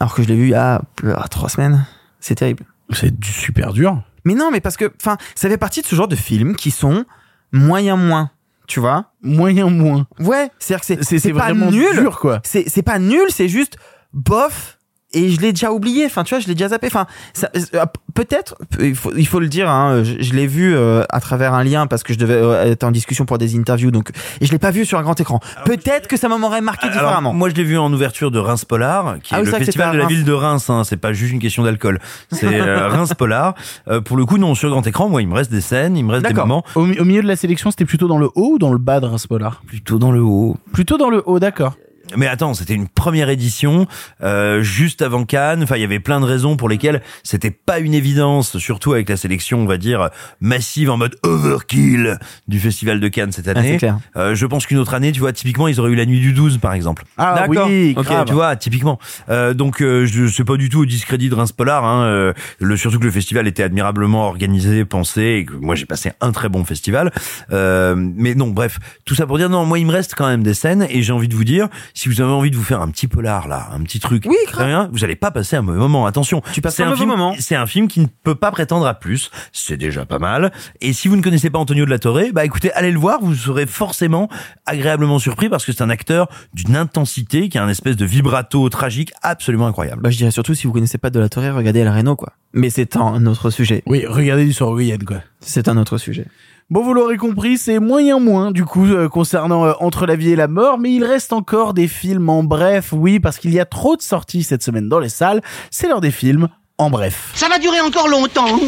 Alors 0.00 0.14
que 0.14 0.22
je 0.22 0.28
l'ai 0.28 0.36
vu 0.36 0.44
il 0.44 0.50
y 0.50 0.54
a 0.54 0.82
euh, 1.04 1.14
trois 1.30 1.48
semaines. 1.48 1.86
C'est 2.20 2.34
terrible. 2.36 2.64
C'est 2.90 3.18
du 3.18 3.30
super 3.30 3.72
dur. 3.72 4.02
Mais 4.24 4.34
non, 4.34 4.50
mais 4.50 4.60
parce 4.60 4.76
que, 4.76 4.92
enfin, 5.00 5.16
ça 5.34 5.48
fait 5.48 5.58
partie 5.58 5.82
de 5.82 5.86
ce 5.86 5.94
genre 5.94 6.08
de 6.08 6.16
films 6.16 6.56
qui 6.56 6.70
sont 6.70 7.04
moyen 7.52 7.96
moins. 7.96 8.30
Tu 8.66 8.80
vois 8.80 9.12
Moyen 9.22 9.68
moins. 9.68 10.06
Ouais, 10.20 10.50
c'est-à-dire 10.58 10.80
que 10.80 10.86
c'est 10.86 11.04
C'est- 11.04 11.18
c'est 11.18 11.32
pas 11.32 11.44
vraiment 11.52 11.70
nul, 11.70 11.86
dur, 11.98 12.18
quoi. 12.18 12.40
C'est 12.44 12.64
c'est 12.68 12.82
pas 12.82 12.98
nul, 12.98 13.26
c'est 13.28 13.48
juste 13.48 13.76
bof. 14.14 14.78
Et 15.14 15.30
je 15.30 15.40
l'ai 15.40 15.52
déjà 15.52 15.72
oublié. 15.72 16.04
Enfin, 16.06 16.24
tu 16.24 16.34
vois, 16.34 16.40
je 16.40 16.48
l'ai 16.48 16.54
déjà 16.54 16.68
zappé. 16.68 16.88
Enfin, 16.88 17.06
ça- 17.32 17.50
euh, 17.74 17.84
peut-être, 18.14 18.56
il 18.80 18.94
faut, 18.94 19.12
il 19.16 19.26
faut 19.26 19.40
le 19.40 19.48
dire. 19.48 19.70
Hein, 19.70 20.02
je, 20.04 20.14
je 20.22 20.32
l'ai 20.34 20.46
vu 20.46 20.74
euh, 20.74 21.02
à 21.08 21.20
travers 21.20 21.54
un 21.54 21.64
lien 21.64 21.86
parce 21.86 22.02
que 22.02 22.12
je 22.12 22.18
devais 22.18 22.34
euh, 22.34 22.70
être 22.72 22.84
en 22.84 22.90
discussion 22.90 23.24
pour 23.24 23.38
des 23.38 23.56
interviews. 23.56 23.90
Donc, 23.90 24.10
et 24.40 24.46
je 24.46 24.52
l'ai 24.52 24.58
pas 24.58 24.70
vu 24.70 24.84
sur 24.84 24.98
un 24.98 25.02
grand 25.02 25.18
écran. 25.20 25.40
Peut-être 25.64 26.08
que 26.08 26.16
ça 26.16 26.28
m'aurait 26.28 26.60
marqué 26.60 26.86
Alors, 26.88 26.98
différemment. 27.02 27.32
moi, 27.32 27.48
je 27.48 27.54
l'ai 27.54 27.64
vu 27.64 27.78
en 27.78 27.92
ouverture 27.92 28.30
de 28.30 28.38
Reims 28.38 28.64
Polar, 28.64 29.16
qui 29.22 29.34
Ah 29.34 29.38
est 29.38 29.40
oui, 29.46 29.50
le 29.52 29.58
festival 29.58 29.92
de 29.92 29.96
la 29.98 30.04
Reims. 30.04 30.12
ville 30.12 30.24
de 30.24 30.32
Reims. 30.32 30.68
Hein, 30.68 30.82
c'est 30.84 30.96
pas 30.96 31.12
juste 31.12 31.32
une 31.32 31.38
question 31.40 31.62
d'alcool. 31.62 32.00
C'est 32.32 32.60
euh, 32.60 32.88
Reims 32.88 33.14
Polar. 33.14 33.54
Euh, 33.88 34.00
pour 34.00 34.16
le 34.16 34.26
coup, 34.26 34.38
non, 34.38 34.54
sur 34.54 34.68
grand 34.70 34.86
écran, 34.86 35.08
moi, 35.08 35.22
il 35.22 35.28
me 35.28 35.34
reste 35.34 35.50
des 35.50 35.60
scènes, 35.60 35.96
il 35.96 36.04
me 36.04 36.12
reste 36.12 36.26
des 36.26 36.34
moments. 36.34 36.64
Au, 36.74 36.80
au 36.82 37.04
milieu 37.04 37.22
de 37.22 37.28
la 37.28 37.36
sélection, 37.36 37.70
c'était 37.70 37.84
plutôt 37.84 38.08
dans 38.08 38.18
le 38.18 38.26
haut 38.34 38.54
ou 38.54 38.58
dans 38.58 38.72
le 38.72 38.78
bas 38.78 39.00
de 39.00 39.06
Reims 39.06 39.26
Polar? 39.26 39.62
Plutôt 39.66 39.98
dans 39.98 40.10
le 40.10 40.20
haut. 40.22 40.56
Plutôt 40.72 40.96
dans 40.98 41.10
le 41.10 41.22
haut, 41.26 41.38
d'accord. 41.38 41.74
Mais 42.16 42.26
attends, 42.26 42.54
c'était 42.54 42.74
une 42.74 42.88
première 42.88 43.28
édition 43.30 43.86
euh, 44.22 44.62
juste 44.62 45.02
avant 45.02 45.24
Cannes. 45.24 45.62
Enfin, 45.62 45.76
il 45.76 45.80
y 45.80 45.84
avait 45.84 46.00
plein 46.00 46.20
de 46.20 46.24
raisons 46.26 46.56
pour 46.56 46.68
lesquelles 46.68 47.02
c'était 47.22 47.50
pas 47.50 47.78
une 47.78 47.94
évidence, 47.94 48.58
surtout 48.58 48.92
avec 48.92 49.08
la 49.08 49.16
sélection, 49.16 49.60
on 49.60 49.66
va 49.66 49.76
dire 49.78 50.10
massive 50.40 50.90
en 50.90 50.96
mode 50.96 51.16
overkill 51.22 52.18
du 52.48 52.60
festival 52.60 53.00
de 53.00 53.08
Cannes 53.08 53.32
cette 53.32 53.48
Ah, 53.48 53.52
année. 53.52 53.72
c'est 53.72 53.76
clair. 53.78 53.98
Euh, 54.16 54.34
je 54.34 54.46
pense 54.46 54.66
qu'une 54.66 54.78
autre 54.78 54.94
année, 54.94 55.12
tu 55.12 55.20
vois, 55.20 55.32
typiquement, 55.32 55.68
ils 55.68 55.80
auraient 55.80 55.90
eu 55.90 55.94
la 55.96 56.06
nuit 56.06 56.20
du 56.20 56.32
12, 56.32 56.58
par 56.58 56.72
exemple. 56.74 57.04
Ah 57.16 57.46
oui, 57.48 57.94
Ok, 57.96 58.04
grave. 58.04 58.26
tu 58.26 58.34
vois, 58.34 58.54
typiquement. 58.56 58.98
Euh, 59.28 59.54
donc, 59.54 59.80
euh, 59.82 60.06
je 60.06 60.26
sais 60.26 60.44
pas 60.44 60.56
du 60.56 60.68
tout 60.68 60.80
au 60.80 60.86
discrédit 60.86 61.28
de 61.28 61.34
Reims 61.34 61.52
Polar. 61.52 61.84
Hein, 61.84 62.04
euh, 62.04 62.32
le, 62.58 62.76
surtout 62.76 62.98
que 62.98 63.04
le 63.04 63.10
festival 63.10 63.46
était 63.46 63.62
admirablement 63.62 64.26
organisé, 64.26 64.84
pensé, 64.84 65.22
et 65.22 65.44
que 65.44 65.54
moi 65.54 65.74
j'ai 65.74 65.86
passé 65.86 66.12
un 66.20 66.32
très 66.32 66.48
bon 66.48 66.64
festival. 66.64 67.12
Euh, 67.52 67.94
mais 67.96 68.34
non, 68.34 68.48
bref, 68.48 68.78
tout 69.04 69.14
ça 69.14 69.26
pour 69.26 69.38
dire 69.38 69.48
non. 69.50 69.64
Moi, 69.64 69.78
il 69.78 69.86
me 69.86 69.92
reste 69.92 70.14
quand 70.14 70.26
même 70.26 70.42
des 70.42 70.54
scènes, 70.54 70.86
et 70.90 71.02
j'ai 71.02 71.12
envie 71.12 71.28
de 71.28 71.34
vous 71.34 71.44
dire, 71.44 71.68
si 71.94 72.08
vous 72.08 72.20
avez 72.20 72.32
envie 72.32 72.50
de 72.50 72.56
vous 72.56 72.62
faire 72.64 72.82
un 72.82 72.90
petit 72.90 73.06
polar 73.06 73.48
là, 73.48 73.68
un 73.72 73.80
petit 73.82 74.00
truc, 74.00 74.24
Oui, 74.26 74.36
très 74.46 74.66
bien, 74.66 74.90
vous 74.92 75.04
allez 75.04 75.16
pas 75.16 75.30
passer 75.30 75.56
un 75.56 75.62
mauvais 75.62 75.78
moment. 75.78 76.04
Attention, 76.06 76.42
Tu 76.52 76.60
passes 76.60 76.78
un 76.80 76.84
un 76.84 76.86
mauvais 76.88 76.98
film, 76.98 77.08
moment. 77.10 77.34
c'est 77.38 77.54
un 77.54 77.66
film 77.66 77.88
qui 77.88 78.00
ne 78.00 78.06
peut 78.24 78.34
pas 78.34 78.50
prétendre 78.50 78.86
à 78.86 78.94
plus. 78.94 79.30
C'est 79.52 79.76
déjà 79.76 80.04
pas 80.04 80.18
mal. 80.18 80.52
Et 80.80 80.92
si 80.92 81.08
vous 81.08 81.16
ne 81.16 81.22
connaissez 81.22 81.50
pas 81.50 81.58
Antonio 81.58 81.84
de 81.84 81.90
la 81.90 81.98
Torre, 81.98 82.20
bah 82.32 82.44
écoutez, 82.44 82.72
allez 82.72 82.90
le 82.90 82.98
voir. 82.98 83.20
Vous 83.22 83.34
serez 83.34 83.66
forcément 83.66 84.28
agréablement 84.66 85.18
surpris 85.18 85.48
parce 85.48 85.64
que 85.64 85.72
c'est 85.72 85.82
un 85.82 85.90
acteur 85.90 86.28
d'une 86.52 86.76
intensité 86.76 87.48
qui 87.48 87.58
a 87.58 87.64
un 87.64 87.68
espèce 87.68 87.96
de 87.96 88.04
vibrato 88.04 88.68
tragique 88.68 89.12
absolument 89.22 89.66
incroyable. 89.66 90.02
Bah, 90.02 90.10
je 90.10 90.16
dirais 90.16 90.30
surtout 90.32 90.54
si 90.54 90.66
vous 90.66 90.72
connaissez 90.72 90.98
pas 90.98 91.10
de 91.10 91.20
la 91.20 91.28
Torre, 91.28 91.54
regardez 91.54 91.80
El 91.80 91.88
Reno, 91.88 92.16
quoi. 92.16 92.32
Mais 92.52 92.70
c'est 92.70 92.96
un 92.96 93.24
autre 93.26 93.50
sujet. 93.50 93.82
Oui, 93.86 94.04
regardez 94.06 94.44
du 94.44 94.52
soir 94.52 94.70
week 94.70 95.04
quoi. 95.04 95.18
C'est 95.40 95.68
un 95.68 95.76
autre 95.76 95.98
sujet. 95.98 96.26
Bon, 96.70 96.82
vous 96.82 96.94
l'aurez 96.94 97.18
compris, 97.18 97.58
c'est 97.58 97.78
moyen 97.78 98.18
moins 98.18 98.50
du 98.50 98.64
coup 98.64 98.86
euh, 98.86 99.06
concernant 99.10 99.66
euh, 99.66 99.72
Entre 99.80 100.06
la 100.06 100.16
vie 100.16 100.30
et 100.30 100.36
la 100.36 100.48
mort, 100.48 100.78
mais 100.78 100.92
il 100.92 101.04
reste 101.04 101.34
encore 101.34 101.74
des 101.74 101.88
films 101.88 102.30
en 102.30 102.42
bref, 102.42 102.88
oui, 102.92 103.20
parce 103.20 103.36
qu'il 103.36 103.52
y 103.52 103.60
a 103.60 103.66
trop 103.66 103.96
de 103.96 104.02
sorties 104.02 104.42
cette 104.42 104.62
semaine 104.62 104.88
dans 104.88 104.98
les 104.98 105.10
salles. 105.10 105.42
C'est 105.70 105.88
l'heure 105.88 106.00
des 106.00 106.10
films 106.10 106.48
en 106.78 106.88
bref. 106.88 107.32
Ça 107.34 107.50
va 107.50 107.58
durer 107.58 107.82
encore 107.82 108.08
longtemps. 108.08 108.58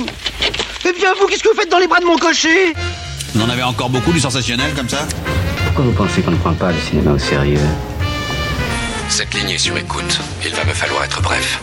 Eh 0.84 0.92
bien, 0.92 1.14
vous, 1.18 1.26
qu'est-ce 1.26 1.42
que 1.42 1.48
vous 1.48 1.58
faites 1.58 1.70
dans 1.70 1.78
les 1.78 1.88
bras 1.88 2.00
de 2.00 2.04
mon 2.04 2.18
cocher? 2.18 2.74
Vous 3.34 3.40
en 3.40 3.48
avez 3.48 3.62
encore 3.62 3.88
beaucoup 3.88 4.12
du 4.12 4.20
sensationnel 4.20 4.74
comme 4.74 4.90
ça? 4.90 5.08
Pourquoi 5.64 5.86
vous 5.86 5.92
pensez 5.92 6.20
qu'on 6.20 6.32
ne 6.32 6.36
prend 6.36 6.52
pas 6.52 6.72
le 6.72 6.78
cinéma 6.78 7.12
au 7.12 7.18
sérieux? 7.18 7.58
Cette 9.08 9.32
ligne 9.32 9.50
est 9.50 9.58
sur 9.58 9.76
écoute. 9.78 10.20
Il 10.44 10.54
va 10.54 10.64
me 10.64 10.74
falloir 10.74 11.02
être 11.02 11.22
bref. 11.22 11.60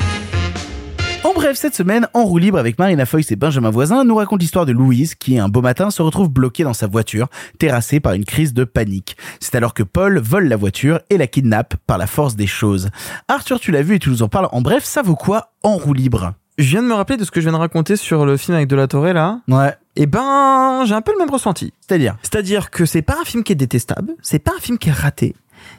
En 1.24 1.34
bref, 1.34 1.56
cette 1.56 1.74
semaine, 1.74 2.06
en 2.14 2.26
roue 2.26 2.38
libre 2.38 2.58
avec 2.58 2.78
Marina 2.78 3.06
Foïs 3.06 3.32
et 3.32 3.38
Benjamin 3.38 3.70
Voisin, 3.70 4.04
nous 4.04 4.16
raconte 4.16 4.41
l'histoire 4.41 4.66
de 4.66 4.74
Louise 4.74 5.16
qui, 5.16 5.40
un 5.40 5.48
beau 5.48 5.62
matin, 5.62 5.90
se 5.90 6.02
retrouve 6.02 6.28
bloquée 6.28 6.66
dans 6.66 6.74
sa 6.74 6.86
voiture, 6.86 7.30
terrassée 7.60 8.02
par 8.02 8.12
une 8.12 8.26
crise 8.26 8.54
de 8.54 8.66
panique. 8.66 9.16
C'est 9.40 9.56
alors 9.56 9.74
que 9.74 9.84
Paul 9.84 10.20
vole 10.20 10.50
la 10.50 10.58
voiture 10.58 11.00
et 11.10 11.18
la 11.18 11.28
kidnappe 11.28 11.76
par 11.88 11.98
la 11.98 12.08
force 12.08 12.36
des 12.36 12.45
choses. 12.45 12.90
Arthur, 13.30 13.62
tu 13.62 13.72
l'as 13.72 13.84
vu 13.84 13.95
et 13.95 14.00
tu 14.00 14.10
nous 14.10 14.22
en 14.22 14.28
parles 14.28 14.50
en 14.52 14.60
bref, 14.60 14.84
ça 14.84 15.02
vaut 15.02 15.16
quoi 15.16 15.54
en 15.64 15.78
roue 15.78 15.94
libre? 15.94 16.34
Je 16.58 16.70
viens 16.70 16.84
de 16.84 16.88
me 16.88 16.94
rappeler 16.94 17.16
de 17.16 17.24
ce 17.24 17.32
que 17.32 17.40
je 17.40 17.45
viens 17.45 17.58
de 17.58 17.62
raconter 17.62 17.95
sur 17.95 18.26
le 18.26 18.36
film 18.36 18.58
avec 18.58 18.68
De 18.68 18.76
La 18.76 18.88
Torre, 18.88 19.14
là. 19.14 19.40
Ouais. 19.48 19.74
Et 19.95 20.08
ben, 20.08 20.84
j'ai 20.86 20.94
un 20.94 21.02
peu 21.02 21.14
le 21.14 21.20
même 21.20 21.32
ressenti. 21.32 21.72
C'est-à-dire? 21.80 22.18
C'est-à-dire 22.22 22.70
que 22.70 22.86
c'est 22.86 23.02
pas 23.02 23.16
un 23.22 23.24
film 23.24 23.44
qui 23.44 23.54
est 23.54 23.56
détestable, 23.56 24.12
c'est 24.22 24.40
pas 24.40 24.52
un 24.58 24.60
film 24.60 24.78
qui 24.78 24.90
est 24.90 24.94
raté. 24.94 25.36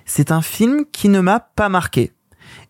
C'est 0.06 0.32
un 0.32 0.40
film 0.40 0.86
qui 0.90 1.10
ne 1.10 1.20
m'a 1.20 1.40
pas 1.40 1.68
marqué 1.68 2.12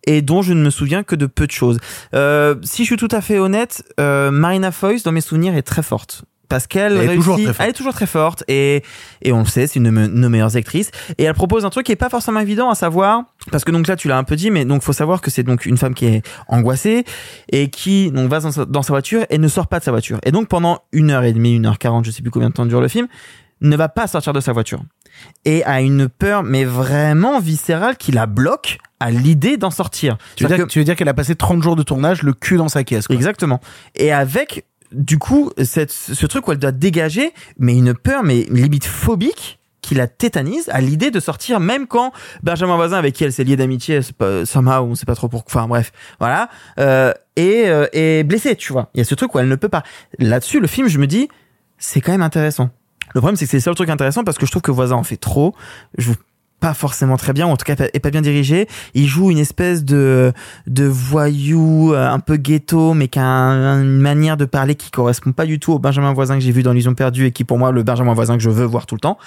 et 0.06 0.22
dont 0.22 0.42
je 0.42 0.52
ne 0.52 0.62
me 0.62 0.70
souviens 0.70 1.02
que 1.02 1.16
de 1.16 1.26
peu 1.26 1.46
de 1.46 1.52
choses. 1.52 1.78
Euh, 2.14 2.54
si 2.62 2.82
je 2.84 2.88
suis 2.88 2.96
tout 2.96 3.08
à 3.10 3.20
fait 3.20 3.38
honnête, 3.38 3.82
euh, 4.00 4.30
Marina 4.30 4.70
Foïs 4.72 5.02
dans 5.02 5.12
mes 5.12 5.20
souvenirs 5.20 5.56
est 5.56 5.62
très 5.62 5.82
forte. 5.82 6.24
Parce 6.46 6.66
qu'elle 6.66 6.92
Elle 6.92 7.04
est 7.04 7.08
réussit, 7.08 7.16
toujours 7.16 7.36
très 7.36 7.44
forte. 7.46 7.60
elle 7.60 7.68
est 7.70 7.72
toujours 7.72 7.92
très 7.94 8.06
forte 8.06 8.44
et 8.48 8.82
et 9.22 9.32
on 9.32 9.38
le 9.40 9.44
sait, 9.46 9.66
c'est 9.66 9.78
une 9.78 9.84
de 9.84 9.90
nos 9.90 10.28
meilleures 10.28 10.56
actrices 10.56 10.90
et 11.16 11.24
elle 11.24 11.32
propose 11.34 11.64
un 11.64 11.70
truc 11.70 11.86
qui 11.86 11.92
est 11.92 11.96
pas 11.96 12.10
forcément 12.10 12.38
évident 12.38 12.68
à 12.68 12.74
savoir 12.74 13.22
parce 13.50 13.64
que 13.64 13.70
donc 13.72 13.88
là 13.88 13.96
tu 13.96 14.08
l'as 14.08 14.18
un 14.18 14.24
peu 14.24 14.36
dit 14.36 14.50
mais 14.50 14.66
donc 14.66 14.82
faut 14.82 14.92
savoir 14.92 15.22
que 15.22 15.30
c'est 15.30 15.42
donc 15.42 15.64
une 15.64 15.78
femme 15.78 15.94
qui 15.94 16.04
est 16.04 16.22
angoissée 16.46 17.04
et 17.50 17.70
qui 17.70 18.10
donc 18.12 18.28
va 18.28 18.40
dans 18.40 18.52
sa, 18.52 18.66
dans 18.66 18.82
sa 18.82 18.92
voiture 18.92 19.24
et 19.30 19.38
ne 19.38 19.48
sort 19.48 19.68
pas 19.68 19.78
de 19.78 19.84
sa 19.84 19.90
voiture 19.90 20.18
et 20.22 20.32
donc 20.32 20.48
pendant 20.48 20.80
une 20.92 21.10
heure 21.10 21.24
et 21.24 21.32
demie, 21.32 21.56
une 21.56 21.64
heure 21.64 21.78
quarante, 21.78 22.04
je 22.04 22.10
sais 22.10 22.20
plus 22.20 22.30
combien 22.30 22.50
de 22.50 22.54
temps 22.54 22.66
dure 22.66 22.82
le 22.82 22.88
film, 22.88 23.08
ne 23.62 23.76
va 23.76 23.88
pas 23.88 24.06
sortir 24.06 24.34
de 24.34 24.40
sa 24.40 24.52
voiture 24.52 24.82
et 25.44 25.64
a 25.64 25.80
une 25.80 26.08
peur 26.08 26.42
mais 26.42 26.64
vraiment 26.64 27.40
viscérale 27.40 27.96
qui 27.96 28.12
la 28.12 28.26
bloque 28.26 28.78
à 29.00 29.10
l'idée 29.10 29.56
d'en 29.56 29.70
sortir. 29.70 30.16
tu 30.36 30.44
veux, 30.46 30.56
dire, 30.56 30.66
tu 30.66 30.78
veux 30.78 30.84
dire 30.84 30.96
qu'elle 30.96 31.08
a 31.08 31.14
passé 31.14 31.34
30 31.34 31.62
jours 31.62 31.76
de 31.76 31.82
tournage 31.82 32.22
le 32.22 32.32
cul 32.32 32.56
dans 32.56 32.68
sa 32.68 32.84
caisse 32.84 33.06
quoi. 33.06 33.16
Exactement. 33.16 33.60
Et 33.94 34.12
avec, 34.12 34.64
du 34.92 35.18
coup, 35.18 35.50
cette, 35.62 35.92
ce 35.92 36.26
truc 36.26 36.48
où 36.48 36.52
elle 36.52 36.58
doit 36.58 36.72
dégager, 36.72 37.32
mais 37.58 37.76
une 37.76 37.94
peur, 37.94 38.22
mais 38.22 38.46
limite 38.50 38.86
phobique, 38.86 39.58
qui 39.84 39.94
la 39.94 40.06
tétanise 40.06 40.70
à 40.70 40.80
l'idée 40.80 41.10
de 41.10 41.20
sortir, 41.20 41.60
même 41.60 41.86
quand 41.86 42.12
Benjamin 42.42 42.76
Voisin, 42.76 42.96
avec 42.96 43.14
qui 43.14 43.24
elle 43.24 43.32
s'est 43.32 43.44
liée 43.44 43.56
d'amitié, 43.56 44.00
somehow, 44.44 44.82
on 44.82 44.94
sait 44.94 45.04
pas 45.04 45.14
trop 45.14 45.28
pourquoi, 45.28 45.60
enfin 45.60 45.68
bref, 45.68 45.92
voilà, 46.18 46.48
euh, 46.78 47.12
est, 47.36 47.68
euh, 47.68 47.86
est 47.92 48.24
blessée, 48.24 48.56
tu 48.56 48.72
vois. 48.72 48.88
Il 48.94 48.98
y 48.98 49.00
a 49.02 49.04
ce 49.04 49.14
truc 49.14 49.34
où 49.34 49.38
elle 49.38 49.48
ne 49.48 49.56
peut 49.56 49.68
pas. 49.68 49.82
Là-dessus, 50.18 50.60
le 50.60 50.66
film, 50.66 50.88
je 50.88 50.98
me 50.98 51.06
dis, 51.06 51.28
c'est 51.76 52.00
quand 52.00 52.12
même 52.12 52.22
intéressant. 52.22 52.70
Le 53.14 53.20
problème, 53.20 53.36
c'est 53.36 53.44
que 53.44 53.50
c'est 53.50 53.56
le 53.58 53.62
seul 53.62 53.74
truc 53.74 53.88
intéressant 53.90 54.24
parce 54.24 54.38
que 54.38 54.46
je 54.46 54.50
trouve 54.50 54.62
que 54.62 54.70
Voisin 54.70 54.96
en 54.96 55.02
fait 55.04 55.16
trop. 55.16 55.54
Je 55.98 56.08
vous 56.08 56.16
pas 56.60 56.72
forcément 56.72 57.18
très 57.18 57.34
bien, 57.34 57.46
ou 57.46 57.50
en 57.50 57.56
tout 57.58 57.64
cas 57.66 57.74
est 57.92 58.00
pas 58.00 58.10
bien 58.10 58.22
dirigé. 58.22 58.68
Il 58.94 59.06
joue 59.06 59.30
une 59.30 59.38
espèce 59.38 59.84
de 59.84 60.32
de 60.66 60.84
voyou 60.84 61.92
euh, 61.92 62.08
un 62.08 62.20
peu 62.20 62.36
ghetto, 62.36 62.94
mais 62.94 63.08
qui 63.08 63.18
a 63.18 63.24
un- 63.26 63.82
une 63.82 64.00
manière 64.00 64.36
de 64.38 64.46
parler 64.46 64.74
qui 64.74 64.90
correspond 64.90 65.32
pas 65.32 65.44
du 65.44 65.58
tout 65.58 65.72
au 65.72 65.78
Benjamin 65.78 66.14
Voisin 66.14 66.34
que 66.36 66.40
j'ai 66.40 66.52
vu 66.52 66.62
dans 66.62 66.70
L'Illusion 66.72 66.94
perdue 66.94 67.26
et 67.26 67.32
qui 67.32 67.44
pour 67.44 67.58
moi 67.58 67.70
le 67.70 67.82
Benjamin 67.82 68.14
Voisin 68.14 68.36
que 68.38 68.42
je 68.42 68.48
veux 68.48 68.64
voir 68.64 68.86
tout 68.86 68.94
le 68.94 69.00
temps. 69.00 69.18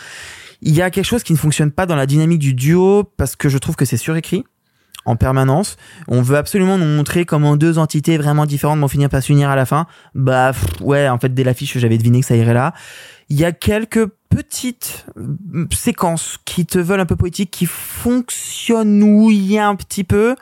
Il 0.63 0.73
y 0.73 0.81
a 0.81 0.89
quelque 0.89 1.05
chose 1.05 1.21
qui 1.21 1.33
ne 1.33 1.37
fonctionne 1.37 1.69
pas 1.71 1.85
dans 1.85 1.95
la 1.95 2.07
dynamique 2.07 2.39
du 2.39 2.55
duo 2.55 3.03
parce 3.17 3.35
que 3.35 3.49
je 3.49 3.59
trouve 3.59 3.75
que 3.75 3.85
c'est 3.85 3.97
surécrit 3.97 4.43
en 5.05 5.15
permanence. 5.15 5.77
On 6.07 6.21
veut 6.23 6.37
absolument 6.37 6.77
nous 6.79 6.85
montrer 6.87 7.25
comment 7.25 7.55
deux 7.55 7.77
entités 7.77 8.17
vraiment 8.17 8.47
différentes 8.47 8.79
vont 8.79 8.87
finir 8.87 9.09
par 9.09 9.21
s'unir 9.21 9.49
à 9.49 9.55
la 9.55 9.65
fin. 9.67 9.85
Bah 10.15 10.53
ouais, 10.81 11.07
en 11.07 11.19
fait 11.19 11.33
dès 11.35 11.43
l'affiche 11.43 11.77
j'avais 11.77 11.99
deviné 11.99 12.21
que 12.21 12.25
ça 12.25 12.35
irait 12.35 12.55
là. 12.55 12.73
Il 13.29 13.39
y 13.39 13.45
a 13.45 13.51
quelques 13.51 14.05
petites 14.29 15.05
euh, 15.17 15.67
séquences 15.73 16.37
qui 16.45 16.65
te 16.65 16.79
veulent 16.79 16.99
un 16.99 17.05
peu 17.05 17.15
poétiques, 17.15 17.51
qui 17.51 17.65
fonctionnent 17.65 19.03
oui 19.03 19.57
un 19.59 19.75
petit 19.75 20.03
peu. 20.03 20.35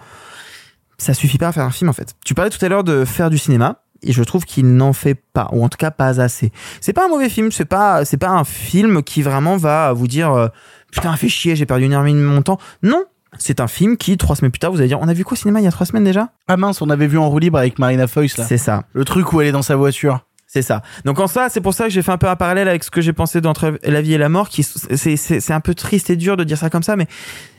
Ça 0.98 1.14
suffit 1.14 1.38
pas 1.38 1.50
à 1.50 1.52
faire 1.52 1.64
un 1.64 1.72
film 1.72 1.90
en 1.90 1.94
fait. 1.94 2.16
Tu 2.24 2.34
parlais 2.34 2.52
tout 2.52 2.64
à 2.64 2.70
l'heure 2.70 2.84
de 2.84 3.06
faire 3.06 3.30
du 3.30 3.38
cinéma. 3.38 3.82
Et 4.04 4.12
je 4.12 4.22
trouve 4.22 4.46
qu'il 4.46 4.76
n'en 4.76 4.94
fait 4.94 5.16
pas, 5.16 5.50
ou 5.52 5.64
en 5.64 5.70
tout 5.70 5.78
cas 5.78 5.90
pas 5.90 6.22
assez. 6.22 6.52
C'est 6.80 6.94
pas 6.94 7.06
un 7.06 7.08
mauvais 7.08 7.30
film, 7.30 7.52
c'est 7.52 7.66
pas, 7.66 8.06
c'est 8.06 8.18
pas 8.18 8.30
un 8.30 8.44
film 8.44 9.02
qui 9.02 9.24
vraiment 9.24 9.58
va 9.58 9.94
vous 9.94 10.08
dire, 10.08 10.32
euh, 10.32 10.48
putain, 10.92 11.16
fait 11.16 11.30
chier, 11.30 11.56
j'ai 11.56 11.66
perdu 11.66 11.86
une 11.86 11.94
heure 11.94 12.06
et 12.06 12.12
demie 12.12 12.22
de 12.22 12.28
mon 12.28 12.44
temps. 12.44 12.60
Non, 12.84 13.06
c'est 13.40 13.62
un 13.62 13.68
film 13.68 13.98
qui, 13.98 14.18
trois 14.18 14.36
semaines 14.36 14.52
plus 14.52 14.60
tard, 14.60 14.72
vous 14.72 14.78
allez 14.78 14.90
dire, 14.90 15.00
on 15.02 15.08
a 15.08 15.14
vu 15.14 15.24
quoi 15.24 15.34
au 15.34 15.38
cinéma 15.38 15.60
il 15.60 15.64
y 15.64 15.68
a 15.68 15.72
trois 15.72 15.88
semaines 15.88 16.04
déjà? 16.04 16.30
Ah 16.48 16.58
mince, 16.58 16.84
on 16.84 16.90
avait 16.92 17.08
vu 17.08 17.18
en 17.18 17.30
roue 17.30 17.40
libre 17.40 17.58
avec 17.58 17.80
Marina 17.80 18.06
Foïs 18.06 18.38
là. 18.38 18.46
C'est 18.46 18.60
ça. 18.60 18.84
Le 18.94 19.06
truc 19.06 19.34
où 19.34 19.42
elle 19.42 19.48
est 19.48 19.54
dans 19.54 19.64
sa 19.64 19.76
voiture. 19.76 20.20
C'est 20.48 20.62
ça. 20.62 20.82
Donc 21.06 21.20
en 21.20 21.28
ça, 21.28 21.48
c'est 21.50 21.62
pour 21.62 21.74
ça 21.74 21.86
que 21.86 21.90
j'ai 21.90 22.02
fait 22.02 22.12
un 22.12 22.18
peu 22.18 22.28
un 22.30 22.36
parallèle 22.36 22.68
avec 22.68 22.84
ce 22.84 22.92
que 22.92 23.02
j'ai 23.02 23.14
pensé 23.14 23.42
d'entre 23.42 23.78
la 23.84 24.02
vie 24.02 24.14
et 24.14 24.18
la 24.18 24.30
mort, 24.30 24.50
qui 24.50 24.64
c'est 24.64 25.52
un 25.52 25.60
peu 25.60 25.74
triste 25.74 26.10
et 26.10 26.16
dur 26.16 26.38
de 26.38 26.44
dire 26.44 26.58
ça 26.58 26.70
comme 26.70 26.84
ça, 26.84 26.96
mais 26.96 27.08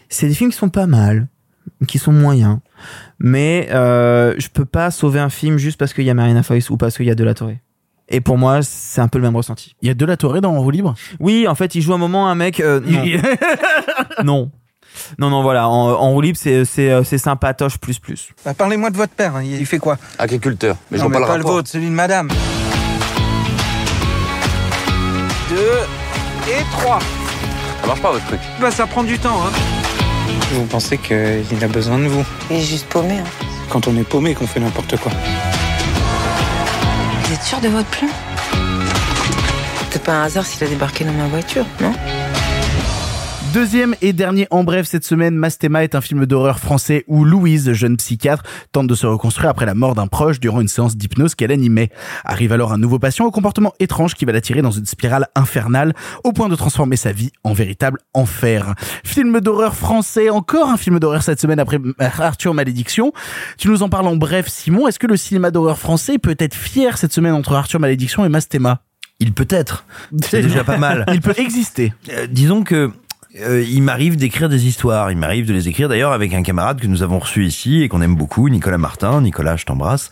c'est 0.08 0.28
des 0.28 0.34
films 0.34 0.50
qui 0.50 0.56
sont 0.56 0.68
pas 0.68 0.86
mal, 0.86 1.28
qui 1.88 1.98
sont 1.98 2.12
moyens, 2.12 2.58
mais 3.18 3.68
euh, 3.72 4.34
je 4.38 4.48
peux 4.48 4.64
pas 4.64 4.90
sauver 4.90 5.18
un 5.20 5.30
film 5.30 5.58
juste 5.58 5.78
parce 5.78 5.92
qu'il 5.92 6.04
y 6.04 6.10
a 6.10 6.14
Marina 6.14 6.42
Foïs 6.42 6.70
ou 6.70 6.76
parce 6.76 6.96
qu'il 6.96 7.06
y 7.06 7.10
a 7.10 7.14
De 7.16 7.24
La 7.24 7.34
Torre. 7.34 7.50
Et 8.08 8.20
pour 8.20 8.38
moi, 8.38 8.60
c'est 8.62 9.00
un 9.00 9.08
peu 9.08 9.18
le 9.18 9.24
même 9.24 9.34
ressenti. 9.34 9.74
Il 9.82 9.88
y 9.88 9.90
a 9.90 9.94
De 9.94 10.04
La 10.06 10.16
Torre 10.16 10.40
dans 10.40 10.54
En 10.54 10.60
roue 10.60 10.70
libre? 10.70 10.94
Oui, 11.18 11.48
en 11.48 11.56
fait, 11.56 11.74
il 11.74 11.82
joue 11.82 11.92
un 11.92 11.98
moment 11.98 12.28
un 12.28 12.36
mec. 12.36 12.60
euh, 12.60 12.80
non. 12.80 13.02
non. 14.24 14.50
Non, 15.18 15.28
non, 15.28 15.42
voilà. 15.42 15.68
En, 15.68 15.90
en 15.90 16.12
roue 16.12 16.20
libre, 16.20 16.38
c'est 16.40 16.64
c'est 16.64 16.90
euh, 16.90 17.02
c'est 17.04 17.18
sympatoche 17.18 17.78
plus 17.78 17.98
plus. 17.98 18.30
Bah, 18.44 18.54
Parlez-moi 18.54 18.90
de 18.90 18.96
votre 18.96 19.12
père, 19.12 19.34
hein. 19.36 19.42
il 19.42 19.66
fait 19.66 19.78
quoi? 19.78 19.98
Agriculteur. 20.18 20.76
Mais 20.90 20.98
je 20.98 21.02
Non, 21.02 21.10
vois 21.10 21.18
mais 21.20 21.26
pas 21.26 21.32
le 21.32 21.32
pas 21.32 21.36
le 21.38 21.42
rapport. 21.42 21.56
vôtre, 21.56 21.68
celui 21.68 21.86
de 21.86 21.90
madame. 21.90 22.28
Et 26.48 26.62
trois. 26.72 26.98
Ça 27.80 27.86
marche 27.86 28.00
pas 28.00 28.12
votre 28.12 28.26
truc. 28.26 28.40
Bah 28.60 28.70
ça 28.70 28.86
prend 28.86 29.02
du 29.02 29.18
temps, 29.18 29.42
hein. 29.46 29.50
Vous 30.52 30.64
pensez 30.64 30.98
qu'il 30.98 31.62
a 31.62 31.68
besoin 31.68 31.98
de 31.98 32.06
vous 32.06 32.24
Il 32.50 32.56
est 32.56 32.60
juste 32.62 32.86
paumé. 32.86 33.18
Hein. 33.18 33.46
Quand 33.68 33.88
on 33.88 33.96
est 33.96 34.04
paumé 34.04 34.34
qu'on 34.34 34.46
fait 34.46 34.60
n'importe 34.60 34.96
quoi. 34.98 35.12
Vous 37.24 37.34
êtes 37.34 37.42
sûr 37.42 37.58
sûr 37.58 37.60
de 37.60 37.68
votre 37.68 37.88
plan? 37.88 38.08
C'est 39.90 40.02
pas 40.02 40.12
un 40.12 40.22
hasard 40.24 40.44
s'il 40.44 40.62
a 40.62 40.66
débarqué 40.68 41.04
dans 41.04 41.12
ma 41.12 41.26
voiture, 41.26 41.64
non? 41.80 41.92
Deuxième 43.56 43.94
et 44.02 44.12
dernier 44.12 44.46
en 44.50 44.64
bref 44.64 44.86
cette 44.86 45.06
semaine, 45.06 45.34
Mastema 45.34 45.82
est 45.82 45.94
un 45.94 46.02
film 46.02 46.26
d'horreur 46.26 46.58
français 46.58 47.04
où 47.06 47.24
Louise, 47.24 47.72
jeune 47.72 47.96
psychiatre, 47.96 48.42
tente 48.70 48.86
de 48.86 48.94
se 48.94 49.06
reconstruire 49.06 49.48
après 49.48 49.64
la 49.64 49.72
mort 49.72 49.94
d'un 49.94 50.08
proche 50.08 50.40
durant 50.40 50.60
une 50.60 50.68
séance 50.68 50.94
d'hypnose 50.94 51.34
qu'elle 51.34 51.50
animait. 51.50 51.88
Arrive 52.26 52.52
alors 52.52 52.74
un 52.74 52.76
nouveau 52.76 52.98
patient 52.98 53.24
au 53.24 53.30
comportement 53.30 53.72
étrange 53.80 54.14
qui 54.14 54.26
va 54.26 54.32
l'attirer 54.32 54.60
dans 54.60 54.72
une 54.72 54.84
spirale 54.84 55.28
infernale 55.34 55.94
au 56.22 56.34
point 56.34 56.50
de 56.50 56.54
transformer 56.54 56.96
sa 56.96 57.12
vie 57.12 57.30
en 57.44 57.54
véritable 57.54 57.98
enfer. 58.12 58.74
Film 59.04 59.40
d'horreur 59.40 59.74
français, 59.74 60.28
encore 60.28 60.68
un 60.68 60.76
film 60.76 60.98
d'horreur 60.98 61.22
cette 61.22 61.40
semaine 61.40 61.58
après 61.58 61.78
Arthur 61.98 62.52
Malédiction. 62.52 63.14
Tu 63.56 63.68
nous 63.68 63.82
en 63.82 63.88
parles 63.88 64.08
en 64.08 64.16
bref 64.16 64.48
Simon, 64.48 64.86
est-ce 64.86 64.98
que 64.98 65.06
le 65.06 65.16
cinéma 65.16 65.50
d'horreur 65.50 65.78
français 65.78 66.18
peut 66.18 66.36
être 66.38 66.54
fier 66.54 66.98
cette 66.98 67.14
semaine 67.14 67.32
entre 67.32 67.54
Arthur 67.54 67.80
Malédiction 67.80 68.22
et 68.22 68.28
Mastema? 68.28 68.82
Il 69.18 69.32
peut 69.32 69.48
être. 69.48 69.86
C'est 70.22 70.42
déjà 70.42 70.62
pas 70.62 70.76
mal. 70.76 71.06
Il 71.14 71.22
peut 71.22 71.32
exister. 71.38 71.94
Euh, 72.10 72.26
disons 72.26 72.62
que 72.64 72.92
euh, 73.40 73.62
il 73.62 73.82
m'arrive 73.82 74.16
d'écrire 74.16 74.48
des 74.48 74.66
histoires. 74.66 75.10
Il 75.10 75.18
m'arrive 75.18 75.46
de 75.46 75.52
les 75.52 75.68
écrire 75.68 75.88
d'ailleurs 75.88 76.12
avec 76.12 76.32
un 76.34 76.42
camarade 76.42 76.80
que 76.80 76.86
nous 76.86 77.02
avons 77.02 77.18
reçu 77.18 77.44
ici 77.44 77.82
et 77.82 77.88
qu'on 77.88 78.00
aime 78.02 78.16
beaucoup, 78.16 78.48
Nicolas 78.48 78.78
Martin. 78.78 79.20
Nicolas, 79.20 79.56
je 79.56 79.64
t'embrasse. 79.64 80.10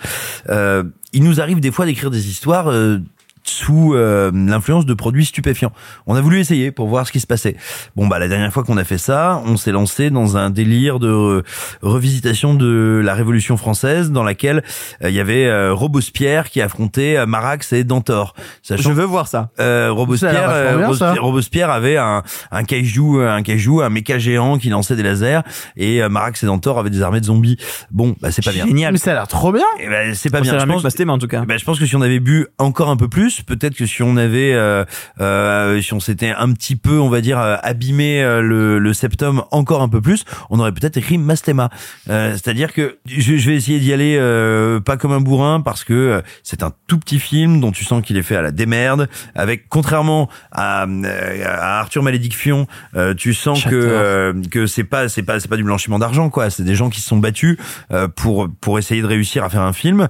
Euh, 0.49 0.85
il 1.13 1.23
nous 1.23 1.41
arrive 1.41 1.61
des 1.61 1.71
fois 1.71 1.87
d'écrire 1.87 2.11
des 2.11 2.29
histoires 2.29 2.69
euh, 2.69 2.99
sous 3.45 3.95
euh, 3.95 4.31
l'influence 4.35 4.87
de 4.87 4.95
produits 4.95 5.25
stupéfiants. 5.27 5.73
On 6.07 6.15
a 6.15 6.21
voulu 6.21 6.39
essayer 6.41 6.71
pour 6.73 6.89
voir 6.89 7.07
ce 7.07 7.13
qui 7.13 7.21
se 7.21 7.27
passait. 7.27 7.57
Bon 7.97 8.07
bah 8.07 8.19
la 8.19 8.29
dernière 8.29 8.53
fois 8.53 8.65
qu'on 8.65 8.77
a 8.77 8.85
fait 8.85 8.99
ça, 8.99 9.43
on 9.47 9.57
s'est 9.57 9.73
lancé 9.73 10.11
dans 10.11 10.37
un 10.37 10.51
délire 10.51 10.99
de 10.99 11.11
re- 11.11 11.43
revisitation 11.83 12.55
de 12.55 13.01
la 13.05 13.15
Révolution 13.15 13.57
française 13.57 14.11
dans 14.11 14.23
laquelle 14.23 14.63
euh, 15.03 15.11
il 15.11 15.15
y 15.15 15.21
avait 15.21 15.47
euh, 15.47 15.73
Robespierre 15.75 16.49
qui 16.51 16.61
affrontait 16.61 17.17
euh, 17.17 17.27
Marax 17.27 17.73
et 17.73 17.85
Dantor. 17.85 18.35
Sachant, 18.63 18.83
Je 18.83 18.95
veux 18.95 19.05
voir 19.05 19.29
ça. 19.29 19.51
euh, 19.61 19.91
Robespierre, 19.93 20.33
Ça 20.33 20.51
euh, 20.51 20.77
bien, 20.79 20.95
ça. 20.95 21.15
Robespierre 21.21 21.71
avait 21.71 21.97
un 21.97 22.23
un 22.51 22.65
kaiju, 22.65 23.23
un 23.23 23.43
kaiju, 23.43 23.83
un 23.83 23.91
méca 23.91 24.19
géant 24.19 24.59
qui 24.59 24.71
lançait 24.71 24.97
des 24.97 25.03
lasers 25.03 25.41
et 25.77 26.07
Marax 26.09 26.43
et 26.43 26.47
Dantor 26.47 26.79
avaient 26.79 26.91
des 26.91 27.03
armées 27.03 27.21
de 27.21 27.27
zombies. 27.27 27.57
Bon, 27.91 28.17
bah 28.21 28.31
c'est 28.31 28.45
pas 28.45 28.53
bien. 28.53 28.67
Génial. 28.67 28.93
Mais 28.93 28.99
ça 28.99 29.11
a 29.11 29.15
l'air 29.15 29.29
trop 29.29 29.53
bien. 29.53 29.65
Ben, 29.79 30.15
c'est 30.15 30.31
pas 30.31 30.41
bien. 30.41 30.59
Je 30.59 30.65
pense, 30.65 30.83
Mastema, 30.83 31.13
en 31.13 31.19
tout 31.19 31.27
cas. 31.27 31.43
ben, 31.45 31.59
je 31.59 31.65
pense 31.65 31.79
que 31.79 31.87
si 31.87 31.95
on 31.97 32.01
avait 32.03 32.21
bu 32.21 32.47
encore 32.59 32.89
un 32.91 32.97
peu 32.97 33.09
plus, 33.09 33.34
peut-être 33.43 33.75
que 33.75 33.87
si 33.87 34.03
on 34.03 34.17
avait, 34.17 34.53
euh, 34.55 34.85
euh, 35.21 35.81
si 35.81 35.93
on 35.93 36.01
s'était 36.01 36.31
un 36.31 36.53
petit 36.53 36.77
peu, 36.77 36.99
on 36.99 37.09
va 37.09 37.21
dire, 37.21 37.39
euh, 37.39 37.57
abîmé 37.63 38.23
euh, 38.23 38.41
le, 38.41 38.79
le 38.79 38.93
septum 38.93 39.43
encore 39.51 39.83
un 39.83 39.89
peu 39.89 40.01
plus, 40.01 40.25
on 40.51 40.61
aurait 40.61 40.73
peut-être 40.73 40.97
écrit 40.97 41.19
Mastema. 41.19 41.71
Euh, 42.09 42.33
C'est-à-dire 42.33 42.73
que 42.73 42.99
je, 43.07 43.37
je 43.37 43.51
vais 43.51 43.57
essayer 43.57 43.81
d'y 43.81 43.93
aller 43.93 44.17
euh, 44.19 44.81
pas 44.81 44.97
comme 44.97 45.13
un 45.13 45.21
bourrin 45.21 45.61
parce 45.61 45.85
que 45.85 46.23
c'est 46.43 46.63
un 46.63 46.73
tout 46.87 46.99
petit 46.99 47.19
film 47.19 47.61
dont 47.61 47.73
tu 47.73 47.85
sens 47.85 48.03
qu'il 48.03 48.17
est 48.17 48.23
fait 48.23 48.37
à 48.37 48.43
la 48.43 48.51
démerde. 48.51 49.09
Avec 49.35 49.69
contrairement 49.69 50.29
à, 50.53 50.83
à 50.83 51.79
Arthur 51.81 52.03
Malédiction, 52.03 52.67
euh, 52.97 53.15
tu 53.15 53.35
sens 53.35 53.65
que 53.65 53.75
euh, 53.75 54.33
que 54.51 54.67
c'est 54.67 54.85
pas 54.85 55.09
c'est 55.09 55.23
pas 55.23 55.41
c'est 55.41 55.49
pas 55.49 55.57
du 55.57 55.65
blanchiment 55.65 55.99
d'argent 55.99 56.31
quoi. 56.31 56.51
C'est 56.51 56.63
des 56.65 56.75
gens 56.75 56.91
qui 56.91 57.01
se 57.01 57.09
sont 57.09 57.17
battus 57.19 57.57
euh, 57.93 58.09
pour 58.09 58.49
pour 58.61 58.79
essayer 58.79 59.03
de 59.03 59.07
réussir 59.07 59.45
à 59.45 59.49
faire 59.51 59.63
un 59.63 59.73
film 59.73 60.09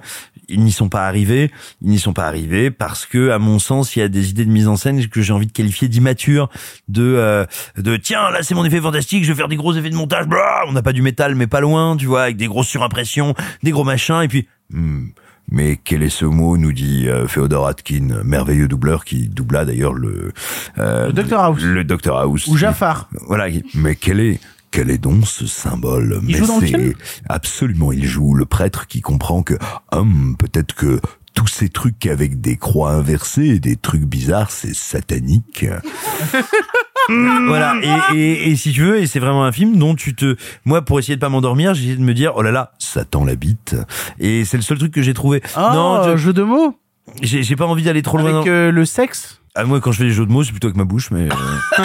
ils 0.49 0.61
n'y 0.61 0.71
sont 0.71 0.89
pas 0.89 1.07
arrivés. 1.07 1.51
Ils 1.81 1.89
n'y 1.89 1.99
sont 1.99 2.13
pas 2.13 2.25
arrivés 2.25 2.71
parce 2.71 3.05
que, 3.05 3.29
à 3.31 3.39
mon 3.39 3.59
sens, 3.59 3.95
il 3.95 3.99
y 3.99 4.01
a 4.01 4.07
des 4.07 4.29
idées 4.29 4.45
de 4.45 4.51
mise 4.51 4.67
en 4.67 4.75
scène 4.75 5.05
que 5.07 5.21
j'ai 5.21 5.33
envie 5.33 5.47
de 5.47 5.51
qualifier 5.51 5.87
d'immatures, 5.87 6.49
de 6.87 7.03
euh, 7.03 7.45
de 7.77 7.97
tiens 7.97 8.29
là 8.31 8.43
c'est 8.43 8.55
mon 8.55 8.65
effet 8.65 8.81
fantastique, 8.81 9.23
je 9.23 9.31
vais 9.31 9.37
faire 9.37 9.47
des 9.47 9.55
gros 9.55 9.73
effets 9.73 9.89
de 9.89 9.95
montage. 9.95 10.27
Blah 10.27 10.63
on 10.67 10.73
n'a 10.73 10.81
pas 10.81 10.93
du 10.93 11.01
métal 11.01 11.35
mais 11.35 11.47
pas 11.47 11.61
loin, 11.61 11.97
tu 11.97 12.05
vois, 12.05 12.23
avec 12.23 12.37
des 12.37 12.47
grosses 12.47 12.67
surimpressions, 12.67 13.33
des 13.63 13.71
gros 13.71 13.83
machins 13.83 14.21
et 14.21 14.27
puis. 14.27 14.47
hmm, 14.71 15.07
mais 15.51 15.79
quel 15.83 16.01
est 16.01 16.09
ce 16.09 16.25
mot 16.25 16.57
nous 16.57 16.73
dit 16.73 17.07
euh, 17.07 17.27
Féodor 17.27 17.67
Atkin, 17.67 18.23
merveilleux 18.23 18.67
doubleur 18.67 19.05
qui 19.05 19.27
doubla 19.29 19.63
d'ailleurs 19.63 19.93
le 19.93 20.31
euh, 20.79 21.07
Le 21.07 21.13
Dr 21.13 21.39
House. 21.39 21.61
Le 21.61 21.83
Dr 21.83 22.17
House. 22.17 22.47
Ou 22.47 22.57
Jafar. 22.57 23.09
Voilà. 23.27 23.47
Mais 23.75 23.95
quel 23.95 24.19
est 24.19 24.39
quel 24.75 24.89
est 24.91 24.97
donc 24.97 25.25
ce 25.25 25.47
symbole 25.47 26.19
Il 26.23 26.33
Mais 26.33 26.37
joue 26.39 26.47
dans 26.47 26.59
le 26.59 26.67
c'est- 26.67 26.77
film? 26.77 26.93
Absolument, 27.29 27.91
il 27.93 28.05
joue 28.05 28.33
le 28.33 28.45
prêtre 28.45 28.87
qui 28.87 29.01
comprend 29.01 29.41
que 29.41 29.53
hum, 29.91 30.35
peut-être 30.37 30.75
que 30.75 30.99
tous 31.33 31.47
ces 31.47 31.69
trucs 31.69 32.05
avec 32.05 32.39
des 32.41 32.57
croix 32.57 32.91
inversées 32.91 33.45
et 33.47 33.59
des 33.59 33.75
trucs 33.77 34.03
bizarres, 34.03 34.51
c'est 34.51 34.73
satanique. 34.75 35.65
voilà. 37.09 37.75
Et, 38.13 38.17
et, 38.17 38.49
et 38.51 38.55
si 38.55 38.71
tu 38.71 38.81
veux, 38.83 38.97
et 38.99 39.07
c'est 39.07 39.19
vraiment 39.19 39.43
un 39.45 39.51
film 39.51 39.77
dont 39.77 39.95
tu 39.95 40.15
te, 40.15 40.35
moi, 40.65 40.83
pour 40.83 40.99
essayer 40.99 41.15
de 41.15 41.21
pas 41.21 41.29
m'endormir, 41.29 41.73
j'ai 41.73 41.83
essayé 41.83 41.97
de 41.97 42.01
me 42.03 42.13
dire, 42.13 42.33
oh 42.35 42.41
là 42.41 42.51
là, 42.51 42.71
Satan 42.79 43.25
la 43.25 43.35
bite. 43.35 43.75
Et 44.19 44.45
c'est 44.45 44.57
le 44.57 44.63
seul 44.63 44.77
truc 44.77 44.91
que 44.93 45.01
j'ai 45.01 45.13
trouvé. 45.13 45.41
Ah, 45.55 45.71
non, 45.73 46.03
je- 46.03 46.17
jeu 46.17 46.33
de 46.33 46.43
mots? 46.43 46.77
J'ai 47.21 47.55
pas 47.55 47.65
envie 47.65 47.83
d'aller 47.83 48.01
trop 48.01 48.17
loin. 48.17 48.37
avec 48.37 48.47
euh, 48.47 48.71
le 48.71 48.83
sexe? 48.85 49.39
Ah, 49.55 49.63
moi, 49.63 49.79
quand 49.79 49.91
je 49.91 49.99
fais 49.99 50.03
des 50.03 50.11
jeux 50.11 50.25
de 50.25 50.31
mots, 50.31 50.43
c'est 50.43 50.51
plutôt 50.51 50.67
avec 50.67 50.77
ma 50.77 50.83
bouche, 50.83 51.11
mais 51.11 51.29
euh, 51.29 51.35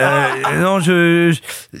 euh, 0.00 0.60
non, 0.60 0.80
je 0.80 1.32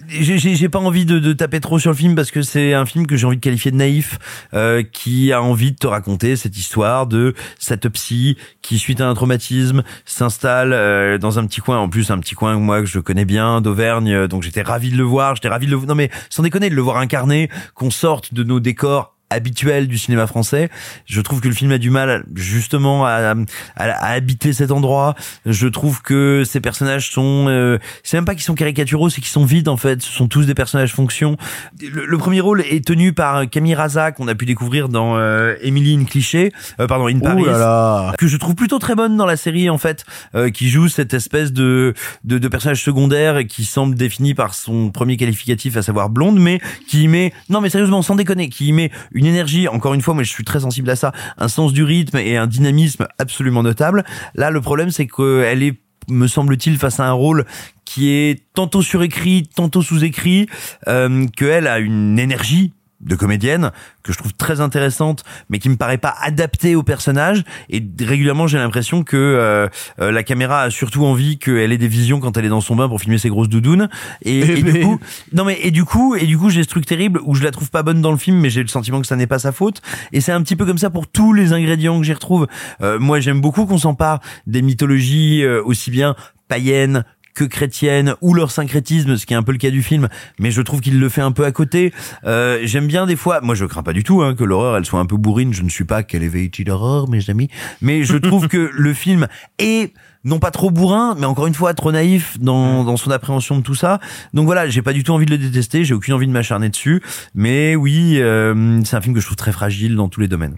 j'ai 0.08 0.68
pas 0.68 0.78
envie 0.78 1.04
de, 1.04 1.18
de 1.18 1.32
taper 1.32 1.60
trop 1.60 1.78
sur 1.78 1.90
le 1.90 1.96
film 1.96 2.14
parce 2.14 2.30
que 2.30 2.42
c'est 2.42 2.74
un 2.74 2.86
film 2.86 3.06
que 3.06 3.16
j'ai 3.16 3.26
envie 3.26 3.36
de 3.36 3.42
qualifier 3.42 3.70
de 3.70 3.76
naïf, 3.76 4.18
euh, 4.54 4.82
qui 4.82 5.32
a 5.32 5.42
envie 5.42 5.72
de 5.72 5.76
te 5.76 5.86
raconter 5.86 6.36
cette 6.36 6.56
histoire 6.56 7.06
de 7.06 7.34
cette 7.58 7.88
psy 7.88 8.36
qui 8.62 8.78
suite 8.78 9.00
à 9.00 9.08
un 9.08 9.14
traumatisme 9.14 9.82
s'installe 10.04 10.72
euh, 10.72 11.18
dans 11.18 11.38
un 11.38 11.46
petit 11.46 11.60
coin, 11.60 11.78
en 11.78 11.88
plus 11.88 12.10
un 12.10 12.18
petit 12.18 12.34
coin 12.34 12.56
moi 12.58 12.80
que 12.80 12.86
je 12.86 13.00
connais 13.00 13.24
bien 13.24 13.60
d'Auvergne, 13.60 14.12
euh, 14.12 14.28
donc 14.28 14.42
j'étais 14.42 14.62
ravi 14.62 14.90
de 14.90 14.96
le 14.96 15.04
voir, 15.04 15.34
j'étais 15.34 15.48
ravi 15.48 15.66
de 15.66 15.72
le 15.72 15.78
non 15.86 15.94
mais 15.94 16.10
sans 16.30 16.42
déconner 16.42 16.70
de 16.70 16.74
le 16.74 16.82
voir 16.82 16.98
incarné, 16.98 17.50
qu'on 17.74 17.90
sorte 17.90 18.34
de 18.34 18.44
nos 18.44 18.60
décors 18.60 19.17
habituel 19.30 19.88
du 19.88 19.98
cinéma 19.98 20.26
français. 20.26 20.70
Je 21.06 21.20
trouve 21.20 21.40
que 21.40 21.48
le 21.48 21.54
film 21.54 21.72
a 21.72 21.78
du 21.78 21.90
mal 21.90 22.24
justement 22.34 23.06
à, 23.06 23.34
à, 23.76 23.84
à 23.84 24.12
habiter 24.12 24.52
cet 24.52 24.70
endroit. 24.70 25.14
Je 25.46 25.66
trouve 25.68 26.02
que 26.02 26.44
ces 26.44 26.60
personnages 26.60 27.10
sont, 27.10 27.46
euh, 27.48 27.78
c'est 28.02 28.16
même 28.16 28.24
pas 28.24 28.34
qu'ils 28.34 28.44
sont 28.44 28.54
caricaturaux, 28.54 29.10
c'est 29.10 29.20
qu'ils 29.20 29.30
sont 29.30 29.44
vides 29.44 29.68
en 29.68 29.76
fait. 29.76 30.02
Ce 30.02 30.12
sont 30.12 30.28
tous 30.28 30.46
des 30.46 30.54
personnages 30.54 30.92
fonction. 30.92 31.36
Le, 31.80 32.06
le 32.06 32.18
premier 32.18 32.40
rôle 32.40 32.62
est 32.62 32.84
tenu 32.84 33.12
par 33.12 33.48
Camille 33.48 33.74
Raza 33.74 34.12
qu'on 34.12 34.28
a 34.28 34.34
pu 34.34 34.46
découvrir 34.46 34.88
dans 34.88 35.16
euh, 35.16 35.54
Emily 35.62 35.94
in 35.94 36.04
Cliché, 36.04 36.52
euh, 36.80 36.86
pardon 36.86 37.06
in 37.08 37.18
Paris, 37.20 37.44
là 37.44 37.58
là. 37.58 38.14
que 38.18 38.26
je 38.26 38.36
trouve 38.36 38.54
plutôt 38.54 38.78
très 38.78 38.94
bonne 38.94 39.16
dans 39.16 39.26
la 39.26 39.36
série 39.36 39.70
en 39.70 39.78
fait, 39.78 40.04
euh, 40.34 40.50
qui 40.50 40.68
joue 40.70 40.88
cette 40.88 41.14
espèce 41.14 41.52
de, 41.52 41.94
de 42.24 42.38
de 42.38 42.48
personnage 42.48 42.82
secondaire 42.82 43.46
qui 43.46 43.64
semble 43.64 43.94
défini 43.94 44.34
par 44.34 44.54
son 44.54 44.90
premier 44.90 45.16
qualificatif, 45.16 45.76
à 45.76 45.82
savoir 45.82 46.08
blonde, 46.08 46.38
mais 46.38 46.60
qui 46.88 47.02
y 47.04 47.08
met, 47.08 47.32
non 47.48 47.60
mais 47.60 47.68
sérieusement, 47.68 48.02
sans 48.02 48.14
déconner, 48.14 48.48
qui 48.48 48.68
y 48.68 48.72
met 48.72 48.90
une 49.12 49.17
énergie, 49.26 49.68
encore 49.68 49.94
une 49.94 50.02
fois, 50.02 50.14
moi 50.14 50.22
je 50.22 50.30
suis 50.30 50.44
très 50.44 50.60
sensible 50.60 50.90
à 50.90 50.96
ça, 50.96 51.12
un 51.36 51.48
sens 51.48 51.72
du 51.72 51.84
rythme 51.84 52.18
et 52.18 52.36
un 52.36 52.46
dynamisme 52.46 53.06
absolument 53.18 53.62
notable. 53.62 54.04
Là, 54.34 54.50
le 54.50 54.60
problème, 54.60 54.90
c'est 54.90 55.06
qu'elle 55.06 55.62
est 55.62 55.80
me 56.10 56.26
semble-t-il, 56.26 56.78
face 56.78 57.00
à 57.00 57.06
un 57.06 57.12
rôle 57.12 57.44
qui 57.84 58.10
est 58.10 58.42
tantôt 58.54 58.82
surécrit, 58.82 59.48
tantôt 59.54 59.82
sous-écrit, 59.82 60.46
euh, 60.86 61.26
qu'elle 61.36 61.66
a 61.66 61.78
une 61.78 62.18
énergie 62.18 62.72
de 63.00 63.14
comédienne 63.14 63.70
que 64.02 64.12
je 64.12 64.18
trouve 64.18 64.34
très 64.34 64.60
intéressante 64.60 65.24
mais 65.48 65.58
qui 65.58 65.68
me 65.68 65.76
paraît 65.76 65.98
pas 65.98 66.14
adaptée 66.20 66.74
au 66.74 66.82
personnage. 66.82 67.44
Et 67.70 67.82
régulièrement 68.00 68.46
j'ai 68.46 68.58
l'impression 68.58 69.04
que 69.04 69.16
euh, 69.16 69.68
euh, 70.00 70.10
la 70.10 70.22
caméra 70.22 70.62
a 70.62 70.70
surtout 70.70 71.04
envie 71.04 71.38
qu'elle 71.38 71.72
ait 71.72 71.78
des 71.78 71.88
visions 71.88 72.20
quand 72.20 72.36
elle 72.36 72.44
est 72.44 72.50
dans 72.50 72.60
son 72.60 72.76
bain 72.76 72.88
pour 72.88 73.00
filmer 73.00 73.18
ses 73.18 73.28
grosses 73.28 73.48
doudounes. 73.48 73.88
Et, 74.22 74.40
Eh 74.40 74.58
et 74.58 74.62
ben. 74.62 74.72
du 74.74 74.80
coup 74.80 75.00
non 75.32 75.44
mais 75.44 75.58
et 75.62 75.70
du 75.70 75.84
coup 75.84 76.14
et 76.16 76.26
du 76.26 76.38
coup 76.38 76.50
j'ai 76.50 76.62
ce 76.62 76.68
truc 76.68 76.86
terrible 76.86 77.20
où 77.24 77.34
je 77.34 77.44
la 77.44 77.50
trouve 77.50 77.70
pas 77.70 77.82
bonne 77.82 78.00
dans 78.00 78.12
le 78.12 78.18
film 78.18 78.38
mais 78.38 78.50
j'ai 78.50 78.62
le 78.62 78.68
sentiment 78.68 79.00
que 79.00 79.06
ça 79.06 79.16
n'est 79.16 79.26
pas 79.26 79.38
sa 79.38 79.52
faute. 79.52 79.80
Et 80.12 80.20
c'est 80.20 80.32
un 80.32 80.42
petit 80.42 80.56
peu 80.56 80.64
comme 80.66 80.78
ça 80.78 80.90
pour 80.90 81.06
tous 81.06 81.32
les 81.32 81.52
ingrédients 81.52 81.98
que 81.98 82.04
j'y 82.04 82.12
retrouve. 82.12 82.46
Euh, 82.80 82.98
moi 82.98 83.20
j'aime 83.20 83.40
beaucoup 83.40 83.66
qu'on 83.66 83.78
s'empare 83.78 84.20
des 84.46 84.62
mythologies 84.62 85.42
euh, 85.42 85.62
aussi 85.64 85.90
bien 85.90 86.14
païennes 86.48 87.04
que 87.38 87.44
chrétienne 87.44 88.16
ou 88.20 88.34
leur 88.34 88.50
syncrétisme, 88.50 89.16
ce 89.16 89.24
qui 89.24 89.32
est 89.32 89.36
un 89.36 89.44
peu 89.44 89.52
le 89.52 89.58
cas 89.58 89.70
du 89.70 89.80
film, 89.80 90.08
mais 90.40 90.50
je 90.50 90.60
trouve 90.60 90.80
qu'il 90.80 90.98
le 90.98 91.08
fait 91.08 91.20
un 91.20 91.30
peu 91.30 91.44
à 91.44 91.52
côté. 91.52 91.94
Euh, 92.24 92.58
J'aime 92.64 92.88
bien 92.88 93.06
des 93.06 93.14
fois, 93.14 93.40
moi 93.42 93.54
je 93.54 93.64
crains 93.64 93.84
pas 93.84 93.92
du 93.92 94.02
tout 94.02 94.22
hein, 94.22 94.34
que 94.34 94.42
l'horreur 94.42 94.76
elle 94.76 94.84
soit 94.84 94.98
un 94.98 95.06
peu 95.06 95.16
bourrine, 95.16 95.54
je 95.54 95.62
ne 95.62 95.68
suis 95.68 95.84
pas 95.84 96.02
quelle 96.02 96.24
éveillé 96.24 96.50
d'horreur 96.66 97.08
mes 97.08 97.30
amis, 97.30 97.48
mais 97.80 98.02
je 98.02 98.16
trouve 98.16 98.48
que 98.48 98.70
le 98.74 98.92
film 98.92 99.28
est 99.60 99.92
non 100.24 100.40
pas 100.40 100.50
trop 100.50 100.72
bourrin, 100.72 101.14
mais 101.16 101.26
encore 101.26 101.46
une 101.46 101.54
fois 101.54 101.74
trop 101.74 101.92
naïf 101.92 102.40
dans, 102.40 102.82
dans 102.82 102.96
son 102.96 103.12
appréhension 103.12 103.56
de 103.56 103.62
tout 103.62 103.76
ça. 103.76 104.00
Donc 104.34 104.46
voilà, 104.46 104.68
j'ai 104.68 104.82
pas 104.82 104.92
du 104.92 105.04
tout 105.04 105.12
envie 105.12 105.26
de 105.26 105.30
le 105.30 105.38
détester, 105.38 105.84
j'ai 105.84 105.94
aucune 105.94 106.14
envie 106.14 106.26
de 106.26 106.32
m'acharner 106.32 106.70
dessus, 106.70 107.00
mais 107.36 107.76
oui, 107.76 108.16
euh, 108.18 108.80
c'est 108.84 108.96
un 108.96 109.00
film 109.00 109.14
que 109.14 109.20
je 109.20 109.26
trouve 109.26 109.36
très 109.36 109.52
fragile 109.52 109.94
dans 109.94 110.08
tous 110.08 110.20
les 110.20 110.28
domaines. 110.28 110.56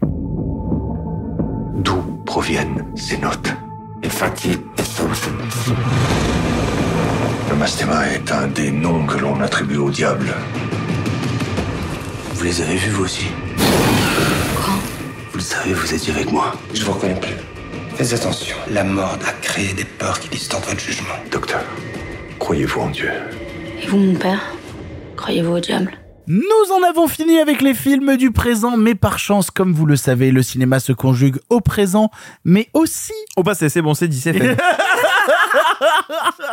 D'où 1.84 2.00
proviennent 2.24 2.86
ces 2.96 3.18
notes? 3.18 3.52
Effati 4.02 4.56
Le 7.50 7.56
mastema 7.56 8.06
est 8.06 8.30
un 8.30 8.46
des 8.46 8.70
noms 8.70 9.04
que 9.06 9.18
l'on 9.18 9.40
attribue 9.40 9.76
au 9.76 9.90
diable. 9.90 10.32
Vous 12.34 12.44
les 12.44 12.62
avez 12.62 12.76
vus 12.76 12.90
vous 12.90 13.04
aussi 13.04 13.26
Vous 15.32 15.38
le 15.38 15.40
savez, 15.40 15.72
vous 15.72 15.92
étiez 15.92 16.14
avec 16.14 16.30
moi. 16.30 16.52
Je 16.72 16.84
vous 16.84 16.92
reconnais 16.92 17.18
plus. 17.18 17.34
Faites 17.96 18.12
attention, 18.12 18.56
la 18.70 18.84
mort 18.84 19.18
a 19.26 19.32
créé 19.42 19.72
des 19.74 19.84
peurs 19.84 20.20
qui 20.20 20.28
distordent 20.28 20.64
votre 20.64 20.78
jugement. 20.78 21.14
Docteur, 21.32 21.62
croyez-vous 22.38 22.80
en 22.82 22.90
Dieu 22.90 23.10
Et 23.82 23.86
vous, 23.88 23.98
mon 23.98 24.14
père 24.14 24.40
Croyez-vous 25.16 25.56
au 25.56 25.60
diable 25.60 25.90
Nous 26.28 26.72
en 26.72 26.88
avons 26.88 27.08
fini 27.08 27.40
avec 27.40 27.62
les 27.62 27.74
films 27.74 28.16
du 28.16 28.30
présent, 28.30 28.76
mais 28.76 28.94
par 28.94 29.18
chance, 29.18 29.50
comme 29.50 29.72
vous 29.72 29.86
le 29.86 29.96
savez, 29.96 30.30
le 30.30 30.42
cinéma 30.42 30.78
se 30.78 30.92
conjugue 30.92 31.38
au 31.48 31.60
présent, 31.60 32.10
mais 32.44 32.68
aussi 32.74 33.12
au 33.36 33.42
passé. 33.42 33.68
C'est 33.68 33.82
bon, 33.82 33.94
c'est 33.94 34.08
dit, 34.08 34.20
c'est 34.20 34.34
fait. 34.34 34.56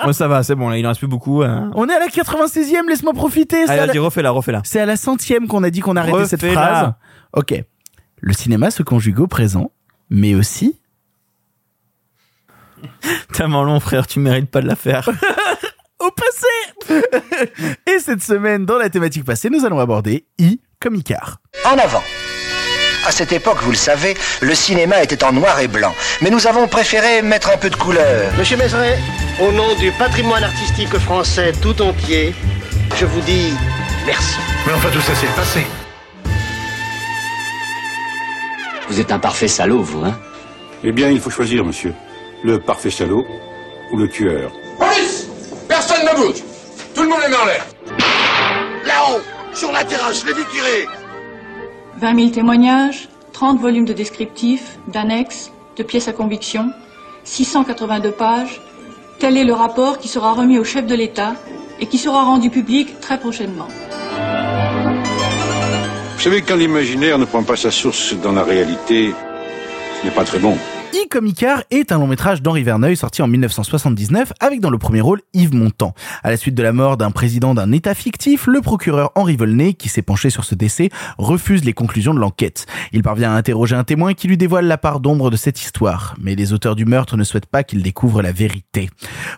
bon, 0.05 0.13
ça 0.13 0.27
va, 0.27 0.43
c'est 0.43 0.55
bon, 0.55 0.69
là, 0.69 0.77
il 0.77 0.85
en 0.85 0.89
reste 0.89 0.99
plus 0.99 1.07
beaucoup. 1.07 1.43
hein. 1.43 1.71
On 1.75 1.87
est 1.89 1.93
à 1.93 1.99
la 1.99 2.07
96e, 2.07 2.87
laisse-moi 2.89 3.13
profiter. 3.13 3.65
c'est 3.65 3.71
Allez, 3.71 3.81
à 3.81 3.85
la- 3.87 3.93
vas-y, 3.93 3.99
refais-la, 3.99 4.31
refais-la. 4.31 4.61
C'est 4.63 4.79
à 4.79 4.85
la 4.85 4.95
centième 4.97 5.47
qu'on 5.47 5.63
a 5.63 5.69
dit 5.69 5.79
qu'on 5.81 5.95
arrêtait 5.95 6.25
cette 6.25 6.41
Refais-la. 6.41 6.61
phrase. 6.61 6.93
Ok. 7.33 7.53
Le 8.19 8.33
cinéma 8.33 8.71
se 8.71 8.83
conjugue 8.83 9.19
au 9.19 9.27
présent, 9.27 9.71
mais 10.09 10.33
aussi 10.35 10.79
Tellement 13.33 13.63
long, 13.63 13.79
frère, 13.79 14.07
tu 14.07 14.19
mérites 14.19 14.49
pas 14.51 14.61
de 14.61 14.67
la 14.67 14.75
faire. 14.75 15.09
au 15.99 16.09
passé. 16.11 17.01
Et 17.87 17.99
cette 17.99 18.21
semaine, 18.23 18.65
dans 18.65 18.77
la 18.77 18.89
thématique 18.89 19.25
passée, 19.25 19.49
nous 19.49 19.65
allons 19.65 19.79
aborder 19.79 20.25
I 20.39 20.59
comme 20.79 20.95
Icar. 20.95 21.39
En 21.65 21.77
avant. 21.77 22.03
À 23.07 23.11
cette 23.11 23.31
époque, 23.31 23.59
vous 23.61 23.71
le 23.71 23.77
savez, 23.77 24.17
le 24.41 24.53
cinéma 24.53 25.01
était 25.01 25.23
en 25.23 25.31
noir 25.31 25.57
et 25.61 25.69
blanc. 25.69 25.95
Mais 26.19 26.29
nous 26.29 26.45
avons 26.45 26.67
préféré 26.67 27.21
mettre 27.21 27.49
un 27.49 27.55
peu 27.55 27.69
de 27.69 27.75
couleur. 27.77 28.33
Monsieur 28.37 28.57
Mézeret, 28.57 28.99
au 29.39 29.49
nom 29.53 29.75
du 29.75 29.93
patrimoine 29.93 30.43
artistique 30.43 30.93
français 30.97 31.53
tout 31.61 31.81
entier, 31.81 32.35
je 32.97 33.05
vous 33.05 33.21
dis 33.21 33.53
merci. 34.05 34.35
Mais 34.65 34.73
enfin, 34.73 34.89
tout 34.91 34.99
ça, 34.99 35.13
c'est 35.15 35.25
le 35.25 35.31
passé. 35.31 35.65
Vous 38.89 38.99
êtes 38.99 39.13
un 39.13 39.19
parfait 39.19 39.47
salaud, 39.47 39.83
vous, 39.83 40.03
hein? 40.03 40.19
Eh 40.83 40.91
bien, 40.91 41.09
il 41.09 41.21
faut 41.21 41.29
choisir, 41.29 41.63
monsieur. 41.63 41.93
Le 42.43 42.59
parfait 42.59 42.91
salaud 42.91 43.25
ou 43.93 43.97
le 43.97 44.09
tueur. 44.09 44.51
Police 44.77 45.27
Personne 45.69 46.03
ne 46.11 46.13
bouge 46.13 46.43
Tout 46.93 47.03
le 47.03 47.07
monde 47.07 47.19
les 47.23 47.29
met 47.29 47.37
en 47.37 47.45
l'air 47.45 47.65
Là-haut, 48.85 49.21
sur 49.53 49.71
la 49.71 49.85
terrasse, 49.85 50.23
je 50.23 50.25
l'ai 50.25 50.33
vu 50.33 50.43
tirer. 50.51 50.85
20 51.99 52.15
000 52.15 52.29
témoignages, 52.29 53.09
30 53.33 53.59
volumes 53.59 53.85
de 53.85 53.93
descriptifs, 53.93 54.77
d'annexes, 54.87 55.51
de 55.77 55.83
pièces 55.83 56.07
à 56.07 56.13
conviction, 56.13 56.71
682 57.23 58.11
pages. 58.11 58.61
Tel 59.19 59.35
est 59.35 59.43
le 59.43 59.53
rapport 59.53 59.97
qui 59.97 60.07
sera 60.07 60.33
remis 60.33 60.59
au 60.59 60.63
chef 60.63 60.85
de 60.85 60.93
l'État 60.93 61.33
et 61.79 61.87
qui 61.87 61.97
sera 61.97 62.23
rendu 62.23 62.49
public 62.49 62.99
très 62.99 63.19
prochainement. 63.19 63.67
Vous 66.15 66.23
savez, 66.23 66.41
quand 66.41 66.55
l'imaginaire 66.55 67.17
ne 67.17 67.25
prend 67.25 67.43
pas 67.43 67.55
sa 67.55 67.71
source 67.71 68.13
dans 68.13 68.31
la 68.31 68.43
réalité, 68.43 69.13
ce 69.99 70.05
n'est 70.05 70.13
pas 70.13 70.23
très 70.23 70.39
bon. 70.39 70.57
I 70.93 71.07
comme 71.09 71.27
Icar 71.27 71.63
est 71.71 71.91
un 71.91 71.99
long 71.99 72.07
métrage 72.07 72.41
d'Henri 72.41 72.63
Verneuil 72.63 72.95
sorti 72.95 73.21
en 73.21 73.27
1979 73.27 74.33
avec 74.39 74.61
dans 74.61 74.69
le 74.69 74.77
premier 74.77 75.01
rôle 75.01 75.21
Yves 75.33 75.53
Montand. 75.53 75.93
À 76.23 76.29
la 76.29 76.37
suite 76.37 76.55
de 76.55 76.63
la 76.63 76.71
mort 76.71 76.97
d'un 76.97 77.11
président 77.11 77.53
d'un 77.53 77.71
état 77.71 77.93
fictif, 77.93 78.47
le 78.47 78.61
procureur 78.61 79.11
Henri 79.15 79.35
Volney, 79.35 79.73
qui 79.73 79.89
s'est 79.89 80.01
penché 80.01 80.29
sur 80.29 80.43
ce 80.43 80.55
décès, 80.55 80.89
refuse 81.17 81.65
les 81.65 81.73
conclusions 81.73 82.13
de 82.13 82.19
l'enquête. 82.19 82.65
Il 82.93 83.03
parvient 83.03 83.31
à 83.31 83.35
interroger 83.35 83.75
un 83.75 83.83
témoin 83.83 84.13
qui 84.13 84.27
lui 84.27 84.37
dévoile 84.37 84.65
la 84.65 84.77
part 84.77 84.99
d'ombre 84.99 85.29
de 85.29 85.35
cette 85.35 85.61
histoire. 85.61 86.15
Mais 86.21 86.35
les 86.35 86.53
auteurs 86.53 86.75
du 86.75 86.85
meurtre 86.85 87.17
ne 87.17 87.23
souhaitent 87.23 87.47
pas 87.47 87.63
qu'il 87.63 87.83
découvre 87.83 88.21
la 88.21 88.31
vérité. 88.31 88.89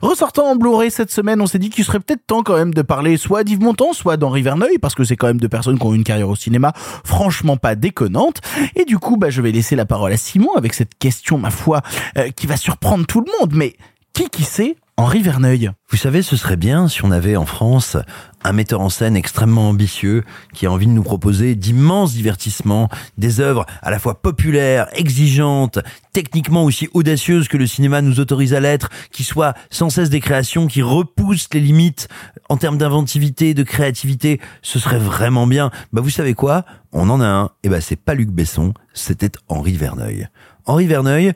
Ressortant 0.02 0.52
en 0.52 0.56
Blu-ray 0.56 0.92
cette 0.92 1.12
semaine, 1.12 1.42
on 1.42 1.48
s'est 1.48 1.60
dit 1.60 1.70
qu'il 1.70 1.84
serait 1.84 2.00
peut-être 2.00 2.26
temps 2.28 2.44
quand 2.44 2.58
même 2.58 2.74
de 2.74 2.82
parler 2.82 3.18
soit 3.18 3.44
d'Yves 3.44 3.62
Montand, 3.62 3.94
soit 3.94 4.18
d'Henri 4.18 4.44
Verneuil, 4.44 4.78
parce 4.80 4.96
que 4.96 5.04
c'est 5.04 5.16
quand 5.16 5.28
même 5.28 5.40
deux 5.40 5.50
personnes 5.50 5.80
qui 5.80 5.86
ont 5.86 5.94
une 5.94 6.04
carrière 6.04 6.30
au 6.30 6.36
cinéma 6.36 6.74
franchement 7.04 7.58
pas 7.58 7.76
déconnante. 7.76 8.42
Et 8.76 8.86
du 8.86 9.00
coup, 9.00 9.18
bah, 9.18 9.30
je 9.30 9.42
vais 9.42 9.52
laisser 9.52 9.76
la 9.76 9.86
parole 9.86 10.12
à 10.12 10.18
Simon 10.18 10.54
avec 10.56 10.74
cette 10.74 10.98
question, 10.98 11.39
ma 11.40 11.52
foi, 11.52 11.82
euh, 12.18 12.30
qui 12.30 12.48
va 12.48 12.58
surprendre 12.58 13.06
tout 13.06 13.22
le 13.22 13.32
monde. 13.40 13.54
Mais 13.54 13.76
qui 14.14 14.30
qui 14.30 14.44
c'est 14.44 14.76
Henri 15.00 15.22
Verneuil 15.22 15.72
Vous 15.90 15.96
savez, 15.96 16.22
ce 16.22 16.36
serait 16.36 16.58
bien 16.58 16.90
si 16.90 17.06
on 17.06 17.12
avait 17.12 17.38
en 17.38 17.46
France 17.46 17.96
un 18.44 18.52
metteur 18.52 18.82
en 18.82 18.90
scène 18.90 19.16
extrêmement 19.16 19.70
ambitieux 19.70 20.26
qui 20.54 20.66
a 20.66 20.72
envie 20.74 20.88
de 20.88 20.92
nous 20.92 21.04
proposer 21.04 21.56
d'immenses 21.56 22.12
divertissements, 22.12 22.90
des 23.18 23.40
œuvres 23.40 23.66
à 23.82 23.92
la 23.92 24.00
fois 24.00 24.22
populaires, 24.22 24.90
exigeantes, 24.92 25.80
techniquement 26.12 26.66
aussi 26.66 26.90
audacieuses 26.94 27.48
que 27.48 27.56
le 27.56 27.66
cinéma 27.66 28.02
nous 28.02 28.20
autorise 28.20 28.54
à 28.54 28.60
l'être, 28.60 28.90
qui 29.10 29.24
soient 29.24 29.54
sans 29.70 29.90
cesse 29.90 30.10
des 30.10 30.20
créations 30.20 30.68
qui 30.68 30.82
repoussent 30.82 31.48
les 31.54 31.62
limites 31.62 32.10
en 32.50 32.58
termes 32.58 32.78
d'inventivité, 32.78 33.54
de 33.54 33.64
créativité. 33.64 34.42
Ce 34.62 34.80
serait 34.80 35.00
vraiment 35.00 35.48
bien. 35.48 35.72
Bah, 35.94 36.02
vous 36.02 36.10
savez 36.10 36.34
quoi? 36.34 36.66
On 36.92 37.10
en 37.10 37.22
a 37.22 37.28
un. 37.28 37.52
Et 37.64 37.70
ben, 37.70 37.80
c'est 37.80 37.96
pas 37.96 38.16
Luc 38.16 38.32
Besson, 38.32 38.74
c'était 38.94 39.32
Henri 39.48 39.78
Verneuil. 39.78 40.28
Henri 40.66 40.88
Verneuil, 40.88 41.34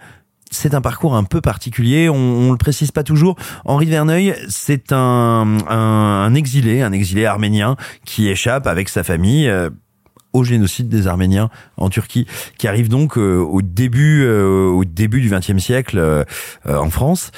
c'est 0.52 0.74
un 0.76 0.82
parcours 0.82 1.16
un 1.16 1.24
peu 1.24 1.42
particulier, 1.42 2.10
on, 2.10 2.16
on 2.16 2.52
le 2.52 2.58
précise 2.58 2.92
pas 2.92 3.04
toujours. 3.04 3.36
Henri 3.66 3.88
Verneuil, 3.88 4.36
c'est 4.50 4.92
un, 4.92 5.58
un, 5.68 6.26
un 6.26 6.34
exilé, 6.36 6.82
un 6.82 6.92
exilé 6.92 7.26
arménien 7.26 7.76
qui 8.06 8.30
échappe 8.30 8.68
avec 8.68 8.90
sa 8.90 9.04
famille. 9.04 9.48
euh, 9.48 9.70
au 10.36 10.44
génocide 10.44 10.90
des 10.90 11.06
Arméniens 11.06 11.52
en 11.78 11.90
Turquie, 11.90 12.26
qui 12.58 12.68
arrive 12.68 12.90
donc 12.90 13.20
euh, 13.20 13.38
au 13.38 13.62
début 13.62 14.24
euh, 14.24 14.66
au 14.66 14.84
début 14.84 15.22
du 15.22 15.30
XXe 15.30 15.60
siècle 15.60 16.00
euh, 16.00 16.24
euh, 16.66 16.78
en 16.78 16.90
France. 16.90 17.30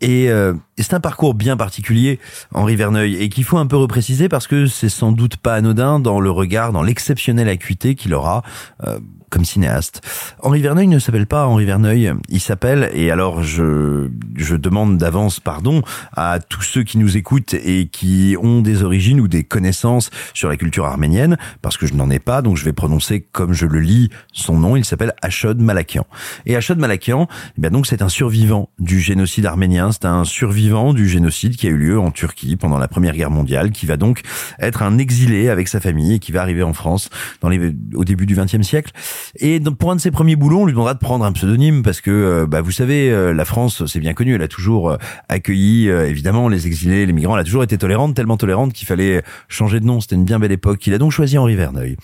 Et, 0.00 0.30
euh, 0.30 0.54
et 0.78 0.82
c'est 0.82 0.94
un 0.94 1.00
parcours 1.00 1.34
bien 1.34 1.58
particulier, 1.58 2.18
Henri 2.54 2.76
Verneuil, 2.76 3.16
et 3.16 3.28
qu'il 3.28 3.44
faut 3.44 3.58
un 3.58 3.66
peu 3.66 3.76
repréciser 3.76 4.30
parce 4.30 4.46
que 4.46 4.64
c'est 4.64 4.88
sans 4.88 5.12
doute 5.12 5.36
pas 5.36 5.54
anodin 5.54 6.00
dans 6.00 6.18
le 6.18 6.30
regard, 6.30 6.72
dans 6.72 6.82
l'exceptionnelle 6.82 7.48
acuité 7.50 7.94
qu'il 7.94 8.14
aura 8.14 8.42
euh, 8.86 8.98
comme 9.34 9.44
cinéaste. 9.44 10.00
Henri 10.38 10.62
Verneuil 10.62 10.86
ne 10.86 11.00
s'appelle 11.00 11.26
pas 11.26 11.46
Henri 11.48 11.64
Verneuil, 11.64 12.12
il 12.28 12.38
s'appelle, 12.38 12.88
et 12.94 13.10
alors 13.10 13.42
je, 13.42 14.08
je 14.36 14.54
demande 14.54 14.96
d'avance 14.96 15.40
pardon 15.40 15.82
à 16.16 16.38
tous 16.38 16.62
ceux 16.62 16.84
qui 16.84 16.98
nous 16.98 17.16
écoutent 17.16 17.54
et 17.54 17.88
qui 17.88 18.36
ont 18.40 18.60
des 18.60 18.84
origines 18.84 19.20
ou 19.20 19.26
des 19.26 19.42
connaissances 19.42 20.10
sur 20.34 20.48
la 20.48 20.56
culture 20.56 20.86
arménienne, 20.86 21.36
parce 21.62 21.76
que 21.76 21.86
je 21.86 21.94
n'en 21.94 22.10
ai 22.10 22.20
pas, 22.20 22.42
donc 22.42 22.56
je 22.56 22.64
vais 22.64 22.72
prononcer 22.72 23.26
comme 23.32 23.52
je 23.54 23.66
le 23.66 23.80
lis 23.80 24.08
son 24.32 24.56
nom, 24.56 24.76
il 24.76 24.84
s'appelle 24.84 25.14
Ashod 25.20 25.60
Malakian. 25.60 26.06
Et 26.46 26.54
Ashod 26.54 26.78
Malakian, 26.78 27.26
eh 27.60 27.70
donc 27.70 27.88
c'est 27.88 28.02
un 28.02 28.08
survivant 28.08 28.68
du 28.78 29.00
génocide 29.00 29.46
arménien, 29.46 29.90
c'est 29.90 30.04
un 30.04 30.24
survivant 30.24 30.94
du 30.94 31.08
génocide 31.08 31.56
qui 31.56 31.66
a 31.66 31.70
eu 31.70 31.76
lieu 31.76 31.98
en 31.98 32.12
Turquie 32.12 32.54
pendant 32.54 32.78
la 32.78 32.86
Première 32.86 33.14
Guerre 33.14 33.32
mondiale, 33.32 33.72
qui 33.72 33.86
va 33.86 33.96
donc 33.96 34.20
être 34.60 34.82
un 34.82 34.96
exilé 34.98 35.48
avec 35.48 35.66
sa 35.66 35.80
famille 35.80 36.14
et 36.14 36.18
qui 36.20 36.30
va 36.30 36.40
arriver 36.40 36.62
en 36.62 36.72
France 36.72 37.10
dans 37.40 37.48
les, 37.48 37.74
au 37.94 38.04
début 38.04 38.26
du 38.26 38.36
XXe 38.36 38.62
siècle. 38.62 38.92
Et 39.36 39.60
donc, 39.60 39.78
pour 39.78 39.90
un 39.90 39.96
de 39.96 40.00
ses 40.00 40.10
premiers 40.10 40.36
boulons, 40.36 40.62
on 40.62 40.66
lui 40.66 40.72
demandera 40.72 40.94
de 40.94 40.98
prendre 40.98 41.24
un 41.24 41.32
pseudonyme 41.32 41.82
parce 41.82 42.00
que, 42.00 42.10
euh, 42.10 42.46
bah, 42.46 42.60
vous 42.60 42.70
savez, 42.70 43.10
euh, 43.10 43.32
la 43.32 43.44
France, 43.44 43.84
c'est 43.86 44.00
bien 44.00 44.14
connu, 44.14 44.34
elle 44.34 44.42
a 44.42 44.48
toujours 44.48 44.90
euh, 44.90 44.96
accueilli, 45.28 45.88
évidemment, 45.88 46.48
les 46.48 46.66
exilés, 46.66 47.06
les 47.06 47.12
migrants, 47.12 47.34
elle 47.34 47.42
a 47.42 47.44
toujours 47.44 47.62
été 47.62 47.78
tolérante, 47.78 48.14
tellement 48.14 48.36
tolérante 48.36 48.72
qu'il 48.72 48.86
fallait 48.86 49.22
changer 49.48 49.80
de 49.80 49.86
nom. 49.86 50.00
C'était 50.00 50.16
une 50.16 50.24
bien 50.24 50.38
belle 50.38 50.52
époque. 50.52 50.86
Il 50.86 50.94
a 50.94 50.98
donc 50.98 51.12
choisi 51.12 51.38
Henri 51.38 51.56
Verneuil. 51.56 51.96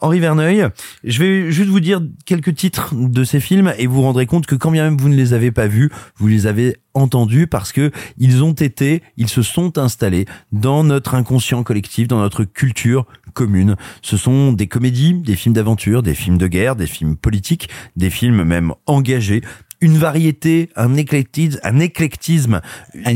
Henri 0.00 0.20
Verneuil, 0.20 0.68
je 1.04 1.22
vais 1.22 1.50
juste 1.50 1.70
vous 1.70 1.80
dire 1.80 2.00
quelques 2.24 2.54
titres 2.54 2.94
de 2.94 3.24
ces 3.24 3.40
films 3.40 3.72
et 3.78 3.86
vous 3.86 3.96
vous 3.96 4.02
rendrez 4.02 4.26
compte 4.26 4.46
que 4.46 4.54
quand 4.54 4.70
bien 4.70 4.84
même 4.84 4.96
vous 4.96 5.08
ne 5.08 5.16
les 5.16 5.32
avez 5.32 5.50
pas 5.50 5.66
vus, 5.66 5.90
vous 6.16 6.28
les 6.28 6.46
avez 6.46 6.76
entendus 6.96 7.46
parce 7.46 7.72
que 7.72 7.90
ils 8.18 8.42
ont 8.42 8.52
été, 8.52 9.02
ils 9.16 9.28
se 9.28 9.42
sont 9.42 9.78
installés 9.78 10.26
dans 10.52 10.84
notre 10.84 11.14
inconscient 11.14 11.62
collectif, 11.62 12.08
dans 12.08 12.18
notre 12.18 12.44
culture 12.44 13.06
commune. 13.34 13.76
Ce 14.02 14.16
sont 14.16 14.52
des 14.52 14.66
comédies, 14.66 15.14
des 15.14 15.36
films 15.36 15.54
d'aventure, 15.54 16.02
des 16.02 16.14
films 16.14 16.38
de 16.38 16.46
guerre, 16.46 16.74
des 16.74 16.86
films 16.86 17.16
politiques, 17.16 17.68
des 17.94 18.10
films 18.10 18.42
même 18.42 18.72
engagés, 18.86 19.42
une 19.80 19.96
variété, 19.98 20.70
un 20.76 20.94
éclectisme, 20.94 21.58
un 21.62 21.78
éclectisme, 21.80 22.60
un. 23.04 23.12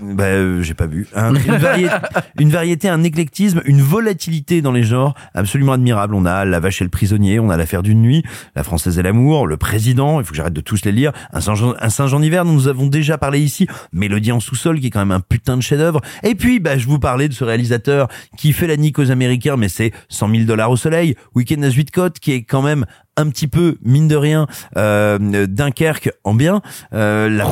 Bah, 0.00 0.24
euh, 0.24 0.62
j'ai 0.62 0.74
pas 0.74 0.86
vu. 0.86 1.06
Un- 1.14 1.34
une, 1.34 1.56
variété, 1.56 1.94
une 2.38 2.50
variété, 2.50 2.88
un 2.88 3.02
éclectisme, 3.02 3.62
une 3.64 3.80
volatilité 3.80 4.62
dans 4.62 4.72
les 4.72 4.82
genres 4.82 5.14
absolument 5.34 5.72
admirable. 5.72 6.14
On 6.14 6.24
a 6.26 6.44
La 6.44 6.60
Vache 6.60 6.80
et 6.80 6.84
le 6.84 6.90
prisonnier, 6.90 7.40
on 7.40 7.50
a 7.50 7.56
l'affaire 7.56 7.82
d'une 7.82 8.02
nuit, 8.02 8.22
La 8.54 8.62
Française 8.62 8.98
et 8.98 9.02
l'amour, 9.02 9.46
Le 9.46 9.56
Président. 9.56 10.20
Il 10.20 10.24
faut 10.24 10.30
que 10.30 10.36
j'arrête 10.36 10.52
de 10.52 10.60
tous 10.60 10.84
les 10.84 10.92
lire. 10.92 11.12
Un 11.32 11.40
Saint-Jean, 11.40 11.74
un 11.80 11.90
Saint-Jean 11.90 12.20
d'hiver 12.20 12.44
dont 12.44 12.52
nous 12.52 12.68
avons 12.68 12.86
déjà 12.86 13.18
parlé 13.18 13.40
ici. 13.40 13.66
Mélodie 13.92 14.32
en 14.32 14.40
sous-sol 14.40 14.80
qui 14.80 14.88
est 14.88 14.90
quand 14.90 15.00
même 15.00 15.12
un 15.12 15.20
putain 15.20 15.56
de 15.56 15.62
chef-d'œuvre. 15.62 16.00
Et 16.22 16.34
puis, 16.34 16.60
bah, 16.60 16.76
je 16.78 16.86
vous 16.86 16.98
parlais 16.98 17.28
de 17.28 17.34
ce 17.34 17.44
réalisateur 17.44 18.08
qui 18.36 18.52
fait 18.52 18.66
la 18.66 18.76
nique 18.76 18.98
aux 18.98 19.10
Américains, 19.10 19.56
mais 19.56 19.68
c'est 19.68 19.92
100 20.08 20.30
000 20.30 20.44
dollars 20.44 20.70
au 20.70 20.76
soleil. 20.76 21.14
Week-end 21.34 21.62
à 21.62 21.70
Zuidcote 21.70 22.18
qui 22.18 22.32
est 22.32 22.42
quand 22.42 22.62
même 22.62 22.84
un 23.16 23.28
petit 23.28 23.48
peu 23.48 23.76
mine 23.82 24.08
de 24.08 24.16
rien 24.16 24.46
euh, 24.76 25.46
Dunkerque 25.46 26.10
en 26.24 26.34
bien. 26.34 26.62
Euh, 26.92 27.28
la, 27.28 27.44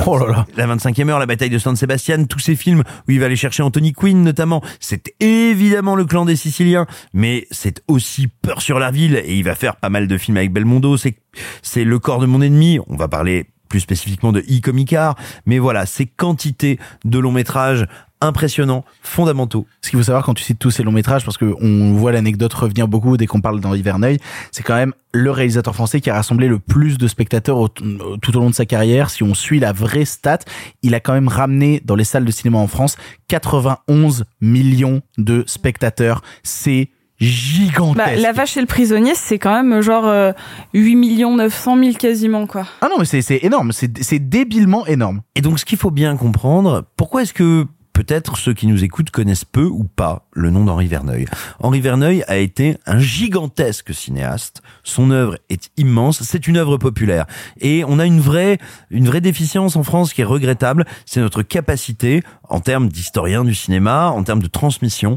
la 0.56 0.76
25e 0.76 1.08
heure 1.08 1.18
la 1.18 1.26
bataille 1.26 1.50
de 1.50 1.58
San 1.58 1.76
Sebastian 1.76 2.24
tous 2.24 2.38
ces 2.38 2.56
films 2.56 2.82
où 3.08 3.10
il 3.10 3.20
va 3.20 3.26
aller 3.26 3.36
chercher 3.36 3.62
Anthony 3.62 3.92
Quinn 3.92 4.22
notamment. 4.22 4.62
C'est 4.80 5.14
évidemment 5.20 5.96
le 5.96 6.04
clan 6.04 6.24
des 6.24 6.36
Siciliens 6.36 6.86
mais 7.12 7.46
c'est 7.50 7.82
aussi 7.88 8.28
Peur 8.42 8.62
sur 8.62 8.78
la 8.78 8.90
ville 8.90 9.20
et 9.24 9.36
il 9.36 9.44
va 9.44 9.54
faire 9.54 9.76
pas 9.76 9.90
mal 9.90 10.06
de 10.06 10.18
films 10.18 10.36
avec 10.36 10.52
Belmondo. 10.52 10.96
C'est 10.96 11.16
c'est 11.62 11.84
le 11.84 11.98
corps 11.98 12.20
de 12.20 12.26
mon 12.26 12.40
ennemi. 12.40 12.78
On 12.88 12.96
va 12.96 13.08
parler 13.08 13.46
plus 13.70 13.80
spécifiquement 13.80 14.32
de 14.32 14.42
I 14.48 14.60
comme 14.60 14.78
Icar, 14.78 15.14
mais 15.46 15.58
voilà, 15.58 15.86
ces 15.86 16.04
quantités 16.04 16.78
de 17.04 17.18
longs 17.18 17.32
métrages 17.32 17.86
impressionnants, 18.20 18.84
fondamentaux. 19.02 19.66
Ce 19.82 19.90
qu'il 19.90 19.98
faut 19.98 20.04
savoir 20.04 20.24
quand 20.24 20.34
tu 20.34 20.44
cites 20.44 20.58
tous 20.58 20.70
ces 20.70 20.82
longs 20.82 20.92
métrages, 20.92 21.24
parce 21.24 21.38
que 21.38 21.54
on 21.60 21.92
voit 21.94 22.12
l'anecdote 22.12 22.52
revenir 22.52 22.86
beaucoup 22.88 23.16
dès 23.16 23.26
qu'on 23.26 23.40
parle 23.40 23.60
d'Henri 23.60 23.82
Verneuil, 23.82 24.18
c'est 24.52 24.62
quand 24.62 24.74
même 24.76 24.92
le 25.12 25.30
réalisateur 25.30 25.74
français 25.74 26.00
qui 26.00 26.10
a 26.10 26.14
rassemblé 26.14 26.46
le 26.48 26.58
plus 26.58 26.98
de 26.98 27.08
spectateurs 27.08 27.58
au- 27.58 27.68
tout 27.68 28.36
au 28.36 28.40
long 28.40 28.50
de 28.50 28.54
sa 28.54 28.66
carrière. 28.66 29.10
Si 29.10 29.22
on 29.22 29.34
suit 29.34 29.58
la 29.58 29.72
vraie 29.72 30.04
stat, 30.04 30.38
il 30.82 30.94
a 30.94 31.00
quand 31.00 31.12
même 31.14 31.28
ramené 31.28 31.80
dans 31.84 31.96
les 31.96 32.04
salles 32.04 32.24
de 32.24 32.30
cinéma 32.30 32.58
en 32.58 32.66
France 32.66 32.96
91 33.28 34.24
millions 34.40 35.00
de 35.18 35.44
spectateurs. 35.46 36.22
C'est 36.42 36.90
gigantesque. 37.18 37.96
Bah, 37.98 38.16
la 38.16 38.32
vache 38.32 38.56
et 38.56 38.60
le 38.60 38.66
prisonnier, 38.66 39.12
c'est 39.14 39.38
quand 39.38 39.52
même 39.62 39.80
genre 39.82 40.06
euh, 40.06 40.32
8 40.74 40.94
millions 40.96 41.36
900 41.36 41.78
000 41.78 41.92
quasiment, 41.96 42.46
quoi. 42.46 42.66
Ah 42.80 42.88
non, 42.88 42.96
mais 42.98 43.04
c'est 43.04 43.40
énorme, 43.44 43.72
c'est 43.72 44.02
c'est 44.02 44.18
débilement 44.18 44.86
énorme. 44.86 45.20
Et 45.34 45.40
donc, 45.42 45.58
ce 45.58 45.64
qu'il 45.64 45.78
faut 45.78 45.90
bien 45.90 46.16
comprendre, 46.16 46.84
pourquoi 46.96 47.22
est-ce 47.22 47.34
que 47.34 47.66
peut-être 48.00 48.38
ceux 48.38 48.54
qui 48.54 48.66
nous 48.66 48.82
écoutent 48.82 49.10
connaissent 49.10 49.44
peu 49.44 49.66
ou 49.66 49.84
pas 49.84 50.26
le 50.32 50.48
nom 50.48 50.64
d'Henri 50.64 50.86
Verneuil. 50.86 51.26
Henri 51.58 51.82
Verneuil 51.82 52.24
a 52.28 52.38
été 52.38 52.78
un 52.86 52.98
gigantesque 52.98 53.92
cinéaste. 53.92 54.62
Son 54.84 55.10
œuvre 55.10 55.36
est 55.50 55.70
immense. 55.76 56.22
C'est 56.22 56.48
une 56.48 56.56
œuvre 56.56 56.78
populaire. 56.78 57.26
Et 57.60 57.84
on 57.86 57.98
a 57.98 58.06
une 58.06 58.20
vraie, 58.20 58.56
une 58.88 59.04
vraie 59.04 59.20
déficience 59.20 59.76
en 59.76 59.82
France 59.82 60.14
qui 60.14 60.22
est 60.22 60.24
regrettable. 60.24 60.86
C'est 61.04 61.20
notre 61.20 61.42
capacité, 61.42 62.22
en 62.48 62.60
termes 62.60 62.88
d'historien 62.88 63.44
du 63.44 63.54
cinéma, 63.54 64.08
en 64.08 64.24
termes 64.24 64.40
de 64.40 64.46
transmission, 64.46 65.16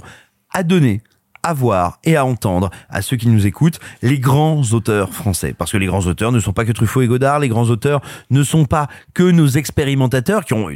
à 0.53 0.63
donner 0.63 1.03
à 1.43 1.53
voir 1.53 1.99
et 2.03 2.15
à 2.15 2.25
entendre 2.25 2.69
à 2.89 3.01
ceux 3.01 3.17
qui 3.17 3.27
nous 3.27 3.45
écoutent 3.45 3.79
les 4.01 4.17
grands 4.19 4.61
auteurs 4.71 5.13
français. 5.13 5.53
Parce 5.53 5.71
que 5.71 5.77
les 5.77 5.85
grands 5.85 6.05
auteurs 6.07 6.31
ne 6.31 6.39
sont 6.39 6.53
pas 6.53 6.65
que 6.65 6.71
Truffaut 6.71 7.01
et 7.01 7.07
Godard, 7.07 7.39
les 7.39 7.49
grands 7.49 7.69
auteurs 7.69 8.01
ne 8.29 8.43
sont 8.43 8.65
pas 8.65 8.87
que 9.13 9.23
nos 9.23 9.47
expérimentateurs 9.47 10.45
qui 10.45 10.53
ont 10.53 10.69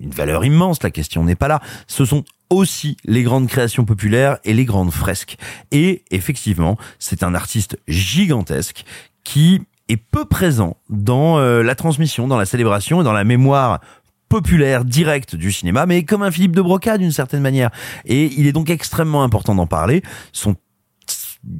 une 0.00 0.10
valeur 0.10 0.44
immense, 0.44 0.82
la 0.82 0.90
question 0.90 1.22
n'est 1.24 1.36
pas 1.36 1.48
là. 1.48 1.60
Ce 1.86 2.04
sont 2.04 2.24
aussi 2.48 2.96
les 3.04 3.22
grandes 3.22 3.46
créations 3.46 3.84
populaires 3.84 4.38
et 4.44 4.54
les 4.54 4.64
grandes 4.64 4.90
fresques. 4.90 5.36
Et 5.70 6.02
effectivement, 6.10 6.76
c'est 6.98 7.22
un 7.22 7.34
artiste 7.34 7.78
gigantesque 7.86 8.84
qui 9.22 9.60
est 9.88 9.96
peu 9.96 10.24
présent 10.24 10.76
dans 10.88 11.38
euh, 11.38 11.62
la 11.62 11.74
transmission, 11.74 12.26
dans 12.28 12.38
la 12.38 12.46
célébration 12.46 13.00
et 13.00 13.04
dans 13.04 13.12
la 13.12 13.24
mémoire 13.24 13.80
populaire 14.28 14.84
directe 14.84 15.34
du 15.34 15.50
cinéma, 15.50 15.86
mais 15.86 16.04
comme 16.04 16.22
un 16.22 16.30
Philippe 16.30 16.54
de 16.54 16.62
Broca 16.62 16.98
d'une 16.98 17.10
certaine 17.10 17.40
manière. 17.40 17.70
Et 18.04 18.26
il 18.38 18.46
est 18.46 18.52
donc 18.52 18.70
extrêmement 18.70 19.24
important 19.24 19.54
d'en 19.54 19.66
parler. 19.66 20.02
Son 20.32 20.54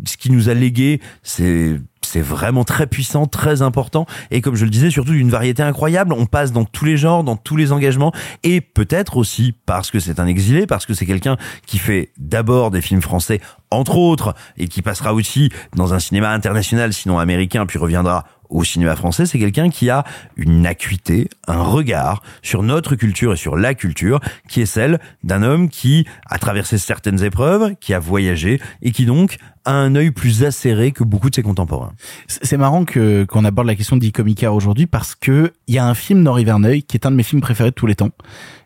ce 0.07 0.17
qui 0.17 0.31
nous 0.31 0.49
a 0.49 0.55
légué, 0.55 1.01
c'est 1.23 1.81
c'est 2.03 2.21
vraiment 2.21 2.65
très 2.65 2.89
puissant, 2.89 3.27
très 3.27 3.63
important, 3.63 4.05
et 4.33 4.41
comme 4.41 4.57
je 4.57 4.65
le 4.65 4.71
disais, 4.71 4.91
surtout 4.91 5.13
d'une 5.13 5.31
variété 5.31 5.63
incroyable. 5.63 6.13
On 6.13 6.27
passe 6.27 6.51
dans 6.51 6.65
tous 6.65 6.85
les 6.85 6.97
genres, 6.97 7.23
dans 7.23 7.37
tous 7.37 7.57
les 7.57 7.71
engagements, 7.71 8.13
et 8.43 8.61
peut-être 8.61 9.17
aussi 9.17 9.55
parce 9.65 9.93
que 9.93 10.01
c'est 10.01 10.19
un 10.19 10.27
exilé, 10.27 10.67
parce 10.67 10.87
que 10.87 10.95
c'est 10.95 11.07
quelqu'un 11.07 11.37
qui 11.67 11.79
fait 11.79 12.11
d'abord 12.19 12.73
des 12.73 12.81
films 12.81 13.03
français, 13.03 13.41
entre 13.71 13.97
autres, 13.97 14.35
et 14.57 14.67
qui 14.67 14.83
passera 14.83 15.15
aussi 15.15 15.51
dans 15.77 15.95
un 15.95 16.01
cinéma 16.01 16.33
international, 16.33 16.93
sinon 16.93 17.19
américain, 17.21 17.65
puis 17.65 17.79
reviendra 17.79 18.25
au 18.51 18.65
cinéma 18.65 18.97
français, 18.97 19.27
c'est 19.27 19.39
quelqu'un 19.39 19.71
qui 19.71 19.89
a 19.89 20.05
une 20.37 20.67
acuité, 20.67 21.29
un 21.47 21.63
regard 21.63 22.23
sur 22.43 22.63
notre 22.63 22.97
culture 22.97 23.33
et 23.33 23.37
sur 23.37 23.57
la 23.57 23.75
culture, 23.75 24.21
qui 24.49 24.61
est 24.61 24.67
celle 24.67 25.01
d'un 25.25 25.43
homme 25.43 25.69
qui 25.69 26.07
a 26.29 26.39
traversé 26.39 26.77
certaines 26.79 27.23
épreuves, 27.23 27.75
qui 27.81 27.95
a 27.95 27.99
voyagé, 27.99 28.61
et 28.83 28.91
qui 28.91 29.07
donc 29.07 29.37
a 29.65 29.73
un 29.73 29.95
œil 29.95 30.11
plus 30.11 30.45
acéré 30.45 30.93
que 30.93 31.05
beaucoup 31.05 31.31
de 31.31 31.35
ses 31.35 31.43
contemporains. 31.43 31.93
C'est 32.27 32.57
marrant 32.57 32.85
que 32.85 33.25
qu'on 33.25 33.45
aborde 33.45 33.67
la 33.67 33.75
question 33.75 33.97
d'Icomica 33.97 34.53
aujourd'hui 34.53 34.87
parce 34.87 35.15
que 35.15 35.53
il 35.67 35.75
y 35.75 35.79
a 35.79 35.87
un 35.87 35.95
film 35.95 36.25
d'Henri 36.25 36.45
Verneuil 36.45 36.83
qui 36.83 36.97
est 36.97 37.07
un 37.07 37.11
de 37.11 37.17
mes 37.17 37.23
films 37.23 37.43
préférés 37.43 37.71
de 37.71 37.75
tous 37.75 37.87
les 37.87 37.95
temps, 37.95 38.11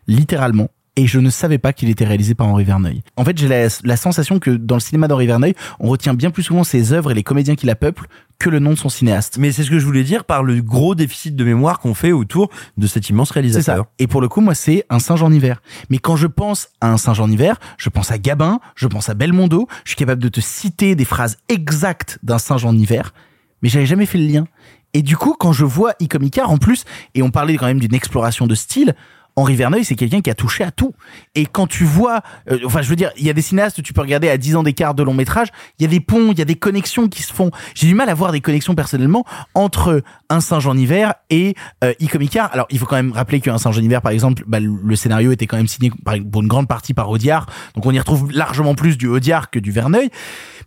littéralement. 0.07 0.69
Et 0.97 1.07
je 1.07 1.19
ne 1.19 1.29
savais 1.29 1.57
pas 1.57 1.73
qu'il 1.73 1.89
était 1.89 2.05
réalisé 2.05 2.35
par 2.35 2.47
Henri 2.47 2.63
Verneuil. 2.63 3.03
En 3.17 3.25
fait, 3.25 3.37
j'ai 3.37 3.49
la, 3.49 3.67
la 3.83 3.97
sensation 3.97 4.39
que 4.39 4.51
dans 4.51 4.75
le 4.75 4.81
cinéma 4.81 5.09
d'Henri 5.09 5.27
Verneuil, 5.27 5.53
on 5.79 5.89
retient 5.89 6.13
bien 6.13 6.31
plus 6.31 6.43
souvent 6.43 6.63
ses 6.63 6.93
œuvres 6.93 7.11
et 7.11 7.13
les 7.13 7.23
comédiens 7.23 7.55
qui 7.55 7.65
la 7.65 7.75
peuplent 7.75 8.07
que 8.39 8.49
le 8.49 8.59
nom 8.59 8.71
de 8.71 8.75
son 8.75 8.89
cinéaste. 8.89 9.37
Mais 9.37 9.51
c'est 9.51 9.63
ce 9.63 9.69
que 9.69 9.79
je 9.79 9.85
voulais 9.85 10.03
dire 10.03 10.23
par 10.23 10.43
le 10.43 10.61
gros 10.61 10.95
déficit 10.95 11.35
de 11.35 11.43
mémoire 11.43 11.79
qu'on 11.79 11.93
fait 11.93 12.11
autour 12.11 12.49
de 12.77 12.87
cet 12.87 13.09
immense 13.09 13.31
réalisateur. 13.31 13.77
ça. 13.77 13.91
Et 13.99 14.07
pour 14.07 14.21
le 14.21 14.27
coup, 14.27 14.41
moi, 14.41 14.55
c'est 14.55 14.85
un 14.89 14.99
singe 14.99 15.23
en 15.23 15.31
hiver. 15.31 15.61
Mais 15.89 15.97
quand 15.97 16.15
je 16.15 16.27
pense 16.27 16.69
à 16.79 16.91
un 16.91 16.97
singe 16.97 17.19
en 17.19 17.29
hiver, 17.29 17.59
je 17.77 17.89
pense 17.89 18.11
à 18.11 18.17
Gabin, 18.17 18.59
je 18.75 18.87
pense 18.87 19.09
à 19.09 19.13
Belmondo. 19.13 19.67
Je 19.83 19.89
suis 19.89 19.97
capable 19.97 20.21
de 20.21 20.29
te 20.29 20.39
citer 20.41 20.95
des 20.95 21.05
phrases 21.05 21.37
exactes 21.49 22.19
d'un 22.23 22.37
singe 22.37 22.65
en 22.65 22.75
hiver, 22.75 23.13
mais 23.61 23.69
j'avais 23.69 23.85
jamais 23.85 24.05
fait 24.05 24.17
le 24.17 24.27
lien. 24.27 24.47
Et 24.93 25.01
du 25.01 25.17
coup, 25.17 25.35
quand 25.37 25.51
je 25.51 25.65
vois 25.65 25.93
Icomicar, 25.99 26.49
en 26.49 26.57
plus, 26.57 26.85
et 27.15 27.21
on 27.21 27.29
parlait 27.29 27.57
quand 27.57 27.65
même 27.65 27.81
d'une 27.81 27.93
exploration 27.93 28.47
de 28.47 28.55
style, 28.55 28.95
Henri 29.37 29.55
Verneuil, 29.55 29.83
c'est 29.83 29.95
quelqu'un 29.95 30.21
qui 30.21 30.29
a 30.29 30.33
touché 30.33 30.63
à 30.63 30.71
tout. 30.71 30.93
Et 31.35 31.45
quand 31.45 31.67
tu 31.67 31.83
vois, 31.83 32.21
euh, 32.49 32.59
enfin, 32.65 32.81
je 32.81 32.89
veux 32.89 32.95
dire, 32.95 33.11
il 33.17 33.25
y 33.25 33.29
a 33.29 33.33
des 33.33 33.41
cinéastes, 33.41 33.83
tu 33.83 33.91
peux 33.91 34.01
regarder 34.01 34.29
à 34.29 34.37
10 34.37 34.55
ans 34.55 34.63
d'écart 34.63 34.93
de 34.93 35.03
long 35.03 35.13
métrage, 35.13 35.49
il 35.77 35.83
y 35.83 35.85
a 35.85 35.89
des 35.89 35.99
ponts, 35.99 36.31
il 36.31 36.39
y 36.39 36.41
a 36.41 36.45
des 36.45 36.55
connexions 36.55 37.07
qui 37.09 37.21
se 37.21 37.33
font. 37.33 37.51
J'ai 37.73 37.87
du 37.87 37.95
mal 37.95 38.07
à 38.09 38.13
voir 38.13 38.31
des 38.31 38.39
connexions 38.41 38.75
personnellement 38.75 39.25
entre 39.53 40.03
un 40.29 40.39
singe 40.39 40.67
en 40.67 40.77
hiver 40.77 41.13
et 41.29 41.55
euh, 41.83 41.93
Icomicar. 41.99 42.49
Alors, 42.53 42.65
il 42.69 42.79
faut 42.79 42.85
quand 42.85 42.95
même 42.95 43.11
rappeler 43.11 43.41
qu'un 43.41 43.57
singe 43.57 43.77
en 43.77 43.81
hiver, 43.81 44.01
par 44.01 44.11
exemple, 44.13 44.43
bah, 44.47 44.59
le 44.61 44.95
scénario 44.95 45.31
était 45.31 45.47
quand 45.47 45.57
même 45.57 45.67
signé 45.67 45.91
par- 46.05 46.15
pour 46.31 46.41
une 46.41 46.47
grande 46.47 46.67
partie 46.67 46.93
par 46.93 47.09
Audiard. 47.09 47.45
Donc, 47.75 47.85
on 47.85 47.91
y 47.91 47.99
retrouve 47.99 48.31
largement 48.31 48.73
plus 48.75 48.97
du 48.97 49.07
Audiard 49.07 49.49
que 49.49 49.59
du 49.59 49.71
Verneuil. 49.71 50.09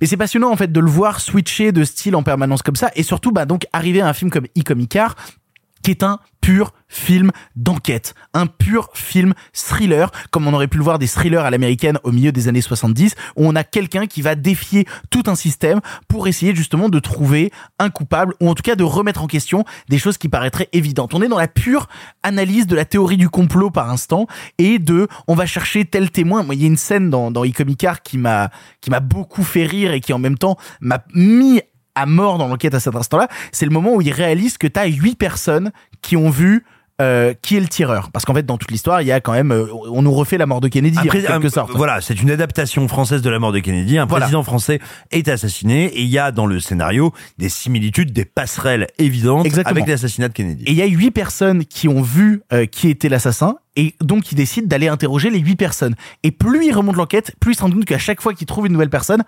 Mais 0.01 0.07
c'est 0.07 0.17
passionnant, 0.19 0.51
en 0.53 0.57
fait, 0.57 0.71
de 0.71 0.81
le 0.81 0.91
voir 0.91 1.21
switcher 1.21 1.73
de 1.73 1.85
style 1.85 2.15
en 2.15 2.23
permanence 2.23 2.63
comme 2.63 2.77
ça. 2.77 2.91
Et 2.97 3.03
surtout, 3.03 3.33
bah, 3.33 3.47
donc, 3.47 3.67
arriver 3.73 4.01
à 4.03 4.09
un 4.09 4.13
film 4.13 4.31
comme 4.31 4.47
Icomicar, 4.55 5.15
qui 5.83 5.91
est 5.91 6.03
un 6.03 6.19
pur 6.41 6.73
film 6.89 7.31
d'enquête, 7.57 8.15
un 8.33 8.47
pur 8.47 8.89
film 8.95 9.35
thriller, 9.53 10.11
comme 10.31 10.47
on 10.47 10.55
aurait 10.55 10.69
pu 10.69 10.79
le 10.79 10.85
voir 10.85 10.99
des 10.99 11.07
thrillers 11.07 11.45
à 11.45 11.51
l'américaine 11.51 11.99
au 12.05 12.13
milieu 12.13 12.33
des 12.33 12.49
années 12.49 12.63
70, 12.63 13.15
où 13.37 13.47
on 13.47 13.55
a 13.55 13.65
quelqu'un 13.65 14.07
qui 14.07 14.23
va 14.23 14.35
défier 14.35 14.87
tout 15.11 15.25
un 15.27 15.35
système 15.35 15.81
pour 16.09 16.27
essayer 16.27 16.55
justement 16.55 16.89
de 16.89 16.99
trouver 16.99 17.53
un 17.79 17.91
coupable, 17.91 18.35
ou 18.41 18.49
en 18.49 18.55
tout 18.55 18.63
cas 18.63 18.77
de 18.77 18.85
remettre 18.85 19.23
en 19.23 19.27
question 19.27 19.65
des 19.91 19.99
choses 19.99 20.17
qui 20.17 20.29
paraîtraient 20.29 20.71
évidentes. 20.73 21.13
On 21.13 21.21
est 21.21 21.29
dans 21.29 21.39
la 21.39 21.49
pure 21.49 21.89
analyse 22.23 22.67
de 22.67 22.77
la 22.77 22.87
théorie 22.87 23.19
du 23.19 23.29
complot 23.29 23.71
par 23.71 23.91
instant, 23.91 24.27
et 24.57 24.79
de, 24.79 25.09
on 25.27 25.35
va 25.35 25.45
chercher 25.45 25.85
tel 25.85 26.11
témoin. 26.11 26.43
Moi, 26.43 26.55
il 26.55 26.63
y 26.63 26.65
a 26.65 26.69
une 26.69 26.77
scène 26.77 27.11
dans, 27.11 27.31
dans 27.31 27.45
Icomicar 27.45 28.03
qui 28.03 28.17
m'a, 28.17 28.51
qui 28.81 28.91
m'a 28.91 29.01
beaucoup 29.01 29.45
fait 29.45 29.67
rire 29.67 29.93
et 29.93 30.01
qui 30.01 30.13
en 30.13 30.19
même 30.19 30.39
temps 30.39 30.57
m'a 30.81 31.05
mis 31.15 31.61
à 32.01 32.07
mort 32.07 32.39
dans 32.39 32.49
l'enquête 32.49 32.75
à 32.75 32.81
cet 32.81 32.95
instant-là, 32.97 33.29
c'est 33.53 33.67
le 33.67 33.73
moment 33.73 33.95
où 33.95 34.01
il 34.03 34.13
réalise 34.13 34.59
que 34.59 34.67
tu 34.67 34.79
as 34.79 34.87
huit 34.87 35.17
personnes 35.19 35.71
qui 36.03 36.17
ont 36.17 36.31
vu 36.31 36.65
euh, 37.01 37.33
qui 37.43 37.57
est 37.57 37.61
le 37.61 37.69
tireur. 37.69 38.11
Parce 38.11 38.25
qu'en 38.25 38.35
fait, 38.35 38.43
dans 38.45 38.59
toute 38.59 38.73
l'histoire, 38.73 39.01
il 39.03 39.07
y 39.07 39.13
a 39.13 39.21
quand 39.21 39.31
même, 39.31 39.53
euh, 39.53 39.67
on 39.89 40.03
nous 40.03 40.11
refait 40.13 40.37
la 40.37 40.47
mort 40.47 40.61
de 40.61 40.67
Kennedy 40.67 40.99
en 40.99 41.03
quelque 41.03 41.31
un- 41.47 41.49
sorte. 41.49 41.71
Voilà, 41.77 42.01
c'est 42.01 42.21
une 42.21 42.29
adaptation 42.29 42.89
française 42.89 43.23
de 43.23 43.31
la 43.31 43.39
mort 43.39 43.53
de 43.53 43.61
Kennedy. 43.61 43.99
Un 43.99 44.07
Voilà. 44.07 44.25
président 44.25 44.43
français 44.43 44.81
est 45.13 45.29
assassiné 45.29 45.85
et 45.85 46.01
il 46.03 46.09
y 46.09 46.19
a 46.19 46.33
dans 46.33 46.47
le 46.47 46.59
scénario 46.59 47.13
des 47.39 47.49
similitudes, 47.51 48.13
des 48.13 48.25
passerelles 48.25 48.89
évidentes 48.99 49.47
Exactement. 49.47 49.77
avec 49.77 49.89
l'assassinat 49.89 50.27
de 50.27 50.33
Kennedy. 50.33 50.65
Et 50.67 50.73
il 50.73 50.77
y 50.77 50.83
a 50.83 50.87
huit 50.87 51.13
personnes 51.13 51.65
qui 51.67 51.87
ont 51.87 52.03
vu 52.03 52.43
euh, 52.53 52.67
qui 52.67 52.89
était 52.89 53.09
l'assassin 53.09 53.59
et 53.77 53.95
donc 54.01 54.33
il 54.33 54.35
décide 54.35 54.67
d'aller 54.67 54.89
interroger 54.89 55.31
les 55.31 55.39
huit 55.39 55.55
personnes. 55.55 55.95
Et 56.25 56.33
plus 56.33 56.67
il 56.67 56.73
remonte 56.73 56.97
l'enquête, 56.97 57.33
plus 57.39 57.53
il 57.53 57.57
se 57.57 57.63
rend 57.63 57.71
compte 57.71 57.85
qu'à 57.85 57.99
chaque 57.99 58.21
fois 58.21 58.35
qu'il 58.35 58.49
trouve 58.49 58.67
une 58.67 58.73
nouvelle 58.73 58.91
personne, 58.91 59.23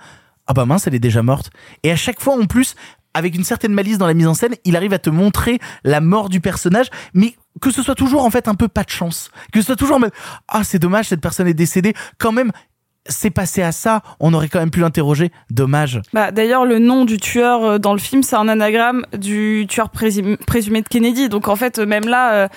ah 0.50 0.52
bah 0.52 0.66
mince, 0.66 0.88
elle 0.88 0.96
est 0.96 0.98
déjà 0.98 1.22
morte. 1.22 1.50
Et 1.84 1.92
à 1.92 1.96
chaque 1.96 2.20
fois, 2.20 2.34
en 2.34 2.46
plus, 2.46 2.74
avec 3.14 3.36
une 3.36 3.44
certaine 3.44 3.72
malice 3.72 3.98
dans 3.98 4.08
la 4.08 4.14
mise 4.14 4.26
en 4.26 4.34
scène, 4.34 4.56
il 4.64 4.74
arrive 4.74 4.92
à 4.92 4.98
te 4.98 5.08
montrer 5.08 5.60
la 5.84 6.00
mort 6.00 6.28
du 6.28 6.40
personnage, 6.40 6.88
mais 7.14 7.36
que 7.60 7.70
ce 7.70 7.84
soit 7.84 7.94
toujours 7.94 8.24
en 8.24 8.30
fait 8.30 8.48
un 8.48 8.56
peu 8.56 8.66
pas 8.66 8.82
de 8.82 8.90
chance, 8.90 9.30
que 9.52 9.60
ce 9.60 9.66
soit 9.66 9.76
toujours 9.76 9.96
en 9.96 10.00
mode 10.00 10.12
ah 10.48 10.64
c'est 10.64 10.80
dommage 10.80 11.06
cette 11.06 11.20
personne 11.20 11.46
est 11.46 11.54
décédée, 11.54 11.94
quand 12.18 12.32
même 12.32 12.50
c'est 13.06 13.30
passé 13.30 13.62
à 13.62 13.72
ça, 13.72 14.02
on 14.20 14.34
aurait 14.34 14.48
quand 14.48 14.58
même 14.58 14.70
pu 14.70 14.80
l'interroger, 14.80 15.32
dommage. 15.50 16.00
Bah, 16.12 16.30
d'ailleurs, 16.32 16.66
le 16.66 16.78
nom 16.78 17.04
du 17.04 17.16
tueur 17.18 17.64
euh, 17.64 17.78
dans 17.78 17.92
le 17.92 17.98
film, 17.98 18.22
c'est 18.22 18.36
un 18.36 18.48
anagramme 18.48 19.04
du 19.16 19.66
tueur 19.68 19.90
présumé, 19.90 20.36
présumé 20.36 20.82
de 20.82 20.88
Kennedy. 20.88 21.28
Donc 21.28 21.48
en 21.48 21.56
fait, 21.56 21.78
même 21.78 22.06
là, 22.06 22.34
euh, 22.34 22.48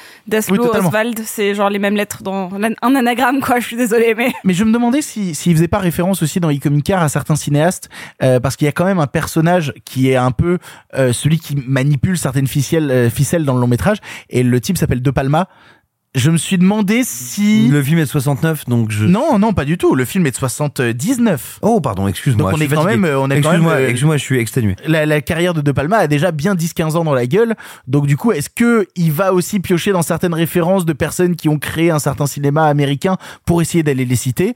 Oui. 0.49 0.59
Oswald, 0.59 1.21
c'est 1.25 1.55
genre 1.55 1.69
les 1.69 1.79
mêmes 1.79 1.95
lettres 1.95 2.23
dans 2.23 2.49
un 2.53 2.95
anagramme, 2.95 3.39
quoi. 3.39 3.59
Je 3.63 3.67
suis 3.67 3.77
désolée, 3.77 4.15
mais 4.15 4.33
Mais 4.43 4.53
je 4.53 4.63
me 4.63 4.73
demandais 4.73 5.01
si 5.01 5.33
s'il 5.33 5.55
faisait 5.55 5.67
pas 5.67 5.79
référence 5.79 6.21
aussi 6.21 6.39
dans 6.39 6.49
Icomicar 6.49 7.01
à 7.01 7.09
certains 7.09 7.35
cinéastes, 7.35 7.89
euh, 8.21 8.39
parce 8.39 8.57
qu'il 8.57 8.65
y 8.65 8.69
a 8.69 8.73
quand 8.73 8.85
même 8.85 8.99
un 8.99 9.07
personnage 9.07 9.73
qui 9.85 10.09
est 10.09 10.15
un 10.17 10.31
peu 10.31 10.57
euh, 10.95 11.13
celui 11.13 11.39
qui 11.39 11.55
manipule 11.55 12.17
certaines 12.17 12.47
ficelles, 12.47 13.09
ficelles 13.09 13.45
dans 13.45 13.53
le 13.53 13.61
long 13.61 13.67
métrage, 13.67 13.97
et 14.29 14.43
le 14.43 14.59
type 14.59 14.77
s'appelle 14.77 15.01
De 15.01 15.11
Palma. 15.11 15.47
Je 16.15 16.29
me 16.29 16.37
suis 16.37 16.59
demandé 16.59 17.01
si... 17.03 17.69
Le 17.69 17.81
film 17.81 17.97
est 17.97 18.03
de 18.03 18.09
69, 18.09 18.65
donc 18.65 18.91
je... 18.91 19.05
Non, 19.05 19.39
non, 19.39 19.51
pas 19.53 19.65
du 19.65 19.79
tout. 19.79 19.95
Le 19.95 20.05
film 20.05 20.27
est 20.27 20.31
de 20.31 20.35
79. 20.35 21.59
Oh, 21.63 21.81
pardon, 21.81 22.07
excuse-moi. 22.07 22.51
Donc 22.51 22.59
on 22.59 22.61
est 22.61 22.67
quand 22.67 22.83
fatigué. 22.83 22.97
même, 22.97 23.17
on 23.17 23.31
est 23.31 23.41
quand 23.41 23.51
même, 23.51 23.61
Excuse-moi, 23.61 23.73
euh, 23.73 23.83
excuse-moi, 23.87 24.17
je 24.17 24.23
suis 24.23 24.39
exténué. 24.39 24.75
La, 24.85 25.07
la 25.07 25.21
carrière 25.21 25.55
de 25.55 25.61
De 25.61 25.71
Palma 25.71 25.97
a 25.97 26.07
déjà 26.07 26.31
bien 26.31 26.53
10-15 26.53 26.97
ans 26.97 27.03
dans 27.03 27.15
la 27.15 27.25
gueule. 27.25 27.55
Donc 27.87 28.05
du 28.05 28.15
coup, 28.15 28.31
est-ce 28.31 28.51
que 28.51 28.87
il 28.95 29.11
va 29.11 29.33
aussi 29.33 29.59
piocher 29.59 29.91
dans 29.91 30.03
certaines 30.03 30.35
références 30.35 30.85
de 30.85 30.93
personnes 30.93 31.35
qui 31.35 31.49
ont 31.49 31.57
créé 31.57 31.89
un 31.89 31.99
certain 31.99 32.27
cinéma 32.27 32.65
américain 32.65 33.17
pour 33.45 33.63
essayer 33.63 33.81
d'aller 33.81 34.05
les 34.05 34.15
citer? 34.15 34.53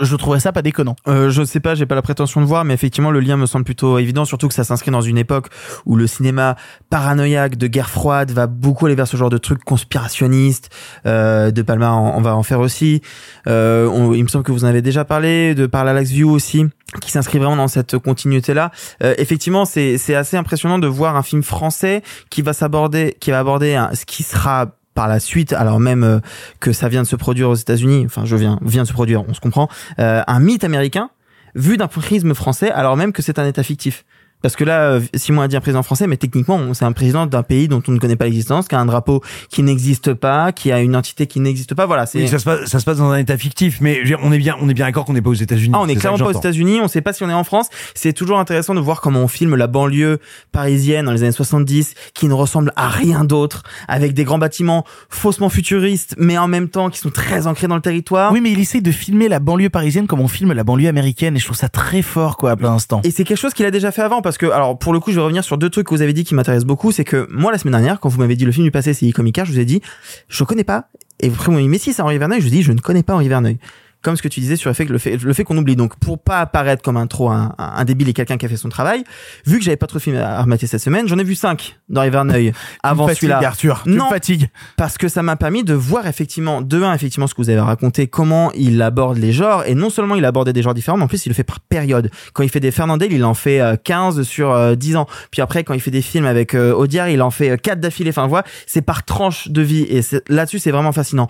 Je 0.00 0.16
trouverais 0.16 0.40
ça 0.40 0.52
pas 0.52 0.62
déconnant. 0.62 0.96
Euh, 1.08 1.30
je 1.30 1.44
sais 1.44 1.60
pas, 1.60 1.74
j'ai 1.74 1.86
pas 1.86 1.94
la 1.94 2.02
prétention 2.02 2.40
de 2.40 2.46
voir, 2.46 2.64
mais 2.64 2.74
effectivement 2.74 3.10
le 3.10 3.20
lien 3.20 3.36
me 3.36 3.46
semble 3.46 3.64
plutôt 3.64 3.98
évident, 3.98 4.24
surtout 4.24 4.48
que 4.48 4.54
ça 4.54 4.64
s'inscrit 4.64 4.90
dans 4.90 5.00
une 5.00 5.18
époque 5.18 5.48
où 5.84 5.96
le 5.96 6.06
cinéma 6.06 6.56
paranoïaque 6.90 7.56
de 7.56 7.66
guerre 7.66 7.90
froide 7.90 8.30
va 8.30 8.46
beaucoup 8.46 8.86
aller 8.86 8.94
vers 8.94 9.08
ce 9.08 9.16
genre 9.16 9.30
de 9.30 9.38
trucs 9.38 9.64
conspirationnistes. 9.64 10.70
Euh, 11.06 11.50
de 11.50 11.62
Palma, 11.62 11.92
on, 11.92 12.20
va 12.20 12.34
en 12.36 12.42
faire 12.42 12.60
aussi. 12.60 13.02
Euh, 13.46 14.12
il 14.14 14.22
me 14.22 14.28
semble 14.28 14.44
que 14.44 14.52
vous 14.52 14.64
en 14.64 14.68
avez 14.68 14.82
déjà 14.82 15.04
parlé, 15.04 15.54
de 15.54 15.66
Parallax 15.66 16.10
View 16.10 16.30
aussi, 16.30 16.64
qui 17.00 17.10
s'inscrit 17.10 17.38
vraiment 17.38 17.56
dans 17.56 17.68
cette 17.68 17.98
continuité-là. 17.98 18.70
Euh, 19.02 19.14
effectivement, 19.18 19.64
c'est 19.64 19.98
c'est 19.98 20.14
assez 20.14 20.36
impressionnant 20.36 20.78
de 20.78 20.86
voir 20.86 21.16
un 21.16 21.22
film 21.22 21.42
français 21.42 22.02
qui 22.30 22.42
va 22.42 22.52
s'aborder, 22.52 23.16
qui 23.20 23.30
va 23.30 23.38
aborder 23.40 23.74
un- 23.74 23.94
ce 23.94 24.04
qui 24.04 24.22
sera 24.22 24.75
par 24.96 25.06
la 25.06 25.20
suite, 25.20 25.52
alors 25.52 25.78
même 25.78 26.02
euh, 26.02 26.18
que 26.58 26.72
ça 26.72 26.88
vient 26.88 27.02
de 27.02 27.06
se 27.06 27.14
produire 27.14 27.50
aux 27.50 27.54
États-Unis, 27.54 28.02
enfin 28.06 28.24
je 28.24 28.34
viens 28.34 28.58
vient 28.62 28.82
de 28.82 28.88
se 28.88 28.94
produire, 28.94 29.22
on 29.28 29.34
se 29.34 29.40
comprend, 29.40 29.68
euh, 30.00 30.22
un 30.26 30.40
mythe 30.40 30.64
américain 30.64 31.10
vu 31.54 31.76
d'un 31.76 31.86
prisme 31.86 32.34
français, 32.34 32.70
alors 32.70 32.96
même 32.96 33.12
que 33.12 33.22
c'est 33.22 33.38
un 33.38 33.46
État 33.46 33.62
fictif. 33.62 34.04
Parce 34.46 34.54
que 34.54 34.62
là, 34.62 34.92
euh, 34.92 35.00
Simon 35.16 35.40
a 35.40 35.48
dit 35.48 35.56
un 35.56 35.60
président 35.60 35.82
français, 35.82 36.06
mais 36.06 36.16
techniquement, 36.16 36.72
c'est 36.72 36.84
un 36.84 36.92
président 36.92 37.26
d'un 37.26 37.42
pays 37.42 37.66
dont 37.66 37.82
on 37.88 37.90
ne 37.90 37.98
connaît 37.98 38.14
pas 38.14 38.26
l'existence, 38.26 38.68
qui 38.68 38.76
a 38.76 38.78
un 38.78 38.86
drapeau 38.86 39.20
qui 39.50 39.64
n'existe 39.64 40.14
pas, 40.14 40.52
qui 40.52 40.70
a 40.70 40.78
une 40.78 40.94
entité 40.94 41.26
qui 41.26 41.40
n'existe 41.40 41.74
pas. 41.74 41.84
Voilà, 41.84 42.06
c'est. 42.06 42.20
Oui, 42.20 42.28
ça 42.28 42.38
se 42.38 42.44
passe, 42.44 42.66
ça 42.66 42.78
se 42.78 42.84
passe 42.84 42.98
dans 42.98 43.10
un 43.10 43.18
état 43.18 43.36
fictif, 43.36 43.80
mais 43.80 44.04
dire, 44.04 44.20
on 44.22 44.30
est 44.30 44.38
bien, 44.38 44.54
on 44.60 44.68
est 44.68 44.74
bien 44.74 44.84
d'accord 44.84 45.04
qu'on 45.04 45.14
n'est 45.14 45.20
pas 45.20 45.30
aux 45.30 45.34
États-Unis. 45.34 45.72
Ah, 45.74 45.80
on 45.80 45.86
est 45.86 45.94
C'est 45.94 45.94
ça 45.94 46.10
clairement 46.10 46.18
pas 46.30 46.38
aux. 46.38 46.40
États-Unis, 46.40 46.80
on 46.80 46.86
sait 46.86 47.00
pas 47.00 47.12
si 47.12 47.24
on 47.24 47.28
est 47.28 47.34
en 47.34 47.42
France. 47.42 47.70
C'est 47.96 48.12
toujours 48.12 48.38
intéressant 48.38 48.72
de 48.72 48.78
voir 48.78 49.00
comment 49.00 49.18
on 49.18 49.26
filme 49.26 49.56
la 49.56 49.66
banlieue 49.66 50.20
parisienne 50.52 51.06
dans 51.06 51.12
les 51.12 51.24
années 51.24 51.32
70, 51.32 51.94
qui 52.14 52.28
ne 52.28 52.32
ressemble 52.32 52.72
à 52.76 52.88
rien 52.88 53.24
d'autre, 53.24 53.64
avec 53.88 54.14
des 54.14 54.22
grands 54.22 54.38
bâtiments 54.38 54.84
faussement 55.08 55.48
futuristes, 55.48 56.14
mais 56.18 56.38
en 56.38 56.46
même 56.46 56.68
temps 56.68 56.88
qui 56.88 57.00
sont 57.00 57.10
très 57.10 57.48
ancrés 57.48 57.66
dans 57.66 57.74
le 57.74 57.82
territoire. 57.82 58.30
Oui, 58.30 58.40
mais 58.40 58.52
il 58.52 58.60
essaye 58.60 58.80
de 58.80 58.92
filmer 58.92 59.28
la 59.28 59.40
banlieue 59.40 59.70
parisienne 59.70 60.06
comme 60.06 60.20
on 60.20 60.28
filme 60.28 60.52
la 60.52 60.62
banlieue 60.62 60.86
américaine, 60.86 61.34
et 61.34 61.40
je 61.40 61.44
trouve 61.44 61.56
ça 61.56 61.68
très 61.68 62.02
fort, 62.02 62.36
quoi, 62.36 62.52
à 62.52 62.56
plein 62.56 62.70
instant. 62.70 63.00
Et 63.02 63.10
c'est 63.10 63.24
quelque 63.24 63.40
chose 63.40 63.52
qu'il 63.52 63.66
a 63.66 63.72
déjà 63.72 63.90
fait 63.90 64.02
avant, 64.02 64.22
parce 64.22 64.35
que, 64.38 64.46
alors, 64.46 64.78
pour 64.78 64.92
le 64.92 65.00
coup, 65.00 65.10
je 65.10 65.16
vais 65.16 65.22
revenir 65.22 65.44
sur 65.44 65.58
deux 65.58 65.70
trucs 65.70 65.86
que 65.86 65.94
vous 65.94 66.02
avez 66.02 66.12
dit 66.12 66.24
qui 66.24 66.34
m'intéressent 66.34 66.66
beaucoup. 66.66 66.92
C'est 66.92 67.04
que 67.04 67.26
moi, 67.30 67.52
la 67.52 67.58
semaine 67.58 67.72
dernière, 67.72 68.00
quand 68.00 68.08
vous 68.08 68.18
m'avez 68.18 68.36
dit 68.36 68.44
le 68.44 68.52
film 68.52 68.64
du 68.64 68.70
passé, 68.70 68.94
c'est 68.94 69.06
Icomica, 69.06 69.44
je 69.44 69.52
vous 69.52 69.58
ai 69.58 69.64
dit, 69.64 69.82
je 70.28 70.44
connais 70.44 70.64
pas. 70.64 70.88
Et 71.20 71.28
vous 71.28 71.50
m'avez 71.50 71.62
dit, 71.62 71.68
mais 71.68 71.78
si, 71.78 71.92
c'est 71.92 72.02
Henri 72.02 72.18
Verneuil. 72.18 72.40
Je 72.40 72.44
vous 72.44 72.50
dis, 72.50 72.62
je 72.62 72.72
ne 72.72 72.80
connais 72.80 73.02
pas 73.02 73.14
Henri 73.14 73.28
Verneuil. 73.28 73.58
Comme 74.06 74.16
ce 74.16 74.22
que 74.22 74.28
tu 74.28 74.38
disais 74.38 74.54
sur 74.54 74.70
le 74.70 74.74
fait 74.74 74.86
que 74.86 74.92
le 74.92 74.98
fait, 74.98 75.16
le 75.16 75.32
fait 75.32 75.42
qu'on 75.42 75.58
oublie. 75.58 75.74
Donc, 75.74 75.96
pour 75.96 76.20
pas 76.20 76.38
apparaître 76.38 76.80
comme 76.80 76.96
un 76.96 77.08
trop 77.08 77.28
un, 77.28 77.56
un 77.58 77.84
débile 77.84 78.08
et 78.08 78.12
quelqu'un 78.12 78.36
qui 78.36 78.46
a 78.46 78.48
fait 78.48 78.56
son 78.56 78.68
travail, 78.68 79.02
vu 79.44 79.58
que 79.58 79.64
j'avais 79.64 79.76
pas 79.76 79.88
trop 79.88 79.98
de 79.98 80.02
films 80.04 80.18
à 80.18 80.42
remater 80.42 80.68
cette 80.68 80.80
semaine, 80.80 81.08
j'en 81.08 81.18
ai 81.18 81.24
vu 81.24 81.34
cinq 81.34 81.76
d'Henri 81.88 82.10
Verneuil 82.10 82.52
avant 82.84 83.08
celui-là. 83.08 83.40
Arthur, 83.42 83.82
tu 83.82 83.90
me 83.90 83.96
non, 83.96 84.08
fatigues. 84.08 84.48
parce 84.76 84.96
que 84.96 85.08
ça 85.08 85.24
m'a 85.24 85.34
permis 85.34 85.64
de 85.64 85.74
voir 85.74 86.06
effectivement, 86.06 86.62
de 86.62 86.84
un, 86.84 86.94
effectivement, 86.94 87.26
ce 87.26 87.34
que 87.34 87.42
vous 87.42 87.50
avez 87.50 87.58
raconté, 87.58 88.06
comment 88.06 88.52
il 88.52 88.80
aborde 88.80 89.18
les 89.18 89.32
genres, 89.32 89.64
et 89.66 89.74
non 89.74 89.90
seulement 89.90 90.14
il 90.14 90.24
abordait 90.24 90.52
des 90.52 90.62
genres 90.62 90.72
différents, 90.72 90.98
mais 90.98 91.02
en 91.02 91.08
plus 91.08 91.26
il 91.26 91.30
le 91.30 91.34
fait 91.34 91.42
par 91.42 91.58
période. 91.58 92.08
Quand 92.32 92.44
il 92.44 92.48
fait 92.48 92.60
des 92.60 92.70
Fernandel, 92.70 93.12
il 93.12 93.24
en 93.24 93.34
fait 93.34 93.60
euh, 93.60 93.74
15 93.82 94.22
sur 94.22 94.52
euh, 94.52 94.76
10 94.76 94.94
ans. 94.94 95.08
Puis 95.32 95.42
après, 95.42 95.64
quand 95.64 95.74
il 95.74 95.80
fait 95.80 95.90
des 95.90 96.00
films 96.00 96.26
avec 96.26 96.54
euh, 96.54 96.72
Audiard, 96.72 97.08
il 97.08 97.22
en 97.22 97.32
fait 97.32 97.50
euh, 97.50 97.56
4 97.56 97.80
d'affilée. 97.80 98.10
Enfin, 98.10 98.28
voilà, 98.28 98.46
c'est 98.68 98.82
par 98.82 99.04
tranche 99.04 99.48
de 99.48 99.62
vie, 99.62 99.82
et 99.82 100.00
là-dessus, 100.28 100.60
c'est 100.60 100.70
vraiment 100.70 100.92
fascinant. 100.92 101.26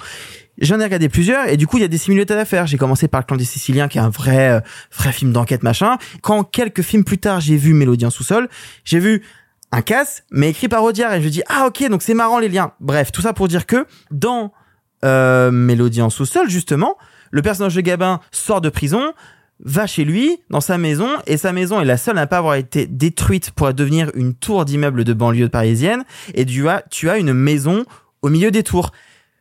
J'en 0.58 0.80
ai 0.80 0.84
regardé 0.84 1.08
plusieurs 1.08 1.48
et 1.48 1.56
du 1.56 1.66
coup 1.66 1.76
il 1.76 1.82
y 1.82 1.84
a 1.84 1.88
des 1.88 1.98
similitudes 1.98 2.36
à 2.36 2.44
faire. 2.44 2.66
J'ai 2.66 2.78
commencé 2.78 3.08
par 3.08 3.20
le 3.20 3.26
clan 3.26 3.36
des 3.36 3.44
Siciliens 3.44 3.88
qui 3.88 3.98
est 3.98 4.00
un 4.00 4.08
vrai 4.08 4.50
euh, 4.50 4.60
vrai 4.96 5.12
film 5.12 5.32
d'enquête 5.32 5.62
machin. 5.62 5.98
Quand 6.22 6.44
quelques 6.44 6.82
films 6.82 7.04
plus 7.04 7.18
tard 7.18 7.40
j'ai 7.40 7.56
vu 7.56 7.74
Mélodie 7.74 8.06
en 8.06 8.10
sous-sol, 8.10 8.48
j'ai 8.84 8.98
vu 8.98 9.22
un 9.72 9.82
casse 9.82 10.22
mais 10.30 10.50
écrit 10.50 10.68
par 10.68 10.82
Audiard 10.82 11.12
et 11.12 11.20
je 11.20 11.28
dis 11.28 11.42
ah 11.48 11.66
ok 11.66 11.88
donc 11.90 12.02
c'est 12.02 12.14
marrant 12.14 12.38
les 12.38 12.48
liens. 12.48 12.72
Bref 12.80 13.12
tout 13.12 13.20
ça 13.20 13.32
pour 13.32 13.48
dire 13.48 13.66
que 13.66 13.86
dans 14.10 14.52
euh, 15.04 15.50
Mélodie 15.50 16.00
en 16.00 16.10
sous-sol 16.10 16.48
justement 16.48 16.96
le 17.30 17.42
personnage 17.42 17.74
de 17.74 17.80
Gabin 17.82 18.20
sort 18.30 18.60
de 18.62 18.70
prison 18.70 19.12
va 19.60 19.86
chez 19.86 20.04
lui 20.04 20.38
dans 20.50 20.60
sa 20.60 20.78
maison 20.78 21.08
et 21.26 21.36
sa 21.36 21.52
maison 21.52 21.80
est 21.80 21.84
la 21.84 21.96
seule 21.96 22.18
à 22.18 22.22
ne 22.22 22.26
pas 22.26 22.38
avoir 22.38 22.54
été 22.54 22.86
détruite 22.86 23.50
pour 23.50 23.72
devenir 23.74 24.10
une 24.14 24.34
tour 24.34 24.64
d'immeuble 24.64 25.04
de 25.04 25.12
banlieue 25.12 25.48
parisienne 25.48 26.04
et 26.34 26.46
tu 26.46 26.68
as 26.68 26.82
tu 26.90 27.10
as 27.10 27.18
une 27.18 27.34
maison 27.34 27.84
au 28.22 28.28
milieu 28.28 28.50
des 28.50 28.62
tours. 28.62 28.92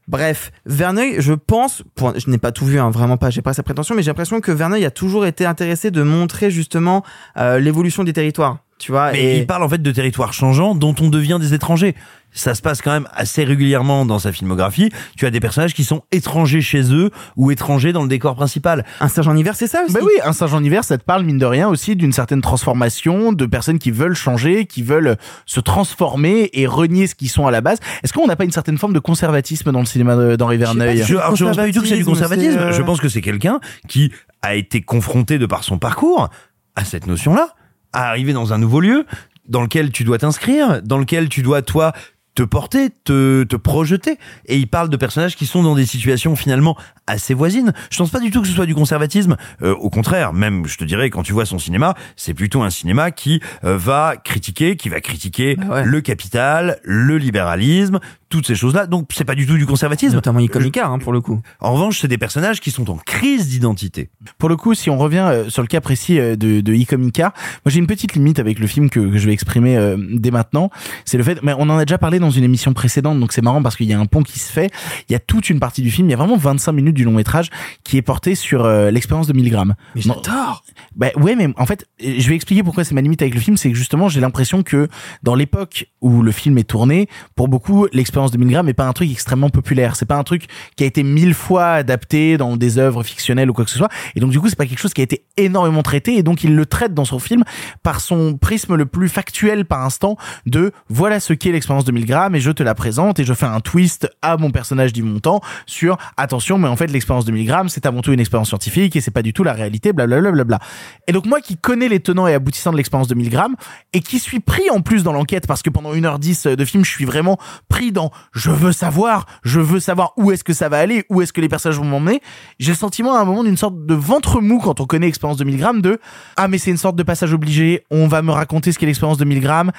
Bref, 0.07 0.51
Verneuil, 0.67 1.15
je 1.19 1.33
pense, 1.33 1.83
je 2.15 2.29
n'ai 2.29 2.37
pas 2.37 2.51
tout 2.51 2.65
vu, 2.65 2.79
hein, 2.79 2.91
vraiment 2.91 3.17
pas, 3.17 3.31
j'ai 3.31 3.41
pas 3.41 3.53
sa 3.53 3.63
prétention, 3.63 3.95
mais 3.95 4.03
j'ai 4.03 4.11
l'impression 4.11 4.39
que 4.39 4.51
Verneuil 4.51 4.85
a 4.85 4.91
toujours 4.91 5.25
été 5.25 5.47
intéressé 5.47 5.89
de 5.89 6.03
montrer 6.03 6.51
justement 6.51 7.03
euh, 7.37 7.59
l'évolution 7.59 8.03
des 8.03 8.13
territoires, 8.13 8.59
tu 8.79 8.91
vois. 8.91 9.11
Mais 9.11 9.23
et 9.23 9.37
il 9.39 9.47
parle 9.47 9.63
en 9.63 9.69
fait 9.69 9.81
de 9.81 9.91
territoires 9.91 10.33
changeants 10.33 10.75
dont 10.75 10.95
on 11.01 11.09
devient 11.09 11.37
des 11.39 11.53
étrangers. 11.53 11.95
Ça 12.37 12.53
se 12.53 12.61
passe 12.61 12.81
quand 12.81 12.91
même 12.91 13.07
assez 13.13 13.45
régulièrement 13.45 14.05
dans 14.05 14.19
sa 14.19 14.33
filmographie. 14.33 14.91
Tu 15.15 15.25
as 15.25 15.31
des 15.31 15.39
personnages 15.39 15.73
qui 15.73 15.85
sont 15.85 16.01
étrangers 16.11 16.59
chez 16.59 16.93
eux 16.93 17.09
ou 17.37 17.49
étrangers 17.49 17.93
dans 17.93 18.01
le 18.03 18.09
décor 18.09 18.35
principal. 18.35 18.83
un 18.99 19.07
singe 19.07 19.29
en 19.29 19.37
hiver, 19.37 19.55
c'est 19.55 19.67
ça 19.67 19.83
aussi. 19.85 19.93
Bah 19.93 20.01
oui, 20.03 20.11
un 20.21 20.33
singe 20.33 20.53
en 20.53 20.61
hiver, 20.61 20.83
ça 20.83 20.97
te 20.97 21.03
parle 21.05 21.23
mine 21.23 21.37
de 21.37 21.45
rien 21.45 21.69
aussi 21.69 21.95
d'une 21.95 22.11
certaine 22.11 22.41
transformation, 22.41 23.31
de 23.31 23.45
personnes 23.45 23.79
qui 23.79 23.89
veulent 23.89 24.15
changer, 24.15 24.65
qui 24.65 24.81
veulent 24.83 25.15
se 25.45 25.61
transformer 25.61 26.49
et 26.51 26.67
renier 26.67 27.07
ce 27.07 27.15
qu'ils 27.15 27.29
sont 27.29 27.47
à 27.47 27.51
la 27.51 27.61
base. 27.61 27.77
Est-ce 28.03 28.11
qu'on 28.11 28.27
n'a 28.27 28.35
pas 28.35 28.43
une 28.43 28.51
certaine 28.51 28.77
forme 28.77 28.91
de 28.91 28.99
conservatisme 28.99 29.71
dans 29.71 29.79
le 29.79 29.85
cinéma 29.85 30.17
de- 30.17 30.35
d'Henri 30.35 30.57
Verneuil 30.57 31.03
Je, 31.05 31.15
alors, 31.15 31.37
je 31.37 31.45
pense 31.45 31.55
pas 31.55 31.65
du 31.65 31.71
tout 31.71 31.81
que 31.83 31.87
c'est 31.87 31.95
du 31.95 32.03
conservatisme, 32.03 32.57
euh, 32.59 32.73
Je 32.73 32.81
pense 32.81 32.99
que 32.99 33.07
c'est 33.07 33.21
quelqu'un 33.21 33.61
qui 33.87 34.11
a 34.41 34.55
été 34.55 34.81
confronté 34.81 35.37
de 35.37 35.45
par 35.45 35.63
son 35.63 35.77
parcours 35.77 36.29
à 36.75 36.83
cette 36.83 37.07
notion-là, 37.07 37.47
à 37.95 38.09
arriver 38.09 38.33
dans 38.33 38.53
un 38.53 38.59
nouveau 38.59 38.79
lieu 38.81 39.05
dans 39.47 39.61
lequel 39.61 39.91
tu 39.91 40.03
dois 40.03 40.17
t'inscrire, 40.17 40.81
dans 40.83 40.97
lequel 40.97 41.29
tu 41.29 41.41
dois 41.41 41.61
toi 41.61 41.93
te 42.33 42.43
porter, 42.43 42.89
te, 43.05 43.43
te 43.43 43.55
projeter. 43.55 44.17
Et 44.47 44.57
il 44.57 44.67
parle 44.67 44.89
de 44.89 44.97
personnages 44.97 45.37
qui 45.37 45.45
sont 45.45 45.63
dans 45.63 45.73
des 45.73 45.85
situations 45.85 46.35
finalement 46.35 46.75
assez 47.07 47.33
voisines. 47.33 47.71
Je 47.89 47.97
pense 47.97 48.09
pas 48.09 48.19
du 48.19 48.29
tout 48.29 48.41
que 48.41 48.47
ce 48.47 48.53
soit 48.53 48.65
du 48.65 48.75
conservatisme. 48.75 49.37
Euh, 49.61 49.73
au 49.75 49.89
contraire, 49.89 50.33
même 50.33 50.67
je 50.67 50.77
te 50.77 50.83
dirais 50.83 51.09
quand 51.09 51.23
tu 51.23 51.31
vois 51.31 51.45
son 51.45 51.59
cinéma, 51.59 51.95
c'est 52.17 52.33
plutôt 52.33 52.61
un 52.61 52.69
cinéma 52.69 53.11
qui 53.11 53.39
euh, 53.63 53.77
va 53.77 54.15
critiquer, 54.21 54.75
qui 54.75 54.89
va 54.89 54.99
critiquer 54.99 55.55
Bah 55.55 55.75
ouais. 55.75 55.85
le 55.85 56.01
capital, 56.01 56.79
le 56.83 57.17
libéralisme, 57.17 57.99
toutes 58.29 58.47
ces 58.47 58.55
choses-là. 58.55 58.87
Donc 58.87 59.09
c'est 59.13 59.25
pas 59.25 59.35
du 59.35 59.45
tout 59.45 59.57
du 59.57 59.65
conservatisme. 59.65 60.15
notamment 60.15 60.39
Icomica, 60.39 60.87
hein, 60.87 60.99
pour 60.99 61.13
le 61.13 61.21
coup. 61.21 61.41
En 61.59 61.73
revanche, 61.73 61.99
c'est 61.99 62.07
des 62.07 62.17
personnages 62.17 62.59
qui 62.59 62.71
sont 62.71 62.89
en 62.89 62.97
crise 62.97 63.47
d'identité. 63.47 64.09
Pour 64.37 64.49
le 64.49 64.55
coup, 64.55 64.73
si 64.73 64.89
on 64.89 64.97
revient 64.97 65.27
euh, 65.27 65.49
sur 65.49 65.61
le 65.61 65.67
cas 65.67 65.81
précis 65.81 66.19
euh, 66.19 66.35
de, 66.35 66.61
de 66.61 66.73
Icomika, 66.73 67.33
moi 67.65 67.71
j'ai 67.71 67.79
une 67.79 67.87
petite 67.87 68.13
limite 68.13 68.39
avec 68.39 68.59
le 68.59 68.67
film 68.67 68.89
que, 68.89 68.99
que 68.99 69.17
je 69.17 69.25
vais 69.25 69.33
exprimer 69.33 69.77
euh, 69.77 69.97
dès 70.13 70.31
maintenant. 70.31 70.69
C'est 71.05 71.17
le 71.17 71.23
fait, 71.23 71.41
mais 71.43 71.53
on 71.57 71.63
en 71.63 71.77
a 71.77 71.85
déjà 71.85 71.97
parlé 71.97 72.19
dans 72.19 72.31
une 72.31 72.43
émission 72.43 72.73
précédente, 72.73 73.19
donc 73.19 73.31
c'est 73.31 73.41
marrant 73.41 73.61
parce 73.61 73.75
qu'il 73.75 73.87
y 73.87 73.93
a 73.93 73.99
un 73.99 74.05
pont 74.05 74.23
qui 74.23 74.39
se 74.39 74.51
fait. 74.51 74.71
Il 75.09 75.13
y 75.13 75.15
a 75.15 75.19
toute 75.19 75.49
une 75.49 75.59
partie 75.59 75.81
du 75.81 75.91
film, 75.91 76.07
il 76.07 76.11
y 76.11 76.13
a 76.13 76.17
vraiment 76.17 76.37
25 76.37 76.71
minutes 76.71 76.95
du 76.95 77.03
long 77.03 77.13
métrage 77.13 77.49
qui 77.83 77.97
est 77.97 78.01
porté 78.01 78.35
sur 78.35 78.65
euh, 78.65 78.91
l'expérience 78.91 79.27
de 79.27 79.33
Milgram. 79.33 79.75
Mais 79.95 80.01
j'adore. 80.01 80.63
bah 80.95 81.07
ouais, 81.17 81.35
mais 81.35 81.49
en 81.57 81.65
fait, 81.65 81.85
je 81.99 82.27
vais 82.27 82.35
expliquer 82.35 82.63
pourquoi 82.63 82.83
c'est 82.83 82.95
ma 82.95 83.01
limite 83.01 83.21
avec 83.21 83.33
le 83.33 83.39
film, 83.39 83.57
c'est 83.57 83.69
que 83.69 83.77
justement, 83.77 84.09
j'ai 84.09 84.21
l'impression 84.21 84.63
que 84.63 84.87
dans 85.23 85.35
l'époque 85.35 85.87
où 86.01 86.21
le 86.21 86.31
film 86.31 86.57
est 86.57 86.63
tourné, 86.63 87.07
pour 87.35 87.47
beaucoup, 87.47 87.87
l'expérience 87.91 88.14
de 88.15 88.37
Milgram 88.37 88.65
n'est 88.65 88.73
pas 88.73 88.87
un 88.87 88.93
truc 88.93 89.11
extrêmement 89.11 89.49
populaire. 89.49 89.95
C'est 89.95 90.05
pas 90.05 90.15
un 90.15 90.23
truc 90.23 90.45
qui 90.75 90.83
a 90.83 90.87
été 90.87 91.03
mille 91.03 91.33
fois 91.33 91.71
adapté 91.71 92.37
dans 92.37 92.55
des 92.55 92.77
œuvres 92.77 93.03
fictionnelles 93.03 93.49
ou 93.49 93.53
quoi 93.53 93.65
que 93.65 93.71
ce 93.71 93.77
soit. 93.77 93.89
Et 94.15 94.19
donc, 94.19 94.31
du 94.31 94.39
coup, 94.39 94.47
c'est 94.47 94.55
pas 94.55 94.65
quelque 94.65 94.79
chose 94.79 94.93
qui 94.93 95.01
a 95.01 95.03
été 95.03 95.25
énormément 95.37 95.83
traité. 95.83 96.15
Et 96.15 96.23
donc, 96.23 96.43
il 96.43 96.55
le 96.55 96.65
traite 96.65 96.93
dans 96.93 97.05
son 97.05 97.19
film 97.19 97.43
par 97.83 97.99
son 97.99 98.37
prisme 98.37 98.75
le 98.75 98.85
plus 98.85 99.09
factuel 99.09 99.65
par 99.65 99.83
instant 99.83 100.17
de 100.45 100.71
voilà 100.87 101.19
ce 101.19 101.33
qu'est 101.33 101.51
l'expérience 101.51 101.85
de 101.85 101.91
Milgram 101.91 102.33
et 102.35 102.39
je 102.39 102.51
te 102.51 102.63
la 102.63 102.73
présente 102.73 103.19
et 103.19 103.25
je 103.25 103.33
fais 103.33 103.45
un 103.45 103.59
twist 103.59 104.09
à 104.21 104.37
mon 104.37 104.51
personnage 104.51 104.93
d'Yves 104.93 105.05
Montand 105.05 105.41
sur 105.65 105.97
attention, 106.15 106.57
mais 106.57 106.67
en 106.67 106.75
fait, 106.75 106.87
l'expérience 106.87 107.25
de 107.25 107.31
Milgram, 107.31 107.67
c'est 107.67 107.85
avant 107.85 108.01
tout 108.01 108.13
une 108.13 108.19
expérience 108.19 108.49
scientifique 108.49 108.95
et 108.95 109.01
c'est 109.01 109.11
pas 109.11 109.21
du 109.21 109.33
tout 109.33 109.43
la 109.43 109.53
réalité, 109.53 109.91
blablabla. 109.91 110.31
Bla, 110.31 110.43
bla, 110.43 110.57
bla. 110.57 110.67
Et 111.07 111.11
donc, 111.11 111.25
moi 111.25 111.41
qui 111.41 111.57
connais 111.57 111.89
les 111.89 111.99
tenants 111.99 112.27
et 112.27 112.33
aboutissants 112.33 112.71
de 112.71 112.77
l'expérience 112.77 113.07
de 113.07 113.15
Milgram 113.15 113.55
et 113.93 113.99
qui 113.99 114.19
suis 114.19 114.39
pris 114.39 114.69
en 114.69 114.81
plus 114.81 115.03
dans 115.03 115.13
l'enquête 115.13 115.47
parce 115.47 115.61
que 115.61 115.69
pendant 115.69 115.93
1h10 115.93 116.55
de 116.55 116.65
film, 116.65 116.85
je 116.85 116.91
suis 116.91 117.05
vraiment 117.05 117.37
pris 117.67 117.91
dans 117.91 118.04
je 118.33 118.51
veux 118.51 118.71
savoir, 118.71 119.25
je 119.43 119.59
veux 119.59 119.79
savoir 119.79 120.13
où 120.17 120.31
est-ce 120.31 120.43
que 120.43 120.53
ça 120.53 120.69
va 120.69 120.79
aller, 120.79 121.05
où 121.09 121.21
est-ce 121.21 121.33
que 121.33 121.41
les 121.41 121.49
personnages 121.49 121.77
vont 121.77 121.85
m'emmener. 121.85 122.21
J'ai 122.59 122.71
le 122.71 122.77
sentiment 122.77 123.15
à 123.15 123.19
un 123.19 123.25
moment 123.25 123.43
d'une 123.43 123.57
sorte 123.57 123.85
de 123.85 123.93
ventre 123.93 124.41
mou 124.41 124.59
quand 124.59 124.79
on 124.79 124.85
connaît 124.85 125.07
l'expérience 125.07 125.37
de 125.37 125.43
Milgram 125.43 125.81
de 125.81 125.99
ah 126.37 126.47
mais 126.47 126.57
c'est 126.57 126.71
une 126.71 126.77
sorte 126.77 126.95
de 126.95 127.03
passage 127.03 127.33
obligé, 127.33 127.83
on 127.91 128.07
va 128.07 128.21
me 128.21 128.31
raconter 128.31 128.71
ce 128.71 128.79
qu'est 128.79 128.85
l'expérience 128.85 129.17
de 129.17 129.25
Milgram 129.25 129.71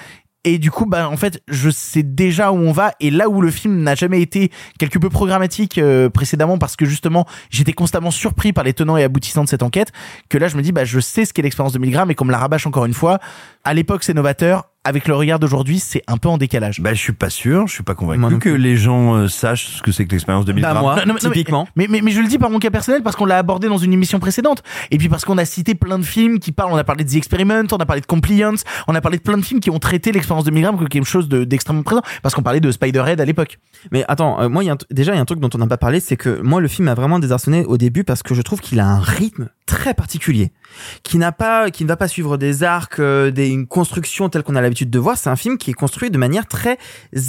et 0.46 0.58
du 0.58 0.70
coup, 0.70 0.86
bah, 0.86 1.08
en 1.10 1.16
fait, 1.16 1.42
je 1.48 1.70
sais 1.70 2.04
déjà 2.04 2.52
où 2.52 2.56
on 2.56 2.70
va. 2.70 2.92
Et 3.00 3.10
là 3.10 3.28
où 3.28 3.42
le 3.42 3.50
film 3.50 3.82
n'a 3.82 3.96
jamais 3.96 4.22
été 4.22 4.52
quelque 4.78 4.96
peu 4.96 5.10
programmatique 5.10 5.76
euh, 5.76 6.08
précédemment, 6.08 6.56
parce 6.56 6.76
que 6.76 6.86
justement, 6.86 7.26
j'étais 7.50 7.72
constamment 7.72 8.12
surpris 8.12 8.52
par 8.52 8.62
les 8.62 8.72
tenants 8.72 8.96
et 8.96 9.02
aboutissants 9.02 9.42
de 9.42 9.48
cette 9.48 9.64
enquête, 9.64 9.90
que 10.28 10.38
là, 10.38 10.46
je 10.46 10.56
me 10.56 10.62
dis, 10.62 10.70
bah, 10.70 10.84
je 10.84 11.00
sais 11.00 11.24
ce 11.24 11.34
qu'est 11.34 11.42
l'expérience 11.42 11.72
de 11.72 11.80
Milgram 11.80 12.08
et 12.12 12.14
qu'on 12.14 12.26
me 12.26 12.30
la 12.30 12.38
rabâche 12.38 12.64
encore 12.64 12.86
une 12.86 12.94
fois. 12.94 13.18
À 13.64 13.74
l'époque, 13.74 14.04
c'est 14.04 14.14
novateur. 14.14 14.70
Avec 14.86 15.08
le 15.08 15.14
regard 15.14 15.38
d'aujourd'hui, 15.38 15.78
c'est 15.78 16.02
un 16.06 16.16
peu 16.16 16.28
en 16.28 16.38
décalage. 16.38 16.80
Bah, 16.80 16.94
je 16.94 17.00
suis 17.00 17.12
pas 17.12 17.28
sûr, 17.30 17.66
je 17.66 17.72
suis 17.74 17.82
pas 17.82 17.94
convaincu 17.94 18.20
Moi 18.20 18.30
que 18.38 18.48
les 18.48 18.76
gens 18.76 19.14
euh, 19.14 19.28
sachent 19.28 19.66
ce 19.68 19.82
que 19.82 19.92
c'est 19.92 20.06
que 20.06 20.12
l'expérience 20.12 20.44
2020. 20.44 20.72
Bah, 20.74 20.80
moi, 20.80 20.94
Non, 21.06 21.06
non, 21.06 21.14
mais- 21.14 21.20
typiquement. 21.30 21.68
Mais, 21.76 21.86
mais, 21.90 22.00
mais 22.02 22.10
je 22.12 22.20
le 22.20 22.28
dis 22.28 22.38
par 22.38 22.50
mon 22.50 22.58
cas 22.58 22.70
personnel 22.70 23.02
parce 23.02 23.16
qu'on 23.16 23.24
l'a 23.24 23.38
abordé 23.38 23.68
dans 23.68 23.78
une 23.78 23.92
émission 23.92 24.18
précédente. 24.20 24.62
Et 24.90 24.98
puis 24.98 25.08
parce 25.08 25.24
qu'on 25.24 25.38
a 25.38 25.44
cité 25.44 25.74
plein 25.74 25.98
de 25.98 26.04
films 26.04 26.38
qui 26.38 26.52
parlent. 26.52 26.72
On 26.72 26.76
a 26.76 26.84
parlé 26.84 27.04
de 27.04 27.10
The 27.10 27.16
Experiment, 27.16 27.64
on 27.72 27.76
a 27.76 27.86
parlé 27.86 28.00
de 28.00 28.06
Compliance, 28.06 28.64
on 28.88 28.94
a 28.94 29.00
parlé 29.00 29.18
de 29.18 29.22
plein 29.22 29.36
de 29.38 29.44
films 29.44 29.60
qui 29.60 29.70
ont 29.70 29.78
traité 29.78 30.12
l'expérience 30.12 30.44
de 30.44 30.50
Milgram 30.50 30.76
comme 30.78 30.88
quelque 30.88 31.04
chose 31.06 31.28
de- 31.28 31.44
d'extrêmement 31.44 31.82
présent. 31.82 32.02
Parce 32.22 32.34
qu'on 32.34 32.42
parlait 32.42 32.60
de 32.60 32.70
Spider-Head 32.70 33.20
à 33.20 33.24
l'époque. 33.24 33.58
Mais 33.90 34.04
attends, 34.08 34.40
euh, 34.40 34.48
moi, 34.48 34.62
il 34.62 34.66
y 34.66 34.70
a 34.70 34.74
un 34.74 34.78
déjà, 34.90 35.12
il 35.12 35.16
y 35.16 35.18
a 35.18 35.22
un 35.22 35.24
truc 35.24 35.40
dont 35.40 35.50
on 35.54 35.58
n'a 35.58 35.66
pas 35.66 35.76
parlé, 35.76 36.00
c'est 36.00 36.16
que 36.16 36.40
moi, 36.42 36.60
le 36.60 36.68
film 36.68 36.86
m'a 36.86 36.94
vraiment 36.94 37.18
désarçonné 37.18 37.64
au 37.64 37.76
début 37.76 38.04
parce 38.04 38.22
que 38.22 38.34
je 38.34 38.42
trouve 38.42 38.60
qu'il 38.60 38.78
a 38.80 38.86
un 38.86 39.00
rythme 39.00 39.48
très 39.66 39.94
particulier, 39.94 40.52
qui 41.02 41.18
n'a 41.18 41.32
pas, 41.32 41.70
qui 41.70 41.84
ne 41.84 41.88
va 41.88 41.96
pas 41.96 42.08
suivre 42.08 42.36
des 42.36 42.62
arcs, 42.62 42.98
euh, 42.98 43.30
des, 43.30 43.48
une 43.48 43.66
construction 43.66 44.28
telle 44.28 44.42
qu'on 44.42 44.56
a 44.56 44.60
l'habitude 44.60 44.90
de 44.90 44.98
voir. 44.98 45.16
C'est 45.16 45.30
un 45.30 45.36
film 45.36 45.58
qui 45.58 45.70
est 45.70 45.74
construit 45.74 46.10
de 46.10 46.18
manière 46.18 46.46
très 46.46 46.78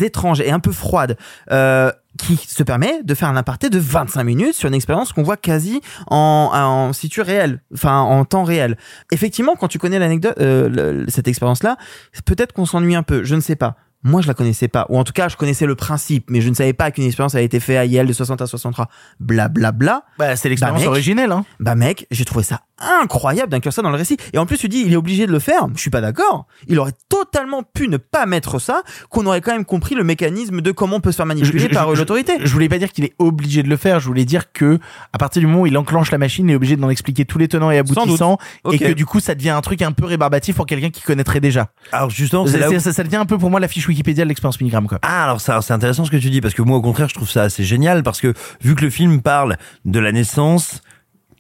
étrange 0.02 0.42
et 0.42 0.52
un 0.52 0.60
peu 0.60 0.72
froide. 0.72 1.18
Euh, 1.52 1.92
qui 2.18 2.36
se 2.36 2.64
permet 2.64 3.04
de 3.04 3.14
faire 3.14 3.30
un 3.30 3.36
aparté 3.36 3.70
de 3.70 3.78
25 3.78 4.24
minutes 4.24 4.56
sur 4.56 4.68
une 4.68 4.74
expérience 4.74 5.14
qu'on 5.14 5.22
voit 5.22 5.38
quasi 5.38 5.82
en, 6.08 6.50
en 6.52 6.92
situ 6.92 7.22
réel, 7.22 7.62
enfin 7.74 8.00
en 8.00 8.26
temps 8.26 8.44
réel. 8.44 8.76
Effectivement, 9.12 9.54
quand 9.56 9.68
tu 9.68 9.78
connais 9.78 10.00
l'anecdote, 10.00 10.34
euh, 10.40 11.06
cette 11.08 11.28
expérience-là, 11.28 11.78
peut-être 12.26 12.54
qu'on 12.54 12.66
s'ennuie 12.66 12.96
un 12.96 13.04
peu, 13.04 13.24
je 13.24 13.36
ne 13.36 13.40
sais 13.40 13.56
pas. 13.56 13.76
Moi, 14.04 14.22
je 14.22 14.28
la 14.28 14.34
connaissais 14.34 14.68
pas, 14.68 14.86
ou 14.90 14.98
en 14.98 15.04
tout 15.04 15.12
cas, 15.12 15.28
je 15.28 15.36
connaissais 15.36 15.66
le 15.66 15.76
principe, 15.76 16.30
mais 16.30 16.40
je 16.40 16.50
ne 16.50 16.54
savais 16.54 16.74
pas 16.74 16.92
qu'une 16.92 17.04
expérience 17.04 17.36
avait 17.36 17.46
été 17.46 17.60
faite 17.60 17.78
à 17.78 17.86
Yale 17.86 18.08
de 18.08 18.14
60 18.14 18.42
à 18.42 18.48
63. 18.48 18.90
Bla 19.20 19.48
bla 19.48 19.72
bla. 19.72 20.04
Bah, 20.20 20.36
c'est 20.36 20.50
l'expérience 20.50 20.82
mec, 20.82 20.88
originelle, 20.88 21.32
hein. 21.32 21.46
Bah 21.60 21.76
mec, 21.76 22.08
j'ai 22.12 22.24
trouvé 22.24 22.44
ça 22.44 22.62
incroyable 22.80 23.52
d'inclure 23.52 23.74
ça 23.74 23.82
dans 23.82 23.90
le 23.90 23.96
récit. 23.98 24.18
Et 24.34 24.38
en 24.38 24.46
plus, 24.46 24.58
tu 24.58 24.70
dis, 24.70 24.84
il 24.86 24.94
est 24.94 24.98
obligé 24.98 25.28
de 25.28 25.32
le 25.32 25.40
faire. 25.40 25.68
Je 25.76 25.80
suis 25.82 25.90
pas 25.90 26.02
d'accord. 26.02 26.46
Il 26.68 26.80
aurait 26.80 26.94
totalement 27.10 27.64
pu 27.64 27.88
ne 27.88 27.98
pas 27.98 28.26
mettre 28.26 28.60
ça, 28.60 28.84
qu'on 29.10 29.26
aurait 29.26 29.42
quand 29.42 29.52
même 29.52 29.66
compris 29.66 29.96
le 29.96 30.04
mécanisme 30.04 30.62
de 30.62 30.72
comment 30.72 30.98
on 30.98 31.00
peut 31.02 31.12
se 31.12 31.18
faire 31.18 31.26
manipuler 31.26 31.60
Je- 31.60 31.68
je- 31.70 31.74
par 31.74 31.90
euh, 31.90 31.96
je- 31.96 32.00
l'autorité. 32.02 32.34
Je 32.44 32.52
voulais 32.54 32.70
pas 32.70 32.78
dire 32.78 32.92
qu'il 32.92 33.04
est 33.06 33.14
obligé 33.20 33.64
de 33.64 33.70
le 33.70 33.78
faire. 33.78 34.00
Je 34.00 34.08
voulais 34.08 34.26
dire 34.26 34.52
que 34.52 34.80
à 35.14 35.18
partir 35.18 35.40
du 35.40 35.48
moment 35.48 35.62
où 35.62 35.68
il 35.68 35.78
enclenche 35.78 36.12
la 36.12 36.18
machine, 36.18 36.48
il 36.48 36.52
est 36.52 36.56
obligé 36.56 36.76
d'en 36.76 36.90
expliquer 36.90 37.26
tous 37.26 37.38
les 37.38 37.48
tenants 37.48 37.72
et 37.72 37.78
aboutissants, 37.78 38.38
et 38.72 38.78
que 38.80 38.94
du 38.94 39.06
coup, 39.06 39.20
ça 39.20 39.36
devient 39.36 39.50
un 39.52 39.62
truc 39.62 39.82
un 39.82 39.92
peu 39.92 40.06
rébarbatif 40.06 40.56
pour 40.56 40.66
quelqu'un 40.66 40.90
qui 40.90 41.02
connaîtrait 41.02 41.40
déjà. 41.40 41.70
Alors 41.92 42.10
justement, 42.10 42.46
c'est 42.46 42.54
Ça, 42.54 42.58
là 42.60 42.70
où- 42.70 42.80
ça, 42.80 42.94
ça 42.94 43.04
devient 43.04 43.18
un 43.18 43.26
peu 43.26 43.38
pour 43.38 43.50
moi 43.50 43.60
la 43.60 43.68
fiche 43.68 43.88
Wikipédia 43.88 44.24
de 44.24 44.30
l'expérience 44.30 44.60
Milgram, 44.62 44.88
quoi. 44.88 45.00
Ah, 45.02 45.24
alors 45.26 45.42
ça, 45.42 45.62
c'est 45.62 45.74
intéressant 45.74 46.06
ce 46.06 46.12
que 46.12 46.18
tu 46.18 46.30
dis 46.30 46.42
parce 46.42 46.54
que 46.54 46.62
moi, 46.62 46.78
au 46.78 46.82
contraire, 46.82 47.10
je 47.10 47.16
trouve 47.16 47.30
ça 47.30 47.44
assez 47.44 47.64
génial 47.64 48.04
parce 48.04 48.22
que 48.22 48.34
vu 48.62 48.76
que 48.76 48.82
le 48.84 48.90
film 48.90 49.22
parle 49.22 49.58
de 49.86 50.00
la 50.00 50.12
naissance 50.12 50.82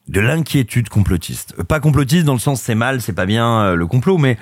de 0.07 0.21
l'inquiétude 0.21 0.89
complotiste, 0.89 1.53
Euh, 1.59 1.63
pas 1.63 1.79
complotiste 1.79 2.25
dans 2.25 2.34
le 2.34 2.39
sens 2.39 2.61
c'est 2.61 2.75
mal, 2.75 3.01
c'est 3.01 3.13
pas 3.13 3.25
bien 3.25 3.61
euh, 3.61 3.75
le 3.75 3.88
complot, 3.88 4.17
mais 4.17 4.38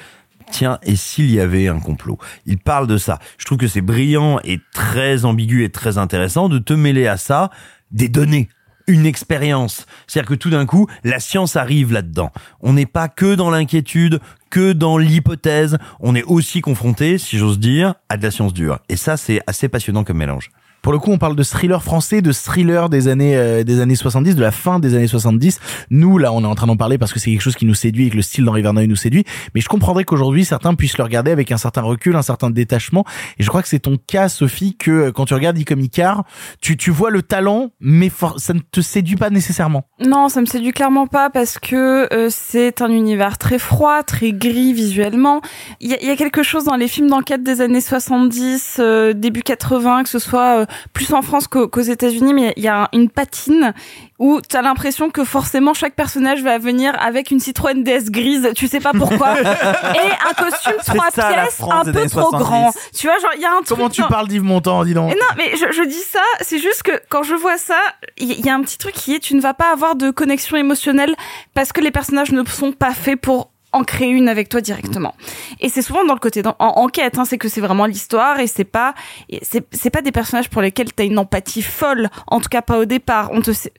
tiens, 0.51 0.79
et 0.83 0.95
s'il 0.95 1.31
y 1.31 1.39
avait 1.39 1.67
un 1.67 1.79
complot? 1.79 2.17
Il 2.45 2.57
parle 2.57 2.87
de 2.87 2.97
ça. 2.97 3.19
Je 3.37 3.45
trouve 3.45 3.57
que 3.57 3.67
c'est 3.67 3.81
brillant 3.81 4.39
et 4.43 4.59
très 4.73 5.25
ambigu 5.25 5.63
et 5.63 5.69
très 5.69 5.97
intéressant 5.97 6.49
de 6.49 6.59
te 6.59 6.73
mêler 6.73 7.07
à 7.07 7.17
ça 7.17 7.49
des 7.91 8.09
données 8.09 8.49
une 8.87 9.07
expérience. 9.07 9.87
C'est-à-dire 10.05 10.29
que 10.29 10.35
tout 10.35 10.51
d'un 10.51 10.67
coup, 10.67 10.87
la 11.03 11.19
science 11.19 11.55
arrive 11.55 11.91
là-dedans. 11.91 12.31
On 12.61 12.73
n'est 12.73 12.85
pas 12.85 13.07
que 13.07 13.33
dans 13.33 13.49
l'inquiétude, 13.49 14.19
que 14.51 14.73
dans 14.73 14.99
l'hypothèse, 14.99 15.77
on 15.99 16.13
est 16.13 16.23
aussi 16.23 16.61
confronté, 16.61 17.17
si 17.17 17.39
j'ose 17.39 17.59
dire, 17.59 17.95
à 18.09 18.17
de 18.17 18.23
la 18.23 18.29
science 18.29 18.53
dure. 18.53 18.79
Et 18.87 18.95
ça, 18.95 19.17
c'est 19.17 19.41
assez 19.47 19.69
passionnant 19.69 20.03
comme 20.03 20.17
mélange. 20.17 20.51
Pour 20.85 20.93
le 20.93 20.99
coup, 20.99 21.11
on 21.11 21.17
parle 21.17 21.35
de 21.35 21.41
thriller 21.41 21.81
français, 21.81 22.21
de 22.21 22.31
thriller 22.31 22.89
des 22.89 23.07
années 23.07 23.35
euh, 23.35 23.63
des 23.63 23.81
années 23.81 23.95
70, 23.95 24.35
de 24.35 24.41
la 24.41 24.51
fin 24.51 24.79
des 24.79 24.93
années 24.93 25.07
70. 25.07 25.59
Nous, 25.89 26.19
là, 26.19 26.31
on 26.31 26.43
est 26.43 26.45
en 26.45 26.53
train 26.53 26.67
d'en 26.67 26.77
parler 26.77 26.99
parce 26.99 27.11
que 27.11 27.19
c'est 27.19 27.31
quelque 27.31 27.41
chose 27.41 27.55
qui 27.55 27.65
nous 27.65 27.73
séduit 27.73 28.05
et 28.05 28.09
que 28.11 28.15
le 28.15 28.21
style 28.21 28.45
d'Henri 28.45 28.61
Verneuil 28.61 28.87
nous 28.87 28.95
séduit. 28.95 29.23
Mais 29.55 29.61
je 29.61 29.67
comprendrais 29.67 30.03
qu'aujourd'hui, 30.03 30.45
certains 30.45 30.75
puissent 30.75 30.99
le 30.99 31.03
regarder 31.03 31.31
avec 31.31 31.51
un 31.51 31.57
certain 31.57 31.81
recul, 31.81 32.15
un 32.15 32.21
certain 32.21 32.51
détachement. 32.51 33.03
Et 33.39 33.43
je 33.43 33.49
crois 33.49 33.63
que 33.63 33.67
c'est 33.67 33.79
ton 33.79 33.97
cas, 33.97 34.29
Sophie, 34.29 34.77
que 34.77 34.91
euh, 34.91 35.11
quand 35.11 35.25
tu 35.25 35.33
regardes 35.33 35.57
Icom 35.57 35.79
Icar, 35.79 36.23
tu, 36.61 36.77
tu 36.77 36.91
vois 36.91 37.09
le 37.09 37.23
talent, 37.23 37.71
mais 37.79 38.11
ça 38.37 38.53
ne 38.53 38.59
te 38.59 38.81
séduit 38.81 39.15
pas 39.15 39.31
nécessairement. 39.31 39.85
Non, 40.05 40.29
ça 40.29 40.39
me 40.39 40.45
séduit 40.45 40.71
clairement 40.71 41.07
pas 41.07 41.31
parce 41.31 41.57
que 41.57 42.13
euh, 42.13 42.27
c'est 42.29 42.83
un 42.83 42.91
univers 42.91 43.39
très 43.39 43.57
froid, 43.57 44.03
très 44.03 44.33
gris 44.33 44.73
visuellement. 44.73 45.41
Il 45.79 45.89
y 45.89 45.95
a, 45.95 46.03
y 46.03 46.11
a 46.11 46.15
quelque 46.15 46.43
chose 46.43 46.65
dans 46.65 46.75
les 46.75 46.87
films 46.87 47.09
d'enquête 47.09 47.41
des 47.41 47.61
années 47.61 47.81
70, 47.81 48.77
euh, 48.79 49.13
début 49.13 49.41
80, 49.41 50.03
que 50.03 50.09
ce 50.09 50.19
soit 50.19 50.59
euh, 50.59 50.65
plus 50.93 51.13
en 51.13 51.21
France 51.21 51.47
qu'aux 51.47 51.81
États-Unis, 51.81 52.33
mais 52.33 52.53
il 52.57 52.63
y 52.63 52.67
a 52.67 52.89
une 52.93 53.09
patine 53.09 53.73
où 54.19 54.39
t'as 54.41 54.61
l'impression 54.61 55.09
que 55.09 55.23
forcément 55.25 55.73
chaque 55.73 55.95
personnage 55.95 56.41
va 56.41 56.57
venir 56.57 56.93
avec 57.01 57.31
une 57.31 57.39
Citroën 57.39 57.83
DS 57.83 58.09
grise, 58.11 58.49
tu 58.55 58.67
sais 58.67 58.79
pas 58.79 58.91
pourquoi, 58.93 59.39
et 59.41 59.43
un 59.43 60.33
costume 60.43 60.73
trois 60.85 61.09
ça, 61.13 61.29
pièces 61.31 61.61
un 61.69 61.83
peu 61.83 62.07
trop 62.09 62.29
70. 62.31 62.37
grand. 62.43 62.73
Tu 62.97 63.07
vois, 63.07 63.19
genre 63.19 63.31
il 63.35 63.41
y 63.41 63.45
a 63.45 63.51
un 63.51 63.61
truc 63.61 63.67
Comment 63.77 63.89
tu 63.89 64.01
dans- 64.01 64.07
parles 64.07 64.27
d'Yves 64.27 64.43
Montand, 64.43 64.83
dis 64.85 64.93
donc 64.93 65.11
et 65.11 65.15
non, 65.15 65.25
mais 65.37 65.51
je, 65.57 65.71
je 65.71 65.83
dis 65.83 65.93
ça, 65.95 66.21
c'est 66.41 66.59
juste 66.59 66.83
que 66.83 66.91
quand 67.09 67.23
je 67.23 67.35
vois 67.35 67.57
ça, 67.57 67.77
il 68.17 68.31
y, 68.31 68.41
y 68.41 68.49
a 68.49 68.55
un 68.55 68.61
petit 68.61 68.77
truc 68.77 68.93
qui 68.93 69.15
est 69.15 69.19
tu 69.19 69.35
ne 69.35 69.41
vas 69.41 69.53
pas 69.53 69.71
avoir 69.71 69.95
de 69.95 70.11
connexion 70.11 70.55
émotionnelle 70.57 71.15
parce 71.53 71.73
que 71.73 71.81
les 71.81 71.91
personnages 71.91 72.31
ne 72.31 72.43
sont 72.45 72.71
pas 72.71 72.93
faits 72.93 73.19
pour 73.19 73.51
en 73.75 73.83
créer 73.83 74.09
une 74.09 74.27
avec 74.29 74.49
toi 74.49 74.61
directement. 74.61 75.13
Et 75.59 75.69
c'est 75.69 75.81
souvent 75.81 76.03
dans 76.05 76.13
le 76.13 76.19
côté 76.19 76.41
en, 76.45 76.55
enquête, 76.59 77.17
hein, 77.17 77.25
c'est 77.25 77.37
que 77.37 77.49
c'est 77.49 77.61
vraiment 77.61 77.85
l'histoire 77.85 78.39
et 78.39 78.47
c'est 78.47 78.63
pas 78.63 78.93
c'est 79.41 79.65
c'est 79.71 79.89
pas 79.89 80.01
des 80.01 80.11
personnages 80.11 80.49
pour 80.49 80.61
lesquels 80.61 80.93
tu 80.93 81.01
as 81.03 81.05
une 81.05 81.19
empathie 81.19 81.61
folle, 81.61 82.09
en 82.27 82.39
tout 82.39 82.49
cas 82.49 82.61
pas 82.61 82.77
au 82.79 82.85
départ. 82.85 83.29
On 83.31 83.41
te 83.41 83.51
sait 83.51 83.73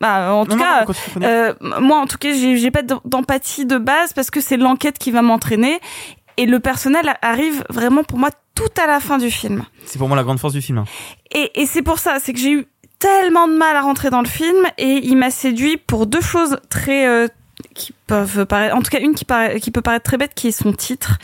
bah, 0.00 0.32
en 0.32 0.44
tout 0.46 0.56
Non, 0.56 0.58
cas, 0.64 0.84
non, 0.84 1.22
euh, 1.22 1.54
moi, 1.80 1.98
en 1.98 2.06
tout 2.06 2.18
cas, 2.18 2.32
j'ai 2.32 2.56
j'ai 2.56 2.70
pas 2.72 2.82
d'empathie 2.82 3.66
de 3.66 3.78
base 3.78 4.12
parce 4.12 4.30
que 4.30 4.40
c'est 4.40 4.56
l'enquête 4.56 4.98
qui 4.98 5.10
va 5.12 5.22
m'entraîner. 5.22 5.78
Et 6.38 6.46
le 6.46 6.58
personnel 6.60 7.14
arrive 7.22 7.62
vraiment 7.68 8.02
pour 8.02 8.18
moi 8.18 8.30
tout 8.54 8.72
à 8.82 8.86
la 8.86 9.00
fin 9.00 9.18
du 9.18 9.30
film. 9.30 9.64
C'est 9.84 9.98
pour 9.98 10.08
moi 10.08 10.16
la 10.16 10.24
grande 10.24 10.40
force 10.40 10.54
du 10.54 10.62
film. 10.62 10.78
hein. 10.78 10.84
Et, 11.30 11.60
et 11.60 11.66
c'est 11.66 11.82
pour 11.82 11.98
ça, 11.98 12.16
c'est 12.20 12.32
que 12.32 12.40
j'ai 12.40 12.52
eu 12.52 12.66
tellement 12.98 13.46
de 13.48 13.54
mal 13.54 13.76
à 13.76 13.82
rentrer 13.82 14.10
dans 14.10 14.22
le 14.22 14.28
film 14.28 14.64
et 14.78 15.00
il 15.04 15.16
m'a 15.16 15.30
séduit 15.30 15.76
pour 15.76 16.06
deux 16.06 16.20
choses 16.20 16.58
très 16.70 17.06
euh, 17.06 17.28
qui 17.74 17.94
peuvent 18.06 18.46
paraître, 18.46 18.76
en 18.76 18.82
tout 18.82 18.90
cas 18.90 19.00
une 19.00 19.14
qui 19.14 19.26
qui 19.60 19.70
peut 19.70 19.82
paraître 19.82 20.04
très 20.04 20.16
bête, 20.16 20.32
qui 20.34 20.48
est 20.48 20.52
son 20.52 20.72
titre, 20.72 21.18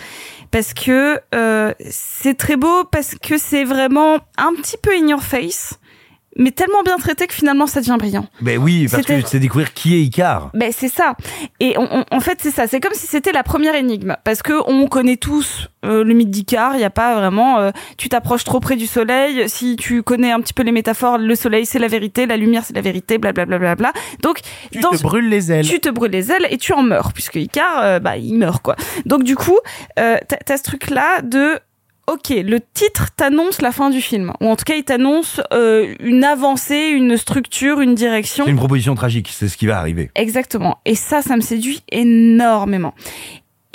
parce 0.50 0.74
que 0.74 1.20
euh, 1.34 1.72
c'est 1.90 2.36
très 2.36 2.56
beau, 2.56 2.84
parce 2.84 3.14
que 3.14 3.38
c'est 3.38 3.64
vraiment 3.64 4.16
un 4.36 4.54
petit 4.54 4.76
peu 4.76 4.90
in 4.92 5.08
your 5.08 5.22
face, 5.22 5.78
mais 6.38 6.50
tellement 6.52 6.82
bien 6.82 6.96
traité 6.96 7.26
que 7.26 7.34
finalement 7.34 7.66
ça 7.66 7.80
devient 7.80 7.96
brillant. 7.98 8.26
Ben 8.40 8.58
oui, 8.58 8.86
parce 8.90 9.02
C'était- 9.02 9.22
que 9.22 9.28
c'est 9.28 9.38
découvrir 9.40 9.74
qui 9.74 9.94
est 9.96 10.00
Icar. 10.00 10.50
Ben 10.54 10.72
c'est 10.74 10.88
ça. 10.88 11.14
Et 11.60 11.76
on- 11.76 11.88
on- 11.98 12.04
en 12.10 12.20
fait 12.20 12.38
c'est 12.40 12.50
ça. 12.50 12.66
C'est 12.66 12.80
comme 12.80 12.94
si 12.94 13.06
c'était 13.06 13.32
la 13.32 13.42
première 13.42 13.74
énigme, 13.74 14.16
parce 14.24 14.42
que 14.42 14.52
on 14.66 14.86
connaît 14.86 15.16
tous 15.16 15.68
euh, 15.84 16.02
le 16.02 16.12
mythe 16.14 16.30
d'Icare. 16.30 16.72
Il 16.74 16.80
y 16.80 16.84
a 16.84 16.90
pas 16.90 17.14
vraiment. 17.14 17.58
euh, 17.60 17.70
tu 17.98 18.08
t'approches 18.08 18.44
trop 18.44 18.58
près 18.60 18.74
du 18.76 18.86
soleil. 18.86 19.48
Si 19.48 19.76
tu 19.76 20.02
connais 20.02 20.32
un 20.32 20.40
petit 20.40 20.52
peu 20.54 20.62
les 20.64 20.72
métaphores, 20.72 21.18
le 21.18 21.34
soleil 21.34 21.66
c'est 21.66 21.78
la 21.78 21.86
vérité, 21.88 22.26
la 22.26 22.36
lumière 22.36 22.64
c'est 22.64 22.74
la 22.74 22.80
vérité, 22.82 23.18
blablabla. 23.18 23.58
Bla, 23.58 23.74
bla, 23.76 23.92
bla. 23.92 24.00
Donc 24.22 24.40
Tu 24.72 24.80
te 24.80 25.02
brûles 25.02 25.28
les 25.28 25.52
ailes. 25.52 25.66
Tu 25.66 25.78
te 25.80 25.88
brûles 25.88 26.10
les 26.10 26.30
ailes 26.32 26.46
et 26.50 26.58
tu 26.58 26.72
en 26.72 26.82
meurs, 26.82 27.12
puisque 27.12 27.36
Icare, 27.36 27.80
euh, 27.82 27.98
bah 28.00 28.16
il 28.16 28.34
meurt 28.34 28.62
quoi. 28.62 28.76
Donc 29.06 29.22
du 29.24 29.36
coup, 29.36 29.58
euh, 29.98 30.16
t'as 30.28 30.36
t'as 30.36 30.56
ce 30.56 30.62
truc 30.64 30.90
là 30.90 31.20
de 31.22 31.58
Ok, 32.08 32.30
le 32.30 32.58
titre 32.72 33.10
t'annonce 33.14 33.60
la 33.60 33.70
fin 33.70 33.90
du 33.90 34.00
film, 34.00 34.32
ou 34.40 34.48
en 34.48 34.56
tout 34.56 34.64
cas 34.64 34.76
il 34.76 34.82
t'annonce 34.82 35.42
euh, 35.52 35.94
une 36.00 36.24
avancée, 36.24 36.88
une 36.94 37.18
structure, 37.18 37.82
une 37.82 37.94
direction. 37.94 38.44
C'est 38.46 38.50
une 38.50 38.56
proposition 38.56 38.94
tragique, 38.94 39.28
c'est 39.30 39.46
ce 39.46 39.58
qui 39.58 39.66
va 39.66 39.78
arriver. 39.78 40.10
Exactement. 40.14 40.78
Et 40.86 40.94
ça, 40.94 41.20
ça 41.20 41.36
me 41.36 41.42
séduit 41.42 41.82
énormément. 41.92 42.94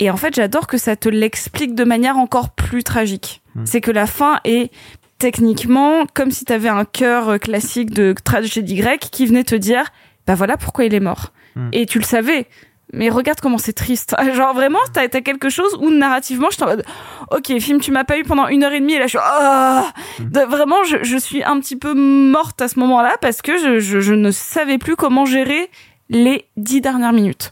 Et 0.00 0.10
en 0.10 0.16
fait, 0.16 0.34
j'adore 0.34 0.66
que 0.66 0.78
ça 0.78 0.96
te 0.96 1.08
l'explique 1.08 1.76
de 1.76 1.84
manière 1.84 2.18
encore 2.18 2.50
plus 2.50 2.82
tragique. 2.82 3.40
C'est 3.64 3.80
que 3.80 3.92
la 3.92 4.06
fin 4.06 4.40
est 4.42 4.72
techniquement 5.18 6.04
comme 6.12 6.32
si 6.32 6.44
t'avais 6.44 6.68
un 6.68 6.84
cœur 6.84 7.28
euh, 7.28 7.38
classique 7.38 7.90
de 7.90 8.16
tragédie 8.24 8.74
grecque 8.74 9.08
qui 9.12 9.26
venait 9.26 9.44
te 9.44 9.54
dire, 9.54 9.92
bah 10.26 10.34
voilà 10.34 10.56
pourquoi 10.56 10.86
il 10.86 10.92
est 10.92 11.00
mort. 11.00 11.32
Hmm. 11.54 11.68
Et 11.72 11.86
tu 11.86 12.00
le 12.00 12.04
savais. 12.04 12.48
Mais 12.92 13.08
regarde 13.10 13.40
comment 13.40 13.58
c'est 13.58 13.72
triste. 13.72 14.14
Genre 14.34 14.54
vraiment, 14.54 14.78
t'as 14.92 15.02
as 15.02 15.08
quelque 15.08 15.48
chose 15.48 15.76
où 15.80 15.90
narrativement, 15.90 16.48
je 16.50 16.56
suis 16.56 16.64
en 16.64 16.66
mode, 16.68 16.84
ok, 17.32 17.58
film, 17.58 17.80
tu 17.80 17.90
m'as 17.90 18.04
pas 18.04 18.18
eu 18.18 18.22
pendant 18.22 18.46
une 18.48 18.62
heure 18.62 18.72
et 18.72 18.80
demie 18.80 18.94
et 18.94 18.98
là 18.98 19.06
je 19.06 19.10
suis, 19.10 19.18
ah 19.20 19.92
De- 20.20 20.40
vraiment, 20.40 20.84
je, 20.84 20.98
je 21.02 21.16
suis 21.16 21.42
un 21.42 21.58
petit 21.60 21.76
peu 21.76 21.94
morte 21.94 22.60
à 22.62 22.68
ce 22.68 22.78
moment-là 22.80 23.16
parce 23.20 23.42
que 23.42 23.58
je, 23.58 23.80
je, 23.80 24.00
je 24.00 24.14
ne 24.14 24.30
savais 24.30 24.78
plus 24.78 24.96
comment 24.96 25.24
gérer 25.24 25.70
les 26.10 26.44
dix 26.56 26.80
dernières 26.80 27.12
minutes. 27.12 27.50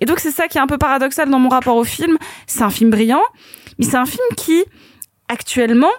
Et 0.00 0.04
donc 0.06 0.20
c'est 0.20 0.30
ça 0.30 0.46
qui 0.46 0.58
est 0.58 0.60
un 0.60 0.66
peu 0.68 0.78
paradoxal 0.78 1.28
dans 1.30 1.38
mon 1.40 1.48
rapport 1.48 1.76
au 1.76 1.84
film. 1.84 2.18
C'est 2.46 2.62
un 2.62 2.70
film 2.70 2.90
brillant, 2.90 3.22
mais 3.78 3.84
c'est 3.86 3.96
un 3.96 4.06
film 4.06 4.22
qui, 4.36 4.64
actuellement, 5.28 5.90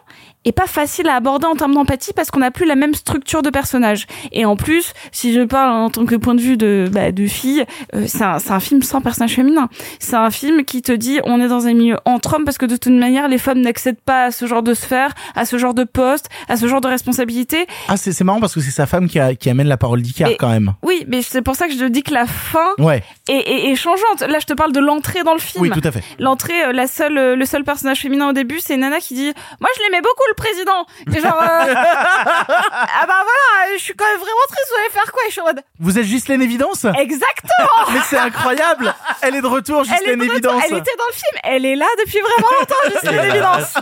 est 0.46 0.52
pas 0.54 0.68
facile 0.68 1.08
à 1.10 1.16
aborder 1.16 1.46
en 1.46 1.56
termes 1.56 1.74
d'empathie 1.74 2.14
parce 2.14 2.32
qu'on 2.32 2.40
n'a 2.40 2.52
plus 2.52 2.66
la 2.66 2.76
même 2.76 2.94
structure 2.94 3.42
de 3.42 3.50
personnage. 3.50 4.08
Et 4.32 4.46
en 4.46 4.56
plus, 4.56 4.94
si 5.12 5.34
je 5.34 5.42
parle 5.42 5.74
en 5.74 5.90
tant 5.90 6.06
que 6.06 6.16
point 6.16 6.34
de 6.36 6.42
vue 6.42 6.56
de, 6.58 6.90
bah, 6.92 7.12
de 7.12 7.28
fille, 7.28 7.66
euh, 7.94 8.06
c'est 8.08 8.24
un, 8.24 8.40
c'est 8.40 8.52
un 8.52 8.60
film 8.60 8.82
sans 8.82 9.02
personnage 9.02 9.34
féminin. 9.36 9.70
C'est 10.00 10.16
un 10.16 10.32
film 10.32 10.64
qui 10.64 10.82
te 10.82 10.92
dit 10.92 11.20
on 11.26 11.42
est 11.42 11.48
dans 11.50 11.68
un 11.68 11.74
milieu 11.74 11.98
entre 12.06 12.36
hommes 12.36 12.46
parce 12.46 12.58
que 12.58 12.66
de 12.66 12.78
toute 12.78 12.94
manière, 12.94 13.28
les 13.28 13.38
femmes 13.38 13.60
n'accèdent 13.62 14.00
pas 14.02 14.26
à 14.26 14.32
ce 14.32 14.46
genre 14.48 14.64
de 14.64 14.74
sphère, 14.74 15.14
à 15.36 15.46
ce 15.46 15.58
genre 15.58 15.74
de 15.74 15.84
poste, 15.84 16.30
à 16.48 16.56
ce 16.58 16.68
genre 16.68 16.82
de 16.82 16.88
responsabilité. 16.88 17.68
Ah, 17.88 17.98
c'est 17.98 18.12
c'est 18.14 18.24
marrant 18.24 18.40
parce 18.40 18.54
que 18.54 18.62
c'est 18.62 18.72
sa 18.72 18.86
femme 18.86 19.08
qui, 19.10 19.20
a, 19.20 19.36
qui 19.36 19.50
amène 19.50 19.68
la 19.68 19.78
parole 19.78 20.02
d'Icar 20.02 20.30
Et- 20.30 20.38
quand 20.38 20.50
même. 20.50 20.74
Oui, 20.84 21.04
mais 21.08 21.22
c'est 21.22 21.42
pour 21.42 21.56
ça 21.56 21.68
que 21.68 21.74
je 21.74 21.80
te 21.80 21.86
dis 21.90 22.04
que 22.04 22.14
la 22.14 22.26
fin 22.26 22.70
Ouais. 22.78 23.04
est, 23.28 23.34
est- 23.34 23.72
est 23.72 23.76
changeante. 23.76 24.22
Là, 24.22 24.40
je 24.40 24.46
te 24.46 24.54
parle 24.54 24.72
de 24.72 24.80
l'entrée 24.80 25.24
dans 25.24 25.34
le 25.34 25.40
film. 25.40 25.64
Oui, 25.64 25.70
tout 25.70 25.82
à 25.86 25.92
fait. 25.92 26.04
L'entrée, 26.18 26.64
euh, 26.66 26.72
la 26.72 26.88
seule, 26.88 27.18
euh, 27.18 27.36
le 27.36 27.46
seul 27.46 27.64
personnage 27.64 28.00
féminin 28.00 28.30
au 28.30 28.34
début, 28.34 28.60
c'est 28.62 28.78
Nana 28.78 29.00
qui 29.00 29.14
dit 29.16 29.32
Moi, 29.60 29.70
je 29.76 29.82
l'aimais 29.84 30.02
beaucoup, 30.02 30.24
le 30.30 30.36
président. 30.36 30.86
Et 31.14 31.20
genre, 31.20 31.42
euh, 31.42 31.74
ah 31.76 33.06
bah 33.08 33.24
voilà, 33.24 33.78
je 33.78 33.82
suis 33.82 33.94
quand 33.94 34.06
même 34.06 34.20
vraiment 34.20 34.48
triste, 34.48 34.68
vous 34.70 34.82
allez 34.82 34.90
faire 34.92 35.12
quoi? 35.12 35.22
Et 35.24 35.28
je 35.28 35.32
suis 35.32 35.42
en 35.42 35.46
mode 35.46 35.64
Vous 35.80 36.00
êtes 36.00 36.06
Ghislaine 36.06 36.42
Évidence? 36.42 36.86
Exactement 36.86 37.84
Mais 37.94 38.00
c'est 38.08 38.18
incroyable 38.18 38.94
Elle 39.22 39.36
est 39.36 39.42
de 39.42 39.48
retour, 39.48 39.84
elle, 39.86 40.10
est 40.10 40.16
Ghislaine 40.16 40.20
de 40.20 40.34
retour. 40.34 40.52
Évidence 40.52 40.64
elle 40.70 40.78
était 40.78 40.98
dans 40.98 41.08
le 41.08 41.14
film, 41.14 41.42
elle 41.44 41.66
est 41.66 41.76
là 41.76 41.88
depuis 42.00 42.20
vraiment 42.20 42.60
longtemps, 42.60 42.90
Ghislaine 42.90 43.30
Évidence. 43.30 43.74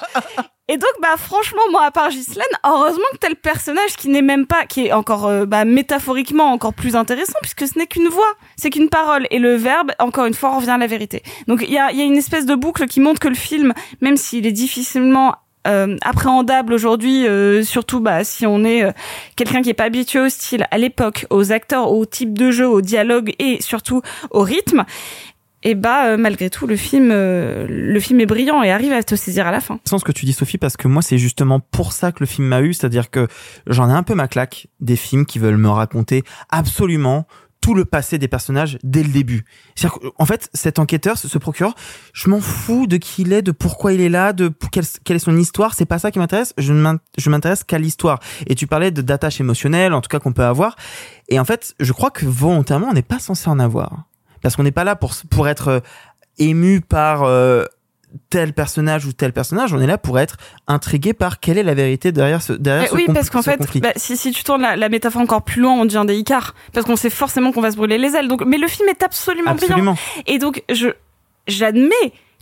Et 0.70 0.76
donc, 0.76 0.90
bah, 1.02 1.16
franchement, 1.18 1.62
moi, 1.72 1.86
à 1.86 1.92
part 1.92 2.10
Ghislaine, 2.10 2.46
heureusement 2.66 3.06
que 3.22 3.28
le 3.30 3.36
personnage 3.36 3.96
qui 3.96 4.10
n'est 4.10 4.22
même 4.22 4.46
pas, 4.46 4.66
qui 4.66 4.88
est 4.88 4.92
encore, 4.92 5.26
euh, 5.26 5.46
bah, 5.46 5.64
métaphoriquement 5.64 6.52
encore 6.52 6.74
plus 6.74 6.98
intéressant, 6.98 7.40
puisque 7.42 7.66
ce 7.66 7.80
n'est 7.80 7.88
qu'une 7.88 8.10
voix, 8.10 8.34
c'est 8.58 8.70
qu'une 8.70 8.90
parole. 8.90 9.28
Et 9.32 9.40
le 9.40 9.56
verbe, 9.56 9.94
encore 10.00 10.26
une 10.26 10.34
fois, 10.34 10.58
revient 10.58 10.72
à 10.72 10.78
la 10.78 10.88
vérité. 10.88 11.24
Donc, 11.48 11.62
il 11.62 11.72
y 11.72 11.78
a, 11.78 11.92
il 11.94 11.98
y 11.98 12.02
a 12.02 12.04
une 12.04 12.18
espèce 12.18 12.46
de 12.46 12.54
boucle 12.54 12.86
qui 12.88 13.00
montre 13.00 13.22
que 13.22 13.30
le 13.30 13.36
film, 13.36 13.74
même 14.02 14.18
s'il 14.18 14.46
est 14.46 14.52
difficilement 14.52 15.36
euh, 15.68 15.98
appréhendable 16.02 16.74
aujourd'hui, 16.74 17.28
euh, 17.28 17.64
surtout 17.64 18.00
bah, 18.00 18.24
si 18.24 18.46
on 18.46 18.64
est 18.64 18.84
euh, 18.84 18.92
quelqu'un 19.36 19.62
qui 19.62 19.70
est 19.70 19.74
pas 19.74 19.86
habitué 19.86 20.20
au 20.20 20.30
style, 20.30 20.66
à 20.72 20.78
l'époque, 20.78 21.26
aux 21.30 21.52
acteurs, 21.52 21.92
au 21.92 22.06
type 22.06 22.38
de 22.38 22.52
jeu, 22.52 22.68
au 22.68 22.82
dialogue 22.82 23.34
et 23.40 23.62
surtout 23.62 24.02
au 24.32 24.42
rythme, 24.42 24.86
et 25.64 25.76
bah 25.76 26.08
euh, 26.08 26.18
malgré 26.18 26.50
tout 26.50 26.68
le 26.68 26.76
film, 26.76 27.10
le 27.10 28.00
film 28.00 28.20
est 28.22 28.26
brillant 28.26 28.64
et 28.64 28.72
arrive 28.72 28.94
à 28.94 29.04
te 29.04 29.16
saisir 29.16 29.48
à 29.48 29.52
la 29.52 29.60
fin. 29.60 29.80
sens 29.86 30.02
ce 30.02 30.06
que 30.06 30.12
tu 30.12 30.26
dis 30.26 30.34
Sophie 30.34 30.58
parce 30.58 30.78
que 30.78 30.88
moi 30.88 31.02
c'est 31.02 31.18
justement 31.18 31.60
pour 31.60 31.94
ça 31.94 32.12
que 32.12 32.20
le 32.22 32.26
film 32.26 32.48
m'a 32.48 32.62
eu, 32.62 32.74
c'est-à-dire 32.74 33.10
que 33.10 33.28
j'en 33.66 33.90
ai 33.90 33.94
un 33.94 34.04
peu 34.04 34.14
ma 34.14 34.28
claque 34.28 34.68
des 34.80 34.96
films 34.96 35.26
qui 35.26 35.40
veulent 35.40 35.58
me 35.58 35.70
raconter 35.70 36.24
absolument 36.50 37.28
tout 37.68 37.74
le 37.74 37.84
passé 37.84 38.18
des 38.18 38.30
personnages 38.30 38.80
dès 38.82 39.04
le 39.04 39.10
début. 39.10 39.44
C'est-à-dire 39.76 40.00
qu'en 40.16 40.26
fait, 40.26 40.50
cet 40.54 40.80
enquêteur, 40.80 41.18
ce 41.18 41.38
procureur, 41.38 41.76
je 42.14 42.30
m'en 42.30 42.40
fous 42.40 42.88
de 42.88 42.96
qui 42.96 43.24
il 43.24 43.34
est, 43.34 43.42
de 43.42 43.52
pourquoi 43.52 43.92
il 43.92 44.00
est 44.00 44.08
là, 44.08 44.32
de 44.32 44.54
quelle, 44.72 44.86
est 45.18 45.20
son 45.20 45.36
histoire. 45.36 45.74
C'est 45.74 45.86
pas 45.86 46.00
ça 46.00 46.10
qui 46.10 46.18
m'intéresse. 46.18 46.54
Je 46.58 47.30
m'intéresse 47.30 47.66
qu'à 47.66 47.78
l'histoire. 47.78 48.22
Et 48.46 48.56
tu 48.56 48.68
parlais 48.68 48.92
de 48.92 49.02
d'attache 49.02 49.42
émotionnelle, 49.42 49.92
en 49.92 50.00
tout 50.00 50.08
cas 50.08 50.20
qu'on 50.20 50.32
peut 50.32 50.46
avoir. 50.46 50.78
Et 51.28 51.42
en 51.42 51.44
fait, 51.44 51.76
je 51.82 51.92
crois 51.92 52.10
que 52.10 52.26
volontairement, 52.26 52.88
on 52.88 52.94
n'est 52.94 53.02
pas 53.02 53.20
censé 53.20 53.50
en 53.50 53.60
avoir, 53.60 54.06
parce 54.42 54.56
qu'on 54.56 54.64
n'est 54.64 54.72
pas 54.72 54.86
là 54.86 54.96
pour 54.96 55.14
pour 55.30 55.50
être 55.50 55.68
euh, 55.68 55.80
ému 56.38 56.80
par 56.80 57.24
euh, 57.24 57.66
tel 58.30 58.54
personnage 58.54 59.06
ou 59.06 59.14
tel 59.14 59.34
personnage, 59.34 59.74
on 59.74 59.80
est 59.82 59.88
là 59.88 59.98
pour 59.98 60.18
être 60.20 60.38
intrigué 60.68 61.14
par 61.14 61.40
quelle 61.40 61.58
est 61.58 61.64
la 61.64 61.74
vérité 61.74 62.12
derrière 62.12 62.42
ce 62.42 62.54
derrière 62.54 62.86
Eh 62.86 62.90
ce 62.90 62.96
oui, 62.96 63.06
parce 63.14 63.30
qu'en 63.30 63.42
fait, 63.42 63.60
bah, 63.80 63.92
si, 63.96 64.16
si 64.18 64.32
tu 64.32 64.44
tournes 64.44 64.62
la, 64.62 64.76
la 64.76 64.90
métaphore 64.90 65.22
encore 65.22 65.42
plus 65.44 65.62
loin, 65.62 65.74
on 65.74 65.86
devient 65.86 66.04
des 66.08 66.16
Icars. 66.18 66.56
Parce 66.74 66.86
qu'on 66.86 66.96
sait 66.96 67.10
forcément 67.10 67.52
qu'on 67.52 67.62
va 67.62 67.72
se 67.72 67.78
brûler 67.78 67.98
les 67.98 68.16
ailes. 68.16 68.28
Donc, 68.28 68.44
mais 68.46 68.58
le 68.58 68.68
film 68.68 68.88
est 68.90 69.04
absolument, 69.04 69.52
Absolument. 69.52 69.94
brillant. 69.94 70.24
Et 70.26 70.40
donc, 70.40 70.64
je, 70.72 70.88
j'admets 71.48 71.94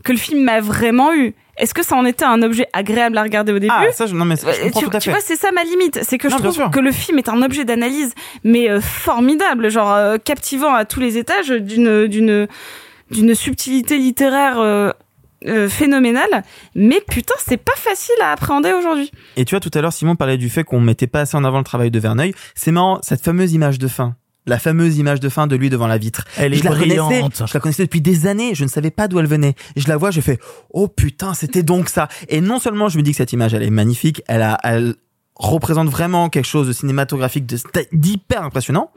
que 0.03 0.11
le 0.11 0.17
film 0.17 0.43
m'a 0.43 0.59
vraiment 0.61 1.13
eu. 1.13 1.33
Est-ce 1.57 1.73
que 1.73 1.83
ça 1.83 1.95
en 1.95 2.05
était 2.05 2.25
un 2.25 2.41
objet 2.41 2.67
agréable 2.73 3.17
à 3.17 3.23
regarder 3.23 3.53
au 3.53 3.59
début 3.59 3.73
Ah, 3.75 3.85
ça, 3.93 4.07
je- 4.07 4.13
non, 4.15 4.25
mais 4.25 4.35
ça, 4.35 4.51
je 4.51 4.59
Euh, 4.59 4.63
comprends 4.65 4.79
tu, 4.81 4.85
tout 4.89 4.97
à 4.97 4.99
tu 4.99 5.05
fait. 5.09 5.11
vois, 5.15 5.21
c'est 5.23 5.37
ça 5.37 5.51
ma 5.53 5.63
limite. 5.63 5.99
C'est 6.03 6.17
que 6.17 6.27
Non, 6.27 6.37
je 6.37 6.43
trouve 6.43 6.69
que 6.69 6.79
le 6.81 6.91
film 6.91 7.17
est 7.17 7.29
un 7.29 7.41
objet 7.41 7.63
d'analyse, 7.63 8.13
mais 8.43 8.69
euh, 8.69 8.81
formidable, 8.81 9.69
genre 9.69 9.93
euh, 9.93 10.17
captivant 10.17 10.73
à 10.73 10.83
tous 10.85 10.99
les 10.99 11.17
étages, 11.17 11.49
d'une 11.49 12.07
d'une 12.07 12.47
d'une 13.11 13.35
subtilité 13.35 13.97
littéraire 13.97 14.59
euh, 14.59 14.91
euh, 15.47 15.69
phénoménale. 15.69 16.43
Mais 16.75 17.01
putain, 17.09 17.33
c'est 17.45 17.57
pas 17.57 17.75
facile 17.75 18.15
à 18.21 18.31
appréhender 18.31 18.71
aujourd'hui. 18.73 19.11
Et 19.37 19.45
tu 19.45 19.55
vois, 19.55 19.59
tout 19.59 19.71
à 19.73 19.81
l'heure, 19.81 19.93
Simon 19.93 20.15
parlait 20.15 20.37
du 20.37 20.49
fait 20.49 20.63
qu'on 20.63 20.79
mettait 20.79 21.07
pas 21.07 21.21
assez 21.21 21.35
en 21.37 21.43
avant 21.43 21.57
le 21.59 21.63
travail 21.63 21.91
de 21.91 21.99
Verneuil. 21.99 22.33
C'est 22.55 22.71
marrant, 22.71 22.99
cette 23.01 23.23
fameuse 23.23 23.53
image 23.53 23.79
de 23.79 23.87
fin. 23.87 24.15
La 24.47 24.59
fameuse 24.59 24.97
image 24.99 25.19
de 25.19 25.29
fin 25.29 25.47
de 25.47 25.55
lui 25.55 25.71
devant 25.71 25.87
la 25.87 25.97
vitre. 25.97 26.23
Elle 26.37 26.53
est 26.53 26.57
je 26.57 26.63
la 26.65 26.69
brillante. 26.69 27.09
connaissais, 27.09 27.45
je 27.47 27.53
la 27.55 27.59
connaissais 27.59 27.83
depuis 27.85 28.01
des 28.01 28.27
années, 28.27 28.53
je 28.53 28.63
ne 28.63 28.69
savais 28.69 28.91
pas 28.91 29.07
d'où 29.07 29.19
elle 29.19 29.25
venait. 29.25 29.55
Et 29.75 29.81
je 29.81 29.87
la 29.87 29.97
vois, 29.97 30.11
je 30.11 30.21
fais, 30.21 30.37
oh 30.69 30.87
putain, 30.87 31.33
c'était 31.33 31.63
donc 31.63 31.89
ça. 31.89 32.07
Et 32.29 32.41
non 32.41 32.59
seulement 32.59 32.87
je 32.87 32.97
me 32.99 33.03
dis 33.03 33.09
que 33.11 33.17
cette 33.17 33.33
image, 33.33 33.55
elle 33.55 33.63
est 33.63 33.71
magnifique, 33.71 34.21
elle 34.27 34.43
a, 34.43 34.59
elle 34.63 34.93
représente 35.33 35.89
vraiment 35.89 36.29
quelque 36.29 36.45
chose 36.45 36.67
de 36.67 36.73
cinématographique, 36.73 37.47
de- 37.47 37.57
d'hyper 37.91 38.43
impressionnant. 38.43 38.91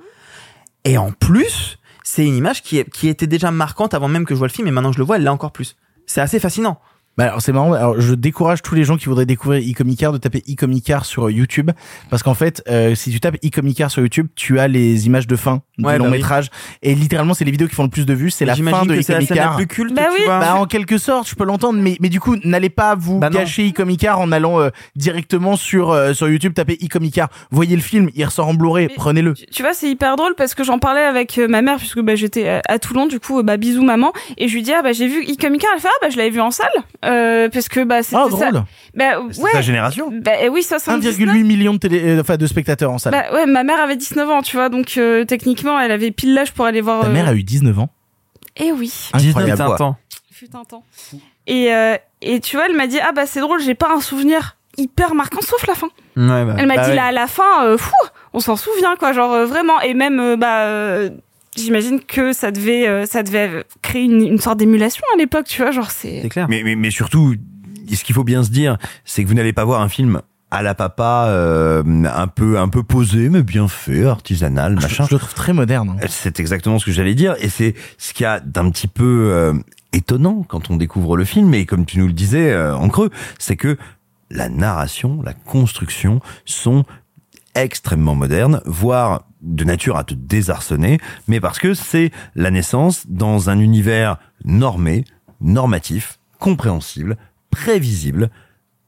Et 0.85 0.99
en 0.99 1.13
plus, 1.13 1.79
c'est 2.05 2.27
une 2.27 2.37
image 2.37 2.63
qui, 2.63 2.79
est, 2.79 2.91
qui 2.91 3.09
était 3.09 3.27
déjà 3.27 3.51
marquante 3.51 3.95
avant 3.95 4.09
même 4.09 4.27
que 4.27 4.35
je 4.35 4.39
vois 4.39 4.49
le 4.49 4.53
film, 4.53 4.69
et 4.69 4.71
maintenant 4.71 4.91
que 4.91 4.97
je 4.97 5.01
le 5.01 5.07
vois, 5.07 5.17
elle 5.17 5.23
l'est 5.23 5.29
encore 5.31 5.53
plus. 5.53 5.77
C'est 6.09 6.23
assez 6.23 6.41
fascinant. 6.41 6.81
Bah 7.19 7.25
alors 7.25 7.43
c'est 7.43 7.53
marrant. 7.53 7.73
Alors 7.73 8.01
je 8.01 8.15
décourage 8.15 8.63
tous 8.63 8.75
les 8.77 8.85
gens 8.85 8.97
qui 8.97 9.07
voudraient 9.07 9.27
découvrir 9.27 9.61
Icomicar 9.61 10.13
de 10.13 10.19
taper 10.19 10.43
Icomicar 10.47 11.05
sur 11.05 11.29
YouTube 11.31 11.73
parce 12.11 12.23
qu'en 12.23 12.35
fait 12.35 12.63
euh, 12.69 12.95
si 12.95 13.11
tu 13.11 13.19
tapes 13.21 13.37
Icomicar 13.43 13.91
sur 13.91 14.01
YouTube 14.03 14.29
tu 14.37 14.59
as 14.61 14.69
les 14.69 15.07
images 15.07 15.27
de 15.27 15.35
fin 15.37 15.61
du 15.79 15.85
Ouais, 15.85 15.99
long 15.99 16.05
bah 16.05 16.11
oui. 16.13 16.19
métrage 16.19 16.49
et 16.83 16.95
littéralement 16.95 17.35
c'est 17.35 17.45
les 17.45 17.51
vidéos 17.51 17.67
qui 17.69 17.75
font 17.75 17.83
le 17.83 17.89
plus 17.91 18.07
de 18.07 18.15
vues 18.15 18.31
c'est 18.31 18.45
la 18.45 18.55
J'imagine 18.55 18.79
fin 18.79 18.87
de 18.87 18.91
la 18.93 18.97
la 18.97 19.23
Icomicar. 19.23 19.57
plus 19.57 19.67
culte, 19.67 19.95
Bah 19.95 20.03
tu 20.11 20.19
oui. 20.21 20.25
vois. 20.27 20.39
Bah 20.39 20.55
en 20.57 20.67
quelque 20.67 20.97
sorte 20.97 21.29
je 21.29 21.35
peux 21.35 21.45
l'entendre 21.45 21.81
mais 21.81 21.97
mais 22.01 22.09
du 22.09 22.21
coup 22.21 22.37
n'allez 22.45 22.71
pas 22.71 22.95
vous 22.95 23.19
Bah 23.19 23.31
gâcher 23.31 23.65
Icomicar 23.67 24.21
en 24.21 24.31
allant 24.31 24.61
euh, 24.61 24.71
directement 24.95 25.57
sur 25.57 25.91
euh, 25.91 26.13
sur 26.13 26.29
YouTube 26.29 26.55
taper 26.55 26.77
Icomicar. 26.81 27.29
Voyez 27.51 27.75
le 27.75 27.83
film 27.83 28.11
il 28.15 28.25
ressort 28.25 28.47
en 28.47 28.55
Blu-ray 28.55 28.89
prenez-le. 28.95 29.35
Tu 29.35 29.63
vois, 29.63 29.73
c'est 29.75 29.91
hyper 29.91 30.15
drôle 30.17 30.35
parce 30.37 30.55
que 30.55 30.63
j'en 30.63 30.79
parlais 30.79 31.03
avec 31.03 31.37
euh, 31.39 31.49
ma 31.49 31.63
mère 31.63 31.79
puisque 31.79 32.01
bah, 32.01 32.15
j'étais 32.15 32.61
à- 32.69 32.79
Toulon, 32.79 33.07
du 33.07 33.19
coup, 33.19 33.41
euh, 33.41 33.43
bah 33.43 33.57
bisous 33.57 33.83
maman, 33.83 34.13
et 34.37 34.47
je 34.47 34.55
lui 34.55 34.63
dis 34.63 34.73
ah 34.73 34.83
bah 34.83 34.93
j'ai 34.93 35.09
vu 35.09 35.25
Icomica, 35.25 35.67
elle 35.75 35.81
fait 35.81 35.89
ah 35.91 35.99
bah 36.01 36.11
je 36.11 36.17
l'avais 36.17 36.31
vu 36.31 36.41
en 36.41 36.51
salle 36.53 36.69
euh, 37.09 37.49
parce 37.49 37.69
que 37.69 37.85
bah 37.85 38.03
c'était 38.03 38.17
Ah 38.17 38.27
ça. 38.31 38.51
drôle. 38.51 38.65
Bah 38.95 39.21
ouais. 39.21 39.53
ta 39.53 39.61
génération 39.63 40.11
Bah 40.13 40.33
euh, 40.43 40.49
oui, 40.49 40.63
79. 40.63 41.19
1,8 41.19 41.43
million 41.45 41.73
de 41.73 41.79
télé 41.79 42.03
euh, 42.05 42.21
enfin 42.21 42.37
de 42.37 42.47
spectateurs 42.47 42.93
en 42.93 42.99
salle. 42.99 43.13
Bah 43.13 43.25
ouais, 43.33 43.47
ma 43.47 43.65
mère 43.65 43.81
avait 43.81 43.97
19 43.97 44.29
ans, 44.31 44.43
tu 44.43 44.57
vois, 44.57 44.69
donc 44.69 44.95
euh, 44.97 45.25
techniquement, 45.25 45.79
elle 45.81 45.91
avait 45.93 46.11
pile 46.11 46.35
l'âge 46.35 46.53
pour 46.53 46.65
aller 46.67 46.81
voir. 46.81 47.01
Ta 47.03 47.09
euh, 47.09 47.13
mère 47.13 47.29
a 47.29 47.35
eu 47.35 47.43
19 47.43 47.79
ans. 47.79 47.89
Eh 48.57 48.73
oui. 48.73 48.93
Incroyable. 49.13 49.53
19 49.53 49.81
ans. 49.83 49.97
Fut 50.31 50.49
un 50.55 50.65
temps. 50.65 50.85
Et 51.47 51.73
euh, 51.75 51.97
et 52.21 52.41
tu 52.41 52.57
vois, 52.57 52.67
elle 52.69 52.77
m'a 52.77 52.87
dit 52.87 52.99
ah 53.01 53.13
bah 53.13 53.27
c'est 53.27 53.41
drôle, 53.41 53.61
j'ai 53.63 53.75
pas 53.75 53.93
un 53.93 54.01
souvenir 54.01 54.57
hyper 54.77 55.15
marquant 55.15 55.41
sauf 55.41 55.67
la 55.67 55.75
fin. 55.75 55.89
Ouais, 56.17 56.45
bah, 56.45 56.55
Elle 56.59 56.67
m'a 56.67 56.77
bah 56.77 56.85
dit 56.85 56.91
ouais. 56.91 56.97
là 56.97 57.07
à 57.07 57.13
la 57.13 57.27
fin, 57.27 57.65
euh, 57.65 57.77
fou, 57.79 57.93
on 58.33 58.41
s'en 58.41 58.55
souvient 58.57 58.95
quoi, 58.97 59.13
genre 59.13 59.33
euh, 59.33 59.47
vraiment. 59.47 59.81
Et 59.81 59.95
même 59.95 60.21
euh, 60.21 60.37
bah 60.37 60.65
euh, 60.67 61.11
j'imagine 61.59 62.01
que 62.01 62.33
ça 62.33 62.51
devait 62.51 62.89
euh, 62.89 63.07
ça 63.07 63.23
devait 63.23 63.49
euh, 63.49 63.63
créer 63.83 64.05
une, 64.05 64.23
une 64.23 64.39
sorte 64.39 64.59
d'émulation 64.59 65.05
à 65.15 65.19
l'époque, 65.19 65.47
tu 65.47 65.63
vois, 65.63 65.71
genre 65.71 65.91
c'est. 65.91 66.21
C'est 66.23 66.29
clair. 66.29 66.47
Mais, 66.49 66.63
mais, 66.65 66.77
mais 66.77 66.91
surtout, 66.91 67.35
ce 67.93 68.05
qu'il 68.05 68.15
faut 68.15 68.25
bien 68.25 68.43
se 68.45 68.51
dire, 68.51 68.79
c'est 69.05 69.23
que 69.23 69.29
vous 69.29 69.35
n'allez 69.35 69.53
pas 69.53 69.65
voir 69.65 69.81
un 69.81 69.89
film 69.89 70.21
à 70.51 70.63
la 70.63 70.75
papa 70.75 71.27
euh, 71.29 71.83
un 72.07 72.27
peu 72.27 72.59
un 72.59 72.69
peu 72.69 72.83
posé 72.83 73.29
mais 73.29 73.43
bien 73.43 73.69
fait 73.69 74.07
artisanal 74.07 74.77
machin 74.77 75.05
Je 75.07 75.15
le 75.15 75.19
trouve 75.19 75.35
très 75.35 75.53
moderne. 75.53 75.99
hein. 76.03 76.07
c'est 76.09 76.41
exactement 76.41 76.79
ce 76.79 76.87
que 76.87 76.91
j'allais 76.91 77.15
dire 77.15 77.35
et 77.39 77.51
c'est 77.51 77.75
ce 77.99 78.15
qu'il 78.15 78.25
y 78.25 78.27
a 78.27 78.41
d'un 78.41 78.71
petit 78.71 78.89
peu 78.89 79.29
euh, 79.31 79.53
étonnant 79.93 80.47
quand 80.49 80.71
on 80.71 80.77
découvre 80.77 81.19
le 81.19 81.27
film 81.27 81.53
et 81.53 81.67
comme 81.67 81.85
tu 81.85 81.99
nous 81.99 82.07
le 82.07 82.15
disais 82.15 82.51
euh, 82.51 82.75
en 82.75 82.89
creux 82.89 83.11
c'est 83.39 83.57
que 83.57 83.77
la 84.31 84.49
narration 84.49 85.21
la 85.23 85.35
construction 85.35 86.21
sont 86.47 86.87
extrêmement 87.55 88.15
modernes 88.15 88.63
voire 88.65 89.25
de 89.41 89.65
nature 89.65 89.97
à 89.97 90.05
te 90.05 90.15
désarçonner 90.15 90.99
mais 91.27 91.41
parce 91.41 91.59
que 91.59 91.75
c'est 91.75 92.11
la 92.35 92.51
naissance 92.51 93.07
dans 93.09 93.51
un 93.51 93.59
univers 93.59 94.19
normé 94.45 95.05
normatif 95.41 96.19
compréhensible 96.39 97.17
prévisible 97.51 98.31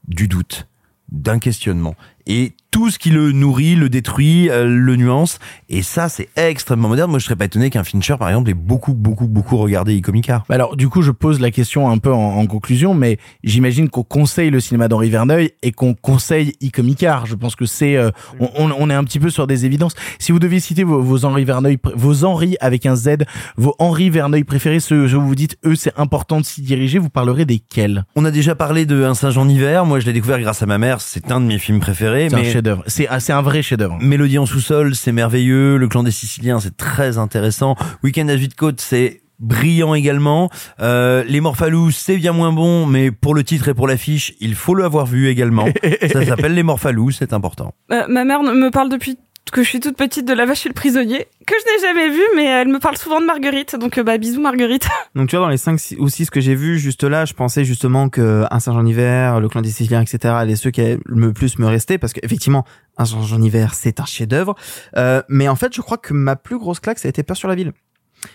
du 0.07 0.27
doute 0.27 0.67
d'un 1.09 1.39
questionnement. 1.39 1.95
Et 2.25 2.53
tout 2.71 2.89
ce 2.89 2.97
qui 2.97 3.09
le 3.09 3.33
nourrit, 3.33 3.75
le 3.75 3.89
détruit, 3.89 4.49
euh, 4.49 4.65
le 4.65 4.95
nuance. 4.95 5.39
Et 5.69 5.81
ça, 5.83 6.07
c'est 6.07 6.29
extrêmement 6.37 6.87
moderne. 6.87 7.09
Moi, 7.11 7.19
je 7.19 7.25
serais 7.25 7.35
pas 7.35 7.45
étonné 7.45 7.69
qu'un 7.69 7.83
Fincher, 7.83 8.15
par 8.17 8.29
exemple, 8.29 8.49
ait 8.49 8.53
beaucoup, 8.53 8.93
beaucoup, 8.93 9.27
beaucoup 9.27 9.57
regardé 9.57 9.93
Icomica. 9.93 10.43
Bah 10.47 10.55
alors, 10.55 10.77
du 10.77 10.87
coup, 10.87 11.01
je 11.01 11.11
pose 11.11 11.41
la 11.41 11.51
question 11.51 11.89
un 11.89 11.97
peu 11.97 12.13
en, 12.13 12.37
en 12.37 12.45
conclusion, 12.47 12.93
mais 12.93 13.17
j'imagine 13.43 13.89
qu'on 13.89 14.03
conseille 14.03 14.49
le 14.51 14.61
cinéma 14.61 14.87
d'Henri 14.87 15.09
Verneuil 15.09 15.51
et 15.63 15.73
qu'on 15.73 15.93
conseille 15.93 16.53
Icomicar. 16.61 17.25
Je 17.25 17.35
pense 17.35 17.55
que 17.57 17.65
c'est, 17.65 17.97
euh, 17.97 18.09
on, 18.39 18.71
on- 18.71 18.89
est 18.89 18.93
un 18.93 19.03
petit 19.03 19.19
peu 19.19 19.29
sur 19.29 19.47
des 19.47 19.65
évidences. 19.65 19.93
Si 20.19 20.31
vous 20.31 20.39
deviez 20.39 20.59
citer 20.61 20.83
vos, 20.83 21.01
vos 21.01 21.25
Henri 21.25 21.43
Verneuil, 21.43 21.77
vos 21.95 22.23
Henri 22.23 22.55
avec 22.61 22.85
un 22.85 22.95
Z, 22.95 23.09
vos 23.57 23.75
Henri 23.79 24.09
Verneuil 24.09 24.43
préférés, 24.45 24.79
ceux 24.79 25.13
où 25.15 25.21
vous 25.21 25.35
dites, 25.35 25.57
eux, 25.65 25.75
c'est 25.75 25.93
important 25.97 26.39
de 26.39 26.45
s'y 26.45 26.61
diriger, 26.61 26.99
vous 26.99 27.09
parlerez 27.09 27.43
desquels? 27.45 28.05
On 28.15 28.23
a 28.23 28.31
déjà 28.31 28.55
parlé 28.55 28.85
de 28.85 29.03
Un 29.03 29.13
singe 29.13 29.37
en 29.37 29.47
hiver. 29.49 29.85
Moi, 29.85 29.99
je 29.99 30.05
l'ai 30.05 30.13
découvert 30.13 30.39
grâce 30.39 30.63
à 30.63 30.65
ma 30.65 30.77
mère. 30.77 31.01
C'est 31.01 31.31
un 31.31 31.41
de 31.41 31.45
mes 31.45 31.59
films 31.59 31.81
préférés. 31.81 32.29
Mais 32.31 32.60
chef-d'œuvre. 32.61 32.83
C'est, 32.87 33.07
ah, 33.09 33.19
c'est 33.19 33.33
un 33.33 33.41
vrai 33.41 33.61
chef-d'œuvre. 33.61 33.97
Mélodie 33.99 34.37
en 34.37 34.45
sous-sol, 34.45 34.95
c'est 34.95 35.11
merveilleux. 35.11 35.77
Le 35.77 35.87
clan 35.87 36.03
des 36.03 36.11
Siciliens, 36.11 36.59
c'est 36.59 36.77
très 36.77 37.17
intéressant. 37.17 37.75
Week-end 38.03 38.27
à 38.27 38.35
Côte, 38.55 38.81
c'est 38.81 39.21
brillant 39.39 39.95
également. 39.95 40.49
Euh, 40.79 41.23
les 41.27 41.41
Morphalous, 41.41 41.91
c'est 41.91 42.17
bien 42.17 42.31
moins 42.31 42.51
bon, 42.51 42.85
mais 42.85 43.09
pour 43.09 43.33
le 43.33 43.43
titre 43.43 43.69
et 43.69 43.73
pour 43.73 43.87
l'affiche, 43.87 44.33
il 44.39 44.53
faut 44.53 44.75
l'avoir 44.75 45.07
vu 45.07 45.29
également. 45.29 45.65
Ça 46.13 46.23
s'appelle 46.25 46.53
Les 46.53 46.63
Morphalous, 46.63 47.11
c'est 47.11 47.33
important. 47.33 47.73
Euh, 47.91 48.05
ma 48.07 48.23
mère 48.23 48.43
me 48.43 48.69
parle 48.69 48.89
depuis 48.89 49.17
que 49.51 49.63
je 49.63 49.67
suis 49.67 49.79
toute 49.79 49.97
petite 49.97 50.25
de 50.25 50.33
La 50.33 50.45
Vache 50.45 50.65
et 50.65 50.69
le 50.69 50.73
Prisonnier, 50.73 51.27
que 51.45 51.53
je 51.59 51.71
n'ai 51.73 51.81
jamais 51.81 52.09
vu, 52.09 52.21
mais 52.35 52.45
elle 52.45 52.69
me 52.69 52.79
parle 52.79 52.97
souvent 52.97 53.19
de 53.19 53.25
Marguerite, 53.25 53.75
donc 53.75 53.97
euh, 53.97 54.03
bah 54.03 54.17
bisous 54.17 54.41
Marguerite. 54.41 54.87
Donc 55.15 55.27
tu 55.27 55.35
vois, 55.35 55.45
dans 55.45 55.49
les 55.49 55.57
5 55.57 55.77
ou 55.99 56.07
6 56.07 56.29
que 56.29 56.39
j'ai 56.39 56.55
vus, 56.55 56.79
juste 56.79 57.03
là, 57.03 57.25
je 57.25 57.33
pensais 57.33 57.65
justement 57.65 58.07
que 58.07 58.45
Un 58.49 58.59
singe 58.61 58.77
en 58.77 58.85
hiver, 58.85 59.41
Le 59.41 59.49
clan 59.49 59.61
des 59.61 59.69
Siciliens, 59.69 60.01
etc., 60.01 60.33
allaient 60.37 60.55
ceux 60.55 60.71
qui 60.71 60.81
le 61.05 61.33
plus 61.33 61.59
me 61.59 61.67
rester, 61.67 61.97
parce 61.97 62.13
qu'effectivement, 62.13 62.65
Un 62.97 63.05
singe 63.05 63.33
en 63.33 63.41
hiver, 63.41 63.73
c'est 63.73 63.99
un 63.99 64.05
chef-d'œuvre. 64.05 64.55
Euh, 64.95 65.21
mais 65.27 65.49
en 65.49 65.55
fait, 65.55 65.75
je 65.75 65.81
crois 65.81 65.97
que 65.97 66.13
ma 66.13 66.35
plus 66.37 66.57
grosse 66.57 66.79
claque, 66.79 66.99
ça 66.99 67.07
a 67.07 67.09
été 67.09 67.23
Peur 67.23 67.35
sur 67.35 67.49
la 67.49 67.55
ville. 67.55 67.73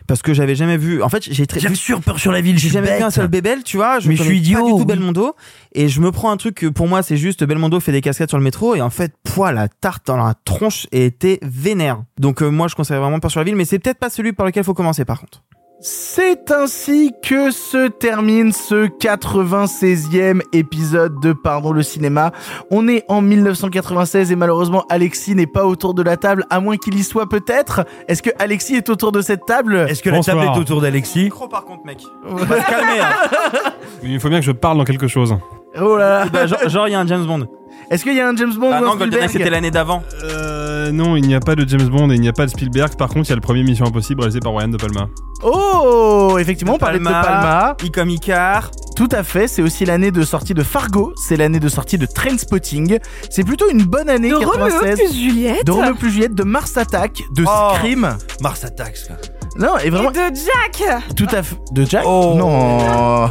Parce 0.07 0.23
que 0.23 0.35
j'avais 0.35 0.55
jamais 0.55 0.77
vu. 0.77 1.03
En 1.03 1.09
fait, 1.09 1.23
j'ai 1.31 1.47
très. 1.47 1.61
Bien 1.61 1.75
sûr, 1.75 2.01
Peur 2.01 2.19
sur 2.19 2.33
la 2.33 2.41
ville. 2.41 2.59
J'ai 2.59 2.69
jamais 2.69 2.97
vu 2.99 3.03
un 3.03 3.11
seul 3.11 3.29
Bébel, 3.29 3.63
tu 3.63 3.77
vois. 3.77 3.99
Je 4.01 4.09
Mais 4.09 4.17
je 4.17 4.23
suis 4.23 4.39
idiot, 4.39 4.59
Pas 4.59 4.65
du 4.65 4.71
tout 4.73 4.79
oui. 4.79 4.85
Belmondo. 4.85 5.35
Et 5.73 5.89
je 5.89 6.01
me 6.01 6.13
prends 6.13 6.31
un 6.31 6.37
truc 6.37 6.55
que 6.57 6.67
pour 6.67 6.89
moi, 6.89 7.03
c'est 7.03 7.17
juste 7.17 7.45
Belmondo 7.45 7.81
fait 7.81 7.93
des 7.93 8.01
cascades 8.01 8.29
sur 8.29 8.39
le 8.39 8.45
métro. 8.45 8.75
Et 8.75 8.81
en 8.81 8.91
fait, 8.91 9.15
poids, 9.25 9.53
la 9.53 9.69
tarte 9.69 10.07
dans 10.07 10.17
la 10.17 10.35
tronche 10.45 10.87
était 10.93 11.39
vénère. 11.43 12.03
Donc, 12.19 12.43
euh, 12.43 12.49
moi, 12.49 12.69
je 12.69 12.75
conseille 12.75 12.99
vraiment 12.99 13.21
Peur 13.21 13.31
sur 13.31 13.41
la 13.41 13.45
ville. 13.45 13.57
Mais 13.57 13.65
c'est 13.65 13.79
peut-être 13.79 13.99
pas 13.99 14.11
celui 14.11 14.33
par 14.33 14.47
lequel 14.47 14.65
faut 14.65 14.75
commencer, 14.75 15.05
par 15.05 15.21
contre. 15.21 15.43
C'est 15.81 16.51
ainsi 16.53 17.13
que 17.23 17.51
se 17.51 17.89
termine 17.89 18.51
ce 18.51 18.87
96e 18.87 20.41
épisode 20.55 21.21
de 21.21 21.35
Pardon 21.35 21.71
le 21.73 21.83
cinéma. 21.83 22.33
On 22.71 22.89
est 22.89 23.05
en 23.09 23.21
1996 23.21 24.33
et 24.33 24.37
malheureusement 24.37 24.85
Alexis 24.89 25.35
n'est 25.35 25.47
pas 25.47 25.67
autour 25.67 25.93
de 25.93 26.03
la 26.03 26.17
table, 26.17 26.45
à 26.49 26.61
moins 26.61 26.79
qu'il 26.79 26.95
y 26.95 27.03
soit 27.05 27.29
peut-être. 27.29 27.85
Est-ce 28.09 28.23
que 28.23 28.31
Alexis 28.39 28.77
est 28.77 28.89
autour 28.89 29.13
de 29.13 29.21
cette 29.21 29.45
table? 29.45 29.87
Est-ce 29.89 30.03
que 30.03 30.09
la 30.09 30.21
table 30.21 30.41
est 30.45 30.59
autour 30.59 30.81
d'Alexis? 30.81 31.25
Micro, 31.25 31.47
par 31.47 31.65
contre, 31.67 31.85
mec. 31.85 31.99
On 32.27 32.37
va 32.37 32.63
se 32.63 32.67
calmer. 32.67 33.01
hein. 33.01 33.73
Il 34.03 34.19
faut 34.19 34.31
bien 34.31 34.41
que 34.41 34.47
je 34.47 34.53
parle 34.53 34.79
dans 34.79 34.85
quelque 34.85 35.09
chose. 35.09 35.37
Oh 35.79 35.99
là 35.99 36.09
là. 36.09 36.27
Bah, 36.33 36.47
genre, 36.47 36.69
genre, 36.69 36.89
il 36.89 36.93
y 36.93 36.95
a 36.95 37.01
un 37.01 37.07
James 37.07 37.27
Bond. 37.27 37.47
Est-ce 37.91 38.03
qu'il 38.03 38.15
y 38.15 38.21
a 38.21 38.29
un 38.29 38.35
James 38.37 38.53
Bond 38.55 38.71
Bah 38.71 38.81
ou 38.81 38.85
un 38.85 38.89
non, 38.89 38.97
GoldenEye, 38.97 39.09
Spielberg 39.29 39.31
c'était 39.31 39.51
l'année 39.51 39.71
d'avant. 39.71 40.03
Euh, 40.25 40.91
non, 40.91 41.17
il 41.17 41.23
n'y 41.27 41.35
a 41.35 41.41
pas 41.41 41.55
de 41.55 41.67
James 41.69 41.89
Bond 41.89 42.11
et 42.11 42.15
il 42.17 42.21
n'y 42.21 42.29
a 42.29 42.33
pas 42.33 42.47
de 42.47 42.51
Spielberg. 42.51 42.97
Par 42.97 43.09
contre, 43.09 43.27
il 43.27 43.31
y 43.31 43.33
a 43.33 43.37
le 43.37 43.41
premier 43.41 43.63
Mission 43.63 43.87
Impossible 43.87 44.21
réalisé 44.23 44.41
par 44.41 44.55
Ryan 44.57 44.69
De 44.69 44.77
Palma. 44.77 45.09
Oh, 45.45 46.37
effectivement, 46.41 46.75
on 46.75 46.79
parlait 46.79 46.99
de 46.99 47.05
De 47.05 47.09
Palma. 47.11 47.77
I 47.85 47.91
comme 47.93 48.11
Icar. 48.11 48.71
Tout 48.97 49.09
à 49.13 49.23
fait, 49.23 49.47
c'est 49.47 49.63
aussi 49.63 49.85
l'année 49.85 50.11
de 50.11 50.23
sortie 50.25 50.55
de 50.55 50.63
Fargo, 50.63 51.13
c'est 51.17 51.37
l'année 51.37 51.61
de 51.61 51.69
sortie 51.69 51.99
de 51.99 52.07
Trainspotting. 52.07 52.99
C'est 53.31 53.45
plutôt 53.45 53.71
une 53.71 53.85
bonne 53.85 54.09
année 54.09 54.31
De 54.31 54.35
Roméo 54.37 54.69
96. 54.81 54.99
plus 54.99 55.15
Juliette. 55.19 55.67
De 55.67 55.71
Roméo 55.71 55.95
plus 55.95 56.11
Juliette, 56.11 56.35
de 56.35 56.43
Mars 56.45 56.77
Attack, 56.77 57.23
de 57.35 57.45
Oh. 57.47 57.75
Scream. 57.77 58.17
Mars 58.41 58.65
Attacks. 58.65 59.07
quoi. 59.07 59.17
Non, 59.59 59.79
et 59.79 59.91
vraiment 59.91 60.11
Et 60.11 60.31
de 60.31 60.37
Jack. 60.37 61.15
tout 61.17 61.27
à 61.33 61.43
fait 61.43 61.57
de 61.73 61.85
Jack. 61.85 62.05
Oh. 62.07 62.35
Non. 62.37 63.31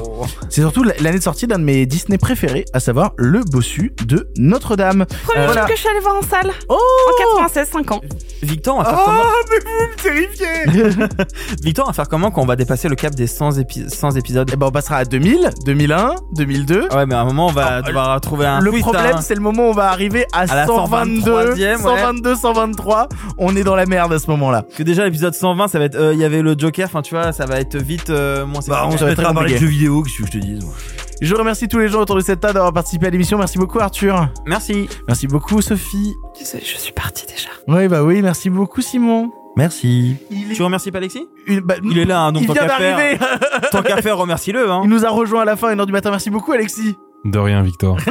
C'est 0.50 0.62
surtout 0.62 0.84
l'année 0.84 1.18
de 1.18 1.24
sortie 1.24 1.48
d'un 1.48 1.60
de 1.60 1.64
mes 1.64 1.86
Disney 1.86 2.18
préférés, 2.18 2.66
à 2.74 2.80
savoir 2.80 3.12
Le 3.18 3.42
Bossu 3.44 3.94
de 4.06 4.28
Notre-Dame. 4.38 5.06
Premier 5.06 5.40
Euh, 5.40 5.44
film 5.44 5.46
voilà. 5.46 5.66
que 5.66 5.74
je 5.76 5.80
suis 5.80 5.90
allée 5.90 6.00
voir 6.00 6.16
en 6.16 6.22
salle. 6.22 6.52
Oh 6.70 6.78
En 6.78 7.40
96, 7.42 7.70
5 7.72 7.92
ans. 7.92 8.02
Victor, 8.42 8.76
on 8.78 8.82
va 8.82 8.86
faire 8.90 9.00
Oh, 9.00 9.04
comment 9.06 9.24
mais 9.52 9.60
vous 9.66 9.92
me 9.92 9.96
terrifiez 10.02 11.16
Victor, 11.64 11.86
on 11.86 11.90
va 11.90 11.94
faire 11.94 12.08
comment 12.08 12.32
quand 12.32 12.42
on 12.42 12.46
va 12.46 12.56
dépasser 12.56 12.88
le 12.90 12.96
cap 12.96 13.14
des 13.16 13.28
100, 13.28 13.52
épi- 13.60 13.90
100 13.90 14.12
épisodes? 14.16 14.50
Eh 14.54 14.56
ben 14.56 14.68
on 14.68 14.72
passera 14.72 14.98
à 14.98 15.06
2000, 15.06 15.50
2001, 15.66 16.16
2002. 16.36 16.88
Ouais, 16.94 17.06
mais 17.06 17.16
à 17.16 17.22
un 17.22 17.26
moment, 17.26 17.48
on 17.48 17.52
va 17.52 17.66
Ah, 17.78 17.82
devoir 17.82 18.20
trouver 18.22 18.46
un 18.46 18.60
Le 18.60 18.70
twist, 18.72 18.84
problème, 18.84 19.16
hein. 19.18 19.22
c'est 19.22 19.36
le 19.36 19.42
moment 19.42 19.68
où 19.68 19.70
on 19.70 19.74
va 19.74 19.90
arriver 19.90 20.26
à, 20.34 20.42
À 20.42 20.56
la 20.56 20.66
122, 20.68 21.22
123e, 21.56 21.76
ouais. 21.78 21.78
122, 21.78 22.36
123. 22.36 23.08
On 23.38 23.56
est 23.56 23.64
dans 23.64 23.76
la 23.76 23.86
merde 23.86 24.14
à 24.14 24.20
ce 24.20 24.30
moment-là. 24.32 24.64
Parce 24.64 24.76
que 24.76 24.84
déjà, 24.84 25.06
l'épisode 25.06 25.34
120, 25.34 25.68
ça 25.68 25.80
va 25.80 25.86
être. 25.86 25.96
euh, 25.96 26.15
Il 26.16 26.22
y 26.22 26.24
avait 26.24 26.42
le 26.42 26.56
Joker, 26.58 26.86
enfin, 26.88 27.02
tu 27.02 27.14
vois, 27.14 27.32
ça 27.34 27.46
va 27.46 27.60
être 27.60 27.76
vite 27.78 28.10
euh, 28.10 28.46
moins 28.46 28.62
Bah, 28.68 28.88
on 28.90 29.06
mettra 29.06 29.30
à 29.30 29.34
parler 29.34 29.54
de 29.54 29.58
jeux 29.60 29.68
vidéo, 29.68 30.02
qu'est-ce 30.02 30.20
que 30.20 30.26
je 30.28 30.32
te 30.32 30.38
dise 30.38 30.64
moi. 30.64 30.74
Je 31.22 31.36
remercie 31.36 31.68
tous 31.68 31.80
les 31.80 31.88
gens 31.90 32.02
autour 32.02 32.16
de 32.16 32.22
cette 32.22 32.40
table 32.40 32.54
d'avoir 32.56 32.74
participé 32.74 33.08
à 33.08 33.10
l'émission. 33.10 33.38
Merci 33.38 33.58
beaucoup 33.58 33.80
Arthur. 33.80 34.28
Merci. 34.46 34.90
Merci 35.08 35.28
beaucoup 35.28 35.62
Sophie. 35.62 36.14
Je 36.40 36.78
suis 36.78 36.92
partie 36.94 37.26
déjà. 37.26 37.50
Oui 37.68 37.88
bah 37.88 38.04
oui, 38.04 38.22
merci 38.22 38.50
beaucoup 38.50 38.82
Simon. 38.82 39.32
Merci. 39.58 40.18
Tu 40.54 40.62
remercies 40.64 40.92
pas 40.92 40.98
Alexis? 40.98 41.26
Une- 41.48 41.62
bah, 41.62 41.76
Il 41.84 41.98
est 41.98 42.04
là, 42.06 42.20
hein, 42.22 42.32
donc 42.34 42.44
il 42.44 42.48
tant 42.48 42.54
vient 42.54 42.68
qu'à 42.68 42.76
faire. 42.78 42.98
d'arriver. 42.98 43.20
Tant 43.72 43.82
qu'à 43.84 44.02
faire, 44.02 44.18
remercie-le. 44.18 44.70
Hein. 44.70 44.82
Il 44.84 44.90
nous 44.90 45.06
a 45.06 45.10
rejoint 45.10 45.44
à 45.44 45.46
la 45.46 45.56
fin, 45.56 45.74
1h 45.74 45.86
du 45.86 45.94
matin. 45.94 46.12
Merci 46.12 46.30
beaucoup 46.30 46.52
Alexis. 46.52 46.98
De 47.24 47.40
rien, 47.40 47.62
Victor. 47.64 47.98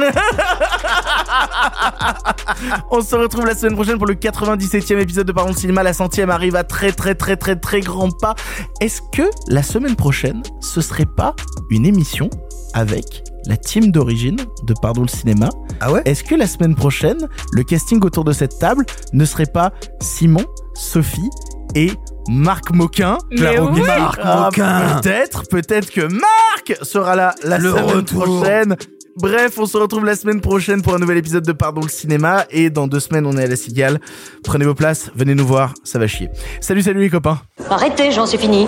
On 2.91 3.01
se 3.01 3.15
retrouve 3.15 3.45
la 3.45 3.55
semaine 3.55 3.75
prochaine 3.75 3.97
pour 3.97 4.07
le 4.07 4.13
97e 4.15 4.99
épisode 4.99 5.27
de 5.27 5.31
Parlons 5.31 5.51
de 5.53 5.57
Cinéma. 5.57 5.83
La 5.83 5.93
centième 5.93 6.29
arrive 6.29 6.55
à 6.55 6.63
très 6.63 6.91
très 6.91 7.15
très 7.15 7.35
très 7.35 7.55
très 7.55 7.79
grand 7.81 8.09
pas. 8.19 8.35
Est-ce 8.81 9.01
que 9.11 9.23
la 9.47 9.63
semaine 9.63 9.95
prochaine, 9.95 10.41
ce 10.61 10.81
serait 10.81 11.05
pas 11.05 11.35
une 11.69 11.85
émission 11.85 12.29
avec 12.73 13.23
la 13.47 13.57
team 13.57 13.91
d'origine 13.91 14.37
de 14.63 14.73
Pardon 14.81 15.01
le 15.01 15.07
Cinéma? 15.07 15.49
Ah 15.81 15.91
ouais? 15.91 16.01
Est-ce 16.05 16.23
que 16.23 16.35
la 16.35 16.47
semaine 16.47 16.75
prochaine, 16.75 17.27
le 17.51 17.63
casting 17.63 18.01
autour 18.03 18.23
de 18.23 18.31
cette 18.31 18.57
table 18.59 18.85
ne 19.13 19.25
serait 19.25 19.45
pas 19.45 19.71
Simon, 20.01 20.45
Sophie 20.73 21.29
et 21.75 21.91
Marc 22.29 22.71
Moquin? 22.71 23.17
Mais 23.31 23.37
Claro 23.37 23.69
oui. 23.71 23.81
Marc 23.81 24.19
Ah, 24.23 24.45
Moquin. 24.45 24.99
Peut-être, 25.01 25.43
peut-être 25.49 25.91
que 25.91 26.01
Marc 26.01 26.77
sera 26.81 27.15
là 27.15 27.35
la 27.43 27.57
Le 27.57 27.69
semaine 27.71 27.85
retour. 27.85 28.23
prochaine. 28.23 28.75
Bref, 29.17 29.57
on 29.57 29.65
se 29.65 29.77
retrouve 29.77 30.03
la 30.03 30.17
semaine 30.17 30.41
prochaine 30.41 30.81
pour 30.81 30.93
un 30.93 30.99
nouvel 30.99 31.17
épisode 31.17 31.45
de 31.45 31.53
Pardon 31.53 31.79
le 31.81 31.87
cinéma 31.87 32.43
et 32.49 32.69
dans 32.69 32.85
deux 32.85 32.99
semaines 32.99 33.25
on 33.25 33.37
est 33.37 33.43
à 33.43 33.47
la 33.47 33.55
Cigale. 33.55 34.01
Prenez 34.43 34.65
vos 34.65 34.75
places, 34.75 35.09
venez 35.15 35.35
nous 35.35 35.47
voir, 35.47 35.73
ça 35.85 35.99
va 35.99 36.05
chier. 36.05 36.27
Salut 36.59 36.81
salut 36.81 36.99
les 36.99 37.09
copains. 37.09 37.39
Arrêtez, 37.69 38.11
j'en 38.11 38.25
suis 38.25 38.37
fini. 38.37 38.67